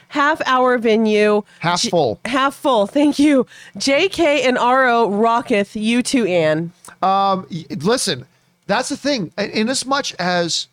half 0.09 0.41
hour 0.47 0.77
venue. 0.79 1.43
Half 1.61 1.83
full. 1.83 2.19
Half 2.25 2.55
full. 2.57 2.87
Thank 2.87 3.19
you. 3.19 3.47
JK 3.77 4.45
and 4.47 4.57
RO 4.57 5.09
rocketh 5.09 5.77
you 5.77 6.03
too, 6.03 6.25
Ann. 6.27 6.73
Um, 7.03 7.47
y- 7.51 7.65
Listen, 7.79 8.27
that's 8.67 8.89
the 8.89 8.97
thing. 8.97 9.33
In 9.39 9.51
in 9.51 9.69
as 9.69 9.87
much 9.87 10.15
as 10.19 10.67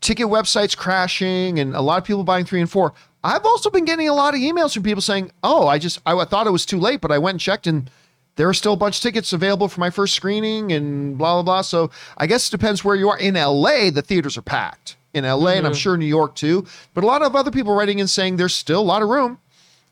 ticket 0.00 0.26
websites 0.26 0.76
crashing 0.76 1.58
and 1.58 1.74
a 1.74 1.80
lot 1.80 1.98
of 1.98 2.04
people 2.04 2.22
buying 2.22 2.44
three 2.44 2.60
and 2.60 2.70
four, 2.70 2.92
I've 3.26 3.44
also 3.44 3.70
been 3.70 3.84
getting 3.84 4.08
a 4.08 4.14
lot 4.14 4.34
of 4.34 4.40
emails 4.40 4.74
from 4.74 4.82
people 4.82 5.02
saying, 5.02 5.32
"Oh, 5.42 5.66
I 5.66 5.78
just 5.78 6.00
I 6.06 6.24
thought 6.24 6.46
it 6.46 6.50
was 6.50 6.64
too 6.64 6.78
late, 6.78 7.00
but 7.00 7.10
I 7.10 7.18
went 7.18 7.34
and 7.34 7.40
checked 7.40 7.66
and." 7.66 7.90
There 8.36 8.46
are 8.46 8.54
still 8.54 8.74
a 8.74 8.76
bunch 8.76 8.98
of 8.98 9.02
tickets 9.02 9.32
available 9.32 9.66
for 9.66 9.80
my 9.80 9.88
first 9.88 10.14
screening 10.14 10.70
and 10.70 11.16
blah 11.16 11.36
blah 11.36 11.42
blah. 11.42 11.62
So 11.62 11.90
I 12.18 12.26
guess 12.26 12.48
it 12.48 12.50
depends 12.50 12.84
where 12.84 12.94
you 12.94 13.08
are. 13.08 13.16
In 13.16 13.32
LA, 13.32 13.88
the 13.88 14.02
theaters 14.02 14.36
are 14.36 14.42
packed. 14.42 14.96
In 15.14 15.24
LA, 15.24 15.52
and 15.52 15.66
I'm 15.66 15.72
mm-hmm. 15.72 15.78
sure 15.78 15.96
New 15.96 16.04
York 16.04 16.34
too. 16.34 16.66
But 16.92 17.02
a 17.02 17.06
lot 17.06 17.22
of 17.22 17.34
other 17.34 17.50
people 17.50 17.74
writing 17.74 17.98
in 17.98 18.06
saying 18.06 18.36
there's 18.36 18.54
still 18.54 18.80
a 18.80 18.84
lot 18.84 19.00
of 19.00 19.08
room. 19.08 19.38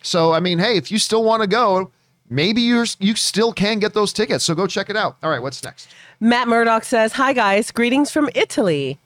So 0.02 0.34
I 0.34 0.40
mean, 0.40 0.58
hey, 0.58 0.76
if 0.76 0.92
you 0.92 0.98
still 0.98 1.24
want 1.24 1.40
to 1.40 1.46
go, 1.46 1.90
maybe 2.28 2.60
you're 2.60 2.84
you 2.98 3.14
still 3.14 3.50
can 3.50 3.78
get 3.78 3.94
those 3.94 4.12
tickets. 4.12 4.44
So 4.44 4.54
go 4.54 4.66
check 4.66 4.90
it 4.90 4.96
out. 4.96 5.16
All 5.22 5.30
right, 5.30 5.40
what's 5.40 5.64
next? 5.64 5.88
Matt 6.20 6.46
Murdock 6.46 6.84
says, 6.84 7.14
Hi 7.14 7.32
guys, 7.32 7.70
greetings 7.70 8.10
from 8.10 8.28
Italy. 8.34 8.98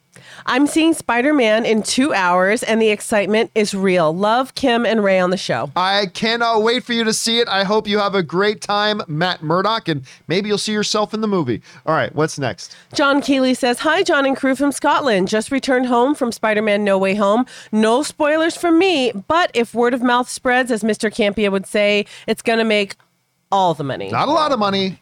I'm 0.46 0.66
seeing 0.66 0.94
Spider 0.94 1.34
Man 1.34 1.64
in 1.64 1.82
two 1.82 2.12
hours 2.14 2.62
and 2.62 2.80
the 2.80 2.90
excitement 2.90 3.50
is 3.55 3.74
real. 3.74 4.14
Love 4.14 4.55
Kim 4.55 4.84
and 4.86 5.02
Ray 5.02 5.18
on 5.18 5.30
the 5.30 5.36
show. 5.36 5.70
I 5.76 6.06
cannot 6.06 6.62
wait 6.62 6.84
for 6.84 6.92
you 6.92 7.05
to 7.05 7.12
see 7.12 7.38
it. 7.38 7.48
I 7.48 7.64
hope 7.64 7.86
you 7.86 7.98
have 7.98 8.14
a 8.14 8.22
great 8.22 8.60
time, 8.60 9.02
Matt 9.06 9.42
Murdock, 9.42 9.88
and 9.88 10.02
maybe 10.26 10.48
you'll 10.48 10.59
see 10.59 10.72
yourself 10.72 11.14
in 11.14 11.20
the 11.20 11.28
movie. 11.28 11.62
All 11.86 11.94
right, 11.94 12.14
what's 12.14 12.38
next? 12.38 12.74
John 12.94 13.20
Keeley 13.20 13.55
says, 13.55 13.80
Hi, 13.80 14.02
John 14.02 14.26
and 14.26 14.36
crew 14.36 14.55
from 14.55 14.72
Scotland. 14.72 15.28
Just 15.28 15.50
returned 15.50 15.86
home 15.86 16.14
from 16.14 16.32
Spider 16.32 16.62
Man 16.62 16.84
No 16.84 16.98
Way 16.98 17.14
Home. 17.14 17.46
No 17.72 18.02
spoilers 18.02 18.56
from 18.56 18.78
me, 18.78 19.12
but 19.12 19.50
if 19.55 19.74
word 19.74 19.94
of 19.94 20.02
mouth 20.02 20.28
spreads, 20.28 20.70
as 20.70 20.82
Mr. 20.82 21.10
Campea 21.10 21.50
would 21.50 21.66
say, 21.66 22.06
it's 22.26 22.42
going 22.42 22.59
to 22.59 22.64
make 22.64 22.96
all 23.50 23.74
the 23.74 23.84
money. 23.84 24.10
Not 24.10 24.28
a 24.28 24.32
lot 24.32 24.52
of 24.52 24.59
money. 24.59 24.98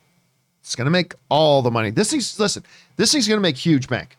It's 0.66 0.74
gonna 0.74 0.90
make 0.90 1.14
all 1.28 1.62
the 1.62 1.70
money. 1.70 1.90
This 1.90 2.10
thing's 2.10 2.40
listen. 2.40 2.64
This 2.96 3.12
thing's 3.12 3.28
gonna 3.28 3.40
make 3.40 3.56
huge 3.56 3.86
bank. 3.86 4.16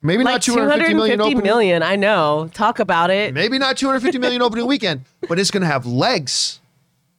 Maybe 0.00 0.22
like 0.22 0.34
not 0.34 0.42
250 0.42 0.94
million 0.94 1.20
opening. 1.20 1.42
million, 1.42 1.82
I 1.82 1.96
know. 1.96 2.48
Talk 2.54 2.78
about 2.78 3.10
it. 3.10 3.34
Maybe 3.34 3.58
not 3.58 3.76
250 3.76 4.18
million 4.18 4.42
opening 4.42 4.66
weekend, 4.66 5.02
but 5.28 5.38
it's 5.38 5.50
gonna 5.50 5.66
have 5.66 5.86
legs. 5.86 6.60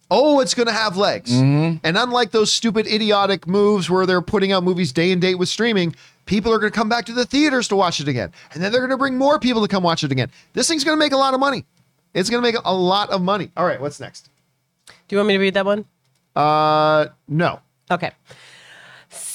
Oh, 0.10 0.40
it's 0.40 0.54
gonna 0.54 0.72
have 0.72 0.96
legs. 0.96 1.32
And 1.32 1.80
unlike 1.84 2.32
those 2.32 2.52
stupid, 2.52 2.88
idiotic 2.88 3.48
moves 3.48 3.90
where 3.90 4.06
they're 4.06 4.22
putting 4.22 4.52
out 4.52 4.64
movies 4.64 4.92
day 4.94 5.12
and 5.12 5.22
date 5.22 5.36
with 5.36 5.50
streaming, 5.50 5.94
people 6.26 6.54
are 6.54 6.60
gonna 6.60 6.72
come 6.72 6.90
back 6.90 7.06
to 7.06 7.14
the 7.14 7.26
theaters 7.26 7.68
to 7.68 7.76
watch 7.76 8.00
it 8.00 8.08
again, 8.08 8.32
and 8.54 8.64
then 8.64 8.72
they're 8.72 8.82
gonna 8.82 8.98
bring 8.98 9.18
more 9.18 9.40
people 9.40 9.62
to 9.62 9.68
come 9.68 9.84
watch 9.84 10.04
it 10.04 10.12
again. 10.12 10.32
This 10.54 10.68
thing's 10.68 10.86
gonna 10.86 10.98
make 10.98 11.12
a 11.12 11.18
lot 11.18 11.34
of 11.34 11.40
money. 11.42 11.66
It's 12.14 12.30
gonna 12.30 12.42
make 12.42 12.56
a 12.64 12.74
lot 12.74 13.10
of 13.10 13.22
money. 13.22 13.52
All 13.58 13.66
right, 13.66 13.80
what's 13.80 14.00
next? 14.00 14.30
Do 14.88 15.16
you 15.16 15.18
want 15.18 15.28
me 15.28 15.34
to 15.36 15.40
read 15.40 15.54
that 15.56 15.66
one? 15.66 15.86
Uh, 16.36 17.08
no. 17.28 17.60
Okay. 17.92 18.12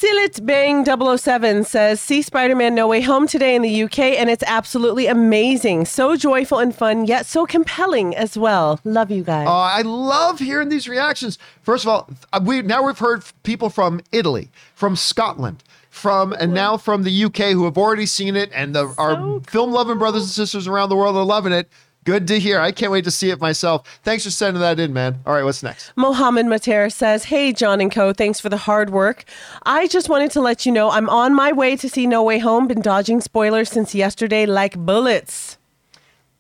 Silit 0.04 0.44
Bang 0.44 0.84
007 0.84 1.64
says, 1.64 1.98
See 1.98 2.20
Spider 2.20 2.54
Man 2.54 2.74
No 2.74 2.86
Way 2.86 3.00
Home 3.00 3.26
today 3.26 3.54
in 3.54 3.62
the 3.62 3.84
UK, 3.84 4.00
and 4.00 4.28
it's 4.28 4.44
absolutely 4.46 5.06
amazing. 5.06 5.86
So 5.86 6.14
joyful 6.14 6.58
and 6.58 6.74
fun, 6.74 7.06
yet 7.06 7.24
so 7.24 7.46
compelling 7.46 8.14
as 8.14 8.36
well. 8.36 8.80
Love 8.84 9.10
you 9.10 9.24
guys. 9.24 9.48
Uh, 9.48 9.50
I 9.50 9.80
love 9.80 10.40
hearing 10.40 10.68
these 10.68 10.86
reactions. 10.86 11.38
First 11.62 11.86
of 11.86 11.88
all, 11.88 12.10
uh, 12.34 12.40
we 12.44 12.60
now 12.60 12.82
we've 12.82 12.98
heard 12.98 13.24
people 13.44 13.70
from 13.70 14.02
Italy, 14.12 14.50
from 14.74 14.94
Scotland, 14.94 15.64
from 15.88 16.34
and 16.34 16.52
now 16.52 16.76
from 16.76 17.04
the 17.04 17.24
UK 17.24 17.52
who 17.52 17.64
have 17.64 17.78
already 17.78 18.04
seen 18.04 18.36
it, 18.36 18.50
and 18.52 18.74
the, 18.74 18.94
our 18.98 19.16
cool. 19.16 19.40
film 19.48 19.72
loving 19.72 19.96
brothers 19.96 20.24
and 20.24 20.30
sisters 20.30 20.66
around 20.66 20.90
the 20.90 20.96
world 20.96 21.16
are 21.16 21.24
loving 21.24 21.52
it. 21.54 21.70
Good 22.04 22.28
to 22.28 22.38
hear. 22.38 22.60
I 22.60 22.70
can't 22.70 22.92
wait 22.92 23.04
to 23.04 23.10
see 23.10 23.30
it 23.30 23.40
myself. 23.40 24.00
Thanks 24.02 24.24
for 24.24 24.30
sending 24.30 24.60
that 24.60 24.78
in, 24.78 24.92
man. 24.92 25.20
All 25.24 25.32
right, 25.32 25.42
what's 25.44 25.62
next? 25.62 25.92
Mohammed 25.96 26.46
Mater 26.46 26.90
says, 26.90 27.24
Hey, 27.24 27.52
John 27.52 27.80
and 27.80 27.90
Co., 27.90 28.12
thanks 28.12 28.40
for 28.40 28.50
the 28.50 28.58
hard 28.58 28.90
work. 28.90 29.24
I 29.64 29.86
just 29.86 30.08
wanted 30.10 30.30
to 30.32 30.40
let 30.40 30.66
you 30.66 30.72
know 30.72 30.90
I'm 30.90 31.08
on 31.08 31.34
my 31.34 31.50
way 31.52 31.76
to 31.76 31.88
see 31.88 32.06
No 32.06 32.22
Way 32.22 32.38
Home. 32.40 32.66
Been 32.66 32.82
dodging 32.82 33.20
spoilers 33.22 33.70
since 33.70 33.94
yesterday 33.94 34.44
like 34.44 34.76
bullets. 34.78 35.56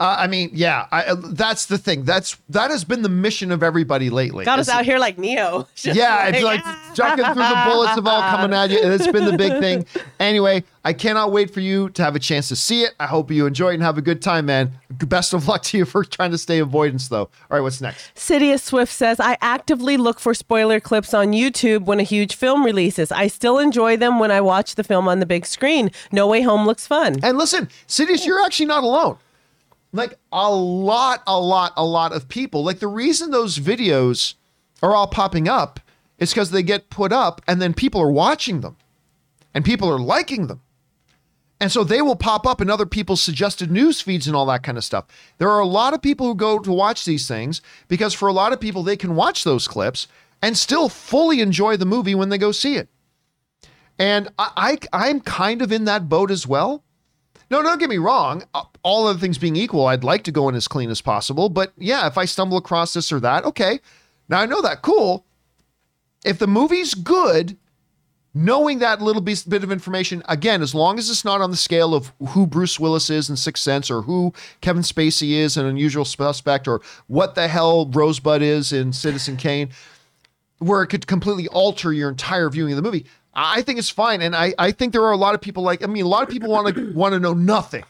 Uh, 0.00 0.16
I 0.18 0.26
mean, 0.26 0.50
yeah, 0.52 0.88
I, 0.90 1.04
uh, 1.04 1.14
that's 1.14 1.66
the 1.66 1.78
thing. 1.78 2.04
That's 2.04 2.36
that 2.48 2.70
has 2.72 2.82
been 2.84 3.02
the 3.02 3.08
mission 3.08 3.52
of 3.52 3.62
everybody 3.62 4.10
lately. 4.10 4.44
Got 4.44 4.58
us 4.58 4.68
out 4.68 4.84
here 4.84 4.98
like 4.98 5.18
Neo. 5.18 5.68
Yeah, 5.84 6.28
it's 6.28 6.42
like 6.42 6.62
jumping 6.94 7.24
through 7.26 7.34
the 7.34 7.62
bullets 7.66 7.96
of 7.96 8.06
all 8.06 8.20
coming 8.22 8.52
at 8.56 8.70
you. 8.70 8.78
It's 8.82 9.06
been 9.06 9.24
the 9.24 9.36
big 9.36 9.52
thing. 9.60 9.86
Anyway, 10.18 10.64
I 10.84 10.92
cannot 10.94 11.30
wait 11.30 11.52
for 11.52 11.60
you 11.60 11.90
to 11.90 12.02
have 12.02 12.16
a 12.16 12.18
chance 12.18 12.48
to 12.48 12.56
see 12.56 12.82
it. 12.82 12.94
I 12.98 13.06
hope 13.06 13.30
you 13.30 13.46
enjoy 13.46 13.70
it 13.70 13.74
and 13.74 13.82
have 13.82 13.96
a 13.96 14.02
good 14.02 14.20
time, 14.20 14.46
man. 14.46 14.72
Best 14.90 15.32
of 15.32 15.46
luck 15.46 15.62
to 15.70 15.78
you 15.78 15.84
for 15.84 16.02
trying 16.04 16.32
to 16.32 16.38
stay 16.38 16.58
avoidance, 16.58 17.08
though. 17.08 17.20
All 17.20 17.30
right, 17.50 17.60
what's 17.60 17.80
next? 17.80 18.12
Sidious 18.14 18.60
Swift 18.60 18.92
says, 18.92 19.20
I 19.20 19.36
actively 19.40 19.96
look 19.96 20.18
for 20.18 20.34
spoiler 20.34 20.80
clips 20.80 21.14
on 21.14 21.28
YouTube 21.32 21.84
when 21.84 22.00
a 22.00 22.04
huge 22.04 22.34
film 22.34 22.64
releases. 22.64 23.12
I 23.12 23.28
still 23.28 23.58
enjoy 23.58 23.96
them 23.96 24.18
when 24.18 24.30
I 24.32 24.40
watch 24.40 24.74
the 24.74 24.84
film 24.84 25.06
on 25.06 25.20
the 25.20 25.26
big 25.26 25.46
screen. 25.46 25.90
No 26.10 26.26
Way 26.26 26.42
Home 26.42 26.66
looks 26.66 26.86
fun. 26.86 27.16
And 27.22 27.38
listen, 27.38 27.68
Sidious, 27.86 28.26
you're 28.26 28.42
actually 28.44 28.66
not 28.66 28.82
alone. 28.82 29.18
Like 29.94 30.18
a 30.32 30.52
lot, 30.52 31.22
a 31.24 31.38
lot, 31.38 31.72
a 31.76 31.84
lot 31.84 32.12
of 32.12 32.28
people. 32.28 32.64
Like 32.64 32.80
the 32.80 32.88
reason 32.88 33.30
those 33.30 33.58
videos 33.58 34.34
are 34.82 34.94
all 34.94 35.06
popping 35.06 35.48
up 35.48 35.78
is 36.18 36.32
because 36.32 36.50
they 36.50 36.64
get 36.64 36.90
put 36.90 37.12
up 37.12 37.40
and 37.46 37.62
then 37.62 37.74
people 37.74 38.00
are 38.00 38.10
watching 38.10 38.60
them 38.60 38.76
and 39.54 39.64
people 39.64 39.88
are 39.88 39.98
liking 39.98 40.48
them. 40.48 40.60
And 41.60 41.70
so 41.70 41.84
they 41.84 42.02
will 42.02 42.16
pop 42.16 42.44
up 42.44 42.60
in 42.60 42.68
other 42.68 42.86
people's 42.86 43.22
suggested 43.22 43.70
news 43.70 44.00
feeds 44.00 44.26
and 44.26 44.34
all 44.34 44.46
that 44.46 44.64
kind 44.64 44.76
of 44.76 44.84
stuff. 44.84 45.06
There 45.38 45.48
are 45.48 45.60
a 45.60 45.66
lot 45.66 45.94
of 45.94 46.02
people 46.02 46.26
who 46.26 46.34
go 46.34 46.58
to 46.58 46.72
watch 46.72 47.04
these 47.04 47.28
things 47.28 47.62
because 47.86 48.12
for 48.12 48.28
a 48.28 48.32
lot 48.32 48.52
of 48.52 48.60
people, 48.60 48.82
they 48.82 48.96
can 48.96 49.14
watch 49.14 49.44
those 49.44 49.68
clips 49.68 50.08
and 50.42 50.58
still 50.58 50.88
fully 50.88 51.40
enjoy 51.40 51.76
the 51.76 51.86
movie 51.86 52.16
when 52.16 52.30
they 52.30 52.38
go 52.38 52.50
see 52.50 52.74
it. 52.74 52.88
And 53.98 54.28
I, 54.38 54.76
I 54.92 55.06
I'm 55.08 55.20
kind 55.20 55.62
of 55.62 55.70
in 55.70 55.84
that 55.84 56.08
boat 56.08 56.30
as 56.32 56.46
well. 56.46 56.83
No, 57.50 57.62
don't 57.62 57.78
get 57.78 57.90
me 57.90 57.98
wrong. 57.98 58.44
Uh, 58.54 58.64
All 58.82 59.06
other 59.06 59.18
things 59.18 59.38
being 59.38 59.56
equal, 59.56 59.86
I'd 59.86 60.04
like 60.04 60.24
to 60.24 60.32
go 60.32 60.48
in 60.48 60.54
as 60.54 60.68
clean 60.68 60.90
as 60.90 61.00
possible. 61.00 61.48
But 61.48 61.72
yeah, 61.76 62.06
if 62.06 62.18
I 62.18 62.24
stumble 62.24 62.56
across 62.56 62.94
this 62.94 63.12
or 63.12 63.20
that, 63.20 63.44
okay. 63.44 63.80
Now 64.28 64.40
I 64.40 64.46
know 64.46 64.62
that. 64.62 64.82
Cool. 64.82 65.24
If 66.24 66.38
the 66.38 66.46
movie's 66.46 66.94
good, 66.94 67.56
knowing 68.32 68.78
that 68.80 69.00
little 69.00 69.22
bit 69.22 69.62
of 69.62 69.70
information, 69.70 70.22
again, 70.26 70.62
as 70.62 70.74
long 70.74 70.98
as 70.98 71.08
it's 71.10 71.24
not 71.24 71.40
on 71.40 71.50
the 71.50 71.56
scale 71.56 71.94
of 71.94 72.12
who 72.28 72.46
Bruce 72.46 72.80
Willis 72.80 73.10
is 73.10 73.30
in 73.30 73.36
Sixth 73.36 73.62
Sense 73.62 73.90
or 73.90 74.02
who 74.02 74.32
Kevin 74.60 74.82
Spacey 74.82 75.32
is 75.32 75.56
in 75.56 75.66
Unusual 75.66 76.04
Suspect 76.04 76.66
or 76.66 76.80
what 77.06 77.34
the 77.34 77.46
hell 77.46 77.86
Rosebud 77.86 78.42
is 78.42 78.72
in 78.72 78.92
Citizen 78.92 79.36
Kane, 79.36 79.68
where 80.58 80.82
it 80.82 80.88
could 80.88 81.06
completely 81.06 81.46
alter 81.48 81.92
your 81.92 82.08
entire 82.08 82.48
viewing 82.48 82.72
of 82.72 82.76
the 82.76 82.82
movie. 82.82 83.04
I 83.34 83.62
think 83.62 83.78
it's 83.78 83.90
fine. 83.90 84.22
And 84.22 84.34
I, 84.34 84.54
I 84.58 84.70
think 84.70 84.92
there 84.92 85.02
are 85.02 85.12
a 85.12 85.16
lot 85.16 85.34
of 85.34 85.40
people 85.40 85.62
like, 85.62 85.82
I 85.82 85.86
mean, 85.86 86.04
a 86.04 86.08
lot 86.08 86.22
of 86.22 86.28
people 86.28 86.50
want 86.50 86.74
to 86.74 86.92
want 86.94 87.14
to 87.14 87.20
know 87.20 87.34
nothing. 87.34 87.84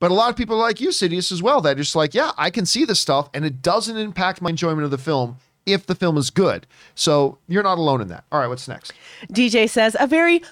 But 0.00 0.10
a 0.10 0.14
lot 0.14 0.28
of 0.28 0.36
people 0.36 0.56
like 0.56 0.80
you, 0.80 0.88
Sidious, 0.88 1.32
as 1.32 1.42
well. 1.42 1.60
That 1.60 1.76
just 1.76 1.96
like, 1.96 2.14
yeah, 2.14 2.32
I 2.36 2.50
can 2.50 2.66
see 2.66 2.84
this 2.84 3.00
stuff, 3.00 3.30
and 3.32 3.44
it 3.44 3.62
doesn't 3.62 3.96
impact 3.96 4.42
my 4.42 4.50
enjoyment 4.50 4.84
of 4.84 4.90
the 4.90 4.98
film 4.98 5.38
if 5.66 5.86
the 5.86 5.94
film 5.94 6.16
is 6.16 6.30
good. 6.30 6.66
So 6.94 7.38
you're 7.48 7.62
not 7.62 7.78
alone 7.78 8.00
in 8.00 8.08
that. 8.08 8.24
All 8.30 8.40
right, 8.40 8.46
what's 8.48 8.68
next? 8.68 8.92
DJ 9.32 9.68
says, 9.68 9.96
a 9.98 10.06
very 10.06 10.42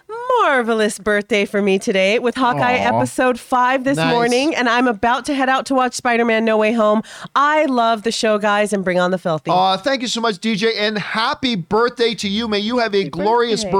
marvelous 0.40 0.98
birthday 0.98 1.44
for 1.44 1.60
me 1.62 1.78
today 1.78 2.18
with 2.18 2.34
Hawkeye 2.34 2.78
Aw. 2.78 2.96
episode 2.98 3.38
five 3.38 3.84
this 3.84 3.96
Nice. 3.96 4.10
morning, 4.12 4.54
and 4.54 4.68
I'm 4.68 4.86
about 4.88 5.24
to 5.26 5.34
head 5.34 5.48
out 5.48 5.66
to 5.66 5.74
watch 5.74 5.94
Spider 5.94 6.24
Man 6.24 6.44
No 6.44 6.56
Way 6.56 6.72
Home. 6.72 7.02
I 7.34 7.64
love 7.66 8.02
the 8.02 8.12
show, 8.12 8.38
guys, 8.38 8.72
and 8.72 8.82
bring 8.84 8.98
on 8.98 9.10
the 9.10 9.18
filthy. 9.18 9.50
Uh, 9.50 9.76
thank 9.76 10.02
you 10.02 10.08
so 10.08 10.20
much, 10.20 10.36
DJ, 10.36 10.72
and 10.78 10.96
happy 10.98 11.56
birthday 11.56 12.14
to 12.14 12.28
you. 12.28 12.48
May 12.48 12.58
you 12.60 12.78
have 12.78 12.94
a 12.94 13.04
glorious 13.08 13.64
birthday. 13.64 13.72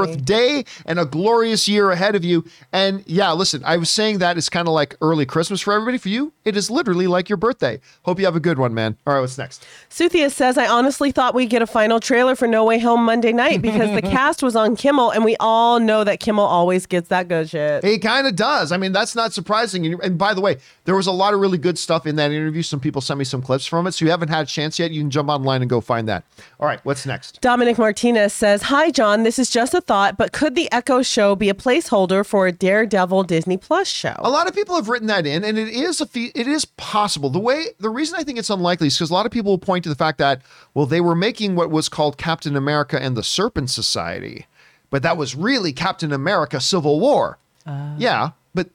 birthday 0.63 0.65
and 0.87 0.99
a 0.99 1.05
glorious 1.05 1.67
year 1.69 1.91
ahead 1.91 2.15
of 2.15 2.25
you. 2.25 2.45
And 2.73 3.03
yeah, 3.07 3.33
listen, 3.33 3.63
I 3.65 3.77
was 3.77 3.89
saying 3.91 4.19
that 4.19 4.37
it's 4.37 4.49
kind 4.49 4.69
of 4.69 4.75
like 4.75 4.97
early 5.01 5.25
Christmas 5.27 5.61
for 5.61 5.73
everybody. 5.73 5.99
For 5.99 6.09
you, 6.09 6.33
it 6.45 6.57
is 6.57 6.71
literally 6.71 7.07
like 7.07 7.29
your 7.29 7.37
birthday. 7.39 7.81
Hope 8.03 8.19
you 8.19 8.25
have 8.25 8.37
a 8.37 8.41
good 8.41 8.59
one, 8.59 8.75
man. 8.75 8.97
All 9.07 9.15
right, 9.15 9.21
what's 9.21 9.39
next? 9.39 9.65
Suthia 9.91 10.31
says, 10.31 10.59
I 10.59 10.67
honestly 10.67 11.11
thought 11.13 11.22
thought 11.23 11.37
we'd 11.37 11.51
get 11.51 11.63
a 11.63 11.69
final 11.69 12.01
trailer 12.01 12.35
for 12.35 12.49
No 12.49 12.65
Way 12.65 12.81
Home 12.81 13.05
Monday 13.05 13.33
night 13.33 13.63
because 13.63 13.95
the 13.95 14.03
cast 14.11 14.43
was 14.43 14.57
on 14.57 14.75
Kimmel, 14.75 15.13
and 15.13 15.25
we 15.25 15.37
all 15.39 15.79
know 15.79 16.03
that 16.03 16.19
Kimmel 16.19 16.45
always 16.45 16.85
gets 16.85 17.11
that 17.11 17.29
good 17.29 17.49
shit. 17.49 17.85
He 17.85 18.01
kind 18.01 18.27
of 18.27 18.35
does. 18.35 18.73
I 18.73 18.77
mean, 18.77 18.91
that's 18.91 19.15
not 19.15 19.33
surprising. 19.33 19.87
And, 19.87 20.03
and 20.03 20.19
by 20.19 20.35
the 20.35 20.41
way, 20.41 20.57
there 20.85 20.97
was 20.97 21.07
a 21.07 21.13
lot 21.13 21.33
of 21.33 21.39
really 21.39 21.59
good 21.59 21.79
stuff 21.79 22.09
in 22.09 22.17
that 22.17 22.33
interview. 22.33 22.63
Some 22.63 22.81
people 22.81 23.01
sent 23.01 23.19
me 23.19 23.25
some 23.25 23.41
clips 23.41 23.67
from 23.67 23.87
it. 23.87 23.93
So 23.93 24.05
you 24.05 24.11
haven't 24.11 24.31
had 24.31 24.43
a 24.43 24.51
chance 24.51 24.81
yet, 24.81 24.91
you 24.91 25.01
can 25.01 25.11
jump 25.11 25.29
online 25.29 25.63
and 25.63 25.71
go 25.71 25.81
find 25.81 26.09
that. 26.09 26.25
All 26.63 26.69
right, 26.69 26.79
what's 26.85 27.05
next? 27.05 27.41
Dominic 27.41 27.77
Martinez 27.77 28.33
says, 28.33 28.63
Hi, 28.63 28.93
John. 28.93 29.25
This 29.25 29.37
is 29.37 29.51
just 29.51 29.75
a 29.75 29.81
thought, 29.81 30.17
but 30.17 30.31
could 30.31 30.55
the 30.55 30.71
Echo 30.71 31.03
show 31.03 31.35
be 31.35 31.49
a 31.49 31.55
placeholder 31.55 32.25
for 32.25 32.47
a 32.47 32.53
Daredevil 32.53 33.25
Disney 33.25 33.57
Plus 33.57 33.89
show? 33.89 34.15
A 34.21 34.31
lot 34.31 34.47
of 34.47 34.55
people 34.55 34.77
have 34.77 34.89
written 34.89 35.09
that 35.09 35.27
in, 35.27 35.43
and 35.43 35.59
it 35.59 35.67
is 35.67 36.01
a 36.01 36.07
fe- 36.07 36.31
it 36.37 36.47
is 36.47 36.65
possible. 36.65 37.31
The 37.31 37.41
way 37.41 37.65
the 37.81 37.91
reason 37.91 38.17
I 38.17 38.23
think 38.23 38.39
it's 38.39 38.49
unlikely 38.49 38.87
is 38.87 38.97
because 38.97 39.11
a 39.11 39.13
lot 39.13 39.27
of 39.27 39.33
people 39.33 39.51
will 39.51 39.59
point 39.59 39.83
to 39.83 39.89
the 39.89 39.97
fact 39.97 40.19
that 40.19 40.43
well, 40.73 40.87
they 40.87 41.01
were 41.01 41.17
making 41.17 41.57
what 41.57 41.69
was 41.69 41.89
called 41.89 42.17
Captain 42.17 42.55
America 42.55 42.97
and 43.03 43.17
the 43.17 43.25
Serpent 43.25 43.69
Society, 43.69 44.47
but 44.89 45.03
that 45.03 45.17
was 45.17 45.35
really 45.35 45.73
Captain 45.73 46.13
America: 46.13 46.61
Civil 46.61 47.01
War. 47.01 47.39
Ah. 47.67 47.93
yeah, 47.99 48.31
but 48.55 48.69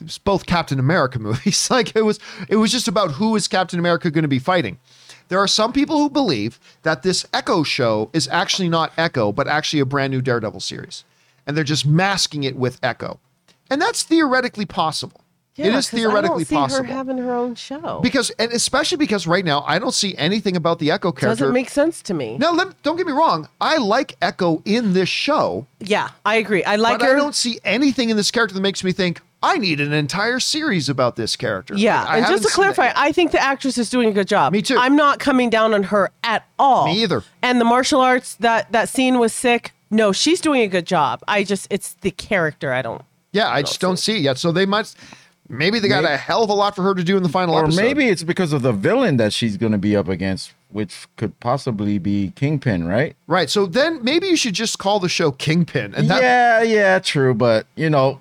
it's 0.00 0.16
both 0.16 0.46
Captain 0.46 0.78
America 0.78 1.18
movies. 1.28 1.70
like 1.70 1.94
it 1.94 2.02
was, 2.02 2.18
it 2.48 2.56
was 2.56 2.72
just 2.72 2.88
about 2.88 3.10
who 3.10 3.36
is 3.36 3.46
Captain 3.46 3.78
America 3.78 4.10
going 4.10 4.22
to 4.22 4.28
be 4.28 4.38
fighting. 4.38 4.78
There 5.30 5.38
are 5.38 5.48
some 5.48 5.72
people 5.72 5.96
who 5.98 6.10
believe 6.10 6.58
that 6.82 7.02
this 7.02 7.24
Echo 7.32 7.62
show 7.62 8.10
is 8.12 8.28
actually 8.28 8.68
not 8.68 8.92
Echo, 8.98 9.30
but 9.32 9.46
actually 9.48 9.78
a 9.80 9.86
brand 9.86 10.10
new 10.12 10.20
Daredevil 10.20 10.60
series, 10.60 11.04
and 11.46 11.56
they're 11.56 11.64
just 11.64 11.86
masking 11.86 12.42
it 12.44 12.56
with 12.56 12.78
Echo, 12.82 13.20
and 13.70 13.80
that's 13.80 14.02
theoretically 14.02 14.66
possible. 14.66 15.22
it 15.56 15.66
Yeah, 15.66 15.76
is 15.78 15.90
'cause 15.90 15.98
theoretically 16.00 16.28
I 16.28 16.38
don't 16.38 16.44
see 16.46 16.54
possible 16.54 16.84
her 16.86 16.92
having 16.92 17.18
her 17.18 17.32
own 17.34 17.54
show. 17.54 18.00
because, 18.02 18.30
and 18.38 18.50
especially 18.52 18.96
because 18.96 19.26
right 19.26 19.44
now 19.44 19.62
I 19.66 19.78
don't 19.78 19.92
see 19.94 20.16
anything 20.16 20.56
about 20.56 20.78
the 20.78 20.90
Echo 20.90 21.12
character. 21.12 21.44
Doesn't 21.44 21.52
make 21.54 21.68
sense 21.70 22.00
to 22.02 22.14
me. 22.14 22.36
now, 22.38 22.52
let, 22.52 22.82
don't 22.82 22.96
get 22.96 23.06
me 23.06 23.12
wrong. 23.12 23.46
I 23.60 23.76
like 23.76 24.16
Echo 24.22 24.62
in 24.64 24.94
this 24.94 25.08
show, 25.08 25.66
Yeah, 25.78 26.08
I 26.24 26.36
agree. 26.36 26.64
I 26.64 26.74
like 26.76 26.98
but 26.98 27.06
her. 27.06 27.14
I 27.14 27.16
don't 27.16 27.34
see 27.36 27.60
anything 27.64 28.10
in 28.10 28.16
this 28.16 28.30
character 28.32 28.54
that 28.54 28.60
makes 28.62 28.82
me 28.82 28.90
think 28.92 29.20
I 29.42 29.56
need 29.56 29.80
an 29.80 29.92
entire 29.92 30.38
series 30.40 30.88
about 30.88 31.16
this 31.16 31.34
character. 31.36 31.74
Yeah, 31.74 32.04
Like, 32.04 32.18
and 32.18 32.26
just 32.26 32.42
to 32.42 32.50
clarify. 32.50 32.92
I 32.94 33.10
think 33.12 33.32
the 33.32 33.40
actress 33.42 33.78
is 33.78 33.88
doing 33.88 34.10
a 34.10 34.12
good 34.12 34.28
job. 34.28 34.52
Me 34.52 34.60
too. 34.62 34.76
I'm 34.78 34.96
not 34.96 35.18
coming 35.18 35.48
down 35.48 35.72
on 35.72 35.84
her 35.84 36.10
at 36.22 36.44
all. 36.58 36.86
Me 36.86 37.02
either. 37.02 37.24
And 37.42 37.60
the 37.60 37.64
martial 37.64 38.00
arts 38.00 38.34
that 38.36 38.70
that 38.72 38.88
scene 38.88 39.18
was 39.18 39.32
sick. 39.32 39.72
No, 39.90 40.12
she's 40.12 40.40
doing 40.40 40.60
a 40.62 40.68
good 40.68 40.86
job. 40.86 41.22
I 41.26 41.42
just 41.44 41.66
it's 41.70 41.94
the 41.94 42.10
character 42.10 42.72
I 42.72 42.82
don't. 42.82 43.02
yeah, 43.32 43.48
I 43.48 43.62
just 43.62 43.80
don't 43.80 43.96
see 43.96 44.16
it 44.16 44.20
yet. 44.20 44.36
So 44.38 44.52
they 44.52 44.66
must. 44.66 44.96
maybe 45.48 45.78
they 45.80 45.88
got 45.88 46.04
a 46.04 46.16
hell 46.16 46.44
of 46.44 46.50
a 46.50 46.54
lot 46.54 46.76
for 46.76 46.82
her 46.82 46.94
to 46.94 47.02
do 47.02 47.16
in 47.16 47.22
the 47.22 47.28
final 47.28 47.54
Or 47.54 47.64
episode. 47.64 47.80
maybe 47.82 48.08
it's 48.08 48.22
because 48.22 48.52
of 48.52 48.62
the 48.62 48.72
villain 48.72 49.16
that 49.16 49.32
she's 49.32 49.56
going 49.56 49.72
to 49.72 49.78
be 49.78 49.96
up 49.96 50.06
against, 50.06 50.52
which 50.68 51.08
could 51.16 51.38
possibly 51.40 51.98
be 51.98 52.32
Kingpin, 52.36 52.86
right? 52.86 53.16
right. 53.26 53.48
So 53.50 53.66
then 53.66 54.04
maybe 54.04 54.26
you 54.28 54.36
should 54.36 54.54
just 54.54 54.78
call 54.78 55.00
the 55.00 55.08
show 55.08 55.32
Kingpin, 55.32 55.94
and 55.94 56.08
that, 56.10 56.22
yeah, 56.22 56.62
yeah, 56.62 56.98
true. 57.00 57.34
But 57.34 57.66
you 57.74 57.90
know, 57.90 58.20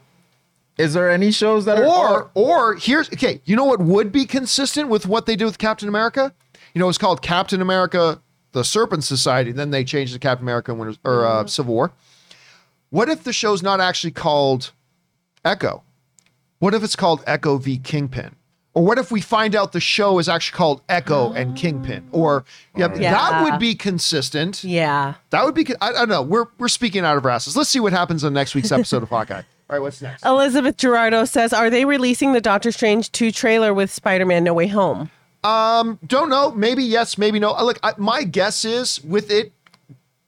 is 0.79 0.93
there 0.93 1.09
any 1.09 1.29
shows 1.29 1.65
that 1.65 1.77
or 1.77 1.87
are? 1.87 2.31
or 2.33 2.75
here's 2.75 3.09
okay. 3.13 3.41
You 3.45 3.55
know 3.55 3.65
what 3.65 3.81
would 3.81 4.11
be 4.11 4.25
consistent 4.25 4.87
with 4.87 5.05
what 5.05 5.25
they 5.25 5.35
do 5.35 5.45
with 5.45 5.57
Captain 5.57 5.89
America? 5.89 6.33
You 6.73 6.79
know, 6.79 6.87
it's 6.87 6.97
called 6.97 7.21
Captain 7.21 7.61
America: 7.61 8.21
The 8.53 8.63
Serpent 8.63 9.03
Society. 9.03 9.51
Then 9.51 9.71
they 9.71 9.83
changed 9.83 10.13
to 10.13 10.19
Captain 10.19 10.45
America: 10.45 10.73
Winter 10.73 10.97
or 11.03 11.25
uh, 11.25 11.45
Civil 11.47 11.73
War. 11.75 11.91
What 12.89 13.09
if 13.09 13.23
the 13.23 13.33
show's 13.33 13.61
not 13.61 13.79
actually 13.79 14.11
called 14.11 14.71
Echo? 15.45 15.83
What 16.59 16.73
if 16.73 16.83
it's 16.83 16.95
called 16.95 17.23
Echo 17.27 17.57
v 17.57 17.77
Kingpin? 17.77 18.35
Or 18.73 18.85
what 18.85 18.97
if 18.97 19.11
we 19.11 19.19
find 19.19 19.55
out 19.55 19.73
the 19.73 19.79
show 19.79 20.19
is 20.19 20.29
actually 20.29 20.55
called 20.55 20.81
Echo 20.87 21.33
and 21.33 21.57
Kingpin? 21.57 22.07
Or 22.11 22.45
yeah, 22.75 22.87
that 22.87 23.43
would 23.43 23.59
be 23.59 23.75
consistent. 23.75 24.63
Yeah. 24.63 25.15
That 25.31 25.43
would 25.43 25.55
be. 25.55 25.65
con- 25.65 25.77
I, 25.81 25.89
I 25.89 25.91
don't 25.91 26.09
know. 26.09 26.21
We're 26.21 26.45
we're 26.57 26.67
speaking 26.69 27.03
out 27.03 27.17
of 27.17 27.25
our 27.25 27.31
asses. 27.31 27.57
Let's 27.57 27.69
see 27.69 27.79
what 27.79 27.91
happens 27.91 28.23
on 28.23 28.31
next 28.33 28.55
week's 28.55 28.71
episode 28.71 29.03
of 29.03 29.09
Hawkeye. 29.09 29.41
All 29.69 29.75
right, 29.75 29.81
what's 29.81 30.01
next? 30.01 30.25
Elizabeth 30.25 30.77
Gerardo 30.77 31.25
says, 31.25 31.53
"Are 31.53 31.69
they 31.69 31.85
releasing 31.85 32.33
the 32.33 32.41
Doctor 32.41 32.71
Strange 32.71 33.11
2 33.11 33.31
trailer 33.31 33.73
with 33.73 33.91
Spider-Man 33.91 34.43
No 34.43 34.53
Way 34.53 34.67
Home?" 34.67 35.11
Um, 35.43 35.99
Don't 36.05 36.29
know. 36.29 36.51
Maybe 36.51 36.83
yes, 36.83 37.17
maybe 37.17 37.39
no. 37.39 37.53
Uh, 37.53 37.63
Look, 37.63 37.79
I, 37.83 37.93
my 37.97 38.23
guess 38.23 38.65
is 38.65 39.03
with 39.03 39.31
it 39.31 39.53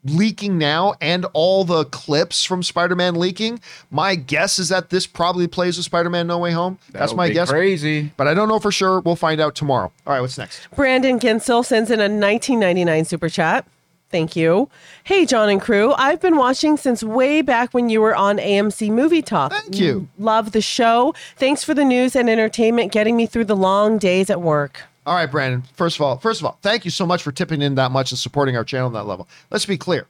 leaking 0.04 0.58
now 0.58 0.96
and 1.02 1.26
all 1.34 1.64
the 1.64 1.86
clips 1.86 2.44
from 2.44 2.64
Spider-Man 2.64 3.16
leaking, 3.16 3.60
my 3.90 4.16
guess 4.16 4.60
is 4.60 4.70
that 4.70 4.90
this 4.90 5.06
probably 5.06 5.48
plays 5.48 5.78
with 5.78 5.86
Spider-Man 5.86 6.28
No 6.28 6.40
Way 6.40 6.52
Home. 6.52 6.80
That 6.92 7.00
That's 7.00 7.14
my 7.14 7.28
be 7.28 7.36
guess. 7.36 7.50
Crazy. 7.50 8.12
But 8.18 8.28
I 8.28 8.34
don't 8.34 8.48
know 8.48 8.60
for 8.60 8.72
sure. 8.72 9.00
We'll 9.02 9.16
find 9.16 9.40
out 9.40 9.56
tomorrow. 9.56 9.92
All 10.08 10.14
right, 10.14 10.22
what's 10.22 10.38
next? 10.38 10.68
Brandon 10.76 11.20
Ginsel 11.20 11.64
sends 11.64 11.92
in 11.92 12.00
a 12.00 12.04
1999 12.04 13.06
super 13.06 13.30
chat. 13.30 13.66
Thank 14.12 14.36
you. 14.36 14.70
Hey, 15.04 15.26
John 15.26 15.50
and 15.50 15.62
crew. 15.62 15.94
I've 15.94 16.20
been 16.22 16.36
watching 16.38 16.78
since 16.78 17.02
way 17.04 17.42
back 17.42 17.74
when 17.74 17.90
you 17.90 18.02
were 18.02 18.16
on 18.16 18.38
AMC 18.38 18.90
Movie 18.92 19.22
Talk. 19.22 19.54
Thank 19.54 19.80
you. 19.80 20.08
Love 20.20 20.52
the 20.52 20.62
show. 20.62 21.16
Thanks 21.38 21.64
for 21.64 21.74
the 21.74 21.86
news 21.86 22.16
and 22.16 22.30
entertainment 22.30 22.92
getting 22.92 23.16
me 23.16 23.26
through 23.26 23.46
the 23.46 23.56
long 23.56 23.98
days 23.98 24.30
at 24.30 24.42
work. 24.42 24.84
All 25.06 25.16
right, 25.16 25.32
Brandon. 25.32 25.64
First 25.74 25.96
of 25.98 26.02
all, 26.02 26.18
first 26.18 26.42
of 26.42 26.46
all, 26.46 26.60
thank 26.62 26.86
you 26.86 26.92
so 26.92 27.06
much 27.06 27.24
for 27.24 27.32
tipping 27.32 27.62
in 27.62 27.76
that 27.76 27.92
much 27.92 28.12
and 28.12 28.20
supporting 28.20 28.56
our 28.56 28.64
channel 28.64 28.88
on 28.88 28.94
that 28.94 29.08
level. 29.08 29.28
Let's 29.50 29.66
be 29.66 29.78
clear. 29.78 30.06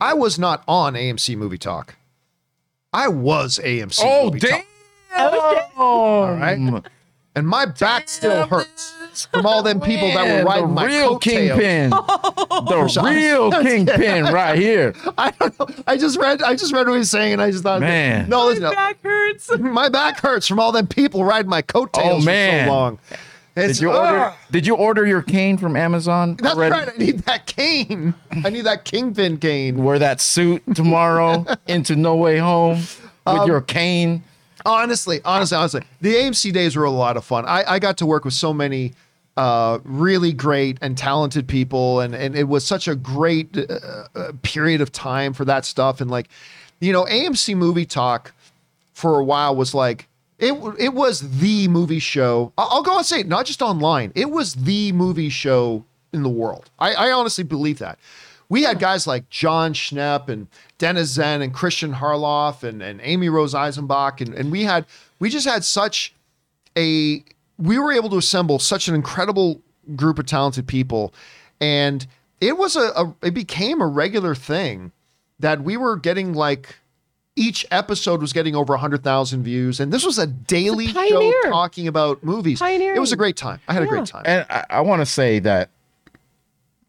I 0.00 0.14
was 0.14 0.38
not 0.38 0.64
on 0.66 0.94
AMC 0.94 1.36
Movie 1.36 1.58
Talk. 1.58 1.94
I 2.92 3.08
was 3.08 3.60
AMC 3.62 4.00
Oh 4.02 4.24
Movie 4.26 4.40
damn! 4.40 4.62
Oh, 5.16 5.54
Talk. 5.54 5.72
All 5.78 6.32
right. 6.34 6.84
And 7.36 7.46
my 7.46 7.66
back 7.66 8.08
still 8.08 8.46
hurts 8.46 9.26
from 9.30 9.44
all 9.46 9.62
them 9.62 9.78
people 9.80 10.08
that 10.08 10.22
were 10.22 10.36
Man, 10.36 10.44
riding 10.46 10.68
the 10.68 10.74
my 10.74 10.86
real 10.86 11.18
kingpin, 11.18 11.90
the 11.90 13.02
real 13.04 13.50
kingpin 13.62 14.24
right 14.32 14.58
here. 14.58 14.94
I 15.18 15.30
don't 15.32 15.58
know. 15.60 15.68
I 15.86 15.96
just 15.98 16.18
read. 16.18 16.42
I 16.42 16.54
just 16.56 16.72
read 16.72 16.86
what 16.86 16.94
he 16.94 16.98
was 16.98 17.10
saying, 17.10 17.34
and 17.34 17.42
I 17.42 17.50
just 17.50 17.62
thought, 17.62 17.80
Man. 17.80 18.28
no, 18.28 18.46
listen, 18.46 18.62
My 18.64 18.70
no. 18.70 18.74
back 18.74 19.02
hurts. 19.02 19.58
my 19.58 19.88
back 19.90 20.20
hurts 20.20 20.48
from 20.48 20.58
all 20.58 20.72
them 20.72 20.86
people 20.86 21.24
riding 21.24 21.50
my 21.50 21.62
coattails 21.62 22.22
Oh, 22.22 22.26
man. 22.26 22.64
for 22.64 22.68
so 22.68 22.74
long. 22.74 22.98
It's, 23.58 23.78
Did 23.78 23.82
you 23.84 23.92
order? 23.92 24.34
Did 24.50 24.66
you 24.66 24.74
order 24.76 25.06
your 25.06 25.22
cane 25.22 25.56
from 25.56 25.76
Amazon 25.76 26.36
that's 26.36 26.54
already? 26.56 26.72
right. 26.74 26.88
I 26.94 26.96
need 26.98 27.18
that 27.20 27.46
cane. 27.46 28.14
I 28.44 28.50
need 28.50 28.62
that 28.62 28.84
kingpin 28.84 29.38
cane. 29.38 29.82
Wear 29.82 29.98
that 29.98 30.20
suit 30.20 30.62
tomorrow 30.74 31.46
into 31.66 31.96
No 31.96 32.16
Way 32.16 32.36
Home 32.38 32.76
with 32.80 33.00
Um, 33.26 33.46
your 33.46 33.62
cane. 33.62 34.24
Honestly, 34.66 35.20
honestly, 35.24 35.56
honestly, 35.56 35.82
the 36.00 36.14
AMC 36.14 36.52
days 36.52 36.76
were 36.76 36.84
a 36.84 36.90
lot 36.90 37.16
of 37.16 37.24
fun. 37.24 37.44
I, 37.46 37.64
I 37.74 37.78
got 37.78 37.98
to 37.98 38.06
work 38.06 38.24
with 38.24 38.34
so 38.34 38.52
many 38.52 38.94
uh, 39.36 39.78
really 39.84 40.32
great 40.32 40.78
and 40.80 40.98
talented 40.98 41.46
people, 41.46 42.00
and 42.00 42.14
and 42.14 42.34
it 42.34 42.48
was 42.48 42.64
such 42.64 42.88
a 42.88 42.96
great 42.96 43.56
uh, 43.56 44.08
uh, 44.14 44.32
period 44.42 44.80
of 44.80 44.90
time 44.92 45.32
for 45.32 45.44
that 45.44 45.64
stuff. 45.64 46.00
And 46.00 46.10
like, 46.10 46.28
you 46.80 46.92
know, 46.92 47.04
AMC 47.04 47.56
Movie 47.56 47.86
Talk 47.86 48.32
for 48.92 49.20
a 49.20 49.24
while 49.24 49.54
was 49.54 49.72
like 49.72 50.08
it. 50.38 50.52
It 50.78 50.94
was 50.94 51.38
the 51.40 51.68
movie 51.68 52.00
show. 52.00 52.52
I'll 52.58 52.82
go 52.82 52.96
and 52.96 53.06
say 53.06 53.20
it, 53.20 53.28
not 53.28 53.46
just 53.46 53.62
online. 53.62 54.10
It 54.14 54.30
was 54.30 54.54
the 54.54 54.92
movie 54.92 55.28
show 55.28 55.84
in 56.12 56.22
the 56.22 56.28
world. 56.28 56.70
I, 56.78 56.94
I 56.94 57.12
honestly 57.12 57.44
believe 57.44 57.78
that. 57.78 57.98
We 58.48 58.62
had 58.62 58.78
guys 58.78 59.06
like 59.06 59.28
Jon 59.28 59.72
Schnepp 59.72 60.28
and 60.28 60.48
Dennis 60.78 61.16
Tzeng 61.16 61.42
and 61.42 61.54
Kristian 61.54 61.94
Harloff 61.94 62.62
and, 62.62 62.82
and 62.82 63.00
Amy 63.02 63.28
Rose 63.28 63.54
Eisenbach. 63.54 64.20
And, 64.20 64.34
and 64.34 64.52
we 64.52 64.64
had, 64.64 64.86
we 65.18 65.30
just 65.30 65.46
had 65.46 65.64
such 65.64 66.14
a, 66.76 67.24
we 67.58 67.78
were 67.78 67.92
able 67.92 68.08
to 68.10 68.18
assemble 68.18 68.58
such 68.58 68.88
an 68.88 68.94
incredible 68.94 69.60
group 69.94 70.18
of 70.18 70.26
talented 70.26 70.66
people. 70.66 71.12
And 71.60 72.06
it 72.40 72.56
was 72.56 72.76
a, 72.76 72.92
a 72.94 73.14
it 73.22 73.34
became 73.34 73.80
a 73.80 73.86
regular 73.86 74.34
thing 74.34 74.92
that 75.40 75.62
we 75.62 75.76
were 75.76 75.96
getting 75.96 76.32
like, 76.34 76.76
each 77.38 77.66
episode 77.70 78.22
was 78.22 78.32
getting 78.32 78.56
over 78.56 78.72
100,000 78.72 79.42
views. 79.42 79.78
And 79.78 79.92
this 79.92 80.06
was 80.06 80.18
a 80.18 80.26
daily 80.26 80.86
show 80.86 81.32
talking 81.44 81.86
about 81.86 82.24
movies. 82.24 82.58
Pioneering. 82.58 82.96
It 82.96 83.00
was 83.00 83.12
a 83.12 83.16
great 83.16 83.36
time. 83.36 83.60
I 83.68 83.74
had 83.74 83.82
a 83.82 83.86
great 83.86 84.06
time. 84.06 84.22
And 84.24 84.46
I, 84.48 84.64
I 84.70 84.80
want 84.80 85.02
to 85.02 85.06
say 85.06 85.38
that 85.40 85.68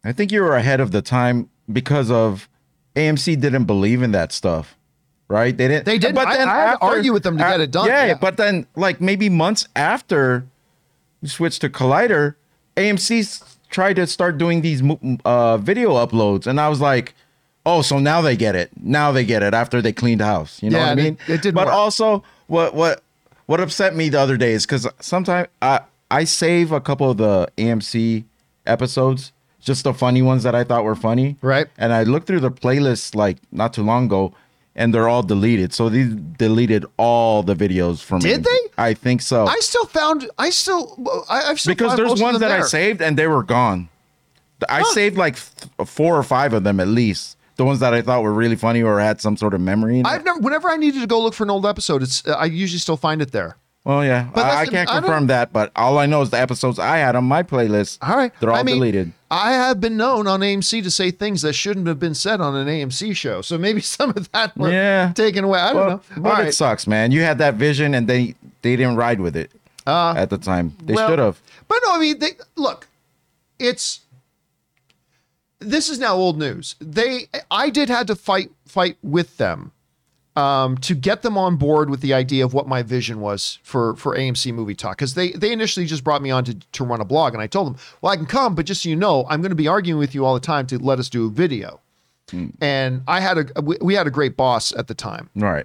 I 0.08 0.12
think 0.12 0.32
you 0.32 0.42
were 0.42 0.56
ahead 0.56 0.80
of 0.80 0.90
the 0.90 1.02
time 1.02 1.48
because 1.70 2.10
of 2.10 2.48
AMC 2.96 3.38
didn't 3.40 3.64
believe 3.64 4.02
in 4.02 4.12
that 4.12 4.32
stuff, 4.32 4.76
right? 5.28 5.56
They 5.56 5.68
didn't. 5.68 5.84
They 5.84 5.98
didn't. 5.98 6.18
I- 6.18 6.22
I 6.30 6.36
had 6.36 6.72
to 6.76 6.78
argue 6.80 7.12
with 7.12 7.22
them 7.22 7.36
to 7.38 7.44
get 7.44 7.60
it 7.60 7.70
done, 7.70 7.86
Yeah, 7.86 8.06
yeah. 8.06 8.14
but 8.20 8.36
then 8.36 8.66
like 8.74 9.00
maybe 9.00 9.28
months 9.28 9.68
after 9.76 10.46
you 11.20 11.28
switched 11.28 11.60
to 11.60 11.68
Collider, 11.68 12.36
AMC 12.76 13.42
tried 13.70 13.96
to 13.96 14.06
start 14.06 14.38
doing 14.38 14.62
these 14.62 14.82
uh, 15.26 15.58
video 15.58 15.90
uploads, 15.94 16.46
and 16.46 16.60
I 16.60 16.68
was 16.68 16.80
like. 16.80 17.14
Oh, 17.66 17.82
so 17.82 17.98
now 17.98 18.22
they 18.22 18.34
get 18.34 18.54
it. 18.56 18.70
Now 18.80 19.12
they 19.12 19.26
get 19.26 19.42
it 19.42 19.52
after 19.52 19.82
they 19.82 19.92
cleaned 19.92 20.20
the 20.22 20.24
house. 20.24 20.62
You 20.62 20.70
know 20.70 20.78
Yeah, 20.78 20.84
what 20.84 20.88
I 20.88 20.92
and 20.92 21.00
it- 21.00 21.04
mean? 21.04 21.18
it 21.28 21.42
didn't 21.42 21.54
But 21.56 21.66
work. 21.66 21.74
also, 21.74 22.22
what 22.46 22.72
what 22.74 23.02
what 23.44 23.60
upset 23.60 23.94
me 23.94 24.08
the 24.08 24.18
other 24.18 24.38
day 24.38 24.52
is 24.52 24.64
because 24.64 24.86
sometimes 25.00 25.48
I 25.60 25.80
I 26.10 26.24
save 26.24 26.72
a 26.72 26.80
couple 26.80 27.10
of 27.10 27.18
the 27.18 27.46
AMC 27.58 28.24
episodes, 28.64 29.32
just 29.68 29.84
the 29.84 29.94
funny 29.94 30.22
ones 30.22 30.42
that 30.42 30.54
I 30.56 30.64
thought 30.64 30.82
were 30.82 30.96
funny. 30.96 31.36
Right. 31.42 31.68
And 31.78 31.92
I 31.92 32.02
looked 32.02 32.26
through 32.26 32.40
the 32.40 32.50
playlist 32.50 33.14
like 33.14 33.36
not 33.52 33.72
too 33.72 33.84
long 33.84 34.06
ago, 34.06 34.32
and 34.74 34.92
they're 34.92 35.08
all 35.08 35.22
deleted. 35.22 35.72
So 35.72 35.88
these 35.88 36.12
deleted 36.14 36.84
all 36.96 37.44
the 37.44 37.54
videos 37.54 38.02
from. 38.02 38.18
Did 38.20 38.40
AMC. 38.40 38.44
they? 38.44 38.60
I 38.88 38.94
think 38.94 39.22
so. 39.22 39.46
I 39.46 39.58
still 39.60 39.84
found 39.86 40.28
I 40.38 40.50
still 40.50 40.82
I, 41.30 41.42
I've 41.50 41.60
still 41.60 41.72
because 41.74 41.96
there's 41.96 42.20
ones 42.20 42.40
that 42.40 42.50
I 42.50 42.62
saved 42.62 43.00
and 43.00 43.16
they 43.16 43.28
were 43.28 43.44
gone. 43.44 43.88
I 44.68 44.82
saved 44.82 45.16
like 45.16 45.36
th- 45.36 45.88
four 45.88 46.16
or 46.16 46.22
five 46.24 46.52
of 46.52 46.64
them 46.64 46.80
at 46.80 46.88
least. 46.88 47.36
The 47.56 47.64
ones 47.64 47.80
that 47.80 47.92
I 47.94 48.02
thought 48.02 48.22
were 48.22 48.32
really 48.32 48.54
funny 48.56 48.82
or 48.82 48.98
had 49.00 49.20
some 49.20 49.36
sort 49.36 49.52
of 49.54 49.60
memory. 49.60 49.98
In. 50.00 50.06
I've 50.06 50.24
never. 50.24 50.38
Whenever 50.40 50.68
I 50.68 50.76
needed 50.76 51.00
to 51.00 51.06
go 51.08 51.20
look 51.22 51.34
for 51.34 51.42
an 51.44 51.50
old 51.50 51.66
episode, 51.66 52.02
it's 52.02 52.26
uh, 52.26 52.32
I 52.32 52.44
usually 52.46 52.78
still 52.78 52.96
find 52.96 53.20
it 53.20 53.32
there. 53.32 53.56
well, 53.84 54.04
yeah, 54.04 54.28
But 54.34 54.44
I, 54.46 54.60
I 54.62 54.66
can't 54.66 54.88
I 54.88 54.94
don't- 54.94 55.02
confirm 55.04 55.26
that, 55.28 55.52
but 55.52 55.72
all 55.74 55.98
I 55.98 56.06
know 56.06 56.22
is 56.22 56.30
the 56.30 56.38
episodes 56.40 56.78
I 56.78 56.98
had 56.98 57.16
on 57.16 57.24
my 57.24 57.42
playlist. 57.42 57.98
All 58.02 58.16
right, 58.16 58.32
they're 58.38 58.50
all 58.52 58.56
I 58.58 58.62
mean, 58.62 58.76
deleted. 58.76 59.12
I 59.30 59.52
have 59.52 59.78
been 59.80 59.96
known 59.98 60.26
on 60.26 60.40
AMC 60.40 60.82
to 60.82 60.90
say 60.90 61.10
things 61.10 61.42
that 61.42 61.52
shouldn't 61.52 61.86
have 61.86 61.98
been 61.98 62.14
said 62.14 62.40
on 62.40 62.56
an 62.56 62.66
AMC 62.66 63.14
show, 63.14 63.42
so 63.42 63.58
maybe 63.58 63.80
some 63.96 64.10
of 64.10 64.30
that 64.32 64.56
were 64.56 64.70
Yeah. 64.70 65.12
taken 65.14 65.44
away. 65.44 65.60
I 65.60 65.72
don't 65.72 65.76
Well, 65.76 65.88
know. 65.90 66.00
but 66.22 66.30
All 66.32 66.40
it 66.40 66.44
right. 66.44 66.54
sucks, 66.54 66.86
man. 66.86 67.12
You 67.12 67.20
had 67.22 67.38
that 67.38 67.54
vision, 67.54 67.94
and 67.94 68.06
they 68.08 68.34
they 68.62 68.74
didn't 68.76 68.96
ride 68.96 69.20
with 69.20 69.36
it 69.36 69.50
at 69.86 70.30
the 70.30 70.38
time. 70.38 70.74
They 70.84 70.94
Uh, 70.94 70.96
Well, 70.96 71.08
should 71.10 71.18
have. 71.18 71.40
But 71.68 71.78
no, 71.84 71.94
I 71.94 71.98
mean, 71.98 72.18
they 72.18 72.32
look. 72.56 72.88
It's 73.58 74.00
this 75.60 75.88
is 75.88 75.98
now 75.98 76.14
old 76.14 76.38
news. 76.38 76.76
They, 76.80 77.26
I 77.50 77.68
did 77.70 77.88
had 77.88 78.06
to 78.06 78.14
fight 78.16 78.50
fight 78.66 78.96
with 79.02 79.36
them 79.38 79.72
um, 80.38 80.76
to 80.78 80.94
get 80.94 81.22
them 81.22 81.36
on 81.36 81.56
board 81.56 81.90
with 81.90 82.00
the 82.00 82.14
idea 82.14 82.44
of 82.44 82.54
what 82.54 82.68
my 82.68 82.82
vision 82.82 83.20
was 83.20 83.58
for 83.62 83.96
for 83.96 84.16
AMC 84.16 84.52
Movie 84.54 84.74
Talk 84.74 84.96
because 84.96 85.14
they 85.14 85.30
they 85.32 85.50
initially 85.52 85.86
just 85.86 86.04
brought 86.04 86.22
me 86.22 86.30
on 86.30 86.44
to 86.44 86.54
to 86.54 86.84
run 86.84 87.00
a 87.00 87.04
blog 87.04 87.32
and 87.34 87.42
I 87.42 87.46
told 87.46 87.66
them, 87.68 87.76
well, 88.00 88.12
I 88.12 88.16
can 88.16 88.26
come, 88.26 88.54
but 88.54 88.64
just 88.66 88.82
so 88.82 88.88
you 88.88 88.96
know, 88.96 89.26
I'm 89.28 89.40
going 89.40 89.50
to 89.50 89.56
be 89.56 89.68
arguing 89.68 89.98
with 89.98 90.14
you 90.14 90.24
all 90.24 90.34
the 90.34 90.40
time 90.40 90.66
to 90.68 90.78
let 90.78 90.98
us 90.98 91.08
do 91.08 91.26
a 91.26 91.30
video. 91.30 91.80
And 92.60 93.02
I 93.08 93.20
had 93.20 93.38
a 93.56 93.62
we, 93.62 93.78
we 93.80 93.94
had 93.94 94.06
a 94.06 94.10
great 94.10 94.36
boss 94.36 94.70
at 94.72 94.86
the 94.86 94.94
time 94.94 95.30
Right. 95.34 95.64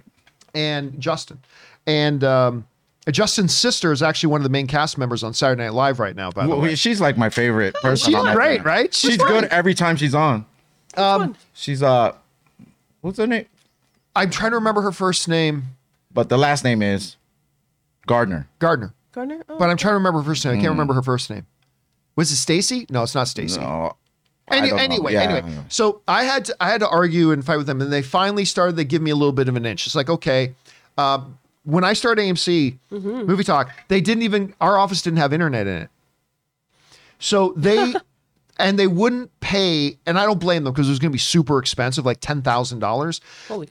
and 0.54 0.98
Justin. 0.98 1.38
And 1.86 2.24
um, 2.24 2.66
Justin's 3.12 3.54
sister 3.54 3.92
is 3.92 4.02
actually 4.02 4.30
one 4.30 4.40
of 4.40 4.44
the 4.44 4.48
main 4.58 4.66
cast 4.66 4.96
members 4.96 5.22
on 5.22 5.34
Saturday 5.34 5.62
Night 5.62 5.74
Live 5.74 6.00
right 6.00 6.16
now, 6.16 6.30
by 6.30 6.44
the 6.44 6.48
Well, 6.48 6.60
way. 6.62 6.74
she's 6.74 7.02
like 7.02 7.18
my 7.18 7.28
favorite 7.28 7.74
person. 7.82 8.14
she's 8.14 8.22
great, 8.32 8.64
right? 8.64 8.94
She's, 8.94 9.10
She's 9.12 9.22
good 9.22 9.44
every 9.44 9.74
time 9.74 9.96
she's 9.96 10.14
on. 10.14 10.46
Um, 10.96 11.36
She's 11.52 11.82
uh, 11.82 12.12
what's 13.02 13.18
her 13.18 13.26
name? 13.26 13.44
I'm 14.16 14.30
trying 14.30 14.50
to 14.52 14.56
remember 14.56 14.80
her 14.82 14.92
first 14.92 15.28
name, 15.28 15.64
But 16.12 16.28
the 16.28 16.38
last 16.38 16.64
name 16.64 16.82
is 16.82 17.16
Gardner. 18.06 18.48
Gardner. 18.58 18.94
Gardner? 19.12 19.44
Oh. 19.48 19.58
But 19.58 19.70
I'm 19.70 19.76
trying 19.76 19.92
to 19.92 19.96
remember 19.98 20.20
her 20.20 20.24
first 20.24 20.44
name. 20.44 20.54
I 20.54 20.60
can't 20.60 20.70
remember 20.70 20.94
her 20.94 21.02
first 21.02 21.30
name. 21.30 21.46
Was 22.16 22.30
it 22.30 22.36
Stacy? 22.36 22.86
No, 22.90 23.02
it's 23.02 23.14
not 23.14 23.26
Stacy. 23.28 23.60
No, 23.60 23.96
Any, 24.48 24.70
anyway, 24.72 25.14
Yeah, 25.14 25.22
anyway. 25.22 25.64
So 25.68 26.02
I 26.06 26.24
had 26.24 26.44
to 26.46 26.56
I 26.60 26.68
had 26.68 26.80
to 26.80 26.88
argue 26.88 27.32
and 27.32 27.44
fight 27.44 27.56
with 27.56 27.66
them, 27.66 27.80
and 27.80 27.92
they 27.92 28.02
finally 28.02 28.44
started 28.44 28.76
to 28.76 28.84
give 28.84 29.02
me 29.02 29.10
a 29.10 29.16
little 29.16 29.32
bit 29.32 29.48
of 29.48 29.56
an 29.56 29.66
inch. 29.66 29.86
It's 29.86 29.94
like, 29.96 30.08
okay, 30.10 30.54
um, 30.96 31.38
when 31.64 31.82
I 31.82 31.92
started 31.94 32.22
AMC 32.22 32.78
Movie 32.90 33.42
Talk, 33.44 33.70
they 33.88 34.00
didn't 34.00 34.22
even 34.22 34.54
our 34.60 34.76
office 34.78 35.02
didn't 35.02 35.18
have 35.18 35.32
internet 35.32 35.66
in 35.66 35.82
it. 35.82 35.90
So 37.18 37.52
they 37.56 37.94
and 38.58 38.78
they 38.78 38.86
wouldn't 38.86 39.38
pay, 39.40 39.98
and 40.06 40.18
I 40.18 40.24
don't 40.24 40.38
blame 40.38 40.64
them 40.64 40.72
because 40.72 40.86
it 40.86 40.90
was 40.90 40.98
going 40.98 41.10
to 41.10 41.14
be 41.14 41.18
super 41.18 41.58
expensive, 41.58 42.04
like 42.06 42.20
ten 42.20 42.40
thousand 42.42 42.78
dollars. 42.78 43.20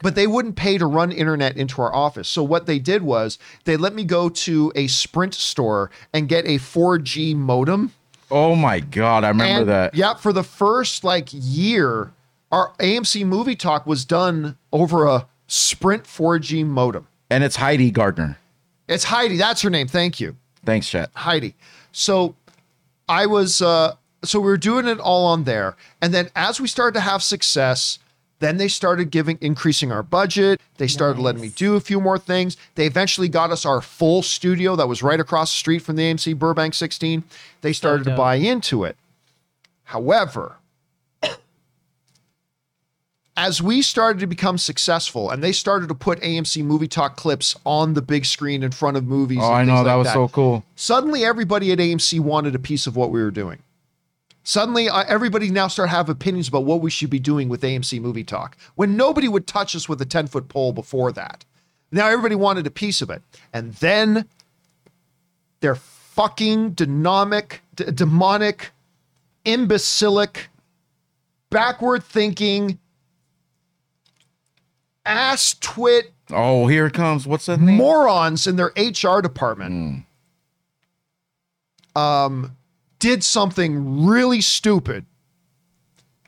But 0.01 0.15
they 0.15 0.27
wouldn't 0.27 0.55
pay 0.55 0.77
to 0.77 0.85
run 0.85 1.11
internet 1.11 1.55
into 1.57 1.81
our 1.81 1.93
office. 1.93 2.27
So 2.27 2.43
what 2.43 2.65
they 2.65 2.79
did 2.79 3.03
was 3.03 3.37
they 3.65 3.77
let 3.77 3.93
me 3.95 4.03
go 4.03 4.29
to 4.29 4.71
a 4.75 4.87
Sprint 4.87 5.33
store 5.33 5.89
and 6.13 6.27
get 6.27 6.45
a 6.45 6.57
4G 6.59 7.35
modem. 7.35 7.93
Oh 8.29 8.55
my 8.55 8.79
god, 8.79 9.23
I 9.23 9.29
remember 9.29 9.61
And 9.61 9.69
that. 9.69 9.95
yeah, 9.95 10.15
for 10.15 10.33
the 10.33 10.43
first 10.43 11.03
like 11.03 11.29
year, 11.31 12.11
our 12.51 12.73
AMC 12.79 13.25
movie 13.25 13.55
talk 13.55 13.85
was 13.85 14.05
done 14.05 14.57
over 14.71 15.05
a 15.05 15.27
Sprint 15.47 16.03
4G 16.05 16.65
modem. 16.65 17.07
And 17.29 17.43
it's 17.43 17.55
Heidi 17.57 17.89
Gardner. 17.91 18.37
It's 18.87 19.05
Heidi. 19.05 19.37
That's 19.37 19.61
her 19.61 19.69
name. 19.69 19.87
Thank 19.87 20.19
you. 20.19 20.35
Thanks, 20.65 20.89
chat. 20.89 21.09
Heidi. 21.15 21.55
So 21.91 22.35
I 23.07 23.25
was 23.27 23.61
uh 23.61 23.93
so 24.23 24.39
we 24.39 24.45
were 24.45 24.57
doing 24.57 24.87
it 24.87 24.99
all 24.99 25.25
on 25.25 25.43
there. 25.43 25.75
And 26.01 26.13
then 26.13 26.29
as 26.35 26.59
we 26.59 26.67
started 26.67 26.93
to 26.95 27.01
have 27.01 27.21
success, 27.23 27.99
then 28.39 28.57
they 28.57 28.67
started 28.67 29.09
giving 29.09 29.37
increasing 29.39 29.91
our 29.91 30.03
budget. 30.03 30.59
They 30.77 30.87
started 30.87 31.21
letting 31.21 31.41
me 31.41 31.49
do 31.49 31.75
a 31.75 31.79
few 31.79 32.01
more 32.01 32.17
things. 32.17 32.57
They 32.75 32.85
eventually 32.85 33.29
got 33.29 33.51
us 33.51 33.65
our 33.65 33.81
full 33.81 34.21
studio 34.21 34.75
that 34.75 34.87
was 34.87 35.01
right 35.01 35.19
across 35.19 35.51
the 35.51 35.57
street 35.57 35.79
from 35.79 35.95
the 35.95 36.03
AMC 36.03 36.37
Burbank 36.37 36.73
16. 36.73 37.23
They 37.61 37.73
started 37.73 38.03
to 38.05 38.15
buy 38.15 38.35
into 38.35 38.83
it. 38.83 38.97
However, 39.85 40.57
as 43.35 43.61
we 43.61 43.81
started 43.81 44.19
to 44.19 44.27
become 44.27 44.57
successful 44.57 45.29
and 45.29 45.43
they 45.43 45.51
started 45.51 45.89
to 45.89 45.95
put 45.95 46.19
AMC 46.21 46.63
movie 46.63 46.87
talk 46.87 47.15
clips 47.15 47.55
on 47.65 47.93
the 47.93 48.01
big 48.01 48.25
screen 48.25 48.63
in 48.63 48.71
front 48.71 48.97
of 48.97 49.05
movies. 49.05 49.39
Oh, 49.41 49.51
I 49.51 49.63
know 49.63 49.75
like 49.75 49.85
that 49.85 49.95
was 49.95 50.11
so 50.11 50.27
cool. 50.27 50.63
suddenly 50.75 51.25
everybody 51.25 51.71
at 51.71 51.79
AMC 51.79 52.19
wanted 52.19 52.55
a 52.55 52.59
piece 52.59 52.87
of 52.87 52.95
what 52.95 53.11
we 53.11 53.23
were 53.23 53.31
doing. 53.31 53.59
Suddenly, 54.43 54.89
uh, 54.89 55.03
everybody 55.07 55.49
now 55.49 55.67
start 55.67 55.89
have 55.89 56.09
opinions 56.09 56.47
about 56.49 56.65
what 56.65 56.81
we 56.81 56.89
should 56.91 57.09
be 57.09 57.19
doing 57.19 57.47
with 57.47 57.61
AMC 57.61 58.01
Movie 58.01 58.23
Talk. 58.25 58.57
When 58.75 58.97
nobody 58.97 59.27
would 59.29 59.47
touch 59.47 59.75
us 59.75 59.87
with 59.87 60.01
a 60.01 60.05
ten 60.05 60.27
foot 60.27 60.49
pole 60.49 60.73
before 60.73 61.11
that, 61.13 61.45
now 61.91 62.07
everybody 62.07 62.35
wanted 62.35 62.67
a 62.67 62.71
piece 62.71 63.01
of 63.01 63.09
it, 63.09 63.21
and 63.53 63.73
then 63.75 64.25
their 65.61 65.75
fucking 65.75 66.71
demonic, 66.71 67.61
d- 67.75 67.85
demonic, 67.91 68.71
imbecilic, 69.45 70.49
backward 71.49 72.03
thinking, 72.03 72.79
ass 75.05 75.55
twit 75.59 76.11
Oh, 76.29 76.67
here 76.67 76.85
it 76.87 76.93
comes. 76.93 77.27
What's 77.27 77.45
that 77.47 77.59
name? 77.59 77.75
morons 77.77 78.47
in 78.47 78.55
their 78.55 78.71
HR 78.77 79.21
department 79.21 80.05
um, 81.95 82.55
did 83.03 83.21
something 83.21 84.05
really 84.05 84.39
stupid 84.39 85.05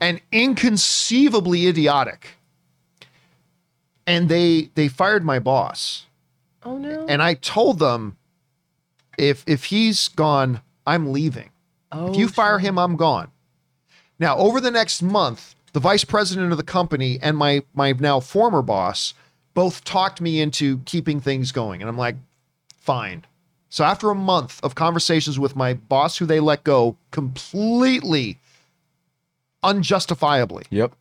and 0.01 0.19
inconceivably 0.33 1.67
idiotic. 1.67 2.31
And 4.05 4.27
they 4.27 4.71
they 4.75 4.89
fired 4.89 5.23
my 5.23 5.39
boss. 5.39 6.05
oh 6.63 6.77
no. 6.77 7.05
And 7.07 7.23
I 7.23 7.35
told 7.35 7.79
them 7.79 8.17
if 9.17 9.45
if 9.47 9.65
he's 9.65 10.09
gone, 10.09 10.59
I'm 10.85 11.13
leaving. 11.13 11.51
oh, 11.93 12.11
If 12.11 12.17
you 12.17 12.25
oh, 12.25 12.27
fire 12.27 12.59
him, 12.59 12.77
I'm 12.77 12.97
gone. 12.97 13.31
Now, 14.19 14.35
over 14.35 14.59
the 14.59 14.69
next 14.69 15.01
month, 15.01 15.55
the 15.71 15.79
vice 15.79 16.03
president 16.03 16.51
of 16.51 16.57
the 16.57 16.63
company 16.63 17.19
and 17.21 17.37
my 17.37 17.63
my 17.73 17.93
now 17.93 18.19
former 18.19 18.61
boss 18.61 19.13
both 19.53 19.85
talked 19.85 20.19
me 20.19 20.41
into 20.41 20.79
keeping 20.79 21.21
things 21.21 21.53
going. 21.53 21.81
And 21.81 21.87
I'm 21.87 21.97
like, 21.97 22.17
fine. 22.77 23.23
So 23.75 23.83
after 23.83 24.09
a 24.09 24.15
month 24.15 24.61
of 24.63 24.73
conversations 24.73 25.37
with 25.37 25.57
my 25.57 25.73
boss, 25.73 26.17
who 26.17 26.25
they 26.25 26.39
let 26.39 26.63
go 26.63 26.95
completely 27.11 28.39
unjustifiably, 29.63 30.63
Yep. 30.69 30.93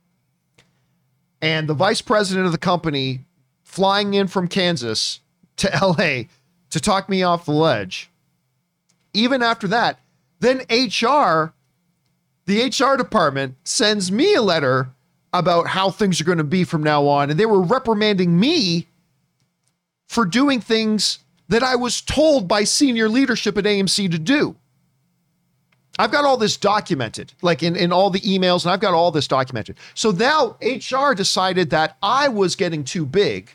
and 1.40 1.68
the 1.68 1.74
vice 1.74 2.00
president 2.00 2.46
of 2.46 2.50
the 2.50 2.58
company 2.58 3.26
flying 3.62 4.14
in 4.14 4.26
from 4.26 4.48
Kansas 4.48 5.20
to 5.58 5.70
LA 5.80 6.24
to 6.70 6.80
talk 6.80 7.08
me 7.08 7.22
off 7.22 7.44
the 7.44 7.52
ledge. 7.52 8.10
Even 9.12 9.40
after 9.40 9.68
that, 9.68 10.00
then 10.40 10.62
HR, 10.68 11.54
the 12.46 12.60
HR 12.60 12.96
department 12.96 13.54
sends 13.62 14.10
me 14.10 14.34
a 14.34 14.42
letter 14.42 14.88
about 15.32 15.68
how 15.68 15.90
things 15.90 16.20
are 16.20 16.24
going 16.24 16.38
to 16.38 16.42
be 16.42 16.64
from 16.64 16.82
now 16.82 17.06
on. 17.06 17.30
And 17.30 17.38
they 17.38 17.46
were 17.46 17.62
reprimanding 17.62 18.40
me 18.40 18.88
for 20.08 20.24
doing 20.24 20.60
things 20.60 21.20
that 21.48 21.62
I 21.62 21.76
was 21.76 22.00
told 22.00 22.48
by 22.48 22.64
senior 22.64 23.08
leadership 23.08 23.58
at 23.58 23.64
AMC 23.64 24.10
to 24.10 24.18
do. 24.18 24.56
I've 25.98 26.10
got 26.10 26.24
all 26.24 26.36
this 26.36 26.56
documented, 26.56 27.32
like 27.40 27.62
in, 27.62 27.76
in 27.76 27.92
all 27.92 28.10
the 28.10 28.20
emails, 28.20 28.64
and 28.64 28.72
I've 28.72 28.80
got 28.80 28.94
all 28.94 29.10
this 29.10 29.28
documented. 29.28 29.76
So 29.94 30.10
now 30.10 30.56
HR 30.60 31.14
decided 31.14 31.70
that 31.70 31.96
I 32.02 32.28
was 32.28 32.56
getting 32.56 32.82
too 32.82 33.06
big 33.06 33.50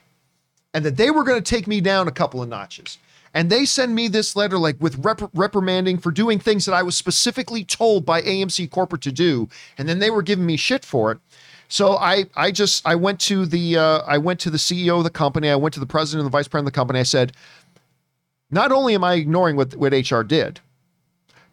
and 0.74 0.86
that 0.86 0.96
they 0.96 1.12
were 1.12 1.24
going 1.24 1.42
to 1.42 1.56
take 1.56 1.68
me 1.68 1.82
down 1.82 2.08
a 2.08 2.12
couple 2.12 2.42
of 2.42 2.48
notches. 2.48 2.98
And 3.34 3.50
they 3.50 3.66
send 3.66 3.94
me 3.94 4.08
this 4.08 4.36
letter, 4.36 4.58
like 4.58 4.78
with 4.80 5.04
rep- 5.04 5.30
reprimanding 5.34 6.00
for 6.00 6.12
doing 6.12 6.40
things 6.40 6.66
that 6.66 6.74
I 6.74 6.82
was 6.82 6.98
specifically 6.98 7.64
told 7.64 8.06
by 8.06 8.22
AMC 8.22 8.72
corporate 8.72 9.02
to 9.04 9.12
do, 9.12 9.50
and 9.78 9.88
then 9.88 10.00
they 10.00 10.10
were 10.10 10.24
giving 10.24 10.46
me 10.46 10.58
shit 10.58 10.84
for 10.84 11.12
it. 11.12 11.20
So 11.68 11.98
I, 11.98 12.26
I 12.36 12.50
just, 12.52 12.86
I 12.88 12.96
went 12.96 13.20
to 13.22 13.46
the, 13.46 13.78
uh, 13.78 14.00
I 14.08 14.18
went 14.18 14.40
to 14.40 14.50
the 14.50 14.58
CEO 14.58 14.98
of 14.98 15.04
the 15.04 15.12
company, 15.12 15.50
I 15.50 15.56
went 15.56 15.76
to 15.76 15.80
the 15.80 15.86
president 15.86 16.22
and 16.22 16.26
the 16.26 16.36
vice 16.36 16.48
president 16.48 16.70
of 16.70 16.74
the 16.74 16.78
company. 16.78 17.00
I 17.00 17.04
said, 17.04 17.34
not 18.52 18.72
only 18.72 18.96
am 18.96 19.04
I 19.04 19.14
ignoring 19.16 19.56
what 19.56 19.76
what 19.76 19.94
HR 19.94 20.22
did, 20.22 20.60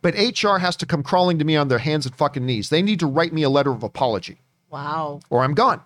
but 0.02 0.14
HR 0.14 0.58
has 0.58 0.76
to 0.76 0.86
come 0.86 1.02
crawling 1.02 1.38
to 1.38 1.44
me 1.44 1.56
on 1.56 1.68
their 1.68 1.78
hands 1.78 2.06
and 2.06 2.14
fucking 2.14 2.46
knees. 2.46 2.68
They 2.68 2.82
need 2.82 3.00
to 3.00 3.06
write 3.06 3.32
me 3.32 3.42
a 3.42 3.50
letter 3.50 3.72
of 3.72 3.82
apology 3.82 4.38
wow. 4.70 5.20
or 5.30 5.42
I'm 5.42 5.54
gone. 5.54 5.80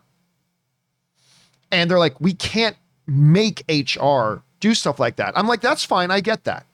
And 1.72 1.90
they're 1.90 1.98
like, 1.98 2.20
we 2.20 2.34
can't 2.34 2.76
make 3.06 3.64
HR 3.68 4.42
do 4.58 4.74
stuff 4.74 4.98
like 4.98 5.16
that. 5.16 5.32
I'm 5.36 5.46
like, 5.46 5.60
that's 5.60 5.84
fine. 5.84 6.10
I 6.10 6.20
get 6.20 6.44
that. 6.44 6.66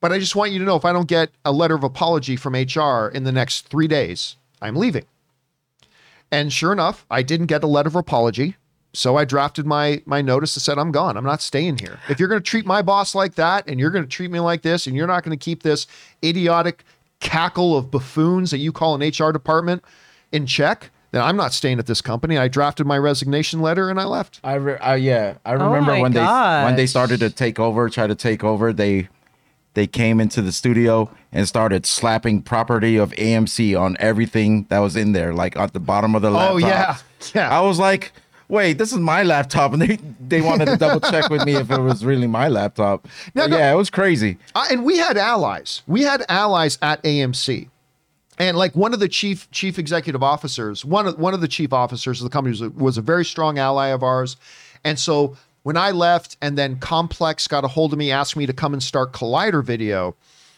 But 0.00 0.12
I 0.12 0.18
just 0.18 0.36
want 0.36 0.52
you 0.52 0.58
to 0.58 0.64
know 0.64 0.76
if 0.76 0.84
I 0.84 0.92
don't 0.92 1.08
get 1.08 1.30
a 1.44 1.52
letter 1.52 1.74
of 1.74 1.82
apology 1.82 2.36
from 2.36 2.52
HR 2.52 3.08
in 3.08 3.24
the 3.24 3.32
next 3.32 3.68
three 3.68 3.88
days, 3.88 4.36
I'm 4.60 4.76
leaving. 4.76 5.06
And 6.30 6.52
sure 6.52 6.72
enough, 6.72 7.06
I 7.10 7.22
didn't 7.22 7.46
get 7.46 7.64
a 7.64 7.66
letter 7.66 7.88
of 7.88 7.96
apology. 7.96 8.56
So 8.94 9.16
I 9.16 9.24
drafted 9.24 9.66
my 9.66 10.02
my 10.06 10.22
notice 10.22 10.54
that 10.54 10.60
said 10.60 10.78
I'm 10.78 10.92
gone. 10.92 11.16
I'm 11.16 11.24
not 11.24 11.42
staying 11.42 11.78
here. 11.78 11.98
If 12.08 12.18
you're 12.18 12.28
going 12.28 12.40
to 12.40 12.48
treat 12.48 12.64
my 12.64 12.80
boss 12.80 13.14
like 13.14 13.34
that 13.34 13.68
and 13.68 13.78
you're 13.78 13.90
going 13.90 14.04
to 14.04 14.10
treat 14.10 14.30
me 14.30 14.40
like 14.40 14.62
this 14.62 14.86
and 14.86 14.96
you're 14.96 15.06
not 15.06 15.24
going 15.24 15.36
to 15.36 15.42
keep 15.42 15.62
this 15.62 15.86
idiotic 16.22 16.84
cackle 17.20 17.76
of 17.76 17.90
buffoons 17.90 18.50
that 18.50 18.58
you 18.58 18.70
call 18.70 19.00
an 19.00 19.02
HR 19.06 19.32
department 19.32 19.82
in 20.30 20.46
check, 20.46 20.90
then 21.10 21.22
I'm 21.22 21.36
not 21.36 21.52
staying 21.52 21.78
at 21.78 21.86
this 21.86 22.00
company. 22.00 22.38
I 22.38 22.48
drafted 22.48 22.86
my 22.86 22.98
resignation 22.98 23.60
letter 23.60 23.88
and 23.88 24.00
I 24.00 24.04
left. 24.04 24.40
I, 24.44 24.54
re- 24.54 24.78
I 24.78 24.96
yeah, 24.96 25.38
I 25.44 25.54
oh 25.54 25.64
remember 25.64 25.92
my 25.92 26.00
when 26.00 26.12
they 26.12 26.24
when 26.24 26.76
they 26.76 26.86
started 26.86 27.20
to 27.20 27.30
take 27.30 27.58
over, 27.58 27.88
try 27.88 28.06
to 28.06 28.14
take 28.14 28.44
over. 28.44 28.72
They 28.72 29.08
they 29.74 29.86
came 29.88 30.20
into 30.20 30.40
the 30.40 30.52
studio 30.52 31.10
and 31.32 31.46
started 31.48 31.84
slapping 31.84 32.42
property 32.42 32.96
of 32.96 33.10
AMC 33.12 33.78
on 33.78 33.96
everything 33.98 34.66
that 34.70 34.78
was 34.78 34.96
in 34.96 35.12
there, 35.12 35.34
like 35.34 35.56
at 35.56 35.72
the 35.72 35.80
bottom 35.80 36.14
of 36.14 36.22
the 36.22 36.30
laptop. 36.30 36.54
Oh, 36.54 36.56
yeah. 36.58 36.96
Yeah. 37.34 37.56
I 37.56 37.60
was 37.60 37.78
like, 37.78 38.12
wait, 38.54 38.78
this 38.78 38.92
is 38.92 38.98
my 38.98 39.22
laptop, 39.22 39.72
and 39.72 39.82
they 39.82 39.98
they 40.20 40.40
wanted 40.40 40.66
to 40.66 40.76
double 40.76 41.00
check 41.00 41.28
with 41.28 41.44
me 41.44 41.56
if 41.56 41.70
it 41.70 41.80
was 41.80 42.04
really 42.04 42.26
my 42.26 42.48
laptop. 42.48 43.06
No. 43.34 43.46
Yeah, 43.46 43.72
it 43.72 43.76
was 43.76 43.90
crazy. 43.90 44.38
Uh, 44.54 44.66
and 44.70 44.84
we 44.84 44.96
had 44.96 45.18
allies. 45.18 45.82
We 45.86 46.02
had 46.02 46.24
allies 46.28 46.78
at 46.80 47.02
AMC. 47.02 47.68
And 48.38 48.56
like 48.56 48.74
one 48.74 48.94
of 48.94 49.00
the 49.00 49.08
chief 49.08 49.50
chief 49.50 49.78
executive 49.78 50.22
officers, 50.22 50.84
one 50.84 51.06
of 51.06 51.18
one 51.18 51.34
of 51.34 51.40
the 51.40 51.48
chief 51.48 51.72
officers 51.72 52.20
of 52.20 52.24
the 52.24 52.30
company 52.30 52.52
was 52.52 52.60
a, 52.62 52.70
was 52.70 52.98
a 52.98 53.02
very 53.02 53.24
strong 53.24 53.58
ally 53.58 53.88
of 53.88 54.02
ours. 54.02 54.36
And 54.84 54.98
so 54.98 55.36
when 55.62 55.76
I 55.76 55.90
left 55.92 56.36
and 56.42 56.58
then 56.58 56.78
Complex 56.78 57.46
got 57.46 57.64
a 57.64 57.68
hold 57.68 57.92
of 57.92 57.98
me, 57.98 58.10
asked 58.10 58.36
me 58.36 58.46
to 58.46 58.52
come 58.52 58.72
and 58.72 58.82
start 58.82 59.12
Collider 59.12 59.62
Video, 59.64 60.16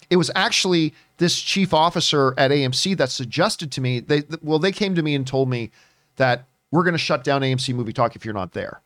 it 0.08 0.16
was 0.16 0.30
actually 0.34 0.94
this 1.18 1.40
chief 1.40 1.74
officer 1.74 2.34
at 2.38 2.50
AMC 2.50 2.96
that 2.96 3.10
suggested 3.10 3.70
to 3.72 3.80
me 3.80 4.00
they 4.00 4.22
well 4.42 4.58
they 4.58 4.72
came 4.72 4.94
to 4.94 5.02
me 5.02 5.14
and 5.14 5.26
told 5.26 5.50
me 5.50 5.70
that 6.16 6.44
we're 6.76 6.84
going 6.84 6.92
to 6.92 6.98
shut 6.98 7.24
down 7.24 7.40
AMC 7.40 7.74
Movie 7.74 7.94
Talk 7.94 8.16
if 8.16 8.24
you're 8.26 8.34
not 8.34 8.52
there. 8.52 8.82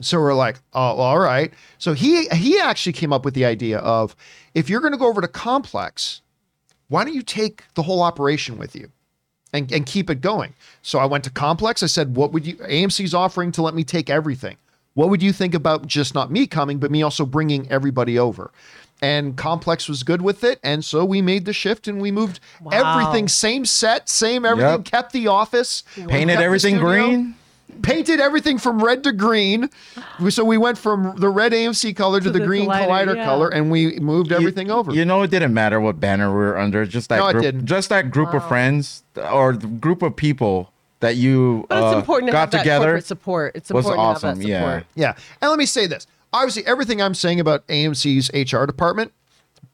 So 0.00 0.18
we're 0.18 0.34
like, 0.34 0.56
oh, 0.72 0.80
all 0.80 1.20
right. 1.20 1.54
So 1.78 1.92
he 1.92 2.26
he 2.30 2.58
actually 2.58 2.94
came 2.94 3.12
up 3.12 3.24
with 3.24 3.34
the 3.34 3.44
idea 3.44 3.78
of 3.78 4.16
if 4.54 4.68
you're 4.68 4.80
going 4.80 4.92
to 4.92 4.98
go 4.98 5.06
over 5.06 5.20
to 5.20 5.28
Complex, 5.28 6.20
why 6.88 7.04
don't 7.04 7.14
you 7.14 7.22
take 7.22 7.62
the 7.74 7.82
whole 7.82 8.02
operation 8.02 8.58
with 8.58 8.74
you 8.74 8.90
and, 9.52 9.70
and 9.70 9.86
keep 9.86 10.10
it 10.10 10.20
going? 10.20 10.54
So 10.82 10.98
I 10.98 11.04
went 11.04 11.22
to 11.24 11.30
Complex. 11.30 11.84
I 11.84 11.86
said, 11.86 12.16
what 12.16 12.32
would 12.32 12.44
you, 12.44 12.56
AMC's 12.56 13.14
offering 13.14 13.52
to 13.52 13.62
let 13.62 13.74
me 13.74 13.84
take 13.84 14.10
everything. 14.10 14.56
What 14.94 15.10
would 15.10 15.22
you 15.22 15.32
think 15.32 15.54
about 15.54 15.86
just 15.86 16.12
not 16.12 16.32
me 16.32 16.48
coming, 16.48 16.78
but 16.78 16.90
me 16.90 17.02
also 17.02 17.24
bringing 17.24 17.70
everybody 17.70 18.18
over? 18.18 18.50
And 19.04 19.36
Complex 19.36 19.86
was 19.88 20.02
good 20.02 20.22
with 20.22 20.42
it. 20.44 20.58
And 20.62 20.82
so 20.84 21.04
we 21.04 21.20
made 21.20 21.44
the 21.44 21.52
shift 21.52 21.86
and 21.88 22.00
we 22.00 22.10
moved 22.10 22.40
everything, 22.72 23.28
same 23.28 23.64
set, 23.66 24.08
same 24.08 24.44
everything, 24.46 24.70
Yep. 24.70 24.84
kept 24.84 25.12
the 25.12 25.26
office, 25.26 25.82
Painted 26.08 26.38
everything 26.40 26.78
green. 26.78 27.34
painted 27.82 28.20
everything 28.20 28.56
from 28.56 28.82
red 28.82 29.02
to 29.04 29.12
green. 29.12 29.68
So 30.30 30.42
we 30.44 30.56
went 30.56 30.78
from 30.78 31.14
the 31.18 31.28
red 31.28 31.52
AMC 31.52 31.94
color 31.96 32.20
to, 32.20 32.30
the, 32.30 32.38
the 32.38 32.46
green 32.46 32.68
Collider, 32.68 32.86
Collider 32.88 33.16
yeah. 33.16 33.24
color, 33.24 33.48
and 33.50 33.70
we 33.70 33.98
moved 33.98 34.32
everything 34.32 34.70
over. 34.70 34.92
You 34.92 35.04
know, 35.04 35.22
it 35.22 35.30
didn't 35.30 35.52
matter 35.52 35.80
what 35.80 36.00
banner 36.00 36.30
we 36.30 36.36
were 36.36 36.56
under. 36.58 36.86
Just 36.86 37.08
that 37.10 37.18
No, 37.18 37.32
group, 37.32 37.42
didn't. 37.42 37.66
just 37.66 37.88
that 37.90 38.10
group 38.10 38.32
of 38.32 38.46
friends 38.48 39.02
or 39.30 39.52
the 39.54 39.66
group 39.66 40.02
of 40.02 40.14
people 40.16 40.70
that 41.00 41.16
you 41.16 41.66
But 41.68 41.78
it's 41.82 41.94
uh, 41.94 41.98
important 41.98 42.28
to 42.28 42.32
got 42.32 42.38
have 42.40 42.50
that 42.52 42.58
together. 42.60 42.84
corporate 42.86 43.06
support. 43.06 43.56
It's 43.56 43.70
was 43.70 43.84
important 43.86 44.00
to 44.00 44.06
have 44.06 44.16
awesome, 44.34 44.38
that 44.42 44.48
yeah. 44.48 44.82
yeah. 44.94 45.14
And 45.42 45.50
let 45.50 45.58
me 45.58 45.66
say 45.66 45.86
this. 45.86 46.06
Obviously, 46.34 46.66
everything 46.66 47.00
I'm 47.00 47.14
saying 47.14 47.38
about 47.38 47.64
AMC's 47.68 48.28
HR 48.34 48.66
department, 48.66 49.12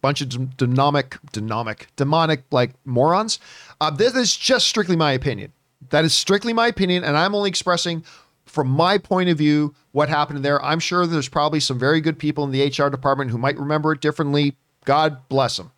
bunch 0.02 0.20
of 0.20 0.28
d- 0.28 0.46
dynamic, 0.58 1.16
dynamic, 1.32 1.86
demonic 1.96 2.42
like 2.50 2.72
morons. 2.84 3.38
Uh, 3.80 3.90
this 3.90 4.14
is 4.14 4.36
just 4.36 4.66
strictly 4.66 4.94
my 4.94 5.12
opinion. 5.12 5.54
That 5.88 6.04
is 6.04 6.12
strictly 6.12 6.52
my 6.52 6.66
opinion, 6.66 7.02
and 7.02 7.16
I'm 7.16 7.34
only 7.34 7.48
expressing 7.48 8.04
from 8.44 8.68
my 8.68 8.98
point 8.98 9.30
of 9.30 9.38
view 9.38 9.74
what 9.92 10.10
happened 10.10 10.44
there. 10.44 10.62
I'm 10.62 10.80
sure 10.80 11.06
there's 11.06 11.30
probably 11.30 11.60
some 11.60 11.78
very 11.78 12.02
good 12.02 12.18
people 12.18 12.44
in 12.44 12.50
the 12.50 12.62
HR 12.66 12.90
department 12.90 13.30
who 13.30 13.38
might 13.38 13.58
remember 13.58 13.92
it 13.92 14.02
differently. 14.02 14.54
God 14.84 15.26
bless 15.30 15.56
them. 15.56 15.72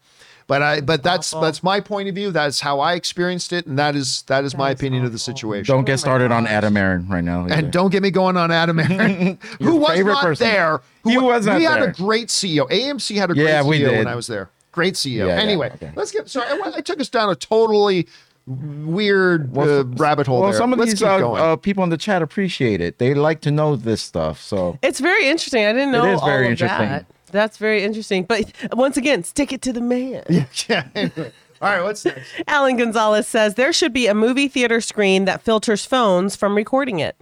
But 0.47 0.63
I, 0.63 0.81
but 0.81 1.03
that's 1.03 1.31
that's 1.31 1.63
my 1.63 1.81
point 1.81 2.09
of 2.09 2.15
view. 2.15 2.31
That's 2.31 2.61
how 2.61 2.81
I 2.81 2.95
experienced 2.95 3.53
it, 3.53 3.67
and 3.67 3.79
that 3.79 3.95
is 3.95 4.23
that 4.23 4.45
is 4.45 4.57
my 4.57 4.71
opinion 4.71 5.05
of 5.05 5.13
the 5.13 5.19
situation. 5.19 5.73
Don't 5.75 5.85
get 5.85 5.99
started 5.99 6.33
on 6.33 6.47
Adam 6.47 6.77
Aron 6.77 7.09
right 7.09 7.25
now. 7.25 7.45
either. 7.45 7.55
And 7.55 7.73
don't 7.73 7.91
get 7.91 8.03
me 8.03 8.11
going 8.11 8.37
on 8.37 8.51
Adam 8.51 8.79
Aron, 8.81 9.39
who 9.61 9.77
was 9.77 9.99
not 9.99 10.23
person. 10.23 10.47
there. 10.47 10.81
Who, 11.03 11.11
He 11.11 11.19
was 11.19 11.47
not 11.47 11.59
We 11.59 11.65
had 11.65 11.83
a 11.83 11.93
great 11.93 12.29
CEO. 12.29 12.69
AMC 12.71 13.17
had 13.17 13.31
a 13.31 13.35
great 13.35 13.45
Yeah, 13.45 13.63
we 13.63 13.81
CEO 13.81 13.99
when. 13.99 14.07
I 14.07 14.15
was 14.15 14.27
there. 14.27 14.51
Great 14.73 14.95
CEO. 14.95 15.19
Yeah, 15.19 15.27
yeah, 15.27 15.33
anyway, 15.43 15.71
okay. 15.75 15.93
let's 15.97 16.11
get. 16.11 16.29
Sorry, 16.29 16.47
I, 16.49 16.73
I 16.77 16.81
took 16.81 17.01
us 17.01 17.09
down 17.09 17.29
a 17.31 17.35
totally 17.37 18.07
weird 18.47 19.57
uh, 19.57 19.85
rabbit 19.85 20.27
hole. 20.27 20.41
Well, 20.41 20.51
there. 20.51 20.59
some 20.59 20.73
of 20.73 20.79
let's 20.79 20.93
these 20.93 21.03
uh, 21.03 21.33
uh, 21.33 21.57
people 21.57 21.85
in 21.85 21.91
the 21.91 21.97
chat 21.97 22.23
appreciate 22.23 22.81
it. 22.81 22.99
They 22.99 23.15
like 23.15 23.41
to 23.43 23.51
know 23.51 23.77
this 23.77 24.03
stuff. 24.03 24.41
So 24.41 24.79
It's 24.83 25.01
very 25.01 25.29
interesting. 25.29 25.65
I 25.65 25.73
didn't 25.73 25.93
know 25.93 26.05
is 26.13 26.21
very 26.21 26.47
all 26.47 26.47
of 26.47 26.51
interesting. 26.51 26.89
that. 26.89 27.07
That's 27.33 27.57
very 27.57 27.83
interesting. 27.83 28.25
But 28.25 28.53
once 28.73 28.97
again, 28.97 29.25
stick 29.25 29.53
it 29.53 29.61
to 29.63 29.73
the 29.73 29.81
man. 29.81 30.23
yeah. 30.69 30.85
Anyway. 30.95 31.33
All 31.61 31.69
right. 31.71 31.83
What's 31.83 32.05
next? 32.05 32.31
Alan 32.47 32.77
Gonzalez 32.77 33.27
says 33.27 33.55
there 33.55 33.73
should 33.73 33.93
be 33.93 34.07
a 34.07 34.15
movie 34.15 34.49
theater 34.49 34.81
screen 34.81 35.25
that 35.27 35.43
filters 35.43 35.85
phones 35.85 36.37
from 36.37 36.57
recording 36.57 36.99
it. 37.01 37.17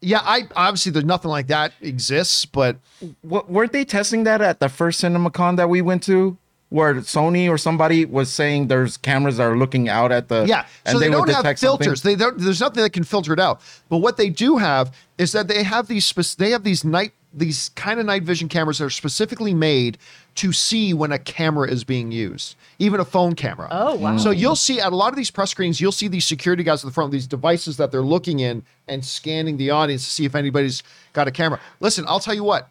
Yeah, 0.00 0.20
I 0.22 0.46
obviously 0.54 0.92
there's 0.92 1.04
nothing 1.04 1.30
like 1.30 1.48
that 1.48 1.72
exists, 1.80 2.44
but 2.44 2.76
what, 3.22 3.50
weren't 3.50 3.72
they 3.72 3.84
testing 3.84 4.22
that 4.24 4.40
at 4.40 4.60
the 4.60 4.68
first 4.68 5.00
CinemaCon 5.02 5.56
that 5.56 5.68
we 5.68 5.82
went 5.82 6.02
to? 6.04 6.36
Where 6.70 6.94
Sony 6.96 7.48
or 7.48 7.56
somebody 7.58 8.04
was 8.04 8.30
saying 8.32 8.68
there's 8.68 8.96
cameras 8.98 9.38
that 9.38 9.44
are 9.44 9.56
looking 9.56 9.88
out 9.88 10.12
at 10.12 10.28
the 10.28 10.44
Yeah, 10.46 10.66
and 10.84 10.92
so 10.92 10.98
they, 10.98 11.08
would 11.08 11.26
don't 11.26 11.44
have 11.44 11.58
filters. 11.58 12.02
They 12.02 12.14
don't. 12.14 12.38
There's 12.38 12.60
nothing 12.60 12.82
that 12.82 12.92
can 12.92 13.04
filter 13.04 13.32
it 13.32 13.40
out. 13.40 13.60
But 13.88 13.98
what 13.98 14.18
they 14.18 14.28
do 14.28 14.58
have 14.58 14.94
is 15.16 15.32
that 15.32 15.48
they 15.48 15.62
have 15.62 15.88
these. 15.88 16.04
spec- 16.04 16.36
They 16.38 16.50
have 16.50 16.64
these 16.64 16.84
night. 16.84 17.12
These 17.38 17.70
kind 17.70 18.00
of 18.00 18.06
night 18.06 18.24
vision 18.24 18.48
cameras 18.48 18.78
that 18.78 18.84
are 18.84 18.90
specifically 18.90 19.54
made 19.54 19.98
to 20.36 20.52
see 20.52 20.92
when 20.92 21.12
a 21.12 21.18
camera 21.18 21.68
is 21.68 21.84
being 21.84 22.12
used, 22.12 22.56
even 22.78 23.00
a 23.00 23.04
phone 23.04 23.34
camera. 23.34 23.68
Oh, 23.70 23.94
wow. 23.94 24.16
So 24.16 24.30
you'll 24.30 24.56
see 24.56 24.80
at 24.80 24.92
a 24.92 24.96
lot 24.96 25.08
of 25.08 25.16
these 25.16 25.30
press 25.30 25.50
screens, 25.50 25.80
you'll 25.80 25.92
see 25.92 26.08
these 26.08 26.24
security 26.24 26.62
guys 26.62 26.84
at 26.84 26.88
the 26.88 26.92
front, 26.92 27.12
these 27.12 27.26
devices 27.26 27.76
that 27.76 27.90
they're 27.90 28.02
looking 28.02 28.40
in 28.40 28.62
and 28.86 29.04
scanning 29.04 29.56
the 29.56 29.70
audience 29.70 30.04
to 30.04 30.10
see 30.10 30.24
if 30.24 30.34
anybody's 30.34 30.82
got 31.12 31.28
a 31.28 31.30
camera. 31.30 31.60
Listen, 31.80 32.04
I'll 32.08 32.20
tell 32.20 32.34
you 32.34 32.44
what. 32.44 32.68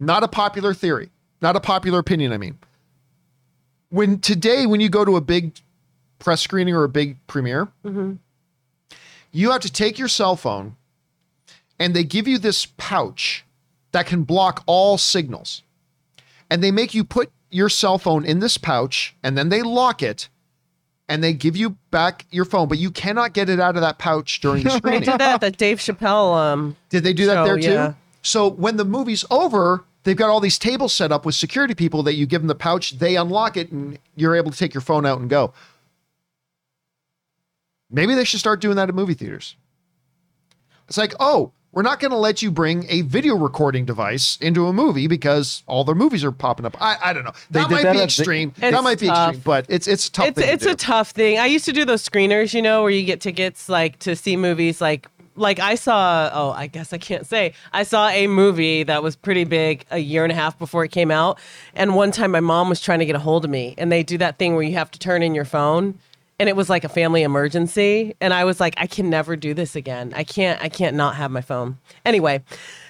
Not 0.00 0.22
a 0.22 0.28
popular 0.28 0.74
theory. 0.74 1.10
Not 1.40 1.56
a 1.56 1.60
popular 1.60 1.98
opinion. 1.98 2.32
I 2.32 2.38
mean, 2.38 2.58
when 3.90 4.20
today 4.20 4.66
when 4.66 4.80
you 4.80 4.88
go 4.88 5.04
to 5.04 5.16
a 5.16 5.20
big 5.20 5.52
press 6.18 6.40
screening 6.40 6.74
or 6.74 6.84
a 6.84 6.88
big 6.88 7.16
premiere, 7.26 7.68
mm-hmm. 7.84 8.14
you 9.32 9.50
have 9.50 9.60
to 9.62 9.72
take 9.72 9.98
your 9.98 10.08
cell 10.08 10.36
phone 10.36 10.76
and 11.78 11.94
they 11.94 12.04
give 12.04 12.26
you 12.26 12.38
this 12.38 12.66
pouch 12.76 13.44
that 13.92 14.06
can 14.06 14.22
block 14.24 14.62
all 14.66 14.98
signals. 14.98 15.62
And 16.50 16.62
they 16.62 16.70
make 16.70 16.94
you 16.94 17.04
put 17.04 17.30
your 17.50 17.68
cell 17.68 17.98
phone 17.98 18.24
in 18.24 18.40
this 18.40 18.58
pouch 18.58 19.14
and 19.22 19.36
then 19.36 19.48
they 19.48 19.62
lock 19.62 20.02
it 20.02 20.28
and 21.08 21.24
they 21.24 21.32
give 21.32 21.56
you 21.56 21.70
back 21.90 22.26
your 22.30 22.44
phone, 22.44 22.68
but 22.68 22.76
you 22.78 22.90
cannot 22.90 23.32
get 23.32 23.48
it 23.48 23.58
out 23.60 23.76
of 23.76 23.80
that 23.82 23.98
pouch 23.98 24.40
during 24.40 24.62
the 24.62 24.70
They 24.70 24.76
screening. 24.76 25.00
did 25.02 25.18
that 25.20 25.40
the 25.40 25.50
Dave 25.50 25.78
Chappelle. 25.78 26.36
Um, 26.36 26.76
Did 26.90 27.02
they 27.04 27.14
do 27.14 27.24
that 27.26 27.44
there 27.44 27.56
too? 27.56 27.62
yeah. 27.72 27.94
So 28.22 28.48
when 28.48 28.76
the 28.76 28.84
movie's 28.84 29.24
over, 29.30 29.84
they've 30.02 30.16
got 30.16 30.28
all 30.28 30.40
these 30.40 30.58
tables 30.58 30.92
set 30.92 31.10
up 31.10 31.24
with 31.24 31.34
security 31.34 31.74
people 31.74 32.02
that 32.02 32.14
you 32.14 32.26
give 32.26 32.42
them 32.42 32.48
the 32.48 32.54
pouch, 32.54 32.98
they 32.98 33.16
unlock 33.16 33.56
it, 33.56 33.72
and 33.72 33.98
you're 34.16 34.36
able 34.36 34.50
to 34.50 34.58
take 34.58 34.74
your 34.74 34.82
phone 34.82 35.06
out 35.06 35.18
and 35.18 35.30
go. 35.30 35.54
Maybe 37.90 38.14
they 38.14 38.24
should 38.24 38.40
start 38.40 38.60
doing 38.60 38.76
that 38.76 38.88
at 38.90 38.94
movie 38.94 39.14
theaters. 39.14 39.56
It's 40.88 40.98
like, 40.98 41.14
oh, 41.20 41.52
we're 41.72 41.82
not 41.82 42.00
going 42.00 42.10
to 42.10 42.16
let 42.16 42.40
you 42.42 42.50
bring 42.50 42.86
a 42.88 43.02
video 43.02 43.36
recording 43.36 43.84
device 43.84 44.38
into 44.40 44.66
a 44.66 44.72
movie 44.72 45.06
because 45.06 45.62
all 45.66 45.84
their 45.84 45.94
movies 45.94 46.24
are 46.24 46.32
popping 46.32 46.64
up. 46.66 46.76
I, 46.80 46.96
I 47.04 47.12
don't 47.12 47.24
know. 47.24 47.32
That 47.50 47.68
did 47.68 47.74
might 47.74 47.82
that 47.82 47.92
be 47.92 47.98
at 47.98 48.00
the- 48.00 48.04
extreme. 48.04 48.52
that 48.58 48.82
might 48.82 48.98
be 49.00 49.06
tough. 49.06 49.28
extreme, 49.34 49.42
but 49.44 49.66
it's 49.68 49.86
it's 49.86 50.08
a 50.08 50.12
tough. 50.12 50.26
it's 50.28 50.38
thing 50.38 50.46
to 50.46 50.52
it's 50.54 50.64
do. 50.64 50.70
a 50.70 50.74
tough 50.74 51.10
thing. 51.10 51.38
I 51.38 51.46
used 51.46 51.64
to 51.66 51.72
do 51.72 51.84
those 51.84 52.06
screeners, 52.08 52.54
you 52.54 52.62
know, 52.62 52.82
where 52.82 52.90
you 52.90 53.04
get 53.04 53.20
tickets 53.20 53.68
like 53.68 53.98
to 54.00 54.16
see 54.16 54.36
movies 54.36 54.80
like 54.80 55.08
like 55.36 55.60
I 55.60 55.76
saw 55.76 56.30
oh, 56.32 56.50
I 56.50 56.66
guess 56.66 56.92
I 56.92 56.98
can't 56.98 57.26
say. 57.26 57.52
I 57.72 57.82
saw 57.84 58.08
a 58.08 58.26
movie 58.26 58.82
that 58.82 59.02
was 59.02 59.14
pretty 59.14 59.44
big 59.44 59.84
a 59.90 59.98
year 59.98 60.24
and 60.24 60.32
a 60.32 60.34
half 60.34 60.58
before 60.58 60.84
it 60.84 60.90
came 60.90 61.10
out. 61.10 61.38
And 61.74 61.94
one 61.94 62.10
time 62.10 62.32
my 62.32 62.40
mom 62.40 62.68
was 62.68 62.80
trying 62.80 62.98
to 62.98 63.06
get 63.06 63.14
a 63.14 63.20
hold 63.20 63.44
of 63.44 63.50
me 63.50 63.74
and 63.78 63.92
they 63.92 64.02
do 64.02 64.18
that 64.18 64.38
thing 64.38 64.54
where 64.54 64.64
you 64.64 64.72
have 64.74 64.90
to 64.92 64.98
turn 64.98 65.22
in 65.22 65.34
your 65.34 65.44
phone 65.44 65.98
and 66.38 66.48
it 66.48 66.56
was 66.56 66.70
like 66.70 66.84
a 66.84 66.88
family 66.88 67.22
emergency 67.22 68.14
and 68.20 68.32
I 68.32 68.44
was 68.44 68.60
like 68.60 68.74
I 68.76 68.86
can 68.86 69.10
never 69.10 69.36
do 69.36 69.54
this 69.54 69.74
again. 69.76 70.12
I 70.16 70.24
can't 70.24 70.60
I 70.62 70.68
can't 70.68 70.96
not 70.96 71.16
have 71.16 71.30
my 71.30 71.40
phone. 71.40 71.78
Anyway, 72.04 72.42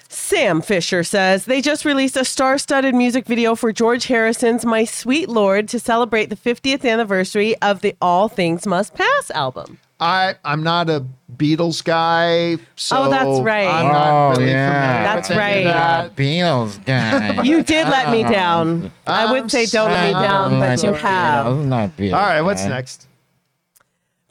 Sam 0.07 0.61
Fisher 0.61 1.03
says 1.03 1.45
they 1.45 1.61
just 1.61 1.85
released 1.85 2.15
a 2.17 2.25
star 2.25 2.57
studded 2.57 2.95
music 2.95 3.25
video 3.25 3.55
for 3.55 3.71
George 3.71 4.05
Harrison's 4.07 4.65
My 4.65 4.83
Sweet 4.83 5.29
Lord 5.29 5.67
to 5.69 5.79
celebrate 5.79 6.29
the 6.29 6.35
50th 6.35 6.83
anniversary 6.89 7.55
of 7.61 7.81
the 7.81 7.95
All 8.01 8.27
Things 8.27 8.65
Must 8.65 8.93
Pass 8.95 9.31
album. 9.31 9.79
I 9.99 10.35
I'm 10.45 10.63
not 10.63 10.89
a 10.89 11.05
Beatles 11.35 11.83
guy, 11.83 12.55
so 12.75 13.03
Oh, 13.03 13.09
that's 13.09 13.41
right. 13.41 13.67
I'm 13.67 13.85
not 13.91 14.07
Oh, 14.07 14.39
really 14.39 14.51
yeah. 14.51 15.03
That's 15.03 15.29
with 15.29 15.37
any 15.37 15.65
of 15.65 15.65
right. 15.65 15.73
that. 15.73 16.15
Beatles 16.15 16.85
guy. 16.85 17.43
You 17.43 17.61
did 17.63 17.87
let 17.87 18.09
me 18.09 18.23
uh-huh. 18.23 18.31
down. 18.33 18.91
I 19.05 19.25
I'm 19.25 19.31
would 19.31 19.51
say 19.51 19.65
don't 19.65 19.91
let 19.91 20.07
me 20.07 20.13
down, 20.13 20.59
but 20.59 20.81
you 20.81 20.93
have. 20.93 21.65
Not 21.65 21.97
Beatles 21.97 22.13
All 22.13 22.19
right, 22.21 22.41
what's 22.41 22.63
guy. 22.63 22.69
next? 22.69 23.08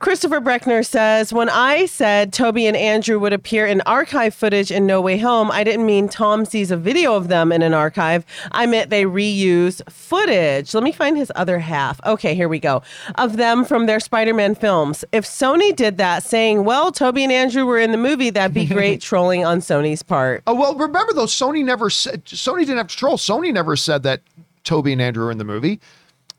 Christopher 0.00 0.40
Breckner 0.40 0.86
says, 0.86 1.32
When 1.32 1.48
I 1.48 1.86
said 1.86 2.32
Tobey 2.32 2.66
and 2.66 2.76
Andrew 2.76 3.18
would 3.18 3.32
appear 3.32 3.66
in 3.66 3.80
archive 3.80 4.32
footage 4.32 4.70
in 4.70 4.86
No 4.86 5.00
Way 5.00 5.18
Home, 5.18 5.50
I 5.50 5.64
didn't 5.64 5.86
mean 5.86 6.08
Tom 6.08 6.44
sees 6.44 6.70
a 6.70 6.76
video 6.76 7.16
of 7.16 7.26
them 7.26 7.50
in 7.50 7.62
an 7.62 7.74
archive. 7.74 8.24
I 8.52 8.66
meant 8.66 8.90
they 8.90 9.02
reuse 9.04 9.82
footage. 9.90 10.72
Let 10.72 10.84
me 10.84 10.92
find 10.92 11.16
his 11.16 11.32
other 11.34 11.58
half. 11.58 12.00
Okay, 12.06 12.36
here 12.36 12.48
we 12.48 12.60
go. 12.60 12.80
Of 13.16 13.38
them 13.38 13.64
from 13.64 13.86
their 13.86 13.98
Spider 13.98 14.34
Man 14.34 14.54
films. 14.54 15.04
If 15.10 15.24
Sony 15.24 15.74
did 15.74 15.96
that, 15.96 16.22
saying, 16.22 16.62
Well, 16.62 16.92
Tobey 16.92 17.24
and 17.24 17.32
Andrew 17.32 17.66
were 17.66 17.80
in 17.80 17.90
the 17.90 17.98
movie, 17.98 18.30
that'd 18.30 18.54
be 18.54 18.66
great 18.66 19.00
trolling 19.02 19.44
on 19.44 19.58
Sony's 19.58 20.04
part. 20.04 20.44
Oh 20.46 20.54
well, 20.54 20.76
remember 20.76 21.12
though, 21.12 21.26
Sony 21.26 21.64
never 21.64 21.90
said 21.90 22.24
Sony 22.26 22.60
didn't 22.60 22.76
have 22.76 22.86
to 22.86 22.96
troll. 22.96 23.16
Sony 23.16 23.52
never 23.52 23.74
said 23.74 24.04
that 24.04 24.20
Tobey 24.62 24.92
and 24.92 25.02
Andrew 25.02 25.24
were 25.24 25.32
in 25.32 25.38
the 25.38 25.44
movie. 25.44 25.80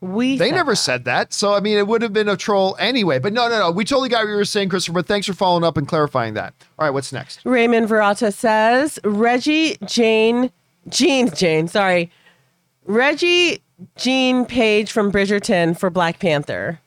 We 0.00 0.38
They 0.38 0.50
never 0.50 0.72
that. 0.72 0.76
said 0.76 1.04
that. 1.04 1.32
So 1.34 1.52
I 1.52 1.60
mean, 1.60 1.76
it 1.76 1.86
would 1.86 2.00
have 2.02 2.12
been 2.12 2.28
a 2.28 2.36
troll 2.36 2.74
anyway. 2.78 3.18
But 3.18 3.32
no, 3.34 3.48
no, 3.48 3.58
no. 3.58 3.70
We 3.70 3.84
totally 3.84 4.08
got 4.08 4.24
what 4.24 4.30
you 4.30 4.36
were 4.36 4.44
saying, 4.46 4.70
Christopher. 4.70 4.94
But 4.94 5.06
thanks 5.06 5.26
for 5.26 5.34
following 5.34 5.62
up 5.64 5.76
and 5.76 5.86
clarifying 5.86 6.34
that. 6.34 6.54
All 6.78 6.86
right, 6.86 6.90
what's 6.90 7.12
next? 7.12 7.40
Raymond 7.44 7.88
Verata 7.88 8.32
says 8.32 8.98
Reggie 9.04 9.76
Jane 9.84 10.50
Jean 10.88 11.30
Jane, 11.34 11.68
sorry. 11.68 12.10
Reggie 12.86 13.62
Jean 13.96 14.46
Page 14.46 14.90
from 14.90 15.12
Bridgerton 15.12 15.78
for 15.78 15.90
Black 15.90 16.18
Panther. 16.18 16.80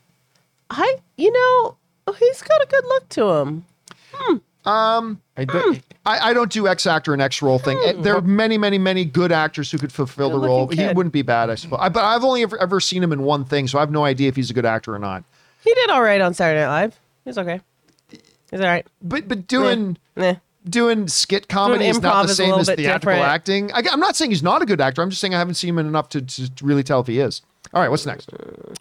I 0.71 0.97
you 1.17 1.31
know, 1.31 1.77
he's 2.17 2.41
got 2.41 2.61
a 2.63 2.67
good 2.67 2.83
look 2.85 3.09
to 3.09 3.29
him. 3.29 3.65
Hmm. 4.13 4.37
Um, 4.65 5.21
I 5.35 5.45
do, 5.45 5.59
hmm. 5.59 5.73
I, 6.05 6.29
I 6.29 6.33
don't 6.33 6.51
do 6.51 6.67
X 6.67 6.85
actor 6.85 7.11
and 7.13 7.21
X 7.21 7.41
role 7.41 7.59
thing. 7.59 7.77
Eh, 7.83 7.93
There 7.97 8.15
are 8.15 8.21
many, 8.21 8.57
many, 8.57 8.77
many 8.77 9.03
good 9.03 9.31
actors 9.31 9.71
who 9.71 9.77
could 9.77 9.91
fulfill 9.91 10.29
the 10.29 10.39
role. 10.39 10.67
He 10.67 10.77
kid. 10.77 10.95
wouldn't 10.95 11.11
be 11.13 11.21
bad, 11.21 11.49
I 11.49 11.55
suppose. 11.55 11.79
I, 11.81 11.89
but 11.89 12.03
I've 12.05 12.23
only 12.23 12.43
ever, 12.43 12.57
ever 12.61 12.79
seen 12.79 13.03
him 13.03 13.11
in 13.11 13.23
one 13.23 13.43
thing, 13.45 13.67
so 13.67 13.77
I 13.77 13.81
have 13.81 13.91
no 13.91 14.05
idea 14.05 14.29
if 14.29 14.35
he's 14.35 14.49
a 14.49 14.53
good 14.53 14.65
actor 14.65 14.93
or 14.93 14.99
not. 14.99 15.23
He 15.63 15.73
did 15.73 15.89
all 15.89 16.01
right 16.01 16.21
on 16.21 16.33
Saturday 16.33 16.61
Night 16.61 16.67
Live. 16.81 16.99
He's 17.25 17.37
okay. 17.37 17.61
He's 18.51 18.59
all 18.59 18.67
right. 18.67 18.85
But 19.01 19.27
but 19.27 19.47
doing 19.47 19.97
Nah. 20.15 20.35
doing 20.69 21.07
skit 21.07 21.47
comedy 21.47 21.87
is 21.87 21.97
improv 21.97 22.03
not 22.03 22.21
the 22.23 22.25
is 22.25 22.31
a 22.31 22.35
same 22.35 22.45
little 22.47 22.59
as 22.61 22.67
bit 22.67 22.77
theatrical 22.77 23.11
different. 23.13 23.31
acting. 23.33 23.71
I, 23.73 23.79
am 23.91 23.99
not 23.99 24.15
saying 24.15 24.31
he's 24.31 24.43
not 24.43 24.61
a 24.61 24.65
good 24.65 24.79
actor. 24.79 25.01
I'm 25.01 25.09
just 25.09 25.19
saying 25.21 25.33
I 25.33 25.39
haven't 25.39 25.55
seen 25.55 25.69
him 25.69 25.79
enough 25.79 26.09
to, 26.09 26.21
to 26.21 26.51
really 26.61 26.83
tell 26.83 26.99
if 27.01 27.07
he 27.07 27.19
is. 27.19 27.41
All 27.73 27.81
right, 27.81 27.89
what's 27.89 28.05
next? 28.05 28.29
Mm. 28.31 28.75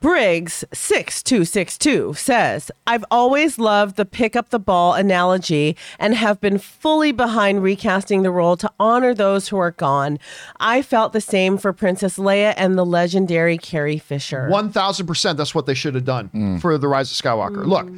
Briggs 0.00 0.64
6262 0.72 2.14
says, 2.14 2.70
I've 2.86 3.04
always 3.10 3.58
loved 3.58 3.96
the 3.96 4.04
pick 4.04 4.36
up 4.36 4.50
the 4.50 4.58
ball 4.58 4.94
analogy 4.94 5.76
and 5.98 6.14
have 6.14 6.40
been 6.40 6.58
fully 6.58 7.12
behind 7.12 7.62
recasting 7.62 8.22
the 8.22 8.30
role 8.30 8.56
to 8.58 8.70
honor 8.78 9.14
those 9.14 9.48
who 9.48 9.56
are 9.56 9.70
gone. 9.70 10.18
I 10.60 10.82
felt 10.82 11.12
the 11.12 11.20
same 11.20 11.56
for 11.58 11.72
Princess 11.72 12.18
Leia 12.18 12.54
and 12.56 12.76
the 12.76 12.84
legendary 12.84 13.56
Carrie 13.58 13.98
Fisher. 13.98 14.48
One 14.48 14.70
thousand 14.70 15.06
percent. 15.06 15.38
That's 15.38 15.54
what 15.54 15.66
they 15.66 15.74
should 15.74 15.94
have 15.94 16.04
done 16.04 16.58
for 16.60 16.76
the 16.78 16.88
Rise 16.88 17.10
of 17.10 17.16
Skywalker. 17.16 17.64
Look, 17.66 17.88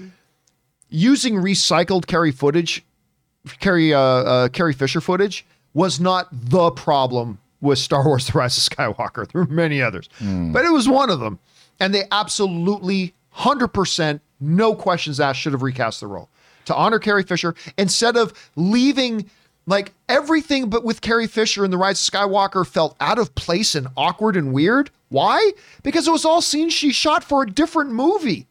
using 0.88 1.34
recycled 1.36 2.06
Carrie 2.06 2.32
footage, 2.32 2.84
Carrie 3.60 3.92
uh, 3.92 3.98
uh, 4.00 4.48
Carrie 4.48 4.72
Fisher 4.72 5.00
footage 5.00 5.44
was 5.74 6.00
not 6.00 6.28
the 6.32 6.70
problem 6.70 7.38
with 7.60 7.78
Star 7.78 8.04
Wars: 8.04 8.26
The 8.26 8.38
Rise 8.38 8.56
of 8.56 8.64
Skywalker. 8.64 9.26
There 9.32 9.42
were 9.44 9.52
many 9.52 9.82
others, 9.82 10.08
but 10.20 10.64
it 10.64 10.70
was 10.72 10.88
one 10.88 11.10
of 11.10 11.20
them, 11.20 11.38
and 11.80 11.94
they 11.94 12.04
absolutely 12.10 13.14
hundred 13.30 13.68
percent, 13.68 14.22
no 14.40 14.74
questions 14.74 15.20
asked, 15.20 15.40
should 15.40 15.52
have 15.52 15.62
recast 15.62 16.00
the 16.00 16.06
role 16.06 16.28
to 16.66 16.74
honor 16.74 16.98
Carrie 16.98 17.22
Fisher 17.22 17.54
instead 17.78 18.16
of 18.16 18.32
leaving. 18.56 19.30
Like 19.68 19.92
everything 20.08 20.70
but 20.70 20.84
with 20.84 21.00
Carrie 21.00 21.26
Fisher 21.26 21.64
and 21.64 21.72
The 21.72 21.76
Rise 21.76 22.06
of 22.06 22.14
Skywalker 22.14 22.64
felt 22.64 22.94
out 23.00 23.18
of 23.18 23.34
place 23.34 23.74
and 23.74 23.88
awkward 23.96 24.36
and 24.36 24.52
weird. 24.52 24.90
Why? 25.08 25.50
Because 25.82 26.06
it 26.06 26.12
was 26.12 26.24
all 26.24 26.40
scenes 26.40 26.72
she 26.72 26.92
shot 26.92 27.24
for 27.24 27.42
a 27.42 27.50
different 27.50 27.90
movie 27.90 28.46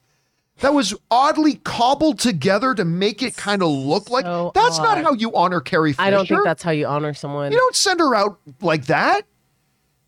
that 0.59 0.73
was 0.73 0.93
oddly 1.09 1.55
cobbled 1.63 2.19
together 2.19 2.73
to 2.75 2.83
make 2.83 3.23
it 3.23 3.37
kind 3.37 3.63
of 3.63 3.69
look 3.69 4.09
like 4.09 4.25
So 4.25 4.51
that's 4.53 4.77
not 4.77 5.01
how 5.01 5.13
you 5.13 5.33
honor 5.33 5.61
Carrie 5.61 5.93
Fisher. 5.93 6.01
I 6.05 6.09
don't 6.09 6.27
think 6.27 6.43
that's 6.43 6.63
how 6.63 6.71
you 6.71 6.85
honor 6.85 7.13
someone. 7.13 7.53
you 7.53 7.57
don't 7.57 7.75
send 7.75 8.01
her 8.01 8.13
out 8.13 8.37
like 8.61 8.87
that. 8.87 9.21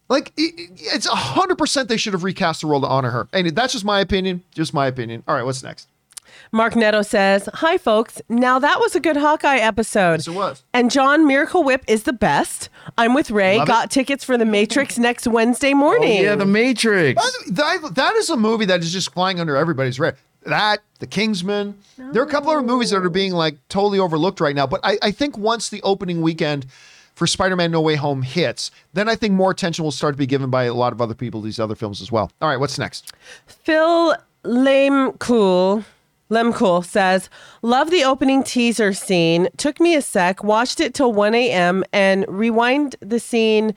Like 0.09 0.31
it- 0.37 0.53
it- 0.59 0.69
it's 0.93 1.05
a 1.05 1.15
hundred 1.15 1.57
percent 1.57 1.89
they 1.89 1.97
should 1.97 2.13
have 2.13 2.23
recast 2.23 2.61
the 2.61 2.67
role 2.67 2.81
to 2.81 2.87
honor 2.87 3.11
her. 3.11 3.27
And 3.33 3.47
that's 3.55 3.73
just 3.73 3.85
my 3.85 3.99
opinion. 3.99 4.43
Just 4.53 4.73
my 4.73 4.87
opinion. 4.87 5.23
All 5.27 5.35
right, 5.35 5.43
what's 5.43 5.63
next? 5.63 5.87
Mark 6.51 6.75
Netto 6.77 7.01
says, 7.01 7.49
Hi, 7.55 7.77
folks. 7.77 8.21
Now 8.29 8.57
that 8.59 8.79
was 8.79 8.95
a 8.95 8.99
good 9.01 9.17
Hawkeye 9.17 9.57
episode. 9.57 10.13
Yes, 10.19 10.27
it 10.27 10.33
was. 10.33 10.63
And 10.73 10.89
John 10.91 11.27
Miracle 11.27 11.63
Whip 11.63 11.83
is 11.87 12.03
the 12.03 12.13
best. 12.13 12.69
I'm 12.97 13.13
with 13.13 13.31
Ray. 13.31 13.57
Love 13.57 13.67
it. 13.67 13.71
Got 13.71 13.91
tickets 13.91 14.23
for 14.23 14.37
The 14.37 14.45
Matrix 14.45 14.97
next 14.97 15.27
Wednesday 15.27 15.73
morning. 15.73 16.19
Oh, 16.19 16.23
yeah, 16.23 16.35
The 16.35 16.45
Matrix. 16.45 17.21
That, 17.49 17.91
that 17.95 18.15
is 18.15 18.29
a 18.29 18.37
movie 18.37 18.65
that 18.65 18.79
is 18.81 18.93
just 18.93 19.13
flying 19.13 19.39
under 19.41 19.57
everybody's 19.57 19.99
radar. 19.99 20.17
That, 20.45 20.79
The 20.99 21.07
Kingsman. 21.07 21.77
There 21.97 22.21
are 22.21 22.25
a 22.25 22.29
couple 22.29 22.51
of 22.57 22.63
movies 22.63 22.91
that 22.91 23.03
are 23.03 23.09
being 23.09 23.33
like 23.33 23.57
totally 23.67 23.99
overlooked 23.99 24.39
right 24.39 24.55
now. 24.55 24.67
But 24.67 24.79
I, 24.83 24.97
I 25.01 25.11
think 25.11 25.37
once 25.37 25.67
the 25.69 25.81
opening 25.81 26.21
weekend 26.21 26.67
for 27.17 27.25
Spider-Man 27.25 27.71
No 27.71 27.81
Way 27.81 27.95
Home 27.95 28.21
hits, 28.21 28.69
then 28.93 29.09
I 29.09 29.15
think 29.15 29.33
more 29.33 29.49
attention 29.49 29.83
will 29.83 29.91
start 29.91 30.13
to 30.13 30.17
be 30.19 30.27
given 30.27 30.51
by 30.51 30.65
a 30.65 30.73
lot 30.75 30.93
of 30.93 31.01
other 31.01 31.15
people 31.15 31.41
to 31.41 31.45
these 31.45 31.59
other 31.59 31.73
films 31.73 31.99
as 31.99 32.11
well. 32.11 32.31
All 32.39 32.47
right, 32.47 32.59
what's 32.59 32.77
next? 32.77 33.11
Phil 33.47 34.15
Lame 34.43 35.11
Lamecool. 35.13 35.83
Lemcool 36.29 36.85
says, 36.85 37.27
Love 37.63 37.89
the 37.89 38.03
opening 38.03 38.43
teaser 38.43 38.93
scene. 38.93 39.47
Took 39.57 39.79
me 39.79 39.95
a 39.95 40.01
sec, 40.03 40.43
watched 40.43 40.79
it 40.79 40.93
till 40.93 41.11
1 41.11 41.33
a.m., 41.33 41.83
and 41.91 42.23
rewind 42.27 42.97
the 42.99 43.19
scene. 43.19 43.73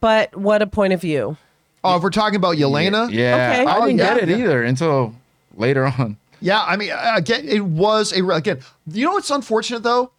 But 0.00 0.36
what 0.36 0.62
a 0.62 0.66
point 0.68 0.92
of 0.92 1.00
view. 1.00 1.36
Oh, 1.82 1.96
if 1.96 2.02
we're 2.04 2.10
talking 2.10 2.36
about 2.36 2.56
Yelena, 2.56 3.10
Yeah, 3.10 3.34
Okay. 3.34 3.66
I 3.66 3.78
Oh, 3.78 3.86
didn't 3.86 3.98
yeah. 3.98 4.14
get 4.20 4.28
it 4.28 4.38
either 4.38 4.62
until 4.62 5.14
later 5.56 5.86
on. 5.86 6.16
Yeah, 6.40 6.62
I 6.62 6.76
mean, 6.76 6.90
uh, 6.92 7.14
again, 7.16 7.48
it 7.48 7.64
was 7.64 8.12
a 8.12 8.24
again. 8.28 8.60
You 8.86 9.06
know 9.06 9.12
what's 9.14 9.30
unfortunate 9.30 9.82
though? 9.82 10.10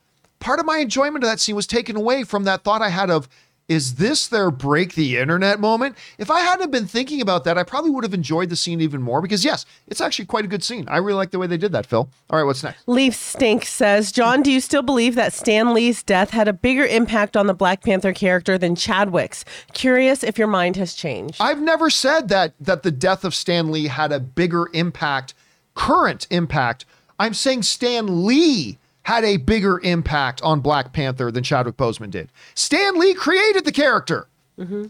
Part 0.45 0.59
of 0.59 0.67
my 0.67 0.77
enjoyment 0.77 1.23
of 1.23 1.29
that 1.31 1.39
scene 1.39 1.55
was 1.55 1.65
taken 1.65 1.95
away 1.95 2.23
from 2.23 2.43
that 2.43 2.63
thought 2.63 2.79
I 2.79 2.89
had 2.89 3.09
of, 3.09 3.27
is 3.67 3.95
this 3.95 4.27
their 4.27 4.51
break 4.51 4.93
the 4.93 5.17
internet 5.17 5.59
moment? 5.59 5.97
If 6.19 6.29
I 6.29 6.41
hadn't 6.41 6.69
been 6.69 6.85
thinking 6.85 7.19
about 7.19 7.45
that, 7.45 7.57
I 7.57 7.63
probably 7.63 7.89
would 7.89 8.03
have 8.03 8.13
enjoyed 8.13 8.49
the 8.49 8.55
scene 8.55 8.79
even 8.79 9.01
more 9.01 9.23
because 9.23 9.43
yes, 9.43 9.65
it's 9.87 10.01
actually 10.01 10.25
quite 10.25 10.45
a 10.45 10.47
good 10.47 10.63
scene. 10.63 10.85
I 10.87 10.97
really 10.97 11.17
like 11.17 11.31
the 11.31 11.39
way 11.39 11.47
they 11.47 11.57
did 11.57 11.71
that, 11.71 11.87
Phil. 11.87 12.07
All 12.29 12.37
right, 12.37 12.45
what's 12.45 12.61
next? 12.61 12.87
Leaf 12.87 13.15
Stink 13.15 13.65
says, 13.65 14.11
John, 14.11 14.43
do 14.43 14.51
you 14.51 14.61
still 14.61 14.83
believe 14.83 15.15
that 15.15 15.33
Stan 15.33 15.73
Lee's 15.73 16.03
death 16.03 16.29
had 16.29 16.47
a 16.47 16.53
bigger 16.53 16.85
impact 16.85 17.35
on 17.35 17.47
the 17.47 17.55
Black 17.55 17.81
Panther 17.81 18.13
character 18.13 18.55
than 18.55 18.75
Chadwick's? 18.75 19.45
Curious 19.73 20.23
if 20.23 20.37
your 20.37 20.47
mind 20.47 20.75
has 20.75 20.93
changed. 20.93 21.37
I've 21.39 21.59
never 21.59 21.89
said 21.89 22.27
that 22.29 22.53
that 22.59 22.83
the 22.83 22.91
death 22.91 23.25
of 23.25 23.33
Stan 23.33 23.71
Lee 23.71 23.87
had 23.87 24.11
a 24.11 24.19
bigger 24.19 24.69
impact, 24.73 25.33
current 25.73 26.27
impact. 26.29 26.85
I'm 27.17 27.33
saying 27.33 27.63
Stan 27.63 28.27
Lee 28.27 28.77
had 29.05 29.23
a 29.23 29.37
bigger 29.37 29.79
impact 29.83 30.41
on 30.41 30.59
Black 30.61 30.91
Panther 30.91 31.31
than 31.31 31.43
Chadwick 31.43 31.77
Boseman 31.77 32.09
did. 32.09 32.31
Stan 32.55 32.99
Lee 32.99 33.13
created 33.13 33.63
the 33.63 33.71
character. 33.71 34.27
Mm-hmm. 34.59 34.85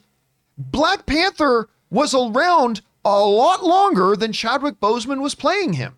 Black 0.57 1.05
Panther 1.05 1.67
was 1.89 2.13
around 2.13 2.81
a 3.03 3.19
lot 3.19 3.65
longer 3.65 4.15
than 4.15 4.31
Chadwick 4.31 4.79
Boseman 4.79 5.21
was 5.21 5.35
playing 5.35 5.73
him. 5.73 5.97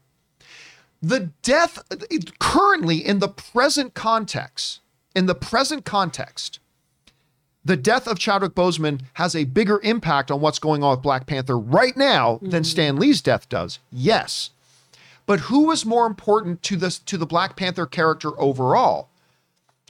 The 0.99 1.29
death 1.43 1.83
currently 2.39 2.97
in 2.97 3.19
the 3.19 3.27
present 3.27 3.93
context, 3.93 4.79
in 5.15 5.27
the 5.27 5.35
present 5.35 5.85
context, 5.85 6.59
the 7.63 7.77
death 7.77 8.07
of 8.07 8.17
Chadwick 8.17 8.55
Boseman 8.55 9.01
has 9.13 9.35
a 9.35 9.43
bigger 9.43 9.79
impact 9.83 10.31
on 10.31 10.41
what's 10.41 10.57
going 10.57 10.81
on 10.83 10.91
with 10.91 11.03
Black 11.03 11.27
Panther 11.27 11.57
right 11.57 11.95
now 11.95 12.39
than 12.41 12.49
mm-hmm. 12.49 12.63
Stan 12.63 12.95
Lee's 12.95 13.21
death 13.21 13.47
does. 13.47 13.77
Yes. 13.91 14.49
But 15.27 15.41
who 15.41 15.67
was 15.67 15.85
more 15.85 16.07
important 16.07 16.64
to 16.64 16.77
this 16.77 16.97
to 16.99 17.17
the 17.17 17.27
Black 17.27 17.56
Panther 17.56 17.85
character 17.85 18.31
overall? 18.41 19.09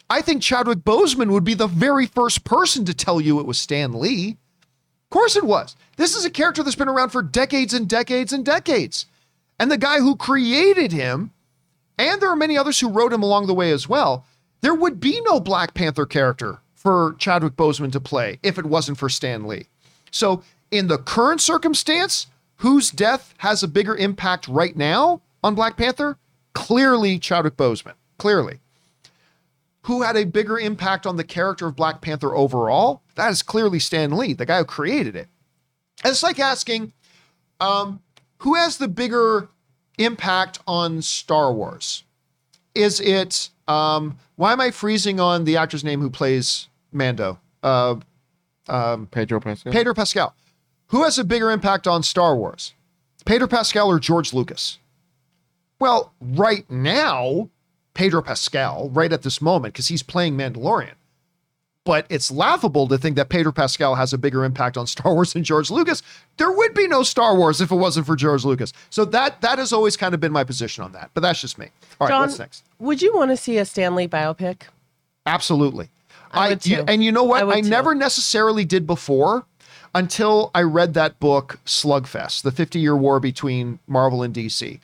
I 0.09 0.21
think 0.21 0.41
Chadwick 0.41 0.79
Boseman 0.79 1.31
would 1.31 1.43
be 1.43 1.53
the 1.53 1.67
very 1.67 2.07
first 2.07 2.43
person 2.43 2.83
to 2.85 2.93
tell 2.93 3.21
you 3.21 3.39
it 3.39 3.45
was 3.45 3.57
Stan 3.57 3.93
Lee. 3.93 4.37
Of 5.05 5.09
course 5.11 5.35
it 5.35 5.45
was. 5.45 5.75
This 5.95 6.15
is 6.15 6.25
a 6.25 6.29
character 6.29 6.63
that's 6.63 6.75
been 6.75 6.89
around 6.89 7.09
for 7.09 7.21
decades 7.21 7.73
and 7.73 7.87
decades 7.87 8.33
and 8.33 8.43
decades. 8.43 9.05
And 9.59 9.69
the 9.69 9.77
guy 9.77 9.99
who 9.99 10.15
created 10.15 10.91
him, 10.91 11.31
and 11.97 12.19
there 12.19 12.29
are 12.29 12.35
many 12.35 12.57
others 12.57 12.79
who 12.79 12.89
wrote 12.89 13.13
him 13.13 13.23
along 13.23 13.47
the 13.47 13.53
way 13.53 13.71
as 13.71 13.87
well, 13.87 14.25
there 14.61 14.75
would 14.75 14.99
be 14.99 15.21
no 15.21 15.39
Black 15.39 15.73
Panther 15.73 16.05
character 16.05 16.59
for 16.73 17.15
Chadwick 17.19 17.55
Boseman 17.55 17.91
to 17.91 17.99
play 17.99 18.39
if 18.41 18.57
it 18.57 18.65
wasn't 18.65 18.97
for 18.97 19.09
Stan 19.09 19.47
Lee. 19.47 19.67
So, 20.09 20.41
in 20.71 20.87
the 20.87 20.97
current 20.97 21.41
circumstance, 21.41 22.27
whose 22.57 22.89
death 22.89 23.33
has 23.39 23.61
a 23.61 23.67
bigger 23.67 23.95
impact 23.95 24.47
right 24.47 24.75
now 24.75 25.21
on 25.43 25.55
Black 25.55 25.77
Panther? 25.77 26.17
Clearly, 26.53 27.19
Chadwick 27.19 27.57
Boseman. 27.57 27.93
Clearly. 28.17 28.59
Who 29.83 30.01
had 30.01 30.17
a 30.17 30.25
bigger 30.25 30.59
impact 30.59 31.05
on 31.05 31.15
the 31.15 31.23
character 31.23 31.67
of 31.67 31.75
Black 31.75 32.01
Panther 32.01 32.35
overall? 32.35 33.01
That 33.15 33.31
is 33.31 33.41
clearly 33.41 33.79
Stan 33.79 34.17
Lee, 34.17 34.33
the 34.33 34.45
guy 34.45 34.57
who 34.57 34.65
created 34.65 35.15
it. 35.15 35.27
And 36.03 36.11
it's 36.11 36.23
like 36.23 36.39
asking, 36.39 36.93
um, 37.59 38.01
who 38.39 38.55
has 38.55 38.77
the 38.77 38.87
bigger 38.87 39.49
impact 39.97 40.59
on 40.67 41.01
Star 41.01 41.53
Wars? 41.53 42.03
Is 42.75 42.99
it 42.99 43.49
um, 43.67 44.17
why 44.35 44.53
am 44.53 44.61
I 44.61 44.71
freezing 44.71 45.19
on 45.19 45.43
the 45.43 45.57
actor's 45.57 45.83
name 45.83 45.99
who 45.99 46.09
plays 46.09 46.67
Mando? 46.91 47.39
Uh, 47.63 47.95
Pedro 49.11 49.39
Pascal. 49.39 49.73
Pedro 49.73 49.93
Pascal. 49.93 50.35
Who 50.87 51.03
has 51.03 51.17
a 51.17 51.23
bigger 51.23 51.51
impact 51.51 51.87
on 51.87 52.03
Star 52.03 52.35
Wars? 52.35 52.73
Pedro 53.25 53.47
Pascal 53.47 53.89
or 53.89 53.99
George 53.99 54.33
Lucas? 54.33 54.77
Well, 55.79 56.13
right 56.21 56.69
now, 56.69 57.49
Pedro 57.93 58.21
Pascal, 58.21 58.89
right 58.89 59.11
at 59.11 59.21
this 59.23 59.41
moment, 59.41 59.73
because 59.73 59.87
he's 59.87 60.03
playing 60.03 60.35
Mandalorian. 60.37 60.93
But 61.83 62.05
it's 62.09 62.29
laughable 62.29 62.87
to 62.89 62.97
think 62.97 63.15
that 63.15 63.29
Pedro 63.29 63.53
Pascal 63.53 63.95
has 63.95 64.11
a 64.11 64.17
bigger 64.17 64.43
impact 64.43 64.75
on 64.75 64.87
Star 64.87 65.13
Wars 65.13 65.33
than 65.33 65.43
George 65.43 65.71
Lucas. 65.71 66.03
There 66.35 66.51
would 66.51 66.73
be 66.73 66.85
no 66.87 67.01
Star 67.01 67.37
Wars 67.37 67.61
if 67.61 67.71
it 67.71 67.75
wasn't 67.75 68.05
for 68.05 68.15
George 68.17 68.43
Lucas. 68.43 68.73
So 68.89 69.05
that 69.05 69.39
that 69.41 69.57
has 69.57 69.71
always 69.71 69.95
kind 69.95 70.13
of 70.13 70.19
been 70.19 70.33
my 70.33 70.43
position 70.43 70.83
on 70.83 70.91
that. 70.91 71.11
But 71.13 71.21
that's 71.21 71.39
just 71.39 71.57
me. 71.57 71.67
All 72.01 72.07
right, 72.07 72.13
John, 72.13 72.21
what's 72.21 72.39
next? 72.39 72.65
would 72.79 73.01
you 73.01 73.15
want 73.15 73.31
to 73.31 73.37
see 73.37 73.57
a 73.57 73.63
Stan 73.63 73.95
Lee 73.95 74.07
biopic? 74.07 74.63
Absolutely. 75.25 75.89
I 76.31 76.49
you- 76.49 76.55
too. 76.57 76.83
and 76.87 77.03
you 77.03 77.11
know 77.11 77.23
what? 77.23 77.43
I 77.43 77.57
I, 77.57 77.61
never 77.61 77.95
necessarily 77.95 78.65
did 78.65 78.85
before 78.85 79.45
until 79.95 80.51
I 80.53 80.63
read 80.63 80.93
that 80.95 81.19
book, 81.21 81.59
Slugfest, 81.65 82.41
the 82.41 82.51
50 82.51 82.79
year 82.79 82.95
war 82.97 83.21
between 83.21 83.79
Marvel 83.87 84.23
and 84.23 84.33
DC. 84.33 84.79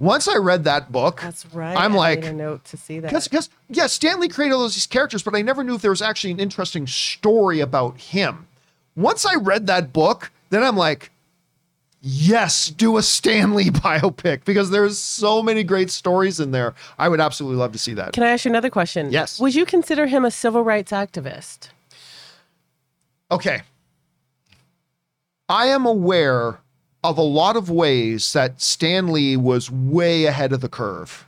Once 0.00 0.28
I 0.28 0.36
read 0.36 0.62
that 0.64 0.92
book, 0.92 1.20
That's 1.20 1.44
right. 1.52 1.76
I'm 1.76 1.92
I 1.94 1.96
like, 1.96 2.20
made 2.20 2.28
a 2.28 2.32
note 2.32 2.64
to 2.66 2.76
see 2.76 3.00
that. 3.00 3.08
because 3.08 3.26
because 3.26 3.50
yeah, 3.68 3.88
Stan 3.88 4.20
Lee 4.20 4.28
created 4.28 4.54
all 4.54 4.62
these 4.62 4.86
characters, 4.86 5.22
but 5.22 5.34
I 5.34 5.42
never 5.42 5.64
knew 5.64 5.74
if 5.74 5.82
there 5.82 5.90
was 5.90 6.02
actually 6.02 6.30
an 6.32 6.40
interesting 6.40 6.86
story 6.86 7.58
about 7.60 7.98
him. 7.98 8.46
Once 8.94 9.26
I 9.26 9.34
read 9.34 9.66
that 9.66 9.92
book, 9.92 10.30
then 10.50 10.62
I'm 10.62 10.76
like, 10.76 11.10
yes, 12.00 12.68
do 12.68 12.96
a 12.96 13.02
Stan 13.02 13.54
Lee 13.54 13.70
biopic 13.70 14.44
because 14.44 14.70
there's 14.70 14.98
so 14.98 15.42
many 15.42 15.64
great 15.64 15.90
stories 15.90 16.38
in 16.38 16.52
there. 16.52 16.74
I 16.96 17.08
would 17.08 17.20
absolutely 17.20 17.58
love 17.58 17.72
to 17.72 17.78
see 17.78 17.94
that. 17.94 18.12
Can 18.12 18.22
I 18.22 18.30
ask 18.30 18.44
you 18.44 18.50
another 18.52 18.70
question? 18.70 19.10
Yes. 19.10 19.40
Would 19.40 19.56
you 19.56 19.66
consider 19.66 20.06
him 20.06 20.24
a 20.24 20.30
civil 20.30 20.62
rights 20.62 20.92
activist? 20.92 21.70
Okay. 23.32 23.62
I 25.48 25.66
am 25.66 25.86
aware 25.86 26.60
of 27.04 27.16
a 27.18 27.22
lot 27.22 27.56
of 27.56 27.70
ways 27.70 28.32
that 28.32 28.60
Stan 28.60 29.08
Lee 29.12 29.36
was 29.36 29.70
way 29.70 30.24
ahead 30.26 30.52
of 30.52 30.60
the 30.60 30.68
curve. 30.68 31.26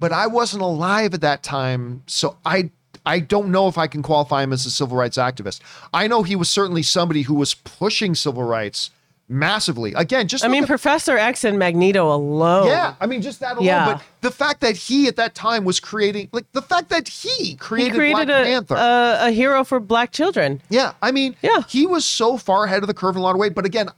But 0.00 0.12
I 0.12 0.26
wasn't 0.26 0.62
alive 0.62 1.14
at 1.14 1.20
that 1.22 1.42
time, 1.42 2.02
so 2.06 2.36
I 2.44 2.70
I 3.06 3.20
don't 3.20 3.48
know 3.50 3.68
if 3.68 3.78
I 3.78 3.86
can 3.86 4.02
qualify 4.02 4.42
him 4.42 4.52
as 4.52 4.66
a 4.66 4.70
civil 4.70 4.96
rights 4.96 5.16
activist. 5.16 5.60
I 5.94 6.06
know 6.08 6.22
he 6.22 6.36
was 6.36 6.48
certainly 6.48 6.82
somebody 6.82 7.22
who 7.22 7.34
was 7.34 7.54
pushing 7.54 8.14
civil 8.14 8.42
rights 8.42 8.90
massively. 9.30 9.92
Again, 9.94 10.26
just 10.28 10.44
I 10.44 10.48
mean, 10.48 10.62
at- 10.64 10.68
Professor 10.68 11.16
X 11.18 11.42
and 11.44 11.58
Magneto 11.58 12.12
alone. 12.14 12.66
yeah, 12.68 12.94
I 13.00 13.06
mean 13.06 13.22
just 13.22 13.40
that 13.40 13.52
alone. 13.56 13.64
Yeah. 13.66 13.94
But 13.94 14.02
the 14.20 14.30
fact 14.30 14.60
that 14.60 14.76
he 14.76 15.06
at 15.08 15.16
that 15.16 15.34
time 15.34 15.64
was 15.64 15.80
creating, 15.80 16.28
like 16.32 16.50
the 16.52 16.62
fact 16.62 16.90
that 16.90 17.08
he 17.08 17.28
He 17.44 17.54
created, 17.56 17.94
created 17.94 18.26
Black 18.26 18.40
a, 18.42 18.44
Panther. 18.44 18.74
a 18.76 19.18
a 19.28 19.30
hero 19.32 19.64
for 19.64 19.80
black 19.80 20.12
children. 20.12 20.62
Yeah, 20.70 20.92
I 21.02 21.10
mean, 21.12 21.34
Yeah. 21.42 21.62
he 21.68 21.86
was 21.86 22.04
so 22.04 22.36
far 22.36 22.64
ahead 22.64 22.82
of 22.82 22.86
the 22.86 22.94
curve 22.94 23.16
in 23.16 23.20
a 23.20 23.24
lot 23.24 23.34
of 23.34 23.38
ways. 23.38 23.52
But 23.54 23.64
again, 23.66 23.88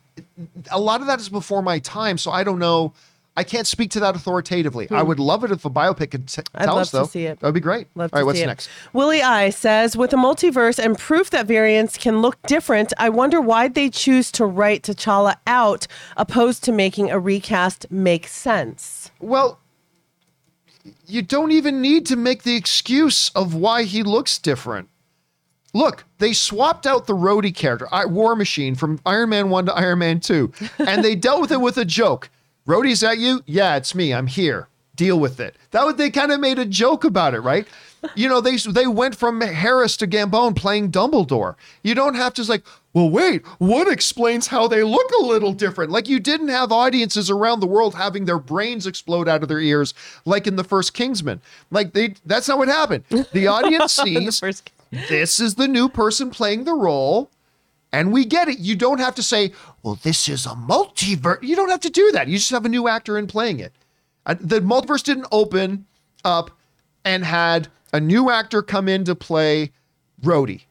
a 0.71 0.81
lot 0.81 1.01
of 1.01 1.07
that 1.07 1.21
is 1.21 1.29
before 1.29 1.63
my 1.63 1.79
time, 1.81 2.19
so 2.19 2.31
I 2.31 2.45
don't 2.45 2.59
know. 2.59 2.93
I 3.37 3.45
can't 3.45 3.67
speak 3.67 3.91
to 3.93 4.01
that 4.01 4.17
authoritatively. 4.17 4.89
I 4.91 5.03
would 5.03 5.21
love 5.21 5.45
it 5.45 5.53
if 5.53 5.65
a 5.65 5.71
biopic 5.71 6.11
could 6.11 6.27
t- 6.29 6.43
Hmm. 6.53 6.57
I'd 6.63 6.65
tell 6.65 6.75
love 6.75 6.83
us, 6.83 6.91
to 6.91 6.97
though. 6.99 7.07
see 7.07 7.27
it. 7.27 7.39
That 7.41 7.47
would 7.47 7.55
be 7.55 7.61
great. 7.61 7.87
Love 7.95 8.11
All 8.13 8.19
right, 8.19 8.27
what's 8.27 8.41
next? 8.41 8.69
Willie 8.93 9.23
I 9.23 9.51
says, 9.51 9.97
with 9.97 10.13
a 10.13 10.17
multiverse 10.17 10.79
and 10.85 10.99
proof 10.99 11.31
that 11.31 11.47
variants 11.47 11.97
can 11.97 12.21
look 12.21 12.37
different, 12.47 12.93
I 12.99 13.09
wonder 13.09 13.41
why 13.41 13.69
they 13.69 13.89
choose 13.89 14.33
to 14.33 14.45
write 14.45 14.83
T'Challa 14.83 15.37
out, 15.47 15.87
opposed 16.17 16.65
to 16.65 16.73
making 16.73 17.11
a 17.11 17.19
recast 17.21 17.87
make 17.91 18.27
sense. 18.27 19.11
Well, 19.21 19.59
you 21.07 21.23
don't 21.23 21.53
even 21.53 21.81
need 21.81 22.07
to 22.07 22.17
make 22.17 22.43
the 22.43 22.57
excuse 22.57 23.31
of 23.35 23.55
why 23.55 23.85
he 23.85 24.03
looks 24.03 24.39
different. 24.39 24.89
Look, 25.73 26.05
they 26.19 26.33
swapped 26.33 26.87
out 26.87 27.07
the 27.07 27.15
Rhodey 27.15 27.55
character, 27.55 27.89
War 28.09 28.35
Machine, 28.35 28.75
from 28.75 29.01
Iron 29.07 29.31
Man 29.31 29.51
1 29.51 29.67
to 29.67 29.75
Iron 29.75 30.01
Man 30.01 30.21
2, 30.21 30.53
and 30.81 31.05
they 31.05 31.15
dealt 31.17 31.41
with 31.41 31.53
it 31.53 31.61
with 31.61 31.77
a 31.77 31.85
joke. 31.85 32.29
Rhodey's 32.67 33.03
at 33.03 33.19
you? 33.19 33.43
Yeah, 33.47 33.77
it's 33.77 33.95
me. 33.95 34.13
I'm 34.13 34.27
here. 34.27 34.69
Deal 34.97 35.19
with 35.19 35.41
it. 35.41 35.57
That 35.71 35.87
was, 35.87 35.95
they 35.97 36.11
kind 36.11 36.31
of 36.33 36.41
made 36.41 36.59
a 36.59 36.67
joke 36.67 37.05
about 37.05 37.35
it, 37.35 37.41
right? 37.41 37.67
You 38.15 38.29
know, 38.29 38.41
they 38.41 38.57
they 38.57 38.87
went 38.87 39.15
from 39.15 39.41
Harris 39.41 39.97
to 39.99 40.07
Gambon 40.07 40.57
playing 40.57 40.91
Dumbledore. 40.91 41.55
You 41.83 41.95
don't 41.95 42.15
have 42.15 42.35
to 42.35 42.43
like, 42.45 42.63
well, 42.93 43.09
wait, 43.11 43.47
what 43.59 43.89
explains 43.89 44.47
how 44.49 44.69
they 44.69 44.83
look 44.83 45.11
a 45.21 45.23
little 45.23 45.53
different? 45.53 45.91
Like 45.91 46.09
you 46.09 46.19
didn't 46.19 46.49
have 46.49 46.73
audiences 46.73 47.31
around 47.31 47.61
the 47.61 47.67
world 47.67 47.95
having 47.95 48.25
their 48.25 48.39
brains 48.39 48.87
explode 48.87 49.29
out 49.29 49.43
of 49.43 49.49
their 49.49 49.61
ears, 49.61 49.95
like 50.25 50.47
in 50.47 50.57
the 50.57 50.65
first 50.65 50.95
Kingsman. 50.95 51.41
Like 51.71 51.93
they, 51.93 52.15
that's 52.25 52.49
not 52.49 52.59
what 52.59 52.69
happened. 52.69 53.05
The 53.33 53.47
audience 53.49 53.93
sees 53.95 54.41
first- 54.41 54.71
this 54.91 55.41
is 55.41 55.55
the 55.55 55.69
new 55.69 55.89
person 55.89 56.31
playing 56.31 56.65
the 56.65 56.75
role. 56.75 57.31
And 57.93 58.13
we 58.13 58.25
get 58.25 58.49
it. 58.49 58.61
You 58.61 58.77
don't 58.77 59.01
have 59.01 59.17
to 59.17 59.23
say, 59.23 59.53
well, 59.83 59.99
this 60.03 60.29
is 60.29 60.47
a 60.47 60.51
multiverse. 60.51 61.43
You 61.43 61.57
don't 61.57 61.71
have 61.71 61.81
to 61.81 61.91
do 61.91 62.13
that. 62.13 62.29
You 62.29 62.39
just 62.39 62.51
have 62.51 62.65
a 62.65 62.69
new 62.69 62.87
actor 62.87 63.19
in 63.19 63.27
playing 63.27 63.59
it. 63.59 63.73
Uh, 64.25 64.37
The 64.41 64.61
multiverse 64.61 65.03
didn't 65.03 65.27
open 65.33 65.87
up 66.25 66.53
and 67.05 67.25
had 67.25 67.67
a 67.93 67.99
new 67.99 68.31
actor 68.31 68.63
come 68.63 68.89
in 68.89 69.03
to 69.07 69.17
play 69.17 69.73
Rhodey. 70.23 70.63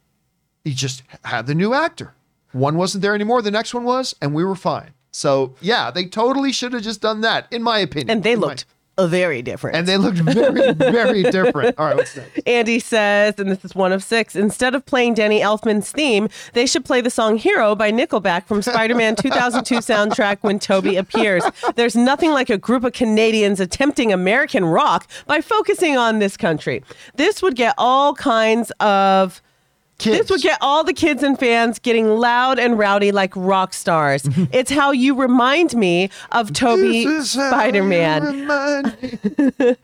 You 0.64 0.74
just 0.74 1.04
had 1.26 1.46
the 1.48 1.56
new 1.56 1.74
actor. 1.74 2.14
One 2.54 2.78
wasn't 2.78 3.02
there 3.02 3.16
anymore. 3.16 3.42
The 3.42 3.52
next 3.52 3.74
one 3.74 3.84
was, 3.84 4.16
and 4.22 4.34
we 4.34 4.46
were 4.46 4.56
fine. 4.56 4.92
So, 5.12 5.56
yeah, 5.60 5.92
they 5.92 6.06
totally 6.06 6.52
should 6.54 6.72
have 6.74 6.84
just 6.84 7.02
done 7.02 7.20
that, 7.22 7.48
in 7.52 7.62
my 7.64 7.80
opinion. 7.80 8.12
And 8.12 8.24
they 8.24 8.34
In 8.34 8.40
my- 8.40 8.48
looked 8.48 8.62
uh, 8.64 8.74
very 9.08 9.42
different. 9.42 9.76
and 9.76 9.88
they 9.88 9.98
looked 9.98 10.20
very, 10.20 10.74
very 10.74 11.24
different. 11.24 11.78
All 11.78 11.86
right, 11.88 11.96
what's 11.96 12.16
next? 12.16 12.40
Andy 12.48 12.80
says, 12.80 13.40
and 13.40 13.50
this 13.50 13.64
is 13.64 13.76
one 13.76 13.92
of 13.92 14.04
six, 14.04 14.36
instead 14.36 14.76
of 14.76 14.86
playing 14.86 15.14
Danny 15.16 15.40
Elfman's 15.40 15.92
theme, 15.92 16.30
they 16.54 16.66
should 16.66 16.86
play 16.86 17.02
the 17.02 17.10
song 17.10 17.38
Hero 17.38 17.76
by 17.76 17.92
Nickelback 17.92 18.46
from 18.46 18.62
Spider 18.62 18.96
Man 18.96 19.16
2002 19.16 19.76
soundtrack 19.80 20.38
when 20.42 20.60
Tobey 20.60 20.96
appears. 20.96 21.44
There's 21.76 21.96
nothing 21.96 22.32
like 22.32 22.50
a 22.50 22.58
group 22.58 22.84
of 22.84 22.94
Canadians 22.94 23.60
attempting 23.60 24.12
American 24.12 24.66
rock 24.66 25.08
by 25.26 25.42
focusing 25.42 25.98
on 25.98 26.20
this 26.20 26.38
country. 26.38 26.84
This 27.16 27.42
would 27.42 27.56
get 27.56 27.74
all 27.78 28.14
kinds 28.14 28.72
of. 28.80 29.42
Kids. 30.00 30.20
This 30.20 30.30
would 30.30 30.42
get 30.42 30.58
all 30.62 30.84
the 30.86 30.94
kids 30.94 31.24
and 31.24 31.38
fans 31.38 31.78
getting 31.78 32.08
loud 32.08 32.58
and 32.58 32.80
rowdy 32.80 33.12
like 33.12 33.36
rock 33.36 33.74
stars. 33.74 34.24
Mm-hmm. 34.24 34.46
it's 34.54 34.72
how 34.72 34.92
you 34.92 35.14
remind 35.14 35.76
me 35.76 36.10
of 36.32 36.54
Tobey 36.54 37.04
This 37.04 37.36
is 37.36 37.36
how 37.36 37.50
Spider 37.50 37.84
Man. 37.84 38.50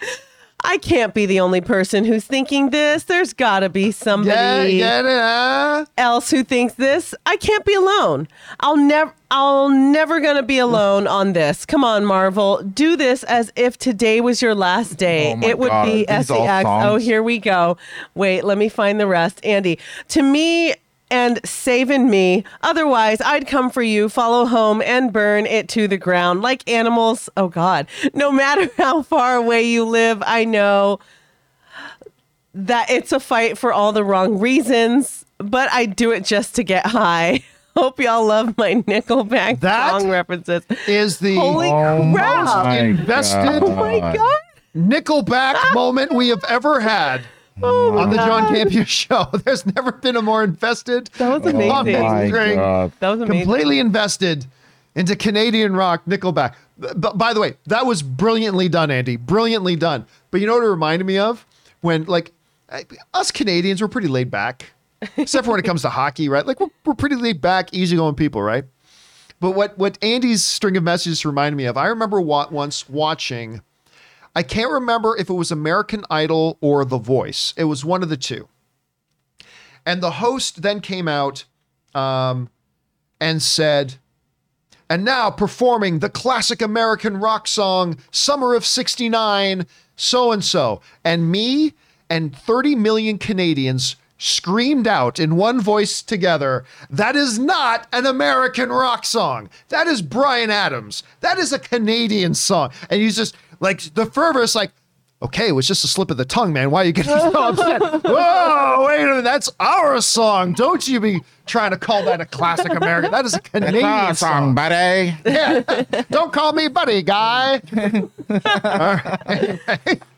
you 0.65 0.71
remind 0.71 0.81
me. 0.81 0.85
I 0.85 0.95
can't 0.97 1.13
be 1.13 1.25
the 1.25 1.39
only 1.39 1.61
person 1.61 2.05
who's 2.05 2.25
thinking 2.25 2.69
this. 2.69 3.03
There's 3.03 3.33
got 3.33 3.61
to 3.61 3.69
be 3.69 3.85
Yeah, 3.85 3.91
somebody 3.91 4.81
huh? 4.81 5.85
else 5.97 6.31
who 6.31 6.43
thinks 6.43 6.73
this. 6.75 7.13
I 7.25 7.37
can't 7.37 7.65
be 7.65 7.73
alone. 7.73 8.27
I'll 8.59 8.77
never 8.77 9.13
I'll 9.31 9.69
never 9.69 10.19
going 10.19 10.35
to 10.35 10.43
be 10.43 10.59
alone 10.59 11.07
on 11.07 11.33
this. 11.33 11.65
Come 11.65 11.83
on, 11.83 12.05
Marvel. 12.05 12.61
Do 12.61 12.95
this 12.95 13.23
as 13.23 13.51
if 13.55 13.77
today 13.77 14.21
was 14.21 14.41
your 14.41 14.53
last 14.55 14.93
day. 14.97 15.33
Oh 15.35 15.47
it 15.47 15.57
would 15.57 15.69
God, 15.69 15.85
be 15.85 16.05
SEX. 16.07 16.65
Oh, 16.67 16.97
here 16.97 17.23
we 17.23 17.39
go. 17.39 17.77
Wait, 18.13 18.43
let 18.43 18.57
me 18.57 18.69
find 18.69 18.99
the 18.99 19.07
rest. 19.07 19.43
Andy, 19.43 19.79
to 20.09 20.21
me 20.21 20.75
and 21.15 21.39
saving 21.47 22.09
me. 22.09 22.43
Otherwise, 22.61 23.21
I'd 23.21 23.47
come 23.47 23.69
for 23.69 23.81
you, 23.81 24.09
follow 24.09 24.45
home, 24.45 24.81
and 24.81 25.13
burn 25.13 25.45
it 25.45 25.69
to 25.69 25.87
the 25.87 25.97
ground 25.97 26.41
like 26.41 26.69
animals. 26.69 27.29
Oh, 27.37 27.47
God. 27.47 27.87
No 28.13 28.31
matter 28.33 28.69
how 28.77 29.01
far 29.01 29.35
away 29.37 29.63
you 29.63 29.85
live, 29.85 30.21
I 30.25 30.43
know 30.43 30.99
that 32.53 32.89
it's 32.89 33.13
a 33.13 33.19
fight 33.21 33.57
for 33.57 33.71
all 33.71 33.93
the 33.93 34.03
wrong 34.03 34.39
reasons, 34.39 35.25
but 35.37 35.71
I 35.71 35.85
do 35.85 36.11
it 36.11 36.25
just 36.25 36.53
to 36.55 36.63
get 36.63 36.85
high. 36.85 37.43
Hope 37.77 37.99
y'all 37.99 38.25
love 38.25 38.57
my 38.57 38.75
Nickelback 38.75 39.59
That 39.61 39.91
song 39.99 40.09
references. 40.09 40.63
Is 40.87 41.19
the 41.19 41.35
Holy 41.35 41.69
Oh 41.69 42.11
crap! 42.13 42.77
invested- 42.79 43.63
Oh 43.63 43.75
my 43.75 43.99
god! 43.99 44.35
Nickelback 44.75 45.55
moment 45.73 46.13
we 46.13 46.29
have 46.29 46.43
ever 46.47 46.79
had 46.81 47.21
Oh 47.63 47.97
on 47.97 48.09
the 48.09 48.17
my 48.17 48.25
John 48.25 48.43
God. 48.43 48.53
Campea 48.53 48.85
show. 48.87 49.25
There's 49.45 49.65
never 49.65 49.91
been 49.91 50.15
a 50.15 50.21
more 50.21 50.43
invested. 50.43 51.07
That 51.17 51.29
was 51.41 51.53
Oh 51.53 51.55
amazing. 51.55 52.01
my 52.03 52.27
String. 52.27 52.55
God. 52.55 52.91
That 52.99 53.09
was 53.09 53.21
amazing. 53.21 53.43
Completely 53.45 53.79
invested 53.79 54.45
into 54.95 55.15
Canadian 55.15 55.75
rock 55.75 56.03
Nickelback. 56.05 56.55
But 56.77 57.17
by 57.17 57.33
the 57.33 57.39
way, 57.39 57.55
that 57.67 57.85
was 57.85 58.01
brilliantly 58.03 58.67
done, 58.67 58.91
Andy. 58.91 59.15
Brilliantly 59.15 59.77
done. 59.77 60.05
But 60.31 60.41
you 60.41 60.47
know 60.47 60.55
what 60.55 60.63
it 60.63 60.69
reminded 60.69 61.05
me 61.05 61.17
of? 61.17 61.45
When 61.81 62.03
like 62.05 62.33
us 63.13 63.31
Canadians, 63.31 63.81
we're 63.81 63.87
pretty 63.87 64.07
laid 64.09 64.29
back. 64.29 64.71
Except 65.17 65.45
for 65.45 65.51
when 65.51 65.59
it 65.59 65.63
comes 65.65 65.83
to 65.83 65.89
hockey, 65.89 66.29
right? 66.29 66.45
Like 66.45 66.59
we're, 66.59 66.67
we're 66.83 66.93
pretty 66.95 67.15
laid 67.15 67.39
back, 67.39 67.73
easygoing 67.73 68.15
people, 68.15 68.41
right? 68.41 68.65
But 69.39 69.51
what 69.51 69.77
what 69.77 69.97
Andy's 70.03 70.43
string 70.43 70.75
of 70.77 70.83
messages 70.83 71.25
reminded 71.25 71.55
me 71.57 71.65
of, 71.65 71.77
I 71.77 71.87
remember 71.87 72.19
wa- 72.19 72.47
once 72.49 72.89
watching. 72.89 73.61
I 74.35 74.43
can't 74.43 74.71
remember 74.71 75.15
if 75.17 75.29
it 75.29 75.33
was 75.33 75.51
American 75.51 76.03
Idol 76.09 76.57
or 76.59 76.83
The 76.83 76.97
Voice. 76.97 77.53
It 77.55 77.63
was 77.65 77.85
one 77.85 78.03
of 78.03 78.09
the 78.09 78.17
two. 78.17 78.49
And 79.85 80.01
the 80.01 80.11
host 80.11 80.61
then 80.61 80.81
came 80.81 81.07
out 81.07 81.45
um, 81.93 82.49
and 83.21 83.41
said, 83.41 83.95
and 84.89 85.05
now 85.05 85.31
performing 85.31 85.99
the 85.99 86.09
classic 86.09 86.61
American 86.61 87.17
rock 87.17 87.47
song, 87.47 87.97
Summer 88.11 88.53
of 88.53 88.65
69, 88.65 89.65
so 89.95 90.31
and 90.31 90.43
so. 90.43 90.81
And 91.03 91.31
me 91.31 91.73
and 92.09 92.35
30 92.35 92.75
million 92.75 93.17
Canadians 93.17 93.95
screamed 94.17 94.87
out 94.87 95.19
in 95.19 95.35
one 95.35 95.59
voice 95.59 96.01
together, 96.01 96.65
that 96.89 97.15
is 97.15 97.37
not 97.37 97.87
an 97.91 98.05
American 98.05 98.69
rock 98.69 99.05
song. 99.05 99.49
That 99.69 99.87
is 99.87 100.01
Bryan 100.01 100.49
Adams. 100.49 101.03
That 101.19 101.37
is 101.37 101.51
a 101.51 101.59
Canadian 101.59 102.33
song. 102.33 102.71
And 102.89 103.01
he's 103.01 103.15
just 103.15 103.35
like, 103.65 103.81
the 103.93 104.05
fervor 104.05 104.41
is 104.41 104.55
like, 104.55 104.71
okay, 105.21 105.47
it 105.47 105.51
was 105.53 105.67
just 105.67 105.83
a 105.83 105.87
slip 105.87 106.11
of 106.11 106.17
the 106.17 106.25
tongue, 106.25 106.53
man. 106.53 106.71
Why 106.71 106.83
are 106.83 106.85
you 106.85 106.93
getting 106.93 107.11
so 107.11 107.31
upset? 107.31 107.81
Whoa, 108.03 108.85
wait 108.87 109.01
a 109.01 109.05
minute. 109.05 109.23
That's 109.23 109.49
our 109.59 109.99
song. 110.01 110.53
Don't 110.53 110.87
you 110.87 110.99
be 110.99 111.21
trying 111.45 111.71
to 111.71 111.77
call 111.77 112.03
that 112.05 112.19
a 112.21 112.25
classic 112.25 112.71
American. 112.73 113.11
That 113.11 113.25
is 113.25 113.33
a 113.33 113.39
Canadian 113.51 113.85
Ah, 113.85 114.11
song. 114.13 114.15
song, 114.15 114.55
buddy. 114.55 115.15
Yeah. 115.25 116.03
Don't 116.09 116.33
call 116.33 116.53
me 116.53 116.67
buddy, 116.67 117.01
guy. 117.03 117.61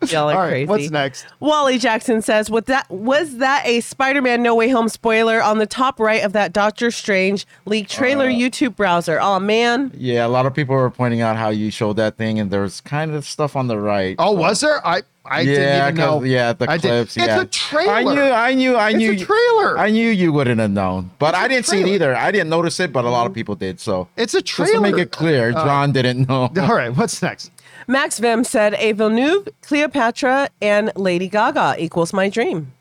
Y'all 0.09 0.29
are 0.29 0.35
All 0.35 0.41
right, 0.41 0.49
crazy. 0.49 0.65
what's 0.67 0.89
next? 0.89 1.25
Wally 1.39 1.77
Jackson 1.77 2.21
says, 2.21 2.49
"What 2.49 2.65
that 2.67 2.89
was 2.89 3.37
that 3.37 3.65
a 3.65 3.81
Spider-Man 3.81 4.41
No 4.41 4.55
Way 4.55 4.69
Home 4.69 4.89
spoiler 4.89 5.41
on 5.43 5.57
the 5.57 5.65
top 5.65 5.99
right 5.99 6.23
of 6.23 6.33
that 6.33 6.53
Doctor 6.53 6.91
Strange 6.91 7.45
leak 7.65 7.89
trailer 7.89 8.27
YouTube 8.29 8.75
browser?" 8.75 9.19
Oh 9.21 9.39
man, 9.39 9.91
Yeah, 9.95 10.25
a 10.25 10.29
lot 10.29 10.45
of 10.45 10.53
people 10.53 10.75
were 10.75 10.89
pointing 10.89 11.21
out 11.21 11.35
how 11.35 11.49
you 11.49 11.71
showed 11.71 11.97
that 11.97 12.17
thing, 12.17 12.39
and 12.39 12.51
there's 12.51 12.81
kind 12.81 13.13
of 13.13 13.25
stuff 13.25 13.55
on 13.55 13.67
the 13.67 13.77
right. 13.77 14.15
Oh, 14.19 14.31
was 14.31 14.61
there? 14.61 14.85
I 14.85 15.01
I 15.29 15.43
didn't 15.43 15.63
yeah, 15.63 15.83
even 15.85 15.95
know. 15.95 16.19
'cause- 16.19 16.27
yeah, 16.27 16.53
the 16.53 16.69
I 16.71 16.77
did- 16.77 16.81
clips. 16.87 17.17
It's 17.17 17.27
a 17.27 17.45
trailer. 17.45 17.91
I 17.93 18.03
knew, 18.03 18.21
I 18.21 18.53
knew, 18.53 18.75
I 18.75 18.89
It's 18.89 18.97
knew. 18.97 19.11
a 19.11 19.15
trailer. 19.17 19.77
I 19.77 19.89
knew 19.89 20.09
you 20.09 20.31
wouldn't 20.31 20.59
have 20.59 20.71
known, 20.71 21.11
but 21.19 21.29
It's 21.29 21.37
a 21.37 21.41
I 21.41 21.47
didn't 21.47 21.65
see 21.67 21.81
it 21.81 21.87
either. 21.87 22.15
I 22.15 22.31
didn't 22.31 22.49
notice 22.49 22.79
it, 22.79 22.91
but 22.93 23.05
a 23.05 23.09
lot 23.09 23.27
of 23.27 23.33
people 23.33 23.55
did. 23.55 23.79
So 23.79 24.07
It's 24.15 24.33
a 24.33 24.41
trailer. 24.41 24.71
just 24.71 24.75
to 24.75 24.81
make. 24.81 24.93
Uh, 24.95 24.97
it 25.03 25.11
clear, 25.11 25.51
John 25.51 25.91
didn't 25.91 26.27
know. 26.29 26.49
All 26.61 26.75
right, 26.75 26.95
what's 26.95 27.21
next? 27.21 27.51
Max 27.87 28.19
Vim 28.19 28.43
said, 28.43 28.73
"A 28.75 28.91
Villeneuve, 28.91 29.47
Cleopatra, 29.61 30.49
and 30.61 30.91
Lady 30.95 31.27
Gaga 31.29 31.75
equals 31.79 32.11
my 32.13 32.29
dream." 32.29 32.73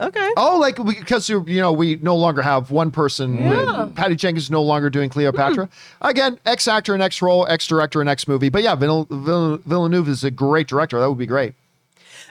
Okay. 0.00 0.30
Oh, 0.36 0.58
like 0.60 0.76
because 0.76 1.28
you 1.28 1.44
you 1.48 1.60
know 1.60 1.72
we 1.72 1.96
no 2.02 2.14
longer 2.14 2.40
have 2.40 2.70
one 2.70 2.92
person. 2.92 3.36
Yeah. 3.36 3.88
Patty 3.96 4.14
Jenkins 4.14 4.48
no 4.48 4.62
longer 4.62 4.90
doing 4.90 5.10
Cleopatra. 5.10 5.68
Again, 6.02 6.38
ex 6.46 6.68
actor 6.68 6.94
and 6.94 7.02
ex 7.02 7.20
role, 7.20 7.48
ex 7.48 7.66
director 7.66 8.00
and 8.00 8.08
ex 8.08 8.28
movie. 8.28 8.48
But 8.48 8.62
yeah, 8.62 8.76
Vill- 8.76 9.08
Vill- 9.10 9.56
Villeneuve 9.66 10.08
is 10.08 10.22
a 10.22 10.30
great 10.30 10.68
director. 10.68 11.00
That 11.00 11.08
would 11.08 11.18
be 11.18 11.26
great. 11.26 11.54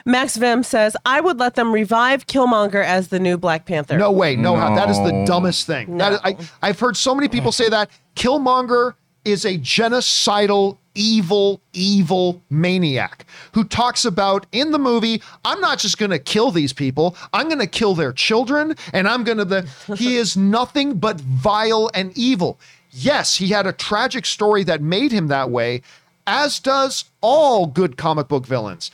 Max 0.08 0.36
Vim 0.38 0.62
says, 0.62 0.96
"I 1.04 1.20
would 1.20 1.38
let 1.38 1.54
them 1.54 1.70
revive 1.70 2.26
Killmonger 2.26 2.82
as 2.82 3.08
the 3.08 3.20
new 3.20 3.36
Black 3.36 3.66
Panther." 3.66 3.98
No 3.98 4.10
way, 4.10 4.36
no, 4.36 4.56
how. 4.56 4.74
That 4.74 4.88
is 4.88 4.96
the 4.98 5.24
dumbest 5.26 5.66
thing. 5.66 5.98
That 5.98 6.14
is, 6.14 6.18
I, 6.24 6.36
I've 6.62 6.80
heard 6.80 6.96
so 6.96 7.14
many 7.14 7.28
people 7.28 7.52
say 7.52 7.68
that 7.68 7.90
Killmonger 8.16 8.94
is 9.24 9.44
a 9.44 9.58
genocidal, 9.58 10.78
evil, 10.94 11.60
evil 11.74 12.42
maniac 12.48 13.26
who 13.52 13.64
talks 13.64 14.04
about 14.04 14.46
in 14.52 14.70
the 14.70 14.78
movie, 14.78 15.22
I'm 15.44 15.60
not 15.60 15.78
just 15.78 15.98
going 15.98 16.10
to 16.10 16.18
kill 16.18 16.50
these 16.50 16.72
people, 16.72 17.14
I'm 17.32 17.46
going 17.46 17.58
to 17.58 17.66
kill 17.66 17.94
their 17.94 18.12
children, 18.12 18.74
and 18.92 19.06
I'm 19.06 19.24
going 19.24 19.38
to. 19.38 19.44
The 19.44 19.68
he 19.96 20.16
is 20.16 20.36
nothing 20.36 20.98
but 20.98 21.20
vile 21.20 21.90
and 21.94 22.16
evil. 22.16 22.58
Yes, 22.90 23.36
he 23.36 23.48
had 23.48 23.66
a 23.66 23.72
tragic 23.72 24.24
story 24.24 24.64
that 24.64 24.80
made 24.80 25.12
him 25.12 25.28
that 25.28 25.50
way, 25.50 25.82
as 26.26 26.58
does 26.58 27.04
all 27.20 27.66
good 27.66 27.96
comic 27.96 28.28
book 28.28 28.46
villains. 28.46 28.90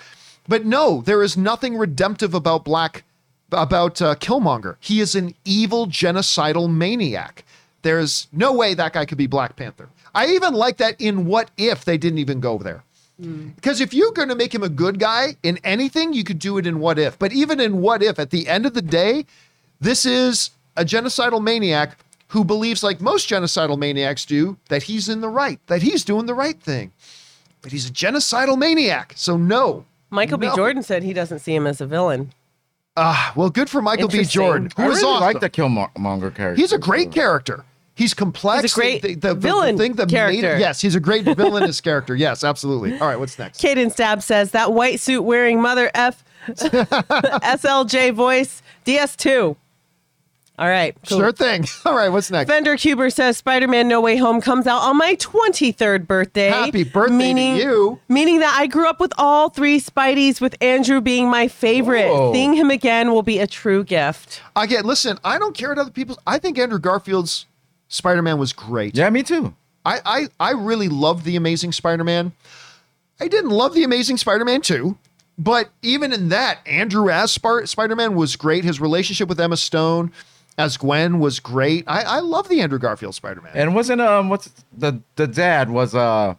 But 0.47 0.65
no, 0.65 1.01
there 1.01 1.23
is 1.23 1.37
nothing 1.37 1.77
redemptive 1.77 2.35
about 2.35 2.65
Black 2.65 3.05
about 3.53 4.03
uh, 4.03 4.15
Killmonger. 4.17 4.77
He 4.81 5.01
is 5.01 5.15
an 5.15 5.35
evil 5.45 5.87
genocidal 5.87 6.73
maniac. 6.73 7.45
There's 7.83 8.27
no 8.33 8.53
way 8.53 8.75
that 8.75 8.95
guy 8.95 9.05
could 9.05 9.19
be 9.19 9.27
Black 9.27 9.57
Panther. 9.57 9.89
I 10.15 10.27
even 10.29 10.55
like 10.55 10.79
that 10.79 11.01
in 11.01 11.27
What 11.27 11.51
If 11.57 11.85
they 11.85 11.99
didn't 11.99 12.19
even 12.19 12.41
go 12.41 12.59
there. 12.59 12.83
Because 13.55 13.81
if 13.81 13.95
you're 13.95 14.13
going 14.13 14.29
to 14.29 14.35
make 14.35 14.53
him 14.55 14.63
a 14.65 14.69
good 14.69 14.99
guy 14.99 15.37
in 15.43 15.59
anything, 15.63 16.13
you 16.13 16.25
could 16.25 16.39
do 16.41 16.59
it 16.59 16.67
in 16.67 16.81
What 16.81 16.99
If. 16.99 17.19
But 17.19 17.33
even 17.33 17.61
in 17.61 17.81
What 17.81 18.03
If, 18.03 18.19
at 18.19 18.31
the 18.31 18.49
end 18.49 18.67
of 18.67 18.75
the 18.75 18.83
day, 18.83 19.27
this 19.81 20.05
is 20.05 20.51
a 20.77 20.85
genocidal 20.85 21.43
maniac 21.43 21.97
who 22.29 22.45
believes, 22.45 22.83
like 22.83 23.01
most 23.01 23.29
genocidal 23.29 23.79
maniacs 23.79 24.25
do, 24.25 24.57
that 24.69 24.85
he's 24.85 25.09
in 25.09 25.21
the 25.21 25.29
right, 25.29 25.61
that 25.69 25.83
he's 25.83 26.05
doing 26.05 26.27
the 26.27 26.35
right 26.35 26.61
thing. 26.61 26.91
But 27.63 27.71
he's 27.71 27.89
a 27.89 27.93
genocidal 27.93 28.59
maniac. 28.59 29.13
So, 29.15 29.37
no. 29.37 29.85
Michael 30.15 30.39
B. 30.39 30.47
No. 30.47 30.57
Jordan 30.57 30.83
said 30.83 31.03
he 31.03 31.13
doesn't 31.13 31.41
see 31.41 31.55
him 31.55 31.67
as 31.67 31.81
a 31.81 31.87
villain. 31.87 32.33
Ah, 32.97 33.33
well, 33.35 33.51
good 33.51 33.69
for 33.69 33.83
Michael 33.83 34.09
B. 34.09 34.19
Interesting. 34.19 34.41
Jordan. 34.43 34.69
I 34.77 34.85
Who 34.85 34.91
is 34.93 34.99
really 35.03 35.13
awesome. 35.15 35.25
like 35.25 35.41
the 35.41 35.51
Killmonger 35.51 36.35
character. 36.35 36.55
He's 36.55 36.73
a 36.73 36.79
great 36.79 37.11
character. 37.13 37.65
He's 37.97 38.15
complex. 38.15 38.63
He's 38.63 38.73
a 38.73 38.75
great 38.75 39.03
The- 39.03 39.15
the, 39.15 39.29
the, 39.29 39.35
villain 39.35 39.77
the 39.77 39.83
thing 39.85 39.93
that 39.95 40.07
made 40.11 40.17
character. 40.41 40.59
yes, 40.59 40.81
he's 40.81 40.95
a 40.95 41.01
great 41.01 41.25
villainous 41.25 41.81
character. 41.81 42.15
Yes, 42.17 42.43
absolutely. 42.45 42.99
All 42.99 43.07
right, 43.09 43.19
what's 43.19 43.39
next? 43.39 43.61
Caden 43.61 43.93
Stab 43.93 44.23
says 44.23 44.51
that 44.53 44.73
white 44.73 44.99
suit 45.01 45.23
wearing 45.23 45.61
mother 45.61 45.91
F 45.95 46.25
SLJ 46.49 48.13
voice 48.15 48.63
DS2. 48.85 49.57
All 50.57 50.69
right. 50.69 50.97
cool. 51.09 51.19
Sure 51.19 51.33
thing. 51.33 51.65
All 51.85 51.97
right, 51.97 52.11
what's 52.11 52.31
next? 52.31 52.49
Fender 52.49 52.77
Cuber 52.77 53.11
says 53.11 53.37
Spider 53.37 53.67
Man 53.67 53.89
No 53.89 54.01
Way 54.01 54.17
Home 54.17 54.41
comes 54.41 54.67
out 54.69 54.83
on 54.83 54.97
my 54.97 55.17
23rd 55.17 56.07
birthday. 56.07 56.49
Happy 56.49 56.85
birthday 56.85 57.11
to 57.11 57.17
meaning, 57.17 57.57
you. 57.57 57.99
Meaning 58.09 58.39
that 58.39 58.57
I 58.57 58.69
grew 58.69 58.89
up 58.89 59.01
with 59.01 59.13
all 59.19 59.51
three 59.51 59.81
Spideys, 59.81 60.41
with 60.41 60.55
Andrew 60.61 61.01
being 61.01 61.29
my 61.29 61.49
favorite. 61.49 62.09
Whoa. 62.09 62.33
Seeing 62.33 62.55
him 62.55 62.71
again 62.71 63.11
will 63.11 63.23
be 63.25 63.41
a 63.41 63.49
true 63.49 63.83
gift. 63.83 64.43
Again, 64.55 64.85
listen, 64.85 65.19
I 65.25 65.39
don't 65.39 65.57
care 65.57 65.71
what 65.71 65.79
other 65.79 65.91
people's. 65.91 66.19
I 66.25 66.39
think 66.39 66.57
Andrew 66.57 66.79
Garfield's 66.79 67.47
Spider-Man 67.89 68.39
was 68.39 68.53
great. 68.53 68.97
Yeah, 68.97 69.11
me 69.11 69.25
too. 69.25 69.55
I, 69.85 70.01
I 70.05 70.29
I 70.39 70.51
really 70.53 70.89
loved 70.89 71.25
the 71.25 71.35
Amazing 71.37 71.73
Spider-Man. 71.73 72.33
I 73.21 73.29
didn't 73.29 73.51
love 73.51 73.75
the 73.75 73.85
Amazing 73.85 74.17
Spider-Man 74.19 74.61
2, 74.63 74.97
but 75.37 75.71
even 75.83 76.13
in 76.13 76.29
that, 76.31 76.59
Andrew 76.67 77.11
as 77.11 77.33
Spider-Man 77.33 78.15
was 78.15 78.37
great. 78.37 78.65
His 78.65 78.81
relationship 78.81 79.29
with 79.29 79.41
Emma 79.41 79.57
Stone 79.57 80.13
as 80.59 80.77
Gwen 80.77 81.19
was 81.19 81.41
great. 81.41 81.85
I, 81.87 82.03
I 82.03 82.21
love 82.21 82.49
the 82.49 82.61
Andrew 82.61 82.79
Garfield 82.79 83.15
Spider-Man. 83.15 83.53
And 83.55 83.75
wasn't 83.75 84.01
um 84.01 84.29
what's 84.29 84.51
the 84.77 85.01
the 85.17 85.27
dad 85.27 85.71
was 85.71 85.95
uh 85.95 86.35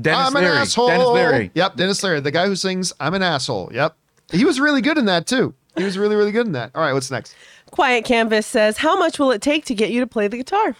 Denis 0.00 0.26
I'm 0.26 0.36
an 0.36 0.42
Leary. 0.44 0.56
asshole. 0.58 0.88
Denis 0.88 1.06
Leary. 1.08 1.50
Yep, 1.54 1.76
Denis 1.76 2.02
Leary, 2.02 2.20
the 2.20 2.30
guy 2.30 2.46
who 2.46 2.56
sings 2.56 2.92
"I'm 2.98 3.14
an 3.14 3.22
asshole." 3.22 3.70
Yep, 3.74 3.94
he 4.30 4.44
was 4.44 4.58
really 4.58 4.80
good 4.80 4.96
in 4.98 5.04
that 5.06 5.26
too. 5.26 5.54
He 5.76 5.84
was 5.84 5.96
really, 5.98 6.16
really 6.16 6.32
good 6.32 6.46
in 6.46 6.52
that. 6.52 6.70
All 6.74 6.82
right, 6.82 6.92
what's 6.92 7.10
next? 7.10 7.34
Quiet 7.70 8.04
Canvas 8.04 8.46
says, 8.46 8.76
How 8.78 8.98
much 8.98 9.18
will 9.18 9.30
it 9.30 9.40
take 9.40 9.64
to 9.66 9.74
get 9.74 9.90
you 9.90 10.00
to 10.00 10.06
play 10.06 10.28
the 10.28 10.36
guitar? 10.36 10.76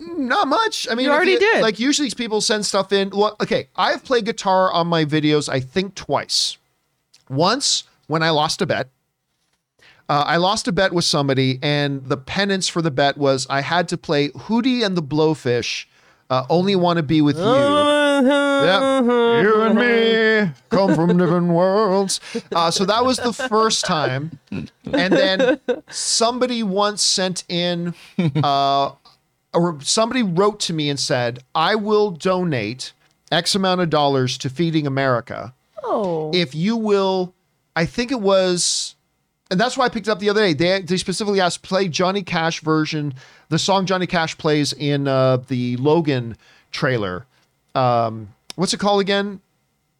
Not 0.00 0.48
much. 0.48 0.88
I 0.90 0.94
mean, 0.94 1.04
You 1.04 1.10
if 1.10 1.16
already 1.16 1.36
did. 1.36 1.60
Like 1.62 1.78
usually, 1.78 2.06
these 2.06 2.14
people 2.14 2.40
send 2.40 2.64
stuff 2.64 2.92
in. 2.92 3.10
Well, 3.10 3.36
okay, 3.42 3.68
I've 3.76 4.04
played 4.04 4.24
guitar 4.24 4.72
on 4.72 4.86
my 4.86 5.04
videos. 5.04 5.48
I 5.48 5.60
think 5.60 5.94
twice. 5.94 6.56
Once 7.28 7.84
when 8.06 8.22
I 8.22 8.30
lost 8.30 8.62
a 8.62 8.66
bet. 8.66 8.88
Uh, 10.08 10.24
I 10.26 10.36
lost 10.38 10.66
a 10.68 10.72
bet 10.72 10.92
with 10.92 11.04
somebody, 11.04 11.58
and 11.62 12.04
the 12.06 12.16
penance 12.16 12.66
for 12.68 12.80
the 12.80 12.90
bet 12.90 13.18
was 13.18 13.46
I 13.50 13.60
had 13.60 13.88
to 13.88 13.98
play 13.98 14.30
Hootie 14.30 14.84
and 14.84 14.96
the 14.96 15.02
Blowfish. 15.02 15.84
Uh, 16.30 16.44
only 16.50 16.76
want 16.76 16.98
to 16.98 17.02
be 17.02 17.20
with 17.22 17.36
you. 17.38 17.42
Yeah, 17.44 19.40
you 19.42 19.62
and 19.62 19.74
me 19.78 20.52
come 20.70 20.94
from 20.94 21.16
different 21.16 21.48
worlds. 21.48 22.20
Uh, 22.54 22.70
so 22.70 22.84
that 22.84 23.04
was 23.04 23.18
the 23.18 23.32
first 23.32 23.84
time, 23.84 24.38
and 24.50 24.70
then 25.12 25.60
somebody 25.88 26.62
once 26.62 27.02
sent 27.02 27.44
in, 27.48 27.94
uh, 28.42 28.90
or 29.54 29.78
somebody 29.82 30.22
wrote 30.22 30.60
to 30.60 30.72
me 30.72 30.90
and 30.90 30.98
said, 31.00 31.44
"I 31.54 31.76
will 31.76 32.10
donate 32.10 32.92
X 33.30 33.54
amount 33.54 33.80
of 33.80 33.88
dollars 33.90 34.36
to 34.38 34.50
Feeding 34.50 34.86
America 34.86 35.54
Oh. 35.84 36.30
if 36.34 36.54
you 36.54 36.76
will." 36.76 37.34
I 37.76 37.86
think 37.86 38.10
it 38.10 38.20
was, 38.20 38.96
and 39.50 39.58
that's 39.60 39.76
why 39.76 39.86
I 39.86 39.88
picked 39.88 40.08
it 40.08 40.10
up 40.10 40.18
the 40.18 40.30
other 40.30 40.40
day. 40.40 40.52
They 40.52 40.80
they 40.82 40.96
specifically 40.96 41.40
asked 41.40 41.62
play 41.62 41.88
Johnny 41.88 42.22
Cash 42.22 42.60
version, 42.60 43.14
the 43.48 43.58
song 43.58 43.86
Johnny 43.86 44.06
Cash 44.06 44.36
plays 44.38 44.72
in 44.72 45.08
uh, 45.08 45.38
the 45.48 45.76
Logan 45.78 46.36
trailer. 46.70 47.26
Um, 47.74 48.28
what's 48.56 48.74
it 48.74 48.80
called 48.80 49.00
again? 49.00 49.40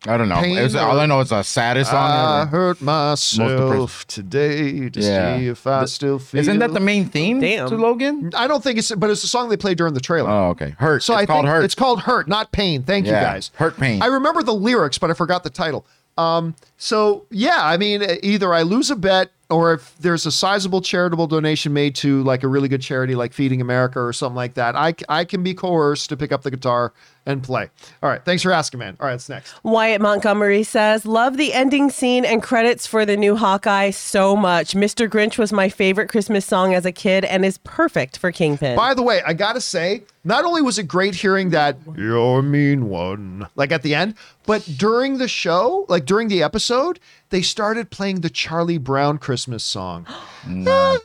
I 0.06 0.16
don't 0.16 0.28
know. 0.28 0.40
It 0.40 0.62
was, 0.62 0.76
or- 0.76 0.80
all 0.80 1.00
I 1.00 1.06
know 1.06 1.18
is 1.20 1.32
a 1.32 1.42
saddest 1.42 1.90
song. 1.90 1.98
I 2.10 2.42
ever. 2.42 2.50
hurt 2.50 2.80
myself 2.80 4.06
today 4.06 4.88
to 4.90 5.00
Yeah. 5.00 5.36
see 5.38 5.46
if 5.48 5.66
I 5.66 5.84
still 5.86 6.20
feel. 6.20 6.40
Isn't 6.40 6.60
that 6.60 6.72
the 6.72 6.78
main 6.80 7.06
theme 7.06 7.40
Damn. 7.40 7.68
to 7.68 7.76
Logan? 7.76 8.30
I 8.36 8.46
don't 8.46 8.62
think 8.62 8.78
it's, 8.78 8.94
but 8.94 9.10
it's 9.10 9.24
a 9.24 9.28
song 9.28 9.48
they 9.48 9.56
played 9.56 9.76
during 9.76 9.94
the 9.94 10.00
trailer. 10.00 10.30
Oh, 10.30 10.48
okay. 10.50 10.74
Hurt. 10.78 11.02
So 11.02 11.14
it's 11.14 11.22
I 11.22 11.26
called 11.26 11.44
think 11.46 11.52
Hurt. 11.54 11.64
it's 11.64 11.74
called 11.74 12.00
Hurt, 12.02 12.28
not 12.28 12.52
Pain. 12.52 12.84
Thank 12.84 13.06
you 13.06 13.12
guys. 13.12 13.50
Hurt 13.56 13.76
Pain. 13.76 14.00
I 14.00 14.06
remember 14.06 14.42
the 14.44 14.54
lyrics, 14.54 14.98
but 14.98 15.10
I 15.10 15.14
forgot 15.14 15.42
the 15.42 15.50
title. 15.50 15.84
Um, 16.16 16.54
so 16.76 17.26
yeah, 17.30 17.58
I 17.60 17.76
mean, 17.76 18.02
either 18.22 18.54
I 18.54 18.62
lose 18.62 18.90
a 18.90 18.96
bet, 18.96 19.30
or 19.50 19.74
if 19.74 19.96
there's 19.98 20.26
a 20.26 20.32
sizable 20.32 20.80
charitable 20.80 21.26
donation 21.26 21.72
made 21.72 21.94
to 21.96 22.22
like 22.22 22.42
a 22.42 22.48
really 22.48 22.68
good 22.68 22.82
charity 22.82 23.14
like 23.14 23.32
Feeding 23.32 23.60
America 23.60 24.00
or 24.00 24.12
something 24.12 24.36
like 24.36 24.54
that, 24.54 24.76
I 24.76 24.94
I 25.08 25.24
can 25.24 25.42
be 25.42 25.54
coerced 25.54 26.10
to 26.10 26.16
pick 26.16 26.32
up 26.32 26.42
the 26.42 26.50
guitar 26.50 26.92
and 27.28 27.42
play. 27.42 27.68
All 28.02 28.08
right, 28.08 28.24
thanks 28.24 28.42
for 28.42 28.50
asking, 28.50 28.80
man. 28.80 28.96
All 28.98 29.06
right, 29.06 29.12
what's 29.12 29.28
next? 29.28 29.54
Wyatt 29.62 30.00
Montgomery 30.00 30.62
says, 30.64 31.06
Love 31.06 31.36
the 31.36 31.52
ending 31.52 31.90
scene 31.90 32.24
and 32.24 32.42
credits 32.42 32.86
for 32.86 33.04
the 33.04 33.16
new 33.16 33.36
Hawkeye 33.36 33.90
so 33.90 34.34
much. 34.34 34.72
Mr. 34.72 35.08
Grinch 35.08 35.38
was 35.38 35.52
my 35.52 35.68
favorite 35.68 36.08
Christmas 36.08 36.46
song 36.46 36.74
as 36.74 36.86
a 36.86 36.90
kid 36.90 37.24
and 37.26 37.44
is 37.44 37.58
perfect 37.58 38.18
for 38.18 38.32
Kingpin. 38.32 38.74
By 38.76 38.94
the 38.94 39.02
way, 39.02 39.20
I 39.26 39.34
gotta 39.34 39.60
say, 39.60 40.02
not 40.24 40.44
only 40.44 40.62
was 40.62 40.78
it 40.78 40.84
great 40.84 41.14
hearing 41.14 41.50
that 41.50 41.76
you're 41.96 42.38
a 42.38 42.42
mean 42.42 42.88
one, 42.88 43.46
like 43.54 43.70
at 43.70 43.82
the 43.82 43.94
end, 43.94 44.14
but 44.46 44.66
during 44.78 45.18
the 45.18 45.28
show, 45.28 45.84
like 45.88 46.06
during 46.06 46.28
the 46.28 46.42
episode, 46.42 46.98
they 47.28 47.42
started 47.42 47.90
playing 47.90 48.22
the 48.22 48.30
Charlie 48.30 48.78
Brown 48.78 49.18
Christmas 49.18 49.62
song. 49.62 50.06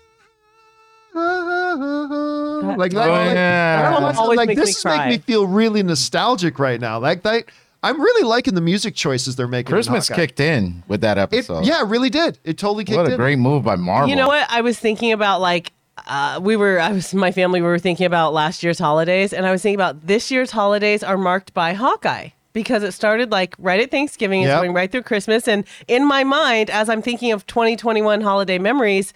like 1.14 2.92
that, 2.92 3.08
Oh, 3.08 3.12
like, 3.12 3.34
yeah. 3.36 3.94
I 3.98 4.00
That 4.02 4.18
always 4.18 4.38
like 4.38 4.48
makes 4.48 4.60
this 4.62 4.86
me 4.86 4.92
is 4.92 4.98
making 4.98 5.10
me 5.10 5.18
feel 5.20 5.48
really 5.48 5.84
nostalgic 5.84 6.60
right 6.60 6.80
now. 6.80 7.00
Like 7.00 7.24
that, 7.24 7.46
I'm 7.84 8.00
really 8.02 8.24
liking 8.24 8.56
the 8.56 8.62
music 8.62 8.96
choices 8.96 9.36
they're 9.36 9.48
making. 9.48 9.72
Christmas 9.72 10.08
Hawkeye. 10.08 10.22
kicked 10.22 10.40
in 10.40 10.84
with 10.88 11.02
that 11.02 11.18
It, 11.18 11.22
episode. 11.22 11.66
yeah, 11.66 11.82
it 11.82 11.88
really 11.88 12.10
did. 12.10 12.40
It 12.44 12.58
totally 12.58 12.84
kicked 12.86 12.94
in. 12.96 13.02
What 13.02 13.10
a 13.10 13.14
in. 13.14 13.18
great 13.18 13.38
move 13.40 13.64
by 13.64 13.76
Marvel. 13.76 14.10
You 14.10 14.16
know 14.16 14.28
what? 14.28 14.48
I 14.50 14.62
was 14.62 14.80
thinking 14.80 15.12
about 15.12 15.42
like 15.42 15.72
uh, 16.08 16.40
we 16.42 16.56
were 16.56 16.80
I 16.80 16.92
was 16.92 17.14
my 17.14 17.32
family 17.32 17.62
we 17.62 17.68
were 17.68 17.80
thinking 17.80 18.06
about 18.06 18.34
last 18.34 18.64
year's 18.64 18.80
holidays 18.80 19.32
and 19.34 19.46
I 19.46 19.52
was 19.52 19.62
thinking 19.62 19.78
about 19.78 20.08
this 20.08 20.32
year's 20.32 20.50
holidays 20.52 21.04
are 21.04 21.18
marked 21.18 21.54
by 21.54 21.74
Hawkeye 21.74 22.30
because 22.52 22.82
it 22.84 22.94
started 22.94 23.32
like 23.32 23.54
right 23.60 23.80
at 23.80 23.92
Thanksgiving 23.92 24.42
and 24.42 24.48
Yep. 24.50 24.60
going 24.62 24.74
right 24.74 24.92
through 24.92 25.04
Christmas 25.04 25.48
and 25.48 25.66
in 25.88 26.06
my 26.08 26.24
mind 26.24 26.70
as 26.72 26.90
I'm 26.90 27.02
thinking 27.04 27.32
of 27.32 27.46
2021 27.46 28.22
holiday 28.22 28.58
memories 28.58 29.14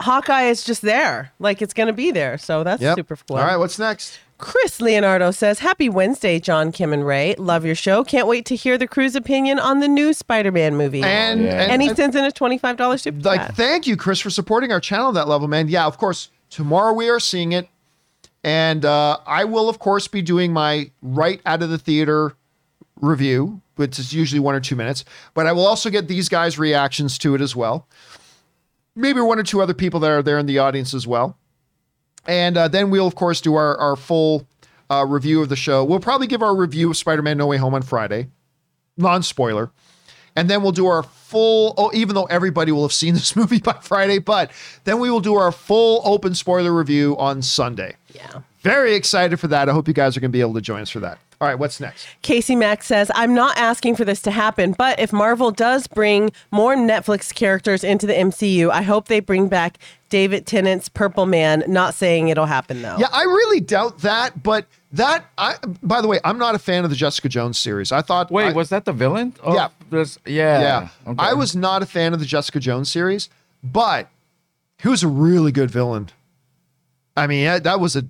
Hawkeye 0.00 0.44
is 0.44 0.62
just 0.64 0.82
there 0.82 1.32
like 1.38 1.60
it's 1.60 1.74
going 1.74 1.88
to 1.88 1.92
be 1.92 2.10
there 2.10 2.38
so 2.38 2.62
that's 2.64 2.80
Yep. 2.82 2.96
super 2.96 3.16
cool. 3.28 3.36
All 3.36 3.42
right, 3.44 3.56
what's 3.56 3.78
next? 3.78 4.18
Chris 4.38 4.80
Leonardo 4.80 5.32
says, 5.32 5.58
Happy 5.58 5.88
Wednesday, 5.88 6.38
John, 6.38 6.70
Kim, 6.70 6.92
and 6.92 7.04
Ray. 7.04 7.34
Love 7.38 7.64
your 7.66 7.74
show. 7.74 8.04
Can't 8.04 8.28
wait 8.28 8.46
to 8.46 8.54
hear 8.54 8.78
the 8.78 8.86
crew's 8.86 9.16
opinion 9.16 9.58
on 9.58 9.80
the 9.80 9.88
new 9.88 10.12
Spider 10.12 10.52
Man 10.52 10.76
movie. 10.76 11.02
And, 11.02 11.42
yeah. 11.42 11.60
and, 11.62 11.72
and 11.72 11.82
he 11.82 11.88
and- 11.88 11.96
sends 11.96 12.14
in 12.14 12.24
a 12.24 12.30
$25 12.30 13.00
super 13.00 13.18
like 13.22 13.40
chat. 13.40 13.56
thank 13.56 13.86
you 13.88 13.96
chris 13.96 14.20
for 14.20 14.30
supporting 14.30 14.70
our 14.70 14.78
channel 14.80 15.08
at 15.08 15.14
that 15.14 15.26
level 15.26 15.48
man 15.48 15.66
yeah 15.68 15.86
of 15.86 15.98
course 15.98 16.30
tomorrow 16.50 16.92
we 16.92 17.08
are 17.08 17.18
seeing 17.18 17.50
it 17.52 17.68
and 18.44 18.84
uh, 18.84 19.18
i 19.26 19.42
will 19.44 19.68
of 19.68 19.80
course 19.80 20.06
be 20.06 20.22
doing 20.22 20.52
my 20.52 20.88
right 21.02 21.40
out 21.44 21.60
of 21.62 21.70
the 21.70 21.78
theater 21.78 22.34
review 23.00 23.60
which 23.76 23.98
is 23.98 24.12
usually 24.12 24.40
one 24.40 24.54
or 24.54 24.60
two 24.60 24.76
minutes 24.76 25.04
but 25.34 25.46
i 25.46 25.52
will 25.52 25.66
also 25.66 25.90
get 25.90 26.08
these 26.08 26.28
guys 26.28 26.58
reactions 26.58 27.18
to 27.18 27.34
it 27.34 27.40
as 27.40 27.54
well 27.56 27.86
maybe 28.98 29.20
one 29.20 29.38
or 29.38 29.42
two 29.44 29.62
other 29.62 29.74
people 29.74 30.00
that 30.00 30.10
are 30.10 30.22
there 30.22 30.38
in 30.38 30.46
the 30.46 30.58
audience 30.58 30.92
as 30.92 31.06
well. 31.06 31.38
And 32.26 32.56
uh, 32.56 32.68
then 32.68 32.90
we'll 32.90 33.06
of 33.06 33.14
course 33.14 33.40
do 33.40 33.54
our, 33.54 33.76
our 33.78 33.96
full 33.96 34.46
uh, 34.90 35.06
review 35.08 35.40
of 35.40 35.48
the 35.48 35.56
show. 35.56 35.84
We'll 35.84 36.00
probably 36.00 36.26
give 36.26 36.42
our 36.42 36.54
review 36.54 36.90
of 36.90 36.96
spider-man 36.96 37.38
no 37.38 37.46
way 37.46 37.56
home 37.56 37.74
on 37.74 37.82
friday 37.82 38.28
non-spoiler. 39.00 39.70
And 40.34 40.50
then 40.50 40.62
we'll 40.62 40.72
do 40.72 40.86
our 40.86 41.02
full 41.04 41.74
oh 41.78 41.90
even 41.94 42.14
though 42.14 42.24
everybody 42.24 42.72
will 42.72 42.82
have 42.82 42.92
seen 42.92 43.14
this 43.20 43.36
movie 43.36 43.60
by 43.60 43.74
friday 43.80 44.18
but 44.18 44.50
then 44.84 44.98
we 44.98 45.10
will 45.10 45.20
do 45.20 45.34
our 45.34 45.52
full 45.52 46.02
open 46.04 46.34
spoiler 46.34 46.72
review 46.72 47.16
on 47.18 47.40
sunday. 47.42 47.94
Yeah. 48.14 48.40
very 48.62 48.94
excited 48.94 49.38
for 49.38 49.46
that. 49.48 49.68
I 49.68 49.72
hope 49.72 49.86
you 49.86 49.94
guys 49.94 50.16
are 50.16 50.20
going 50.20 50.30
to 50.30 50.36
be 50.36 50.40
able 50.40 50.54
to 50.54 50.60
join 50.60 50.82
us 50.82 50.90
for 50.90 51.00
that 51.00 51.18
all 51.40 51.46
right 51.48 51.58
what's 51.58 51.78
next 51.80 52.06
Casey 52.22 52.56
Mack 52.56 52.82
says, 52.82 53.10
I'm 53.14 53.34
not 53.34 53.56
asking 53.56 53.94
for 53.96 54.04
this 54.04 54.20
to 54.22 54.30
happen, 54.30 54.72
but 54.76 54.98
if 54.98 55.12
Marvel 55.12 55.50
does 55.50 55.86
bring 55.86 56.30
more 56.50 56.74
Netflix 56.74 57.32
characters 57.34 57.84
into 57.84 58.06
the 58.06 58.12
MCU, 58.14 58.70
I 58.70 58.82
hope 58.82 59.06
they 59.08 59.20
bring 59.20 59.48
back 59.48 59.78
David 60.08 60.46
Tennant's 60.46 60.88
Purple 60.88 61.26
Man. 61.26 61.62
Not 61.68 61.94
saying 61.94 62.28
it'll 62.28 62.46
happen 62.46 62.82
though. 62.82 62.96
yeah 62.98 63.08
i 63.12 63.22
really 63.22 63.60
doubt 63.60 63.98
that 64.00 64.42
but 64.42 64.66
that 64.92 65.26
i 65.36 65.54
by 65.82 66.00
the 66.00 66.08
way 66.08 66.18
i'm 66.24 66.38
not 66.38 66.54
a 66.54 66.58
fan 66.58 66.82
of 66.84 66.88
the 66.90 66.96
jessica 66.96 67.28
jones 67.28 67.58
series 67.58 67.92
i 67.92 68.00
thought 68.00 68.30
Wait, 68.30 68.46
I- 68.46 68.52
was 68.52 68.70
that 68.70 68.84
the 68.86 68.92
villain? 68.94 69.34
of 69.42 69.54
Yeah. 69.54 69.68
This, 69.90 70.18
yeah. 70.26 70.60
yeah 70.60 70.88
Okay. 71.06 71.16
i 71.22 71.34
was 71.34 71.54
not 71.54 71.82
a 71.82 71.86
fan 71.86 72.14
of 72.14 72.20
the 72.20 72.26
jessica 72.26 72.58
jones 72.58 72.90
series 72.90 73.28
but 73.62 74.08
he 74.80 74.88
was 74.88 75.02
a 75.02 75.08
really 75.08 75.52
good 75.52 75.70
villain 75.70 76.08
i 77.18 77.26
mean 77.26 77.44
that- 77.44 77.64
that 77.64 77.80
was 77.80 77.96
a 77.96 78.04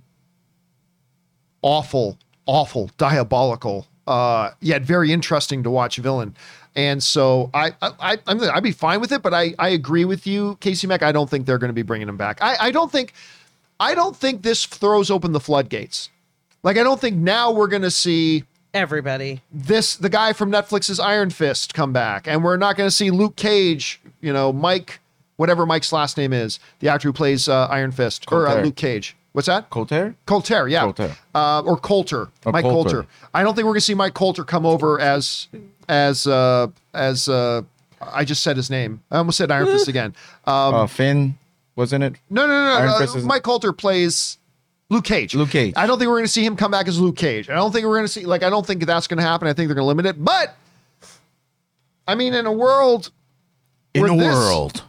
awful 1.62 2.16
awful 2.48 2.90
diabolical 2.98 3.86
uh 4.08 4.50
yet 4.60 4.82
very 4.82 5.12
interesting 5.12 5.62
to 5.62 5.70
watch 5.70 5.98
villain. 5.98 6.34
And 6.74 7.00
so 7.00 7.50
i 7.54 7.72
i, 7.80 7.90
I 8.00 8.18
I'm, 8.26 8.42
i'd 8.42 8.62
be 8.64 8.72
fine 8.72 9.00
with 9.00 9.12
it 9.12 9.22
but 9.22 9.32
i 9.32 9.54
i 9.60 9.68
agree 9.68 10.04
with 10.04 10.26
you 10.26 10.56
casey 10.60 10.88
mack. 10.88 11.04
I 11.04 11.12
don't 11.12 11.30
think 11.30 11.46
they're 11.46 11.58
going 11.58 11.68
to 11.68 11.74
be 11.74 11.82
bringing 11.82 12.08
him 12.08 12.16
back. 12.16 12.42
I 12.42 12.56
i 12.60 12.70
don't 12.72 12.90
think 12.90 13.12
i 13.78 13.94
don't 13.94 14.16
think 14.16 14.42
this 14.42 14.66
throws 14.66 15.10
open 15.10 15.30
the 15.32 15.40
floodgates. 15.40 16.10
Like 16.64 16.76
i 16.78 16.82
don't 16.82 17.00
think 17.00 17.16
now 17.16 17.52
we're 17.52 17.68
going 17.68 17.82
to 17.82 17.90
see 17.90 18.44
Everybody. 18.74 19.40
this 19.50 19.96
the 19.96 20.08
guy 20.10 20.32
from 20.32 20.50
Netflix's 20.50 21.00
Iron 21.00 21.30
Fist 21.30 21.74
come 21.74 21.92
back, 21.92 22.28
and 22.28 22.44
we're 22.44 22.56
not 22.56 22.76
going 22.76 22.86
to 22.86 22.94
see 22.94 23.10
Luke 23.10 23.34
Cage, 23.36 24.00
you 24.20 24.32
know, 24.32 24.52
Mike, 24.52 25.00
whatever 25.36 25.64
Mike's 25.64 25.92
last 25.92 26.16
name 26.18 26.32
is, 26.32 26.60
the 26.80 26.88
actor 26.88 27.08
who 27.08 27.12
plays 27.12 27.48
uh, 27.48 27.66
Iron 27.70 27.92
Fist 27.92 28.30
or 28.30 28.46
uh, 28.46 28.62
Luke 28.62 28.76
Cage. 28.76 29.16
What's 29.32 29.46
that? 29.46 29.70
Colter? 29.70 30.14
Coulter, 30.26 30.68
yeah, 30.68 30.80
Colter. 30.82 31.16
Uh, 31.34 31.60
or 31.60 31.76
Colter, 31.76 32.28
Or 32.44 32.52
Mike 32.52 32.62
Colter. 32.64 32.90
Colter. 33.02 33.08
I 33.34 33.42
don't 33.42 33.54
think 33.54 33.66
we're 33.66 33.72
going 33.72 33.80
to 33.80 33.80
see 33.82 33.94
Mike 33.94 34.14
Colter 34.14 34.42
come 34.44 34.66
over 34.66 34.98
as 35.00 35.48
as 35.88 36.26
uh, 36.26 36.68
as 36.94 37.28
uh, 37.28 37.62
I 38.00 38.24
just 38.24 38.42
said 38.42 38.56
his 38.56 38.70
name. 38.70 39.00
I 39.10 39.18
almost 39.18 39.38
said 39.38 39.50
Iron 39.50 39.66
Fist 39.66 39.86
again. 39.94 40.14
Um, 40.46 40.74
uh, 40.74 40.86
Finn, 40.86 41.38
wasn't 41.76 42.04
it? 42.04 42.14
no, 42.30 42.46
no, 42.46 42.52
no, 42.52 42.72
Iron 42.74 42.86
no. 42.88 42.98
Fist 42.98 43.14
Uh, 43.14 43.18
is- 43.18 43.24
Mike 43.24 43.42
Colter 43.42 43.72
plays 43.72 44.38
Luke 44.90 45.04
Cage. 45.04 45.34
Luke 45.34 45.50
Cage. 45.50 45.74
I 45.76 45.86
don't 45.86 45.98
think 45.98 46.08
we're 46.08 46.16
going 46.16 46.24
to 46.24 46.32
see 46.32 46.44
him 46.44 46.56
come 46.56 46.70
back 46.70 46.88
as 46.88 46.98
Luke 46.98 47.16
Cage. 47.16 47.48
I 47.50 47.54
don't 47.54 47.70
think 47.70 47.86
we're 47.86 47.94
going 47.96 48.06
to 48.06 48.12
see 48.12 48.24
like 48.24 48.42
I 48.42 48.50
don't 48.50 48.66
think 48.66 48.84
that's 48.86 49.06
going 49.06 49.18
to 49.18 49.24
happen. 49.24 49.46
I 49.46 49.52
think 49.52 49.68
they're 49.68 49.74
going 49.76 49.84
to 49.84 49.88
limit 49.88 50.06
it. 50.06 50.24
But 50.24 50.56
I 52.06 52.14
mean, 52.14 52.34
in 52.34 52.46
a 52.46 52.52
world 52.52 53.10
In 53.94 54.04
a 54.04 54.16
this- 54.16 54.34
world. 54.34 54.82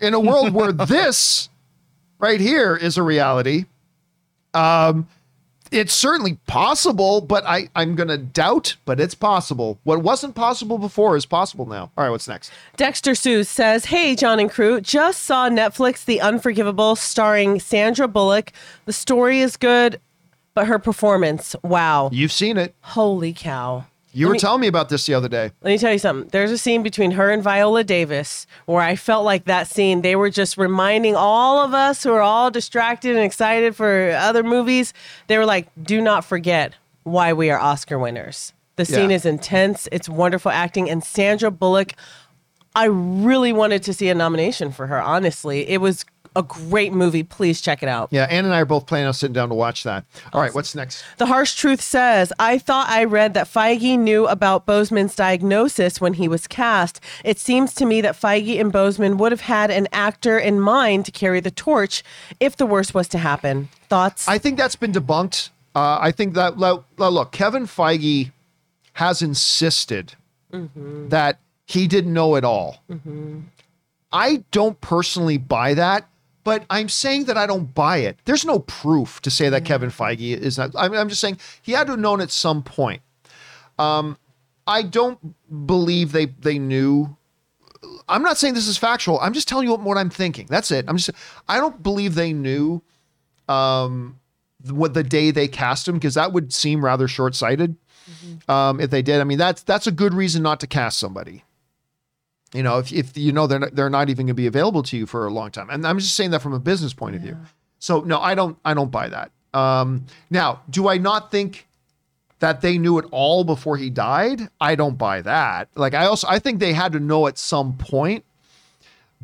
in 0.00 0.14
a 0.14 0.20
world 0.20 0.52
where 0.54 0.72
this 0.72 1.48
right 2.18 2.40
here 2.40 2.76
is 2.76 2.96
a 2.96 3.02
reality, 3.02 3.64
um, 4.54 5.08
it's 5.70 5.94
certainly 5.94 6.34
possible. 6.46 7.20
But 7.20 7.44
I 7.46 7.68
I'm 7.74 7.94
going 7.94 8.08
to 8.08 8.18
doubt. 8.18 8.76
But 8.84 9.00
it's 9.00 9.14
possible. 9.14 9.78
What 9.84 10.02
wasn't 10.02 10.34
possible 10.34 10.78
before 10.78 11.16
is 11.16 11.26
possible 11.26 11.66
now. 11.66 11.90
All 11.96 12.04
right, 12.04 12.10
what's 12.10 12.28
next? 12.28 12.52
Dexter 12.76 13.12
Seuss 13.12 13.46
says, 13.46 13.86
Hey, 13.86 14.14
John 14.14 14.38
and 14.38 14.50
crew, 14.50 14.80
just 14.80 15.22
saw 15.22 15.48
Netflix 15.48 16.04
The 16.04 16.20
Unforgivable 16.20 16.96
starring 16.96 17.58
Sandra 17.58 18.06
Bullock. 18.08 18.52
The 18.84 18.92
story 18.92 19.40
is 19.40 19.56
good, 19.56 20.00
but 20.54 20.66
her 20.66 20.78
performance, 20.78 21.56
wow. 21.62 22.10
You've 22.12 22.32
seen 22.32 22.58
it. 22.58 22.74
Holy 22.82 23.32
cow. 23.32 23.86
You 24.12 24.26
were 24.28 24.34
me- 24.34 24.38
telling 24.38 24.60
me 24.60 24.66
about 24.66 24.88
this 24.90 25.06
the 25.06 25.14
other 25.14 25.28
day. 25.28 25.50
Let 25.62 25.70
me 25.70 25.78
tell 25.78 25.92
you 25.92 25.98
something. 25.98 26.28
There's 26.30 26.50
a 26.50 26.58
scene 26.58 26.82
between 26.82 27.12
her 27.12 27.30
and 27.30 27.42
Viola 27.42 27.82
Davis 27.82 28.46
where 28.66 28.82
I 28.82 28.94
felt 28.94 29.24
like 29.24 29.46
that 29.46 29.66
scene, 29.68 30.02
they 30.02 30.16
were 30.16 30.28
just 30.30 30.58
reminding 30.58 31.16
all 31.16 31.64
of 31.64 31.72
us 31.72 32.02
who 32.02 32.12
are 32.12 32.20
all 32.20 32.50
distracted 32.50 33.16
and 33.16 33.24
excited 33.24 33.74
for 33.74 34.10
other 34.18 34.42
movies. 34.42 34.92
They 35.28 35.38
were 35.38 35.46
like, 35.46 35.68
do 35.82 36.00
not 36.00 36.24
forget 36.24 36.74
why 37.04 37.32
we 37.32 37.50
are 37.50 37.58
Oscar 37.58 37.98
winners. 37.98 38.52
The 38.76 38.84
scene 38.84 39.10
Yeah. 39.10 39.16
is 39.16 39.26
intense, 39.26 39.88
it's 39.92 40.08
wonderful 40.08 40.50
acting. 40.50 40.88
And 40.90 41.02
Sandra 41.02 41.50
Bullock, 41.50 41.94
I 42.74 42.84
really 42.86 43.52
wanted 43.52 43.82
to 43.84 43.92
see 43.92 44.08
a 44.08 44.14
nomination 44.14 44.72
for 44.72 44.86
her, 44.86 45.00
honestly. 45.00 45.68
It 45.68 45.80
was 45.80 46.04
a 46.34 46.42
great 46.42 46.92
movie. 46.92 47.22
Please 47.22 47.60
check 47.60 47.82
it 47.82 47.88
out. 47.88 48.08
Yeah, 48.10 48.24
Ann 48.24 48.44
and 48.44 48.54
I 48.54 48.60
are 48.60 48.64
both 48.64 48.86
planning 48.86 49.06
on 49.06 49.14
sitting 49.14 49.34
down 49.34 49.48
to 49.50 49.54
watch 49.54 49.82
that. 49.84 50.04
All 50.32 50.40
right, 50.40 50.54
what's 50.54 50.74
next? 50.74 51.04
The 51.18 51.26
harsh 51.26 51.54
truth 51.54 51.80
says, 51.80 52.32
I 52.38 52.58
thought 52.58 52.88
I 52.88 53.04
read 53.04 53.34
that 53.34 53.46
Feige 53.46 53.98
knew 53.98 54.26
about 54.26 54.66
Boseman's 54.66 55.14
diagnosis 55.14 56.00
when 56.00 56.14
he 56.14 56.28
was 56.28 56.46
cast. 56.46 57.00
It 57.24 57.38
seems 57.38 57.74
to 57.74 57.84
me 57.84 58.00
that 58.00 58.14
Feige 58.18 58.60
and 58.60 58.72
Bozeman 58.72 59.18
would 59.18 59.32
have 59.32 59.42
had 59.42 59.70
an 59.70 59.88
actor 59.92 60.38
in 60.38 60.60
mind 60.60 61.04
to 61.06 61.12
carry 61.12 61.40
the 61.40 61.50
torch 61.50 62.02
if 62.40 62.56
the 62.56 62.66
worst 62.66 62.94
was 62.94 63.08
to 63.08 63.18
happen. 63.18 63.68
Thoughts? 63.88 64.26
I 64.28 64.38
think 64.38 64.56
that's 64.56 64.76
been 64.76 64.92
debunked. 64.92 65.50
Uh, 65.74 65.98
I 66.00 66.12
think 66.12 66.34
that 66.34 66.58
lo- 66.58 66.84
lo- 66.98 67.10
look, 67.10 67.32
Kevin 67.32 67.64
Feige 67.66 68.30
has 68.94 69.22
insisted 69.22 70.14
that 70.50 71.38
he 71.66 71.86
didn't 71.86 72.12
know 72.12 72.34
it 72.34 72.44
all. 72.44 72.82
I 74.12 74.44
don't 74.50 74.78
personally 74.82 75.38
buy 75.38 75.72
that, 75.74 76.06
but 76.44 76.64
I'm 76.70 76.88
saying 76.88 77.24
that 77.24 77.36
I 77.36 77.46
don't 77.46 77.74
buy 77.74 77.98
it. 77.98 78.18
There's 78.24 78.44
no 78.44 78.60
proof 78.60 79.20
to 79.22 79.30
say 79.30 79.48
that 79.48 79.64
Kevin 79.64 79.90
Feige 79.90 80.36
is 80.36 80.58
not. 80.58 80.70
I'm, 80.76 80.92
I'm 80.94 81.08
just 81.08 81.20
saying 81.20 81.38
he 81.60 81.72
had 81.72 81.86
to 81.86 81.92
have 81.92 82.00
known 82.00 82.20
at 82.20 82.30
some 82.30 82.62
point. 82.62 83.02
Um, 83.78 84.16
I 84.66 84.82
don't 84.82 85.34
believe 85.66 86.12
they 86.12 86.26
they 86.26 86.58
knew. 86.58 87.16
I'm 88.08 88.22
not 88.22 88.38
saying 88.38 88.54
this 88.54 88.68
is 88.68 88.78
factual. 88.78 89.18
I'm 89.20 89.32
just 89.32 89.48
telling 89.48 89.66
you 89.66 89.72
what, 89.72 89.80
what 89.80 89.98
I'm 89.98 90.10
thinking. 90.10 90.46
That's 90.48 90.70
it. 90.70 90.84
I'm 90.88 90.96
just. 90.96 91.10
I 91.48 91.58
don't 91.58 91.82
believe 91.82 92.14
they 92.14 92.32
knew 92.32 92.82
um, 93.48 94.18
what 94.70 94.94
the 94.94 95.02
day 95.02 95.30
they 95.30 95.48
cast 95.48 95.88
him 95.88 95.94
because 95.94 96.14
that 96.14 96.32
would 96.32 96.52
seem 96.52 96.84
rather 96.84 97.08
short 97.08 97.34
sighted. 97.34 97.76
Um, 98.48 98.80
if 98.80 98.90
they 98.90 99.02
did, 99.02 99.20
I 99.20 99.24
mean 99.24 99.38
that's 99.38 99.62
that's 99.62 99.86
a 99.86 99.92
good 99.92 100.14
reason 100.14 100.42
not 100.42 100.60
to 100.60 100.66
cast 100.66 100.98
somebody. 100.98 101.44
You 102.52 102.62
know, 102.62 102.78
if, 102.78 102.92
if 102.92 103.16
you 103.16 103.32
know 103.32 103.46
they're 103.46 103.58
not, 103.58 103.74
they're 103.74 103.90
not 103.90 104.10
even 104.10 104.26
going 104.26 104.34
to 104.34 104.34
be 104.34 104.46
available 104.46 104.82
to 104.84 104.96
you 104.96 105.06
for 105.06 105.26
a 105.26 105.32
long 105.32 105.50
time, 105.50 105.70
and 105.70 105.86
I'm 105.86 105.98
just 105.98 106.14
saying 106.14 106.30
that 106.32 106.42
from 106.42 106.52
a 106.52 106.58
business 106.58 106.92
point 106.92 107.16
of 107.16 107.22
view. 107.22 107.36
So 107.78 108.00
no, 108.00 108.20
I 108.20 108.34
don't 108.34 108.58
I 108.64 108.74
don't 108.74 108.90
buy 108.90 109.08
that. 109.08 109.30
Um, 109.54 110.06
now, 110.30 110.62
do 110.70 110.88
I 110.88 110.98
not 110.98 111.30
think 111.30 111.66
that 112.40 112.60
they 112.60 112.76
knew 112.76 112.98
it 112.98 113.06
all 113.10 113.44
before 113.44 113.76
he 113.76 113.88
died? 113.88 114.48
I 114.60 114.74
don't 114.74 114.98
buy 114.98 115.22
that. 115.22 115.68
Like 115.74 115.94
I 115.94 116.06
also 116.06 116.26
I 116.28 116.38
think 116.38 116.60
they 116.60 116.72
had 116.72 116.92
to 116.92 117.00
know 117.00 117.26
at 117.26 117.38
some 117.38 117.76
point. 117.76 118.24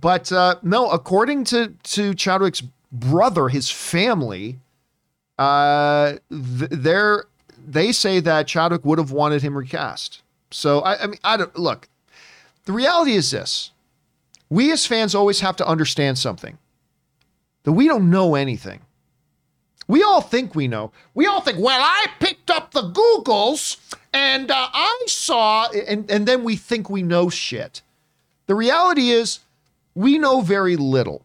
But 0.00 0.32
uh, 0.32 0.56
no, 0.62 0.90
according 0.90 1.44
to 1.44 1.74
to 1.82 2.14
Chadwick's 2.14 2.62
brother, 2.90 3.48
his 3.48 3.70
family, 3.70 4.58
uh, 5.38 6.14
th- 6.30 6.70
they're 6.70 7.24
they 7.66 7.92
say 7.92 8.20
that 8.20 8.46
Chadwick 8.46 8.84
would 8.84 8.98
have 8.98 9.12
wanted 9.12 9.42
him 9.42 9.56
recast. 9.56 10.22
So 10.50 10.80
I, 10.80 11.02
I 11.02 11.06
mean, 11.06 11.20
I 11.22 11.36
don't 11.36 11.56
look. 11.58 11.88
The 12.68 12.74
reality 12.74 13.12
is 13.12 13.30
this: 13.30 13.70
we 14.50 14.70
as 14.70 14.84
fans 14.84 15.14
always 15.14 15.40
have 15.40 15.56
to 15.56 15.66
understand 15.66 16.18
something 16.18 16.58
that 17.62 17.72
we 17.72 17.88
don't 17.88 18.10
know 18.10 18.34
anything. 18.34 18.80
We 19.86 20.02
all 20.02 20.20
think 20.20 20.54
we 20.54 20.68
know. 20.68 20.92
We 21.14 21.24
all 21.24 21.40
think, 21.40 21.58
well, 21.58 21.80
I 21.82 22.08
picked 22.20 22.50
up 22.50 22.72
the 22.72 22.82
Googles 22.82 23.78
and 24.12 24.50
uh, 24.50 24.68
I 24.70 25.04
saw, 25.06 25.70
and, 25.70 26.10
and 26.10 26.28
then 26.28 26.44
we 26.44 26.56
think 26.56 26.90
we 26.90 27.02
know 27.02 27.30
shit. 27.30 27.80
The 28.48 28.54
reality 28.54 29.08
is, 29.08 29.38
we 29.94 30.18
know 30.18 30.42
very 30.42 30.76
little. 30.76 31.24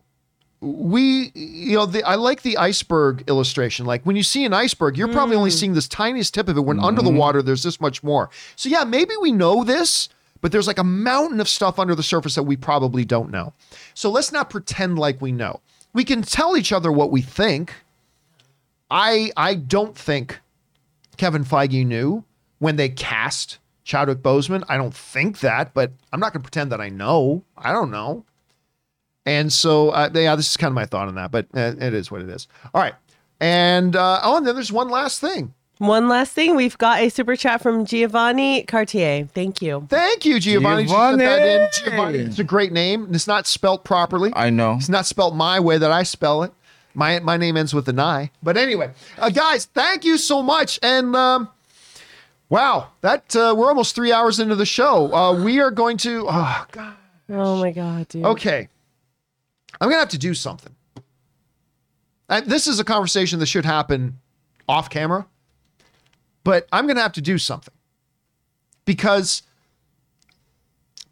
We, 0.62 1.34
you 1.36 1.76
know, 1.76 1.86
the, 1.86 2.06
I 2.06 2.16
like 2.16 2.44
the 2.44 2.56
iceberg 2.56 3.26
illustration. 3.28 3.86
Like 3.86 4.06
when 4.06 4.16
you 4.16 4.24
see 4.24 4.46
an 4.46 4.54
iceberg, 4.54 4.98
you're 4.98 5.12
probably 5.12 5.36
only 5.36 5.50
seeing 5.50 5.74
this 5.74 5.90
tiniest 5.90 6.34
tip 6.34 6.48
of 6.48 6.56
it. 6.56 6.62
When 6.62 6.80
under 6.80 7.02
the 7.02 7.12
water, 7.12 7.42
there's 7.42 7.64
this 7.64 7.82
much 7.82 8.02
more. 8.02 8.30
So, 8.56 8.70
yeah, 8.70 8.86
maybe 8.86 9.16
we 9.20 9.34
know 9.34 9.66
this, 9.66 10.08
but 10.44 10.52
there's 10.52 10.68
like 10.68 10.78
a 10.78 10.84
mountain 10.84 11.40
of 11.40 11.48
stuff 11.48 11.80
under 11.80 11.96
the 11.96 12.04
surface 12.04 12.36
that 12.36 12.44
we 12.44 12.58
probably 12.58 13.06
don't 13.06 13.32
know. 13.32 13.54
So 13.94 14.12
let's 14.12 14.34
not 14.34 14.50
pretend 14.50 15.00
like 15.00 15.22
we 15.22 15.32
know. 15.32 15.62
We 15.94 16.04
can 16.04 16.22
tell 16.22 16.58
each 16.58 16.74
other 16.74 16.92
what 16.92 17.12
we 17.12 17.22
think. 17.22 17.74
I 18.92 19.32
I 19.38 19.56
don't 19.56 19.98
think 19.98 20.42
Kevin 21.16 21.46
Feige 21.46 21.88
knew 21.88 22.26
when 22.60 22.76
they 22.76 22.90
cast 22.90 23.58
Chadwick 23.86 24.18
Boseman. 24.18 24.66
I 24.68 24.76
don't 24.76 24.94
think 24.94 25.40
that, 25.40 25.74
but 25.74 25.94
I'm 26.12 26.20
not 26.20 26.34
going 26.34 26.42
to 26.42 26.50
pretend 26.50 26.74
that 26.74 26.82
I 26.82 26.90
know. 26.90 27.44
I 27.58 27.72
don't 27.72 27.90
know. 27.90 28.26
And 29.26 29.52
so, 29.52 29.92
uh, 29.92 30.10
yeah, 30.14 30.36
this 30.36 30.50
is 30.50 30.58
kind 30.58 30.72
of 30.72 30.76
my 30.76 30.86
thought 30.86 31.08
on 31.08 31.16
that, 31.16 31.32
but 31.32 31.46
uh, 31.56 31.74
it 31.80 31.94
is 31.94 32.12
what 32.12 32.22
it 32.22 32.28
is. 32.28 32.50
All 32.74 32.82
right. 32.82 32.96
And 33.40 33.96
uh, 33.96 34.20
oh, 34.22 34.36
and 34.36 34.46
then 34.46 34.56
there's 34.56 34.74
one 34.74 34.90
last 34.90 35.22
thing. 35.22 35.54
One 35.84 36.08
last 36.08 36.32
thing, 36.32 36.56
we've 36.56 36.78
got 36.78 37.02
a 37.02 37.10
super 37.10 37.36
chat 37.36 37.62
from 37.62 37.84
Giovanni 37.84 38.64
Cartier. 38.64 39.28
Thank 39.34 39.62
you. 39.62 39.86
Thank 39.90 40.24
you, 40.24 40.40
Giovanni. 40.40 40.84
Just 40.84 40.96
put 40.96 41.18
that 41.18 41.42
in. 41.46 41.68
Giovanni. 41.74 42.14
Giovanni. 42.14 42.30
It's 42.30 42.40
a 42.40 42.44
great 42.46 42.72
name. 42.72 43.10
It's 43.14 43.28
not 43.28 43.46
spelt 43.48 43.84
properly. 43.84 44.32
I 44.34 44.50
know. 44.50 44.76
It's 44.76 44.88
not 44.88 45.06
spelt 45.06 45.36
my 45.36 45.60
way 45.60 45.78
that 45.78 45.92
I 45.92 46.04
spell 46.04 46.44
it. 46.44 46.54
My 46.94 47.20
my 47.20 47.36
name 47.36 47.58
ends 47.58 47.74
with 47.74 47.90
an 47.90 48.00
I. 48.00 48.32
But 48.42 48.56
anyway, 48.56 48.92
uh, 49.18 49.30
guys, 49.30 49.66
thank 49.66 50.06
you 50.06 50.18
so 50.18 50.42
much. 50.42 50.80
And 50.82 51.16
um, 51.18 51.50
wow, 52.48 52.92
that 53.02 53.36
uh, 53.36 53.54
we're 53.58 53.68
almost 53.68 53.94
three 53.94 54.14
hours 54.14 54.40
into 54.40 54.56
the 54.56 54.66
show. 54.66 55.14
Uh, 55.14 55.44
we 55.44 55.60
are 55.60 55.72
going 55.72 55.98
to. 55.98 56.28
Oh 56.30 56.66
God. 56.72 56.94
Oh 57.30 57.58
my 57.58 57.72
god, 57.72 58.08
dude. 58.08 58.24
Okay, 58.24 58.70
I'm 59.82 59.90
gonna 59.90 60.00
have 60.00 60.10
to 60.10 60.18
do 60.18 60.34
something. 60.34 60.74
And 62.30 62.46
this 62.46 62.68
is 62.68 62.80
a 62.80 62.86
conversation 62.86 63.40
that 63.40 63.48
should 63.48 63.66
happen 63.66 64.20
off 64.70 64.90
camera, 64.90 65.26
but 66.44 66.68
I'm 66.72 66.88
gonna 66.88 67.02
have 67.02 67.14
to 67.14 67.22
do 67.22 67.38
something 67.38 67.74
because 68.86 69.44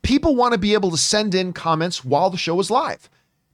people 0.02 0.36
want 0.36 0.54
to 0.54 0.58
be 0.60 0.74
able 0.74 0.92
to 0.92 0.98
send 0.98 1.36
in 1.36 1.54
comments 1.54 2.04
while 2.04 2.30
the 2.30 2.38
show 2.38 2.60
is 2.60 2.70
live. 2.72 3.10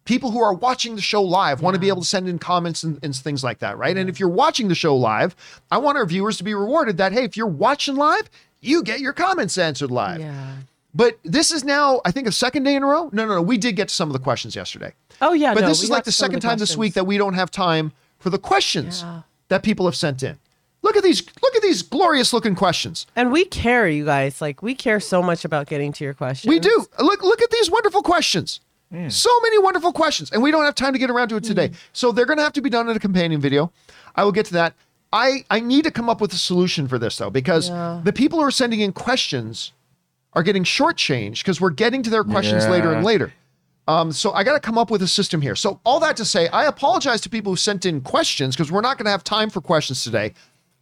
People 0.05 0.31
who 0.31 0.41
are 0.41 0.53
watching 0.53 0.95
the 0.95 1.01
show 1.01 1.21
live 1.21 1.61
want 1.61 1.73
to 1.73 1.79
be 1.79 1.89
able 1.89 2.01
to 2.01 2.07
send 2.07 2.29
in 2.29 2.39
comments 2.39 2.81
and, 2.83 2.97
and 3.03 3.13
things 3.13 3.43
like 3.43 3.59
that, 3.59 3.77
right? 3.77 3.97
And 3.97 4.09
if 4.09 4.19
you're 4.21 4.29
watching 4.29 4.69
the 4.69 4.75
show 4.75 4.95
live, 4.95 5.35
I 5.69 5.77
want 5.79 5.97
our 5.97 6.05
viewers 6.05 6.37
to 6.37 6.45
be 6.45 6.53
rewarded 6.53 6.95
that, 6.97 7.11
hey, 7.11 7.25
if 7.25 7.35
you're 7.35 7.45
watching 7.45 7.95
live, 7.97 8.29
you 8.61 8.83
get 8.83 9.01
your 9.01 9.11
comments 9.11 9.57
answered 9.57 9.91
live. 9.91 10.21
Yeah. 10.21 10.53
But 10.95 11.19
this 11.25 11.51
is 11.51 11.65
now, 11.65 11.99
I 12.05 12.11
think, 12.11 12.25
a 12.25 12.31
second 12.31 12.63
day 12.63 12.75
in 12.75 12.83
a 12.83 12.87
row. 12.87 13.09
No, 13.11 13.25
no, 13.25 13.35
no. 13.35 13.41
We 13.41 13.57
did 13.57 13.75
get 13.75 13.89
to 13.89 13.93
some 13.93 14.07
of 14.07 14.13
the 14.13 14.19
questions 14.19 14.55
yesterday. 14.55 14.93
Oh 15.21 15.33
yeah, 15.33 15.53
But 15.53 15.61
no, 15.61 15.67
this 15.67 15.83
is 15.83 15.89
like 15.89 16.05
the 16.05 16.11
second 16.13 16.39
time 16.39 16.57
this 16.57 16.77
week 16.77 16.93
that 16.93 17.03
we 17.05 17.17
don't 17.17 17.33
have 17.33 17.51
time 17.51 17.91
for 18.17 18.29
the 18.29 18.39
questions 18.39 19.01
Yeah. 19.01 19.21
that 19.49 19.61
people 19.61 19.85
have 19.85 19.95
sent 19.95 20.23
in. 20.23 20.39
Look 20.83 20.95
at 20.95 21.03
these, 21.03 21.23
look 21.41 21.55
at 21.55 21.61
these 21.61 21.81
glorious 21.81 22.31
looking 22.33 22.55
questions. 22.55 23.07
And 23.15 23.31
we 23.31 23.45
care, 23.45 23.87
you 23.89 24.05
guys. 24.05 24.41
Like 24.41 24.61
we 24.61 24.75
care 24.75 24.99
so 24.99 25.21
much 25.21 25.43
about 25.43 25.67
getting 25.67 25.91
to 25.93 26.03
your 26.03 26.13
questions. 26.13 26.49
We 26.49 26.59
do. 26.59 26.85
Look, 26.99 27.23
look 27.23 27.41
at 27.41 27.49
these 27.51 27.69
wonderful 27.69 28.03
questions. 28.03 28.59
So 29.09 29.29
many 29.41 29.59
wonderful 29.59 29.91
questions, 29.91 30.31
and 30.31 30.41
we 30.41 30.49
don't 30.49 30.63
have 30.63 30.73
time 30.75 30.93
to 30.93 30.99
get 30.99 31.09
around 31.09 31.27
to 31.29 31.35
it 31.35 31.43
today. 31.43 31.71
So 31.91 32.13
they're 32.13 32.25
going 32.25 32.37
to 32.37 32.43
have 32.43 32.53
to 32.53 32.61
be 32.61 32.69
done 32.69 32.87
in 32.89 32.95
a 32.95 32.99
companion 33.01 33.41
video. 33.41 33.69
I 34.15 34.23
will 34.23 34.31
get 34.31 34.45
to 34.45 34.53
that. 34.53 34.75
I 35.11 35.43
I 35.49 35.59
need 35.59 35.83
to 35.83 35.91
come 35.91 36.09
up 36.09 36.21
with 36.21 36.31
a 36.31 36.37
solution 36.37 36.87
for 36.87 36.97
this 36.97 37.17
though, 37.17 37.29
because 37.29 37.67
Yeah. 37.69 37.99
the 38.05 38.13
people 38.13 38.39
who 38.39 38.45
are 38.45 38.51
sending 38.51 38.79
in 38.79 38.93
questions 38.93 39.73
are 40.33 40.43
getting 40.43 40.63
shortchanged 40.63 41.39
because 41.39 41.59
we're 41.59 41.69
getting 41.71 42.01
to 42.03 42.09
their 42.09 42.23
questions 42.23 42.65
later 42.67 42.93
and 42.93 43.03
later. 43.03 43.33
Um, 43.89 44.11
so 44.13 44.31
I 44.31 44.43
got 44.45 44.53
to 44.53 44.59
come 44.61 44.77
up 44.77 44.89
with 44.89 45.01
a 45.01 45.07
system 45.07 45.41
here. 45.41 45.55
So 45.55 45.79
all 45.85 45.99
that 46.01 46.15
to 46.17 46.25
say, 46.25 46.47
I 46.49 46.65
apologize 46.65 47.19
to 47.21 47.29
people 47.29 47.51
who 47.51 47.55
sent 47.57 47.85
in 47.85 47.99
questions 48.01 48.55
because 48.55 48.71
we're 48.71 48.81
not 48.81 48.97
going 48.97 49.05
to 49.05 49.11
have 49.11 49.23
time 49.23 49.49
for 49.49 49.59
questions 49.61 50.03
today. 50.03 50.33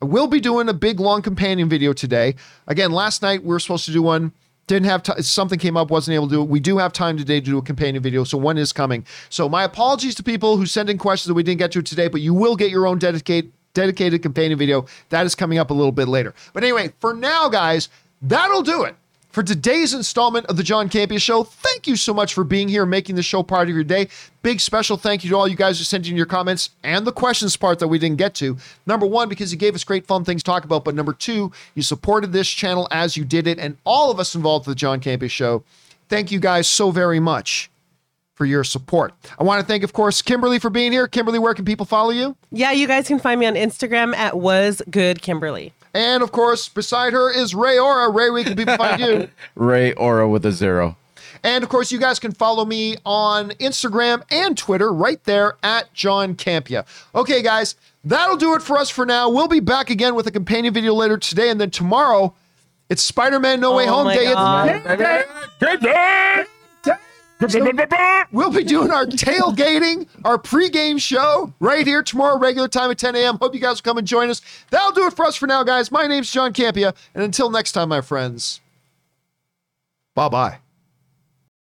Will 0.06 0.28
be 0.28 0.40
doing 0.40 0.70
a 0.70 0.74
big 0.74 1.00
long 1.00 1.22
companion 1.22 1.68
video 1.68 1.94
today. 1.94 2.36
Again, 2.68 2.92
last 2.92 3.22
night 3.22 3.44
we 3.44 3.50
were 3.50 3.60
supposed 3.60 3.86
to 3.86 3.92
do 3.92 4.02
one. 4.02 4.32
Didn't 4.68 4.86
have 4.86 5.04
time. 5.04 5.22
Something 5.22 5.60
came 5.60 5.78
up, 5.78 5.92
wasn't 5.92 6.16
able 6.16 6.28
to 6.28 6.36
do 6.36 6.42
it. 6.42 6.50
We 6.50 6.60
do 6.60 6.78
have 6.80 6.92
time 6.92 7.18
today 7.18 7.40
to 7.40 7.46
do 7.46 7.58
a 7.58 7.62
companion 7.62 8.02
video, 8.02 8.24
so 8.24 8.38
one 8.38 8.58
is 8.58 8.74
coming. 8.74 9.06
So 9.30 9.48
my 9.48 9.64
apologies 9.64 10.16
to 10.16 10.24
people 10.24 10.58
who 10.58 10.66
sent 10.66 10.90
in 10.90 10.98
questions 10.98 11.28
that 11.28 11.36
we 11.36 11.44
didn't 11.44 11.60
get 11.60 11.72
to 11.74 11.84
today, 11.84 12.08
but 12.08 12.22
you 12.22 12.34
will 12.34 12.56
get 12.56 12.72
your 12.72 12.88
own 12.88 12.98
dedicated 12.98 13.52
dedicated 13.74 14.24
companion 14.24 14.58
video. 14.58 14.86
That 15.10 15.26
is 15.26 15.36
coming 15.36 15.60
up 15.60 15.70
a 15.70 15.74
little 15.74 15.92
bit 15.92 16.08
later. 16.08 16.34
But 16.54 16.64
anyway, 16.64 16.94
for 17.00 17.14
now, 17.14 17.50
guys, 17.50 17.90
that'll 18.22 18.64
do 18.64 18.84
it 18.84 18.96
for 19.36 19.44
today's 19.44 19.94
installment 19.94 20.46
of 20.46 20.56
the 20.56 20.64
John 20.64 20.88
Campea 20.88 21.22
Show. 21.22 21.44
Thank 21.44 21.88
you 21.88 21.98
so 21.98 22.14
much 22.14 22.34
for 22.34 22.46
being 22.46 22.70
here 22.70 22.86
making 22.86 23.18
the 23.18 23.22
show 23.22 23.44
part 23.44 23.68
of 23.68 23.76
your 23.76 23.84
day. 23.84 24.08
Big 24.44 24.62
special 24.62 24.96
thank 24.96 25.26
you 25.26 25.30
to 25.30 25.36
all 25.36 25.46
you 25.46 25.58
guys 25.58 25.78
who 25.78 25.84
sent 25.84 26.08
in 26.08 26.16
your 26.16 26.26
comments 26.26 26.70
and 26.84 27.06
the 27.06 27.12
questions 27.12 27.58
part 27.58 27.80
that 27.80 27.90
we 27.90 28.00
didn't 28.00 28.18
get 28.18 28.34
to. 28.36 28.56
Number 28.86 29.06
one, 29.06 29.28
because 29.28 29.52
you 29.52 29.58
gave 29.58 29.76
us 29.76 29.84
great 29.84 30.08
fun 30.08 30.24
things 30.24 30.42
to 30.42 30.50
talk 30.50 30.64
about. 30.64 30.86
But 30.86 30.96
number 30.96 31.12
two, 31.12 31.52
you 31.74 31.82
supported 31.82 32.32
this 32.32 32.48
channel 32.48 32.88
as 32.92 33.18
you 33.18 33.26
did 33.26 33.46
it, 33.46 33.60
and 33.60 33.76
all 33.84 34.10
of 34.10 34.22
us 34.22 34.36
involved 34.36 34.68
with 34.68 34.78
the 34.78 34.80
John 34.80 35.02
Campea 35.02 35.30
Show. 35.30 35.66
Thank 36.08 36.32
you 36.32 36.40
guys 36.40 36.66
so 36.66 36.90
very 36.90 37.20
much 37.20 37.70
for 38.36 38.46
your 38.46 38.64
support. 38.64 39.14
I 39.38 39.44
want 39.44 39.60
to 39.60 39.68
thank, 39.68 39.84
of 39.84 39.92
course, 39.92 40.22
Kimberly 40.22 40.60
for 40.60 40.70
being 40.70 40.94
here. 40.94 41.10
Kimberly, 41.10 41.40
where 41.40 41.54
can 41.54 41.66
people 41.66 41.86
follow 41.86 42.12
you? 42.12 42.38
Yeah, 42.52 42.72
you 42.72 42.88
guys 42.88 43.10
can 43.10 43.20
find 43.20 43.42
me 43.42 43.48
on 43.48 43.56
Instagram 43.56 44.16
at 44.16 44.38
was 44.38 44.82
good 44.90 45.22
Kimberly. 45.22 45.74
And 45.96 46.22
of 46.22 46.34
course, 46.34 46.68
beside 46.68 47.14
her 47.14 47.32
is 47.32 47.56
Ray 47.56 47.80
Ora. 47.80 48.10
Ray, 48.10 48.30
where 48.30 48.44
can 48.44 48.58
people 48.58 48.76
find 48.76 49.02
you? 49.02 49.30
Ray 49.56 49.94
Aura 49.94 50.28
with 50.28 50.46
a 50.46 50.52
zero. 50.52 50.98
And 51.42 51.64
of 51.64 51.70
course, 51.70 51.90
you 51.90 52.00
guys 52.00 52.20
can 52.20 52.34
follow 52.34 52.66
me 52.66 52.98
on 53.06 53.52
Instagram 53.52 54.22
and 54.30 54.58
Twitter 54.58 54.92
right 54.92 55.24
there 55.24 55.56
at 55.64 55.94
John 55.94 56.36
Campea. 56.36 56.86
Okay, 57.16 57.42
guys, 57.42 57.76
that'll 58.04 58.36
do 58.36 58.56
it 58.56 58.62
for 58.62 58.78
us 58.78 58.90
for 58.90 59.06
now. 59.06 59.30
We'll 59.30 59.48
be 59.48 59.62
back 59.62 59.90
again 59.90 60.16
with 60.16 60.28
a 60.28 60.32
companion 60.32 60.74
video 60.74 60.94
later 60.94 61.18
today. 61.18 61.50
And 61.50 61.62
then 61.62 61.72
tomorrow, 61.72 62.36
it's 62.90 63.02
Spider 63.02 63.40
Man 63.40 63.62
No 63.62 63.74
Way 63.74 63.88
Oh 63.88 63.94
Home 63.94 64.06
my 64.06 64.16
Day. 64.16 64.34
God. 67.48 68.28
We'll 68.32 68.52
be 68.52 68.64
doing 68.64 68.92
our 68.92 69.06
tailgating, 69.06 70.08
our 70.24 70.38
pregame 70.38 71.00
show 71.00 71.54
right 71.60 71.86
here 71.86 72.04
tomorrow, 72.04 72.38
regular 72.38 72.68
time 72.68 72.92
at 72.92 72.98
10 72.98 73.16
a.m. 73.16 73.38
Hope 73.40 73.54
you 73.54 73.60
guys 73.62 73.78
will 73.78 73.84
come 73.92 73.98
and 73.98 74.08
join 74.08 74.30
us. 74.30 74.42
That'll 74.72 74.92
do 74.92 75.08
it 75.08 75.14
for 75.14 75.26
us 75.26 75.36
for 75.36 75.48
now, 75.48 75.64
guys. 75.64 75.92
My 75.92 76.08
name's 76.08 76.32
John 76.32 76.54
Campea. 76.54 76.96
And 77.14 77.24
until 77.24 77.50
next 77.50 77.74
time, 77.74 77.90
my 77.90 78.02
friends, 78.02 78.62
bye 80.16 80.30
bye. 80.30 80.60